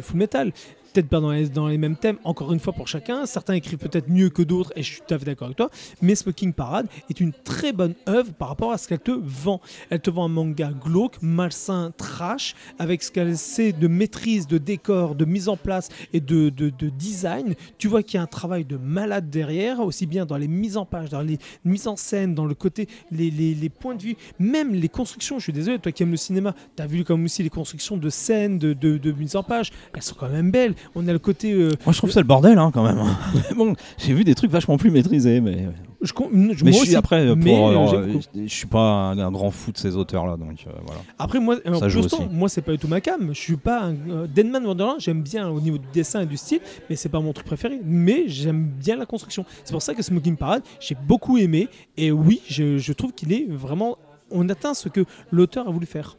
full 0.01 0.17
metal. 0.17 0.51
Peut-être 0.93 1.09
pas 1.09 1.19
dans 1.19 1.67
les, 1.67 1.77
mêmes 1.79 1.95
thèmes, 1.95 2.17
encore 2.23 2.53
une 2.53 2.59
fois 2.59 2.71
pour 2.71 2.87
chacun. 2.87 3.25
Certains 3.25 3.55
écrivent 3.55 3.79
peut-être 3.79 4.09
mieux 4.09 4.29
que 4.29 4.43
d'autres, 4.43 4.71
et 4.75 4.83
je 4.83 4.91
suis 4.93 5.01
tout 5.07 5.13
à 5.13 5.17
fait 5.17 5.25
d'accord 5.25 5.47
avec 5.47 5.57
toi. 5.57 5.71
Mais 6.03 6.13
Smoking 6.13 6.53
Parade 6.53 6.87
est 7.09 7.19
une 7.19 7.33
très 7.33 7.73
bonne 7.73 7.95
œuvre 8.07 8.31
par 8.33 8.49
rapport 8.49 8.71
à 8.71 8.77
ce 8.77 8.87
qu'elle 8.87 8.99
te 8.99 9.11
vend. 9.11 9.59
Elle 9.89 10.01
te 10.01 10.11
vend 10.11 10.25
un 10.25 10.29
manga 10.29 10.71
glauque, 10.71 11.15
malsain, 11.23 11.91
trash, 11.97 12.53
avec 12.77 13.01
ce 13.01 13.11
qu'elle 13.11 13.35
sait 13.37 13.71
de 13.71 13.87
maîtrise, 13.87 14.45
de 14.45 14.59
décor, 14.59 15.15
de 15.15 15.25
mise 15.25 15.49
en 15.49 15.57
place 15.57 15.89
et 16.13 16.19
de, 16.19 16.49
de- 16.49 16.69
de 16.69 16.89
design. 16.89 17.55
Tu 17.79 17.87
vois 17.87 18.03
qu'il 18.03 18.17
y 18.17 18.19
a 18.19 18.23
un 18.23 18.27
travail 18.27 18.63
de 18.63 18.77
malade 18.77 19.31
derrière, 19.31 19.79
aussi 19.79 20.05
bien 20.05 20.27
dans 20.27 20.37
les 20.37 20.47
mises 20.47 20.77
en 20.77 20.85
page, 20.85 21.09
dans 21.09 21.21
les 21.21 21.39
mises 21.65 21.87
en 21.87 21.95
scène, 21.95 22.35
dans 22.35 22.45
le 22.45 22.53
côté, 22.53 22.87
les, 23.09 23.69
points 23.69 23.95
de 23.95 24.03
vue, 24.03 24.15
même 24.37 24.75
les 24.75 24.89
constructions. 24.89 25.39
Je 25.39 25.43
suis 25.45 25.53
désolé, 25.53 25.79
toi 25.79 25.91
qui 25.91 26.03
aimes 26.03 26.11
le 26.11 26.17
cinéma, 26.17 26.53
tu 26.77 26.83
as 26.83 26.87
vu 26.87 27.03
comme 27.03 27.23
aussi 27.25 27.41
les 27.41 27.49
constructions 27.49 27.97
de 27.97 28.09
scènes, 28.11 28.59
de, 28.59 28.73
de, 28.73 28.99
de 28.99 29.11
mise 29.11 29.35
en 29.35 29.41
page. 29.41 29.71
Elles 29.95 30.03
sont 30.03 30.15
quand 30.15 30.29
même 30.29 30.51
belles. 30.51 30.75
On 30.95 31.07
a 31.07 31.13
le 31.13 31.19
côté. 31.19 31.51
euh, 31.53 31.71
Moi, 31.85 31.93
je 31.93 31.97
trouve 31.97 32.11
ça 32.11 32.19
le 32.19 32.25
bordel 32.27 32.57
hein, 32.57 32.71
quand 32.73 32.83
même. 32.83 33.01
Bon, 33.55 33.75
j'ai 33.97 34.13
vu 34.13 34.23
des 34.23 34.35
trucs 34.35 34.51
vachement 34.51 34.77
plus 34.77 34.91
maîtrisés, 34.91 35.41
mais 35.41 35.67
Je, 36.01 36.11
com- 36.13 36.27
je- 36.31 36.37
Mais 36.37 36.45
moi 36.45 36.55
je 36.71 36.71
suis 36.71 36.79
aussi. 36.81 36.95
après, 36.95 37.25
pour, 37.27 37.37
Mais, 37.37 37.55
euh, 37.55 37.93
euh, 37.95 38.19
je 38.45 38.53
suis 38.53 38.67
pas 38.67 38.79
un, 38.79 39.17
un 39.19 39.31
grand 39.31 39.51
fou 39.51 39.71
de 39.71 39.77
ces 39.77 39.95
auteurs-là, 39.95 40.35
donc 40.37 40.65
euh, 40.67 40.71
voilà. 40.85 41.01
Après, 41.17 41.39
moi, 41.39 41.57
euh, 41.65 41.73
Ça 41.75 41.87
joue 41.89 42.01
pourtant, 42.01 42.25
aussi. 42.25 42.27
moi, 42.33 42.49
c'est 42.49 42.61
pas 42.61 42.71
du 42.73 42.77
tout 42.77 42.87
ma 42.87 42.99
cam. 43.01 43.29
Je 43.33 43.39
suis 43.39 43.55
pas 43.57 43.83
un. 43.85 43.95
euh, 44.09 44.27
Deadman 44.27 44.65
Wonderland, 44.65 44.97
j'aime 44.99 45.21
bien 45.21 45.47
au 45.49 45.61
niveau 45.61 45.77
du 45.77 45.87
dessin 45.93 46.21
et 46.21 46.25
du 46.25 46.37
style, 46.37 46.59
mais 46.89 46.95
c'est 46.95 47.09
pas 47.09 47.19
mon 47.21 47.31
truc 47.33 47.45
préféré. 47.47 47.79
Mais 47.85 48.23
j'aime 48.27 48.65
bien 48.77 48.97
la 48.97 49.05
construction. 49.05 49.45
C'est 49.63 49.71
pour 49.71 49.81
ça 49.81 49.93
que 49.93 50.01
Smoking 50.03 50.35
Parade, 50.35 50.63
j'ai 50.79 50.95
beaucoup 51.07 51.37
aimé. 51.37 51.69
Et 51.97 52.11
oui, 52.11 52.41
je, 52.49 52.77
je 52.77 52.93
trouve 52.93 53.13
qu'il 53.13 53.31
est 53.31 53.47
vraiment. 53.49 53.97
On 54.35 54.49
atteint 54.49 54.73
ce 54.73 54.89
que 54.89 55.05
l'auteur 55.31 55.67
a 55.67 55.71
voulu 55.71 55.85
faire. 55.85 56.17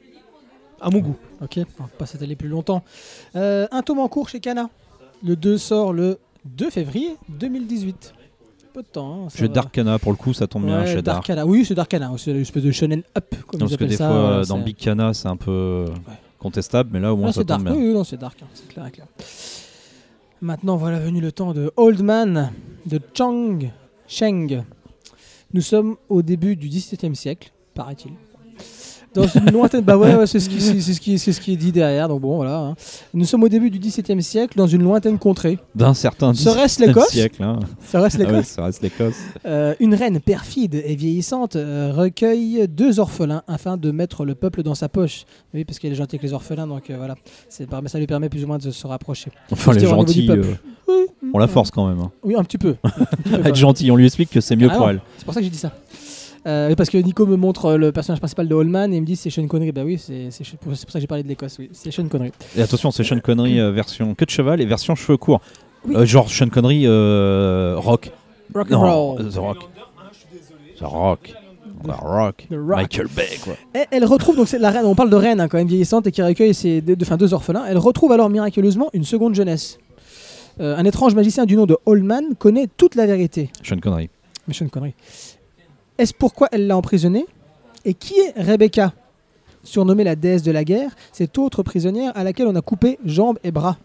À 0.81 0.91
mon 0.91 0.99
goût. 0.99 1.17
Ok, 1.43 1.59
on 1.79 1.83
va 1.85 1.89
pas 1.99 2.07
s'étaler 2.07 2.37
plus 2.37 2.49
longtemps. 2.49 2.83
Euh, 3.37 3.67
un 3.71 3.83
tome 3.83 4.01
en 4.01 4.09
cours 4.09 4.29
chez 4.29 4.41
Kana. 4.41 4.69
Le 5.25 5.37
2 5.37 5.57
sort 5.59 5.93
le 5.93 6.19
2 6.45 6.71
février 6.71 7.17
2018. 7.29 8.15
Peu 8.73 8.83
de 8.83 8.87
temps. 8.89 9.25
hein, 9.27 9.29
Chez 9.35 9.43
va. 9.47 9.49
Darkana, 9.55 9.99
pour 10.01 10.11
le 10.13 10.17
coup, 10.19 10.33
ça 10.35 10.47
tombe 10.49 10.67
bien 10.67 10.85
chez 10.85 10.95
Dark. 11.01 11.05
Darkana. 11.29 11.47
Oui, 11.47 11.65
c'est 11.65 11.75
Darkana. 11.77 12.11
C'est 12.19 12.33
une 12.33 12.41
espèce 12.41 12.65
de 12.65 12.73
shonen 12.73 13.03
up, 13.17 13.35
comme 13.47 13.61
Non, 13.61 13.67
ils 13.67 13.71
parce 13.71 13.77
que 13.79 13.85
des 13.85 13.97
ça. 13.97 14.09
fois, 14.09 14.17
euh, 14.17 14.45
dans 14.45 14.59
Big 14.59 14.77
Cana, 14.77 15.15
c'est 15.15 15.29
un 15.29 15.37
peu 15.37 15.85
contestable, 16.39 16.91
mais 16.93 16.99
là, 17.01 17.15
au 17.15 17.17
moins, 17.17 17.27
Là, 17.29 17.33
ça 17.33 17.41
tombe 17.45 17.47
dark. 17.47 17.63
bien. 17.63 17.75
Oui, 17.75 18.05
c'est 18.05 18.19
dark. 18.19 18.43
hein, 18.43 18.47
c'est 18.53 18.67
clair 18.69 18.91
clair. 18.91 19.07
Maintenant, 20.43 20.77
voilà 20.77 20.99
venu 20.99 21.21
le 21.21 21.33
temps 21.33 21.55
de 21.55 21.73
Old 21.77 22.03
Man 22.03 22.51
de 22.87 23.01
Chang 23.17 23.61
Sheng. 24.09 24.65
Nous 25.55 25.61
sommes 25.63 25.97
au 26.09 26.21
début 26.23 26.57
du 26.57 26.69
XVIIe 26.69 27.15
siècle, 27.17 27.53
paraît-il. 27.75 28.13
Dans 29.15 29.27
une 29.27 29.51
lointaine. 29.53 29.83
Bah 29.83 29.97
ouais, 29.97 30.15
ouais, 30.15 30.27
c'est 30.27 30.41
ce, 30.41 30.49
qui- 30.49 30.61
c'est- 30.61 30.81
c'est 30.81 30.95
ce, 30.95 31.01
qui- 31.01 31.19
c'est 31.19 31.33
ce 31.33 31.41
qui 31.41 31.53
est 31.53 31.57
dit 31.57 31.73
derrière, 31.73 32.09
donc 32.09 32.21
bon, 32.21 32.37
voilà. 32.37 32.59
hein. 32.59 32.75
Nous 33.15 33.25
sommes 33.25 33.43
au 33.45 33.49
début 33.49 33.71
du 33.71 33.79
XVIIe 33.79 34.23
siècle, 34.23 34.57
dans 34.59 34.67
une 34.67 34.83
lointaine 34.83 35.19
contrée. 35.19 35.59
D'un 35.75 35.95
certain 35.95 36.35
Serait-ce 36.35 36.79
19e 36.83 36.87
l'Écosse 36.89 37.09
siècle. 37.11 37.43
Hein. 37.43 37.61
Ça 37.87 38.01
reste 38.01 38.17
Ah 38.21 38.25
ouais, 38.25 38.31
l'Écosse. 38.33 38.47
ça 38.49 38.65
reste 38.65 38.83
l'Écosse. 38.83 39.15
Euh, 39.47 39.75
une 39.81 39.95
reine 39.95 40.21
perfide 40.21 40.75
et 40.85 40.95
vieillissante 40.97 41.57
euh, 41.57 41.93
recueille 41.95 42.67
deux 42.69 42.99
orphelins 43.01 43.43
afin 43.47 43.77
de 43.77 43.91
mettre 43.91 44.25
le 44.25 44.35
peuple 44.35 44.63
dans 44.63 44.75
sa 44.75 44.89
poche. 44.89 45.25
Oui, 45.55 45.65
parce 45.65 45.79
qu'elle 45.79 45.93
est 45.93 45.97
gentille 45.97 46.17
avec 46.19 46.29
les 46.29 46.35
orphelins, 46.35 46.67
donc 46.67 46.91
euh, 46.91 46.97
voilà. 46.97 47.15
C'est 47.49 47.69
par- 47.69 47.83
ça 47.87 47.99
lui 47.99 48.07
permet 48.07 48.29
plus 48.29 48.43
ou 48.45 48.47
moins 48.47 48.59
de 48.59 48.71
se 48.71 48.87
rapprocher. 48.87 49.31
Enfin, 49.53 49.73
les 49.73 49.81
C'était 49.81 49.93
au 49.93 49.97
niveau 49.97 50.05
du 50.05 50.13
gentils, 50.13 50.27
peuple. 50.27 50.49
euh, 50.89 51.07
on 51.33 51.39
la 51.39 51.47
force 51.47 51.71
quand 51.71 51.87
même. 51.89 52.01
hein. 52.01 52.11
Oui, 52.23 52.35
un 52.37 52.43
petit 52.45 52.59
peu. 52.59 52.77
Un 52.83 52.91
petit 52.91 53.05
peu, 53.31 53.31
quand 53.43 53.45
Être 53.49 53.55
gentil, 53.57 53.91
on 53.91 53.97
lui 53.97 54.07
explique 54.07 54.31
que 54.31 54.41
c'est 54.41 54.57
mieux 54.57 54.69
Ah 54.71 54.75
pour 54.77 54.87
non. 54.87 54.91
elle. 54.91 55.01
C'est 55.19 55.25
pour 55.25 55.35
ça 55.35 55.41
que 55.41 55.45
j'ai 55.45 55.51
dit 55.51 55.59
ça. 55.59 55.73
Euh, 56.47 56.75
parce 56.75 56.91
que 56.91 56.99
Nico 56.99 57.27
me 57.27 57.37
montre 57.37 57.67
euh, 57.67 57.77
le 57.79 57.93
personnage 57.93 58.19
principal 58.19 58.47
de 58.47 58.55
Holman 58.55 58.93
et 58.93 58.97
il 58.97 59.01
me 59.01 59.07
dit 59.07 59.17
c'est 59.17 59.31
Sean 59.31 59.47
Connery. 59.47 59.73
Bah 59.73 59.83
oui, 59.85 59.99
c'est 59.99 60.29
pour 60.61 60.77
ça 60.77 60.85
que 60.85 61.01
j'ai 61.01 61.07
parlé 61.07 61.23
de 61.23 61.29
l'Écosse. 61.29 61.57
Oui, 61.59 61.71
c'est 61.73 61.91
Sean 61.91 62.07
Connery. 62.09 62.33
Et 62.57 62.61
attention, 62.63 62.91
c'est 62.91 63.03
Sean 63.03 63.19
Connery 63.21 63.61
euh, 63.61 63.71
version 63.71 64.15
queue 64.15 64.27
de 64.27 64.31
cheval 64.31 64.61
et 64.61 64.67
version 64.67 64.95
cheveux 64.95 65.17
courts. 65.17 65.41
Oui. 65.87 65.97
Euh, 65.97 66.05
genre 66.05 66.29
Sean 66.31 66.49
Connery 66.49 66.87
rock. 66.87 68.11
Rock 68.55 68.71
and 68.71 68.79
Non, 68.79 69.15
roll. 69.15 69.31
The 69.31 69.37
Rock. 69.37 69.59
The 70.79 70.83
Rock. 70.83 71.35
The 71.87 71.93
Rock. 71.93 72.47
The 72.49 72.55
Rock. 72.55 72.77
Michael 72.77 73.09
Bay, 73.15 73.39
quoi. 73.43 73.55
Et 73.75 73.85
elle 73.91 74.05
retrouve 74.05 74.37
donc 74.37 74.51
la 74.53 74.71
reine. 74.71 74.85
On 74.85 74.95
parle 74.95 75.11
de 75.11 75.17
reine 75.17 75.41
hein, 75.41 75.49
quand 75.49 75.57
même 75.59 75.67
vieillissante 75.67 76.07
et 76.07 76.13
qui 76.13 76.23
recueille 76.23 76.55
ses 76.55 76.83
deux, 76.83 76.97
enfin, 77.01 77.17
deux 77.17 77.33
orphelins. 77.33 77.65
Elle 77.67 77.79
retrouve 77.79 78.13
alors 78.13 78.29
miraculeusement 78.29 78.91
une 78.93 79.05
seconde 79.05 79.35
jeunesse. 79.35 79.79
Un 80.61 80.85
étrange 80.85 81.15
magicien 81.17 81.47
du 81.47 81.57
nom 81.57 81.67
de 81.67 81.77
Holman 81.85 82.37
connaît 82.39 82.69
toute 82.77 82.95
la 82.95 83.07
vérité. 83.07 83.51
Sean 83.63 83.79
Connery. 83.79 84.09
Mais 84.47 84.55
Sean 84.55 84.69
Connery. 84.69 84.95
Est-ce 85.99 86.13
pourquoi 86.15 86.49
elle 86.53 86.67
l'a 86.67 86.77
emprisonné? 86.77 87.27
Et 87.85 87.95
qui 87.95 88.15
est 88.15 88.33
Rebecca? 88.41 88.93
Surnommée 89.63 90.05
la 90.05 90.17
déesse 90.17 90.43
de 90.43 90.51
la 90.53 90.65
guerre, 90.65 90.91
cette 91.13 91.39
autre 91.39 91.63
prisonnière 91.63 92.13
à 92.17 92.25
laquelle 92.25 92.47
on 92.47 92.55
a 92.57 92.61
coupé 92.61 92.99
jambes 93.05 93.39
et 93.45 93.51
bras. 93.51 93.79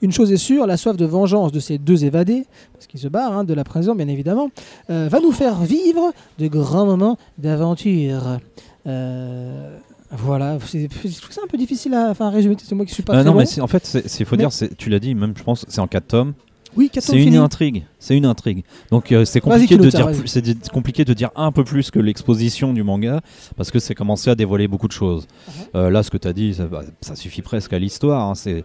Une 0.00 0.12
chose 0.12 0.32
est 0.32 0.36
sûre, 0.36 0.66
la 0.66 0.76
soif 0.76 0.96
de 0.96 1.04
vengeance 1.04 1.50
de 1.52 1.60
ces 1.60 1.78
deux 1.78 2.04
évadés, 2.04 2.46
parce 2.72 2.86
qu'ils 2.86 3.00
se 3.00 3.08
barrent 3.08 3.32
hein, 3.36 3.44
de 3.44 3.52
la 3.54 3.64
prison 3.64 3.94
bien 3.94 4.08
évidemment, 4.08 4.50
euh, 4.90 5.08
va 5.10 5.20
nous 5.20 5.32
faire 5.32 5.60
vivre 5.60 6.12
de 6.38 6.46
grands 6.48 6.86
moments 6.86 7.16
d'aventure. 7.36 8.38
Euh, 8.86 9.76
voilà, 10.12 10.58
c'est 10.66 10.88
je 11.04 11.20
trouve 11.20 11.32
ça 11.34 11.42
un 11.44 11.48
peu 11.48 11.58
difficile 11.58 11.94
à 11.94 12.10
enfin, 12.10 12.30
résumer, 12.30 12.56
c'est 12.62 12.74
moi 12.74 12.86
qui 12.86 12.94
suis 12.94 13.02
pas 13.02 13.12
Euh, 13.14 13.16
très 13.16 13.24
non, 13.24 13.32
bon. 13.36 13.38
mais 13.44 13.60
en 13.60 13.66
fait, 13.66 13.98
il 14.18 14.24
faut 14.24 14.36
Mais- 14.36 14.46
dire, 14.46 14.50
tu 14.78 14.88
l'as 14.88 15.00
dit, 15.00 15.14
même 15.14 15.34
je 15.36 15.42
pense, 15.42 15.64
c'est 15.68 15.80
en 15.80 15.86
4 15.88 16.06
tomes. 16.06 16.32
Oui, 16.76 16.90
C'est 16.94 17.22
une 17.22 17.36
intrigue. 17.36 17.84
C'est 17.98 18.16
une 18.16 18.26
intrigue. 18.26 18.62
Donc 18.90 19.10
euh, 19.12 19.24
c'est 19.24 19.40
compliqué 19.40 19.76
de 19.76 19.88
dire, 19.90 20.06
c'est 20.26 20.68
compliqué 20.70 21.04
de 21.04 21.12
dire 21.14 21.30
un 21.34 21.50
peu 21.52 21.64
plus 21.64 21.90
que 21.90 21.98
l'exposition 21.98 22.72
du 22.72 22.82
manga 22.82 23.20
parce 23.56 23.70
que 23.70 23.78
c'est 23.78 23.94
commencé 23.94 24.30
à 24.30 24.34
dévoiler 24.34 24.68
beaucoup 24.68 24.88
de 24.88 24.92
choses. 24.92 25.26
Uh-huh. 25.26 25.52
Euh, 25.76 25.90
là, 25.90 26.02
ce 26.02 26.10
que 26.10 26.18
tu 26.18 26.28
as 26.28 26.32
dit, 26.32 26.54
ça, 26.54 26.66
va- 26.66 26.82
ça 27.00 27.16
suffit 27.16 27.42
presque 27.42 27.72
à 27.72 27.78
l'histoire. 27.78 28.28
hein. 28.28 28.34
C'est, 28.34 28.64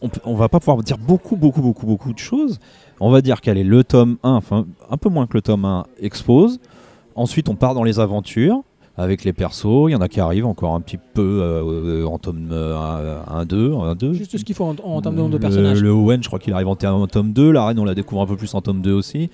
on, 0.00 0.08
on 0.24 0.34
va 0.34 0.48
pas 0.48 0.60
pouvoir 0.60 0.82
dire 0.82 0.98
beaucoup, 0.98 1.36
beaucoup, 1.36 1.60
beaucoup, 1.62 1.86
beaucoup 1.86 2.12
de 2.12 2.18
choses. 2.18 2.58
On 3.00 3.10
va 3.10 3.20
dire 3.20 3.40
qu'elle 3.40 3.58
est 3.58 3.64
le 3.64 3.84
tome 3.84 4.16
1, 4.22 4.30
enfin 4.32 4.66
un 4.90 4.96
peu 4.96 5.08
moins 5.08 5.26
que 5.26 5.34
le 5.34 5.42
tome 5.42 5.64
1 5.64 5.86
expose. 6.00 6.60
Ensuite, 7.14 7.48
on 7.48 7.54
part 7.56 7.74
dans 7.74 7.82
les 7.84 7.98
aventures 8.00 8.62
avec 8.98 9.24
les 9.24 9.32
persos. 9.32 9.88
Il 9.88 9.92
y 9.92 9.94
en 9.94 10.00
a 10.00 10.08
qui 10.08 10.20
arrivent 10.20 10.44
encore 10.46 10.74
un 10.74 10.80
petit 10.80 10.98
peu 10.98 11.40
euh, 11.42 12.04
en 12.04 12.18
tome 12.18 12.52
1, 12.52 13.44
2, 13.46 13.72
1, 13.74 13.94
2. 13.94 14.12
Juste 14.12 14.36
ce 14.36 14.44
qu'il 14.44 14.54
faut 14.54 14.64
en, 14.64 14.76
en 14.82 15.00
termes 15.00 15.14
de 15.14 15.20
nombre 15.20 15.30
de 15.32 15.36
Le- 15.36 15.40
personnages. 15.40 15.80
Le 15.82 15.90
Owen, 15.90 16.22
je 16.22 16.28
crois 16.28 16.38
qu'il 16.38 16.52
arrive 16.52 16.68
en, 16.68 16.76
en 16.84 17.06
tome 17.06 17.32
2. 17.32 17.50
La 17.52 17.64
reine, 17.66 17.78
on 17.78 17.84
la 17.84 17.94
découvre 17.94 18.20
un 18.22 18.26
peu 18.26 18.36
plus 18.36 18.52
en 18.54 18.60
tome 18.60 18.82
2 18.82 18.92
aussi. 18.92 19.30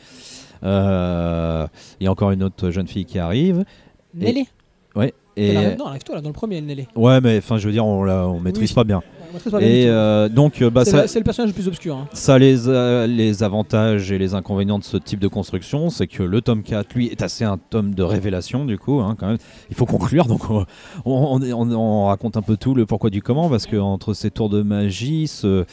Euh, 0.62 1.66
Il 2.00 2.04
y 2.04 2.06
a 2.06 2.10
encore 2.12 2.30
une 2.30 2.42
autre 2.42 2.70
jeune 2.70 2.86
fille 2.86 3.04
qui 3.04 3.18
arrive. 3.18 3.64
Nelly 4.14 4.46
Ouais. 4.94 5.12
Et, 5.36 5.52
Non, 5.54 5.60
elle 5.60 5.80
arrive 5.88 6.02
toi 6.04 6.14
là, 6.14 6.20
dans 6.20 6.28
le 6.28 6.34
premier, 6.34 6.60
Nelly. 6.60 6.86
ouais, 6.94 7.20
mais 7.20 7.38
enfin, 7.38 7.58
je 7.58 7.66
veux 7.66 7.72
dire, 7.72 7.84
on, 7.84 8.04
la, 8.04 8.28
on 8.28 8.38
maîtrise 8.38 8.70
Oui. 8.70 8.74
pas 8.74 8.84
bien. 8.84 9.02
Et 9.60 9.86
euh, 9.88 10.28
donc, 10.28 10.62
euh, 10.62 10.70
bah, 10.70 10.84
c'est, 10.84 11.18
le, 11.18 11.24
personnage 11.24 11.50
le 11.50 11.54
plus 11.54 11.68
obscur. 11.68 11.96
hein. 11.96 12.08
ça 12.12 12.38
les, 12.38 12.68
euh, 12.68 13.06
les 13.06 13.42
avantages 13.42 14.12
et 14.12 14.18
les 14.18 14.34
inconvénients 14.34 14.78
de 14.78 14.84
ce 14.84 14.96
type 14.96 15.18
de 15.20 15.28
construction, 15.28 15.90
c'est 15.90 16.06
que 16.06 16.22
le 16.22 16.40
tome 16.40 16.62
4, 16.62 16.94
lui, 16.94 17.08
est 17.08 17.22
assez 17.22 17.44
un 17.44 17.58
tome 17.58 17.94
de 17.94 18.02
révélation, 18.02 18.64
du 18.64 18.78
coup, 18.78 19.00
hein, 19.00 19.16
quand 19.18 19.26
même. 19.28 19.38
Il 19.70 19.76
faut 19.76 19.86
conclure, 19.86 20.26
donc 20.26 20.48
on, 20.50 20.64
on, 21.04 21.40
on- 21.42 21.72
on 21.72 22.06
raconte 22.06 22.36
un 22.36 22.42
peu 22.42 22.56
tout, 22.56 22.74
le 22.74 22.86
pourquoi 22.86 23.10
du 23.10 23.22
comment, 23.22 23.48
parce 23.48 23.66
que 23.66 23.76
entre 23.76 24.14
ces 24.14 24.30
tours 24.30 24.48
de 24.48 24.62
magie, 24.62 25.26
ce 25.28 25.64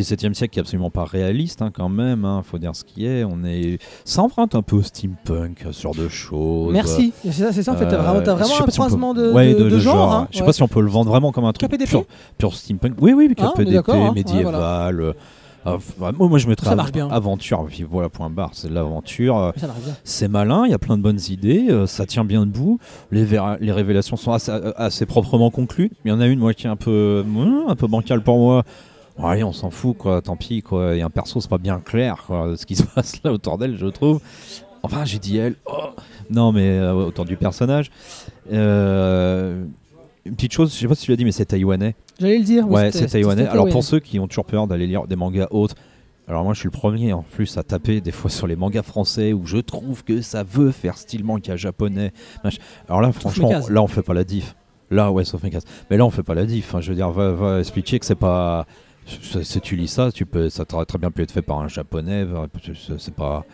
17e 0.00 0.34
siècle 0.34 0.52
qui 0.52 0.58
est 0.58 0.62
absolument 0.62 0.90
pas 0.90 1.04
réaliste, 1.04 1.62
hein, 1.62 1.70
quand 1.72 1.88
même, 1.88 2.24
hein, 2.24 2.42
faut 2.44 2.58
dire 2.58 2.74
ce 2.74 2.84
qui 2.84 3.06
est, 3.06 3.24
on 3.24 3.44
est... 3.44 3.78
Ça 4.04 4.22
emprunte 4.22 4.54
un 4.54 4.62
peu 4.62 4.76
au 4.76 4.82
steampunk, 4.82 5.64
ce 5.70 5.82
genre 5.82 5.94
de 5.94 6.08
choses. 6.08 6.72
Merci. 6.72 7.12
C'est 7.24 7.32
ça, 7.32 7.52
c'est 7.52 7.62
ça 7.62 7.72
en 7.72 7.76
fait. 7.76 7.86
T'as 7.88 7.96
Euh, 7.96 8.02
vraiment, 8.02 8.20
je 8.20 8.24
sais 8.24 8.32
vraiment 8.32 8.44
un 8.44 8.46
si 8.46 8.60
on 8.62 8.64
peut- 8.66 8.72
croisement 8.72 9.14
de, 9.14 9.32
ouais, 9.32 9.54
de, 9.54 9.68
de 9.68 9.78
genre. 9.78 10.12
hein. 10.12 10.28
Je 10.30 10.36
sais 10.36 10.42
Ouais. 10.42 10.46
pas 10.46 10.52
si 10.52 10.62
on 10.62 10.68
peut 10.68 10.80
le 10.80 10.90
vendre 10.90 11.10
vraiment 11.10 11.32
comme 11.32 11.44
un 11.44 11.52
truc 11.52 11.70
KPDP? 11.70 11.88
pur, 11.90 12.04
pur 12.38 12.54
steampunk. 12.54 12.94
Oui, 13.00 13.12
oui, 13.12 13.28
est 13.30 13.34
KPDP, 13.34 13.88
médiéval. 14.14 15.00
euh, 15.00 15.12
euh, 15.66 15.76
moi, 16.18 16.38
je 16.38 16.48
mettrais 16.48 16.74
bien. 16.92 17.08
aventure. 17.10 17.66
Puis 17.68 17.82
voilà, 17.82 18.08
point 18.08 18.30
barre, 18.30 18.50
c'est 18.54 18.68
de 18.68 18.74
l'aventure. 18.74 19.36
euh. 19.36 19.50
C'est 20.04 20.28
malin, 20.28 20.62
il 20.64 20.70
y 20.70 20.74
a 20.74 20.78
plein 20.78 20.96
de 20.96 21.02
bonnes 21.02 21.20
idées, 21.28 21.66
euh, 21.68 21.86
ça 21.86 22.06
tient 22.06 22.24
bien 22.24 22.46
debout. 22.46 22.78
Les, 23.10 23.26
les 23.60 23.72
révélations 23.72 24.16
sont 24.16 24.32
assez, 24.32 24.50
euh, 24.52 24.72
assez 24.76 25.04
proprement 25.04 25.50
conclues. 25.50 25.90
Il 26.04 26.08
y 26.10 26.12
en 26.12 26.20
a 26.20 26.26
une, 26.26 26.38
moi, 26.38 26.54
qui 26.54 26.66
est 26.66 26.70
un 26.70 26.76
peu, 26.76 26.90
euh, 27.26 27.64
un 27.68 27.76
peu 27.76 27.86
bancale 27.86 28.22
pour 28.22 28.38
moi. 28.38 28.62
Bon, 29.18 29.26
allez, 29.26 29.42
on 29.44 29.52
s'en 29.52 29.70
fout, 29.70 29.96
quoi. 29.96 30.22
Tant 30.22 30.36
pis, 30.36 30.62
quoi. 30.62 30.94
Il 30.94 30.98
y 30.98 31.02
a 31.02 31.06
un 31.06 31.10
perso, 31.10 31.40
c'est 31.40 31.50
pas 31.50 31.58
bien 31.58 31.80
clair, 31.80 32.24
quoi, 32.26 32.56
ce 32.56 32.64
qui 32.66 32.76
se 32.76 32.82
passe 32.94 33.22
là 33.24 33.32
autour 33.32 33.58
d'elle, 33.58 33.76
je 33.76 33.86
trouve. 33.86 34.20
Enfin, 34.82 35.04
j'ai 35.04 35.18
dit 35.18 35.36
elle. 35.38 35.56
Oh. 35.66 35.88
Non, 36.30 36.52
mais 36.52 36.68
euh, 36.78 36.92
autour 36.92 37.24
du 37.24 37.36
personnage. 37.36 37.90
Euh, 38.52 39.64
une 40.24 40.34
petite 40.36 40.52
chose, 40.52 40.72
je 40.74 40.78
sais 40.78 40.86
pas 40.88 40.94
si 40.94 41.04
tu 41.04 41.10
l'as 41.10 41.16
dit, 41.16 41.24
mais 41.24 41.32
c'est 41.32 41.46
taïwanais. 41.46 41.94
J'allais 42.20 42.38
le 42.38 42.44
dire. 42.44 42.68
Ouais, 42.70 42.90
c'est 42.92 43.06
taïwanais. 43.06 43.46
Alors 43.46 43.68
pour 43.68 43.82
ceux 43.82 43.98
qui 44.00 44.18
ont 44.20 44.28
toujours 44.28 44.44
peur 44.44 44.66
d'aller 44.66 44.86
lire 44.86 45.06
des 45.06 45.16
mangas 45.16 45.48
autres, 45.50 45.74
alors 46.28 46.44
moi 46.44 46.52
je 46.52 46.60
suis 46.60 46.66
le 46.66 46.72
premier 46.78 47.12
en 47.14 47.22
plus 47.22 47.56
à 47.56 47.62
taper 47.62 48.00
des 48.02 48.12
fois 48.12 48.30
sur 48.38 48.46
les 48.46 48.56
mangas 48.56 48.82
français 48.82 49.32
où 49.32 49.46
je 49.46 49.56
trouve 49.56 50.04
que 50.04 50.20
ça 50.20 50.42
veut 50.42 50.70
faire 50.70 50.98
style 50.98 51.24
manga 51.24 51.56
japonais. 51.56 52.12
Alors 52.88 53.00
là 53.00 53.10
franchement, 53.12 53.50
là 53.70 53.82
on 53.82 53.86
fait 53.86 54.02
pas 54.02 54.14
la 54.14 54.24
diff. 54.24 54.54
Là 54.90 55.10
ouais, 55.10 55.24
sauf 55.24 55.42
mes 55.42 55.50
cases. 55.50 55.64
Mais 55.90 55.96
là 55.96 56.04
on 56.04 56.10
fait 56.10 56.22
pas 56.22 56.34
la 56.34 56.44
diff. 56.44 56.74
hein. 56.74 56.80
Je 56.82 56.90
veux 56.90 56.94
dire, 56.96 57.10
va, 57.10 57.32
va 57.32 57.58
expliquer 57.60 57.98
que 57.98 58.04
c'est 58.06 58.14
pas. 58.14 58.66
C'est- 59.44 59.60
tu 59.60 59.76
lis 59.76 59.88
ça, 59.88 60.10
tu 60.12 60.26
peux, 60.26 60.48
ça 60.50 60.64
aurait 60.72 60.84
très 60.86 60.98
bien 60.98 61.10
pu 61.10 61.22
être 61.22 61.32
fait 61.32 61.42
par 61.42 61.58
un 61.60 61.68
japonais. 61.68 62.26
c'est- 62.98 63.14
pas. 63.14 63.44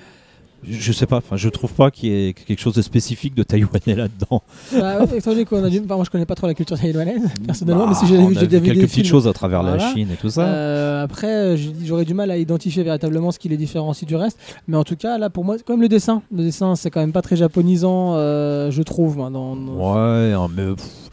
Je 0.67 0.93
sais 0.93 1.05
pas, 1.05 1.21
je 1.35 1.49
trouve 1.51 1.75
pas 1.75 1.91
qu'il 1.91 2.09
y 2.09 2.29
ait 2.29 2.33
quelque 2.33 2.59
chose 2.59 2.73
de 2.73 2.81
spécifique 2.81 3.35
de 3.35 3.43
taïwanais 3.43 3.95
là-dedans. 3.97 4.43
Bah, 4.73 5.05
ouais, 5.05 5.19
étant 5.19 5.33
donné 5.33 5.45
qu'on 5.45 5.63
a 5.63 5.69
dû- 5.69 5.83
enfin, 5.85 5.97
moi 5.97 6.05
je 6.07 6.11
connais 6.11 6.25
pas 6.25 6.35
trop 6.37 6.47
la 6.47 6.55
culture 6.55 6.79
taïwanaise 6.81 7.21
personnellement, 7.45 7.85
Bah, 7.85 7.91
mais 7.93 8.07
si 8.07 8.07
j'ai 8.07 8.17
vu, 8.17 8.29
vu 8.29 8.35
quelques 8.35 8.49
des 8.63 8.73
petites 8.73 8.89
films. 8.89 9.05
choses 9.05 9.29
à 9.29 9.35
travers 9.35 9.63
la. 9.63 9.79
Chine 9.93 10.09
et 10.11 10.17
tout 10.17 10.31
ça. 10.31 10.47
Euh, 10.47 11.05
après, 11.05 11.27
euh, 11.31 11.57
dit- 11.57 11.85
j'aurais 11.87 12.07
du 12.07 12.15
mal 12.15 12.31
à 12.31 12.39
identifier 12.39 12.83
véritablement 12.83 13.31
ce 13.31 13.39
qui 13.39 13.51
les 13.51 13.59
différencie 13.59 14.09
du 14.09 14.17
reste. 14.17 14.39
Mais 14.67 14.79
en 14.79 14.85
tout 14.85 14.97
cas, 14.97 15.19
là, 15.19 15.29
pour 15.29 15.45
moi, 15.45 15.59
c'est 15.59 15.67
comme 15.67 15.83
le 15.83 15.89
dessin. 15.89 16.23
Le 16.35 16.45
dessin, 16.45 16.77
c'est 16.77 16.89
quand 16.91 17.01
même 17.01 17.13
pas 17.13 17.21
très 17.21 17.37
japonisant, 17.37 18.15
euh, 18.15 18.71
je 18.71 18.81
trouve. 18.83 19.19
moi, 19.19 19.29
dans, 19.29 19.57
dans- 19.57 19.95
Ouais, 19.95 20.33
hein, 20.33 20.49
mais 20.57 20.75
pff, 20.75 21.04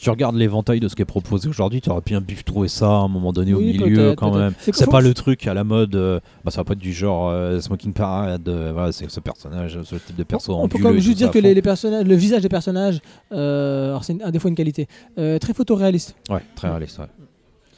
si 0.00 0.04
tu 0.04 0.10
regardes 0.10 0.34
l'éventail 0.36 0.80
de 0.80 0.88
ce 0.88 0.96
qui 0.96 1.02
est 1.02 1.04
proposé 1.04 1.46
aujourd'hui, 1.46 1.82
tu 1.82 1.90
aurais 1.90 2.00
bien 2.00 2.22
pu 2.22 2.42
trouver 2.42 2.68
ça 2.68 2.86
à 2.86 3.00
un 3.00 3.08
moment 3.08 3.34
donné 3.34 3.52
au 3.52 3.60
milieu 3.60 4.14
quand 4.14 4.34
même. 4.34 4.54
C'est 4.58 4.72
que- 4.72 4.90
pas 4.90 5.02
le 5.02 5.12
truc 5.12 5.46
à 5.46 5.52
la 5.52 5.62
mode, 5.62 5.94
euh, 5.94 6.20
bah, 6.42 6.50
ça 6.50 6.62
va 6.62 6.64
pas 6.64 6.72
être 6.72 6.78
du 6.78 6.94
genre 6.94 7.28
euh, 7.28 7.60
Smoking 7.60 7.92
Parade, 7.92 8.48
euh, 8.48 8.70
voilà, 8.72 8.92
c'est 8.92 9.10
ce 9.10 9.20
personnage, 9.20 9.78
ce 9.84 9.96
type 9.96 10.16
de 10.16 10.22
perso 10.22 10.54
On 10.54 10.68
peut 10.68 10.76
ambuleux 10.76 10.82
quand 10.84 10.90
même 10.94 11.00
juste 11.02 11.18
dire 11.18 11.26
ça 11.26 11.32
que 11.34 11.38
les, 11.38 11.52
les 11.52 11.60
personnages, 11.60 12.06
le 12.06 12.14
visage 12.14 12.40
des 12.40 12.48
personnages, 12.48 13.00
alors 13.30 14.02
c'est 14.04 14.16
un 14.22 14.30
des 14.30 14.38
fois 14.38 14.48
une 14.48 14.56
qualité, 14.56 14.88
très 15.16 15.52
photoréaliste. 15.52 16.14
Ouais, 16.30 16.40
très 16.56 16.70
réaliste, 16.70 16.98
ouais. 16.98 17.04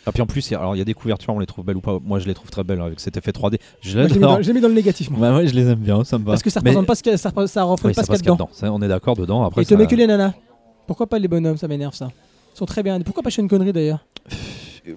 Ah, 0.07 0.13
puis 0.13 0.23
en 0.23 0.27
plus, 0.27 0.49
il 0.49 0.53
y 0.53 0.57
a- 0.57 0.61
alors 0.61 0.77
il 0.77 0.79
y 0.79 0.83
a 0.83 0.85
des 0.85 0.95
couvertures, 0.95 1.35
on 1.35 1.41
les 1.41 1.47
trouve 1.47 1.65
belles 1.65 1.77
ou 1.77 1.81
pas. 1.81 1.99
Moi, 2.05 2.21
je 2.21 2.27
les 2.29 2.35
trouve 2.35 2.51
très 2.51 2.63
belles 2.63 2.81
avec 2.81 3.01
cet 3.01 3.17
effet 3.17 3.33
3D. 3.33 3.59
Je 3.81 3.99
Moi, 3.99 4.09
l'adore. 4.09 4.39
dans- 4.41 4.69
le 4.69 4.75
négatif, 4.75 5.11
moi. 5.11 5.29
Ouais, 5.31 5.37
ouais, 5.39 5.47
je 5.49 5.55
les 5.55 5.67
aime 5.69 5.79
bien, 5.81 6.03
ça 6.05 6.19
me 6.19 6.25
va. 6.25 6.33
Parce 6.33 6.43
que 6.45 6.51
ça 6.51 6.61
Mais- 6.63 6.71
représente 6.71 6.87
pas 6.87 6.95
ce 6.97 7.11
a- 7.11 7.17
ça, 7.17 7.29
représente- 7.31 7.51
ça 7.51 7.63
reflète 7.65 7.87
Oui, 7.91 7.95
pas 7.95 8.03
ça 8.03 8.03
ce 8.03 8.07
qu'il 8.07 8.13
y 8.13 8.15
a 8.15 8.15
passe 8.15 8.21
qu'il 8.23 8.29
y 8.29 8.31
a 8.31 8.35
dedans. 8.35 8.45
dedans. 8.47 8.51
Ça, 8.53 8.73
on 8.73 8.83
est 8.83 8.89
d'accord 8.89 9.17
dedans. 9.17 9.45
Après, 9.45 9.63
Et 9.63 9.65
te 9.65 9.71
ça- 9.71 9.77
met 9.77 9.87
que 9.87 9.95
les 9.97 10.07
nanas. 10.09 10.33
Pourquoi 10.87 11.07
pas 11.07 11.19
les 11.19 11.29
bonhommes 11.29 11.57
Ça 11.57 11.69
m'énerve 11.69 11.95
ça. 11.95 12.11
Ils 12.55 12.59
sont 12.59 12.67
très 12.67 12.83
bien. 12.83 13.01
Pourquoi 13.01 13.23
pas 13.23 13.31
Sean 13.31 13.47
Connery 13.49 13.73
d'ailleurs? 13.73 14.05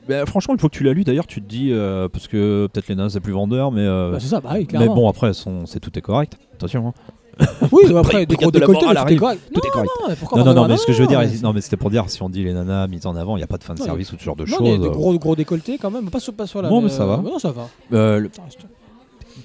Bah, 0.09 0.25
franchement, 0.25 0.53
une 0.55 0.59
fois 0.59 0.69
que 0.69 0.75
tu 0.75 0.83
l'as 0.83 0.93
lu, 0.93 1.03
d'ailleurs, 1.03 1.27
tu 1.27 1.41
te 1.41 1.47
dis 1.47 1.69
euh, 1.71 2.09
parce 2.09 2.27
que 2.27 2.67
peut-être 2.73 2.87
les 2.87 2.95
nains 2.95 3.09
c'est 3.09 3.19
plus 3.19 3.33
vendeur, 3.33 3.71
mais 3.71 3.81
euh, 3.81 4.11
Bah, 4.13 4.17
C'est 4.19 4.27
ça, 4.27 4.41
bah 4.41 4.49
oui, 4.55 4.67
mais 4.73 4.87
bon 4.87 5.07
après, 5.07 5.31
son- 5.33 5.65
c'est 5.67 5.79
tout 5.79 5.97
est 5.97 6.01
correct. 6.01 6.37
Attention. 6.55 6.87
hein. 6.87 6.93
oui, 7.71 7.83
après, 7.95 8.25
des 8.25 8.35
gros 8.35 8.49
décolletés, 8.49 8.85
correct. 9.17 9.41
Tout 9.53 9.59
est 9.59 9.67
Non, 9.67 9.71
correct. 9.73 9.89
Non, 10.01 10.07
mais 10.09 10.15
pourquoi 10.15 10.43
Non, 10.43 10.53
non, 10.53 10.67
mais 10.67 10.77
ce 10.77 10.85
que 10.87 10.93
je 10.93 11.01
veux 11.01 11.07
dire, 11.07 11.19
mais- 11.19 11.29
non, 11.43 11.53
mais 11.53 11.61
c'était 11.61 11.77
pour 11.77 11.89
dire 11.91 12.09
si 12.09 12.21
on 12.23 12.29
dit 12.29 12.43
les 12.43 12.53
nanas 12.53 12.87
mises 12.87 13.05
en 13.05 13.15
avant, 13.15 13.35
il 13.35 13.41
n'y 13.41 13.43
a 13.43 13.47
pas 13.47 13.57
de 13.57 13.63
fin 13.63 13.73
de 13.75 13.79
Non, 13.79 13.85
service 13.85 14.11
ou 14.11 14.17
ce 14.17 14.23
genre 14.23 14.35
de 14.37 14.45
choses. 14.45 14.57
des 14.81 14.89
gros, 14.89 15.13
gros 15.19 15.35
décolletés 15.35 15.77
quand 15.77 15.91
même, 15.91 16.09
pas 16.09 16.19
sur, 16.19 16.33
pas 16.33 16.47
sur 16.47 16.61
la. 16.61 16.69
Non, 16.69 16.81
mais 16.81 16.89
ça 16.89 17.05
va. 17.05 17.17
Non, 17.17 17.37
ça 17.37 17.51
va. 17.51 17.67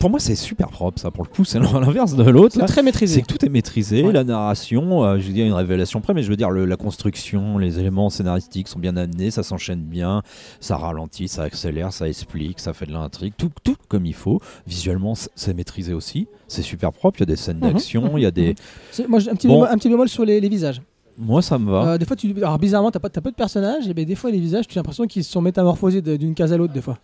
Pour 0.01 0.10
moi, 0.10 0.18
c'est 0.18 0.35
super 0.35 0.68
propre, 0.70 1.01
ça. 1.01 1.12
Pour 1.12 1.22
le 1.22 1.28
coup, 1.28 1.44
c'est 1.44 1.60
l'inverse 1.60 2.16
de 2.16 2.24
l'autre. 2.24 2.55
C'est 2.55 2.60
très 2.66 2.74
C'est 2.77 2.82
maîtrisé. 2.82 3.22
que 3.22 3.27
tout 3.27 3.44
est 3.44 3.48
maîtrisé, 3.48 4.02
Ouais. 4.02 4.12
la 4.12 4.24
narration, 4.24 5.05
euh, 5.05 5.18
je 5.20 5.27
veux 5.28 5.32
dire 5.32 5.47
une 5.47 5.52
révélation 5.52 6.01
près, 6.01 6.14
mais 6.14 6.22
je 6.24 6.28
veux 6.31 6.36
dire 6.36 6.51
le- 6.51 6.64
la 6.64 6.77
construction, 6.77 7.59
les 7.59 7.78
éléments 7.78 8.10
scénaristiques 8.10 8.66
sont 8.66 8.78
bien 8.81 8.97
amenés, 8.97 9.31
ça 9.31 9.43
s'enchaîne 9.44 9.82
bien, 9.82 10.22
ça 10.59 10.77
ralentit, 10.77 11.28
ça 11.28 11.43
accélère, 11.44 11.93
ça 11.93 12.09
explique, 12.09 12.59
ça 12.59 12.72
fait 12.72 12.86
de 12.86 12.93
l'intrigue, 12.93 13.35
tout, 13.36 13.51
tout 13.62 13.77
comme 13.89 14.06
il 14.06 14.14
faut. 14.14 14.40
Visuellement, 14.66 15.14
c'est 15.36 15.55
maîtrisé 15.55 15.93
aussi, 15.94 16.27
c'est 16.48 16.62
super 16.62 16.93
propre, 16.93 17.18
il 17.18 17.20
y 17.20 17.22
a 17.24 17.27
des 17.27 17.36
scènes 17.36 17.59
Mhm, 17.59 17.72
d'action, 17.72 18.16
il 18.16 18.22
y 18.22 18.27
a 18.27 18.31
des... 18.32 18.55
C'est- 18.90 19.06
Moi, 19.06 19.20
un 19.31 19.35
petit, 19.36 19.47
Bon. 19.47 19.55
bémol, 19.60 19.68
un 19.70 19.77
petit 19.77 19.89
bémol 19.90 20.09
sur 20.09 20.24
les, 20.24 20.40
les 20.40 20.48
visages. 20.48 20.81
Moi, 21.18 21.43
ça 21.43 21.59
me 21.59 21.70
va. 21.70 21.82
Euh, 21.90 21.98
des 21.98 22.06
fois, 22.06 22.16
tu, 22.16 22.35
alors 22.39 22.59
bizarrement, 22.59 22.90
t'as 22.90 22.98
pas, 23.01 23.10
t'as 23.10 23.20
peu 23.20 23.31
de 23.31 23.36
personnages, 23.36 23.86
et 23.86 23.93
ben, 23.93 24.06
des 24.06 24.14
fois, 24.14 24.31
les 24.31 24.40
visages, 24.40 24.66
tu 24.66 24.78
as 24.78 24.81
l'impression 24.81 25.06
qu'ils 25.06 25.24
se 25.24 25.31
sont 25.31 25.43
métamorphosés 25.43 26.01
d'une 26.01 26.35
case 26.35 26.52
à 26.55 26.56
l'autre, 26.56 26.72
des 26.72 26.81
fois. 26.81 26.98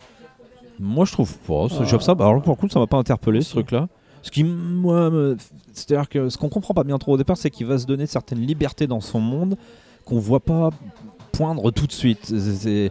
Moi, 0.78 1.04
je 1.04 1.12
trouve 1.12 1.36
pas. 1.38 1.66
Ah. 1.82 1.84
Alors, 2.24 2.42
pour 2.42 2.54
le 2.54 2.60
coup, 2.60 2.68
ça 2.68 2.78
m'a 2.78 2.86
pas 2.86 2.96
interpellé 2.98 3.40
ce 3.42 3.50
truc-là. 3.50 3.88
Ce 4.22 4.30
qui, 4.30 4.42
moi, 4.44 5.08
me- 5.10 5.36
c'est-à-dire 5.72 6.08
que 6.08 6.28
ce 6.28 6.36
qu'on 6.36 6.48
comprend 6.48 6.74
pas 6.74 6.84
bien 6.84 6.98
trop 6.98 7.12
au 7.12 7.16
départ, 7.16 7.36
c'est 7.36 7.50
qu'il 7.50 7.66
va 7.66 7.78
se 7.78 7.86
donner 7.86 8.06
certaines 8.06 8.40
libertés 8.40 8.86
dans 8.86 9.00
son 9.00 9.20
monde 9.20 9.56
qu'on 10.04 10.18
voit 10.18 10.40
pas 10.40 10.70
poindre 11.32 11.70
tout 11.70 11.86
de 11.86 11.92
suite. 11.92 12.24
C'est- 12.26 12.90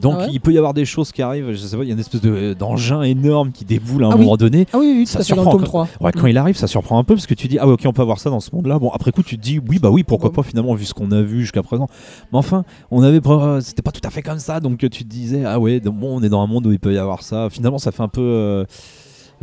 Donc, 0.00 0.14
Ah 0.16 0.22
ouais 0.24 0.30
il 0.32 0.40
peut 0.40 0.52
y 0.52 0.56
avoir 0.58 0.72
des 0.72 0.86
choses 0.86 1.12
qui 1.12 1.20
arrivent. 1.20 1.52
Je 1.52 1.56
sais 1.58 1.76
pas, 1.76 1.82
il 1.82 1.88
y 1.88 1.90
a 1.90 1.94
une 1.94 2.00
espèce 2.00 2.22
de- 2.22 2.54
d'engin 2.54 3.02
énorme 3.02 3.52
qui 3.52 3.64
déboule 3.66 4.04
à 4.04 4.06
un 4.06 4.10
Ah 4.12 4.14
oui. 4.16 4.22
moment 4.22 4.38
donné. 4.38 4.66
Ah 4.72 4.78
oui, 4.78 4.94
oui, 4.98 5.06
Ça 5.06 5.22
surprend 5.22 5.52
quand- 5.52 5.64
3. 5.64 5.88
Ouais, 6.00 6.12
quand 6.12 6.26
il 6.26 6.38
arrive, 6.38 6.56
ça 6.56 6.66
surprend 6.66 6.98
un 6.98 7.04
peu 7.04 7.14
parce 7.14 7.26
que 7.26 7.34
tu 7.34 7.46
dis 7.46 7.58
ah 7.58 7.66
ouais, 7.66 7.74
ok 7.74 7.82
on 7.84 7.92
peut 7.92 8.00
avoir 8.00 8.18
ça 8.18 8.30
dans 8.30 8.40
ce 8.40 8.48
monde-là. 8.54 8.78
Bon 8.78 8.88
après 8.90 9.12
coup 9.12 9.22
tu 9.22 9.36
te 9.36 9.42
dis 9.42 9.60
oui 9.68 9.78
bah 9.78 9.90
oui 9.90 10.02
pourquoi 10.02 10.30
Bon. 10.30 10.36
pas 10.36 10.42
finalement 10.42 10.74
vu 10.74 10.86
ce 10.86 10.94
qu'on 10.94 11.12
a 11.12 11.20
vu 11.20 11.42
jusqu'à 11.42 11.62
présent. 11.62 11.88
Mais 12.32 12.38
enfin 12.38 12.64
on 12.90 13.02
avait 13.02 13.20
c'était 13.60 13.82
pas 13.82 13.90
tout 13.92 14.00
à 14.04 14.10
fait 14.10 14.22
comme 14.22 14.38
ça 14.38 14.60
donc 14.60 14.78
tu 14.78 14.88
te 14.88 15.04
disais 15.04 15.44
ah 15.44 15.60
ouais 15.60 15.78
bon 15.80 16.16
on 16.18 16.22
est 16.22 16.28
dans 16.30 16.40
un 16.40 16.46
monde 16.46 16.66
où 16.66 16.72
il 16.72 16.78
peut 16.80 16.94
y 16.94 16.98
avoir 16.98 17.22
ça. 17.22 17.48
Finalement 17.50 17.78
ça 17.78 17.92
fait 17.92 18.02
un 18.02 18.08
peu 18.08 18.22
euh, 18.22 18.64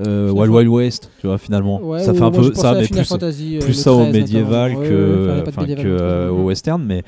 euh, 0.07 0.31
Wild 0.31 0.49
Wild 0.51 0.69
West 0.69 1.11
tu 1.21 1.27
vois 1.27 1.38
finalement. 1.38 1.80
Ouais, 1.81 1.99
ça 2.03 2.13
fait 2.13 2.23
un 2.23 2.31
peu 2.31 2.53
ça 2.55 2.73
mais 2.73 2.88
plus 2.88 3.03
Fantasy, 3.03 3.57
euh, 3.57 3.59
plus 3.59 3.67
le 3.67 3.73
ça 3.73 3.93
au 3.93 3.97
13 4.01 4.13
médiéval 4.13 4.73
que 4.73 4.80
ouais, 4.80 4.85
ouais, 4.88 5.85
euh, 5.85 6.30
au 6.31 6.43
western 6.45 6.81
mais 6.84 7.03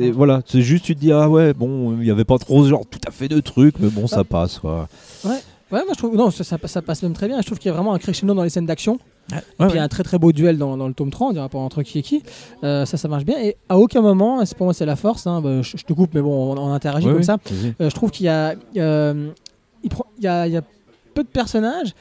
c'est 0.00 0.10
voilà 0.10 0.42
c'est 0.46 0.62
juste 0.62 0.84
tu 0.84 0.94
te 0.94 1.00
dis 1.00 1.12
ah 1.12 1.28
ouais 1.28 1.52
bon 1.54 1.98
il 2.00 2.06
y 2.06 2.10
avait 2.10 2.24
pas 2.24 2.38
trop 2.38 2.64
genre 2.66 2.84
tout 2.86 3.00
à 3.06 3.10
fait 3.10 3.28
de 3.28 3.40
trucs 3.40 3.78
mais 3.78 3.88
bon 3.88 4.06
ça 4.06 4.24
passe 4.24 4.58
quoi. 4.58 4.88
Ouais, 5.72 5.84
moi 5.84 5.92
je 5.92 5.98
trouve 5.98 6.16
non, 6.16 6.32
ça, 6.32 6.42
ça, 6.42 6.58
ça 6.64 6.82
passe 6.82 7.02
même 7.04 7.12
très 7.12 7.28
bien. 7.28 7.40
Je 7.40 7.46
trouve 7.46 7.58
qu'il 7.58 7.68
y 7.68 7.72
a 7.72 7.74
vraiment 7.74 7.94
un 7.94 7.98
crescendo 7.98 8.34
dans 8.34 8.42
les 8.42 8.50
scènes 8.50 8.66
d'action. 8.66 8.98
Ouais, 9.30 9.38
Puis 9.58 9.68
il 9.70 9.74
y 9.76 9.78
a 9.78 9.84
un 9.84 9.88
très 9.88 10.02
très 10.02 10.18
beau 10.18 10.32
duel 10.32 10.58
dans, 10.58 10.76
dans 10.76 10.88
le 10.88 10.94
tome 10.94 11.10
3, 11.10 11.28
on 11.28 11.32
dirait 11.32 11.48
pas 11.48 11.58
entre 11.58 11.84
qui 11.84 12.00
et 12.00 12.02
qui. 12.02 12.24
Euh, 12.64 12.84
ça, 12.84 12.96
ça 12.96 13.06
marche 13.06 13.24
bien. 13.24 13.38
Et 13.40 13.56
à 13.68 13.78
aucun 13.78 14.00
moment, 14.00 14.44
c'est 14.44 14.56
pour 14.56 14.66
moi 14.66 14.74
c'est 14.74 14.86
la 14.86 14.96
force, 14.96 15.28
hein, 15.28 15.40
bah, 15.40 15.62
je, 15.62 15.76
je 15.76 15.84
te 15.84 15.92
coupe, 15.92 16.12
mais 16.12 16.22
bon, 16.22 16.54
on, 16.54 16.58
on 16.58 16.72
interagit 16.72 17.06
Ouais, 17.06 17.12
comme 17.12 17.20
ouais, 17.20 17.24
ça. 17.24 17.36
Euh, 17.80 17.88
je 17.88 17.94
trouve 17.94 18.10
qu'il 18.10 18.26
y 18.26 18.28
a, 18.28 18.56
euh, 18.76 19.30
il 19.84 19.90
y, 20.24 20.26
a, 20.26 20.48
il 20.48 20.52
y 20.52 20.56
a 20.56 20.62
peu 21.14 21.22
de 21.22 21.28
personnages. 21.28 21.94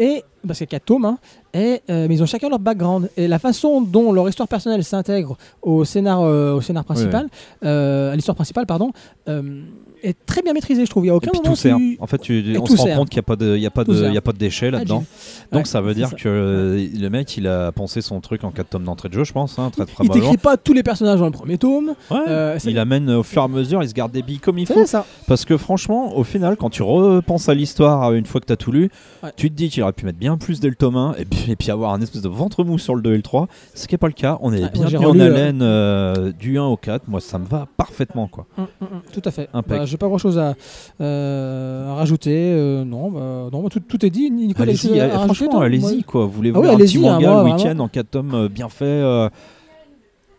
Et, 0.00 0.24
parce 0.46 0.58
qu'il 0.58 0.66
y 0.66 0.70
a 0.70 0.78
4 0.78 0.84
tomes, 0.84 1.04
hein, 1.04 1.18
et, 1.54 1.80
euh, 1.90 2.06
mais 2.08 2.14
ils 2.14 2.22
ont 2.22 2.26
chacun 2.26 2.48
leur 2.48 2.58
background. 2.58 3.10
Et 3.16 3.28
la 3.28 3.38
façon 3.38 3.80
dont 3.80 4.12
leur 4.12 4.28
histoire 4.28 4.48
personnelle 4.48 4.82
s'intègre 4.84 5.36
au 5.62 5.84
scénar, 5.84 6.20
euh, 6.22 6.54
au 6.54 6.60
scénar 6.60 6.84
principal, 6.84 7.28
euh, 7.64 8.12
à 8.12 8.16
l'histoire 8.16 8.34
principale, 8.36 8.66
pardon, 8.66 8.90
est 10.04 10.16
très 10.26 10.42
bien 10.42 10.52
maîtrisée, 10.52 10.84
je 10.84 10.90
trouve. 10.90 11.04
Il 11.04 11.06
n'y 11.06 11.10
a 11.10 11.14
Et 11.14 11.16
aucun 11.16 11.30
puis 11.30 11.40
moment 11.44 11.54
tout 11.54 11.60
sert. 11.60 11.76
tu- 11.76 11.96
En 12.00 12.06
fait, 12.08 12.18
tu, 12.18 12.52
Et 12.54 12.58
on 12.58 12.66
se 12.66 12.76
rend 12.76 12.84
sert. 12.84 12.96
compte 12.98 13.08
qu'il 13.08 13.18
n'y 13.18 13.20
a 13.20 13.22
pas 13.22 13.36
de, 13.36 13.54
il 13.56 13.62
y 13.62 13.66
a 13.66 13.70
pas 13.70 13.84
Tout 13.84 13.92
de, 13.92 13.98
sert. 14.00 14.08
il 14.10 14.14
y 14.14 14.18
a 14.18 14.20
pas 14.20 14.32
de 14.32 14.38
déchets 14.38 14.70
là-dedans. 14.72 15.04
Donc 15.52 15.60
Ouais, 15.60 15.64
ça 15.64 15.80
veut 15.80 15.94
dire 15.94 16.08
ça. 16.08 16.16
que 16.16 16.88
le 16.92 17.08
mec, 17.08 17.36
il 17.36 17.46
a 17.46 17.70
pensé 17.70 18.00
son 18.00 18.20
truc 18.20 18.42
en 18.42 18.50
4 18.50 18.70
tomes 18.70 18.82
d'entrée 18.82 19.08
de 19.10 19.14
jeu, 19.14 19.22
je 19.22 19.32
pense, 19.32 19.60
hein, 19.60 19.70
très 19.70 19.86
très 19.86 20.02
Il 20.02 20.10
t'écrit 20.10 20.38
pas 20.38 20.56
tous 20.56 20.72
les 20.72 20.82
personnages 20.82 21.20
dans 21.20 21.26
le 21.26 21.30
premier 21.32 21.56
tome. 21.56 21.94
Ouais. 22.10 22.56
il 22.64 22.78
amène 22.80 23.10
au 23.10 23.22
fur 23.22 23.42
et 23.42 23.44
à 23.44 23.48
mesure, 23.48 23.80
il 23.84 23.88
se 23.88 23.94
garde 23.94 24.10
des 24.10 24.22
billes 24.22 24.40
comme 24.40 24.58
il 24.58 24.66
faut. 24.66 24.84
Ça. 24.86 25.06
Parce 25.28 25.44
que 25.44 25.56
franchement, 25.56 26.16
au 26.16 26.24
final, 26.24 26.56
quand 26.56 26.70
tu 26.70 26.82
repenses 26.82 27.48
à 27.48 27.54
l'histoire 27.54 28.12
une 28.12 28.26
fois 28.26 28.40
que 28.40 28.46
tu 28.46 28.52
as 28.52 28.56
tout 28.56 28.72
lu, 28.72 28.90
tu 29.36 29.50
te 29.50 29.54
dis 29.54 29.68
qu'il 29.68 29.84
aurait 29.84 29.92
pu 29.92 30.04
mettre 30.04 30.18
bien 30.18 30.31
plus 30.36 30.60
1 30.96 31.14
et 31.18 31.24
puis, 31.24 31.50
et 31.52 31.56
puis 31.56 31.70
avoir 31.70 31.92
un 31.92 32.00
espèce 32.00 32.22
de 32.22 32.28
ventre 32.28 32.64
mou 32.64 32.78
sur 32.78 32.94
le 32.94 33.02
2 33.02 33.12
et 33.12 33.16
le 33.16 33.22
3. 33.22 33.48
Ce 33.74 33.86
qui 33.86 33.94
n'est 33.94 33.98
pas 33.98 34.06
le 34.08 34.12
cas. 34.12 34.38
On 34.40 34.52
est 34.52 34.62
Ouais, 34.62 34.70
bien 34.70 34.86
mis 34.86 34.96
en 34.96 35.18
euh, 35.18 35.26
haleine 35.26 35.60
euh, 35.62 36.32
du 36.32 36.58
1 36.58 36.64
au 36.64 36.76
4. 36.76 37.08
Moi, 37.08 37.20
ça 37.20 37.38
me 37.38 37.46
va 37.46 37.66
parfaitement. 37.76 38.26
quoi. 38.28 38.46
Hum, 38.58 38.66
hum, 38.80 38.88
hum, 38.92 39.00
tout 39.12 39.22
à 39.24 39.30
fait. 39.30 39.48
Bah, 39.52 39.84
J'ai 39.84 39.96
pas 39.96 40.06
grand 40.08 40.18
chose 40.18 40.38
à, 40.38 40.54
euh, 41.00 41.90
à 41.90 41.94
rajouter. 41.94 42.52
euh, 42.54 42.84
non, 42.84 43.10
bah, 43.10 43.48
non 43.52 43.62
bah, 43.62 43.68
tout, 43.70 43.80
tout 43.80 44.04
est 44.04 44.10
dit. 44.10 44.30
Nicolas, 44.30 44.64
Allez-y, 44.70 44.98
franchement, 45.10 45.60
allez-y. 45.60 46.02
Quoi. 46.04 46.24
Vous 46.26 46.32
voulez 46.32 46.52
Ah 46.54 46.58
voir 46.60 46.74
un 46.74 46.76
petit 46.76 46.98
hein, 46.98 47.00
manga 47.12 47.30
moi, 47.32 47.44
le 47.44 47.50
week-end 47.54 47.78
en 47.78 47.88
4 47.88 48.10
tomes 48.10 48.48
bien 48.48 48.68
fait 48.68 49.28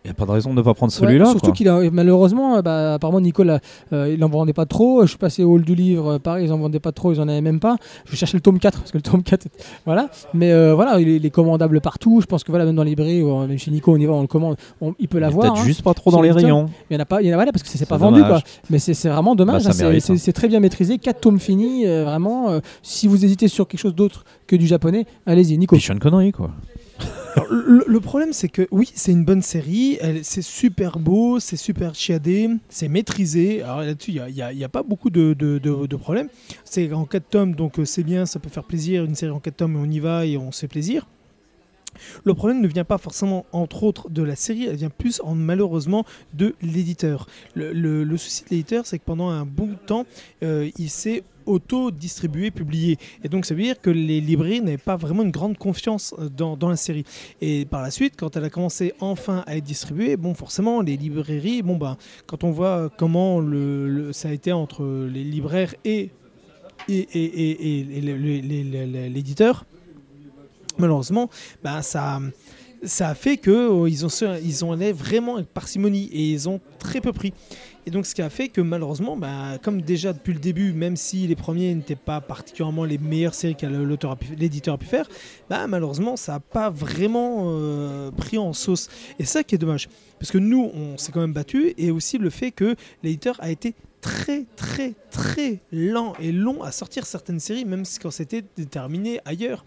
Il 0.05 0.09
n'y 0.09 0.11
a 0.11 0.15
pas 0.15 0.25
de 0.25 0.31
raison 0.31 0.49
de 0.49 0.55
ne 0.57 0.61
pas 0.61 0.73
prendre 0.73 0.91
Ouais, 0.91 0.99
celui-là. 0.99 1.27
surtout 1.27 1.53
qu'il 1.53 1.69
a 1.69 1.80
malheureusement, 1.89 2.57
euh, 2.57 2.61
bah, 2.61 2.95
apparemment 2.95 3.21
Nicolas, 3.21 3.59
euh, 3.93 4.13
il 4.13 4.21
en 4.23 4.27
vendait 4.27 4.51
pas 4.51 4.65
trop. 4.65 5.03
Je 5.03 5.07
suis 5.07 5.17
passé 5.17 5.45
au 5.45 5.53
hall 5.53 5.61
du 5.63 5.75
livre, 5.75 6.13
euh, 6.15 6.19
pareil, 6.19 6.45
ils 6.47 6.51
en 6.51 6.57
vendaient 6.57 6.81
pas 6.81 6.91
trop, 6.91 7.13
ils 7.13 7.21
en 7.21 7.27
avaient 7.30 7.39
même 7.39 7.61
pas. 7.61 7.77
Je 8.05 8.15
cherchais 8.17 8.35
le 8.35 8.41
tome 8.41 8.59
4 8.59 8.80
parce 8.80 8.91
que 8.91 8.97
le 8.97 9.01
tome 9.01 9.23
4, 9.23 9.45
est- 9.45 9.65
voilà. 9.85 10.09
Mais 10.34 10.51
euh, 10.51 10.75
voilà, 10.75 10.99
il 10.99 11.07
est, 11.07 11.15
il 11.15 11.25
est 11.25 11.30
commandable 11.30 11.80
partout. 11.80 12.19
Je 12.19 12.25
pense 12.25 12.43
que 12.43 12.51
voilà, 12.51 12.65
même 12.65 12.75
dans 12.75 12.84
les 12.84 12.89
librairies, 12.89 13.21
ou 13.21 13.31
euh, 13.31 13.47
même 13.47 13.57
chez 13.57 13.71
Nico, 13.71 13.93
on 13.93 13.97
y 13.97 14.05
va, 14.05 14.11
on 14.11 14.21
le 14.21 14.27
commande, 14.27 14.57
on- 14.81 14.93
il 14.99 15.07
peut 15.07 15.19
l'avoir. 15.19 15.53
Peut-être 15.53 15.61
hein. 15.61 15.65
juste 15.65 15.84
pas 15.84 15.93
trop 15.93 16.11
dans 16.11 16.21
les 16.21 16.31
rayons. 16.31 16.69
Il 16.89 16.95
y 16.95 16.97
en 16.97 16.99
a 16.99 17.05
pas, 17.05 17.21
il 17.21 17.27
y 17.27 17.30
en 17.30 17.34
a 17.34 17.38
voilà 17.38 17.53
parce 17.53 17.63
que 17.63 17.69
c'est 17.69 17.85
pas 17.88 17.95
vendu 17.97 18.21
quoi. 18.23 18.41
Mais 18.69 18.80
c'est 18.80 19.07
vraiment 19.07 19.35
dommage. 19.35 19.63
Bah, 19.63 19.69
hein, 19.69 19.99
c'est- 20.01 20.11
hein. 20.11 20.15
c'est 20.17 20.34
très 20.34 20.49
bien 20.49 20.59
maîtrisé, 20.59 20.97
4 20.97 21.21
tomes 21.21 21.39
finis, 21.39 21.88
euh, 21.88 22.03
vraiment. 22.03 22.49
euh, 22.49 22.59
si 22.81 23.07
vous 23.07 23.23
hésitez 23.23 23.47
sur 23.47 23.69
quelque 23.69 23.80
chose 23.80 23.95
d'autre 23.95 24.25
que 24.47 24.57
du 24.57 24.67
japonais, 24.67 25.05
allez-y, 25.25 25.57
Nico. 25.57 25.77
Une 25.77 25.99
connerie 25.99 26.34
quoi. 26.34 26.51
Le, 27.49 27.99
problème, 27.99 28.34
c'est 28.34 28.49
que 28.49 28.68
oui, 28.72 28.91
c'est 28.93 29.11
une 29.11 29.26
bonne 29.26 29.41
série, 29.41 29.97
c'est 30.23 30.41
super 30.41 30.99
beau, 30.99 31.39
c'est 31.39 31.57
super 31.57 31.95
chiadé, 31.95 32.49
c'est 32.69 32.88
maîtrisé. 32.88 33.61
Alors 33.64 33.81
là-dessus, 33.81 34.11
il 34.11 34.34
n'y 34.34 34.41
a, 34.41 34.47
a- 34.47 34.65
a 34.65 34.69
pas 34.69 34.84
beaucoup 34.84 35.10
de, 35.10 35.95
problèmes. 35.95 36.30
C'est 36.64 36.91
en 36.93 37.05
4 37.05 37.30
tomes, 37.30 37.55
donc 37.55 37.80
euh, 37.80 37.85
c'est 37.85 38.03
bien, 38.03 38.26
ça 38.26 38.39
peut 38.39 38.49
faire 38.49 38.64
plaisir. 38.64 39.03
Une 39.03 39.15
série 39.15 39.31
en 39.31 39.39
4 39.39 39.55
tomes, 39.57 39.76
on 39.76 39.89
y 39.89 39.99
va 39.99 40.26
et 40.26 40.38
on 40.38 40.51
se 40.51 40.61
fait 40.61 40.68
plaisir. 40.68 41.07
Le 42.23 42.34
problème 42.34 42.61
ne 42.61 42.68
vient 42.68 42.84
pas 42.84 42.97
forcément, 42.97 43.45
entre 43.51 43.84
autres, 43.84 44.10
de 44.10 44.23
la 44.23 44.35
série, 44.35 44.65
elle 44.65 44.76
vient 44.76 44.89
plus, 44.89 45.22
en, 45.23 45.35
malheureusement, 45.35 46.05
de 46.34 46.55
l'éditeur. 46.61 47.27
Le, 47.55 48.18
souci 48.18 48.43
de 48.45 48.49
l'éditeur, 48.49 48.85
c'est 48.85 48.99
que 48.99 49.03
pendant 49.05 49.30
un 49.30 49.45
de 49.45 49.76
temps, 49.85 50.05
euh, 50.43 50.69
il 50.77 50.89
s'est 50.89 51.23
auto-distribué, 51.45 52.52
publié. 52.52 52.98
Et 53.24 53.30
donc, 53.30 53.45
ça 53.45 53.56
veut 53.56 53.64
dire 53.64 53.80
que 53.82 53.90
les 53.90 54.22
librairies 54.22 54.61
n'avaient 54.61 54.78
pas 54.78 54.95
vraiment 54.95 55.24
une 55.24 55.32
grande 55.32 55.57
confiance 55.57 56.14
euh, 56.20 56.30
dans, 56.30 56.70
la 56.70 56.76
série. 56.76 57.06
Et 57.41 57.65
par 57.65 57.82
la 57.82 57.91
suite, 57.91 58.14
quand 58.18 58.36
elle 58.36 58.44
a 58.44 58.49
commencé 58.49 58.94
enfin 58.99 59.44
à 59.48 59.57
être 59.57 59.64
distribuée, 59.64 60.18
bon, 60.18 60.34
forcément, 60.34 60.82
les 60.82 60.98
librairies, 60.98 61.61
bon, 61.61 61.78
bah, 61.78 61.98
quand 62.26 62.44
on 62.44 62.52
voit 62.52 62.90
comment 62.98 63.41
ça 64.11 64.30
a 64.30 64.32
été 64.32 64.52
entre 64.52 64.84
les 65.11 65.24
libraires 65.24 65.76
et, 65.86 66.10
et, 66.90 66.99
et, 66.99 67.80
et- 67.80 69.10
l'éditeur, 69.10 69.65
malheureusement, 70.78 71.30
bah, 71.64 71.82
ça, 71.82 72.20
ça 72.85 73.10
a 73.10 73.15
fait 73.15 73.38
que 73.38 73.51
euh, 73.51 73.89
ils 73.89 74.05
ont, 74.05 74.10
ils 74.43 74.65
ont 74.65 74.72
allé 74.72 74.91
vraiment 74.91 75.35
avec 75.35 75.47
parcimonie 75.47 76.10
et 76.11 76.31
ils 76.31 76.49
ont 76.49 76.60
très 76.80 77.01
peu 77.01 77.14
pris. 77.14 77.34
Et 77.85 77.91
donc, 77.91 78.05
ce 78.05 78.15
qui 78.15 78.22
a 78.22 78.30
fait 78.30 78.47
que 78.47 78.61
malheureusement, 78.61 79.18
bah, 79.18 79.57
comme 79.61 79.81
déjà 79.81 80.14
depuis 80.14 80.34
le 80.34 80.39
début, 80.39 80.72
même 80.72 80.95
si 80.95 81.27
les 81.27 81.35
premiers 81.35 81.73
n'étaient 81.76 81.95
pas 81.95 82.22
particulièrement 82.22 82.85
les 82.85 82.97
meilleures 82.97 83.34
séries 83.34 83.55
que 83.55 83.65
l'éditeur 83.65 84.76
a 84.76 84.77
pu 84.77 84.85
faire, 84.85 85.10
bah, 85.49 85.68
malheureusement, 85.68 86.15
ça 86.15 86.34
n'a 86.34 86.39
pas 86.39 86.69
vraiment 86.69 87.43
euh, 87.47 88.11
pris 88.11 88.38
en 88.38 88.53
sauce. 88.53 88.89
Et 89.19 89.26
ça 89.26 89.43
qui 89.43 89.55
est 89.55 89.57
dommage. 89.57 89.89
Parce 90.18 90.31
que 90.31 90.38
nous, 90.38 90.72
on 90.73 90.97
s'est 90.97 91.11
quand 91.11 91.19
même 91.19 91.34
battu. 91.34 91.73
Et 91.77 91.91
aussi 91.91 92.18
le 92.18 92.30
fait 92.30 92.51
que 92.51 92.76
l'éditeur 93.03 93.35
a 93.39 93.51
été 93.51 93.76
très, 94.03 94.43
très, 94.57 94.93
très 95.11 95.61
lent 95.71 96.13
et 96.19 96.34
long 96.34 96.61
à 96.61 96.71
sortir 96.71 97.05
certaines 97.05 97.39
séries, 97.39 97.63
même 97.63 97.84
quand 98.01 98.11
c'était 98.11 98.43
déterminé 98.57 99.21
ailleurs. 99.23 99.63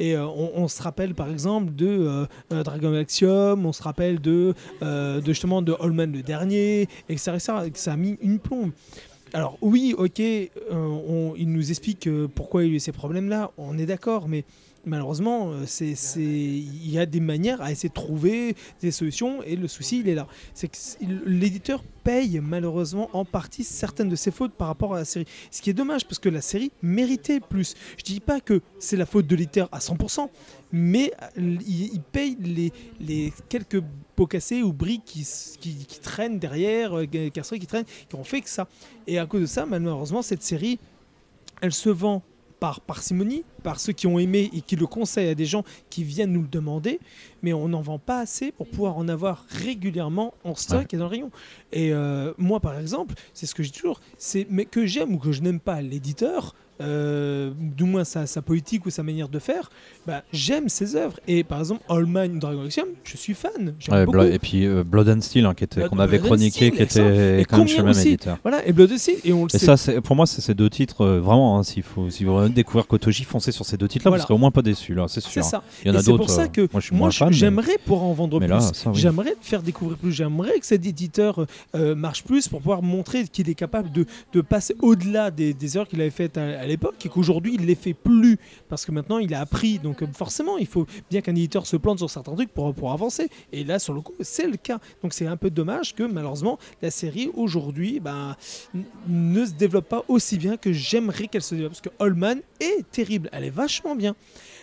Et 0.00 0.16
euh, 0.16 0.26
on, 0.26 0.66
se 0.66 0.82
rappelle 0.82 1.14
par 1.14 1.30
exemple 1.30 1.72
de 1.72 1.86
euh, 1.86 2.26
euh, 2.52 2.62
Dragon 2.64 2.92
Axiom, 2.94 3.64
on 3.64 3.72
se 3.72 3.82
rappelle 3.82 4.20
de, 4.20 4.54
euh, 4.82 5.22
justement 5.24 5.62
de 5.62 5.72
Allman 5.80 6.12
le 6.12 6.22
dernier, 6.22 6.88
et 7.08 7.14
que 7.14 7.20
ça 7.20 7.32
a 7.32 7.96
mis 7.96 8.18
une 8.20 8.40
plombe. 8.40 8.72
Alors 9.32 9.56
oui, 9.60 9.94
ok, 9.96 10.20
on- 10.70 11.34
il 11.36 11.50
nous 11.52 11.70
explique 11.70 12.08
pourquoi 12.34 12.64
il 12.64 12.70
y 12.70 12.72
a 12.72 12.76
eu 12.76 12.80
ces 12.80 12.92
problèmes-là, 12.92 13.52
on 13.56 13.78
est 13.78 13.86
d'accord, 13.86 14.28
mais 14.28 14.44
malheureusement, 14.86 15.50
euh, 15.50 15.64
c'est, 15.66 15.94
il 16.16 16.90
y 16.90 16.98
a 16.98 17.04
des 17.04 17.20
manières 17.20 17.60
à 17.60 17.72
essayer 17.72 17.88
de 17.88 17.94
trouver 17.94 18.56
des 18.80 18.92
solutions 18.92 19.42
et 19.42 19.56
le 19.56 19.68
souci, 19.68 20.00
il 20.00 20.08
est 20.08 20.14
là. 20.14 20.26
C'est 20.54 20.68
que 20.68 20.76
l'éditeur 21.26 21.82
paye 22.04 22.40
malheureusement 22.40 23.10
en 23.12 23.24
partie 23.24 23.64
certaines 23.64 24.08
de 24.08 24.16
ses 24.16 24.30
fautes 24.30 24.52
par 24.52 24.68
rapport 24.68 24.94
à 24.94 24.98
la 24.98 25.04
série. 25.04 25.26
Ce 25.50 25.60
qui 25.60 25.70
est 25.70 25.74
dommage 25.74 26.06
parce 26.06 26.20
que 26.20 26.28
la 26.28 26.40
série 26.40 26.70
méritait 26.80 27.40
plus. 27.40 27.74
Je 27.98 28.04
dis 28.04 28.20
pas 28.20 28.40
que 28.40 28.62
c'est 28.78 28.96
la 28.96 29.06
faute 29.06 29.26
de 29.26 29.34
l'éditeur 29.34 29.68
à 29.72 29.80
100%, 29.80 30.28
mais 30.72 31.12
euh, 31.38 31.56
il, 31.66 32.00
paye 32.00 32.36
les, 33.00 33.32
quelques 33.48 33.82
pots 34.14 34.26
cassés 34.26 34.62
ou 34.62 34.72
briques 34.72 35.04
qui, 35.04 35.86
traînent 36.00 36.38
derrière, 36.38 36.96
euh, 36.96 37.06
qui 37.06 37.66
traînent, 37.66 37.84
qui 38.08 38.14
ont 38.14 38.24
fait 38.24 38.40
que 38.40 38.48
ça. 38.48 38.68
Et 39.06 39.18
à 39.18 39.26
cause 39.26 39.40
de 39.40 39.46
ça, 39.46 39.66
malheureusement, 39.66 40.22
cette 40.22 40.42
série, 40.42 40.78
elle 41.60 41.72
se 41.72 41.90
vend 41.90 42.22
par 42.60 42.80
parcimonie, 42.80 43.44
par 43.62 43.78
ceux 43.80 43.92
qui 43.92 44.06
ont 44.06 44.18
aimé 44.18 44.50
et 44.54 44.60
qui 44.62 44.76
le 44.76 44.86
conseillent 44.86 45.28
à 45.28 45.34
des 45.34 45.44
gens 45.46 45.62
qui 45.90 46.04
viennent 46.04 46.32
nous 46.32 46.42
le 46.42 46.48
demander, 46.48 47.00
mais 47.42 47.52
on 47.52 47.68
n'en 47.68 47.82
vend 47.82 47.98
pas 47.98 48.20
assez 48.20 48.50
pour 48.52 48.66
pouvoir 48.68 48.96
en 48.96 49.08
avoir 49.08 49.44
régulièrement 49.48 50.34
en 50.44 50.54
stock 50.54 50.78
Ouais. 50.80 50.86
et 50.92 50.96
dans 50.96 51.04
le 51.04 51.10
rayon. 51.10 51.30
Et 51.72 51.92
euh, 51.92 52.32
moi, 52.38 52.60
par 52.60 52.78
exemple, 52.78 53.14
c'est 53.34 53.46
ce 53.46 53.54
que 53.54 53.62
je 53.62 53.70
dis 53.70 53.78
toujours, 53.78 54.00
c'est 54.18 54.46
mais 54.50 54.64
que 54.64 54.86
j'aime 54.86 55.14
ou 55.14 55.18
que 55.18 55.32
je 55.32 55.42
n'aime 55.42 55.60
pas 55.60 55.82
l'éditeur, 55.82 56.54
euh, 56.80 57.50
du 57.58 57.84
moins 57.84 58.04
sa, 58.04 58.26
sa 58.26 58.42
politique 58.42 58.86
ou 58.86 58.90
sa 58.90 59.02
manière 59.02 59.28
de 59.28 59.38
faire, 59.38 59.70
bah, 60.06 60.22
j'aime 60.32 60.68
ses 60.68 60.96
œuvres. 60.96 61.18
Et 61.26 61.44
par 61.44 61.58
exemple, 61.60 61.82
Allman 61.88 62.38
Dragon 62.38 62.64
Axiom, 62.64 62.86
je 63.04 63.16
suis 63.16 63.34
fan. 63.34 63.74
Ouais, 63.90 64.04
beaucoup. 64.04 64.20
Et 64.20 64.38
puis 64.38 64.66
euh, 64.66 64.84
Blood 64.84 65.08
and 65.08 65.20
Steel, 65.20 65.46
hein, 65.46 65.54
qu'on 65.88 65.98
avait 65.98 66.20
and 66.20 66.24
chroniqué, 66.24 66.66
Steel, 66.68 66.72
qui 66.72 66.82
était 66.82 67.44
quand 67.48 67.58
même 67.58 67.66
chez 67.68 67.76
le 67.78 67.82
combien 67.82 67.82
même 67.84 67.90
aussi 67.90 68.08
éditeur. 68.08 68.38
Voilà, 68.42 68.66
et 68.66 68.72
Blood 68.72 68.92
aussi, 68.92 69.16
et 69.24 69.32
on 69.32 69.44
le 69.44 69.54
Et 69.54 69.58
sait. 69.58 69.66
ça, 69.66 69.76
c'est- 69.76 70.00
pour 70.00 70.16
moi, 70.16 70.26
c'est 70.26 70.40
ces 70.40 70.54
deux 70.54 70.70
titres, 70.70 71.02
euh, 71.02 71.20
vraiment, 71.20 71.58
hein, 71.58 71.62
s'il 71.62 71.82
faut, 71.82 72.10
si 72.10 72.24
vous 72.24 72.36
voulez 72.36 72.48
découvrir 72.50 72.86
Kotoji, 72.86 73.24
foncez 73.24 73.52
sur 73.52 73.64
ces 73.64 73.76
deux 73.76 73.88
titres-là, 73.88 74.10
Voilà. 74.10 74.22
vous 74.22 74.26
serez 74.26 74.34
au 74.34 74.38
moins 74.38 74.50
pas 74.50 74.62
déçus, 74.62 74.94
là, 74.94 75.06
c'est 75.08 75.20
c'est 75.20 75.30
sûr. 75.30 75.44
ça. 75.44 75.62
Il 75.84 75.88
y 75.88 75.90
en 75.90 75.94
a 75.94 76.02
c'est 76.02 76.06
d'autres. 76.10 76.18
pour 76.26 76.30
ça 76.30 76.48
que 76.48 76.68
moi, 76.92 77.10
fan. 77.10 77.28
mais- 77.28 77.34
j'aimerais 77.34 77.78
pouvoir 77.84 78.02
en 78.04 78.12
vendre 78.12 78.38
mais 78.40 78.46
plus. 78.48 78.56
oui. 78.86 78.92
J'aimerais 78.94 79.34
faire 79.40 79.62
découvrir 79.62 79.96
plus. 79.98 80.12
J'aimerais 80.12 80.58
que 80.58 80.66
cet 80.66 80.84
éditeur 80.86 81.46
marche 81.74 82.22
plus 82.24 82.48
pour 82.48 82.60
pouvoir 82.60 82.82
montrer 82.82 83.24
qu'il 83.28 83.48
est 83.48 83.54
capable 83.54 83.90
de, 83.92 84.04
de 84.32 84.40
passer 84.40 84.74
au-delà 84.80 85.30
des, 85.30 85.54
des 85.54 85.76
erreurs 85.76 85.88
qu'il 85.88 86.00
avait 86.00 86.10
faites 86.10 86.36
à, 86.38 86.65
à 86.66 86.68
l'époque 86.68 86.94
et 87.04 87.08
qu'aujourd'hui 87.08 87.54
il 87.54 87.62
ne 87.62 87.66
les 87.66 87.74
fait 87.74 87.94
plus 87.94 88.38
parce 88.68 88.84
que 88.84 88.92
maintenant 88.92 89.18
il 89.18 89.32
a 89.34 89.40
appris. 89.40 89.78
Donc 89.78 90.02
euh, 90.02 90.06
forcément, 90.12 90.58
il 90.58 90.66
faut 90.66 90.86
bien 91.10 91.20
qu'un 91.20 91.32
éditeur 91.34 91.66
se 91.66 91.76
plante 91.76 91.98
sur 91.98 92.10
certains 92.10 92.34
trucs 92.34 92.52
pour, 92.52 92.74
pour 92.74 92.92
avancer. 92.92 93.28
Et 93.52 93.64
là, 93.64 93.78
sur 93.78 93.94
le 93.94 94.00
coup, 94.00 94.12
c'est 94.20 94.46
le 94.48 94.56
cas. 94.56 94.78
Donc 95.02 95.14
c'est 95.14 95.26
un 95.26 95.36
peu 95.36 95.48
dommage 95.50 95.94
que 95.94 96.02
malheureusement 96.02 96.58
la 96.82 96.90
série 96.90 97.30
aujourd'hui 97.34 98.00
ben, 98.00 98.36
n- 98.74 98.84
ne 99.08 99.46
se 99.46 99.52
développe 99.52 99.88
pas 99.88 100.04
aussi 100.08 100.36
bien 100.38 100.56
que 100.56 100.72
j'aimerais 100.72 101.28
qu'elle 101.28 101.42
se 101.42 101.54
développe. 101.54 101.72
Parce 101.72 101.80
que 101.82 101.90
Allman 102.04 102.40
est 102.60 102.90
terrible. 102.90 103.28
Elle 103.32 103.44
est 103.44 103.50
vachement 103.50 103.94
bien. 103.94 104.14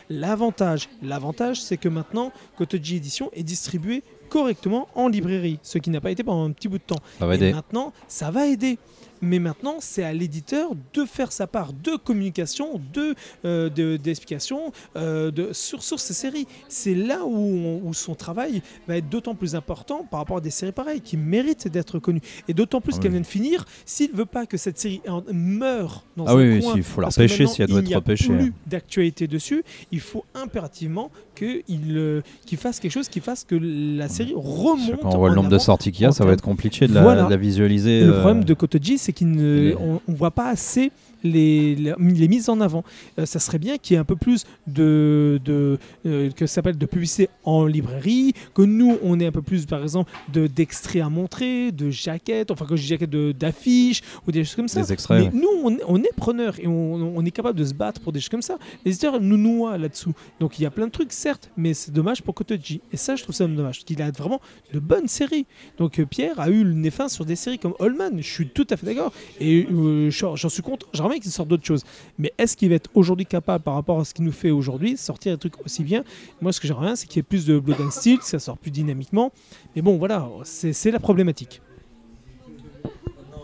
L'avantage, 0.09 0.89
l'avantage, 1.01 1.61
c'est 1.61 1.77
que 1.77 1.87
maintenant, 1.89 2.31
Kotoji 2.57 2.97
Edition 2.97 3.29
est 3.33 3.43
distribué 3.43 4.03
correctement 4.29 4.87
en 4.95 5.07
librairie, 5.07 5.59
ce 5.63 5.77
qui 5.77 5.89
n'a 5.91 6.01
pas 6.01 6.11
été 6.11 6.23
pendant 6.23 6.43
un 6.45 6.51
petit 6.51 6.67
bout 6.67 6.77
de 6.79 6.83
temps. 6.83 6.99
Ça 7.19 7.25
va 7.25 7.33
Et 7.33 7.37
aider. 7.37 7.53
maintenant, 7.53 7.93
ça 8.07 8.29
va 8.31 8.47
aider. 8.47 8.79
Mais 9.25 9.39
maintenant, 9.39 9.75
c'est 9.79 10.03
à 10.03 10.11
l'éditeur 10.11 10.71
de 10.93 11.05
faire 11.05 11.31
sa 11.31 11.47
part 11.47 11.71
de 11.71 11.95
communication, 11.95 12.81
de 12.93 13.15
euh, 13.45 13.69
de- 13.69 13.95
d'explication 13.97 14.71
euh, 14.97 15.31
de, 15.31 15.53
sur, 15.53 15.81
sur 15.81 15.99
ces 15.99 16.13
séries. 16.13 16.45
C'est 16.67 16.93
là 16.93 17.23
où, 17.25 17.35
on- 17.37 17.81
où 17.87 17.93
son 17.93 18.15
travail 18.15 18.61
va 18.87 18.97
être 18.97 19.07
d'autant 19.09 19.33
plus 19.33 19.55
important 19.55 20.05
par 20.09 20.19
rapport 20.19 20.37
à 20.37 20.41
des 20.41 20.49
séries 20.49 20.71
pareilles 20.73 20.99
qui 21.01 21.15
méritent 21.15 21.67
d'être 21.69 21.99
connues. 21.99 22.21
Et 22.49 22.53
d'autant 22.53 22.81
plus 22.81 22.95
Ah 22.95 22.99
qu'elle 22.99 23.11
oui. 23.11 23.15
vient 23.17 23.21
de 23.21 23.25
finir, 23.27 23.65
s'il 23.85 24.11
veut 24.11 24.25
pas 24.25 24.45
que 24.45 24.57
cette 24.57 24.77
série 24.77 25.01
meure 25.31 26.03
dans 26.17 26.25
Ah 26.25 26.31
un 26.31 26.35
oui, 26.35 26.59
coin, 26.59 26.73
s'il 26.73 26.83
faut 26.83 27.01
la 27.01 27.07
repêcher, 27.07 27.47
si 27.47 27.61
elle 27.61 27.69
doit 27.69 27.79
il 27.79 27.83
être 27.83 27.87
n'y 27.87 27.93
a 27.93 27.97
repêchée. 27.97 28.27
plus 28.27 28.53
d'actualité 28.67 29.27
dessus, 29.27 29.63
il 29.91 29.99
faut 29.99 30.25
impérativement 30.35 31.11
qu'il 31.35 31.63
euh, 31.97 32.21
qu'il 32.45 32.57
fasse 32.57 32.79
quelque 32.79 32.91
chose 32.91 33.07
qui 33.09 33.19
fasse 33.19 33.43
que 33.43 33.55
la 33.55 34.07
série 34.09 34.33
remonte. 34.35 34.99
Quand 35.01 35.15
on 35.15 35.17
voit 35.17 35.29
le 35.29 35.35
nombre 35.35 35.49
de 35.49 35.57
sorties 35.57 35.91
qu'il 35.91 36.03
y 36.03 36.05
a, 36.05 36.11
ça 36.11 36.25
va 36.25 36.33
être 36.33 36.41
compliqué 36.41 36.87
de 36.87 36.93
la, 36.93 37.01
Voilà. 37.01 37.23
de 37.23 37.29
la 37.29 37.37
visualiser. 37.37 37.99
Et 37.99 38.03
le 38.05 38.13
euh, 38.15 38.19
problème 38.21 38.43
de 38.43 38.53
Kotoji, 38.53 38.97
c'est 38.97 39.12
qu'on 39.13 39.35
les- 39.35 39.75
on, 39.79 40.01
on 40.07 40.13
voit 40.13 40.31
pas 40.31 40.49
assez 40.49 40.91
les, 41.25 41.75
les, 41.75 41.93
les 41.97 42.27
mises 42.27 42.49
en 42.49 42.59
avant. 42.59 42.83
Euh, 43.17 43.25
ça 43.25 43.39
serait 43.39 43.57
bien 43.59 43.77
qu'il 43.77 43.93
y 43.93 43.95
ait 43.95 43.99
un 43.99 44.03
peu 44.03 44.17
plus 44.17 44.43
de, 44.67 45.39
de 45.45 45.77
euh, 46.05 46.29
que 46.31 46.45
s'appelle 46.47 46.77
de 46.77 46.85
publicité 46.85 47.29
en 47.45 47.65
librairie, 47.65 48.33
que 48.53 48.61
nous 48.61 48.97
on 49.01 49.19
ait 49.21 49.27
un 49.27 49.31
peu 49.31 49.41
plus 49.41 49.65
par 49.65 49.81
exemple 49.81 50.11
de 50.33 50.47
d'extraits 50.47 51.01
à 51.01 51.09
montrer, 51.09 51.71
de 51.71 51.89
jaquettes, 51.89 52.51
enfin 52.51 52.65
que 52.65 52.75
je 52.75 52.81
dis 52.81 52.87
jaquettes 52.89 53.09
d'affiches 53.37 54.01
ou 54.27 54.31
des 54.31 54.43
choses 54.43 54.55
comme 54.55 54.67
ça. 54.67 54.81
Des 54.81 54.91
extraits, 54.93 55.19
Mais 55.19 55.39
ouais. 55.39 55.41
nous 55.41 55.61
on, 55.63 55.71
est- 55.77 55.83
on 55.87 56.03
est 56.03 56.13
preneurs 56.15 56.59
et 56.59 56.67
on, 56.67 57.17
on 57.17 57.25
est 57.25 57.31
capable 57.31 57.57
de 57.57 57.65
se 57.65 57.73
battre 57.73 58.01
pour 58.01 58.11
des 58.11 58.19
choses 58.19 58.29
comme 58.29 58.41
ça. 58.41 58.57
Les 58.85 58.91
éditeurs 58.91 59.19
nous 59.21 59.37
noient 59.37 59.77
là-dessous. 59.77 60.13
Donc 60.39 60.59
il 60.59 60.63
y 60.63 60.65
a 60.65 60.71
plein 60.71 60.87
de 60.87 60.91
trucs 60.91 61.13
certes, 61.13 61.49
mais 61.57 61.73
c'est 61.73 61.91
dommage 61.91 62.21
pour 62.21 62.33
Kotoji. 62.35 62.81
Et 62.91 62.97
ça 62.97 63.15
je 63.15 63.23
trouve 63.23 63.35
ça 63.35 63.47
dommage, 63.47 63.83
qu'il 63.85 64.01
a 64.01 64.11
vraiment 64.11 64.41
de 64.73 64.79
bonnes 64.79 65.07
séries. 65.07 65.45
Donc 65.77 65.99
euh, 65.99 66.05
Pierre 66.05 66.39
a 66.39 66.49
eu 66.49 66.63
le 66.63 66.73
nez 66.73 66.91
fin 66.91 67.07
sur 67.07 67.25
des 67.25 67.35
séries 67.35 67.59
comme 67.59 67.73
Allman, 67.79 68.11
je 68.17 68.29
suis 68.29 68.47
tout 68.47 68.67
à 68.69 68.77
fait 68.77 68.85
d'accord. 68.85 69.02
Et 69.39 69.67
euh, 69.71 70.09
j'en 70.09 70.49
suis 70.49 70.61
content, 70.61 70.85
j'aimerais 70.93 71.19
qu'il 71.19 71.31
sorte 71.31 71.49
d'autres 71.49 71.65
choses. 71.65 71.83
Mais 72.17 72.33
est-ce 72.37 72.55
qu'il 72.55 72.69
va 72.69 72.75
être 72.75 72.89
aujourd'hui 72.93 73.25
capable, 73.25 73.63
par 73.63 73.75
rapport 73.75 73.99
à 73.99 74.05
ce 74.05 74.13
qu'il 74.13 74.25
nous 74.25 74.31
fait 74.31 74.51
aujourd'hui, 74.51 74.97
sortir 74.97 75.33
des 75.33 75.39
trucs 75.39 75.63
aussi 75.65 75.83
bien? 75.83 76.03
Moi 76.41 76.51
ce 76.51 76.59
que 76.59 76.67
j'aimerais 76.67 76.87
bien, 76.87 76.95
c'est 76.95 77.07
qu'il 77.07 77.17
y 77.17 77.19
ait 77.19 77.23
plus 77.23 77.45
de 77.45 77.59
Blood 77.59 77.81
and 77.81 77.91
Steel, 77.91 78.19
ça 78.21 78.39
sort 78.39 78.57
plus 78.57 78.71
dynamiquement. 78.71 79.31
Mais 79.75 79.81
bon 79.81 79.97
voilà, 79.97 80.27
c'est 80.43 80.91
la 80.91 80.99
problématique. 80.99 81.61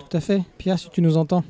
Tout 0.10 0.18
à 0.18 0.22
fait. 0.22 0.42
Pierre, 0.58 0.80
si 0.80 0.90
tu 0.90 1.02
nous 1.02 1.18
entends. 1.18 1.44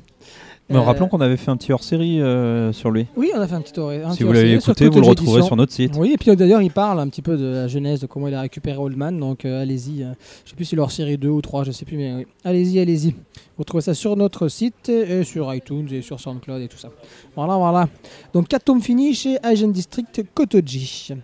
Mais 0.70 0.76
Euh, 0.76 0.80
rappelons 0.80 1.08
qu'on 1.08 1.20
avait 1.20 1.36
fait 1.36 1.50
un 1.50 1.56
petit 1.56 1.72
hors-série 1.72 2.20
euh, 2.20 2.72
sur 2.72 2.90
lui. 2.90 3.06
Oui, 3.16 3.30
on 3.34 3.40
a 3.40 3.46
fait 3.48 3.54
un 3.54 3.60
petit 3.60 3.78
un 3.80 4.12
Si 4.12 4.22
vous 4.22 4.32
l'avez 4.32 4.54
hors-série 4.54 4.72
écouté, 4.72 4.88
vous 4.88 5.00
le 5.00 5.06
Edition. 5.08 5.42
sur 5.42 5.56
notre 5.56 5.72
site. 5.72 5.94
Oui, 5.98 6.12
et 6.12 6.16
puis 6.16 6.30
euh, 6.30 6.36
d'ailleurs, 6.36 6.62
il 6.62 6.70
parle 6.70 7.00
un 7.00 7.08
petit 7.08 7.22
peu 7.22 7.36
de 7.36 7.44
la 7.44 7.68
genèse, 7.68 8.00
de 8.00 8.06
comment 8.06 8.28
il 8.28 8.34
a 8.34 8.40
récupéré 8.40 8.78
Oldman. 8.78 9.18
Donc 9.18 9.44
euh, 9.44 9.62
allez-y. 9.62 10.06
je 10.44 10.50
sais 10.50 10.56
plus 10.56 10.64
si 10.64 10.76
leur 10.76 10.90
série 10.90 11.18
2 11.18 11.28
ou 11.28 11.40
3, 11.40 11.64
je 11.64 11.72
sais 11.72 11.84
plus, 11.84 11.96
mais 11.96 12.14
oui. 12.14 12.26
allez-y, 12.44 12.78
allez-y. 12.78 13.10
Vous 13.10 13.16
retrouvez 13.64 13.82
ça 13.82 13.94
sur 13.94 14.16
notre 14.16 14.48
site, 14.48 14.88
et 14.88 15.24
sur 15.24 15.52
iTunes 15.54 15.88
et 15.92 16.02
sur 16.02 16.18
SoundCloud 16.20 16.62
et 16.62 16.68
tout 16.68 16.78
ça. 16.78 16.88
Voilà, 17.36 17.56
voilà. 17.56 17.88
Donc 18.32 18.48
4 18.48 18.64
tomes 18.64 18.80
finis 18.80 19.14
chez 19.14 19.38
Asian 19.42 19.68
District 19.68 20.22
Kotoji. 20.34 21.14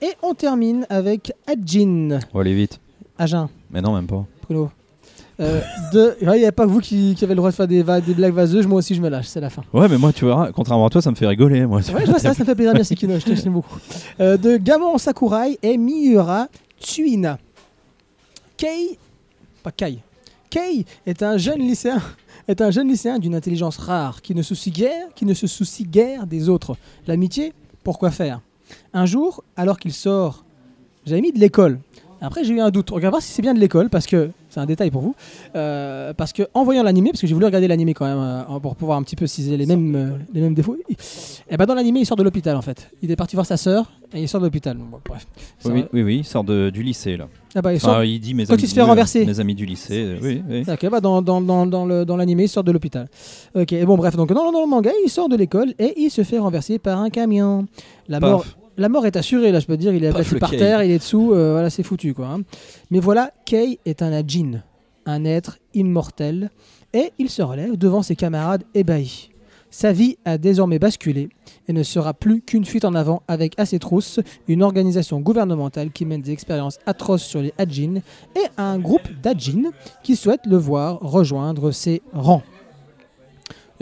Et 0.00 0.10
on 0.22 0.34
termine 0.34 0.84
avec 0.90 1.32
Ajin. 1.46 2.18
On 2.32 2.38
va 2.38 2.40
aller 2.42 2.54
vite. 2.54 2.80
Agen, 3.18 3.48
Mais 3.70 3.80
non, 3.80 3.94
même 3.94 4.06
pas. 4.06 4.24
Bruno. 4.42 4.70
Euh, 5.42 5.60
de... 5.92 6.16
Il 6.22 6.28
n'y 6.30 6.46
a 6.46 6.52
pas 6.52 6.64
que 6.66 6.70
vous 6.70 6.80
qui, 6.80 7.14
qui 7.16 7.24
avez 7.24 7.34
le 7.34 7.38
droit 7.38 7.50
de 7.50 7.54
faire 7.56 7.66
des, 7.66 7.82
va- 7.82 8.00
des 8.00 8.14
blagues 8.14 8.32
vaseuses, 8.34 8.66
moi 8.66 8.78
aussi 8.78 8.94
je 8.94 9.00
me 9.02 9.08
lâche, 9.08 9.26
c'est 9.26 9.40
la 9.40 9.50
fin. 9.50 9.62
Ouais, 9.72 9.88
mais 9.88 9.98
moi, 9.98 10.12
tu 10.12 10.24
vois, 10.24 10.50
contrairement 10.54 10.86
à 10.86 10.90
toi, 10.90 11.02
ça 11.02 11.10
me 11.10 11.16
fait 11.16 11.26
rigoler. 11.26 11.66
Moi, 11.66 11.78
Ouais, 11.78 12.02
je 12.06 12.10
vois 12.10 12.18
ça, 12.20 12.32
ça 12.32 12.40
me 12.40 12.44
fait 12.46 12.54
plaisir, 12.54 12.72
merci 12.74 12.94
Kino, 12.94 13.18
je 13.18 13.24
t'estime 13.24 13.52
beaucoup. 13.52 13.76
Euh, 14.20 14.36
de 14.36 14.56
Gamon 14.56 14.96
Sakurai 14.98 15.58
et 15.62 15.76
Miura 15.76 16.46
Tsuina. 16.80 17.38
Kei, 18.56 18.98
pas 19.62 19.72
Kai, 19.72 19.98
Kei 20.50 20.84
est 21.06 21.22
un 21.22 21.36
jeune 21.36 21.60
lycéen, 21.60 22.00
est 22.46 22.60
un 22.60 22.70
jeune 22.70 22.88
lycéen 22.88 23.18
d'une 23.18 23.34
intelligence 23.34 23.78
rare 23.78 24.22
qui 24.22 24.34
ne 24.34 24.42
soucie 24.42 24.70
guère, 24.70 25.06
qui 25.14 25.24
ne 25.26 25.34
se 25.34 25.46
soucie 25.46 25.84
guère 25.84 26.26
des 26.26 26.48
autres. 26.48 26.76
L'amitié, 27.06 27.52
pourquoi 27.82 28.10
faire? 28.10 28.40
Un 28.94 29.06
jour, 29.06 29.42
alors 29.56 29.78
qu'il 29.78 29.92
sort, 29.92 30.44
j'avais 31.06 31.20
mis 31.20 31.32
de 31.32 31.38
l'école. 31.40 31.78
Après, 32.20 32.44
j'ai 32.44 32.54
eu 32.54 32.60
un 32.60 32.70
doute. 32.70 32.92
On 32.92 32.98
va 33.00 33.10
voir 33.10 33.20
si 33.22 33.32
c'est 33.32 33.42
bien 33.42 33.54
de 33.54 33.58
l'école, 33.58 33.90
parce 33.90 34.06
que 34.06 34.30
c'est 34.52 34.60
un 34.60 34.66
détail 34.66 34.90
pour 34.90 35.00
vous. 35.02 35.14
Euh, 35.56 36.12
parce 36.14 36.32
que 36.32 36.42
en 36.54 36.64
voyant 36.64 36.82
l'animé, 36.82 37.10
parce 37.10 37.20
que 37.20 37.26
j'ai 37.26 37.34
voulu 37.34 37.46
regarder 37.46 37.68
l'animé 37.68 37.94
quand 37.94 38.04
même 38.06 38.18
euh, 38.18 38.58
pour 38.60 38.76
pouvoir 38.76 38.98
un 38.98 39.02
petit 39.02 39.16
peu 39.16 39.26
c'est 39.26 39.42
les 39.56 39.66
mêmes, 39.66 39.94
euh, 39.96 40.10
les 40.34 40.40
mêmes 40.40 40.54
défauts. 40.54 40.76
Et 41.50 41.56
ben 41.56 41.66
dans 41.66 41.74
l'animé, 41.74 42.00
il 42.00 42.06
sort 42.06 42.16
de 42.16 42.22
l'hôpital 42.22 42.56
en 42.56 42.62
fait. 42.62 42.90
Il 43.02 43.10
est 43.10 43.16
parti 43.16 43.34
voir 43.36 43.46
sa 43.46 43.56
sœur 43.56 43.90
et 44.14 44.20
il 44.20 44.28
sort 44.28 44.40
de 44.40 44.46
l'hôpital. 44.46 44.76
Bon, 44.76 44.98
bref. 45.08 45.26
Oui, 45.64 45.84
oui, 45.92 46.02
oui, 46.02 46.16
il 46.18 46.24
sort 46.24 46.44
de- 46.44 46.70
du 46.70 46.82
lycée, 46.82 47.16
là. 47.16 47.28
Ah 47.54 47.62
bah, 47.62 47.72
il 47.72 47.76
Enfin, 47.76 47.88
sort- 47.94 48.04
il 48.04 48.18
dit 48.20 48.34
mes 48.34 48.46
Quand 48.46 48.54
amis, 48.54 48.62
il 48.62 48.68
se 48.68 48.74
fait 48.74 48.82
oui, 48.82 48.86
renverser. 48.88 49.24
Mes 49.26 49.40
amis 49.40 49.54
du 49.54 49.64
lycée, 49.66 50.16
oui, 50.22 50.42
oui. 50.48 50.64
Ok, 50.68 50.88
bah 50.90 51.00
dans, 51.00 51.20
dans, 51.22 51.40
dans, 51.40 51.66
dans 51.66 51.84
le, 51.86 52.04
dans 52.04 52.16
l'animé, 52.16 52.44
il 52.44 52.48
sort 52.48 52.64
de 52.64 52.72
l'hôpital. 52.72 53.08
Ok, 53.54 53.72
et 53.72 53.84
bon, 53.84 53.96
bref, 53.96 54.16
donc 54.16 54.32
dans, 54.32 54.50
dans 54.52 54.60
le 54.62 54.66
manga, 54.66 54.90
il 55.04 55.10
sort 55.10 55.28
de 55.28 55.36
l'école 55.36 55.74
et 55.78 55.94
il 56.00 56.10
se 56.10 56.22
fait 56.24 56.38
renverser 56.38 56.78
par 56.78 57.00
un 57.00 57.10
camion. 57.10 57.66
La 58.08 58.20
Paf. 58.20 58.30
mort, 58.30 58.44
la 58.76 58.88
mort 58.88 59.06
est 59.06 59.16
assurée, 59.16 59.52
là, 59.52 59.60
je 59.60 59.66
peux 59.66 59.76
te 59.76 59.80
dire, 59.80 59.92
il 59.94 60.04
est 60.04 60.08
abattu 60.08 60.36
par 60.40 60.50
terre, 60.58 60.82
il 60.82 60.90
est 60.90 60.98
dessous, 60.98 61.32
euh, 61.32 61.52
voilà, 61.52 61.70
c'est 61.70 61.82
foutu, 61.82 62.14
quoi. 62.14 62.26
hein. 62.28 62.40
Mais 62.90 63.00
voilà, 63.00 63.32
Kei 63.44 63.78
est 63.84 64.02
un 64.02 64.12
Ajin, 64.12 64.62
un 65.06 65.24
être 65.24 65.58
immortel, 65.74 66.50
et 66.94 67.12
il 67.18 67.28
se 67.30 67.42
relève 67.42 67.76
devant 67.76 68.02
ses 68.02 68.16
camarades 68.16 68.64
ébahis. 68.74 69.28
Sa 69.70 69.90
vie 69.92 70.18
a 70.26 70.36
désormais 70.36 70.78
basculé 70.78 71.30
et 71.66 71.72
ne 71.72 71.82
sera 71.82 72.12
plus 72.12 72.42
qu'une 72.42 72.66
fuite 72.66 72.84
en 72.84 72.94
avant 72.94 73.22
avec 73.26 73.58
à 73.58 73.64
ses 73.64 73.78
trousses 73.78 74.20
une 74.46 74.62
organisation 74.62 75.18
gouvernementale 75.20 75.90
qui 75.92 76.04
mène 76.04 76.20
des 76.20 76.30
expériences 76.30 76.78
atroces 76.84 77.22
sur 77.22 77.40
les 77.40 77.54
Ajin 77.56 78.02
et 78.36 78.46
un 78.58 78.78
groupe 78.78 79.08
d'Ajin 79.22 79.70
qui 80.02 80.14
souhaite 80.14 80.44
le 80.44 80.58
voir 80.58 80.98
rejoindre 81.00 81.70
ses 81.70 82.02
rangs. 82.12 82.42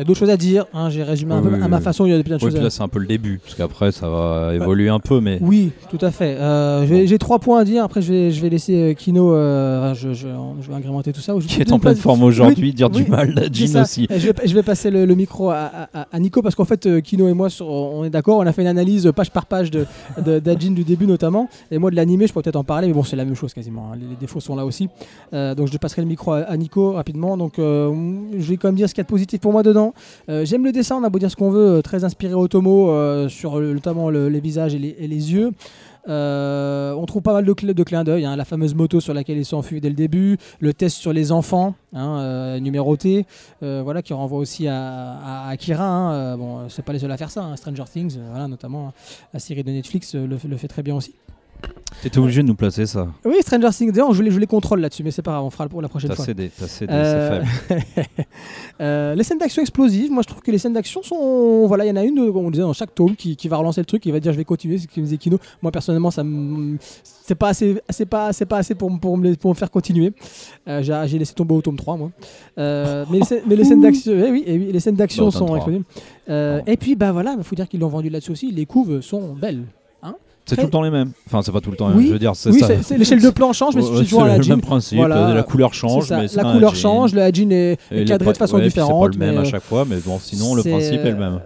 Y 0.01 0.03
a 0.03 0.05
d'autres 0.05 0.19
choses 0.19 0.31
à 0.31 0.37
dire. 0.37 0.67
hein, 0.75 0.91
J'ai 0.91 1.03
résumé 1.03 1.35
un 1.35 1.41
Oui, 1.43 1.49
peu 1.51 1.57
oui, 1.57 1.63
à 1.63 1.69
ma 1.69 1.81
façon. 1.81 2.07
Il 2.07 2.13
y 2.13 2.15
a 2.15 2.23
plein 2.23 2.37
de 2.37 2.41
Oui, 2.43 2.49
choses. 2.49 2.55
puis 2.55 2.63
là, 2.63 2.71
c'est 2.71 2.83
un 2.83 2.89
peu 2.89 2.99
le 2.99 3.07
début, 3.07 3.41
parce 3.43 3.55
qu'après, 3.55 3.93
ça 3.93 4.09
va 4.09 4.55
évoluer 4.55 4.89
un 4.89 4.99
peu, 5.01 5.21
mais. 5.21 5.39
Oui, 5.41 5.71
tout 5.91 5.99
à 6.05 6.11
fait. 6.11 6.37
Euh, 6.37 6.87
j'ai- 6.87 7.07
J'ai 7.07 7.19
trois 7.19 7.39
points 7.39 7.61
à 7.61 7.65
dire. 7.65 7.85
Après, 7.85 8.03
je 8.03 8.13
vais, 8.13 8.31
je 8.31 8.41
vais 8.43 8.49
laisser 8.51 8.75
euh, 8.75 8.95
Kino. 8.95 9.33
euh, 9.35 9.95
je, 9.95 10.13
je- 10.13 10.29
je 10.61 10.69
vais 10.71 10.75
agrémenter 10.77 11.13
tout 11.13 11.21
ça. 11.21 11.35
Qui 11.47 11.61
est 11.61 11.73
en 11.73 11.79
pleine 11.79 11.97
forme 11.97 12.23
aujourd'hui, 12.23 12.73
dire 12.73 12.91
du 12.91 13.05
mal 13.05 13.35
à 13.39 13.43
Jean 13.53 13.83
aussi. 13.83 14.07
Je 14.11 14.27
vais, 14.29 14.35
je 14.45 14.55
vais 14.55 14.63
passer 14.63 14.91
le, 14.91 15.05
le 15.07 15.15
micro 15.15 15.51
à, 15.51 15.71
à- 15.95 16.07
à 16.13 16.19
Nico 16.19 16.43
parce 16.43 16.55
qu'en 16.55 16.65
fait, 16.65 17.01
Kino 17.03 17.29
et 17.29 17.33
moi, 17.35 17.51
sur- 17.51 17.69
on 17.69 18.05
est 18.05 18.11
d'accord. 18.11 18.39
On 18.39 18.47
a 18.47 18.53
fait 18.53 18.63
une 18.63 18.69
analyse 18.69 19.11
page 19.15 19.31
par 19.31 19.47
page 19.47 19.71
de, 19.71 19.87
d'Ajin 20.39 20.73
du 20.73 20.85
début 20.85 21.07
notamment. 21.07 21.49
Et 21.71 21.79
moi, 21.79 21.91
de 21.91 21.97
l'animé, 21.97 22.27
je 22.27 22.33
pourrais 22.33 22.43
peut-être 22.43 22.57
en 22.57 22.65
parler, 22.65 22.87
mais 22.89 22.93
bon, 22.95 23.03
c'est 23.03 23.17
la 23.17 23.25
même 23.25 23.35
chose 23.35 23.53
quasiment. 23.55 23.91
hein. 23.93 23.97
Les, 24.01 24.07
les 24.09 24.17
défauts 24.17 24.41
sont 24.41 24.57
là 24.57 24.65
aussi. 24.65 24.89
Euh, 25.35 25.55
donc, 25.55 25.69
je 25.73 25.77
passerai 25.79 26.03
le 26.03 26.09
micro 26.09 26.33
à, 26.33 26.39
à 26.41 26.57
Nico 26.57 26.93
rapidement. 26.93 27.37
Donc, 27.37 27.55
je 27.59 28.49
vais 28.49 28.57
quand 28.57 28.69
même 28.69 28.75
dire 28.77 28.89
ce 28.89 28.95
qu'il 28.95 29.01
y 29.01 29.05
a 29.05 29.05
de 29.05 29.09
positif 29.09 29.41
pour 29.41 29.53
moi 29.53 29.63
dedans. 29.63 29.90
Euh, 30.29 30.45
J'aime 30.45 30.65
le 30.65 30.73
dessin, 30.73 30.97
on 30.97 31.05
a 31.05 31.11
beau 31.11 31.19
dire 31.19 31.31
ce 31.31 31.37
qu'on 31.37 31.51
veut, 31.51 31.79
euh, 31.79 31.83
très 31.83 32.05
inspiré 32.05 32.35
Otomo 32.35 32.91
euh, 32.91 33.29
sur 33.29 33.59
notamment 33.61 34.11
le- 34.11 34.29
les 34.29 34.41
visages 34.41 34.75
et 34.75 34.79
les, 34.79 34.95
yeux. 35.33 35.51
Euh, 36.09 36.93
on 36.95 37.05
trouve 37.07 37.21
pas 37.23 37.35
mal 37.35 37.45
de, 37.45 37.53
cl- 37.53 37.75
clins 37.85 38.05
d'œil, 38.05 38.25
hein, 38.25 38.35
la 38.35 38.45
fameuse 38.47 38.75
moto 38.75 39.01
sur 39.01 39.13
laquelle 39.13 39.37
ils 39.37 39.45
sont 39.45 39.59
enfuis 39.59 39.81
dès 39.81 39.91
le 39.91 39.95
début, 39.95 40.39
le 40.59 40.73
test 40.73 40.97
sur 40.97 41.13
les 41.13 41.31
enfants, 41.31 41.75
hein, 41.93 42.59
numéroté, 42.61 43.27
voilà, 43.61 44.01
qui 44.03 44.13
renvoie 44.15 44.39
aussi 44.39 44.67
à, 44.67 45.19
à 45.47 45.49
Akira. 45.51 45.85
hein, 45.87 46.37
bon, 46.39 46.69
c'est 46.69 46.83
pas 46.85 46.93
les 46.95 46.99
seuls 47.01 47.13
à 47.13 47.17
faire 47.19 47.31
ça, 47.31 47.43
hein, 47.43 47.57
Stranger 47.57 47.85
Things, 47.93 48.17
notamment 48.49 48.93
la 49.35 49.41
série 49.41 49.63
de 49.63 49.71
Netflix 49.71 50.15
le 50.15 50.57
fait 50.57 50.69
très 50.69 50.83
bien 50.83 50.97
aussi. 50.97 51.15
T'étais 52.03 52.19
obligé 52.19 52.43
de 52.43 52.47
nous 52.49 52.55
placer 52.55 52.87
ça. 52.87 53.09
Oui, 53.27 53.35
Stranger 53.43 53.69
Things, 53.73 53.93
d'ailleurs, 53.93 54.15
je 54.15 54.23
les, 54.23 54.31
je 54.31 54.39
les 54.39 54.47
contrôle 54.47 54.81
là-dessus, 54.81 55.03
mais 55.05 55.11
c'est 55.11 55.21
pas 55.21 55.33
grave, 55.33 55.45
on 55.45 55.51
fera 55.51 55.69
pour 55.69 55.83
la 55.83 55.89
prochaine 55.89 56.09
T'as 56.09 56.17
fois. 56.17 56.25
cédé, 56.25 56.51
t'as 56.59 56.67
cédé, 56.67 56.93
Euh, 56.95 57.43
c'est 57.69 57.79
faible. 57.79 58.07
Euh, 58.81 59.15
les 59.15 59.23
scènes 59.25 59.37
d'action 59.37 59.61
explosives, 59.61 60.11
moi 60.11 60.23
je 60.23 60.29
trouve 60.29 60.41
que 60.41 60.51
les 60.51 60.57
scènes 60.57 60.73
d'action 60.73 61.03
sont. 61.03 61.67
Voilà, 61.67 61.85
il 61.85 61.89
y 61.89 61.91
en 61.91 61.97
a 61.97 62.03
une, 62.05 62.19
on 62.19 62.51
disait, 62.51 62.63
dans 62.63 62.73
chaque 62.73 62.95
tome 62.95 63.15
qui, 63.15 63.37
qui 63.37 63.47
va 63.47 63.59
relancer 63.59 63.83
le 63.83 63.85
truc, 63.85 64.03
qui 64.03 64.11
va 64.11 64.21
dire 64.21 64.33
je 64.33 64.39
vais 64.39 64.45
continuer, 64.47 64.79
c'est 64.79 64.85
ce 64.85 64.89
que 64.89 65.01
me 65.01 65.05
disait 65.05 65.19
Kino. 65.19 65.37
Moi 65.61 65.71
personnellement, 65.71 66.11
ça 66.11 66.23
c'est 67.03 67.35
pas 67.35 67.49
assez, 67.49 67.79
c'est 67.91 68.07
pas, 68.07 68.33
c'est 68.33 68.47
pas 68.47 68.57
assez 68.57 68.75
pour, 68.75 68.91
me, 68.91 69.35
pour 69.35 69.51
me 69.51 69.55
faire 69.55 69.71
continuer. 69.71 70.15
Euh, 70.67 70.83
j'ai, 70.83 71.19
laissé 71.19 71.35
tomber 71.35 71.55
au 71.55 71.61
tome 71.61 71.77
3, 71.77 71.97
moi. 71.99 72.11
Euh, 72.57 73.05
mais, 73.11 73.19
les, 73.19 73.25
scènes- 73.27 73.43
mais 73.47 73.57
les 73.57 73.65
scènes 73.65 73.81
d'action, 73.83 74.13
eh 74.17 74.31
oui, 74.31 74.45
eh 74.47 74.57
oui, 74.59 74.71
les 74.73 74.81
scènes 74.81 74.95
d'action 74.97 75.31
sont 75.31 75.45
3. 75.45 75.57
explosives. 75.59 75.85
Et 76.67 76.77
puis, 76.79 76.97
bah 76.97 77.13
voilà, 77.13 77.35
il 77.37 77.45
faut 77.45 77.55
dire 77.55 77.69
qu'ils 77.69 77.81
l'ont 77.81 77.89
vendu 77.89 78.09
là-dessus 78.09 78.33
aussi. 78.33 78.51
Les 78.51 78.65
couves 78.65 79.03
sont 79.03 79.35
belles. 79.35 79.65
C'est 80.51 80.57
tout 80.57 80.67
le 80.67 80.71
temps 80.71 80.83
les 80.83 80.91
mêmes. 80.91 81.13
Enfin, 81.27 81.43
c'est 81.43 81.53
pas 81.53 81.61
tout 81.61 81.71
le 81.71 81.77
temps 81.77 81.89
les 81.89 81.95
Oui, 81.95 81.99
mêmes. 82.01 82.09
Je 82.09 82.13
veux 82.13 82.19
dire, 82.19 82.33
c'est 82.37 82.51
Oui, 82.51 82.61
ça. 82.61 82.97
l'échelle 82.97 83.23
de 83.23 83.31
plan 83.31 83.53
change, 83.53 83.75
mais 83.77 83.83
c'est 83.83 83.89
toujours 84.05 84.25
à 84.25 84.29
la 84.29 84.37
le 84.37 84.43
jean. 84.43 84.51
même 84.57 84.61
principe. 84.61 84.99
Voilà. 84.99 85.33
La 85.35 85.43
couleur 85.43 85.73
change, 85.75 86.11
mais 86.11 86.27
la 86.35 86.45
couleur 86.53 86.75
jean. 86.75 86.81
change, 86.81 87.15
le 87.15 87.23
Hajin 87.23 87.51
est, 87.51 87.55
est 87.73 87.79
les 87.91 88.05
cadré 88.05 88.33
de 88.33 88.37
façon 88.37 88.57
ouais, 88.57 88.63
différente. 88.63 89.13
C'est 89.13 89.19
pas 89.19 89.25
le 89.25 89.33
même 89.33 89.35
mais, 89.37 89.47
à 89.47 89.49
euh, 89.49 89.51
chaque 89.51 89.63
fois, 89.63 89.85
mais 89.89 89.97
bon, 90.05 90.19
sinon 90.21 90.55
le 90.55 90.63
principe 90.63 91.05
est 91.05 91.11
le 91.11 91.17
même. 91.17 91.41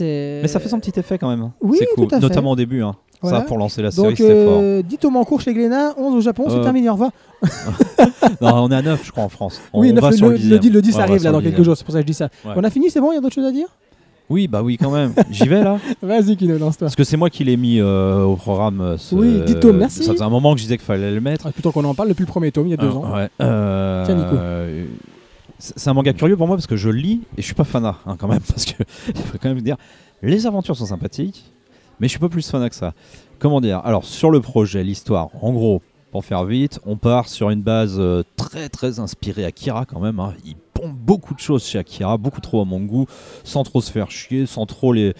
euh. 0.00 0.40
Mais 0.42 0.48
ça 0.48 0.60
fait 0.60 0.68
son 0.68 0.78
petit 0.78 0.98
effet 0.98 1.18
quand 1.18 1.28
même. 1.28 1.50
Oui, 1.60 1.78
cool, 1.94 2.06
tout 2.08 2.14
à 2.14 2.18
fait. 2.18 2.22
notamment 2.22 2.52
au 2.52 2.56
début. 2.56 2.82
hein. 2.82 2.94
Voilà. 3.22 3.38
Ça, 3.38 3.44
pour 3.46 3.56
lancer 3.56 3.80
la 3.82 3.90
série, 3.90 4.14
c'était 4.14 4.44
fort. 4.44 4.58
euh, 4.62 4.82
10 4.82 4.98
tomes 4.98 5.16
en 5.16 5.24
cours 5.24 5.40
chez 5.40 5.54
Glénat, 5.54 5.94
11 5.96 6.14
au 6.16 6.20
Japon, 6.20 6.44
c'est 6.48 6.56
Euh, 6.56 6.62
terminé, 6.62 6.90
au 6.90 6.92
revoir. 6.92 7.10
Non, 8.42 8.64
on 8.64 8.70
est 8.70 8.74
à 8.76 8.82
9, 8.82 9.00
je 9.04 9.10
crois, 9.10 9.24
en 9.24 9.28
France. 9.30 9.60
On, 9.72 9.80
oui, 9.80 9.90
on 9.90 9.94
neuf, 9.94 10.04
va 10.04 10.10
le, 10.10 10.16
sur 10.16 10.28
le, 10.28 10.36
le 10.36 10.48
le 10.50 10.58
10, 10.58 10.70
le 10.70 10.82
10 10.82 10.88
Ouais, 10.90 10.94
on 10.94 10.98
va 10.98 11.04
arrive 11.04 11.24
là 11.24 11.30
le 11.30 11.36
dans 11.38 11.42
quelques 11.42 11.62
jours, 11.62 11.76
c'est 11.76 11.84
pour 11.84 11.92
ça 11.92 12.00
que 12.00 12.02
je 12.02 12.06
dis 12.06 12.14
ça. 12.14 12.28
Ouais. 12.44 12.52
On 12.56 12.62
a 12.64 12.70
fini, 12.70 12.90
c'est 12.90 13.00
bon, 13.00 13.12
il 13.12 13.14
y 13.14 13.18
a 13.18 13.20
d'autres 13.22 13.34
choses 13.34 13.46
à 13.46 13.52
dire? 13.52 13.66
Oui, 14.28 14.48
bah 14.48 14.62
oui, 14.62 14.76
quand 14.76 14.90
même. 14.90 15.12
J'y 15.30 15.46
vais 15.46 15.62
là. 15.62 15.78
Vas-y, 16.02 16.36
Kino, 16.36 16.58
lance-toi. 16.58 16.86
Parce 16.86 16.96
que 16.96 17.04
c'est 17.04 17.16
moi 17.16 17.30
qui 17.30 17.44
l'ai 17.44 17.56
mis 17.56 17.78
euh, 17.80 18.22
au 18.22 18.34
programme. 18.36 18.80
euh, 18.80 18.98
ce- 18.98 19.14
Oui, 19.14 19.40
dix 19.46 19.54
tomes, 19.60 19.76
merci. 19.78 20.02
Ça 20.02 20.12
faisait 20.12 20.24
un 20.24 20.28
moment 20.30 20.52
que 20.54 20.58
je 20.58 20.64
disais 20.64 20.76
qu'il 20.76 20.84
fallait 20.86 21.12
le 21.12 21.20
mettre. 21.20 21.46
Ah, 21.46 21.52
Plutôt 21.52 21.70
qu'on 21.70 21.84
en 21.84 21.94
parle 21.94 22.08
depuis 22.08 22.22
le 22.22 22.26
premier 22.26 22.50
tome, 22.50 22.66
il 22.66 22.70
y 22.70 22.74
a 22.74 22.76
deux 22.76 22.88
Euh, 22.88 22.92
ans. 22.92 23.14
ouais. 23.14 23.28
Euh, 23.40 24.04
Tiens, 24.04 24.14
Nico. 24.16 24.34
euh, 24.34 24.84
c'est 25.58 25.78
c'est 25.78 25.88
un 25.90 25.94
manga 25.94 26.12
curieux 26.12 26.36
pour 26.36 26.46
moi 26.48 26.56
parce 26.56 26.66
que 26.66 26.76
je 26.76 26.90
lis 26.90 27.20
et 27.38 27.40
je 27.40 27.46
suis 27.46 27.54
pas 27.54 27.64
fanat 27.64 27.96
hein, 28.04 28.16
quand 28.18 28.28
même 28.28 28.40
parce 28.48 28.64
que 28.66 28.82
il 29.08 29.16
faut 29.22 29.38
quand 29.40 29.48
même 29.48 29.60
dire 29.62 29.76
les 30.22 30.46
aventures 30.46 30.76
sont 30.76 30.84
sympathiques 30.86 31.44
mais 31.98 32.08
je 32.08 32.10
suis 32.10 32.18
pas 32.20 32.28
plus 32.28 32.46
fanat 32.50 32.68
que 32.68 32.74
ça. 32.74 32.92
Comment 33.38 33.60
dire? 33.62 33.80
Alors 33.84 34.04
sur 34.04 34.30
le 34.30 34.40
projet, 34.40 34.82
l'histoire, 34.84 35.28
en 35.40 35.52
gros, 35.52 35.80
pour 36.12 36.24
faire 36.24 36.44
vite, 36.44 36.80
on 36.86 36.96
part 36.96 37.28
sur 37.28 37.50
une 37.50 37.62
base 37.62 37.96
euh, 37.98 38.22
très 38.36 38.68
très 38.68 39.00
inspirée 39.00 39.44
Akira 39.44 39.84
quand 39.84 40.00
même. 40.00 40.18
hein. 40.20 40.34
Il 40.44 40.56
pompe 40.72 40.94
beaucoup 40.94 41.34
de 41.34 41.40
choses 41.40 41.64
chez 41.64 41.78
Akira, 41.78 42.16
beaucoup 42.16 42.40
trop 42.40 42.60
à 42.62 42.64
mon 42.64 42.80
goût, 42.80 43.06
sans 43.44 43.62
trop 43.64 43.80
se 43.80 43.90
faire 43.90 44.10
chier, 44.10 44.46
sans 44.46 44.66
trop 44.66 44.92
les 44.92 45.14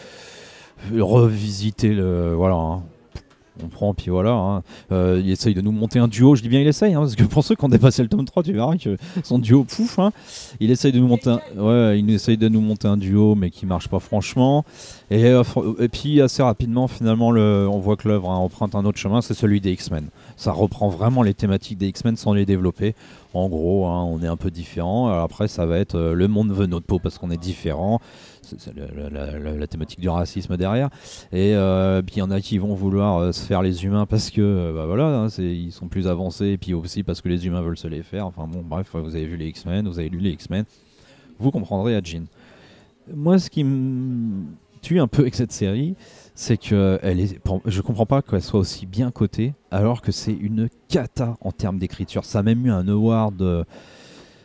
revisiter 0.98 1.94
voilà. 2.34 2.54
hein. 2.56 2.82
On 3.64 3.68
prend, 3.68 3.94
puis 3.94 4.10
voilà. 4.10 4.32
hein. 4.32 4.62
Euh, 4.92 5.18
il 5.24 5.30
essaye 5.30 5.54
de 5.54 5.62
nous 5.62 5.72
monter 5.72 5.98
un 5.98 6.08
duo. 6.08 6.34
Je 6.36 6.42
dis 6.42 6.50
bien 6.50 6.60
il 6.60 6.66
essaye, 6.68 6.92
parce 6.92 7.16
que 7.16 7.24
pour 7.24 7.42
ceux 7.42 7.54
qui 7.54 7.64
ont 7.64 7.70
dépassé 7.70 8.02
le 8.02 8.08
tome 8.10 8.26
3, 8.26 8.42
tu 8.42 8.52
verras 8.52 8.76
que 8.76 8.98
son 9.24 9.38
duo 9.38 9.64
pouf. 9.64 9.98
Il 10.60 10.70
essaye 10.70 10.92
de 10.92 10.98
nous 11.00 11.08
monter 11.08 11.30
un, 11.30 11.40
ouais, 11.56 11.98
il 11.98 12.10
essaye 12.10 12.36
de 12.36 12.48
nous 12.50 12.60
monter 12.60 12.86
un 12.86 12.98
duo, 12.98 13.34
mais 13.34 13.48
qui 13.48 13.64
marche 13.64 13.88
pas 13.88 13.98
franchement. 13.98 14.66
Et, 15.10 15.24
euh, 15.24 15.42
puis 15.90 16.20
assez 16.20 16.42
rapidement, 16.42 16.86
finalement, 16.86 17.30
le, 17.30 17.66
on 17.66 17.78
voit 17.78 17.96
que 17.96 18.06
l'œuvre 18.08 18.28
emprunte 18.28 18.74
un 18.74 18.84
autre 18.84 18.98
chemin, 18.98 19.22
c'est 19.22 19.32
celui 19.32 19.62
des 19.62 19.72
X-Men. 19.72 20.08
Ça 20.36 20.52
reprend 20.52 20.88
vraiment 20.88 21.22
les 21.22 21.34
thématiques 21.34 21.78
des 21.78 21.88
X-Men 21.88 22.16
sans 22.16 22.34
les 22.34 22.44
développer. 22.44 22.94
En 23.32 23.48
gros, 23.48 23.86
hein, 23.86 24.04
on 24.04 24.22
est 24.22 24.26
un 24.26 24.36
peu 24.36 24.50
différent. 24.50 25.08
Après, 25.08 25.48
ça 25.48 25.66
va 25.66 25.78
être 25.78 25.94
euh, 25.94 26.14
le 26.14 26.28
monde 26.28 26.52
veut 26.52 26.66
notre 26.66 26.86
peau 26.86 26.98
parce 26.98 27.18
qu'on 27.18 27.30
est 27.30 27.40
différent. 27.40 28.00
C'est 28.42 28.72
la, 28.76 29.66
thématique 29.66 29.98
du 29.98 30.08
racisme 30.08 30.56
derrière. 30.56 30.88
Et 31.32 31.54
euh, 31.54 32.00
puis 32.02 32.16
il 32.16 32.18
y 32.20 32.22
en 32.22 32.30
a 32.30 32.40
qui 32.40 32.58
vont 32.58 32.74
vouloir 32.74 33.18
euh, 33.18 33.32
se 33.32 33.44
faire 33.44 33.62
les 33.62 33.84
humains 33.84 34.06
parce 34.06 34.30
que 34.30 34.72
bah 34.72 34.86
voilà, 34.86 35.22
hein, 35.22 35.28
ils 35.38 35.72
sont 35.72 35.88
plus 35.88 36.06
avancés, 36.06 36.50
et 36.50 36.58
puis 36.58 36.72
aussi 36.72 37.02
parce 37.02 37.20
que 37.20 37.28
les 37.28 37.46
humains 37.46 37.62
veulent 37.62 37.78
se 37.78 37.88
les 37.88 38.02
faire. 38.02 38.26
Enfin 38.26 38.46
bon, 38.46 38.62
bref, 38.62 38.94
vous 38.94 39.16
avez 39.16 39.26
vu 39.26 39.36
les 39.36 39.48
X-Men, 39.48 39.88
vous 39.88 39.98
avez 39.98 40.08
lu 40.08 40.18
les 40.18 40.30
X-Men, 40.30 40.64
vous 41.40 41.50
comprendrez 41.50 41.96
à 41.96 42.00
Jean. 42.02 42.26
Moi, 43.12 43.38
ce 43.38 43.50
qui 43.50 43.64
me 43.64 44.44
tue 44.80 45.00
un 45.00 45.08
peu 45.08 45.22
avec 45.22 45.34
cette 45.34 45.52
série, 45.52 45.96
c'est 46.36 46.58
que 46.58 47.00
je 47.64 47.80
comprends 47.80 48.04
pas 48.04 48.20
qu'elle 48.20 48.42
soit 48.42 48.60
aussi 48.60 48.84
bien 48.84 49.10
cotée, 49.10 49.54
alors 49.70 50.02
que 50.02 50.12
c'est 50.12 50.34
une 50.34 50.68
cata 50.86 51.34
en 51.40 51.50
termes 51.50 51.78
d'écriture. 51.78 52.26
Ça 52.26 52.40
a 52.40 52.42
même 52.42 52.64
eu 52.66 52.70
un 52.70 52.86
award 52.86 53.40
euh, 53.40 53.64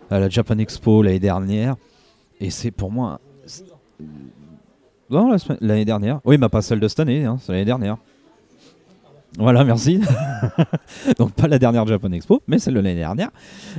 à 0.09 0.19
la 0.19 0.29
Japan 0.29 0.57
Expo 0.57 1.03
l'année 1.03 1.19
dernière, 1.19 1.75
et 2.39 2.49
c'est 2.49 2.71
pour 2.71 2.91
moi. 2.91 3.19
Non, 5.09 5.35
l'année 5.59 5.83
dernière. 5.83 6.21
Oui, 6.23 6.37
mais 6.37 6.47
pas 6.47 6.61
celle 6.61 6.79
de 6.79 6.87
cette 6.87 7.01
année, 7.01 7.25
hein, 7.25 7.37
c'est 7.41 7.51
l'année 7.51 7.65
dernière. 7.65 7.97
Voilà, 9.37 9.65
merci. 9.65 9.99
Donc 11.17 11.33
pas 11.33 11.49
la 11.49 11.59
dernière 11.59 11.85
Japan 11.85 12.13
Expo, 12.13 12.41
mais 12.47 12.57
celle 12.57 12.75
de 12.75 12.79
l'année 12.79 12.95
dernière. 12.95 13.31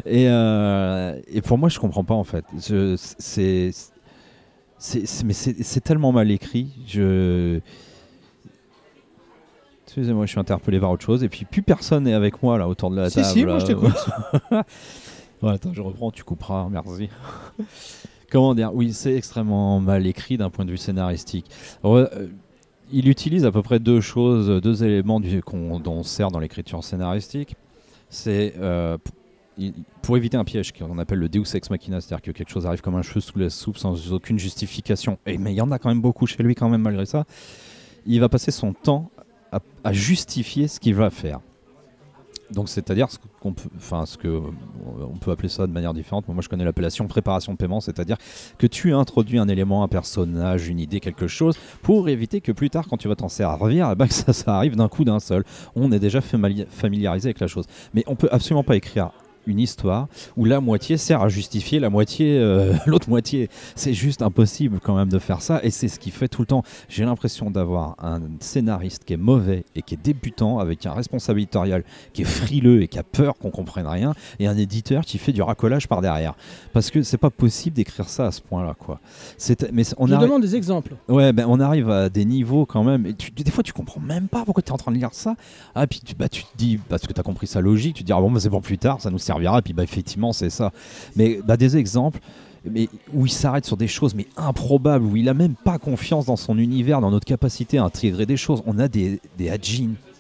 Et, 0.05 0.27
euh, 0.29 1.19
et 1.29 1.41
pour 1.41 1.57
moi, 1.57 1.71
je 1.71 1.79
comprends 1.79 2.05
pas 2.05 2.15
en 2.15 2.25
fait. 2.25 2.45
C'est, 2.59 3.71
mais 5.25 5.33
c'est 5.33 5.81
tellement 5.81 6.13
mal 6.13 6.31
écrit. 6.31 6.69
Je, 6.87 7.61
excusez-moi, 9.93 10.25
je 10.27 10.31
suis 10.31 10.41
interpellé 10.41 10.81
par 10.81 10.91
autre 10.91 11.05
chose. 11.05 11.23
Et 11.23 11.29
puis 11.29 11.45
plus 11.45 11.63
personne 11.63 12.05
n'est 12.05 12.15
avec 12.15 12.43
moi 12.43 12.57
là 12.59 12.67
autour 12.69 12.91
de 12.91 12.97
la 12.97 13.11
Si, 13.11 13.17
table. 13.17 13.27
si, 13.29 13.45
moi, 13.45 13.55
là. 13.55 13.59
je 13.61 13.67
t'écoute. 13.67 14.07
Ouais, 15.43 15.51
attends, 15.51 15.75
je 15.75 15.83
reprends, 15.83 16.13
tu 16.13 16.23
couperas, 16.23 16.69
merci. 16.71 17.09
Comment 18.31 18.55
dire? 18.55 18.73
Oui, 18.73 18.93
c'est 18.93 19.17
extrêmement 19.17 19.81
mal 19.81 20.07
écrit 20.07 20.37
d'un 20.39 20.51
point 20.51 20.65
de 20.65 20.71
vue 20.71 20.77
scénaristique. 20.77 21.47
Euh, 21.85 22.29
il 22.93 23.09
utilise 23.09 23.45
à 23.45 23.51
peu 23.51 23.61
près 23.61 23.81
deux 23.81 24.01
choses, 24.01 24.63
deux 24.63 24.85
éléments 24.85 25.19
du- 25.19 25.41
dont 25.41 25.83
on 25.87 26.05
sert 26.05 26.31
dans 26.31 26.39
l'écriture 26.39 26.85
scénaristique. 26.85 27.57
C'est 28.09 28.55
euh, 28.61 28.99
pour 30.01 30.17
éviter 30.17 30.37
un 30.37 30.45
piège 30.45 30.73
qu'on 30.73 30.97
appelle 30.99 31.19
le 31.19 31.29
Deus 31.29 31.57
ex 31.57 31.71
machina, 31.71 32.01
c'est-à-dire 32.01 32.23
que 32.23 32.31
quelque 32.31 32.51
chose 32.51 32.65
arrive 32.65 32.81
comme 32.81 32.95
un 32.95 33.03
cheveu 33.03 33.19
sous 33.21 33.37
la 33.37 33.51
soupe 33.51 33.79
sans 33.79 34.13
aucune 34.13 34.39
justification. 34.39 35.19
Et, 35.27 35.39
mais 35.39 35.53
il 35.53 35.57
y 35.57 35.61
en 35.61 35.73
a 35.73 35.81
quand 35.81 35.89
même 35.89 36.01
beaucoup 36.03 36.27
chez 36.29 36.41
lui 36.45 36.55
quand 36.55 36.69
même 36.69 36.83
malgré 36.83 37.05
ça. 37.05 37.25
Il 38.07 38.21
va 38.21 38.29
passer 38.29 38.53
son 38.53 38.75
temps 38.75 39.11
à, 39.53 39.93
justifier 39.93 40.69
ce 40.69 40.81
qu'il 40.81 40.95
va 40.95 41.11
faire. 41.11 41.41
Donc 42.51 42.69
c'est-à-dire 42.69 43.11
ce 43.11 43.17
qu'on 43.41 43.55
peut, 43.55 43.71
enfin 43.77 44.05
ce 44.05 44.19
que 44.19 44.43
on 45.01 45.17
peut 45.17 45.31
appeler 45.31 45.49
ça 45.49 45.67
de 45.67 45.73
manière 45.73 45.95
différente. 45.95 46.29
Moi, 46.29 46.43
je 46.43 46.51
connais 46.51 46.65
l'appellation 46.65 47.07
préparation 47.07 47.53
de 47.53 47.57
paiement, 47.57 47.81
c'est-à-dire 47.81 48.19
que 48.59 48.67
tu 48.67 48.93
introduis 48.93 49.39
un 49.39 49.49
élément, 49.49 49.83
un 49.83 49.89
personnage, 49.89 50.69
une 50.69 50.79
idée, 50.79 51.01
quelque 51.01 51.27
chose, 51.29 51.57
pour 51.81 52.11
éviter 52.11 52.43
que 52.43 52.53
plus 52.53 52.69
tard, 52.69 52.87
quand 52.89 52.99
tu 52.99 53.09
vas 53.09 53.17
t'en 53.17 53.31
servir, 53.31 53.89
eh 53.91 53.95
ben, 53.95 54.07
que 54.07 54.13
ça, 54.13 54.55
arrive 54.55 54.77
d'un 54.77 54.89
coup 54.89 55.05
d'un 55.05 55.21
seul. 55.21 55.45
On 55.75 55.93
est 55.93 55.99
déjà 55.99 56.21
famili- 56.21 56.67
familiarisé 56.69 57.29
avec 57.29 57.41
la 57.41 57.47
chose. 57.47 57.65
Mais 57.95 58.05
on 58.07 58.17
peut 58.17 58.29
absolument 58.31 58.65
pas 58.65 58.77
écrire 58.77 59.13
une 59.47 59.59
histoire 59.59 60.09
où 60.37 60.45
la 60.45 60.61
moitié 60.61 60.97
sert 60.97 61.23
à 61.23 61.29
justifier 61.29 61.81
la 61.81 61.91
moitié, 61.91 62.39
euh, 62.39 62.75
l'autre 62.87 63.09
moitié. 63.09 63.49
C'est 63.75 63.95
juste 63.95 64.23
impossible 64.23 64.79
quand 64.83 64.97
même 64.97 65.09
de 65.09 65.19
faire 65.19 65.43
ça, 65.43 65.61
et 65.63 65.71
c'est 65.71 65.89
ce 65.89 65.99
qui 65.99 66.11
fait 66.11 66.29
tout 66.29 66.43
le 66.43 66.47
temps. 66.47 66.63
J'ai 66.89 67.05
l'impression 67.05 67.51
d'avoir 67.51 67.97
un 68.03 68.21
scénariste 68.41 69.05
qui 69.05 69.15
est 69.15 69.17
mauvais 69.19 69.65
et 69.75 69.83
qui 69.83 69.95
est 69.95 70.03
débutant, 70.03 70.59
avec 70.59 70.85
un 70.87 70.93
responsable 70.93 71.41
éditorial 71.41 71.85
qui 72.13 72.23
est 72.23 72.27
frileux 72.27 72.83
et 72.83 72.89
qui 72.89 72.99
a 72.99 73.03
peur 73.03 73.35
qu'on 73.39 73.51
comprenne 73.51 73.87
rien, 73.87 74.15
et 74.39 74.47
un 74.47 74.57
éditeur 74.57 75.05
qui 75.05 75.19
fait 75.19 75.33
du 75.33 75.43
racolage 75.43 75.89
par 75.89 76.01
derrière. 76.03 76.35
Parce 76.73 76.91
que 76.91 77.03
c'est 77.03 77.19
pas 77.19 77.31
possible 77.31 77.77
d'écrire 77.77 78.09
ça 78.09 78.27
à 78.27 78.31
ce 78.33 78.41
point-là, 78.41 78.75
quoi. 78.79 79.01
Mais 79.73 79.83
on 79.99 80.07
Je 80.07 80.15
arri- 80.15 80.23
demande 80.23 80.43
des 80.43 80.57
exemples. 80.57 80.95
Ouais, 81.09 81.33
ben 81.33 81.47
on 81.49 81.61
arrive 81.61 81.91
à 81.91 82.09
des 82.09 82.25
niveaux 82.25 82.67
quand 82.67 82.85
même. 82.85 83.07
Et 83.07 83.15
tu- 83.15 83.31
des 83.31 83.51
fois, 83.51 83.63
tu 83.63 83.73
comprends 83.73 84.01
même 84.01 84.29
pas 84.29 84.45
pourquoi 84.45 84.63
tu 84.63 84.69
es 84.71 84.73
en 84.73 84.77
train 84.79 84.93
de 84.93 84.97
lire 84.97 85.11
ça. 85.13 85.35
Ah, 85.75 85.87
puis 85.87 86.01
tu, 86.05 86.15
bah, 86.15 86.29
tu 86.29 86.43
te 86.45 86.49
dis, 86.57 86.79
parce 86.89 87.07
que 87.07 87.13
tu 87.13 87.21
as 87.21 87.23
compris 87.23 87.47
sa 87.47 87.61
logique, 87.61 87.97
tu 87.97 88.03
te 88.03 88.07
dis, 88.07 88.13
ah 88.13 88.21
bon, 88.21 88.31
bah, 88.31 88.41
c'est 88.41 88.51
pour 88.51 88.63
plus 88.63 88.79
tard, 88.79 89.01
ça 89.01 89.11
nous 89.11 89.19
Et 89.41 89.63
puis, 89.63 89.73
bah, 89.73 89.83
effectivement, 89.83 90.33
c'est 90.33 90.51
ça. 90.51 90.73
Mais 91.17 91.41
bah, 91.45 91.57
des 91.57 91.77
exemples. 91.77 92.21
mais 92.65 92.89
où 93.13 93.27
il 93.27 93.33
s'arrête 93.33 93.65
sur 93.65 93.77
des 93.77 93.89
choses 93.89 94.15
mais 94.15 94.27
improbables, 94.37 95.05
où 95.05 95.17
il 95.17 95.29
a 95.29 95.35
même 95.35 95.55
pas 95.55 95.79
confiance 95.79 96.27
dans 96.27 96.37
son 96.37 96.59
univers, 96.59 97.01
dans 97.01 97.11
notre 97.11 97.27
capacité 97.27 97.79
à 97.79 97.85
intégrer 97.85 98.27
des 98.27 98.37
choses. 98.37 98.63
On 98.67 98.79
a 98.79 98.89
des, 98.89 99.21
des 99.39 99.51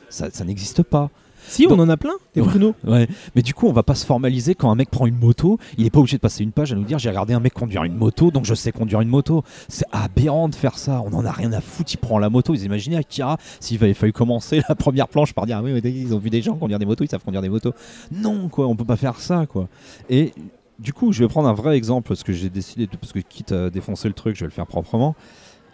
ça 0.08 0.44
n'existe 0.44 0.82
pas. 0.82 1.10
Si, 1.52 1.66
on 1.66 1.70
Donc- 1.76 1.80
en 1.80 1.88
a 1.90 1.96
plein, 1.98 2.14
des. 2.34 2.40
Bruno. 2.40 2.74
Ouais, 2.86 3.06
mais 3.34 3.42
du 3.42 3.52
coup, 3.52 3.66
on 3.66 3.72
va 3.72 3.82
pas 3.82 3.94
se 3.94 4.06
formaliser 4.06 4.54
quand 4.54 4.70
un 4.70 4.74
mec 4.74 4.90
prend 4.90 5.06
une 5.06 5.18
moto. 5.18 5.58
Il 5.76 5.84
est 5.84 5.90
pas 5.90 5.98
obligé 5.98 6.16
de 6.16 6.22
passer 6.22 6.42
une 6.42 6.52
page 6.52 6.72
à 6.72 6.76
nous 6.76 6.84
dire 6.84 6.98
j'ai 6.98 7.10
regardé 7.10 7.34
un 7.34 7.40
mec 7.40 7.52
conduire 7.52 7.84
une 7.84 7.94
moto, 7.96 8.30
donc 8.30 8.46
je 8.46 8.54
sais 8.54 8.72
conduire 8.72 9.02
une 9.02 9.08
moto. 9.08 9.44
C'est 9.68 9.84
aberrant 9.92 10.48
de 10.48 10.54
faire 10.54 10.78
ça. 10.78 11.02
On 11.04 11.12
en 11.14 11.26
a 11.26 11.30
rien 11.30 11.52
à 11.52 11.60
foutre. 11.60 11.92
Il 11.92 11.98
prend 11.98 12.18
la 12.18 12.30
moto. 12.30 12.54
Ils 12.54 12.64
imaginaient 12.64 12.96
Akira 12.96 13.36
s'il 13.60 13.82
avait 13.84 13.92
fallu 13.92 14.12
commencer 14.12 14.62
la 14.68 14.74
première 14.74 15.08
planche 15.08 15.34
par 15.34 15.44
dire 15.44 15.58
ah 15.58 15.62
oui, 15.62 15.72
oui, 15.74 15.80
ils 15.84 16.14
ont 16.14 16.18
vu 16.18 16.30
des 16.30 16.40
gens 16.40 16.54
conduire 16.54 16.78
des 16.78 16.86
motos, 16.86 17.04
ils 17.04 17.10
savent 17.10 17.22
conduire 17.22 17.42
des 17.42 17.50
motos. 17.50 17.72
Non, 18.10 18.48
quoi, 18.48 18.66
on 18.66 18.74
peut 18.74 18.84
pas 18.86 18.96
faire 18.96 19.18
ça, 19.20 19.44
quoi. 19.46 19.68
Et 20.08 20.32
du 20.78 20.92
coup, 20.94 21.12
je 21.12 21.22
vais 21.22 21.28
prendre 21.28 21.48
un 21.48 21.52
vrai 21.54 21.76
exemple 21.76 22.08
parce 22.08 22.22
que 22.22 22.32
j'ai 22.32 22.48
décidé 22.48 22.86
de, 22.86 22.96
parce 22.96 23.12
que 23.12 23.18
quitte 23.18 23.52
à 23.52 23.68
défoncer 23.68 24.08
le 24.08 24.14
truc, 24.14 24.36
je 24.36 24.40
vais 24.40 24.46
le 24.48 24.52
faire 24.52 24.66
proprement. 24.66 25.14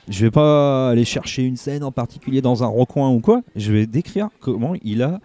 Je 0.08 0.24
vais 0.24 0.30
pas 0.30 0.88
aller 0.90 1.04
chercher 1.04 1.42
une 1.44 1.56
scène 1.56 1.84
en 1.84 1.92
particulier 1.92 2.40
dans 2.42 2.64
un 2.64 2.66
recoin 2.66 3.10
ou 3.10 3.20
quoi. 3.20 3.42
Je 3.56 3.72
vais 3.72 3.86
décrire 3.86 4.28
comment 4.40 4.72
il 4.82 5.02
a 5.02 5.20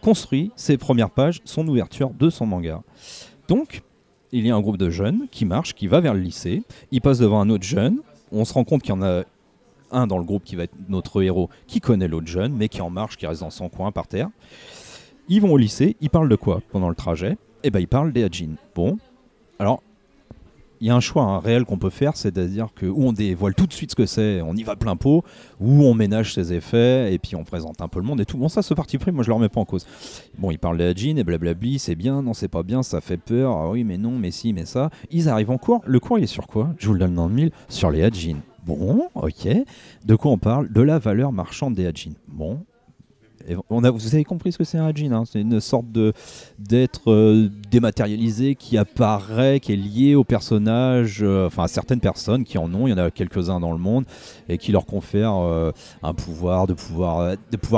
construit 0.00 0.50
ses 0.56 0.76
premières 0.76 1.10
pages, 1.10 1.40
son 1.44 1.66
ouverture 1.68 2.10
de 2.10 2.30
son 2.30 2.46
manga. 2.46 2.82
Donc, 3.48 3.82
il 4.32 4.46
y 4.46 4.50
a 4.50 4.56
un 4.56 4.60
groupe 4.60 4.76
de 4.76 4.90
jeunes 4.90 5.26
qui 5.30 5.44
marche, 5.44 5.74
qui 5.74 5.86
va 5.86 6.00
vers 6.00 6.14
le 6.14 6.20
lycée. 6.20 6.62
Il 6.92 7.00
passe 7.00 7.18
devant 7.18 7.40
un 7.40 7.50
autre 7.50 7.64
jeune. 7.64 7.98
On 8.32 8.44
se 8.44 8.52
rend 8.52 8.64
compte 8.64 8.82
qu'il 8.82 8.90
y 8.90 8.98
en 8.98 9.02
a 9.02 9.24
un 9.90 10.06
dans 10.06 10.18
le 10.18 10.24
groupe 10.24 10.44
qui 10.44 10.54
va 10.54 10.64
être 10.64 10.74
notre 10.88 11.20
héros, 11.22 11.50
qui 11.66 11.80
connaît 11.80 12.06
l'autre 12.06 12.28
jeune, 12.28 12.52
mais 12.52 12.68
qui 12.68 12.80
en 12.80 12.90
marche, 12.90 13.16
qui 13.16 13.26
reste 13.26 13.40
dans 13.40 13.50
son 13.50 13.68
coin 13.68 13.90
par 13.90 14.06
terre. 14.06 14.28
Ils 15.28 15.40
vont 15.40 15.52
au 15.52 15.56
lycée. 15.56 15.96
Ils 16.00 16.10
parlent 16.10 16.28
de 16.28 16.36
quoi 16.36 16.60
pendant 16.70 16.88
le 16.88 16.94
trajet? 16.94 17.36
Eh 17.62 17.70
ben, 17.70 17.80
ils 17.80 17.88
parlent 17.88 18.12
des 18.12 18.24
Hajin. 18.24 18.54
Bon, 18.74 18.98
alors. 19.58 19.82
Il 20.80 20.86
y 20.86 20.90
a 20.90 20.96
un 20.96 21.00
choix 21.00 21.24
hein, 21.24 21.38
réel 21.40 21.64
qu'on 21.64 21.76
peut 21.76 21.90
faire, 21.90 22.16
c'est-à-dire 22.16 22.68
que 22.74 22.86
où 22.86 23.04
on 23.04 23.12
dévoile 23.12 23.54
tout 23.54 23.66
de 23.66 23.72
suite 23.72 23.90
ce 23.90 23.96
que 23.96 24.06
c'est, 24.06 24.40
on 24.40 24.54
y 24.54 24.62
va 24.62 24.76
plein 24.76 24.96
pot, 24.96 25.22
ou 25.60 25.84
on 25.84 25.92
ménage 25.92 26.32
ses 26.32 26.54
effets 26.54 27.12
et 27.12 27.18
puis 27.18 27.36
on 27.36 27.44
présente 27.44 27.82
un 27.82 27.88
peu 27.88 28.00
le 28.00 28.06
monde 28.06 28.20
et 28.20 28.24
tout. 28.24 28.38
Bon, 28.38 28.48
ça, 28.48 28.62
ce 28.62 28.72
parti 28.72 28.96
pris, 28.96 29.12
moi 29.12 29.22
je 29.22 29.28
le 29.28 29.34
remets 29.34 29.50
pas 29.50 29.60
en 29.60 29.66
cause. 29.66 29.86
Bon, 30.38 30.50
ils 30.50 30.58
parlent 30.58 30.78
de 30.78 30.84
la 30.84 30.90
et 30.90 31.24
blablabli, 31.24 31.78
c'est 31.78 31.94
bien, 31.94 32.22
non, 32.22 32.32
c'est 32.32 32.48
pas 32.48 32.62
bien, 32.62 32.82
ça 32.82 33.00
fait 33.00 33.18
peur, 33.18 33.56
ah 33.56 33.70
oui, 33.70 33.84
mais 33.84 33.98
non, 33.98 34.12
mais 34.12 34.30
si, 34.30 34.52
mais 34.52 34.64
ça. 34.64 34.90
Ils 35.10 35.28
arrivent 35.28 35.50
en 35.50 35.58
cours. 35.58 35.82
Le 35.84 36.00
cours, 36.00 36.18
il 36.18 36.24
est 36.24 36.26
sur 36.26 36.46
quoi? 36.46 36.70
Je 36.78 36.86
vous 36.86 36.94
le 36.94 37.00
donne 37.00 37.14
dans 37.14 37.28
le 37.28 37.34
mille. 37.34 37.50
Sur 37.68 37.90
les 37.90 38.02
Hajin. 38.02 38.36
Bon, 38.64 39.08
ok. 39.14 39.48
De 40.04 40.14
quoi 40.16 40.30
on 40.30 40.38
parle? 40.38 40.72
De 40.72 40.80
la 40.80 40.98
valeur 40.98 41.32
marchande 41.32 41.74
des 41.74 41.86
Hajin. 41.86 42.12
Bon. 42.28 42.64
Vous 43.68 44.14
avez 44.14 44.24
compris 44.24 44.52
ce 44.52 44.58
que 44.58 44.64
c'est 44.64 44.78
un 44.78 44.86
Hajin 44.86 45.12
hein 45.12 45.24
C'est 45.24 45.40
une 45.40 45.60
sorte 45.60 45.86
d'être 46.58 47.10
euh, 47.10 47.48
dématérialisé 47.70 48.54
qui 48.54 48.78
apparaît, 48.78 49.60
qui 49.60 49.72
est 49.72 49.76
lié 49.76 50.14
au 50.14 50.24
personnage, 50.24 51.22
euh, 51.22 51.46
enfin 51.46 51.64
à 51.64 51.68
certaines 51.68 52.00
personnes 52.00 52.44
qui 52.44 52.58
en 52.58 52.72
ont. 52.74 52.86
Il 52.86 52.90
y 52.90 52.94
en 52.94 52.98
a 52.98 53.10
quelques-uns 53.10 53.60
dans 53.60 53.72
le 53.72 53.78
monde 53.78 54.04
et 54.48 54.58
qui 54.58 54.72
leur 54.72 54.86
confèrent 54.86 55.36
euh, 55.36 55.72
un 56.02 56.14
pouvoir 56.14 56.66
de 56.66 56.74
pouvoir 56.74 57.34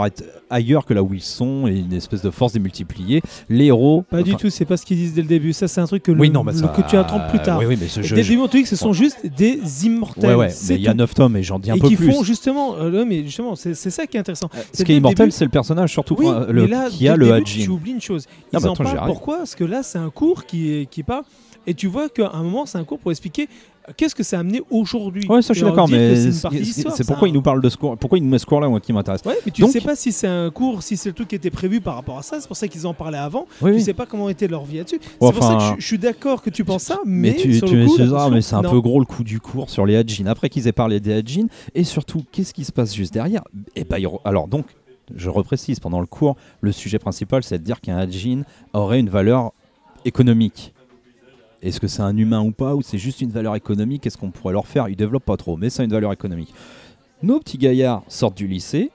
être 0.06 0.24
ailleurs 0.52 0.84
que 0.84 0.94
là 0.94 1.02
où 1.02 1.12
ils 1.14 1.20
sont 1.22 1.66
et 1.66 1.76
une 1.78 1.92
espèce 1.92 2.22
de 2.22 2.30
force 2.30 2.52
démultipliée. 2.52 3.22
Les 3.48 3.66
héros. 3.66 4.04
Pas 4.10 4.22
du 4.22 4.34
tout, 4.36 4.50
c'est 4.50 4.64
pas 4.64 4.76
ce 4.76 4.84
qu'ils 4.86 4.96
disent 4.98 5.14
dès 5.14 5.22
le 5.22 5.28
début. 5.28 5.52
Ça, 5.52 5.66
c'est 5.68 5.80
un 5.80 5.86
truc 5.86 6.02
que, 6.02 6.12
le- 6.12 6.20
Oui, 6.20 6.30
non, 6.30 6.44
ça- 6.52 6.68
que 6.68 6.82
tu 6.88 6.96
attends 6.96 7.20
plus 7.28 7.40
tard. 7.40 7.58
Oui, 7.58 7.64
oui, 7.66 7.76
mais 7.80 7.88
ce 7.88 8.00
Et 8.00 8.02
jeu. 8.04 8.14
dès 8.16 8.22
le 8.22 8.28
début, 8.28 8.40
on 8.42 8.48
te 8.48 8.56
dit 8.56 8.62
que 8.62 8.68
ce 8.68 8.76
sont 8.76 8.92
juste 8.92 9.18
des 9.36 9.58
immortels. 9.86 10.30
Ouais, 10.30 10.34
ouais, 10.34 10.50
c'est 10.50 10.74
mais 10.74 10.80
il 10.80 10.82
y 10.84 10.88
a 10.88 10.92
tout. 10.92 10.98
9 10.98 11.14
tomes 11.14 11.36
et 11.36 11.42
j'en 11.42 11.58
dis 11.58 11.70
un 11.70 11.74
et 11.76 11.80
peu 11.80 11.88
qui 11.88 11.96
plus. 11.96 12.12
font 12.12 12.22
justement, 12.22 12.76
euh, 12.76 13.04
mais 13.06 13.24
justement, 13.24 13.56
c'est 13.56 13.74
ça 13.74 14.06
qui 14.06 14.16
est 14.16 14.20
intéressant. 14.20 14.48
Euh, 14.54 14.58
Ce 14.72 14.82
qui 14.84 14.92
est 14.92 14.96
immortel, 14.96 15.32
c'est 15.32 15.44
le 15.44 15.50
personnage, 15.50 15.90
surtout 15.92 16.16
Oui, 16.18 16.26
euh, 16.28 16.52
le, 16.52 16.66
là, 16.66 16.88
qui 16.90 17.08
a 17.08 17.16
le 17.16 17.26
début, 17.26 17.44
Tu 17.44 17.60
Hajin. 17.62 17.70
oublies 17.70 17.92
une 17.92 18.00
chose. 18.00 18.26
Ah 18.52 18.58
bah 18.60 18.68
en 18.70 18.72
attends, 18.74 18.84
j'y 18.84 18.90
parlent. 18.90 18.98
arrive. 18.98 19.12
Pourquoi? 19.14 19.38
Parce 19.38 19.54
que 19.54 19.64
là, 19.64 19.82
c'est 19.82 19.98
un 19.98 20.10
cours 20.10 20.44
qui, 20.46 20.72
est- 20.72 20.86
qui 20.90 21.02
part. 21.02 21.22
Et 21.66 21.74
tu 21.74 21.86
vois 21.86 22.08
qu'à 22.08 22.30
un 22.34 22.42
moment, 22.42 22.66
c'est 22.66 22.78
un 22.78 22.84
cours 22.84 22.98
pour 22.98 23.10
expliquer 23.12 23.48
qu'est-ce 23.96 24.14
que 24.14 24.22
ça 24.22 24.36
a 24.36 24.40
amené 24.40 24.62
aujourd'hui. 24.70 25.26
Ouais, 25.28 25.42
ça 25.42 25.52
je 25.54 25.58
suis 25.58 25.66
d'accord, 25.66 25.88
mais 25.88 26.30
c'est 26.32 27.06
pourquoi 27.06 27.28
il 27.28 27.34
nous 27.34 27.42
parle 27.42 27.60
de 27.62 27.68
ce 27.68 27.76
cours, 27.76 27.96
pourquoi 27.96 28.18
il 28.18 28.24
nous 28.24 28.30
met 28.30 28.38
ce 28.38 28.46
cours-là, 28.46 28.68
moi, 28.68 28.80
qui 28.80 28.92
m'intéresse. 28.92 29.20
Ouais, 29.26 29.36
mais 29.44 29.52
tu 29.52 29.62
Donc- 29.62 29.70
sais 29.70 29.80
pas 29.80 29.96
si 29.96 30.12
c'est 30.12 30.26
un 30.28 30.50
cours, 30.50 30.82
si 30.82 30.96
c'est 30.96 31.08
le 31.10 31.14
truc 31.14 31.28
qui 31.28 31.34
était 31.34 31.50
prévu 31.50 31.80
par 31.80 31.94
rapport 31.96 32.18
à 32.18 32.22
ça. 32.22 32.40
C'est 32.40 32.46
pour 32.46 32.56
ça 32.56 32.68
qu'ils 32.68 32.86
en 32.86 32.94
parlaient 32.94 33.18
avant. 33.18 33.46
Oui, 33.60 33.70
Tu 33.72 33.76
oui. 33.76 33.82
sais 33.82 33.94
pas 33.94 34.06
comment 34.06 34.28
était 34.28 34.48
leur 34.48 34.64
vie 34.64 34.78
là-dessus. 34.78 35.00
Ouais, 35.20 35.28
c'est 35.28 35.32
pour 35.38 35.42
ça 35.44 35.54
que 35.56 35.62
je, 35.76 35.80
je 35.80 35.86
suis 35.86 35.98
d'accord 35.98 36.42
que 36.42 36.50
tu 36.50 36.64
penses 36.64 36.84
ça, 36.84 37.00
mais, 37.04 37.30
Mais 37.30 37.34
tu, 37.36 37.54
sur 37.54 37.68
tu 37.68 37.76
le 37.76 37.86
coup, 37.86 37.96
mais 38.30 38.40
c'est 38.42 38.54
un 38.54 38.62
peu 38.62 38.80
gros 38.80 39.00
le 39.00 39.06
coup 39.06 39.24
du 39.24 39.40
cours 39.40 39.68
sur 39.70 39.86
les 39.86 39.96
Hajin. 39.96 40.26
Après 40.26 40.48
qu'ils 40.48 40.66
aient 40.68 40.72
parlé 40.72 41.00
des 41.00 41.12
Hajin, 41.14 41.46
et 41.74 41.84
surtout, 41.84 42.24
qu'est-ce 42.32 42.54
qui 42.54 42.64
se 42.64 42.72
passe 42.72 42.94
juste 42.94 43.12
derrière? 43.12 43.42
Et 43.76 43.84
ben, 43.84 43.98
il 43.98 44.06
re- 44.06 44.20
Alors 44.24 44.48
donc, 44.48 44.66
je 45.14 45.28
reprécise, 45.28 45.80
pendant 45.80 46.00
le 46.00 46.06
cours, 46.06 46.36
le 46.60 46.72
sujet 46.72 46.98
principal, 46.98 47.42
c'est 47.42 47.58
de 47.58 47.64
dire 47.64 47.80
qu'un 47.80 47.96
Hajin 47.98 48.42
aurait 48.72 49.00
une 49.00 49.10
valeur 49.10 49.52
économique. 50.04 50.71
Est-ce 51.62 51.78
que 51.78 51.86
c'est 51.86 52.02
un 52.02 52.16
humain 52.16 52.40
ou 52.42 52.50
pas, 52.50 52.74
ou 52.74 52.82
c'est 52.82 52.98
juste 52.98 53.20
une 53.20 53.30
valeur 53.30 53.54
économique 53.54 54.02
Qu'est-ce 54.02 54.18
qu'on 54.18 54.30
pourrait 54.30 54.52
leur 54.52 54.66
faire? 54.66 54.88
Ils 54.88 54.96
développent 54.96 55.24
pas 55.24 55.36
trop, 55.36 55.56
mais 55.56 55.70
c'est 55.70 55.84
une 55.84 55.92
valeur 55.92 56.12
économique. 56.12 56.52
Nos 57.22 57.38
petits 57.38 57.58
gaillards 57.58 58.02
sortent 58.08 58.36
du 58.36 58.48
lycée. 58.48 58.90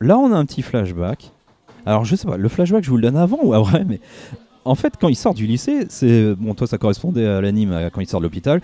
Là, 0.00 0.16
on 0.16 0.32
a 0.32 0.36
un 0.36 0.46
petit 0.46 0.62
flashback. 0.62 1.32
Alors, 1.84 2.06
je 2.06 2.16
sais 2.16 2.26
pas, 2.26 2.38
le 2.38 2.48
flashback, 2.48 2.82
je 2.82 2.90
vous 2.90 2.96
le 2.96 3.02
donne 3.02 3.16
avant 3.16 3.40
ou 3.42 3.52
après, 3.52 3.84
mais 3.84 4.00
en 4.64 4.74
fait, 4.74 4.94
quand 4.98 5.08
il 5.08 5.16
sort 5.16 5.34
du 5.34 5.46
lycée, 5.46 5.86
c'est 5.90 6.34
bon, 6.34 6.54
toi, 6.54 6.66
ça 6.66 6.78
correspondait 6.78 7.26
à 7.26 7.40
l'anime 7.40 7.72
euh, 7.72 7.90
quand 7.90 8.00
il 8.00 8.08
sort 8.08 8.20
de 8.20 8.24
l'hôpital. 8.24 8.60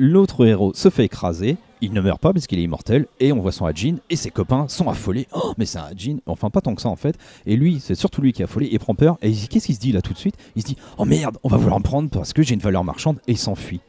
L'autre 0.00 0.46
héros 0.46 0.72
se 0.74 0.90
fait 0.90 1.06
écraser, 1.06 1.56
il 1.80 1.92
ne 1.92 2.00
meurt 2.00 2.20
pas 2.20 2.32
parce 2.32 2.46
qu'il 2.46 2.60
est 2.60 2.62
immortel, 2.62 3.06
et 3.18 3.32
on 3.32 3.40
voit 3.40 3.50
son 3.50 3.66
Hajin, 3.66 3.96
et 4.10 4.14
ses 4.14 4.30
copains 4.30 4.68
sont 4.68 4.88
affolés. 4.88 5.26
Oh, 5.34 5.54
mais 5.58 5.66
c'est 5.66 5.78
un 5.78 5.86
Hajin, 5.90 6.18
enfin 6.26 6.50
pas 6.50 6.60
tant 6.60 6.76
que 6.76 6.82
ça 6.82 6.88
en 6.88 6.94
fait. 6.94 7.18
Et 7.46 7.56
lui, 7.56 7.80
c'est 7.80 7.96
surtout 7.96 8.22
lui 8.22 8.32
qui 8.32 8.42
est 8.42 8.44
affolé, 8.44 8.68
il 8.70 8.78
prend 8.78 8.94
peur, 8.94 9.18
et 9.22 9.32
qu'est-ce 9.32 9.66
qu'il 9.66 9.74
se 9.74 9.80
dit 9.80 9.90
là 9.90 10.00
tout 10.00 10.12
de 10.12 10.18
suite? 10.18 10.36
Il 10.54 10.62
se 10.62 10.68
dit, 10.68 10.76
oh 10.98 11.04
merde, 11.04 11.36
on 11.42 11.48
va 11.48 11.56
vouloir 11.56 11.80
me 11.80 11.84
prendre 11.84 12.08
parce 12.10 12.32
que 12.32 12.44
j'ai 12.44 12.54
une 12.54 12.60
valeur 12.60 12.84
marchande, 12.84 13.18
et 13.26 13.32
il 13.32 13.38
s'enfuit. 13.38 13.80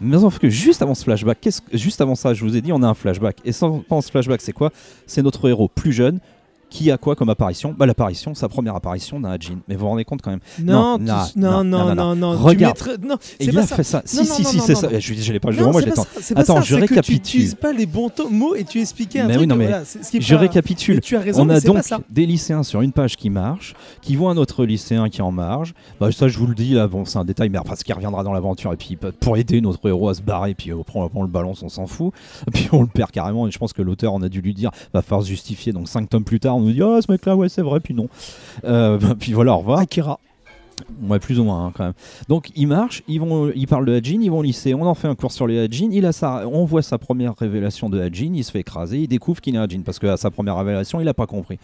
Mais 0.00 0.18
sauf 0.18 0.38
que 0.38 0.48
juste 0.48 0.80
avant 0.80 0.94
ce 0.94 1.04
flashback, 1.04 1.48
juste 1.72 2.00
avant 2.00 2.14
ça, 2.14 2.34
je 2.34 2.42
vous 2.42 2.56
ai 2.56 2.62
dit, 2.62 2.72
on 2.72 2.82
a 2.82 2.88
un 2.88 2.94
flashback. 2.94 3.36
Et 3.44 3.52
sans, 3.52 3.82
ce 4.00 4.10
flashback, 4.10 4.40
c'est 4.40 4.52
quoi? 4.52 4.70
C'est 5.06 5.22
notre 5.22 5.48
héros 5.48 5.68
plus 5.68 5.92
jeune 5.92 6.20
qui 6.68 6.90
a 6.90 6.98
quoi 6.98 7.14
comme 7.14 7.28
apparition? 7.30 7.74
Bah 7.76 7.86
l'apparition, 7.86 8.34
sa 8.34 8.48
première 8.48 8.74
apparition 8.74 9.20
d'un 9.20 9.30
Hajin. 9.30 9.58
Mais 9.68 9.74
vous 9.74 9.82
vous 9.82 9.86
rendez 9.88 10.04
compte 10.04 10.20
quand 10.22 10.30
même 10.30 10.40
Non, 10.62 10.98
Non, 10.98 11.14
tu- 11.32 11.38
non, 11.38 11.62
non, 11.62 11.64
non, 11.64 11.78
non, 11.78 11.94
non, 11.94 11.94
non, 11.94 12.32
non. 12.32 12.36
tu 12.38 12.42
Regarde. 12.42 12.78
Non, 13.02 13.16
Et 13.40 13.44
il 13.46 13.58
a 13.58 13.66
ça. 13.66 13.76
fait 13.76 13.82
ça. 13.84 14.02
Si, 14.04 14.16
Non, 14.18 14.24
si, 14.24 14.42
non, 14.42 14.48
si, 14.48 14.56
non, 14.56 14.62
c'est 14.66 14.72
non, 14.74 14.80
ça. 14.80 14.88
non. 14.90 14.98
Je, 14.98 15.32
l'ai 15.32 15.40
pas, 15.40 15.50
Non, 15.52 15.72
moi, 15.72 15.80
je 15.80 16.34
Attends, 16.34 16.60
je 16.60 16.74
que 16.74 16.80
tu 16.80 16.80
récapitule. 16.82 17.14
n'utilises 17.14 17.54
pas 17.54 17.72
les 17.72 17.86
bons 17.86 18.10
mots 18.30 18.54
et 18.54 18.64
tu 18.64 18.80
expliquais 18.80 19.20
un 19.20 19.26
Mais 19.26 19.34
truc. 19.34 19.42
oui, 19.42 19.46
non, 19.46 19.56
mais 19.56 19.70
Je 20.20 20.34
récapitule. 20.34 20.96
mais 20.96 21.00
Tu 21.00 21.16
as 21.16 21.20
raison, 21.20 21.42
On 21.42 21.48
a 21.50 21.60
donc 21.60 21.82
des 22.10 22.26
lycéens 22.26 22.62
sur 22.62 22.80
une 22.82 22.92
page 22.92 23.16
qui 23.16 23.30
marche, 23.30 23.74
qui 24.02 24.16
voient 24.16 24.30
un 24.32 24.36
autre 24.36 24.64
lycéen 24.64 25.08
qui 25.08 25.18
est 25.18 25.24
en 25.24 25.32
marge. 25.32 25.72
Bah, 26.00 26.10
ça, 26.12 26.28
je 26.28 26.38
vous 26.38 26.46
le 26.46 26.54
dis, 26.54 26.70
là, 26.74 26.88
bon, 26.88 27.04
c'est 27.04 27.18
un 27.18 27.24
détail, 27.24 27.48
mais 27.48 27.58
parce 27.64 27.82
qu'il 27.84 27.94
reviendra 27.94 28.22
dans 28.24 28.32
l'aventure. 28.32 28.72
Et 28.72 28.76
puis, 28.76 28.96
pour 28.96 29.36
aider 29.36 29.60
notre 29.60 29.86
héros 29.88 30.08
à 30.08 30.14
se 30.14 30.22
barrer, 30.22 30.54
puis 30.54 30.72
on 30.72 31.22
le 31.22 31.28
balance, 31.28 31.62
on 31.62 31.68
s'en 31.68 31.86
fout. 31.86 32.12
Puis 32.52 32.68
on 32.72 32.80
le 32.82 32.86
perd 32.88 33.10
carrément. 33.10 33.46
Et 33.46 33.50
je 33.50 33.58
pense 33.58 33.72
que 33.72 33.82
l'auteur, 33.82 34.12
on 34.14 34.22
a 34.22 34.28
dû 34.28 34.40
lui 34.40 34.54
dire, 34.54 34.70
va 34.94 35.02
falloir 35.02 35.22
se 35.22 35.28
justifier. 35.28 35.72
Donc, 35.72 35.88
cinq 35.88 36.08
tomes 36.08 36.24
plus 36.24 36.40
tard, 36.40 36.55
on 36.56 36.60
nous 36.60 36.72
dit, 36.72 36.82
oh, 36.82 37.00
ce 37.00 37.10
mec-là, 37.10 37.36
ouais, 37.36 37.48
c'est 37.48 37.62
vrai, 37.62 37.80
puis 37.80 37.94
non. 37.94 38.08
Euh, 38.64 38.98
bah, 38.98 39.14
puis 39.18 39.32
voilà, 39.32 39.54
au 39.54 39.58
revoir. 39.58 39.78
Akira. 39.80 40.18
Ouais, 41.08 41.18
plus 41.18 41.40
ou 41.40 41.44
moins 41.44 41.66
hein, 41.66 41.72
quand 41.74 41.84
même. 41.84 41.94
Donc 42.28 42.50
ils 42.54 42.66
marchent, 42.66 43.02
ils 43.08 43.18
vont, 43.18 43.50
ils 43.54 43.66
parlent 43.66 43.86
de 43.86 43.94
Hajin, 43.94 44.20
ils 44.20 44.30
vont 44.30 44.40
au 44.40 44.42
lycée, 44.42 44.74
on 44.74 44.82
en 44.84 44.94
fait 44.94 45.08
un 45.08 45.14
cours 45.14 45.32
sur 45.32 45.46
les 45.46 45.58
Hajin. 45.58 45.88
Il 45.90 46.04
a 46.04 46.12
sa, 46.12 46.46
on 46.46 46.66
voit 46.66 46.82
sa 46.82 46.98
première 46.98 47.34
révélation 47.34 47.88
de 47.88 47.98
Hajin, 47.98 48.32
il 48.34 48.44
se 48.44 48.50
fait 48.50 48.60
écraser, 48.60 48.98
il 48.98 49.08
découvre 49.08 49.40
qu'il 49.40 49.54
est 49.54 49.58
Hajin 49.58 49.80
parce 49.84 49.98
qu'à 49.98 50.18
sa 50.18 50.30
première 50.30 50.56
révélation, 50.58 51.00
il 51.00 51.08
a 51.08 51.14
pas 51.14 51.26
compris. 51.26 51.58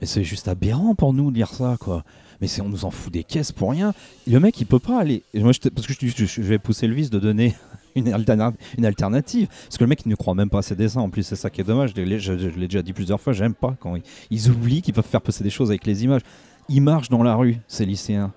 Mais 0.00 0.06
c'est 0.06 0.24
juste 0.24 0.48
aberrant 0.48 0.94
pour 0.94 1.12
nous 1.12 1.30
de 1.30 1.36
lire 1.36 1.48
ça, 1.52 1.76
quoi. 1.78 2.02
Mais 2.40 2.46
c'est 2.48 2.62
on 2.62 2.68
nous 2.70 2.86
en 2.86 2.90
fout 2.90 3.12
des 3.12 3.24
caisses 3.24 3.52
pour 3.52 3.70
rien. 3.72 3.92
Le 4.26 4.40
mec, 4.40 4.58
il 4.58 4.64
peut 4.66 4.78
pas 4.78 5.00
aller. 5.00 5.22
et 5.34 5.40
Moi, 5.40 5.52
je 5.52 5.68
parce 5.68 5.86
que 5.86 5.92
je, 5.92 6.06
je- 6.06 6.24
je 6.24 6.42
vais 6.42 6.58
pousser 6.58 6.86
le 6.86 6.94
vice 6.94 7.10
de 7.10 7.18
donner 7.18 7.54
une, 7.96 8.08
alterna- 8.08 8.54
une 8.78 8.86
alternative. 8.86 9.48
Parce 9.48 9.76
que 9.78 9.84
le 9.84 9.88
mec, 9.88 10.06
ne 10.06 10.14
croit 10.14 10.34
même 10.34 10.50
pas 10.50 10.58
à 10.58 10.62
ses 10.62 10.76
dessins. 10.76 11.00
En 11.00 11.10
plus, 11.10 11.24
c'est 11.24 11.36
ça 11.36 11.50
qui 11.50 11.60
est 11.60 11.64
dommage. 11.64 11.92
Je 11.96 12.02
l'ai, 12.02 12.66
déjà 12.68 12.82
dit 12.82 12.92
plusieurs 12.92 13.20
fois. 13.20 13.32
J'aime 13.32 13.54
pas 13.54 13.74
quand 13.80 13.96
ils, 13.96 14.02
ils 14.30 14.48
oublient 14.50 14.82
qu'ils 14.82 14.94
peuvent 14.94 15.04
faire 15.04 15.22
passer 15.22 15.42
des 15.42 15.50
choses 15.50 15.70
avec 15.70 15.84
les 15.86 16.04
images. 16.04 16.22
Il 16.68 16.82
marche 16.82 17.08
dans 17.08 17.22
la 17.22 17.34
rue, 17.34 17.58
ces 17.66 17.84
lycéens 17.84 18.32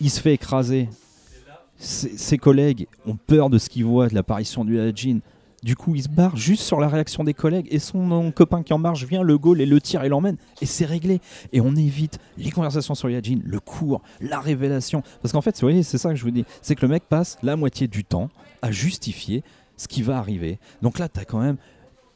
il 0.00 0.10
se 0.10 0.20
fait 0.20 0.34
écraser. 0.34 0.88
Ses, 1.78 2.16
ses 2.16 2.38
collègues 2.38 2.86
ont 3.06 3.16
peur 3.16 3.50
de 3.50 3.58
ce 3.58 3.68
qu'ils 3.68 3.84
voient, 3.84 4.08
de 4.08 4.14
l'apparition 4.14 4.64
du 4.64 4.78
Hajin. 4.80 5.18
Du 5.62 5.74
coup, 5.74 5.94
il 5.94 6.02
se 6.02 6.08
barre 6.08 6.36
juste 6.36 6.62
sur 6.62 6.78
la 6.80 6.88
réaction 6.88 7.24
des 7.24 7.34
collègues 7.34 7.66
et 7.70 7.78
son 7.78 8.30
copain 8.30 8.62
qui 8.62 8.72
en 8.72 8.78
marche 8.78 9.04
vient, 9.04 9.22
le 9.22 9.38
goal 9.38 9.60
et 9.60 9.66
le 9.66 9.80
tire 9.80 10.04
et 10.04 10.08
l'emmène. 10.08 10.36
Et 10.60 10.66
c'est 10.66 10.84
réglé. 10.84 11.20
Et 11.52 11.60
on 11.60 11.74
évite 11.74 12.18
les 12.36 12.50
conversations 12.50 12.94
sur 12.94 13.08
les 13.08 13.16
Hajin, 13.16 13.40
le 13.44 13.58
cours, 13.60 14.02
la 14.20 14.38
révélation. 14.38 15.02
Parce 15.22 15.32
qu'en 15.32 15.40
fait, 15.40 15.54
vous 15.56 15.66
voyez, 15.66 15.82
c'est 15.82 15.98
ça 15.98 16.10
que 16.10 16.16
je 16.16 16.24
vous 16.24 16.30
dis. 16.30 16.44
C'est 16.62 16.74
que 16.74 16.82
le 16.82 16.88
mec 16.88 17.04
passe 17.08 17.38
la 17.42 17.56
moitié 17.56 17.88
du 17.88 18.04
temps 18.04 18.28
à 18.62 18.70
justifier 18.70 19.42
ce 19.76 19.88
qui 19.88 20.02
va 20.02 20.18
arriver. 20.18 20.58
Donc 20.82 20.98
là, 20.98 21.08
quand 21.26 21.40
même. 21.40 21.56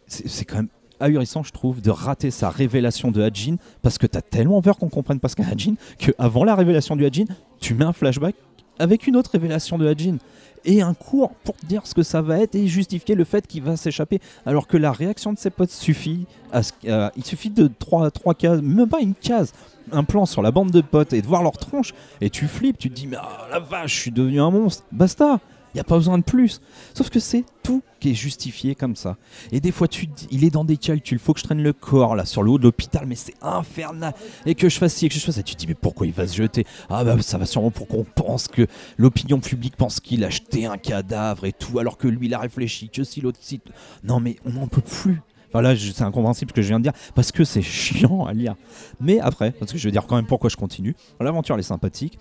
C'est 0.06 0.44
quand 0.44 0.56
même 0.56 0.68
ahurissant, 1.00 1.42
je 1.42 1.52
trouve, 1.52 1.80
de 1.80 1.90
rater 1.90 2.30
sa 2.30 2.50
révélation 2.50 3.10
de 3.10 3.22
Hajin 3.22 3.56
parce 3.82 3.96
que 3.96 4.06
tu 4.06 4.18
as 4.18 4.22
tellement 4.22 4.60
peur 4.60 4.76
qu'on 4.76 4.88
comprenne 4.88 5.18
pas 5.18 5.28
ce 5.28 5.36
qu'est 5.36 5.44
Hajin 5.44 5.74
qu'avant 5.98 6.44
la 6.44 6.54
révélation 6.54 6.96
du 6.96 7.04
Hajin, 7.04 7.24
tu 7.58 7.74
mets 7.74 7.84
un 7.84 7.92
flashback 7.92 8.34
avec 8.78 9.06
une 9.06 9.16
autre 9.16 9.30
révélation 9.30 9.78
de 9.78 9.86
Hajin 9.86 10.16
et 10.64 10.82
un 10.82 10.94
cours 10.94 11.30
pour 11.44 11.54
dire 11.66 11.86
ce 11.86 11.94
que 11.94 12.02
ça 12.02 12.20
va 12.22 12.38
être 12.38 12.54
et 12.54 12.66
justifier 12.66 13.14
le 13.14 13.24
fait 13.24 13.46
qu'il 13.46 13.62
va 13.62 13.76
s'échapper. 13.76 14.20
Alors 14.46 14.66
que 14.66 14.76
la 14.76 14.92
réaction 14.92 15.32
de 15.32 15.38
ses 15.38 15.50
potes 15.50 15.70
suffit. 15.70 16.26
À 16.52 16.62
ce- 16.62 16.72
à- 16.90 17.12
il 17.16 17.24
suffit 17.24 17.50
de 17.50 17.68
trois, 17.78 18.10
trois 18.10 18.34
cases, 18.34 18.60
même 18.62 18.88
pas 18.88 19.00
une 19.00 19.14
case, 19.14 19.52
un 19.92 20.04
plan 20.04 20.26
sur 20.26 20.42
la 20.42 20.50
bande 20.50 20.70
de 20.70 20.80
potes 20.80 21.12
et 21.12 21.22
de 21.22 21.26
voir 21.26 21.42
leur 21.42 21.52
tronche. 21.58 21.92
Et 22.20 22.30
tu 22.30 22.46
flippes, 22.48 22.78
tu 22.78 22.90
te 22.90 22.94
dis, 22.94 23.06
mais 23.06 23.16
ah, 23.20 23.46
la 23.50 23.58
vache, 23.60 23.94
je 23.94 24.00
suis 24.00 24.10
devenu 24.10 24.40
un 24.40 24.50
monstre. 24.50 24.84
Basta, 24.92 25.38
il 25.72 25.76
n'y 25.76 25.80
a 25.80 25.84
pas 25.84 25.96
besoin 25.96 26.18
de 26.18 26.24
plus. 26.24 26.60
Sauf 26.94 27.10
que 27.10 27.20
c'est 27.20 27.44
tout 27.62 27.82
qui 28.00 28.10
est 28.10 28.14
justifié 28.14 28.74
comme 28.74 28.96
ça. 28.96 29.16
Et 29.52 29.60
des 29.60 29.72
fois, 29.72 29.86
tu 29.86 30.08
il 30.30 30.44
est 30.44 30.50
dans 30.50 30.64
des 30.64 30.76
calculs, 30.76 31.18
faut 31.18 31.34
que 31.34 31.40
je 31.40 31.44
traîne 31.44 31.62
le 31.62 31.72
corps 31.72 32.16
là 32.16 32.24
sur 32.24 32.42
le 32.42 32.50
haut 32.50 32.58
de 32.58 32.64
l'hôpital, 32.64 33.04
mais 33.06 33.14
c'est 33.14 33.34
infernal. 33.42 34.14
Et 34.46 34.54
que 34.54 34.68
je 34.68 34.78
fasse 34.78 34.94
ci 34.94 35.06
et 35.06 35.08
que 35.08 35.14
je 35.14 35.20
fasse 35.20 35.36
ça. 35.36 35.42
Tu 35.42 35.54
te 35.54 35.60
dis, 35.60 35.66
mais 35.66 35.74
pourquoi 35.74 36.06
il 36.06 36.12
va 36.12 36.26
se 36.26 36.34
jeter? 36.34 36.66
Ah 36.88 37.04
bah 37.04 37.20
ça 37.20 37.38
va 37.38 37.46
sûrement 37.46 37.70
pour 37.70 37.86
qu'on 37.86 38.04
pense 38.04 38.48
que 38.48 38.66
l'opinion 38.96 39.38
publique 39.38 39.76
pense 39.76 40.00
qu'il 40.00 40.24
a 40.24 40.30
jeté 40.30 40.66
un 40.66 40.78
cadavre 40.78 41.44
et 41.44 41.52
tout, 41.52 41.78
alors 41.78 41.98
que 41.98 42.08
lui 42.08 42.26
il 42.26 42.34
a 42.34 42.38
réfléchi, 42.38 42.88
que 42.88 43.04
si 43.04 43.20
l'autre 43.20 43.38
si. 43.40 43.60
Non 44.02 44.18
mais 44.18 44.36
on 44.44 44.50
n'en 44.50 44.66
peut 44.66 44.80
plus. 44.80 45.20
Enfin 45.52 45.74
c'est 45.76 46.02
incompréhensible 46.02 46.50
ce 46.50 46.54
que 46.54 46.62
je 46.62 46.68
viens 46.68 46.78
de 46.78 46.84
dire, 46.84 46.92
parce 47.14 47.32
que 47.32 47.44
c'est 47.44 47.62
chiant 47.62 48.24
à 48.24 48.32
lire. 48.32 48.54
Mais 49.00 49.20
après, 49.20 49.50
parce 49.50 49.72
que 49.72 49.78
je 49.78 49.84
vais 49.84 49.92
dire 49.92 50.06
quand 50.06 50.16
même 50.16 50.26
pourquoi 50.26 50.48
je 50.48 50.56
continue. 50.56 50.94
L'aventure 51.20 51.54
elle 51.54 51.60
est 51.60 51.64
sympathique, 51.64 52.18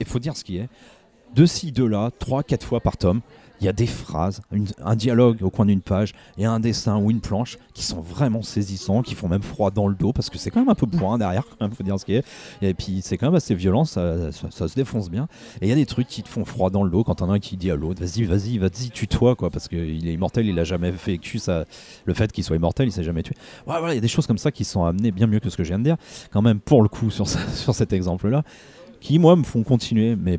il 0.00 0.06
faut 0.06 0.18
dire 0.18 0.36
ce 0.36 0.44
qui 0.44 0.56
est. 0.56 0.68
De 1.34 1.46
ci, 1.46 1.72
de 1.72 1.84
là, 1.84 2.10
trois, 2.18 2.42
quatre 2.42 2.64
fois 2.66 2.80
par 2.80 2.96
tome, 2.96 3.20
il 3.60 3.66
y 3.66 3.68
a 3.68 3.72
des 3.74 3.86
phrases, 3.86 4.40
un 4.82 4.96
dialogue 4.96 5.42
au 5.42 5.50
coin 5.50 5.66
d'une 5.66 5.82
page 5.82 6.14
et 6.38 6.46
un 6.46 6.60
dessin 6.60 6.96
ou 6.96 7.10
une 7.10 7.20
planche 7.20 7.58
qui 7.74 7.84
sont 7.84 8.00
vraiment 8.00 8.42
saisissants, 8.42 9.02
qui 9.02 9.14
font 9.14 9.28
même 9.28 9.42
froid 9.42 9.70
dans 9.70 9.86
le 9.86 9.94
dos, 9.94 10.14
parce 10.14 10.30
que 10.30 10.38
c'est 10.38 10.50
quand 10.50 10.60
même 10.60 10.70
un 10.70 10.74
peu 10.74 10.86
point 10.86 11.18
derrière, 11.18 11.44
quand 11.46 11.60
même, 11.60 11.74
faut 11.74 11.82
dire 11.82 12.00
ce 12.00 12.06
qui 12.06 12.14
est. 12.14 12.24
Et 12.62 12.72
puis 12.72 13.00
c'est 13.02 13.18
quand 13.18 13.26
même 13.26 13.34
assez 13.34 13.54
violent, 13.54 13.84
ça, 13.84 14.32
se 14.32 14.74
défonce 14.74 15.10
bien. 15.10 15.28
Et 15.60 15.66
il 15.66 15.68
y 15.68 15.72
a 15.72 15.74
des 15.74 15.84
trucs 15.84 16.08
qui 16.08 16.22
te 16.22 16.28
font 16.28 16.46
froid 16.46 16.70
dans 16.70 16.82
le 16.84 16.90
dos 16.90 17.04
quand 17.04 17.16
t'en 17.16 17.28
as 17.30 17.34
un 17.34 17.38
qui 17.38 17.58
dit 17.58 17.70
à 17.70 17.76
l'autre, 17.76 18.02
vas-y, 18.02 18.24
vas-y, 18.24 18.56
vas-y, 18.56 18.88
tue-toi, 18.90 19.36
quoi, 19.36 19.50
parce 19.50 19.68
qu'il 19.68 20.08
est 20.08 20.12
immortel, 20.14 20.46
il 20.46 20.58
a 20.58 20.64
jamais 20.64 20.90
vécu 20.90 21.38
ça. 21.38 21.66
Le 22.06 22.14
fait 22.14 22.32
qu'il 22.32 22.44
soit 22.44 22.56
immortel, 22.56 22.88
il 22.88 22.92
s'est 22.92 23.04
jamais 23.04 23.22
tué. 23.22 23.34
Voilà, 23.66 23.92
il 23.92 23.94
y 23.96 23.98
a 23.98 24.00
des 24.00 24.08
choses 24.08 24.26
comme 24.26 24.38
ça 24.38 24.50
qui 24.50 24.64
sont 24.64 24.84
amenées 24.84 25.10
bien 25.12 25.26
mieux 25.26 25.38
que 25.38 25.50
ce 25.50 25.58
que 25.58 25.64
je 25.64 25.68
viens 25.68 25.78
de 25.78 25.84
dire, 25.84 25.96
quand 26.32 26.40
même, 26.42 26.60
pour 26.60 26.82
le 26.82 26.88
coup, 26.88 27.10
sur, 27.10 27.28
ça- 27.28 27.46
sur 27.54 27.74
cet 27.74 27.92
exemple-là, 27.92 28.42
qui, 29.00 29.18
moi, 29.18 29.36
me 29.36 29.44
font 29.44 29.62
continuer, 29.64 30.16
mais 30.16 30.38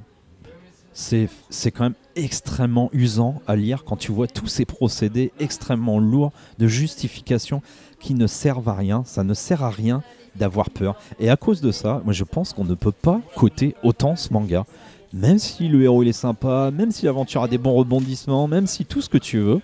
c'est 0.94 1.30
quand 1.72 1.84
même 1.84 1.94
extrêmement 2.16 2.90
usant 2.94 3.42
à 3.48 3.56
lire 3.56 3.84
quand 3.86 3.96
tu 3.96 4.12
vois 4.12 4.28
tous 4.28 4.48
ces 4.48 4.66
procédés 4.66 5.32
extrêmement 5.40 6.00
lourds 6.00 6.32
de 6.60 6.68
justification 6.68 7.62
qui 8.00 8.14
ne 8.14 8.28
servent 8.28 8.68
à 8.68 8.74
rien. 8.74 9.04
Ça 9.06 9.24
ne 9.24 9.34
sert 9.34 9.64
à 9.64 9.70
rien 9.70 10.04
d'avoir 10.36 10.70
peur. 10.70 10.96
Et 11.20 11.30
à 11.30 11.38
cause 11.38 11.62
de 11.62 11.72
ça, 11.72 12.02
moi 12.04 12.14
je 12.14 12.24
pense 12.24 12.54
qu'on 12.54 12.66
ne 12.66 12.76
peut 12.76 12.92
pas 12.92 13.22
coter 13.36 13.76
autant 13.84 14.16
ce 14.16 14.34
manga. 14.34 14.66
Même 15.14 15.40
si 15.40 15.68
le 15.68 15.84
héros 15.84 16.04
il 16.04 16.10
est 16.10 16.14
sympa, 16.14 16.72
même 16.72 16.92
si 16.92 17.06
l'aventure 17.06 17.44
a 17.44 17.48
des 17.48 17.58
bons 17.58 17.74
rebondissements, 17.74 18.48
même 18.48 18.68
si 18.68 18.86
tout 18.86 19.02
ce 19.02 19.10
que 19.10 19.18
tu 19.18 19.40
veux, 19.40 19.62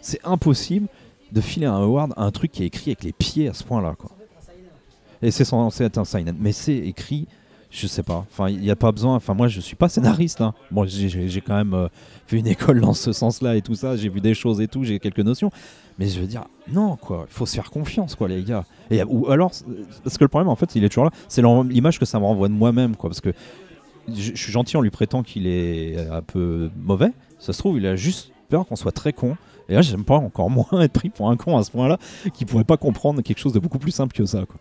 c'est 0.00 0.20
impossible 0.24 0.88
de 1.30 1.40
filer 1.40 1.66
un 1.66 1.76
award 1.76 2.12
à 2.16 2.24
un 2.24 2.30
truc 2.30 2.52
qui 2.52 2.62
est 2.62 2.66
écrit 2.66 2.90
avec 2.90 3.04
les 3.04 3.12
pieds 3.12 3.48
à 3.48 3.54
ce 3.54 3.64
point-là. 3.64 3.94
Et 5.22 5.30
c'est 5.30 5.44
censé 5.44 5.84
être 5.84 5.98
un 5.98 6.04
seinen, 6.04 6.36
mais 6.38 6.52
c'est 6.52 6.76
écrit 6.76 7.26
je 7.74 7.86
sais 7.88 8.02
pas. 8.04 8.24
Enfin, 8.30 8.48
il 8.48 8.60
n'y 8.60 8.70
a 8.70 8.76
pas 8.76 8.92
besoin. 8.92 9.16
Enfin, 9.16 9.34
moi, 9.34 9.48
je 9.48 9.60
suis 9.60 9.74
pas 9.74 9.88
scénariste. 9.88 10.40
Hein. 10.40 10.54
J'ai- 10.86 11.40
quand 11.40 11.56
même 11.56 11.74
euh, 11.74 11.88
fait 12.26 12.38
une 12.38 12.46
école 12.56 12.80
dans 12.80 12.94
ce 12.94 13.12
sens-là 13.12 13.56
et 13.56 13.62
tout 13.62 13.74
ça. 13.74 13.96
J'ai 13.96 14.08
vu 14.08 14.20
des 14.20 14.34
choses 14.34 14.60
et 14.60 14.68
tout. 14.68 14.84
J'ai 14.84 15.00
quelques 15.00 15.18
notions. 15.20 15.50
Mais 15.98 16.06
je 16.08 16.20
veux 16.20 16.26
dire, 16.26 16.44
non, 16.72 16.96
quoi. 16.96 17.26
Il 17.28 17.34
faut 17.34 17.46
se 17.46 17.54
faire 17.56 17.70
confiance, 17.70 18.14
quoi, 18.14 18.28
les 18.28 18.42
gars. 18.42 18.64
Et 18.90 19.02
ou 19.02 19.28
alors, 19.28 19.50
parce 20.02 20.16
que 20.18 20.24
le 20.24 20.28
problème, 20.28 20.48
en 20.48 20.56
fait, 20.56 20.74
il 20.76 20.84
est 20.84 20.88
toujours 20.88 21.04
là. 21.04 21.10
C'est 21.28 21.42
l'image 21.42 21.98
que 21.98 22.04
ça 22.04 22.18
me 22.20 22.24
renvoie 22.24 22.48
de 22.48 22.54
moi-même, 22.54 22.94
quoi. 22.96 23.10
Parce 23.10 23.20
que 23.20 23.32
je, 24.08 24.32
je 24.34 24.36
suis 24.36 24.52
gentil 24.52 24.76
en 24.76 24.80
lui 24.80 24.90
prêtant 24.90 25.22
qu'il 25.22 25.46
est 25.46 25.96
un 26.10 26.22
peu 26.22 26.70
mauvais. 26.76 27.10
Ça 27.38 27.52
se 27.52 27.58
trouve, 27.58 27.78
il 27.78 27.86
a 27.86 27.96
juste 27.96 28.30
peur 28.48 28.66
qu'on 28.66 28.76
soit 28.76 28.92
très 28.92 29.12
con. 29.12 29.36
Et 29.68 29.74
là, 29.74 29.82
j'aime 29.82 30.04
pas 30.04 30.16
encore 30.16 30.50
moins 30.72 30.80
être 30.80 30.92
pris 30.92 31.10
pour 31.10 31.30
un 31.30 31.36
con 31.36 31.56
à 31.56 31.64
ce 31.64 31.70
point-là, 31.70 31.98
qui 32.34 32.44
pourrait 32.44 32.64
pas 32.64 32.76
comprendre 32.76 33.20
quelque 33.22 33.38
chose 33.38 33.52
de 33.52 33.58
beaucoup 33.58 33.78
plus 33.78 33.90
simple 33.92 34.14
que 34.16 34.24
ça, 34.26 34.44
quoi. 34.46 34.56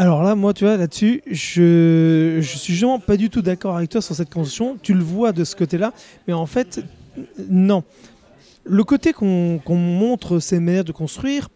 Alors 0.00 0.22
là, 0.22 0.36
moi, 0.36 0.54
tu 0.54 0.62
vois, 0.62 0.76
là-dessus, 0.76 1.22
je, 1.28 2.38
je 2.40 2.56
suis 2.56 2.72
vraiment 2.76 3.00
pas 3.00 3.16
du 3.16 3.30
tout 3.30 3.42
d'accord 3.42 3.76
avec 3.76 3.90
toi 3.90 4.00
sur 4.00 4.14
cette 4.14 4.32
construction. 4.32 4.78
Tu 4.80 4.94
le 4.94 5.02
vois 5.02 5.32
de 5.32 5.42
ce 5.42 5.56
côté-là, 5.56 5.92
mais 6.28 6.34
en 6.34 6.46
fait, 6.46 6.84
non. 7.48 7.82
Le 8.64 8.84
côté 8.84 9.12
qu'on 9.12 9.58
qu'on 9.64 9.74
montre 9.74 10.38
ces 10.38 10.60
manières 10.60 10.84
de 10.84 10.92
construire, 10.92 11.48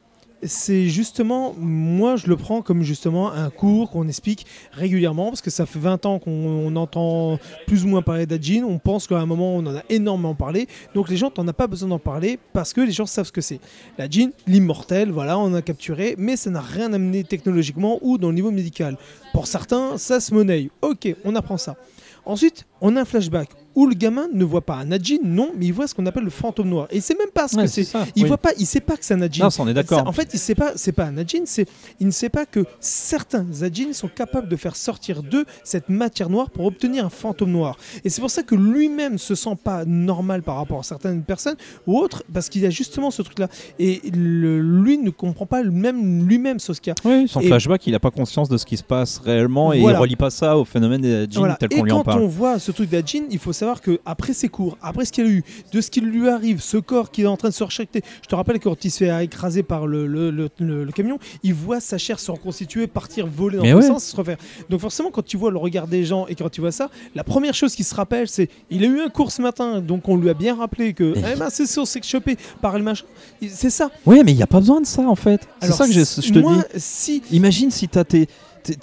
c'est 0.43 0.89
justement, 0.89 1.55
moi, 1.59 2.17
je 2.17 2.27
le 2.27 2.37
prends 2.37 2.63
comme 2.63 2.83
justement 2.83 3.33
un 3.33 3.51
cours 3.51 3.91
qu'on 3.91 4.09
explique 4.09 4.47
régulièrement, 4.73 5.29
parce 5.29 5.41
que 5.41 5.51
ça 5.51 5.67
fait 5.67 5.79
20 5.79 6.07
ans 6.07 6.19
qu'on 6.19 6.31
on 6.31 6.77
entend 6.77 7.39
plus 7.67 7.85
ou 7.85 7.89
moins 7.89 8.03
parler 8.03 8.27
d'Ajin. 8.27 8.65
On 8.65 8.79
pense 8.79 9.07
qu'à 9.07 9.19
un 9.19 9.27
moment, 9.27 9.55
on 9.55 9.67
en 9.67 9.77
a 9.77 9.83
énormément 9.89 10.35
parlé. 10.35 10.67
Donc 10.95 11.09
les 11.09 11.17
gens, 11.17 11.31
t'en 11.31 11.47
as 11.49 11.53
pas 11.53 11.67
besoin 11.67 11.89
d'en 11.89 11.99
parler, 11.99 12.39
parce 12.53 12.73
que 12.73 12.81
les 12.81 12.93
gens 12.93 13.07
savent 13.07 13.27
ce 13.27 13.33
que 13.33 13.41
c'est. 13.41 13.61
La 13.99 14.09
Jin, 14.09 14.31
l'immortel, 14.47 15.11
voilà, 15.11 15.39
on 15.39 15.55
a 15.55 15.63
capturé, 15.63 16.15
mais 16.19 16.37
ça 16.37 16.51
n'a 16.51 16.61
rien 16.61 16.93
amené 16.93 17.25
technologiquement 17.25 17.99
ou 18.03 18.19
dans 18.19 18.29
le 18.29 18.35
niveau 18.35 18.51
médical. 18.51 18.97
Pour 19.33 19.47
certains, 19.47 19.97
ça 19.99 20.21
se 20.21 20.35
monnaie. 20.35 20.71
Ok, 20.83 21.15
on 21.25 21.37
apprend 21.37 21.57
ça. 21.57 21.77
Ensuite, 22.25 22.67
on 22.81 22.97
a 22.97 23.03
un 23.03 23.05
flashback 23.05 23.49
où 23.75 23.87
le 23.87 23.95
gamin 23.95 24.29
ne 24.33 24.45
voit 24.45 24.61
pas 24.61 24.77
un 24.77 24.91
Ajin, 24.93 25.17
non, 25.25 25.51
mais 25.57 25.67
il 25.67 25.73
voit 25.73 25.87
ce 25.87 25.95
qu'on 25.95 26.05
appelle 26.07 26.25
le 26.25 26.31
fantôme 26.31 26.69
noir. 26.69 26.87
Et 26.91 27.01
sait 27.01 27.17
même 27.19 27.31
pas 27.33 27.49
ce 27.49 27.57
Ouais, 27.57 27.65
que 27.65 27.69
c'est. 27.71 27.83
Il 28.17 28.23
oui. 28.25 28.29
voit 28.29 28.37
pas, 28.39 28.51
il 28.59 28.67
sait 28.67 28.81
pas 28.81 28.97
que 28.97 29.05
c'est 29.05 29.15
un 29.15 29.23
Ajin. 29.23 29.45
Non, 29.45 29.51
ça, 29.51 29.63
on 29.63 29.69
est 29.69 29.75
d'accord. 29.75 30.07
En 30.07 30.13
fait, 30.13 30.29
il 30.33 30.39
sait 30.39 30.55
pas, 30.55 30.73
c'est 30.77 30.93
pas 30.93 31.05
un 31.07 31.17
Ajin, 31.19 31.43
c'est, 31.47 31.67
il 32.01 32.07
ne 32.07 32.13
sait 32.13 32.29
pas 32.29 32.45
que 32.47 32.65
certains 32.81 33.47
Ajin 33.63 33.93
sont 33.93 34.09
capables 34.09 34.49
de 34.49 34.57
faire 34.57 34.77
sortir 34.77 35.23
d'eux 35.23 35.45
cette 35.65 35.89
matière 35.89 36.29
noire 36.31 36.51
pour 36.51 36.67
obtenir 36.67 37.07
un 37.07 37.11
fantôme 37.11 37.51
noir. 37.53 37.77
Et 38.05 38.11
c'est 38.11 38.21
pour 38.21 38.31
ça 38.31 38.43
que 38.43 38.55
lui-même 38.55 39.19
se 39.19 39.35
sent 39.35 39.57
pas 39.63 39.85
normal 39.85 40.43
par 40.43 40.57
rapport 40.57 40.81
à 40.81 40.83
certaines 40.83 41.23
personnes 41.23 41.57
ou 41.87 41.99
autres, 41.99 42.23
parce 42.33 42.49
qu'il 42.49 42.63
y 42.63 42.67
a 42.67 42.71
justement 42.71 43.11
ce 43.11 43.23
truc-là. 43.23 43.49
Et 43.79 44.01
le- 44.13 44.61
lui 44.61 44.99
ne 44.99 45.11
comprend 45.11 45.47
pas 45.47 45.63
même 45.63 46.27
lui-même 46.29 46.59
ce 46.59 46.73
qu'il 46.73 46.91
y 46.91 46.91
a. 46.91 46.95
Oui, 47.09 47.29
son 47.29 47.41
Et- 47.41 47.47
flashback, 47.47 47.87
il 47.87 47.93
n'a 47.93 48.01
pas 48.01 48.11
conscience 48.11 48.49
de 48.49 48.57
ce 48.57 48.67
qui 48.67 48.77
se 48.77 48.83
passe 48.83 49.19
réellement 49.19 49.73
et 49.73 49.81
Voilà. 49.81 49.99
il 49.99 50.01
relie 50.03 50.17
pas 50.17 50.31
ça 50.31 50.57
au 50.59 50.65
phénomène 50.65 51.01
des 51.01 51.23
jeans 51.31 51.39
Voilà. 51.39 51.57
tel 51.57 51.73
Et 51.73 51.77
qu'on 51.77 51.85
lui 51.85 51.93
en 51.93 51.99
quand 51.99 52.05
parle. 52.05 52.23
on 52.23 52.27
voit 52.29 52.59
ce 52.59 52.71
truc 52.73 52.91
d'Ajin, 52.91 53.23
il 53.31 53.39
faut 53.39 53.53
savoir 53.63 53.81
que 53.81 54.01
après 54.05 54.33
ses 54.33 54.49
cours, 54.49 54.77
après 54.83 55.05
ce 55.05 55.13
qu'il 55.13 55.25
a 55.25 55.29
eu, 55.29 55.45
de 55.73 55.81
ce 55.81 55.91
qui 55.91 56.01
lui 56.01 56.29
arrive, 56.29 56.61
ce 56.61 56.77
corps 56.79 57.11
qui 57.11 57.23
est 57.23 57.27
en 57.27 57.37
train 57.37 57.49
de 57.49 57.55
se 57.55 57.63
rejeter, 57.63 58.03
je 58.23 58.27
te 58.29 58.35
rappelle 58.35 58.59
quand 58.59 58.85
il 58.85 58.91
se 58.91 58.99
fait 58.99 59.25
écraser 59.25 59.63
par 59.63 59.87
le, 59.87 60.07
le- 60.07 60.31
le- 60.31 60.51
le- 60.59 60.85
le 60.85 60.93
camion, 60.93 61.19
il 61.43 61.55
voit 61.55 61.81
sa 61.81 61.97
chair 61.99 62.19
se 62.19 62.31
reconstituer, 62.31 62.87
partir 62.87 63.27
voler 63.27 63.59
dans 63.59 63.63
tous 63.65 63.69
ouais. 63.77 63.83
sens, 63.83 64.05
se 64.05 64.17
refaire. 64.17 64.37
Donc 64.69 64.81
forcément, 64.81 65.11
quand 65.11 65.25
tu 65.25 65.37
vois 65.37 65.51
le 65.51 65.59
regard 65.59 65.87
des 65.87 66.05
gens 66.05 66.27
et 66.27 66.35
quand 66.35 66.49
tu 66.51 66.61
vois 66.61 66.73
ça, 66.73 66.91
la 67.15 67.23
première 67.25 67.55
chose 67.55 67.75
qui 67.75 67.85
se 67.85 67.95
rappelle, 67.95 68.29
c'est 68.29 68.49
il 68.71 68.83
a 68.85 68.87
eu 68.89 69.01
un 69.01 69.09
cours 69.09 69.31
ce 69.31 69.41
matin, 69.43 69.81
donc 69.81 70.09
on 70.09 70.17
lui 70.17 70.29
a 70.31 70.35
bien 70.35 70.57
rappelé 70.57 70.93
que 70.93 71.15
eh 71.17 71.37
ben, 71.39 71.49
c'est 71.51 71.67
sûr, 71.67 71.87
c'est 71.87 72.05
chopé 72.05 72.37
par 72.61 72.77
le 72.77 72.83
machin. 72.85 73.05
C'est 73.49 73.71
ça. 73.71 73.91
Oui, 74.07 74.21
mais 74.25 74.33
il 74.33 74.37
n'y 74.37 74.43
a 74.43 74.47
pas 74.49 74.59
besoin 74.61 74.81
de 74.81 74.87
ça 74.87 75.03
en 75.03 75.15
fait. 75.17 75.41
C'est 75.61 75.73
ça 75.73 75.87
que 75.87 75.93
je, 75.93 76.01
je 76.01 76.33
te 76.33 76.39
moi, 76.41 76.57
dis. 76.57 76.63
si 76.81 77.23
Imagine 77.31 77.71
si 77.71 77.89
t'as 77.89 78.05
tes- 78.05 78.27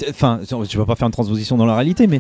Enfin, 0.09 0.41
tu 0.67 0.77
vas 0.77 0.85
pas 0.85 0.95
faire 0.95 1.07
une 1.07 1.13
transposition 1.13 1.55
dans 1.55 1.65
la 1.65 1.75
réalité, 1.75 2.05
mais 2.07 2.19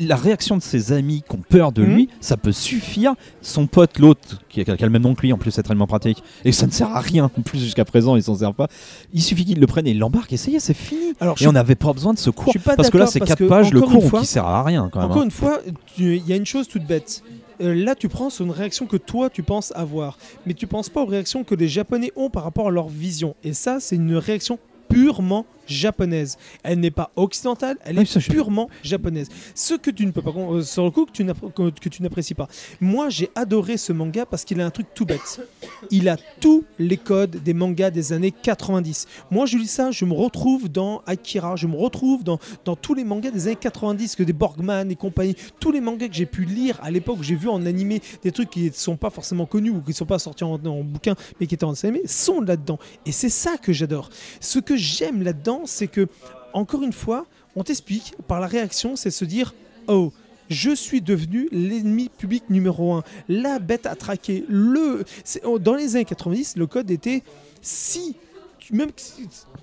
la 0.00 0.16
réaction 0.16 0.56
de 0.56 0.62
ses 0.62 0.92
amis 0.92 1.22
qui 1.28 1.36
ont 1.36 1.40
peur 1.48 1.72
de 1.72 1.82
Mhm. 1.82 1.94
lui, 1.94 2.08
ça 2.20 2.36
peut 2.36 2.52
suffire. 2.52 3.14
Son 3.42 3.66
pote, 3.66 3.98
l'autre, 3.98 4.40
qui 4.48 4.60
a, 4.60 4.64
qui 4.64 4.70
a 4.72 4.86
le 4.86 4.90
même 4.90 5.02
nom 5.02 5.14
que 5.14 5.22
lui, 5.22 5.32
en 5.32 5.38
plus 5.38 5.50
c'est 5.50 5.62
tellement 5.62 5.86
pratique, 5.86 6.22
et 6.44 6.52
ça 6.52 6.66
ne 6.66 6.72
sert 6.72 6.90
à 6.94 7.00
rien, 7.00 7.24
en 7.36 7.42
plus 7.42 7.58
jusqu'à 7.60 7.84
présent, 7.84 8.16
il 8.16 8.22
s'en 8.22 8.34
sert 8.34 8.54
pas. 8.54 8.68
Il 9.12 9.22
suffit 9.22 9.44
qu'il 9.44 9.60
le 9.60 9.66
prenne 9.66 9.86
et 9.86 9.90
il 9.90 9.98
l'embarque, 9.98 10.32
et 10.32 10.36
ça 10.36 10.50
y 10.50 10.56
est, 10.56 10.60
c'est 10.60 10.74
fini. 10.74 11.12
alors, 11.20 11.36
Et 11.40 11.46
on 11.46 11.52
n'avait 11.52 11.74
pas 11.74 11.92
besoin 11.92 12.12
de 12.14 12.18
ce 12.18 12.30
cours. 12.30 12.52
Parce 12.76 12.90
que 12.90 12.98
là, 12.98 13.06
c'est 13.06 13.18
parce 13.18 13.30
4 13.30 13.38
que, 13.38 13.44
pages, 13.44 13.72
le 13.72 13.80
cours 13.80 14.08
fois- 14.08 14.20
qui 14.20 14.26
sert 14.26 14.46
à 14.46 14.62
rien 14.64 14.88
quand 14.92 15.00
même. 15.00 15.10
Encore 15.10 15.22
hein. 15.22 15.26
une 15.26 15.30
fois, 15.30 15.60
il 15.98 16.26
y 16.26 16.32
a 16.32 16.36
une 16.36 16.46
chose 16.46 16.66
toute 16.68 16.84
bête. 16.86 17.22
Euh, 17.60 17.72
là, 17.72 17.94
tu 17.94 18.08
prends 18.08 18.30
sur 18.30 18.44
une 18.44 18.50
réaction 18.50 18.86
que 18.86 18.96
toi, 18.96 19.30
tu 19.30 19.44
penses 19.44 19.72
avoir. 19.76 20.18
Mais 20.44 20.54
tu 20.54 20.66
penses 20.66 20.88
pas 20.88 21.02
aux 21.02 21.06
réactions 21.06 21.44
que 21.44 21.54
les 21.54 21.68
Japonais 21.68 22.10
ont 22.16 22.28
par 22.28 22.42
rapport 22.42 22.66
à 22.66 22.70
leur 22.72 22.88
vision. 22.88 23.36
Et 23.44 23.52
ça, 23.52 23.78
c'est 23.78 23.94
une 23.94 24.16
réaction 24.16 24.58
purement 24.88 25.46
japonaise. 25.66 26.36
Elle 26.62 26.80
n'est 26.80 26.90
pas 26.90 27.10
occidentale, 27.16 27.78
elle 27.84 27.96
Oui, 27.98 28.02
est 28.04 28.18
je- 28.20 28.30
purement 28.30 28.68
japonaise. 28.82 29.28
Ce 29.54 29.74
que 29.74 29.90
tu 29.90 30.06
ne 30.06 30.10
peux 30.10 30.22
pas 30.22 30.32
euh, 30.36 30.62
sur 30.62 30.84
le 30.84 30.90
coup 30.90 31.06
que 31.06 31.88
tu 31.88 32.02
n'apprécies 32.02 32.34
pas. 32.34 32.48
Moi, 32.80 33.08
j'ai 33.10 33.30
adoré 33.34 33.76
ce 33.76 33.92
manga 33.92 34.26
parce 34.26 34.44
qu'il 34.44 34.60
a 34.60 34.66
un 34.66 34.70
truc 34.70 34.86
tout 34.94 35.04
bête. 35.06 35.40
Il 35.90 36.08
a 36.08 36.16
tous 36.40 36.64
les 36.78 36.96
codes 36.96 37.42
des 37.42 37.54
mangas 37.54 37.90
des 37.90 38.12
années 38.12 38.30
90. 38.32 39.06
Moi, 39.30 39.46
je 39.46 39.56
lis 39.58 39.66
ça, 39.66 39.90
je 39.90 40.04
me 40.04 40.12
retrouve 40.14 40.68
dans 40.68 41.02
Akira, 41.06 41.56
je 41.56 41.66
me 41.66 41.76
retrouve 41.76 42.24
dans, 42.24 42.38
dans 42.64 42.76
tous 42.76 42.94
les 42.94 43.04
mangas 43.04 43.30
des 43.30 43.46
années 43.46 43.56
90, 43.56 44.16
que 44.16 44.22
des 44.22 44.32
Borgman 44.32 44.90
et 44.90 44.96
compagnie, 44.96 45.36
tous 45.60 45.72
les 45.72 45.80
mangas 45.80 46.08
que 46.08 46.14
j'ai 46.14 46.26
pu 46.26 46.44
lire 46.44 46.78
à 46.82 46.90
l'époque, 46.90 47.18
j'ai 47.22 47.34
vu 47.36 47.48
en 47.48 47.64
animé 47.66 48.00
des 48.22 48.32
trucs 48.32 48.50
qui 48.50 48.64
ne 48.64 48.72
sont 48.72 48.96
pas 48.96 49.10
forcément 49.10 49.46
connus 49.46 49.70
ou 49.70 49.80
qui 49.80 49.90
ne 49.90 49.94
sont 49.94 50.06
pas 50.06 50.18
sortis 50.18 50.44
en, 50.44 50.54
en 50.54 50.82
bouquin, 50.84 51.14
mais 51.40 51.46
qui 51.46 51.54
étaient 51.54 51.64
en 51.64 51.72
animé, 51.72 52.02
sont 52.06 52.40
là-dedans. 52.40 52.78
Et 53.06 53.12
c'est 53.12 53.28
ça 53.28 53.56
que 53.56 53.72
j'adore. 53.72 54.10
Ce 54.40 54.58
que 54.58 54.76
j'aime 54.76 55.22
là-dedans, 55.22 55.53
c'est 55.64 55.88
que, 55.88 56.08
encore 56.52 56.82
une 56.82 56.92
fois, 56.92 57.26
on 57.56 57.62
t'explique 57.62 58.14
par 58.26 58.40
la 58.40 58.46
réaction, 58.46 58.96
c'est 58.96 59.10
se 59.10 59.24
dire, 59.24 59.54
oh, 59.88 60.12
je 60.50 60.74
suis 60.74 61.00
devenu 61.00 61.48
l'ennemi 61.52 62.08
public 62.08 62.44
numéro 62.50 62.92
un, 62.92 63.02
la 63.28 63.58
bête 63.58 63.86
à 63.86 63.94
traquer. 63.94 64.44
Le... 64.48 65.04
oh, 65.44 65.58
Dans 65.58 65.74
les 65.74 65.96
années 65.96 66.04
90, 66.04 66.56
le 66.56 66.66
code 66.66 66.90
était 66.90 67.22
si 67.62 68.16
même 68.70 68.90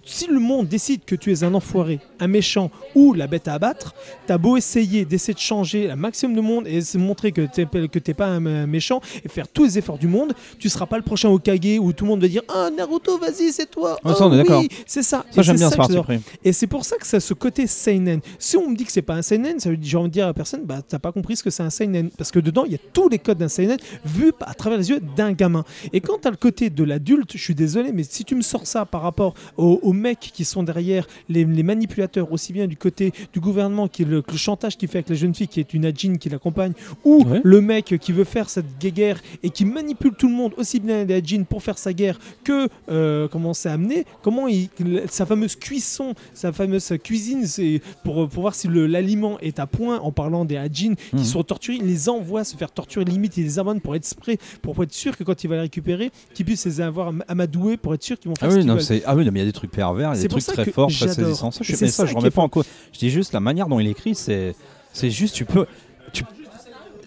si, 0.04 0.28
le 0.28 0.40
monde 0.40 0.68
décide 0.68 1.06
que 1.06 1.16
tu 1.16 1.32
es 1.32 1.44
un 1.44 1.54
enfoiré, 1.54 2.00
un 2.20 2.28
méchant 2.28 2.72
ou 2.96 3.14
la 3.14 3.28
bête 3.28 3.48
à 3.48 3.54
abattre, 3.54 3.94
t'as 4.28 4.38
beau 4.38 4.58
essayer 4.58 5.06
d'essayer 5.06 5.34
de 5.34 5.40
changer 5.40 5.90
un 5.90 5.96
maximum 5.96 6.36
de 6.36 6.42
monde 6.42 6.68
et 6.68 6.82
se 6.82 6.98
montrer 6.98 7.32
que 7.32 7.42
t'es 7.42 7.66
que 7.66 8.00
t'es 8.00 8.14
pas 8.14 8.28
un, 8.28 8.68
méchant 8.68 9.02
et 9.24 9.30
faire 9.30 9.48
tous 9.48 9.64
les 9.64 9.78
efforts 9.78 9.98
du 9.98 10.08
monde, 10.08 10.34
tu 10.60 10.70
seras 10.70 10.86
pas 10.86 10.98
le 10.98 11.04
prochain 11.04 11.30
Hokage 11.30 11.80
où 11.80 11.94
tout 11.94 12.06
le 12.06 12.10
monde 12.10 12.22
va 12.22 12.28
dire 12.28 12.44
ah 12.50 12.70
Naruto 12.76 13.18
vas-y 13.18 13.52
c'est 13.52 13.70
toi. 13.70 13.98
Oh, 14.04 14.14
ça, 14.14 14.26
est 14.26 14.30
oui, 14.30 14.38
d'accord. 14.38 14.64
C'est 14.86 15.04
ça. 15.04 15.26
Ça, 15.32 15.42
j'aime 15.42 15.58
bien 15.58 15.70
ce 15.70 15.76
que 15.76 15.78
parti. 15.78 15.98
Et 16.44 16.54
c'est 16.54 16.68
pour 16.68 16.86
ça 16.86 16.98
que 16.98 17.06
ça 17.06 17.18
a 17.18 17.20
ce 17.20 17.34
côté 17.34 17.68
seinen. 17.68 18.22
Si 18.40 18.58
on 18.58 18.70
me 18.70 18.76
dit 18.76 18.86
que 18.86 18.92
c'est 18.92 19.02
pas 19.02 19.16
un 19.16 19.22
seinen, 19.22 19.60
ça 19.60 19.70
veut 19.70 19.78
dire 19.78 19.90
j'ai 19.92 19.98
envie 19.98 20.10
de 20.10 20.14
dire 20.14 20.26
à 20.26 20.28
la 20.28 20.34
personne 20.34 20.62
bah 20.64 20.82
t'as 20.88 21.00
pas 21.00 21.12
compris 21.12 21.36
ce 21.36 21.44
que 21.44 21.50
c'est 21.50 21.64
un 21.64 21.70
seinen 21.70 22.10
parce 22.12 22.32
que 22.32 22.40
dedans 22.40 22.64
il 22.66 22.72
y 22.72 22.76
a 22.76 22.80
tous 22.94 23.10
les 23.10 23.20
codes 23.20 23.38
d'un 23.38 23.50
seinen 23.50 23.78
vus 24.06 24.34
à 24.42 24.54
travers 24.54 24.78
les 24.78 24.90
yeux 24.90 25.00
d'un 25.16 25.34
gamin. 25.34 25.64
Et 25.94 26.02
quand 26.02 26.20
t'as 26.22 26.32
le 26.32 26.38
côté 26.38 26.70
de 26.70 26.84
l'adulte, 26.84 27.32
je 27.34 27.44
suis 27.44 27.56
désolé, 27.56 27.92
mais 27.92 28.04
si 28.04 28.26
tu 28.26 28.36
me 28.36 28.42
sors 28.42 28.66
ça 28.68 28.86
par 28.92 29.02
rapport 29.02 29.34
aux, 29.58 29.80
aux 29.82 29.94
mecs 29.94 30.20
qui 30.20 30.46
sont 30.46 30.64
derrière, 30.64 31.08
les, 31.30 31.46
les 31.46 31.64
manipulateurs, 31.64 32.32
aussi 32.32 32.54
bien 32.54 32.68
du 32.68 32.78
côté 32.78 33.14
du 33.34 33.40
gouvernement, 33.40 33.88
qui 33.88 34.04
est 34.04 34.06
le, 34.06 34.24
le 34.30 34.38
chantage 34.38 34.78
qu'il 34.78 34.90
fait 34.90 35.00
avec 35.00 35.10
la 35.10 35.16
jeune 35.16 35.34
fille 35.34 35.48
qui 35.48 35.60
est 35.60 35.74
une 35.74 35.86
Adjin 35.86 36.16
qui 36.18 36.30
l'accompagne, 36.30 36.74
ou 37.06 37.24
Ouais. 37.26 37.40
le 37.44 37.62
mec 37.62 37.96
qui 38.00 38.12
veut 38.12 38.24
faire 38.24 38.50
cette 38.50 38.78
guerre 38.80 39.22
et 39.44 39.50
qui 39.52 39.64
manipule 39.64 40.14
tout 40.18 40.28
le 40.28 40.34
monde, 40.36 40.54
aussi 40.58 40.80
bien 40.80 41.04
les 41.06 41.14
Adjin 41.16 41.44
pour 41.44 41.64
faire 41.64 41.78
sa 41.78 41.94
guerre 41.94 42.20
que 42.44 42.68
euh, 42.90 43.28
comment 43.28 43.54
c'est 43.54 43.70
amené, 43.70 44.06
comment 44.22 44.48
il, 44.48 44.70
sa 45.10 45.26
fameuse 45.26 45.56
cuisson, 45.56 46.14
sa 46.34 46.52
fameuse 46.52 46.92
cuisine, 47.04 47.46
c'est 47.46 47.82
pour, 48.04 48.28
pour 48.28 48.42
voir 48.42 48.56
si 48.56 48.68
l'aliment 48.68 49.40
est 49.40 49.60
à 49.60 49.68
point 49.68 50.00
en 50.00 50.12
parlant 50.12 50.44
des 50.46 50.58
Adjin 50.58 50.96
qui 50.96 51.16
Mhm. 51.18 51.24
sont 51.24 51.44
torturés, 51.44 51.78
il 51.80 51.86
les 51.88 52.10
envoie 52.10 52.44
se 52.44 52.56
faire 52.58 52.72
torturer, 52.72 53.06
limite 53.06 53.38
il 53.38 53.44
les 53.44 53.60
abandonne 53.60 53.82
pour 53.82 53.96
être 53.96 54.06
spray, 54.06 54.38
pour 54.62 54.82
être 54.84 54.94
sûr 54.94 55.16
que 55.16 55.24
quand 55.24 55.44
il 55.44 55.48
va 55.48 55.56
les 55.56 55.62
récupérer, 55.62 56.12
qu'ils 56.34 56.46
puissent 56.46 56.66
les 56.66 56.82
avoir 56.82 57.14
amadoués 57.28 57.78
pour 57.78 57.94
être 57.94 58.04
sûr 58.04 58.20
qu'ils 58.20 58.30
vont 58.30 58.36
Ah 58.42 58.46
faire 58.46 58.52
ce 58.54 58.58
oui, 58.58 58.66
non. 58.66 58.76
C'est- 58.82 59.04
ah 59.06 59.16
oui, 59.16 59.26
non, 59.26 59.32
mais 59.32 59.40
il 59.40 59.44
y 59.44 59.46
a 59.46 59.50
des 59.50 59.54
trucs 59.54 59.72
pervers, 59.72 60.14
il 60.14 60.18
y 60.18 60.20
a 60.20 60.22
des 60.24 60.28
trucs 60.28 60.44
très 60.46 60.72
forts, 60.72 60.90
très 60.90 61.08
saisissants. 61.26 61.52
Ça, 61.52 61.60
je, 61.64 61.72
mais 61.72 61.88
ça, 61.88 62.06
je 62.06 62.16
remets 62.16 62.30
pas 62.32 62.42
en 62.42 62.50
cause. 62.50 62.66
Je 62.94 63.00
dis 63.00 63.10
juste 63.10 63.34
la 63.34 63.40
manière 63.40 63.68
dont 63.68 63.80
il 63.80 63.88
écrit, 63.88 64.16
c'est, 64.16 64.56
c'est 64.94 65.10
juste, 65.10 65.36
tu 65.36 65.46
peux, 65.46 65.66
tu, 66.14 66.24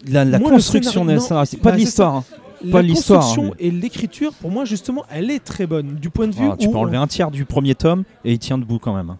la, 0.09 0.25
la 0.25 0.39
Moi, 0.39 0.51
construction 0.51 1.03
scénario- 1.05 1.21
non, 1.21 1.29
pas 1.29 1.35
bah, 1.35 1.71
de 1.73 1.77
c'est 1.77 1.85
l'histoire. 1.85 2.15
hein. 2.17 2.25
La 2.63 2.73
pas 2.73 2.81
l'histoire, 2.83 3.21
construction 3.21 3.53
hein, 3.53 3.57
et 3.59 3.71
l'écriture, 3.71 4.33
pour 4.33 4.51
moi 4.51 4.65
justement, 4.65 5.05
elle 5.11 5.31
est 5.31 5.39
très 5.45 5.67
bonne 5.67 5.97
du 5.97 6.09
point 6.09 6.27
de 6.27 6.33
vue 6.33 6.39
Voilà, 6.47 6.57
tu 6.57 6.71
peux 6.71 6.79
enlever 6.79 6.97
un 6.97 7.07
tiers 7.07 7.31
du 7.31 7.45
premier 7.45 7.75
tome 7.75 8.05
et 8.25 8.33
il 8.33 8.39
tient 8.39 8.57
debout 8.57 8.79
quand 8.79 8.95
même. 8.95 9.17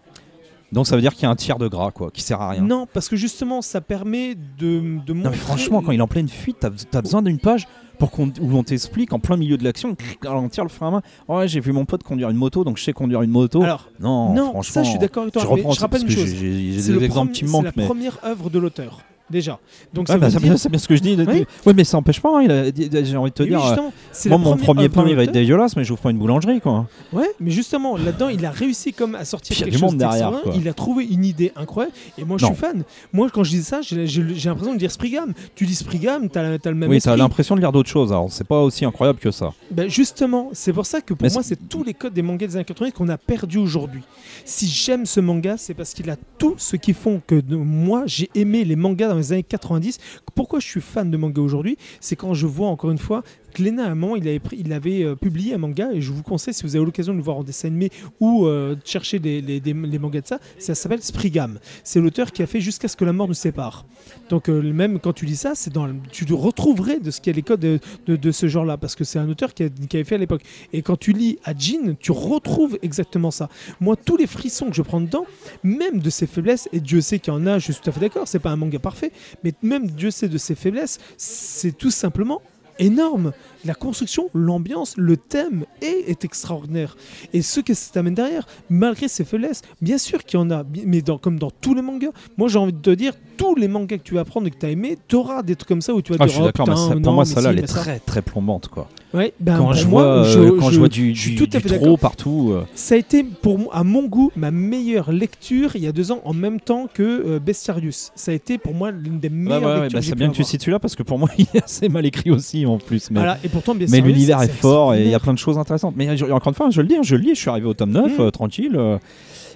Donc 0.71 0.87
ça 0.87 0.95
veut 0.95 1.01
dire 1.01 1.13
qu'il 1.13 1.23
y 1.23 1.25
a 1.25 1.29
un 1.29 1.35
tiers 1.35 1.57
de 1.57 1.67
gras, 1.67 1.91
quoi, 1.91 2.11
qui 2.11 2.21
sert 2.21 2.41
à 2.41 2.49
rien. 2.49 2.61
Non, 2.61 2.87
parce 2.91 3.07
que 3.07 3.15
justement, 3.15 3.61
ça 3.61 3.81
permet 3.81 4.35
de, 4.35 4.99
de 5.05 5.13
montrer. 5.13 5.13
Non, 5.13 5.29
mais 5.29 5.37
franchement, 5.37 5.81
quand 5.81 5.91
il 5.91 5.99
est 5.99 6.01
en 6.01 6.07
pleine 6.07 6.27
fuite, 6.27 6.57
t'as 6.59 6.69
as 6.97 7.01
besoin 7.01 7.21
d'une 7.21 7.39
page 7.39 7.67
pour 7.99 8.11
qu'on, 8.11 8.27
où 8.41 8.57
on 8.57 8.63
t'explique 8.63 9.13
en 9.13 9.19
plein 9.19 9.37
milieu 9.37 9.57
de 9.57 9.63
l'action, 9.63 9.95
ralentir 10.21 10.63
le 10.63 10.69
frein 10.69 10.87
à 10.87 10.91
main. 10.91 11.01
Ouais, 11.29 11.47
j'ai 11.47 11.61
vu 11.61 11.71
mon 11.71 11.85
pote 11.85 12.03
conduire 12.03 12.29
une 12.29 12.35
moto, 12.37 12.63
donc 12.65 12.77
je 12.77 12.83
sais 12.83 12.93
conduire 12.93 13.21
une 13.21 13.31
moto. 13.31 13.61
Alors, 13.63 13.89
non, 14.01 14.33
non, 14.33 14.49
franchement. 14.51 14.63
ça, 14.73 14.83
je 14.83 14.89
suis 14.89 14.99
d'accord 14.99 15.23
avec 15.23 15.33
toi. 15.33 15.43
Je 15.43 15.63
mais 15.63 15.73
je 15.73 15.79
rappelle 15.79 16.01
une 16.01 16.09
chose. 16.09 16.35
j'ai- 16.35 16.81
des 16.81 16.91
le 16.91 17.03
exemples 17.03 17.31
qui 17.31 17.45
me 17.45 17.49
manquent, 17.51 17.67
C'est 17.67 17.75
la 17.77 17.81
mais. 17.83 17.85
première 17.85 18.17
œuvre 18.25 18.49
de 18.49 18.59
l'auteur, 18.59 18.99
déjà. 19.29 19.59
Donc, 19.93 20.07
Ouais, 20.07 20.13
ça 20.15 20.19
bah, 20.19 20.29
c'est 20.29 20.37
dire- 20.37 20.47
bien, 20.49 20.57
c'est 20.57 20.69
bien 20.69 20.79
ce 20.79 20.87
que 20.87 20.95
je 20.95 21.01
dis. 21.01 21.15
Oui. 21.27 21.45
Ouais, 21.65 21.73
mais 21.73 21.83
ça 21.83 21.97
empêche 21.97 22.19
pas. 22.21 22.29
hein, 22.39 22.71
J'ai 22.75 23.17
envie 23.17 23.31
de 23.31 23.35
te 23.35 23.43
Oui, 23.43 23.49
dire. 23.49 23.63
euh, 23.65 24.29
Moi, 24.29 24.37
mon 24.37 24.57
premier 24.57 24.89
pain, 24.89 25.05
il 25.07 25.15
va 25.15 25.23
être 25.23 25.31
dégueulasse, 25.31 25.75
mais 25.75 25.83
j'ouvre 25.83 26.01
pas 26.01 26.11
une 26.11 26.17
boulangerie, 26.17 26.61
quoi. 26.61 26.87
Ouais, 27.13 27.29
mais 27.39 27.51
justement, 27.51 27.97
là-dedans, 27.97 28.29
il 28.29 28.45
a 28.45 28.51
réussi 28.51 28.93
comme 28.93 29.15
à 29.15 29.25
sortir 29.25 29.55
quelque 29.57 29.77
chose 29.77 29.95
derrière, 29.95 30.31
quoi. 30.43 30.53
Il 30.55 30.67
a 30.67 30.73
trouvé 30.73 31.05
une 31.05 31.25
idée 31.25 31.51
incroyable. 31.55 31.95
Et 32.17 32.23
moi, 32.23 32.37
je 32.37 32.45
suis 32.45 32.55
fan. 32.55 32.83
Moi, 33.13 33.29
quand 33.33 33.43
je 33.43 33.51
dis 33.51 33.63
ça, 33.63 33.81
j'ai 33.81 34.05
l'impression 34.05 34.73
de 34.73 34.79
dire 34.79 34.91
Sprigam. 34.91 35.33
Tu 35.55 35.65
dis 35.65 35.75
Sprigam, 35.75 36.29
t'as 36.29 36.41
as 36.41 36.69
le 36.69 36.75
même 36.75 36.89
Oui, 36.89 36.99
t'as 37.01 37.15
l'impression 37.15 37.55
de 37.55 37.61
lire 37.61 37.71
d'autres 37.71 37.89
choses. 37.89 38.11
Alors, 38.11 38.31
c'est 38.31 38.43
pas 38.47 38.61
aussi 38.61 38.85
incroyable 38.85 39.19
que 39.19 39.31
ça. 39.31 39.53
Ben 39.71 39.89
justement, 39.89 40.49
c'est 40.53 40.73
pour 40.73 40.85
ça 40.85 41.01
que 41.01 41.13
pour 41.13 41.25
Mais 41.25 41.33
moi, 41.33 41.43
c'est- 41.43 41.55
tous 41.69 41.83
les 41.83 41.93
codes 41.93 42.13
des 42.13 42.21
mangas 42.21 42.47
des 42.47 42.55
années 42.57 42.65
80 42.65 42.91
qu'on 42.91 43.09
a 43.09 43.17
perdu 43.17 43.57
aujourd'hui. 43.57 44.01
Si 44.43 44.67
j'aime 44.67 45.05
ce 45.05 45.19
manga, 45.19 45.55
c'est 45.57 45.73
parce 45.73 45.93
qu'il 45.93 46.09
a 46.09 46.15
tout 46.37 46.55
ce 46.57 46.75
qui 46.75 46.93
font 46.93 47.21
que 47.25 47.41
moi, 47.51 48.03
j'ai 48.05 48.29
aimé 48.35 48.63
les 48.63 48.75
mangas 48.75 49.14
les 49.17 49.33
années 49.33 49.43
90. 49.43 49.99
Pourquoi 50.33 50.59
je 50.59 50.67
suis 50.67 50.81
fan 50.81 51.09
de 51.11 51.17
manga 51.17 51.41
aujourd'hui? 51.41 51.77
C'est 51.99 52.15
quand 52.15 52.33
je 52.33 52.47
vois 52.47 52.67
encore 52.67 52.91
une 52.91 52.97
fois 52.97 53.23
Glénat, 53.55 53.95
moment, 53.95 54.15
il 54.15 54.27
avait, 54.27 54.41
il 54.51 54.73
avait 54.73 55.03
euh, 55.03 55.15
publié 55.15 55.53
un 55.53 55.57
manga, 55.57 55.89
et 55.93 56.01
je 56.01 56.11
vous 56.11 56.23
conseille, 56.23 56.53
si 56.53 56.63
vous 56.63 56.75
avez 56.75 56.83
l'occasion 56.83 57.13
de 57.13 57.17
le 57.17 57.23
voir 57.23 57.37
en 57.37 57.43
dessin 57.43 57.69
animé 57.69 57.89
ou 58.19 58.45
euh, 58.45 58.75
de 58.75 58.81
chercher 58.83 59.19
les, 59.19 59.73
mangas 59.73 60.21
de 60.21 60.27
ça, 60.27 60.39
ça 60.59 60.75
s'appelle 60.75 61.01
Sprigam. 61.01 61.59
C'est 61.83 62.01
l'auteur 62.01 62.31
qui 62.31 62.43
a 62.43 62.47
fait 62.47 62.59
Jusqu'à 62.65 62.87
ce 62.87 62.97
que 62.97 63.05
la 63.05 63.13
mort 63.13 63.27
nous 63.27 63.33
sépare. 63.33 63.85
Donc, 64.29 64.49
euh, 64.49 64.73
même 64.73 64.99
quand 64.99 65.13
tu 65.13 65.25
lis 65.25 65.35
ça, 65.35 65.53
c'est 65.55 65.71
dans, 65.71 65.87
tu 66.11 66.25
retrouverais 66.33 66.99
de 66.99 67.11
ce 67.11 67.21
qu'il 67.21 67.31
y 67.31 67.33
a 67.33 67.37
les 67.37 67.43
codes 67.43 67.59
de, 67.59 68.31
ce 68.31 68.47
genre-là, 68.47 68.77
parce 68.77 68.95
que 68.95 69.03
c'est 69.03 69.19
un 69.19 69.29
auteur 69.29 69.53
qui, 69.53 69.63
a- 69.63 69.69
avait 69.93 70.03
fait 70.03 70.15
à 70.15 70.17
l'époque. 70.17 70.41
Et 70.73 70.81
quand 70.81 70.97
tu 70.97 71.13
lis 71.13 71.37
à 71.43 71.53
Jean, 71.57 71.95
tu 71.99 72.11
retrouves 72.11 72.77
exactement 72.81 73.31
ça. 73.31 73.49
Moi, 73.79 73.95
tous 73.95 74.17
les 74.17 74.27
frissons 74.27 74.67
que 74.69 74.75
je 74.75 74.81
prends 74.81 74.99
dedans, 74.99 75.25
même 75.63 75.99
de 75.99 76.09
ses 76.09 76.27
faiblesses, 76.27 76.67
et 76.73 76.79
Dieu 76.79 77.01
sait 77.01 77.19
qu'il 77.19 77.33
y 77.33 77.35
en 77.35 77.45
a, 77.45 77.59
je 77.59 77.71
suis 77.71 77.81
tout 77.81 77.89
à 77.89 77.93
fait 77.93 77.99
d'accord, 77.99 78.27
c'est 78.27 78.39
pas 78.39 78.51
un 78.51 78.55
manga 78.55 78.79
parfait, 78.79 79.11
mais 79.43 79.53
même 79.61 79.87
Dieu 79.87 80.11
sait 80.11 80.27
de 80.27 80.37
ses 80.37 80.55
faiblesses, 80.55 80.99
c'est 81.17 81.77
tout 81.77 81.91
simplement 81.91 82.41
énorme. 82.79 83.33
La 83.65 83.73
construction, 83.73 84.29
l'ambiance, 84.33 84.93
le 84.97 85.17
thème 85.17 85.65
est, 85.81 86.09
est 86.09 86.23
extraordinaire. 86.23 86.95
Et 87.33 87.41
ce 87.41 87.59
que 87.59 87.73
ça 87.73 87.91
t'amène 87.93 88.13
derrière, 88.13 88.45
malgré 88.69 89.07
ses 89.07 89.25
faiblesses, 89.25 89.61
bien 89.81 89.97
sûr 89.97 90.23
qu'il 90.23 90.39
y 90.39 90.41
en 90.43 90.51
a, 90.51 90.63
mais 90.85 91.01
dans- 91.01 91.17
comme 91.17 91.39
dans 91.39 91.51
tous 91.51 91.73
les 91.73 91.81
mangas. 91.81 92.11
Moi, 92.37 92.47
j'ai 92.47 92.59
envie 92.59 92.73
de 92.73 92.79
te 92.79 92.91
dire, 92.91 93.13
tous 93.37 93.55
les 93.55 93.67
mangas 93.67 93.97
que 93.97 94.03
tu 94.03 94.13
vas 94.13 94.23
prendre 94.23 94.47
et 94.47 94.51
que 94.51 94.57
tu 94.57 94.65
as 94.65 94.69
aimé, 94.69 94.97
tu 95.07 95.15
auras 95.15 95.41
des 95.43 95.55
trucs 95.55 95.67
comme 95.67 95.81
ça 95.81 95.93
où 95.93 96.01
tu 96.01 96.11
vas 96.13 96.17
Ah, 96.19 96.23
je 96.27 96.27
dire, 96.27 96.33
suis 96.35 96.41
oh, 96.43 96.45
d'accord, 96.45 96.77
ça- 96.77 96.91
pour 96.93 96.99
non, 97.01 97.13
moi, 97.13 97.25
celle-là, 97.25 97.41
si, 97.51 97.57
elle 97.57 97.63
est 97.63 97.67
très 97.67 97.99
très 97.99 98.21
plombante, 98.21 98.67
quoi. 98.69 98.87
Ouais, 99.13 99.33
ben, 99.39 99.57
quand 99.57 99.71
je 99.73 99.87
moi, 99.87 100.03
vois, 100.03 100.23
je- 100.29 100.49
quand 100.59 100.67
je 100.69 100.73
je- 100.73 100.79
vois 100.79 100.87
du, 100.89 101.15
je 101.15 101.29
du, 101.29 101.35
tout 101.37 101.47
du 101.47 101.61
trop 101.61 101.95
partout. 101.95 102.49
euh, 102.51 102.65
Ça 102.75 102.95
a 102.95 102.97
été, 102.97 103.23
pour 103.23 103.57
moi, 103.57 103.73
à 103.73 103.83
mon 103.83 104.03
goût, 104.07 104.29
ma 104.35 104.51
meilleure 104.51 105.11
lecture 105.13 105.75
il 105.75 105.83
y 105.83 105.87
a 105.87 105.91
deux 105.93 106.11
ans, 106.11 106.19
en 106.25 106.33
même 106.33 106.59
temps 106.59 106.87
que 106.93 107.01
euh, 107.03 107.39
Bestiarius. 107.39 108.11
Ça 108.15 108.31
a 108.31 108.33
été 108.35 108.57
pour 108.57 108.73
moi 108.73 108.91
l'une 108.91 109.19
des 109.19 109.29
Ouais, 109.29 109.33
meilleures 109.33 109.61
ouais, 109.61 109.65
ouais, 109.67 109.73
lectures 109.83 109.91
bah, 109.93 109.99
que 109.99 110.03
j'ai 110.05 110.09
c'est 110.09 110.15
bien 110.15 110.29
que 110.29 110.35
tu 110.35 110.43
cites 110.43 110.61
celui-là 110.61 110.79
parce 110.79 110.95
que 110.95 111.03
pour 111.03 111.17
moi 111.17 111.29
il 111.37 111.47
est 111.53 111.63
assez 111.63 111.87
mal 111.87 112.05
écrit 112.05 112.29
aussi 112.31 112.65
en 112.65 112.77
plus. 112.77 113.09
Mais, 113.09 113.19
Voilà, 113.19 113.37
et 113.43 113.47
pourtant, 113.61 113.73
mais 113.89 114.01
l'univers 114.01 114.41
est 114.41 114.47
fort 114.47 114.93
et 114.95 115.03
il 115.03 115.09
y 115.09 115.15
a 115.15 115.19
plein 115.19 115.33
de 115.33 115.39
choses 115.39 115.57
intéressantes. 115.57 115.93
Mais 115.97 116.15
je- 116.17 116.25
encore 116.25 116.49
une 116.49 116.55
fois, 116.55 116.69
je 116.69 116.81
le 116.81 116.87
dis, 116.87 116.95
hein, 116.95 117.03
je 117.03 117.15
le 117.15 117.21
lis, 117.21 117.35
je 117.35 117.39
suis 117.41 117.49
arrivé 117.49 117.67
au 117.67 117.73
tome 117.73 117.91
9, 117.91 118.17
Mm. 118.17 118.21
euh, 118.21 118.31
tranquille. 118.31 118.75
euh, 118.75 118.97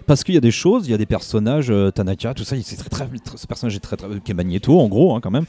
parce 0.08 0.24
qu'il 0.24 0.34
y 0.34 0.38
a 0.38 0.42
des 0.42 0.50
choses, 0.50 0.88
il 0.88 0.92
y 0.92 0.94
a 0.96 0.98
des 0.98 1.06
personnages, 1.06 1.70
euh, 1.70 1.92
Tanaka, 1.92 2.34
tout 2.34 2.44
ça, 2.44 2.56
il- 2.56 2.64
c'est 2.64 2.76
très, 2.78 2.90
très, 2.90 3.06
très- 3.06 3.38
ce 3.38 3.46
personnage 3.46 3.76
est 3.76 3.80
très, 3.80 3.96
très, 3.96 4.08
qui 4.24 4.32
est 4.32 4.34
Magneto 4.34 4.80
en 4.80 4.88
gros 4.88 5.16
hein, 5.16 5.20
quand 5.22 5.30
même, 5.30 5.46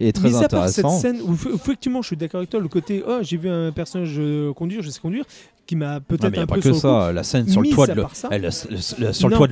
et 0.00 0.12
très 0.12 0.28
à 0.36 0.48
part 0.48 0.68
cette 0.68 0.84
intéressant. 0.84 0.98
scène 0.98 1.18
où 1.22 1.34
effectivement 1.54 2.00
je 2.00 2.06
suis 2.06 2.16
d'accord 2.16 2.38
avec 2.38 2.48
toi, 2.48 2.58
le 2.60 2.68
côté 2.68 3.02
oh 3.06 3.18
j'ai 3.20 3.36
vu 3.36 3.50
un 3.50 3.70
personnage 3.70 4.18
conduire, 4.56 4.82
je 4.82 4.88
sais 4.88 5.00
conduire, 5.00 5.24
qui 5.68 5.76
m'a 5.76 6.00
peut-être 6.00 6.24
il 6.28 6.32
n'y 6.32 6.38
un 6.38 6.42
a 6.44 6.46
pas 6.46 6.56
que 6.56 6.70
coup. 6.70 6.74
ça, 6.74 7.12
la 7.12 7.22
scène 7.22 7.46
sur 7.46 7.60
le 7.60 7.68
toit 7.68 7.86
de 7.86 7.92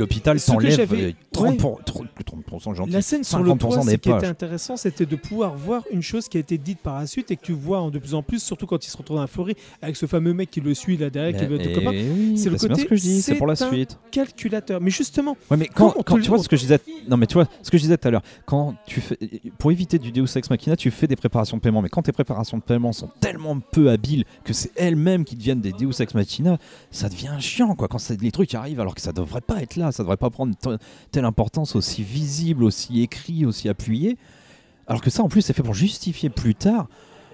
l'hôpital, 0.00 0.36
euh, 0.38 1.12
30%, 1.30 1.56
pour- 1.58 1.80
30% 1.84 2.74
gentil. 2.74 2.90
La 2.90 3.02
scène 3.02 3.22
sur 3.22 3.38
le 3.40 3.50
50% 3.50 3.58
toit, 3.58 3.82
ce 3.82 3.88
qui 3.90 4.10
était 4.10 4.26
intéressant, 4.26 4.78
c'était 4.78 5.04
de 5.04 5.14
pouvoir 5.14 5.54
voir 5.54 5.82
une 5.92 6.02
chose 6.02 6.28
qui 6.28 6.38
a 6.38 6.40
été 6.40 6.56
dite 6.56 6.78
par 6.78 6.98
la 6.98 7.06
suite 7.06 7.30
et 7.30 7.36
que 7.36 7.42
tu 7.42 7.52
vois 7.52 7.80
en 7.80 7.90
de 7.90 7.98
plus 7.98 8.14
en 8.14 8.22
plus, 8.22 8.42
surtout 8.42 8.66
quand 8.66 8.84
il 8.86 8.88
se 8.88 8.96
retrouve 8.96 9.16
dans 9.16 9.22
la 9.22 9.26
forêt 9.28 9.56
avec 9.82 9.94
ce 9.96 10.06
fameux 10.06 10.32
mec 10.32 10.50
qui 10.50 10.62
le 10.62 10.72
suit 10.72 10.96
là 10.96 11.10
derrière, 11.10 11.38
qui 11.38 11.44
veut 11.44 11.60
être 11.60 11.74
copain. 11.74 11.92
C'est 12.34 12.48
le 12.48 12.56
côté, 12.56 12.96
c'est 13.20 13.34
pour 13.34 13.46
la 13.46 13.54
suite. 13.54 13.98
Calculateur. 14.10 14.80
Mais 14.80 14.90
justement, 14.90 15.36
mais 15.50 15.68
quand, 15.68 15.92
tu 16.18 16.28
vois 16.28 16.38
ce 16.38 16.48
que 16.48 16.56
je 16.56 16.62
disais, 16.62 16.78
non 17.08 17.18
mais 17.18 17.26
tu 17.26 17.34
vois 17.34 17.46
ce 17.62 17.70
que 17.70 17.76
je 17.76 17.82
disais 17.82 17.98
tout 17.98 18.08
à 18.08 18.10
l'heure, 18.10 18.22
quand 18.46 18.74
tu 18.86 19.02
fais, 19.02 19.18
pour 19.58 19.70
éviter 19.70 19.98
du 19.98 20.12
Deus 20.12 20.34
Ex 20.34 20.48
Machina, 20.48 20.76
tu 20.76 20.90
fais 20.90 21.06
des 21.06 21.16
préparations 21.16 21.58
de 21.58 21.62
paiement, 21.62 21.82
mais 21.82 21.90
quand 21.90 22.00
tes 22.00 22.12
préparations 22.12 22.56
de 22.56 22.62
paiement 22.62 22.92
sont 22.92 23.10
tellement 23.20 23.60
peu 23.60 23.90
habiles 23.90 24.24
que 24.44 24.54
c'est 24.54 24.70
elles-mêmes 24.76 25.24
qui 25.26 25.36
deviennent 25.36 25.60
des 25.60 25.72
Deus 25.72 26.00
Ex 26.00 26.05
Machina, 26.14 26.58
ça 26.90 27.08
devient 27.08 27.36
chiant 27.40 27.74
quoi. 27.74 27.88
Quand 27.88 27.98
les 28.20 28.30
trucs 28.30 28.54
arrivent 28.54 28.80
alors 28.80 28.94
que 28.94 29.00
ça 29.00 29.12
devrait 29.12 29.40
pas 29.40 29.62
être 29.62 29.76
là, 29.76 29.92
ça 29.92 30.02
devrait 30.02 30.16
pas 30.16 30.30
prendre 30.30 30.54
te- 30.56 30.78
telle 31.10 31.24
importance 31.24 31.76
aussi 31.76 32.02
visible, 32.02 32.64
aussi 32.64 33.02
écrit, 33.02 33.44
aussi 33.46 33.68
appuyé, 33.68 34.16
alors 34.86 35.00
que 35.00 35.10
ça 35.10 35.22
en 35.22 35.28
plus 35.28 35.42
c'est 35.42 35.52
fait 35.52 35.62
pour 35.62 35.74
justifier 35.74 36.30
plus 36.30 36.54
tard. 36.54 36.88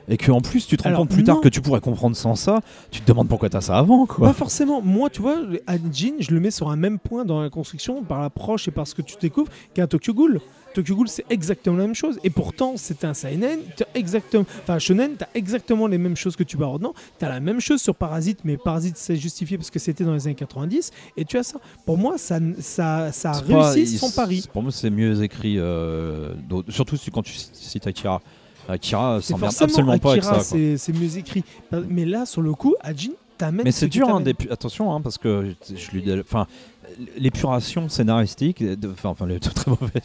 Et 0.09 0.17
que 0.17 0.31
en 0.31 0.41
plus 0.41 0.67
tu 0.67 0.77
te 0.77 0.83
rends 0.83 0.95
compte 0.95 1.11
plus 1.11 1.25
tard 1.25 1.37
non. 1.37 1.41
que 1.41 1.49
tu 1.49 1.61
pourrais 1.61 1.81
comprendre 1.81 2.17
sans 2.17 2.35
ça, 2.35 2.61
tu 2.91 3.01
te 3.01 3.07
demandes 3.07 3.29
pourquoi 3.29 3.49
t'as 3.49 3.61
ça 3.61 3.77
avant 3.79 4.07
quoi. 4.07 4.29
pas 4.29 4.35
forcément. 4.35 4.83
Moi, 4.83 5.11
tu 5.11 5.23
vois, 5.23 5.39
Jin, 5.93 6.15
je 6.19 6.33
le 6.33 6.41
mets 6.41 6.51
sur 6.51 6.71
un 6.71 6.77
même 6.77 6.99
point 6.99 7.25
dans 7.25 7.41
la 7.43 7.51
construction 7.51 8.03
par 8.03 8.21
l'approche 8.21 8.69
et 8.69 8.71
par 8.71 8.87
ce 8.87 8.95
que 8.95 9.03
tu 9.03 9.17
découvres 9.21 9.51
qu'un 9.75 9.87
Tokyo 9.87 10.13
Ghoul. 10.15 10.41
Tokyo 10.75 10.97
Ghoul, 10.97 11.09
c'est 11.09 11.27
exactement 11.29 11.77
la 11.77 11.85
même 11.85 11.95
chose. 11.95 12.19
Et 12.25 12.31
pourtant, 12.31 12.75
c'est 12.77 13.05
un 13.05 13.13
seinen. 13.13 13.59
t'as 13.77 13.85
Exactement, 13.95 14.47
enfin, 14.63 14.79
shonen, 14.79 15.17
t'as 15.19 15.27
exactement 15.35 15.87
les 15.87 15.99
mêmes 15.99 16.17
choses 16.17 16.35
que 16.35 16.45
tu 16.45 16.57
vas 16.57 16.67
maintenant. 16.71 16.95
T'as 17.19 17.29
la 17.29 17.41
même 17.41 17.61
chose 17.61 17.83
sur 17.83 17.95
Parasite, 17.95 18.39
mais 18.45 18.57
Parasite, 18.57 18.97
c'est 18.97 19.17
justifié 19.17 19.59
parce 19.59 19.71
que 19.71 19.79
c'était 19.79 20.03
dans 20.05 20.15
les 20.15 20.27
années 20.27 20.35
90. 20.35 20.91
Et 21.19 21.27
tu 21.27 21.37
as 21.37 21.43
ça. 21.43 21.59
Pour 21.85 21.99
moi, 21.99 22.17
ça, 22.17 22.39
ça, 22.59 23.13
ça 23.13 23.35
C'est 23.35 23.53
pas- 23.53 23.75
son 23.99 24.11
pari. 24.13 24.49
Pour 24.51 24.63
moi, 24.63 24.73
c'est 24.73 24.89
mieux 24.91 25.23
écrit. 25.23 25.59
euh, 25.59 26.33
surtout 26.71 26.97
quand 27.13 27.23
tu 27.23 27.35
cites 27.35 27.87
Akira. 27.87 28.23
Akira 28.69 29.21
s'emmerde 29.23 29.55
absolument 29.61 29.99
pas 29.99 30.13
avec 30.13 30.25
ça. 30.25 30.41
c'est 30.41 30.77
c'est 30.77 30.93
mieux 30.93 31.17
écrit. 31.17 31.45
Mais 31.89 32.05
là, 32.05 32.27
sur 32.27 32.43
le 32.43 32.53
coup, 32.55 32.75
à 32.81 32.95
Jin, 32.95 33.11
t'amènes. 33.39 33.63
Mais 33.65 33.73
ce 33.73 33.81
c'est 33.81 33.89
dur, 33.89 34.09
hein, 34.09 34.13
t'amène. 34.21 34.25
d'épu- 34.25 34.51
attention, 34.51 34.95
hein, 34.95 35.01
parce 35.01 35.19
que 35.19 35.55
je 35.75 35.91
lui 35.91 36.05
enfin, 36.21 36.47
l'épuration 37.19 37.89
scénaristique, 37.89 38.63
de- 38.63 38.91
enfin, 38.91 39.11
enfin, 39.11 39.27
le 39.27 39.39
très 39.41 39.71
mauvais, 39.71 40.01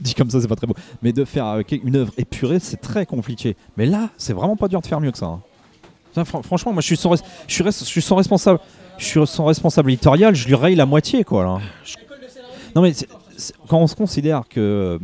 dit 0.00 0.14
comme 0.14 0.30
ça, 0.30 0.40
c'est 0.40 0.48
pas 0.48 0.56
très 0.56 0.66
beau, 0.66 0.74
mais 1.02 1.12
de 1.12 1.24
faire 1.24 1.46
avec 1.46 1.72
une 1.72 1.96
œuvre 1.96 2.12
épurée, 2.16 2.58
c'est 2.58 2.78
très 2.80 3.06
compliqué. 3.06 3.56
Mais 3.76 3.86
là, 3.86 4.10
c'est 4.16 4.32
vraiment 4.32 4.56
pas 4.56 4.68
dur 4.68 4.80
de 4.80 4.86
faire 4.86 5.00
mieux 5.00 5.12
que 5.12 5.18
ça. 5.18 5.26
hein. 5.26 6.24
Franchement, 6.42 6.72
moi, 6.72 6.82
je 6.82 6.86
suis 6.86 6.96
son, 6.96 7.10
res- 7.14 7.22
je 7.46 7.54
suis, 7.54 7.64
res- 7.64 7.78
je 7.80 7.84
suis 7.84 8.02
son 8.02 8.16
responsable. 8.16 8.58
Je 8.98 9.04
suis 9.06 9.26
son 9.26 9.46
responsable 9.46 9.90
éditorial. 9.90 10.34
Je 10.34 10.46
lui 10.46 10.54
raye 10.54 10.74
la 10.74 10.84
moitié, 10.84 11.24
quoi. 11.24 11.42
Là. 11.44 11.58
Non, 12.76 12.82
mais 12.82 12.92
c'est- 12.92 13.08
c'est- 13.36 13.54
quand 13.68 13.78
on 13.78 13.86
se 13.86 13.94
considère 13.94 14.42
que 14.48 14.98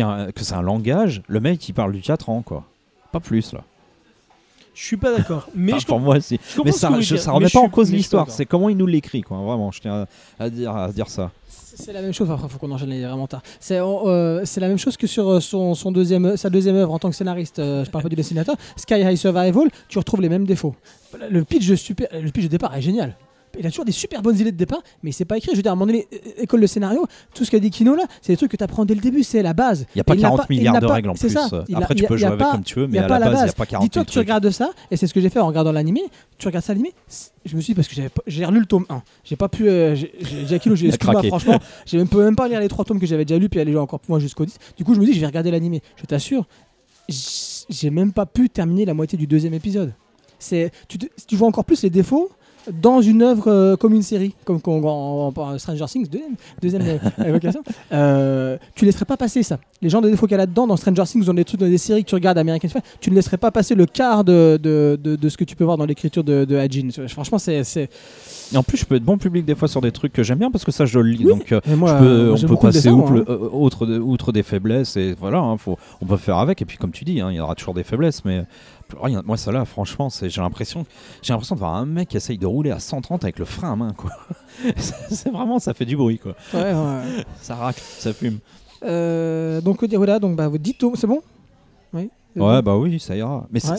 un- 0.00 0.32
que 0.32 0.42
c'est 0.44 0.54
un 0.54 0.62
langage, 0.62 1.22
le 1.28 1.40
mec, 1.40 1.68
il 1.68 1.72
parle 1.74 1.92
du 1.92 2.00
4 2.00 2.30
ans, 2.30 2.40
quoi. 2.42 2.64
Pas 3.12 3.20
plus, 3.20 3.52
là. 3.52 3.60
Je 4.74 4.82
suis 4.86 4.96
pas 4.96 5.14
d'accord. 5.14 5.48
Mais 5.54 5.72
Enfin, 5.72 5.80
je 5.80 5.86
pour 5.86 6.00
moi, 6.00 6.18
si. 6.20 6.36
je 6.42 6.56
comprends 6.56 6.64
Mais 6.64 6.72
ça, 6.72 7.00
je- 7.00 7.16
ça 7.16 7.32
remet 7.32 7.50
pas 7.50 7.60
en 7.60 7.68
cause 7.68 7.92
l'histoire. 7.92 8.30
C'est 8.30 8.46
comment 8.46 8.70
il 8.70 8.76
nous 8.78 8.86
l'écrit, 8.86 9.20
quoi. 9.20 9.36
Vraiment, 9.36 9.70
je 9.70 9.80
tiens 9.82 10.06
à, 10.38 10.44
à 10.44 10.48
dire, 10.50 10.74
à 10.74 10.90
dire 10.92 11.08
ça. 11.10 11.30
C'est 11.74 11.92
la 11.92 12.00
même 12.02 12.12
chose, 12.12 12.30
enfin, 12.30 12.48
faut 12.48 12.58
qu'on 12.58 12.70
enchaîne, 12.70 12.88
vraiment 12.88 13.26
tard. 13.26 13.42
C'est 13.60 13.78
euh, 13.80 14.42
c'est 14.44 14.60
la 14.60 14.68
même 14.68 14.78
chose 14.78 14.96
que 14.98 15.06
sur 15.06 15.28
euh, 15.28 15.40
son, 15.40 15.74
son 15.74 15.90
deuxième, 15.90 16.36
sa 16.36 16.50
deuxième 16.50 16.76
œuvre 16.76 16.92
en 16.92 16.98
tant 16.98 17.08
que 17.08 17.16
scénariste, 17.16 17.58
euh, 17.58 17.82
je 17.84 17.90
parle 17.90 18.02
pas 18.02 18.10
du 18.10 18.16
dessinateur, 18.16 18.56
Sky 18.76 18.94
High 19.00 19.16
Survival, 19.16 19.70
tu 19.88 19.98
retrouves 19.98 20.20
les 20.20 20.28
mêmes 20.28 20.44
défauts. 20.46 20.74
Le 21.30 21.44
pitch 21.44 21.66
de, 21.66 21.76
super, 21.76 22.08
le 22.12 22.30
pitch 22.30 22.44
de 22.44 22.48
départ 22.48 22.74
est 22.76 22.82
génial. 22.82 23.16
Il 23.58 23.66
a 23.66 23.70
toujours 23.70 23.84
des 23.84 23.92
super 23.92 24.22
bonnes 24.22 24.36
idées 24.38 24.52
de 24.52 24.56
départ, 24.56 24.82
mais 25.02 25.10
il 25.10 25.12
s'est 25.12 25.24
pas 25.24 25.36
écrit. 25.36 25.50
Je 25.52 25.56
veux 25.56 25.62
dire, 25.62 25.72
à 25.72 25.74
un 25.74 25.76
moment 25.76 25.86
donné, 25.86 26.06
école 26.38 26.60
de 26.60 26.66
scénario, 26.66 27.06
tout 27.34 27.44
ce 27.44 27.50
qu'a 27.50 27.58
dit 27.58 27.70
Kino 27.70 27.94
là, 27.94 28.04
c'est 28.20 28.32
des 28.32 28.36
trucs 28.36 28.50
que 28.50 28.56
tu 28.56 28.64
apprends 28.64 28.84
dès 28.84 28.94
le 28.94 29.00
début, 29.00 29.22
c'est 29.22 29.42
la 29.42 29.52
base. 29.52 29.86
Il 29.94 29.98
n'y 29.98 30.00
a 30.00 30.04
pas 30.04 30.14
Et 30.14 30.16
il 30.18 30.22
n'a 30.22 30.28
40 30.28 30.40
pas- 30.40 30.46
il 30.50 30.56
milliards 30.58 30.80
de 30.80 30.86
pas- 30.86 30.92
règles 30.94 31.10
en 31.10 31.14
c'est 31.14 31.26
plus. 31.28 31.34
ça. 31.34 31.44
A- 31.44 31.78
Après, 31.78 31.94
tu 31.94 32.04
peux 32.04 32.16
jouer 32.16 32.26
avec 32.28 32.38
pas- 32.38 32.52
comme 32.52 32.62
tu 32.64 32.78
veux, 32.78 32.86
mais 32.86 32.98
à 32.98 33.08
la 33.08 33.18
base, 33.18 33.40
il 33.40 33.44
n'y 33.44 33.50
a 33.50 33.52
pas 33.52 33.66
40 33.66 33.84
Dis-toi 33.84 34.00
000 34.02 34.06
que 34.06 34.10
tu 34.12 34.18
regardes 34.18 34.50
ça, 34.50 34.70
et 34.90 34.96
c'est 34.96 35.06
ce 35.06 35.14
que 35.14 35.20
j'ai 35.20 35.28
fait 35.28 35.40
en 35.40 35.46
regardant 35.46 35.72
l'animé. 35.72 36.00
Tu 36.38 36.46
regardes 36.46 36.64
ça 36.64 36.72
l'animé, 36.72 36.92
c'est- 37.06 37.30
je 37.44 37.56
me 37.56 37.60
suis 37.60 37.72
dit 37.72 37.74
parce 37.76 37.88
que 37.88 37.94
j'ai 38.26 38.44
relu 38.44 38.60
le 38.60 38.66
tome 38.66 38.86
1. 38.88 39.02
J'ai 39.24 39.36
pas 39.36 39.48
pu. 39.48 39.68
euh, 39.68 39.94
j'ai 39.94 40.12
j'ai 40.48 40.58
Kino, 40.58 40.74
j'ai 40.74 40.90
franchement, 41.28 41.58
je 41.86 41.98
ne 41.98 42.04
peux 42.04 42.24
même 42.24 42.36
pas 42.36 42.48
lire 42.48 42.60
les 42.60 42.68
trois 42.68 42.84
tomes 42.84 42.98
que 43.00 43.06
j'avais 43.06 43.24
déjà 43.24 43.38
lus, 43.38 43.48
puis 43.48 43.60
aller 43.60 43.76
encore 43.76 44.00
plus 44.00 44.10
loin 44.10 44.18
jusqu'au 44.18 44.44
10. 44.44 44.56
Du 44.76 44.84
coup, 44.84 44.94
je 44.94 45.00
me 45.00 45.04
dis, 45.04 45.12
je 45.12 45.20
vais 45.20 45.26
regarder 45.26 45.50
l'animé. 45.50 45.82
Je 45.96 46.04
t'assure, 46.06 46.46
j'ai 47.08 47.90
même 47.90 48.12
pas 48.12 48.26
pu 48.26 48.48
terminer 48.48 48.84
la 48.84 48.94
moitié 48.94 49.18
du 49.18 49.26
deuxième 49.26 49.54
épisode. 49.54 49.92
C'est, 50.38 50.72
tu, 50.88 50.98
tu 50.98 51.36
vois 51.36 51.46
encore 51.48 51.64
plus 51.64 51.82
les 51.82 51.90
défauts 51.90 52.30
dans 52.80 53.00
une 53.00 53.22
œuvre 53.22 53.48
euh, 53.50 53.76
comme 53.76 53.94
une 53.94 54.02
série, 54.02 54.34
comme 54.44 54.60
qu'on- 54.60 54.82
en, 54.86 55.32
en- 55.36 55.40
en 55.40 55.58
Stranger 55.58 55.84
Things, 55.86 56.08
deuxième, 56.08 56.34
deuxième 56.60 56.82
euh, 56.82 57.24
évocation. 57.28 57.62
Euh, 57.92 58.56
tu 58.74 58.84
laisserais 58.86 59.04
pas 59.04 59.16
passer 59.18 59.42
ça. 59.42 59.58
Les 59.82 59.88
gens 59.90 60.00
de 60.00 60.08
défauts 60.08 60.26
qu'il 60.26 60.32
y 60.32 60.34
a 60.34 60.38
là-dedans, 60.38 60.66
dans 60.66 60.76
Stranger 60.76 61.02
Things, 61.04 61.24
dans 61.24 61.34
des 61.34 61.44
trucs, 61.44 61.60
dans 61.60 61.66
des 61.68 61.76
séries 61.78 62.04
que 62.04 62.08
tu 62.08 62.14
regardes 62.14 62.38
American 62.38 62.68
tu 63.00 63.10
ne 63.10 63.14
laisserais 63.16 63.36
pas 63.36 63.50
passer 63.50 63.74
le 63.74 63.84
quart 63.86 64.24
de, 64.24 64.58
de, 64.62 64.98
de- 65.02 65.16
de 65.16 65.28
ce 65.28 65.36
que 65.36 65.44
tu 65.44 65.56
peux 65.56 65.64
voir 65.64 65.76
dans 65.76 65.84
l'écriture 65.84 66.24
de, 66.24 66.44
de 66.44 66.56
Hajin. 66.56 66.88
Franchement, 67.08 67.38
c'est. 67.38 67.62
Et 68.52 68.56
en 68.56 68.62
plus, 68.62 68.78
je 68.78 68.84
peux 68.86 68.94
être 68.96 69.04
bon 69.04 69.18
public 69.18 69.44
des 69.44 69.54
fois 69.54 69.68
sur 69.68 69.80
des 69.80 69.92
trucs 69.92 70.12
que 70.12 70.22
j'aime 70.22 70.38
bien 70.38 70.50
parce 70.50 70.64
que 70.64 70.72
ça, 70.72 70.84
je 70.86 70.98
le 70.98 71.10
lis. 71.10 71.24
Oui. 71.24 71.32
Donc, 71.32 71.52
euh, 71.52 71.60
moi, 71.76 71.88
je 71.94 71.98
peux- 71.98 72.10
euh, 72.10 72.36
on 72.44 72.46
peut 72.48 72.56
passer 72.56 72.90
outre, 72.90 73.24
hein. 73.28 73.48
outre, 73.52 73.86
de- 73.86 73.98
outre 73.98 74.32
des 74.32 74.42
faiblesses 74.42 74.96
et 74.96 75.14
voilà, 75.18 75.38
hein, 75.38 75.56
faut, 75.58 75.76
on 76.00 76.06
peut 76.06 76.16
faire 76.16 76.36
avec. 76.38 76.62
Et 76.62 76.64
puis, 76.64 76.78
comme 76.78 76.92
tu 76.92 77.04
dis, 77.04 77.20
hein, 77.20 77.28
il 77.30 77.36
y 77.36 77.40
aura 77.40 77.54
toujours 77.54 77.74
des 77.74 77.84
faiblesses, 77.84 78.24
mais 78.24 78.44
rien. 79.00 79.22
Moi, 79.24 79.36
ça 79.36 79.52
là, 79.52 79.64
franchement, 79.64 80.08
j'ai 80.22 80.40
l'impression, 80.40 80.84
j'ai 81.22 81.32
l'impression 81.32 81.54
de 81.54 81.60
voir 81.60 81.74
un 81.74 81.86
mec 81.86 82.08
qui 82.08 82.16
essaye 82.16 82.38
de 82.38 82.46
rouler 82.46 82.70
à 82.70 82.78
130 82.80 83.24
avec 83.24 83.38
le 83.38 83.44
frein 83.44 83.72
à 83.72 83.76
main, 83.76 83.92
quoi. 83.96 84.10
c'est 84.76 85.30
vraiment, 85.30 85.58
ça 85.58 85.74
fait 85.74 85.84
du 85.84 85.96
bruit, 85.96 86.18
quoi. 86.18 86.34
Ouais, 86.54 86.72
ouais. 86.72 87.24
Ça 87.40 87.54
racle, 87.56 87.80
ça 87.82 88.12
fume. 88.12 88.38
Euh, 88.84 89.60
donc 89.60 89.84
voilà, 89.84 90.18
donc 90.18 90.36
bah, 90.36 90.48
vous 90.48 90.58
dites 90.58 90.84
c'est 90.96 91.06
bon? 91.06 91.20
Oui. 91.92 92.10
c'est 92.32 92.40
bon 92.40 92.50
Ouais, 92.52 92.62
bah 92.62 92.76
oui, 92.76 92.98
ça 92.98 93.14
ira. 93.16 93.46
Mais 93.50 93.64
Ouais. 93.64 93.76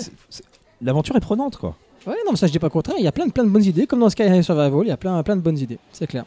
l'aventure 0.82 1.16
est 1.16 1.20
prenante, 1.22 1.58
quoi. 1.58 1.76
Ouais, 2.06 2.16
non, 2.26 2.32
mais 2.32 2.38
ça 2.38 2.48
je 2.48 2.52
dis 2.52 2.60
pas 2.60 2.68
le 2.68 2.72
contraire. 2.72 2.98
Il 3.00 3.04
y 3.06 3.08
a 3.08 3.12
plein 3.14 3.26
de, 3.28 3.32
plein 3.32 3.46
de 3.46 3.50
bonnes 3.50 3.64
idées, 3.64 3.88
comme 3.88 4.00
dans 4.02 4.10
Sky 4.10 4.44
Survival, 4.44 4.82
il 4.84 4.88
y 4.90 4.92
a 4.92 4.98
plein, 4.98 5.24
plein 5.24 5.38
de 5.38 5.42
bonnes 5.42 5.58
idées, 5.58 5.80
c'est 5.94 6.08
clair. 6.08 6.26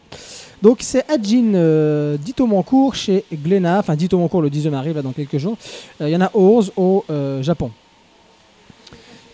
Donc 0.62 0.78
c'est 0.80 1.04
Adjin, 1.10 1.54
euh, 1.54 2.16
10 2.16 2.32
tomes 2.32 2.54
en 2.54 2.62
cours 2.62 2.94
chez 2.94 3.24
Glénat, 3.30 3.80
enfin 3.80 3.94
10 3.94 4.08
tomes 4.08 4.22
en 4.22 4.28
cours, 4.28 4.40
le 4.40 4.48
10e 4.48 4.72
arrive 4.72 4.96
là 4.96 5.02
dans 5.02 5.12
quelques 5.12 5.36
jours. 5.36 5.58
Euh, 6.00 6.08
Il 6.08 6.12
y 6.12 6.16
en 6.16 6.22
a 6.22 6.30
11 6.32 6.72
au 6.78 7.04
euh, 7.10 7.42
Japon. 7.42 7.70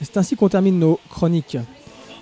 C'est 0.02 0.16
ainsi 0.16 0.36
qu'on 0.36 0.48
termine 0.48 0.78
nos 0.78 0.98
chroniques. 1.08 1.58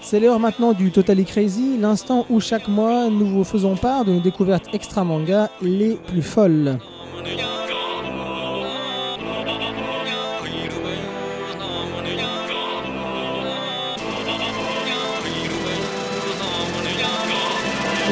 C'est 0.03 0.21
l'heure 0.21 0.39
maintenant 0.39 0.73
du 0.73 0.91
Totally 0.91 1.25
Crazy, 1.25 1.79
l'instant 1.79 2.27
où 2.31 2.41
chaque 2.41 2.69
mois 2.69 3.09
nous 3.09 3.27
vous 3.27 3.45
faisons 3.45 3.77
part 3.77 4.05
de 4.05 4.13
nos 4.13 4.21
découvertes 4.21 4.67
extra 4.73 5.05
manga 5.05 5.51
les 5.63 5.97
plus 5.97 6.23
folles. 6.23 6.79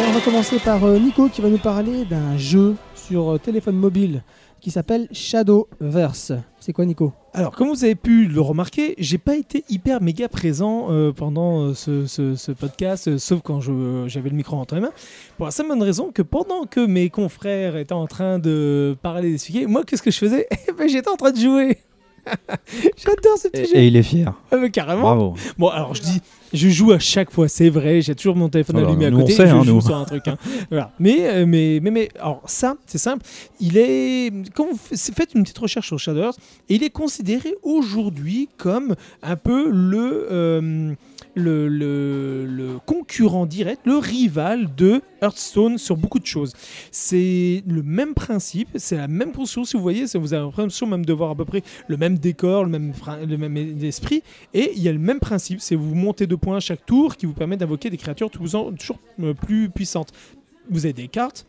On 0.00 0.12
va 0.12 0.20
commencer 0.20 0.58
par 0.60 0.84
euh, 0.84 0.98
Nico 0.98 1.28
qui 1.28 1.40
va 1.40 1.48
nous 1.48 1.58
parler 1.58 2.05
d'un 2.05 2.36
jeu 2.36 2.76
sur 2.94 3.34
euh, 3.34 3.38
téléphone 3.38 3.76
mobile 3.76 4.22
qui 4.61 4.70
s'appelle 4.70 5.09
Shadowverse. 5.12 6.33
C'est 6.61 6.73
quoi 6.73 6.85
Nico? 6.85 7.12
Alors, 7.33 7.55
comme 7.55 7.69
vous 7.69 7.85
avez 7.85 7.95
pu 7.95 8.27
le 8.27 8.41
remarquer, 8.41 8.95
j'ai 8.99 9.19
pas 9.19 9.37
été 9.37 9.65
hyper 9.69 10.03
méga 10.03 10.28
présent 10.28 10.91
euh, 10.91 11.12
pendant 11.12 11.69
euh, 11.69 11.75
ce, 11.75 12.53
podcast, 12.53 13.09
euh, 13.09 13.19
sauf 13.19 13.41
quand 13.43 13.61
j'avais 13.61 14.31
le 14.31 14.37
micro 14.37 14.57
entre 14.57 14.75
les 14.75 14.81
mains. 14.81 14.93
Pour 15.37 15.47
la 15.47 15.53
simple 15.53 15.69
bonne 15.69 15.83
raison 15.83 16.11
que 16.12 16.23
pendant 16.23 16.65
que 16.67 16.85
mes 16.85 17.11
confrères 17.11 17.77
étaient 17.77 17.93
en 17.93 18.07
train 18.07 18.39
de 18.39 18.97
parler, 19.03 19.31
d'expliquer, 19.31 19.67
moi, 19.67 19.85
qu'est-ce 19.85 20.03
que 20.03 20.11
je 20.11 20.19
faisais? 20.19 20.49
Eh 20.69 20.73
ben, 20.73 20.89
J'étais 20.89 21.09
en 21.09 21.17
train 21.17 21.31
de 21.31 21.39
jouer. 21.39 21.78
J'adore 22.97 23.39
ce 23.39 23.48
petit 23.48 23.65
jeu. 23.66 23.76
Et, 23.76 23.84
et 23.84 23.86
il 23.89 23.97
est 23.97 24.02
fier. 24.02 24.32
Ah, 24.50 24.57
mais 24.57 24.70
carrément. 24.70 25.02
Bravo. 25.02 25.34
Bon, 25.58 25.68
alors 25.68 25.94
je 25.94 26.02
dis, 26.02 26.20
je 26.52 26.68
joue 26.68 26.92
à 26.92 26.98
chaque 26.98 27.31
fois, 27.31 27.48
c'est 27.48 27.68
vrai, 27.68 28.00
j'ai 28.00 28.15
toujours 28.15 28.36
mon 28.36 28.48
téléphone 28.48 28.76
Oh 28.78 28.81
là, 28.82 28.89
allumé 28.89 29.07
à 29.07 29.10
nous, 29.10 29.18
on 29.18 29.20
côté, 29.23 29.34
sait, 29.34 29.47
je 29.47 29.52
hein, 29.55 29.62
joue 29.65 29.74
nous. 29.74 29.81
sur 29.81 29.97
un 29.97 30.05
truc. 30.05 30.26
hein. 30.28 30.36
Voilà. 30.70 30.92
Mais, 30.98 31.16
euh, 31.28 31.47
mais, 31.47 31.81
mais, 31.82 31.90
mais, 31.90 32.08
alors 32.18 32.42
ça, 32.47 32.76
c'est 32.86 32.98
simple, 32.98 33.24
il 33.60 33.76
est, 33.76 34.32
quand 34.55 34.66
vous 34.70 34.78
faites 34.97 35.34
une 35.34 35.42
petite 35.42 35.58
recherche 35.58 35.86
sur 35.89 35.98
Shadowers, 35.98 36.32
et 36.68 36.74
il 36.76 36.82
est 36.82 36.90
considéré 36.90 37.55
aujourd'hui 37.62 38.48
comme 38.57 38.94
un 39.23 39.36
peu 39.36 39.70
le, 39.70 40.28
euh, 40.31 40.92
le, 41.39 42.78
concurrent 42.86 43.47
direct, 43.47 43.83
le 43.84 43.97
rival 43.97 44.68
de 44.76 45.00
Hearthstone 45.23 45.78
sur 45.78 45.97
beaucoup 45.97 46.18
de 46.18 46.26
choses. 46.26 46.52
C'est 46.91 47.62
le 47.67 47.83
même 47.83 48.15
principe, 48.15 48.68
c'est 48.76 48.97
la 48.97 49.08
même 49.08 49.33
construction, 49.33 49.65
si 49.65 49.76
vous 49.76 49.83
voyez, 49.83 50.05
vous 50.15 50.34
avez 50.34 50.44
l'impression 50.44 50.86
même 50.86 51.05
de 51.05 51.12
voir 51.12 51.31
à 51.31 51.34
peu 51.34 51.44
près 51.44 51.62
le 51.89 51.97
même 51.97 52.18
décor, 52.18 52.65
le 52.65 52.70
même, 52.70 52.92
le 53.26 53.36
même 53.36 53.57
esprit, 53.83 54.23
et 54.55 54.73
il 54.75 54.83
y 54.83 54.89
a 54.89 54.92
le 54.92 54.99
même 54.99 55.20
principe, 55.20 55.60
c'est 55.60 55.75
vous 55.75 55.94
montez 55.94 56.26
deux 56.26 56.36
points 56.36 56.57
à 56.57 56.60
chaque 56.60 56.84
tour 56.84 57.17
qui 57.17 57.26
vous 57.26 57.33
permet 57.33 57.57
d'invoquer 57.57 57.91
des 57.91 57.97
créatures 57.97 58.31
toujours 58.31 58.73
euh, 59.23 59.34
plus 59.34 59.68
puissantes. 59.70 60.12
Vous 60.70 60.84
avez 60.84 60.92
des 60.92 61.08
cartes, 61.08 61.47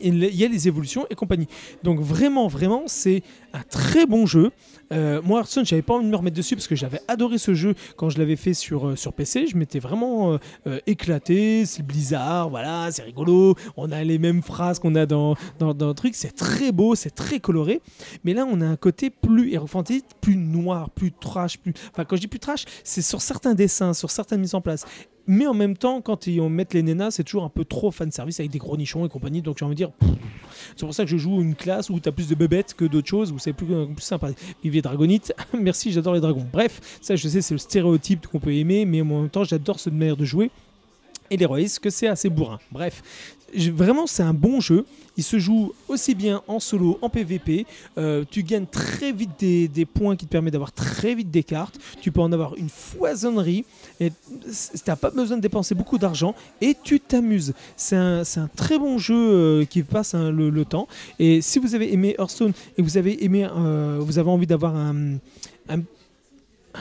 il 0.00 0.24
y 0.34 0.44
a 0.44 0.48
les 0.48 0.68
évolutions 0.68 1.06
et 1.10 1.14
compagnie. 1.14 1.48
Donc 1.82 2.00
vraiment, 2.00 2.48
vraiment, 2.48 2.84
c'est 2.86 3.22
un 3.52 3.62
très 3.62 4.06
bon 4.06 4.26
jeu. 4.26 4.50
Euh, 4.92 5.20
moi, 5.22 5.40
Hearthstone, 5.40 5.64
j'avais 5.64 5.82
pas 5.82 5.94
envie 5.94 6.04
de 6.04 6.10
me 6.10 6.16
remettre 6.16 6.36
dessus 6.36 6.54
parce 6.54 6.66
que 6.66 6.76
j'avais 6.76 7.00
adoré 7.08 7.38
ce 7.38 7.54
jeu 7.54 7.74
quand 7.96 8.10
je 8.10 8.18
l'avais 8.18 8.36
fait 8.36 8.54
sur, 8.54 8.88
euh, 8.88 8.96
sur 8.96 9.12
PC. 9.12 9.46
Je 9.46 9.56
m'étais 9.56 9.78
vraiment 9.78 10.38
euh, 10.66 10.78
éclaté. 10.86 11.64
C'est 11.66 11.82
Blizzard, 11.82 12.50
voilà, 12.50 12.90
c'est 12.90 13.02
rigolo. 13.02 13.54
On 13.76 13.90
a 13.90 14.04
les 14.04 14.18
mêmes 14.18 14.42
phrases 14.42 14.78
qu'on 14.78 14.94
a 14.94 15.06
dans, 15.06 15.34
dans, 15.58 15.74
dans 15.74 15.88
le 15.88 15.94
truc. 15.94 16.14
C'est 16.14 16.34
très 16.34 16.72
beau, 16.72 16.94
c'est 16.94 17.14
très 17.14 17.40
coloré. 17.40 17.80
Mais 18.24 18.34
là, 18.34 18.46
on 18.50 18.60
a 18.60 18.66
un 18.66 18.76
côté 18.76 19.10
plus 19.10 19.52
Hero 19.52 19.66
plus 20.20 20.36
noir, 20.36 20.90
plus 20.90 21.12
trash. 21.12 21.58
Plus... 21.58 21.72
Enfin, 21.90 22.04
quand 22.04 22.16
je 22.16 22.22
dis 22.22 22.28
plus 22.28 22.38
trash, 22.38 22.64
c'est 22.84 23.02
sur 23.02 23.22
certains 23.22 23.54
dessins, 23.54 23.94
sur 23.94 24.10
certaines 24.10 24.40
mises 24.40 24.54
en 24.54 24.60
place. 24.60 24.84
Mais 25.26 25.46
en 25.46 25.54
même 25.54 25.76
temps, 25.76 26.00
quand 26.00 26.26
ils 26.26 26.42
mettent 26.42 26.74
les 26.74 26.82
nénas, 26.82 27.12
c'est 27.12 27.24
toujours 27.24 27.44
un 27.44 27.48
peu 27.48 27.64
trop 27.64 27.90
fan 27.90 28.10
service 28.10 28.40
avec 28.40 28.50
des 28.50 28.58
gros 28.58 28.76
nichons 28.76 29.06
et 29.06 29.08
compagnie. 29.08 29.42
Donc 29.42 29.58
j'ai 29.58 29.64
envie 29.64 29.74
de 29.74 29.78
dire, 29.78 29.90
c'est 30.76 30.84
pour 30.84 30.94
ça 30.94 31.04
que 31.04 31.10
je 31.10 31.16
joue 31.16 31.40
une 31.40 31.54
classe 31.54 31.90
où 31.90 32.00
tu 32.00 32.08
as 32.08 32.12
plus 32.12 32.28
de 32.28 32.34
bébêtes 32.34 32.74
que 32.74 32.84
d'autres 32.84 33.08
choses, 33.08 33.32
où 33.32 33.38
c'est 33.38 33.52
plus, 33.52 33.72
euh, 33.72 33.86
plus 33.86 34.02
sympa. 34.02 34.30
Vive 34.62 34.74
les 34.74 34.82
dragonites, 34.82 35.32
merci, 35.58 35.92
j'adore 35.92 36.14
les 36.14 36.20
dragons. 36.20 36.46
Bref, 36.52 36.98
ça 37.00 37.16
je 37.16 37.28
sais, 37.28 37.40
c'est 37.40 37.54
le 37.54 37.58
stéréotype 37.58 38.26
qu'on 38.26 38.40
peut 38.40 38.54
aimer, 38.54 38.84
mais 38.84 39.00
en 39.02 39.04
même 39.04 39.30
temps, 39.30 39.44
j'adore 39.44 39.78
cette 39.78 39.94
manière 39.94 40.16
de 40.16 40.24
jouer. 40.24 40.50
Et 41.30 41.36
l'héroïsme, 41.38 41.80
que 41.80 41.88
c'est 41.88 42.08
assez 42.08 42.28
bourrin? 42.28 42.58
Bref, 42.70 43.02
vraiment, 43.70 44.06
c'est 44.06 44.22
un 44.22 44.34
bon 44.34 44.60
jeu. 44.60 44.84
Il 45.16 45.22
se 45.22 45.38
joue 45.38 45.72
aussi 45.88 46.14
bien 46.14 46.42
en 46.48 46.58
solo, 46.58 46.98
en 47.02 47.10
PvP. 47.10 47.66
Euh, 47.98 48.24
tu 48.30 48.42
gagnes 48.42 48.66
très 48.66 49.12
vite 49.12 49.30
des, 49.38 49.84
points 49.84 50.16
qui 50.16 50.26
te 50.26 50.30
permettent 50.30 50.54
d'avoir 50.54 50.72
très 50.72 51.14
vite 51.14 51.30
des 51.30 51.42
cartes. 51.42 51.78
Tu 52.00 52.10
peux 52.10 52.20
en 52.20 52.32
avoir 52.32 52.56
une 52.56 52.70
foisonnerie. 52.70 53.64
Et 54.00 54.10
t'as 54.84 54.96
pas 54.96 55.10
besoin 55.10 55.36
de 55.36 55.42
dépenser 55.42 55.74
beaucoup 55.74 55.98
d'argent 55.98 56.34
et 56.60 56.76
tu 56.82 56.98
t'amuses. 56.98 57.52
C'est 57.76 57.96
un, 57.96 58.22
très 58.56 58.78
bon 58.78 58.98
jeu 58.98 59.14
euh, 59.14 59.64
qui 59.64 59.82
passe 59.82 60.14
hein, 60.14 60.30
le, 60.30 60.64
temps. 60.64 60.88
Et 61.18 61.42
si 61.42 61.58
vous 61.58 61.74
avez 61.74 61.92
aimé 61.92 62.14
Hearthstone 62.18 62.52
et 62.78 62.82
vous 62.82 62.96
avez 62.96 63.24
aimé, 63.24 63.46
euh, 63.54 63.98
vous 64.00 64.18
avez 64.18 64.30
envie 64.30 64.46
d'avoir 64.46 64.74
un 64.76 65.18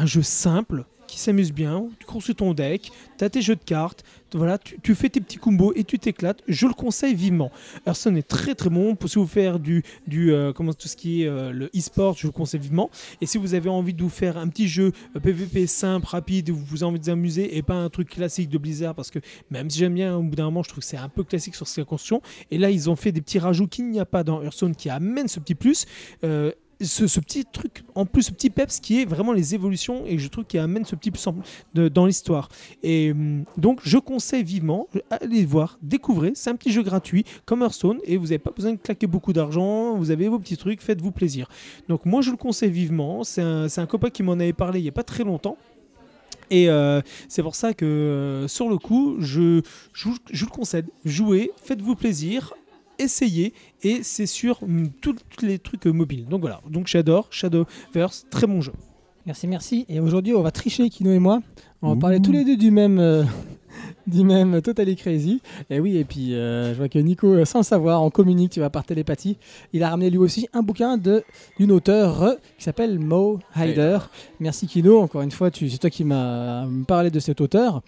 jeu 0.06 0.22
simple 0.22 0.86
qui 1.12 1.20
s'amuse 1.20 1.52
bien, 1.52 1.88
tu 2.00 2.06
construis 2.06 2.36
ton 2.36 2.54
deck, 2.54 2.90
tu 3.18 3.26
as 3.26 3.30
tes 3.30 3.42
jeux 3.42 3.58
de 3.58 3.64
cartes, 3.64 4.06
voilà, 4.34 4.58
tu, 4.58 4.96
fais 4.96 5.10
tes 5.10 5.22
petits 5.22 5.38
combos 5.38 5.74
et 5.76 5.84
tu 5.84 6.00
t'éclates. 6.00 6.42
Je 6.48 6.68
le 6.68 6.74
conseille 6.74 7.16
vivement. 7.16 7.52
Hearthstone 7.86 8.18
est 8.18 8.28
très 8.28 8.56
très 8.56 8.70
bon 8.70 8.96
pour 8.96 9.10
si 9.10 9.18
vous 9.18 9.28
faire 9.28 9.60
du, 9.60 9.84
euh, 10.12 10.54
comment 10.54 10.74
tout 10.74 10.88
ce 10.88 10.96
qui 10.96 11.24
est 11.24 11.28
euh, 11.28 11.52
le 11.52 11.70
e-sport, 11.76 12.16
je 12.18 12.28
le 12.28 12.32
conseille 12.32 12.60
vivement. 12.60 12.90
Et 13.20 13.26
si 13.26 13.38
vous 13.38 13.54
avez 13.54 13.70
envie 13.70 13.94
de 13.94 14.02
vous 14.02 14.10
faire 14.10 14.38
un 14.38 14.48
petit 14.48 14.68
jeu 14.68 14.92
euh, 15.16 15.20
PVP 15.20 15.68
simple, 15.68 16.08
rapide, 16.08 16.50
où 16.50 16.56
vous 16.56 16.84
avez 16.84 16.90
envie 16.90 17.00
de 17.00 17.06
vous 17.06 17.10
amuser 17.12 17.58
et 17.58 17.62
pas 17.62 17.76
un 17.76 17.90
truc 17.90 18.10
classique 18.10 18.50
de 18.50 18.58
Blizzard, 18.58 18.96
parce 18.96 19.12
que 19.12 19.20
même 19.50 19.70
si 19.70 19.80
j'aime 19.80 19.94
bien, 19.94 20.16
au 20.16 20.24
bout 20.24 20.36
d'un 20.36 20.46
moment, 20.46 20.64
je 20.64 20.70
trouve 20.70 20.82
que 20.82 20.90
c'est 20.90 20.98
un 20.98 21.10
peu 21.10 21.24
classique 21.24 21.56
sur 21.56 21.68
cette 21.68 21.86
construction. 21.86 22.22
Et 22.52 22.58
là, 22.58 22.70
ils 22.70 22.90
ont 22.90 22.96
fait 22.96 23.12
des 23.12 23.22
petits 23.22 23.40
rajouts 23.40 23.68
qu'il 23.68 23.90
n'y 23.90 24.00
a 24.00 24.06
pas 24.06 24.24
dans 24.24 24.42
Hearthstone 24.42 24.76
qui 24.76 24.90
amènent 24.90 25.28
ce 25.28 25.40
petit 25.40 25.56
plus. 25.56 25.86
Euh, 26.24 26.52
ce, 26.86 27.20
petit 27.20 27.46
truc, 27.46 27.84
en 27.96 28.06
plus, 28.06 28.24
ce 28.24 28.32
petit 28.32 28.50
peps 28.50 28.80
qui 28.80 29.02
est 29.02 29.06
vraiment 29.06 29.34
les 29.34 29.56
évolutions 29.56 30.04
et 30.06 30.18
je 30.18 30.28
trouve 30.28 30.46
qu'il 30.46 30.60
amène 30.60 30.86
ce 30.86 30.96
petit 30.96 31.12
semble 31.16 31.44
de- 31.74 31.88
dans 31.90 32.06
l'histoire. 32.06 32.50
Et 32.84 33.12
hum, 33.12 33.44
donc, 33.58 33.82
je 33.84 33.98
conseille 33.98 34.44
vivement, 34.44 34.88
allez 35.10 35.46
voir, 35.46 35.78
découvrez. 35.82 36.32
C'est 36.36 36.50
un 36.50 36.56
petit 36.56 36.72
jeu 36.72 36.84
gratuit 36.84 37.26
comme 37.46 37.62
Hearthstone 37.62 38.00
et 38.06 38.18
vous 38.18 38.26
n'avez 38.26 38.40
pas 38.40 38.52
besoin 38.52 38.72
de 38.74 38.78
claquer 38.78 39.08
beaucoup 39.08 39.34
d'argent. 39.34 39.96
Vous 39.98 40.12
avez 40.12 40.28
vos 40.28 40.40
petits 40.40 40.58
trucs, 40.58 40.82
faites-vous 40.82 41.12
plaisir. 41.12 41.48
Donc, 41.88 42.06
moi, 42.06 42.22
je 42.22 42.32
le 42.32 42.38
conseille 42.38 42.72
vivement. 42.72 43.24
C'est 43.24 43.42
un, 43.42 43.68
un 43.76 43.86
copain 43.86 44.10
qui 44.10 44.24
m'en 44.24 44.34
avait 44.34 44.54
parlé 44.54 44.80
il 44.80 44.84
n'y 44.84 44.90
a 44.90 44.94
pas 44.94 45.04
très 45.04 45.24
longtemps. 45.24 45.58
Et 46.50 46.70
euh, 46.70 47.02
c'est 47.30 47.42
pour 47.44 47.56
ça 47.56 47.74
que 47.74 47.86
euh, 47.86 48.48
sur 48.50 48.68
le 48.70 48.78
coup, 48.78 49.16
je, 49.20 49.62
je, 49.94 50.10
je 50.32 50.46
le 50.46 50.52
concède. 50.52 50.86
Jouez, 51.06 51.52
faites-vous 51.64 51.96
plaisir, 51.96 52.54
essayez, 53.02 53.54
et 53.84 54.04
c'est 54.04 54.26
sur 54.26 54.62
hum, 54.64 54.90
tous 55.02 55.16
les 55.42 55.60
trucs 55.60 55.88
euh, 55.88 55.92
mobiles. 55.92 56.26
Donc 56.28 56.42
voilà, 56.42 56.62
donc 56.70 56.88
j'adore 56.88 57.28
Shadowverse, 57.32 58.28
très 58.30 58.48
bon 58.48 58.62
jeu. 58.62 58.74
Merci, 59.26 59.48
merci. 59.48 59.86
Et 59.88 60.00
aujourd'hui, 60.00 60.34
on 60.34 60.42
va 60.42 60.52
tricher, 60.52 60.90
Kino 60.90 61.12
et 61.12 61.20
moi. 61.20 61.42
On 61.82 61.90
va 61.90 61.96
Ouh. 61.96 62.00
parler 62.00 62.22
tous 62.22 62.32
les 62.32 62.44
deux 62.44 62.58
du 62.58 62.72
même, 62.72 63.00
euh, 63.00 63.24
du 64.08 64.24
même 64.24 64.62
Totally 64.62 64.96
Crazy. 64.96 65.42
Et 65.70 65.80
oui, 65.80 65.98
et 65.98 66.04
puis 66.04 66.34
euh, 66.34 66.74
je 66.74 66.78
vois 66.78 66.90
que 66.90 67.00
Nico, 67.00 67.28
euh, 67.28 67.46
sans 67.46 67.60
le 67.60 67.64
savoir, 67.64 68.04
on 68.04 68.10
communique, 68.10 68.52
tu 68.52 68.60
vas 68.60 68.70
par 68.70 68.84
télépathie. 68.84 69.38
Il 69.74 69.84
a 69.84 69.90
ramené 69.90 70.10
lui 70.10 70.18
aussi 70.18 70.48
un 70.54 70.62
bouquin 70.62 70.98
de 70.98 71.24
d'une 71.60 71.72
auteure 71.72 72.24
euh, 72.24 72.34
qui 72.58 72.64
s'appelle 72.64 73.00
Mo 73.00 73.40
Hyder. 73.56 74.10
Merci 74.40 74.68
Kino, 74.68 75.00
encore 75.00 75.22
une 75.22 75.32
fois, 75.32 75.50
c'est 75.54 75.78
toi 75.78 75.90
qui 75.90 76.04
m'as 76.04 76.66
parlé 76.88 77.10
de 77.10 77.20
cet 77.20 77.42
auteur 77.42 77.82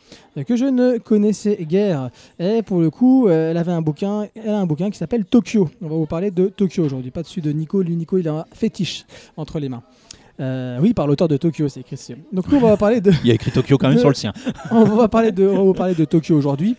que 0.47 0.55
je 0.55 0.65
ne 0.65 0.97
connaissais 0.97 1.57
guère. 1.61 2.09
Et 2.39 2.61
pour 2.63 2.80
le 2.80 2.89
coup, 2.89 3.30
elle 3.30 3.57
avait 3.57 3.72
un 3.72 3.81
bouquin, 3.81 4.27
elle 4.35 4.49
a 4.49 4.59
un 4.59 4.65
bouquin 4.65 4.89
qui 4.89 4.97
s'appelle 4.97 5.25
Tokyo. 5.25 5.69
On 5.81 5.88
va 5.88 5.95
vous 5.95 6.05
parler 6.05 6.31
de 6.31 6.47
Tokyo 6.47 6.83
aujourd'hui, 6.83 7.11
pas 7.11 7.23
dessus 7.23 7.41
de 7.41 7.51
Nico. 7.51 7.81
Lui, 7.81 7.95
Nico, 7.95 8.17
il 8.17 8.27
a 8.27 8.33
un 8.33 8.45
fétiche 8.53 9.05
entre 9.38 9.59
les 9.59 9.69
mains. 9.69 9.83
Euh, 10.39 10.79
oui, 10.81 10.93
par 10.93 11.05
l'auteur 11.07 11.27
de 11.27 11.37
Tokyo, 11.37 11.67
c'est 11.69 11.81
écrit. 11.81 11.97
Donc 12.31 12.47
nous, 12.51 12.57
on 12.57 12.61
va 12.61 12.77
parler 12.77 13.01
de, 13.01 13.11
Il 13.23 13.27
y 13.27 13.31
a 13.31 13.35
écrit 13.35 13.51
Tokyo 13.51 13.77
quand 13.77 13.87
même 13.87 13.95
De- 13.97 13.99
sur 14.01 14.09
le 14.09 14.15
sien. 14.15 14.33
on 14.71 14.83
va 14.83 15.07
parler 15.07 15.31
de, 15.31 15.47
on 15.47 15.55
va 15.57 15.61
vous 15.63 15.73
parler 15.73 15.93
de 15.95 16.05
Tokyo 16.05 16.35
aujourd'hui. 16.35 16.75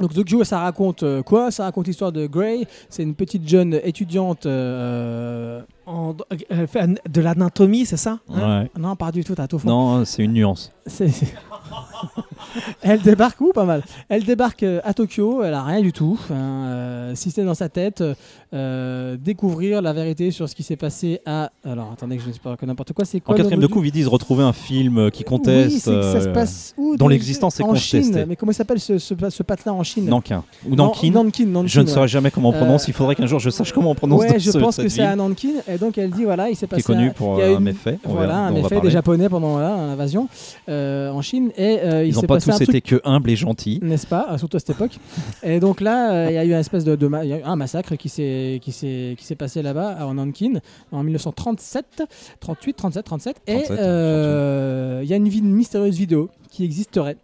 Donc 0.00 0.14
Tokyo, 0.14 0.42
ça 0.44 0.60
raconte 0.60 1.02
euh, 1.02 1.22
quoi? 1.22 1.50
Ça 1.50 1.64
raconte 1.64 1.86
l'histoire 1.86 2.10
de 2.10 2.26
Grey. 2.26 2.66
C'est 2.88 3.02
une 3.02 3.14
petite 3.14 3.46
jeune 3.46 3.78
étudiante. 3.84 4.46
euh, 4.46 5.60
En- 5.86 6.10
an- 6.12 6.94
de 7.08 7.20
l'anatomie, 7.20 7.84
c'est 7.84 7.96
ça? 7.98 8.18
Hein? 8.30 8.62
Ouais. 8.62 8.70
Non, 8.80 8.96
pas 8.96 9.12
du 9.12 9.22
tout. 9.24 9.34
T'as 9.34 9.46
tout 9.46 9.58
fond. 9.58 9.68
Non, 9.68 10.04
c'est 10.06 10.22
une 10.24 10.32
nuance. 10.32 10.72
C'est- 10.86 11.10
elle 12.82 13.00
débarque 13.00 13.40
où 13.40 13.52
Pas 13.52 13.64
mal. 13.64 13.82
Elle 14.08 14.24
débarque 14.24 14.62
euh, 14.62 14.80
à 14.84 14.94
Tokyo, 14.94 15.42
elle 15.42 15.54
a 15.54 15.62
rien 15.62 15.80
du 15.80 15.92
tout. 15.92 16.18
hein, 16.30 16.34
euh, 16.34 17.14
si 17.14 17.30
c'est 17.30 17.44
dans 17.44 17.54
sa 17.54 17.68
tête, 17.68 18.02
euh, 18.52 19.16
découvrir 19.16 19.82
la 19.82 19.92
vérité 19.92 20.30
sur 20.30 20.48
ce 20.48 20.54
qui 20.54 20.62
s'est 20.62 20.76
passé 20.76 21.20
à. 21.26 21.50
Alors 21.64 21.90
attendez 21.92 22.16
que 22.16 22.22
je 22.22 22.28
ne 22.28 22.32
sais 22.32 22.40
pas 22.40 22.56
que 22.56 22.66
n'importe 22.66 22.92
quoi. 22.92 23.04
C'est 23.04 23.18
En 23.18 23.20
quoi 23.20 23.34
le 23.36 23.42
quatrième 23.42 23.60
de 23.60 23.66
couve, 23.66 23.86
ils 23.86 23.92
disent 23.92 24.08
retrouver 24.08 24.42
un 24.44 24.52
film 24.52 24.98
euh, 24.98 25.10
qui 25.10 25.24
conteste. 25.24 25.86
Oui, 25.86 25.94
que 25.94 26.02
ça 26.02 26.20
se 26.20 26.28
passe 26.28 26.74
où 26.76 26.96
dont 26.96 27.08
l'existence 27.08 27.58
est 27.60 27.62
En 27.62 27.68
contestée. 27.68 28.02
Chine. 28.02 28.24
Mais 28.28 28.36
comment 28.36 28.52
s'appelle 28.52 28.80
ce, 28.80 28.98
ce, 28.98 29.14
ce 29.28 29.42
patelin 29.42 29.72
en 29.72 29.82
Chine? 29.82 30.06
Nankin. 30.06 30.42
Ou 30.68 30.74
Nankin. 30.74 31.10
Nankin, 31.10 31.46
Nankin, 31.46 31.66
Je 31.68 31.80
ne 31.80 31.86
ouais. 31.86 31.92
saurais 31.92 32.08
jamais 32.08 32.30
comment 32.30 32.48
on 32.50 32.52
prononce. 32.52 32.88
Il 32.88 32.94
faudrait 32.94 33.14
qu'un 33.14 33.26
jour 33.26 33.38
je 33.40 33.50
sache 33.50 33.72
comment 33.72 33.90
on 33.90 33.94
prononce 33.94 34.20
Ouais, 34.22 34.38
je 34.38 34.50
ce- 34.50 34.58
pense 34.58 34.76
que 34.76 34.88
c'est 34.88 35.02
à 35.02 35.14
Nankin. 35.16 35.48
Et 35.68 35.78
donc 35.78 35.98
elle 35.98 36.10
dit 36.10 36.24
voilà, 36.24 36.48
il 36.50 36.56
s'est 36.56 36.66
qui 36.66 36.74
est 36.74 36.78
passé. 36.78 36.82
connu 36.82 37.12
pour 37.12 37.40
un 37.40 37.60
méfait. 37.60 37.98
Voilà, 38.04 38.36
un 38.38 38.50
méfait 38.52 38.80
des. 38.80 38.90
Japonais 38.90 39.28
pendant 39.28 39.52
voilà, 39.52 39.76
l'invasion 39.86 40.26
euh, 40.68 41.10
en 41.12 41.22
Chine. 41.22 41.52
Et 41.62 41.78
euh, 41.80 42.04
il 42.04 42.08
Ils 42.10 42.14
n'ont 42.14 42.22
pas 42.22 42.40
tous 42.40 42.50
truc 42.50 42.68
été 42.70 42.80
que 42.80 43.00
humbles 43.04 43.28
et 43.28 43.36
gentils. 43.36 43.80
n'est-ce 43.82 44.06
pas 44.06 44.24
Ah, 44.28 44.38
Surtout 44.38 44.56
à 44.56 44.60
cette 44.60 44.70
époque. 44.70 44.92
et 45.42 45.60
donc 45.60 45.80
là, 45.82 46.12
euh, 46.12 46.26
il 46.30 46.34
y 46.34 46.38
a 46.38 46.44
eu 46.46 46.54
un 46.54 46.60
espèce 46.60 46.84
de, 46.84 46.96
de 46.96 47.06
ma- 47.06 47.22
il 47.24 47.28
y 47.28 47.32
a 47.34 47.38
eu 47.40 47.42
un 47.42 47.56
massacre 47.56 47.96
qui 47.96 48.08
s'est 48.08 48.60
passé 49.38 49.60
là-bas 49.60 49.98
en 50.06 50.14
Nankin 50.14 50.54
en 50.90 51.02
1937, 51.02 52.02
38, 52.40 52.72
37, 52.76 53.04
37. 53.04 53.36
et 53.46 53.52
37, 53.64 53.78
euh, 53.78 55.00
il 55.02 55.08
y 55.10 55.12
a 55.12 55.16
une, 55.16 55.28
vi- 55.28 55.40
une 55.40 55.52
mystérieuse 55.52 55.96
vidéo 55.98 56.30
qui 56.50 56.64
existerait. 56.64 57.16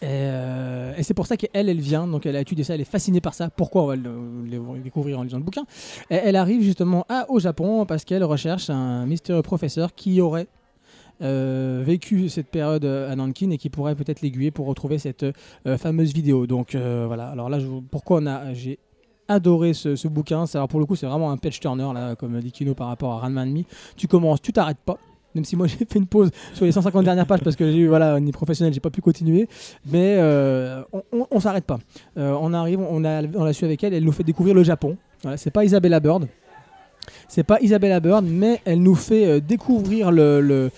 Et, 0.00 0.06
euh, 0.06 0.94
et 0.96 1.02
c'est 1.02 1.14
pour 1.14 1.26
ça 1.26 1.36
qu'elle, 1.36 1.68
elle 1.68 1.80
vient, 1.80 2.06
donc 2.06 2.24
elle 2.26 2.36
a 2.36 2.40
étudié 2.40 2.62
ça, 2.62 2.74
elle 2.74 2.80
est 2.80 2.84
fascinée 2.84 3.20
par 3.20 3.34
ça. 3.34 3.50
Pourquoi 3.50 3.82
On 3.82 3.86
va 3.86 3.96
le, 3.96 4.10
le 4.48 4.78
découvrir 4.80 5.18
en 5.18 5.24
lisant 5.24 5.38
le 5.38 5.42
bouquin? 5.42 5.64
Et 6.10 6.14
elle 6.14 6.36
arrive 6.36 6.62
justement 6.62 7.04
à, 7.08 7.26
au 7.28 7.40
Japon 7.40 7.84
parce 7.86 8.04
qu'elle 8.04 8.22
recherche 8.22 8.70
un 8.70 9.04
mystérieux 9.06 9.42
professeur 9.42 9.92
qui 9.96 10.20
aurait 10.20 10.46
euh, 11.20 11.82
vécu 11.84 12.28
cette 12.28 12.48
période 12.48 12.84
euh, 12.84 13.10
à 13.10 13.16
Nankin 13.16 13.50
et 13.50 13.58
qui 13.58 13.70
pourrait 13.70 13.94
peut-être 13.94 14.22
l'aiguiller 14.22 14.50
pour 14.50 14.66
retrouver 14.66 14.98
cette 14.98 15.22
euh, 15.22 15.78
fameuse 15.78 16.12
vidéo. 16.12 16.46
Donc 16.46 16.74
voilà. 16.74 17.28
Alors 17.28 17.48
là, 17.48 17.58
pourquoi 17.90 18.20
on 18.20 18.26
a, 18.26 18.54
j'ai 18.54 18.78
adoré 19.28 19.72
ce, 19.72 20.08
bouquin. 20.08 20.44
Alors 20.54 20.68
pour 20.68 20.80
le 20.80 20.86
coup, 20.86 20.96
c'est 20.96 21.06
vraiment 21.06 21.30
un 21.30 21.36
page 21.36 21.60
turner 21.60 21.88
là, 21.94 22.16
comme 22.16 22.38
dit 22.40 22.52
Kino 22.52 22.74
par 22.74 22.88
rapport 22.88 23.12
à 23.12 23.18
Ranma 23.18 23.44
Me. 23.44 23.62
Tu 23.96 24.08
commences, 24.08 24.42
tu 24.42 24.52
t'arrêtes 24.52 24.80
pas. 24.84 24.98
Même 25.34 25.44
si 25.44 25.56
moi 25.56 25.66
j'ai 25.68 25.78
fait 25.78 25.98
une 25.98 26.06
pause 26.06 26.30
sur 26.52 26.66
les 26.66 26.72
150 26.72 27.04
dernières 27.04 27.26
pages 27.26 27.40
parce 27.40 27.56
que 27.56 27.70
j'ai 27.70 27.78
eu 27.78 27.88
voilà 27.88 28.16
au 28.16 28.20
niveau 28.20 28.36
professionnel, 28.36 28.74
j'ai 28.74 28.80
pas 28.80 28.90
pu 28.90 29.00
continuer. 29.00 29.48
Mais 29.86 30.18
on, 30.92 31.26
on, 31.30 31.40
s'arrête 31.40 31.64
pas. 31.64 31.78
On 32.16 32.52
arrive, 32.52 32.80
on 32.80 33.04
a, 33.04 33.22
on 33.22 33.44
l'a 33.44 33.52
su 33.52 33.64
avec 33.64 33.82
elle. 33.84 33.94
Elle 33.94 34.04
nous 34.04 34.12
fait 34.12 34.24
découvrir 34.24 34.54
le 34.54 34.64
Japon. 34.64 34.96
Voilà, 35.22 35.36
c'est 35.36 35.52
pas 35.52 35.64
Isabella 35.64 36.00
Bird. 36.00 36.26
C'est 37.28 37.42
pas 37.44 37.58
Isabella 37.60 38.00
Bird, 38.00 38.24
mais 38.28 38.60
elle 38.64 38.82
nous 38.82 38.94
fait 38.94 39.26
euh, 39.26 39.40
découvrir 39.40 40.10
le, 40.12 40.70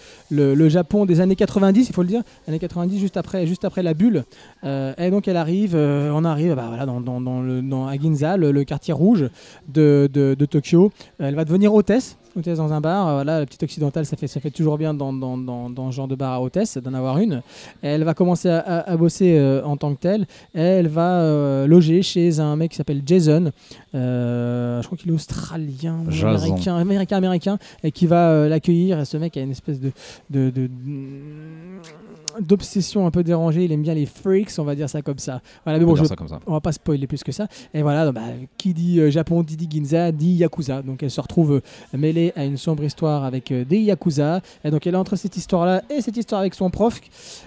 Japon 0.69 1.05
des 1.05 1.20
années 1.20 1.36
90, 1.36 1.89
il 1.89 1.93
faut 1.93 2.03
le 2.03 2.09
dire, 2.09 2.23
années 2.47 2.59
90 2.59 2.99
juste 2.99 3.17
après, 3.17 3.83
la 3.83 3.94
bulle. 3.94 4.25
Euh, 4.65 4.94
et 4.99 5.11
donc 5.11 5.28
elle 5.28 5.36
arrive, 5.36 5.75
euh, 5.75 6.11
on 6.15 6.25
arrive 6.25 6.55
bah, 6.55 6.67
voilà, 6.69 6.86
dans, 6.86 7.01
dans, 7.01 7.86
à 7.86 7.97
Ginza, 7.97 8.36
le, 8.36 8.65
quartier 8.65 8.94
rouge 8.94 9.28
de 9.69 10.47
Tokyo. 10.49 10.93
Elle 11.19 11.35
va 11.35 11.44
devenir 11.44 11.75
hôtesse, 11.75 12.17
hôtesse 12.37 12.59
dans 12.59 12.73
un 12.73 12.81
bar. 12.81 13.09
Euh, 13.09 13.13
Voilà, 13.15 13.41
la 13.41 13.47
petite 13.47 13.63
occidentale, 13.63 14.07
ça 14.07 14.17
fait, 14.17 14.27
ça 14.27 14.41
fait 14.41 14.51
toujours 14.51 14.79
bien 14.79 14.95
dans, 14.95 15.13
dans, 15.13 15.37
dans, 15.39 15.71
dans 15.71 15.91
ce 15.91 15.97
genre 15.97 16.09
de 16.09 16.15
bar 16.15 16.33
à 16.33 16.41
hôtesse 16.41 16.77
d'en 16.79 16.95
avoir 16.95 17.19
une. 17.19 17.43
Et 17.83 17.89
elle 17.89 18.05
va 18.05 18.15
commencer 18.15 18.49
à, 18.49 18.59
à- 18.59 18.91
à 18.91 18.97
bosser 18.97 19.37
euh, 19.39 19.63
en 19.65 19.77
tant 19.77 19.95
que 19.95 20.01
telle. 20.01 20.27
Et 20.55 20.61
elle 20.61 20.89
va 20.89 21.21
euh, 21.21 21.67
loger 21.67 22.03
chez 22.03 22.41
un 22.41 22.57
mec 22.57 22.71
qui 22.73 22.77
s'appelle 22.77 23.03
Jason. 23.07 23.53
Euh, 23.95 24.81
je 24.83 24.87
crois 24.87 24.99
qu'il 24.99 25.11
est 25.11 25.15
australien, 25.15 25.99
Jason. 26.09 26.29
américain, 26.47 26.77
américain, 26.77 27.17
américain, 27.17 27.59
et 27.83 27.93
qui 27.93 28.07
va 28.07 28.49
l'accueillir. 28.49 29.01
Et 29.01 29.05
ce 29.05 29.17
mec 29.17 29.37
a 29.37 29.41
une 29.41 29.51
espèce 29.53 29.81
de, 29.81 29.93
de, 30.31 30.51
de- 30.51 30.71
d'obsession 32.41 33.07
un 33.07 33.11
peu 33.11 33.23
dérangée. 33.23 33.65
Il 33.65 33.73
aime 33.73 33.83
bien 33.83 33.95
les 33.95 34.07
freaks, 34.07 34.51
on 34.59 34.65
va 34.65 34.75
dire 34.75 34.89
ça 34.89 35.03
comme 35.03 35.19
ça. 35.19 35.41
Voilà, 35.65 35.79
mais 35.79 35.85
On 35.85 35.89
bon, 35.89 35.97
je, 35.97 36.15
comme 36.15 36.29
ça. 36.29 36.41
on 36.47 36.53
va 36.53 36.61
pas 36.61 36.73
spoiler 36.73 37.07
plus 37.07 37.23
que 37.25 37.33
ça. 37.33 37.49
Et 37.73 37.83
voilà, 37.83 38.05
donc, 38.05 38.15
bah, 38.15 38.23
qui 38.57 38.75
dit 38.75 39.01
euh, 39.01 39.11
Japon 39.11 39.43
dit, 39.43 39.57
dit 39.57 39.69
Ginza, 39.71 40.13
dit 40.13 40.33
Yakuza. 40.35 40.83
Donc 40.83 41.03
elle 41.03 41.11
se 41.11 41.21
retrouve 41.21 41.53
euh, 41.55 41.61
mêlée 41.99 42.33
à 42.37 42.45
une 42.45 42.57
sombre 42.57 42.85
histoire 42.85 43.25
avec 43.25 43.51
euh, 43.53 43.65
des 43.65 43.79
Yakuza. 43.79 44.41
Et 44.65 44.71
donc 44.71 44.87
elle 44.87 44.95
est 44.95 44.99
entre 44.99 45.17
cette 45.17 45.37
histoire-là 45.37 45.83
et 45.91 46.01
cette 46.01 46.17
histoire 46.17 46.41
avec 46.41 46.55
son 46.55 46.71
prof. 46.71 47.01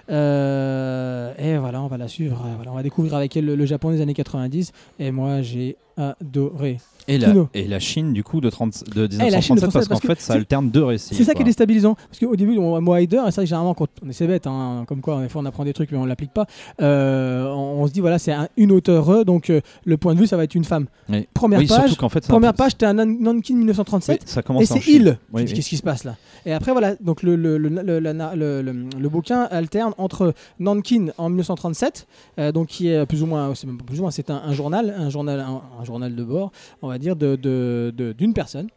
Et 0.10 1.58
voilà, 1.58 1.82
on 1.82 1.88
va 1.88 1.98
la 1.98 2.08
suivre. 2.08 2.44
Voilà, 2.56 2.72
on 2.72 2.76
va 2.76 2.84
découvrir 2.84 3.16
avec 3.16 3.36
elle 3.38 3.46
le, 3.46 3.56
le 3.56 3.66
Japon 3.66 3.92
des 3.92 4.02
années 4.02 4.14
90. 4.14 4.72
Et 5.00 5.12
moi, 5.12 5.42
j'ai 5.42 5.78
adoré. 5.98 6.78
Et 7.10 7.18
la, 7.18 7.30
Kino. 7.30 7.48
et 7.54 7.66
la 7.70 7.80
Chine, 7.80 8.12
du 8.12 8.22
coup, 8.22 8.42
de, 8.42 8.50
30, 8.50 8.84
de 8.94 9.08
Eh, 9.10 9.30
la 9.30 9.40
Chine 9.40 9.56
de 9.56 9.62
1937, 9.62 9.72
parce 9.72 9.72
37, 9.72 9.88
qu'en 9.88 9.96
parce 9.96 10.02
que 10.02 10.08
fait, 10.08 10.20
ça 10.22 10.34
alterne 10.34 10.70
deux 10.70 10.84
récits. 10.84 11.16
C'est 11.16 11.24
ça 11.24 11.34
qui 11.34 11.42
est 11.42 11.46
déstabilisant. 11.46 11.96
Parce 11.96 12.20
qu'au 12.20 12.36
début, 12.36 12.58
on, 12.58 12.82
moi, 12.82 13.02
Heider, 13.02 13.22
et 13.26 13.32
ça, 13.32 13.46
généralement, 13.46 13.74
quand 13.74 13.88
on 14.06 14.10
est 14.10 14.14
c'est 14.14 14.28
bête, 14.28 14.46
hein, 14.46 14.84
comme 14.90 15.00
quoi, 15.00 15.22
des 15.22 15.30
fois, 15.30 15.42
on 15.42 15.46
apprend 15.46 15.64
des 15.64 15.72
trucs, 15.72 15.90
mais 15.94 15.98
on 15.98 16.06
l'applique 16.06 16.34
pas. 16.34 16.46
euh, 16.82 17.46
on, 17.54 17.82
on 17.84 17.88
se 17.88 17.94
dit, 17.94 18.02
voilà, 18.02 18.20
c'est 18.20 18.34
un- 18.34 18.50
une 18.58 18.74
auteure, 18.74 19.24
donc 19.24 19.50
euh, 19.50 19.62
le 19.86 19.96
point 19.96 20.16
de 20.16 20.20
vue, 20.20 20.28
ça 20.28 20.36
va 20.36 20.44
être 20.44 20.56
une 20.56 20.66
femme. 20.66 20.88
Oui. 21.10 21.28
Première 21.34 21.60
Oui, 21.60 21.68
page, 21.68 21.96
qu'en 21.96 22.10
fait, 22.10 22.26
un 22.26 22.28
première 22.28 22.52
peu- 22.54 22.58
page, 22.64 22.78
t'es 22.78 22.86
un 22.86 22.94
Nan- 22.96 23.20
Nankin 23.22 23.56
1937. 23.56 24.22
Oui, 24.24 24.28
ça 24.30 24.42
commence 24.42 24.70
Et 24.70 24.74
en 24.74 24.76
c'est 24.78 24.92
il. 24.92 25.18
Qu'est-ce 25.34 25.70
qui 25.70 25.78
se 25.78 25.84
passe 25.84 26.04
là? 26.04 26.18
Et 26.46 26.52
après 26.52 26.72
voilà, 26.74 26.96
donc 26.98 27.24
le, 27.24 27.36
le, 27.38 27.58
le, 27.58 27.70
le- 27.70 28.00
la- 28.00 28.36
le- 28.36 28.62
le- 28.62 28.86
le 29.00 29.10
bouquin 29.10 29.44
alterne 29.52 29.94
entre 29.98 30.34
Nankin 30.60 31.08
en 31.18 31.30
1937, 31.30 32.08
euh, 32.40 32.52
donc 32.52 32.68
qui 32.68 32.90
est 32.90 33.06
plus 33.06 33.24
ou 33.24 33.26
moins, 33.26 33.54
c'est 33.56 33.68
même 33.68 33.78
pas 33.78 33.84
plus 33.86 34.00
ou 34.00 34.04
moins, 34.04 34.12
c'est 34.12 34.30
un, 34.30 34.42
un 34.46 34.54
journal, 34.54 34.94
un 34.98 35.10
journal, 35.10 35.40
un, 35.40 35.62
un 35.80 35.84
journal 35.88 36.16
de 36.16 36.24
bord, 36.24 36.52
on 36.84 36.88
va 36.88 37.00
dire 37.00 37.16
de 37.16 37.36
de- 37.36 37.92
de- 37.98 38.14
d'une 38.14 38.34
personne, 38.34 38.68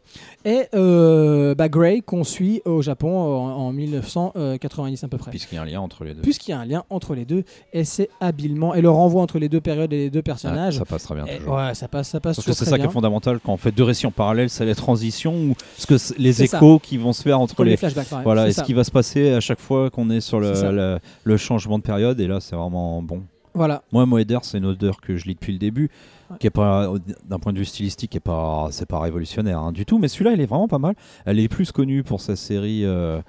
et 0.45 0.63
euh, 0.73 1.53
bah, 1.53 1.69
Gray 1.69 2.01
qu'on 2.01 2.23
suit 2.23 2.61
au 2.65 2.81
Japon 2.81 3.15
en, 3.19 3.67
en 3.67 3.71
1990 3.71 5.03
à 5.03 5.07
peu 5.07 5.17
près. 5.17 5.31
Puisqu'il 5.31 5.55
y 5.55 5.57
a 5.57 5.61
un 5.61 5.65
lien 5.65 5.79
entre 5.81 6.03
les 6.03 6.13
deux. 6.13 6.21
Puisqu'il 6.21 6.51
y 6.51 6.53
a 6.53 6.59
un 6.59 6.65
lien 6.65 6.83
entre 6.89 7.13
les 7.15 7.25
deux, 7.25 7.43
et 7.73 7.83
c'est 7.83 8.09
habilement, 8.19 8.73
et 8.73 8.81
le 8.81 8.89
renvoi 8.89 9.21
entre 9.21 9.37
les 9.39 9.49
deux 9.49 9.61
périodes 9.61 9.93
et 9.93 9.97
les 9.97 10.09
deux 10.09 10.19
Ah, 10.19 10.23
personnages. 10.23 10.77
ça 10.77 10.85
passe 10.85 11.03
très 11.03 11.15
bien 11.15 11.25
et 11.25 11.37
toujours. 11.37 11.55
ouais, 11.55 11.73
ça 11.75 11.87
passe, 11.87 12.09
ça 12.09 12.19
passe 12.19 12.37
Parce 12.37 12.47
que 12.47 12.53
c'est 12.53 12.65
ça 12.65 12.77
qui 12.79 12.85
est 12.85 12.89
fondamental 12.89 13.39
quand 13.43 13.53
on 13.53 13.57
fait 13.57 13.71
deux 13.71 13.83
récits 13.83 14.07
en 14.07 14.11
parallèle, 14.11 14.49
c'est 14.49 14.65
les 14.65 14.75
transitions 14.75 15.33
ou 15.35 15.55
ce 15.77 15.85
que 15.87 15.95
les 16.19 16.33
ça. 16.33 16.43
échos 16.57 16.79
qui 16.79 16.97
vont 16.97 17.13
se 17.13 17.21
faire 17.21 17.39
entre 17.39 17.55
Comme 17.55 17.65
les. 17.65 17.71
les 17.71 17.77
flashbacks. 17.77 18.07
Voilà, 18.23 18.47
et 18.47 18.51
ce 18.53 18.61
qui 18.63 18.73
va 18.73 18.83
se 18.83 18.91
passer 18.91 19.31
à 19.33 19.39
chaque 19.39 19.59
fois 19.59 19.89
qu'on 19.89 20.09
est 20.09 20.21
sur 20.21 20.39
le, 20.39 20.51
le, 20.71 20.99
le 21.23 21.37
changement 21.37 21.77
de 21.77 21.83
période, 21.83 22.19
et 22.19 22.27
là 22.27 22.39
c'est 22.39 22.55
vraiment 22.55 23.01
bon. 23.01 23.23
Voilà. 23.53 23.83
Moi, 23.91 24.05
Moeder, 24.05 24.37
c'est 24.43 24.59
une 24.59 24.65
odeur 24.65 25.01
que 25.01 25.17
je 25.17 25.25
lis 25.25 25.33
depuis 25.33 25.51
le 25.51 25.59
début. 25.59 25.89
Qui 26.39 26.47
est 26.47 26.51
pas, 26.51 26.91
d'un 27.27 27.39
point 27.39 27.53
de 27.53 27.59
vue 27.59 27.65
stylistique, 27.65 28.11
qui 28.11 28.17
est 28.17 28.19
pas, 28.21 28.67
c'est 28.71 28.85
pas 28.87 28.99
révolutionnaire 28.99 29.59
hein, 29.59 29.71
du 29.71 29.85
tout, 29.85 29.97
mais 29.99 30.07
celui-là, 30.07 30.33
il 30.33 30.41
est 30.41 30.45
vraiment 30.45 30.67
pas 30.67 30.79
mal. 30.79 30.95
Elle 31.25 31.39
est 31.39 31.47
plus 31.47 31.71
connue 31.71 32.03
pour 32.03 32.21
sa 32.21 32.35
série 32.35 32.85
euh, 32.85 33.21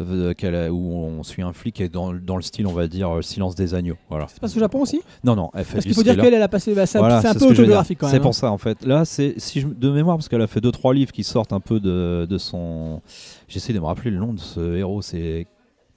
euh, 0.00 0.32
a- 0.42 0.70
où 0.70 0.92
on 0.94 1.22
suit 1.22 1.42
un 1.42 1.52
flic 1.52 1.80
et 1.80 1.88
dans, 1.88 2.12
dans 2.14 2.36
le 2.36 2.42
style, 2.42 2.66
on 2.66 2.72
va 2.72 2.86
dire, 2.86 3.16
euh, 3.16 3.22
Silence 3.22 3.54
des 3.54 3.74
agneaux. 3.74 3.96
Voilà. 4.08 4.28
Ça 4.28 4.36
se 4.36 4.40
passe 4.40 4.56
au 4.56 4.60
Japon 4.60 4.80
aussi? 4.80 5.00
Non, 5.24 5.36
non, 5.36 5.50
elle 5.54 5.64
fait 5.64 5.74
Parce 5.74 5.84
qu'il 5.84 5.94
faut 5.94 6.02
dire 6.02 6.16
qu'elle, 6.16 6.34
elle 6.34 6.42
a 6.42 6.48
passé. 6.48 6.74
bah, 6.74 6.86
c'est 6.86 6.98
un- 6.98 7.02
Voilà, 7.02 7.20
c'est 7.20 7.28
un 7.28 7.34
peu 7.34 7.44
autobiographique 7.46 7.98
quand 7.98 8.06
même. 8.06 8.12
C'est 8.14 8.18
hein. 8.20 8.22
pour 8.22 8.34
ça 8.34 8.50
en 8.50 8.58
fait. 8.58 8.84
Là, 8.84 9.04
c'est 9.04 9.34
si 9.38 9.60
je 9.60 9.68
de 9.68 9.90
mémoire 9.90 10.16
parce 10.16 10.28
qu'elle 10.28 10.42
a 10.42 10.46
fait 10.46 10.60
deux 10.60 10.72
trois 10.72 10.94
livres 10.94 11.12
qui 11.12 11.24
sortent 11.24 11.52
un 11.52 11.60
peu 11.60 11.80
de, 11.80 12.26
de 12.28 12.38
son. 12.38 13.00
J'essaie 13.48 13.72
de 13.72 13.78
me 13.80 13.84
rappeler 13.84 14.10
le 14.10 14.18
nom 14.18 14.32
de 14.32 14.40
ce 14.40 14.76
héros. 14.76 15.02
C'est 15.02 15.46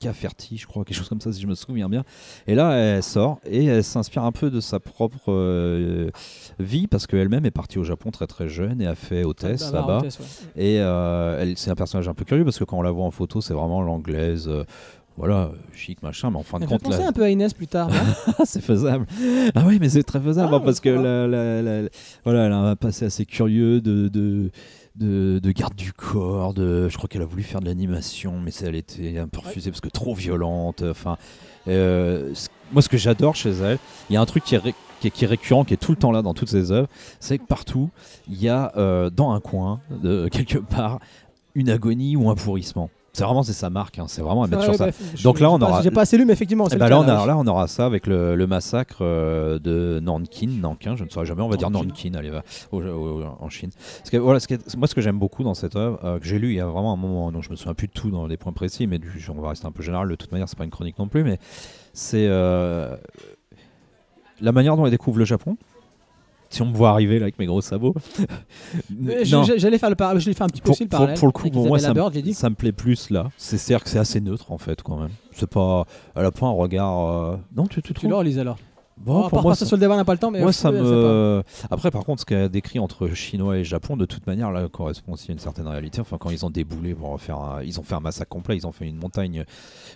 Cafferty, 0.04 0.58
je 0.58 0.68
crois, 0.68 0.84
quelque 0.86 0.98
chose 0.98 1.10
comme 1.10 1.22
ça 1.22 1.32
si 1.32 1.42
je 1.42 1.48
me 1.48 1.56
souviens 1.56 1.90
bien. 1.90 2.04
Et 2.48 2.56
là, 2.56 2.74
elle 2.74 3.04
sort 3.04 3.40
et 3.46 3.66
elle 3.66 3.84
s'inspire 3.84 4.24
un 4.24 4.32
peu 4.32 4.50
de 4.52 4.60
sa 4.60 4.80
propre 4.80 5.32
euh, 5.32 6.10
vie 6.60 6.88
parce 6.88 7.08
qu'elle-même 7.08 7.46
est 7.46 7.52
partie 7.52 7.80
au 7.80 7.84
Japon 7.84 8.12
très 8.12 8.28
très 8.28 8.48
jeune 8.48 8.82
et 8.82 8.88
a 8.88 8.96
fait 8.96 9.24
hôtesse 9.24 9.72
Bah, 9.72 9.84
bah, 9.88 9.94
là-bas. 9.94 10.02
ouais. 10.04 10.64
Et 10.64 10.80
euh, 10.80 11.38
elle, 11.42 11.58
c'est 11.58 11.72
un 11.72 11.76
personnage 11.76 12.08
un 12.08 12.14
peu 12.14 12.26
curieux 12.26 12.44
parce 12.46 12.60
que 12.60 12.64
quand 12.64 12.78
on 12.78 12.82
la 12.84 12.92
voit 12.92 13.06
en 13.06 13.12
photo, 13.12 13.42
c'est 13.42 13.54
vraiment 13.54 13.82
l'anglaise. 13.82 14.48
euh, 14.48 14.64
voilà, 15.16 15.52
chic, 15.76 16.02
machin, 16.02 16.32
mais 16.32 16.38
en 16.40 16.44
fin 16.44 16.58
de 16.60 16.66
compte, 16.66 16.82
là, 16.88 16.90
penser 16.90 17.04
un 17.04 17.12
peu 17.12 17.22
à 17.22 17.30
Inès 17.30 17.54
plus 17.54 17.68
tard. 17.68 17.88
ah, 18.40 18.42
c'est 18.46 18.62
faisable. 18.64 19.06
Ah 19.54 19.64
oui, 19.68 19.78
mais 19.80 19.88
c'est 19.88 20.02
très 20.02 20.20
faisable 20.20 20.50
Ah, 20.52 20.56
hein, 20.56 20.62
parce 20.66 20.80
que 20.80 20.90
la- 20.90 21.28
la- 21.28 21.62
la- 21.62 21.88
voilà, 22.24 22.46
elle 22.48 22.52
a 22.52 22.58
un 22.58 22.76
passé 22.76 23.06
assez 23.06 23.24
curieux 23.24 23.80
de, 23.80 24.08
de, 24.08 24.50
de, 24.96 25.40
de 25.42 25.52
garde 25.52 25.76
du 25.76 25.94
corps. 25.94 26.54
De, 26.54 26.90
je 26.90 26.98
crois 26.98 27.08
qu'elle 27.10 27.22
a 27.22 27.26
voulu 27.26 27.44
faire 27.44 27.60
de 27.62 27.66
l'animation, 27.66 28.40
mais 28.40 28.52
ça, 28.52 28.68
elle 28.68 28.76
était 28.76 29.18
un 29.18 29.28
peu 29.28 29.40
refusée 29.40 29.72
parce 29.72 29.82
que 29.82 29.90
trop 29.90 30.14
violente. 30.14 30.84
Enfin, 30.84 31.18
euh, 31.68 32.34
moi, 32.72 32.82
ce 32.82 32.90
que 32.90 32.98
j'adore 32.98 33.36
chez 33.36 33.52
elle, 33.52 33.78
il 34.10 34.14
y 34.14 34.18
a 34.18 34.22
un 34.22 34.26
truc 34.26 34.44
qui 34.44 34.56
est, 34.56 34.60
ré- 34.60 34.76
qui 35.00 35.08
est, 35.08 35.12
qui 35.12 35.26
est 35.26 35.28
récurrent, 35.28 35.64
qui 35.66 35.74
est 35.74 35.78
tout 35.78 35.92
le 35.92 35.98
temps 35.98 36.12
là 36.12 36.22
dans 36.22 36.34
toutes 36.34 36.50
ses 36.50 36.72
œuvres, 36.72 36.88
c'est 37.20 37.38
que 37.38 37.46
partout, 37.46 37.90
il 38.30 38.42
y 38.42 38.50
a 38.50 38.72
euh, 38.78 39.10
dans 39.10 39.32
un 39.32 39.40
coin, 39.40 39.82
de, 39.90 40.28
quelque 40.32 40.58
part, 40.60 41.00
une 41.56 41.70
agonie 41.70 42.16
ou 42.16 42.30
un 42.30 42.36
pourrissement. 42.36 42.90
C'est 43.16 43.24
vraiment 43.26 43.44
c'est 43.44 43.54
sa 43.54 43.70
marque, 43.70 44.00
hein, 44.00 44.06
c'est 44.08 44.24
vraiment 44.24 44.42
à 44.42 44.48
mettre 44.48 44.68
Ouais, 44.68 44.76
sur 44.76 44.76
ça. 44.76 44.90
je- 45.14 45.24
Donc 45.24 45.40
là, 45.40 45.52
on 45.52 45.62
aura- 45.62 45.84
J'ai 45.84 45.92
pas 45.92 46.02
assez 46.02 46.18
lu, 46.18 46.26
mais 46.26 46.34
effectivement, 46.34 46.66
cas, 46.66 46.90
là, 46.90 47.00
on 47.00 47.04
a, 47.04 47.26
là, 47.28 47.38
on 47.38 47.46
aura 47.46 47.68
ça 47.68 47.86
avec 47.86 48.08
le, 48.08 48.36
le 48.36 48.48
massacre 48.48 48.98
euh, 49.02 49.60
de 49.60 50.00
Nankin, 50.02 50.48
Nankin, 50.60 50.96
je 50.96 51.04
ne 51.04 51.10
saurais 51.10 51.28
jamais, 51.28 51.44
on 51.44 51.48
va 51.48 51.56
dire 51.56 51.70
Nankin. 51.70 52.16
Allez, 52.16 52.32
va, 52.32 52.42
au- 52.72 52.82
au- 52.82 53.24
en 53.40 53.50
Chine. 53.50 53.70
Parce 54.00 54.10
que, 54.10 54.18
voilà, 54.18 54.40
ce 54.40 54.48
moi, 54.78 54.88
ce 54.88 54.96
que 54.96 55.02
j'aime 55.02 55.20
beaucoup 55.20 55.44
dans 55.44 55.54
cette 55.54 55.76
œuvre, 55.76 56.00
euh, 56.04 56.18
que 56.18 56.26
j'ai 56.26 56.40
lu 56.40 56.50
il 56.50 56.56
y 56.56 56.60
a 56.60 56.66
vraiment 56.66 56.92
un 56.92 56.96
moment, 56.98 57.32
donc 57.32 57.44
je 57.44 57.52
me 57.52 57.56
souviens 57.56 57.76
plus 57.76 57.86
de 57.88 57.94
tout 57.94 58.10
dans 58.10 58.26
les 58.26 58.36
points 58.38 58.52
précis, 58.52 58.88
mais 58.88 58.98
du, 58.98 59.12
on 59.30 59.40
va 59.42 59.50
rester 59.50 59.68
un 59.68 59.72
peu 59.72 59.84
général, 59.84 60.10
de 60.10 60.16
toute 60.16 60.32
manière, 60.32 60.50
c'est 60.50 60.58
pas 60.58 60.64
une 60.64 60.72
chronique 60.72 60.98
non 60.98 61.08
plus, 61.08 61.24
mais 61.24 61.38
c'est 61.94 62.26
euh, 62.28 62.96
la 64.42 64.52
manière 64.52 64.76
dont 64.76 64.86
elle 64.86 64.92
découvre 64.92 65.20
le 65.20 65.26
Japon. 65.26 65.56
Si 66.54 66.62
on 66.62 66.68
me 66.68 66.74
voit 66.76 66.92
arriver 66.92 67.18
là 67.18 67.24
avec 67.26 67.40
mes 67.40 67.48
gros 67.48 67.62
sabots. 67.62 67.96
Je- 68.92 69.54
J'allais 69.58 69.78
faire 69.80 69.90
le 69.90 69.96
par- 69.96 70.20
je 70.20 70.28
l'ai 70.30 70.36
fait 70.36 70.44
un 70.44 70.48
petit 70.48 70.62
peu 70.62 70.66
Pour, 70.66 70.74
aussi 70.74 70.84
le 70.84 70.90
parallèle. 70.90 71.18
pour 71.18 71.28
le 71.28 71.32
coup, 71.32 71.50
pour 71.50 71.66
moi, 71.68 71.80
ça, 71.80 71.94
Bird, 71.94 72.14
me- 72.16 72.22
dit. 72.22 72.34
ça 72.36 72.50
me 72.50 72.56
plaît 72.56 72.72
plus 72.72 73.10
là. 73.10 73.30
C'est 73.38 73.58
c'est-à-dire 73.58 73.84
que 73.84 73.90
c'est 73.90 73.98
assez 73.98 74.22
neutre 74.22 74.52
en 74.52 74.58
fait 74.60 74.82
quand 74.84 74.98
même. 74.98 75.10
C'est 75.32 75.50
pas, 75.50 75.86
elle 76.16 76.26
a 76.26 76.32
pas 76.32 76.46
un 76.46 76.52
regard. 76.52 77.00
euh, 77.10 77.38
Non, 77.56 77.66
tu, 77.66 77.82
tu 77.82 77.94
Tu 77.94 78.06
alors. 78.40 78.58
Bon, 79.06 79.28
pour 79.30 79.42
moi, 79.42 79.54
ça- 79.56 79.66
sur 79.66 79.76
le 79.76 79.82
débat, 79.82 79.94
on 79.94 79.98
n'a 79.98 80.06
pas 80.06 80.14
le 80.14 80.20
temps, 80.20 80.32
mais 80.32 80.40
moi, 80.42 80.54
ça 80.54 80.72
ouais, 80.72 80.78
c'est 80.78 80.84
me. 80.84 81.44
Après, 81.70 81.92
par 81.92 82.06
contre, 82.06 82.22
ce 82.22 82.26
qu'elle 82.26 82.44
a 82.44 82.50
décrit 82.50 82.80
entre 82.80 83.08
chinois 83.10 83.58
et 83.58 83.64
Japon, 83.64 83.98
de 83.98 84.06
toute 84.06 84.26
manière, 84.28 84.52
là, 84.52 84.68
correspond 84.70 85.14
aussi 85.14 85.32
à 85.32 85.34
une 85.34 85.40
certaine 85.40 85.68
réalité. 85.68 86.00
Enfin, 86.02 86.18
quand 86.18 86.30
ils 86.30 86.46
ont 86.46 86.50
déboulé 86.50 86.94
pour 86.94 87.20
faire, 87.20 87.38
un- 87.38 87.64
ils 87.64 87.80
ont 87.80 87.84
fait 87.84 87.96
un 87.96 88.00
massacre 88.00 88.30
complet. 88.30 88.56
Ils 88.58 88.66
ont 88.66 88.72
fait 88.72 88.86
une 88.88 88.96
montagne, 88.98 89.44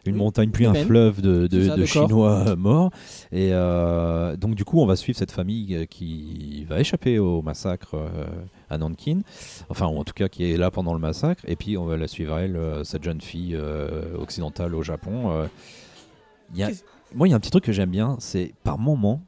une 0.05 0.13
Oui, 0.13 0.19
montagne 0.19 0.49
puis 0.51 0.65
un 0.65 0.73
fleuve 0.73 1.21
de, 1.21 1.47
ça, 1.67 1.85
chinois 1.85 2.43
euh, 2.49 2.55
morts. 2.55 2.91
Et 3.31 3.49
euh, 3.53 4.35
donc, 4.35 4.55
du 4.55 4.65
coup, 4.65 4.81
on 4.81 4.85
va 4.85 4.95
suivre 4.95 5.17
cette 5.17 5.31
famille 5.31 5.75
euh, 5.75 5.85
qui 5.85 6.65
va 6.67 6.79
échapper 6.79 7.17
au 7.19 7.41
massacre 7.41 7.95
euh, 7.95 8.25
à 8.69 8.77
Nankin. 8.77 9.19
Enfin, 9.69 9.87
ou 9.87 9.97
en 9.97 10.03
tout 10.03 10.13
cas, 10.13 10.27
qui 10.27 10.51
est 10.51 10.57
là 10.57 10.69
pendant 10.71 10.93
le 10.93 10.99
massacre. 10.99 11.43
Et 11.47 11.55
puis, 11.55 11.77
on 11.77 11.85
va 11.85 11.95
la 11.97 12.07
suivre 12.07 12.37
elle, 12.37 12.59
cette 12.83 13.03
jeune 13.03 13.21
fille 13.21 13.55
euh, 13.55 14.17
occidentale 14.19 14.75
au 14.75 14.83
Japon. 14.83 15.31
euh. 15.31 15.47
Il 16.53 16.59
y 16.59 16.63
a- 16.63 16.69
moi, 17.15 17.27
il 17.27 17.31
y 17.31 17.33
a 17.33 17.37
un 17.37 17.39
petit 17.39 17.51
truc 17.51 17.63
que 17.63 17.71
j'aime 17.71 17.89
bien, 17.91 18.15
c'est 18.19 18.53
par 18.63 18.77
moment, 18.77 19.21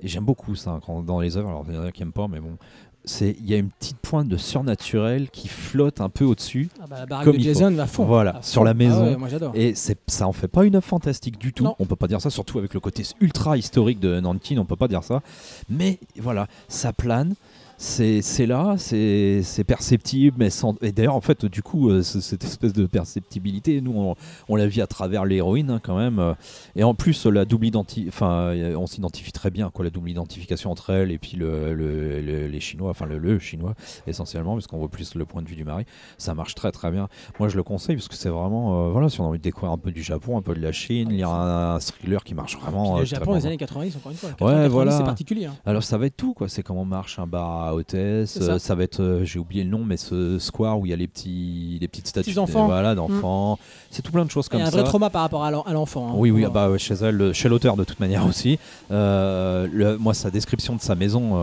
et 0.00 0.08
j'aime 0.08 0.24
beaucoup 0.24 0.54
ça 0.54 0.80
quand, 0.84 1.02
dans 1.02 1.20
les 1.20 1.36
œuvres, 1.36 1.48
alors 1.48 1.64
il 1.68 1.74
y 1.74 1.78
en 1.78 1.82
a 1.82 1.92
qui 1.92 2.02
n'aiment 2.02 2.12
pas, 2.12 2.28
mais 2.28 2.40
bon, 2.40 2.56
c'est 3.04 3.36
il 3.40 3.48
y 3.48 3.54
a 3.54 3.56
une 3.56 3.70
petite 3.70 3.96
pointe 3.98 4.28
de 4.28 4.36
surnaturel 4.36 5.30
qui 5.30 5.48
flotte 5.48 6.00
un 6.00 6.08
peu 6.08 6.24
au-dessus, 6.24 6.68
Ah 6.80 6.86
bah, 6.88 6.96
la 7.00 7.06
baraque 7.06 7.24
Comme 7.24 7.36
de. 7.36 7.42
Jason 7.42 7.70
va 7.70 7.86
fond. 7.86 8.04
Voilà, 8.04 8.36
À 8.36 8.42
sur 8.42 8.60
fond. 8.60 8.64
la 8.64 8.74
maison. 8.74 9.02
Ah 9.06 9.10
ouais, 9.10 9.16
moi 9.16 9.28
j'adore. 9.28 9.52
et 9.54 9.74
ça 9.74 10.26
en 10.26 10.32
fait 10.32 10.48
pas 10.48 10.64
une 10.64 10.76
œuvre 10.76 10.84
fantastique 10.84 11.38
du 11.38 11.52
tout. 11.52 11.64
Non. 11.64 11.74
On 11.78 11.86
peut 11.86 11.96
pas 11.96 12.08
dire 12.08 12.20
ça, 12.20 12.28
surtout 12.30 12.58
avec 12.58 12.74
le 12.74 12.80
côté 12.80 13.04
ultra 13.20 13.56
historique 13.56 14.00
de 14.00 14.20
Nankin, 14.20 14.58
on 14.58 14.64
peut 14.64 14.76
pas 14.76 14.88
dire 14.88 15.04
ça. 15.04 15.22
Mais 15.70 15.98
voilà, 16.18 16.48
ça 16.68 16.92
plane. 16.92 17.34
C'est 17.80 18.46
là, 18.46 18.74
c'est 18.76 19.64
perceptible, 19.64 20.36
mais 20.38 20.50
sans. 20.50 20.74
Et 20.82 20.90
d'ailleurs, 20.90 21.14
en 21.14 21.20
fait, 21.20 21.46
du 21.46 21.62
coup, 21.62 21.90
euh, 21.90 22.02
ce- 22.02 22.20
cette 22.20 22.42
espèce 22.42 22.72
de 22.72 22.86
perceptibilité, 22.86 23.80
nous, 23.80 23.92
on, 23.94 24.14
on 24.48 24.56
la 24.56 24.66
vit 24.66 24.82
à 24.82 24.88
travers 24.88 25.24
l'héroïne, 25.24 25.70
hein, 25.70 25.80
quand 25.80 25.96
même. 25.96 26.18
euh, 26.18 26.34
Et 26.74 26.82
en 26.82 26.94
plus, 26.94 27.24
la 27.26 27.44
double 27.44 27.68
enfin, 28.08 28.30
euh, 28.54 28.74
on 28.76 28.86
s'identifie 28.86 29.30
très 29.30 29.50
bien, 29.50 29.70
quoi, 29.70 29.84
la 29.84 29.90
double 29.90 30.10
identification 30.10 30.70
entre 30.72 30.90
elle 30.90 31.12
et 31.12 31.18
puis 31.18 31.36
le, 31.36 31.72
le- 31.74 32.20
le- 32.20 32.46
les 32.48 32.60
Chinois, 32.60 32.90
enfin 32.90 33.06
le, 33.06 33.18
le 33.18 33.38
chinois 33.38 33.74
essentiellement, 34.06 34.54
parce 34.54 34.66
qu'on 34.66 34.78
voit 34.78 34.88
plus 34.88 35.14
le 35.14 35.24
point 35.24 35.42
de 35.42 35.48
vue 35.48 35.56
du 35.56 35.64
mari. 35.64 35.84
Ça 36.18 36.34
marche 36.34 36.54
très 36.56 36.72
très 36.72 36.90
bien. 36.90 37.08
Moi, 37.38 37.48
je 37.48 37.56
le 37.56 37.62
conseille 37.62 37.94
parce 37.96 38.08
que 38.08 38.14
c'est 38.16 38.28
vraiment, 38.28 38.86
euh, 38.86 38.90
voilà, 38.90 39.08
si 39.08 39.20
on 39.20 39.24
a 39.24 39.28
envie 39.28 39.38
de 39.38 39.42
découvrir 39.44 39.70
un 39.72 39.78
peu 39.78 39.92
du 39.92 40.02
Japon, 40.02 40.36
un 40.36 40.42
peu 40.42 40.54
de 40.54 40.60
la 40.60 40.72
Chine, 40.72 41.08
il 41.12 41.18
y 41.18 41.22
a 41.22 41.28
un, 41.28 41.74
un 41.76 41.78
thriller 41.78 42.24
qui 42.24 42.34
marche 42.34 42.56
vraiment. 42.58 42.94
le 43.00 43.04
Japon, 43.04 43.34
les 43.34 43.46
années 43.46 43.56
90, 43.56 43.96
encore 43.96 44.10
une 44.12 44.18
fois. 44.18 44.30
Ouais, 44.30 44.36
90, 44.52 44.68
voilà. 44.72 44.98
C'est 44.98 45.04
particulier. 45.04 45.46
hein. 45.46 45.54
Alors 45.66 45.82
ça 45.84 45.96
va 45.98 46.06
être 46.06 46.16
tout 46.16 46.34
quoi, 46.34 46.48
c'est 46.48 46.62
comment 46.64 46.84
marche 46.84 47.18
un 47.20 47.26
bar 47.26 47.67
à 47.68 47.74
hôtesse, 47.74 48.38
ça. 48.38 48.52
euh, 48.52 48.58
ça. 48.58 48.74
va 48.74 48.82
être, 48.84 49.00
euh, 49.00 49.24
j'ai 49.24 49.38
oublié 49.38 49.64
le 49.64 49.70
nom, 49.70 49.84
mais 49.84 49.96
ce 49.96 50.38
square 50.38 50.78
où 50.78 50.86
il 50.86 50.90
y 50.90 50.92
a 50.92 50.96
les 50.96 51.06
petits, 51.08 51.78
les 51.80 51.88
petites 51.88 52.08
statues, 52.08 52.30
Petits 52.30 52.38
enfants. 52.38 52.64
Mm. 52.64 52.66
voilà, 52.68 52.94
d'enfants. 52.94 53.58
C'est 53.90 54.02
tout 54.02 54.12
plein 54.12 54.24
de 54.24 54.30
choses 54.30 54.46
Il 54.46 54.48
y 54.48 54.50
comme 54.52 54.60
a 54.62 54.68
un 54.68 54.70
ça. 54.70 54.76
vrai 54.78 54.84
trauma 54.84 55.10
par 55.10 55.22
rapport 55.22 55.44
à 55.44 55.50
l'en- 55.50 55.62
à 55.62 55.72
l'enfant. 55.72 56.08
hein. 56.10 56.14
Oui, 56.16 56.30
oui, 56.30 56.44
ah 56.46 56.50
bah, 56.50 56.68
chez 56.78 56.94
elle, 56.94 57.16
le- 57.16 57.32
chez 57.32 57.48
l'auteur 57.48 57.76
de 57.76 57.84
toute 57.84 58.00
manière 58.00 58.26
aussi. 58.26 58.58
Euh, 58.90 59.66
le- 59.72 59.96
moi, 59.98 60.14
sa 60.14 60.30
description 60.30 60.74
de 60.76 60.80
sa 60.80 60.94
maison, 60.94 61.42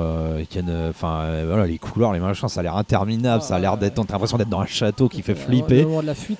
qui 0.49 0.59
enfin, 0.89 1.43
voilà, 1.45 1.65
les 1.67 1.77
couloirs, 1.77 2.13
les 2.13 2.19
machins, 2.19 2.47
ça 2.47 2.59
a 2.59 2.63
l'air 2.63 2.75
interminable, 2.75 3.41
Ah, 3.43 3.47
ça 3.47 3.55
a 3.55 3.59
l'air 3.59 3.77
d'être, 3.77 3.95
t'as 4.05 4.13
l'impression 4.13 4.37
d'être 4.37 4.49
dans 4.49 4.59
un 4.61 4.65
château 4.65 5.07
qui 5.09 5.21
fait 5.21 5.35
flipper. 5.35 5.85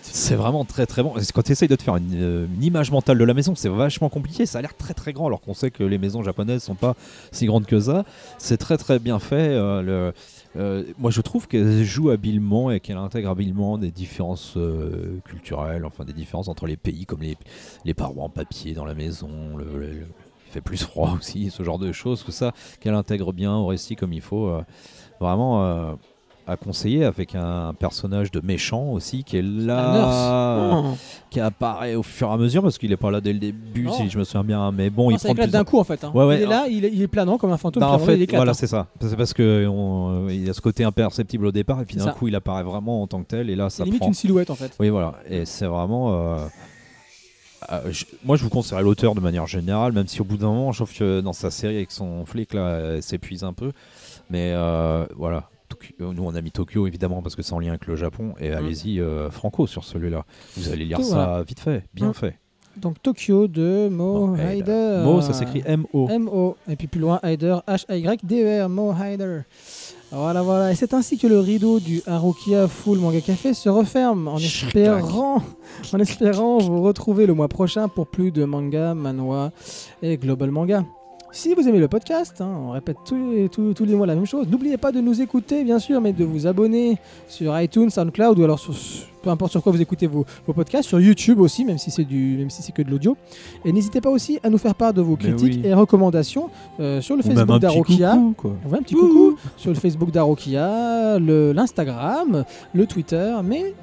C'est 0.01 0.35
vraiment 0.35 0.65
très 0.65 0.85
très 0.85 1.03
bon. 1.03 1.13
Quand 1.33 1.41
tu 1.43 1.51
essayes 1.51 1.67
de 1.67 1.75
te 1.75 1.83
faire 1.83 1.95
une, 1.97 2.47
une 2.55 2.63
image 2.63 2.91
mentale 2.91 3.17
de 3.17 3.23
la 3.23 3.33
maison, 3.33 3.53
c'est 3.55 3.69
vachement 3.69 4.09
compliqué. 4.09 4.45
Ça 4.45 4.59
a 4.59 4.61
l'air 4.61 4.75
très 4.75 4.93
très 4.93 5.13
grand, 5.13 5.27
alors 5.27 5.41
qu'on 5.41 5.53
sait 5.53 5.71
que 5.71 5.83
les 5.83 5.97
maisons 5.97 6.23
japonaises 6.23 6.63
sont 6.63 6.75
pas 6.75 6.95
si 7.31 7.45
grandes 7.45 7.65
que 7.65 7.79
ça. 7.79 8.05
C'est 8.37 8.57
très 8.57 8.77
très 8.77 8.99
bien 8.99 9.19
fait. 9.19 9.55
Euh, 9.83 10.83
moi, 10.97 11.11
je 11.11 11.21
trouve 11.21 11.47
qu'elle 11.47 11.83
joue 11.83 12.09
habilement 12.09 12.71
et 12.71 12.79
qu'elle 12.79 12.97
intègre 12.97 13.29
habilement 13.29 13.77
des 13.77 13.91
différences 13.91 14.55
euh, 14.57 15.19
culturelles, 15.25 15.85
enfin 15.85 16.05
des 16.05 16.13
différences 16.13 16.47
entre 16.47 16.67
les 16.67 16.77
pays, 16.77 17.05
comme 17.05 17.21
les, 17.21 17.37
les 17.83 17.93
parois 17.93 18.23
en 18.23 18.29
papier 18.29 18.73
dans 18.73 18.85
la 18.85 18.93
maison, 18.93 19.29
il 19.59 20.05
fait 20.51 20.61
plus 20.61 20.81
froid 20.83 21.13
aussi, 21.17 21.49
ce 21.49 21.63
genre 21.63 21.79
de 21.79 21.91
choses, 21.91 22.23
que 22.23 22.31
ça, 22.31 22.53
qu'elle 22.79 22.95
intègre 22.95 23.33
bien 23.33 23.55
au 23.55 23.67
récit 23.67 23.95
comme 23.95 24.13
il 24.13 24.21
faut. 24.21 24.47
euh, 24.47 24.63
vraiment. 25.19 25.97
À 26.47 26.57
conseiller 26.57 27.03
avec 27.05 27.33
un 27.33 27.73
personnage 27.73 28.29
de 28.31 28.39
méchant 28.39 28.83
aussi 28.91 29.23
qui 29.23 29.37
est 29.37 29.41
là. 29.41 30.71
Oh. 30.73 30.93
qui 31.31 31.39
apparaît 31.39 31.95
au 31.95 32.03
fur 32.03 32.29
et 32.29 32.33
à 32.33 32.37
mesure 32.37 32.61
parce 32.61 32.77
qu'il 32.77 32.91
est 32.91 32.97
pas 32.97 33.09
là 33.11 33.19
dès 33.19 33.33
le 33.33 33.39
début 33.39 33.89
si 33.97 34.09
je 34.09 34.17
me 34.19 34.23
souviens 34.23 34.43
bien 34.43 34.71
mais 34.71 34.89
bon 34.89 35.09
Non, 35.09 35.17
il 35.17 35.19
prend 35.19 35.33
plus 35.33 35.47
d'un 35.51 35.63
coup 35.63 35.79
en 35.79 35.83
fait. 35.83 36.03
hein. 36.03 36.11
Ouais, 36.13 36.23
ouais, 36.25 36.37
il 36.37 36.43
est 36.43 36.45
là, 36.45 36.65
il 36.69 36.85
est, 36.85 36.91
il 36.93 37.01
est 37.01 37.07
planant 37.07 37.37
comme 37.39 37.51
un 37.51 37.57
fantôme. 37.57 37.81
Non, 37.81 37.97
puis 37.97 38.05
en 38.11 38.15
il 38.15 38.27
fait 38.27 38.35
voilà 38.35 38.51
hein. 38.51 38.53
c'est 38.53 38.67
ça 38.67 38.87
c'est 39.01 39.15
parce 39.17 39.33
que 39.33 39.65
on- 39.67 40.29
il 40.29 40.45
y 40.45 40.49
a 40.49 40.53
ce 40.53 40.61
côté 40.61 40.83
imperceptible 40.83 41.47
au 41.47 41.51
départ 41.51 41.81
et 41.81 41.85
puis 41.85 41.97
d'un 41.97 42.11
coup 42.11 42.27
il 42.27 42.35
apparaît 42.35 42.63
vraiment 42.63 43.01
en 43.01 43.07
tant 43.07 43.21
que 43.23 43.27
tel 43.27 43.49
et 43.49 43.55
là 43.55 43.69
ça 43.69 43.83
limite 43.83 43.99
prend 43.99 44.07
une 44.09 44.13
silhouette 44.13 44.49
en 44.51 44.55
fait. 44.55 44.71
oui 44.79 44.89
voilà 44.89 45.15
et 45.29 45.45
c'est 45.45 45.65
vraiment 45.65 46.13
euh, 46.13 46.45
euh, 47.71 47.79
je- 47.91 48.05
moi 48.23 48.35
je 48.37 48.43
vous 48.43 48.49
conseillerais 48.49 48.83
l'auteur 48.83 49.15
de 49.15 49.19
manière 49.19 49.47
générale 49.47 49.91
même 49.93 50.07
si 50.07 50.21
au 50.21 50.25
bout 50.25 50.37
d'un 50.37 50.47
moment 50.47 50.71
je 50.71 50.83
trouve 50.83 50.95
que 50.95 51.21
dans 51.21 51.33
sa 51.33 51.49
série 51.51 51.77
avec 51.77 51.91
son 51.91 52.25
flic 52.25 52.53
là 52.53 52.77
elle 52.95 53.03
s'épuise 53.03 53.43
un 53.43 53.53
peu 53.53 53.71
mais 54.29 54.51
euh, 54.53 55.05
voilà 55.17 55.49
Tokyo- 55.97 56.13
nous 56.13 56.23
on 56.23 56.35
a 56.35 56.41
mis 56.41 56.51
Tokyo 56.51 56.87
évidemment 56.87 57.21
parce 57.21 57.35
que 57.35 57.41
c'est 57.41 57.53
en 57.53 57.59
lien 57.59 57.69
avec 57.69 57.87
le 57.87 57.95
Japon 57.95 58.33
et 58.39 58.51
allez-y 58.51 58.99
euh, 58.99 59.29
franco 59.29 59.67
sur 59.67 59.83
celui-là 59.83 60.25
vous 60.57 60.69
allez 60.69 60.85
lire 60.85 60.97
Tout, 60.97 61.03
ça 61.03 61.15
voilà. 61.25 61.43
vite 61.43 61.59
fait 61.59 61.83
bien 61.93 62.09
Mm. 62.09 62.13
fait 62.13 62.39
Donc 62.77 63.01
Tokyo 63.01 63.47
de 63.47 63.87
Mo 63.89 64.35
Hyder. 64.35 65.01
Mo 65.05 65.21
ça 65.21 65.31
s'écrit 65.33 65.63
M-O 65.65 66.07
M-O. 66.09 66.57
Et 66.69 66.75
puis 66.75 66.87
plus 66.87 66.99
loin, 66.99 67.19
Hyder, 67.23 67.59
H-Y-D-E-R, 67.67 68.67
Mo 68.67 68.93
Hyder. 68.93 69.43
Voilà, 70.11 70.41
voilà. 70.41 70.71
Et 70.71 70.75
c'est 70.75 70.93
ainsi 70.93 71.17
que 71.17 71.25
le 71.27 71.39
rideau 71.39 71.79
du 71.79 72.01
Harukia 72.05 72.67
Full 72.67 72.99
Manga 72.99 73.21
Café 73.21 73.53
se 73.53 73.69
referme 73.69 74.27
en 74.27 74.37
espérant, 74.37 75.41
en 75.93 75.99
espérant 75.99 76.57
vous 76.59 76.81
retrouver 76.81 77.25
le 77.25 77.33
mois 77.33 77.47
prochain 77.47 77.87
pour 77.87 78.07
plus 78.07 78.31
de 78.31 78.43
manga, 78.45 78.93
manhwa 78.93 79.51
et 80.01 80.17
global 80.17 80.51
manga. 80.51 80.83
Si 81.37 81.53
vous 81.53 81.67
aimez 81.67 81.79
le 81.79 81.89
podcast, 81.89 82.39
hein, 82.39 82.49
on 82.65 82.71
répète 82.71 82.95
tous 83.05 83.31
les, 83.31 83.49
tous- 83.49 83.73
tous 83.73 83.83
les 83.83 83.93
mois 83.93 84.07
la 84.07 84.15
même 84.15 84.25
chose. 84.25 84.47
N'oubliez 84.49 84.77
pas 84.77 84.93
de 84.93 85.01
nous 85.01 85.21
écouter, 85.21 85.65
bien 85.65 85.79
sûr, 85.79 85.99
mais 85.99 86.13
de 86.13 86.23
vous 86.23 86.47
abonner 86.47 86.97
sur 87.27 87.59
iTunes, 87.59 87.89
SoundCloud 87.89 88.39
ou 88.39 88.43
alors 88.45 88.57
sur, 88.57 88.73
peu 89.21 89.29
importe 89.29 89.51
sur 89.51 89.61
quoi 89.61 89.73
vous 89.73 89.81
écoutez 89.81 90.07
vos, 90.07 90.25
vos 90.47 90.53
podcasts, 90.53 90.87
sur 90.87 91.01
YouTube 91.01 91.41
aussi, 91.41 91.65
même 91.65 91.77
si 91.77 91.91
c'est 91.91 92.05
du, 92.05 92.37
même 92.37 92.49
si 92.49 92.61
c'est 92.61 92.71
que 92.71 92.81
de 92.81 92.89
l'audio. 92.89 93.17
Et 93.65 93.73
n'hésitez 93.73 93.99
pas 93.99 94.11
aussi 94.11 94.39
à 94.43 94.49
nous 94.49 94.57
faire 94.57 94.75
part 94.75 94.93
de 94.93 95.01
vos 95.01 95.17
critiques 95.17 95.59
oui. 95.61 95.67
et 95.67 95.73
recommandations 95.73 96.49
euh, 96.79 97.01
sur 97.01 97.17
le 97.17 97.21
Facebook 97.21 97.59
d'Arokia. 97.59 98.17
quoi. 98.37 98.51
Ouais, 98.71 98.77
un 98.79 98.81
petit 98.81 98.95
coucou 98.95 99.35
sur 99.57 99.71
le 99.71 99.75
Facebook 99.75 100.11
d'Arokia, 100.11 101.19
le- 101.19 101.51
l'Instagram, 101.51 102.45
le 102.73 102.85
Twitter, 102.87 103.35
mais 103.43 103.73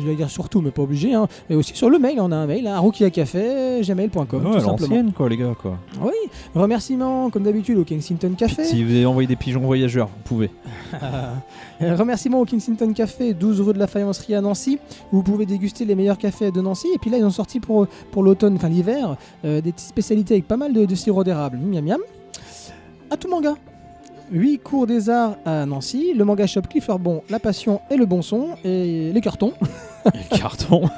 Je 0.00 0.06
vais 0.06 0.14
dire 0.14 0.30
surtout, 0.30 0.60
mais 0.60 0.70
pas 0.70 0.82
obligé. 0.82 1.14
hein. 1.14 1.28
Et 1.48 1.54
aussi 1.54 1.74
sur 1.76 1.90
le 1.90 1.98
mail, 1.98 2.18
on 2.20 2.32
a 2.32 2.36
un 2.36 2.46
mail, 2.46 2.66
hein, 2.66 2.78
rookiacafé.gmail.com. 2.78 4.44
Ouais, 4.46 4.50
tout 4.52 4.56
à 4.56 4.60
simplement. 4.60 5.10
quoi, 5.12 5.28
les 5.28 5.36
gars, 5.36 5.54
quoi. 5.60 5.78
Oui, 6.02 6.12
remerciements 6.54 7.30
comme 7.30 7.42
d'habitude 7.42 7.78
au 7.78 7.84
Kensington 7.84 8.32
Café. 8.36 8.64
Si 8.64 8.82
vous 8.84 8.90
avez 8.90 9.06
envoyé 9.06 9.26
des 9.26 9.36
pigeons 9.36 9.60
voyageurs, 9.60 10.08
vous 10.08 10.22
pouvez. 10.24 10.50
Remerciements 11.80 12.40
au 12.40 12.44
Kensington 12.44 12.92
Café, 12.92 13.34
12 13.34 13.60
rue 13.60 13.72
de 13.74 13.78
la 13.78 13.86
Faïencerie 13.86 14.34
à 14.34 14.40
Nancy. 14.40 14.78
où 15.12 15.16
Vous 15.16 15.22
pouvez 15.22 15.46
déguster 15.46 15.84
les 15.84 15.94
meilleurs 15.94 16.18
cafés 16.18 16.50
de 16.50 16.60
Nancy. 16.60 16.88
Et 16.94 16.98
puis 16.98 17.10
là, 17.10 17.18
ils 17.18 17.24
ont 17.24 17.30
sorti 17.30 17.60
pour, 17.60 17.86
pour 18.10 18.22
l'automne, 18.22 18.56
enfin 18.56 18.68
l'hiver, 18.68 19.16
euh, 19.44 19.60
des 19.60 19.72
petites 19.72 19.88
spécialités 19.88 20.34
avec 20.34 20.46
pas 20.48 20.56
mal 20.56 20.72
de, 20.72 20.84
de 20.84 20.94
sirop 20.94 21.24
d'érable. 21.24 21.58
Miam 21.58 21.84
miam. 21.84 22.00
À 23.10 23.16
tout 23.16 23.28
manga. 23.28 23.54
8 24.32 24.58
cours 24.58 24.86
des 24.86 25.10
arts 25.10 25.34
à 25.44 25.66
Nancy, 25.66 26.12
le 26.14 26.24
manga 26.24 26.46
shop 26.46 26.60
Cliff 26.70 26.88
Bon, 27.00 27.22
La 27.30 27.40
Passion 27.40 27.80
et 27.90 27.96
le 27.96 28.06
Bon 28.06 28.22
Son, 28.22 28.50
et 28.64 29.10
les 29.12 29.20
cartons. 29.20 29.52
Le 30.32 30.38
carton. 30.38 30.88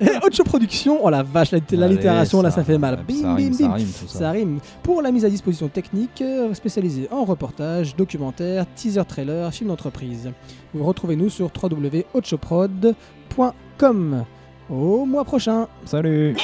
Et 0.00 0.08
Ocho 0.22 0.42
Productions, 0.44 1.00
oh 1.04 1.10
la 1.10 1.22
vache, 1.22 1.50
la, 1.52 1.58
la 1.70 1.84
Allez, 1.86 1.94
littération 1.96 2.42
là 2.42 2.50
ça 2.50 2.64
fait 2.64 2.78
mal. 2.78 2.96
Ça 2.96 3.02
Bim, 3.06 3.34
rime, 3.34 3.50
bim, 3.50 3.56
ça 3.56 3.68
bim. 3.68 3.74
rime, 3.74 3.86
tout 3.88 4.08
ça. 4.08 4.18
Ça 4.18 4.30
rime. 4.30 4.58
Pour 4.82 5.02
la 5.02 5.12
mise 5.12 5.24
à 5.24 5.30
disposition 5.30 5.68
technique, 5.68 6.20
euh, 6.22 6.52
spécialisée 6.54 7.08
en 7.10 7.24
reportage, 7.24 7.94
documentaire, 7.96 8.64
teaser 8.74 9.04
trailer, 9.06 9.52
film 9.52 9.68
d'entreprise. 9.70 10.30
Vous 10.74 10.84
retrouvez-nous 10.84 11.30
sur 11.30 11.50
www.ochoprod.com. 11.62 14.24
Au 14.68 15.04
mois 15.04 15.24
prochain. 15.24 15.68
Salut 15.84 16.34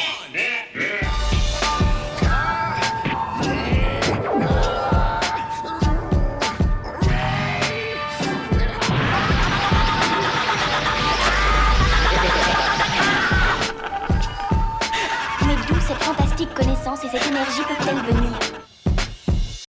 et 17.05 17.09
cette 17.09 17.27
énergie 17.27 17.63
peuvent-elles 17.63 18.15
venir 18.15 18.52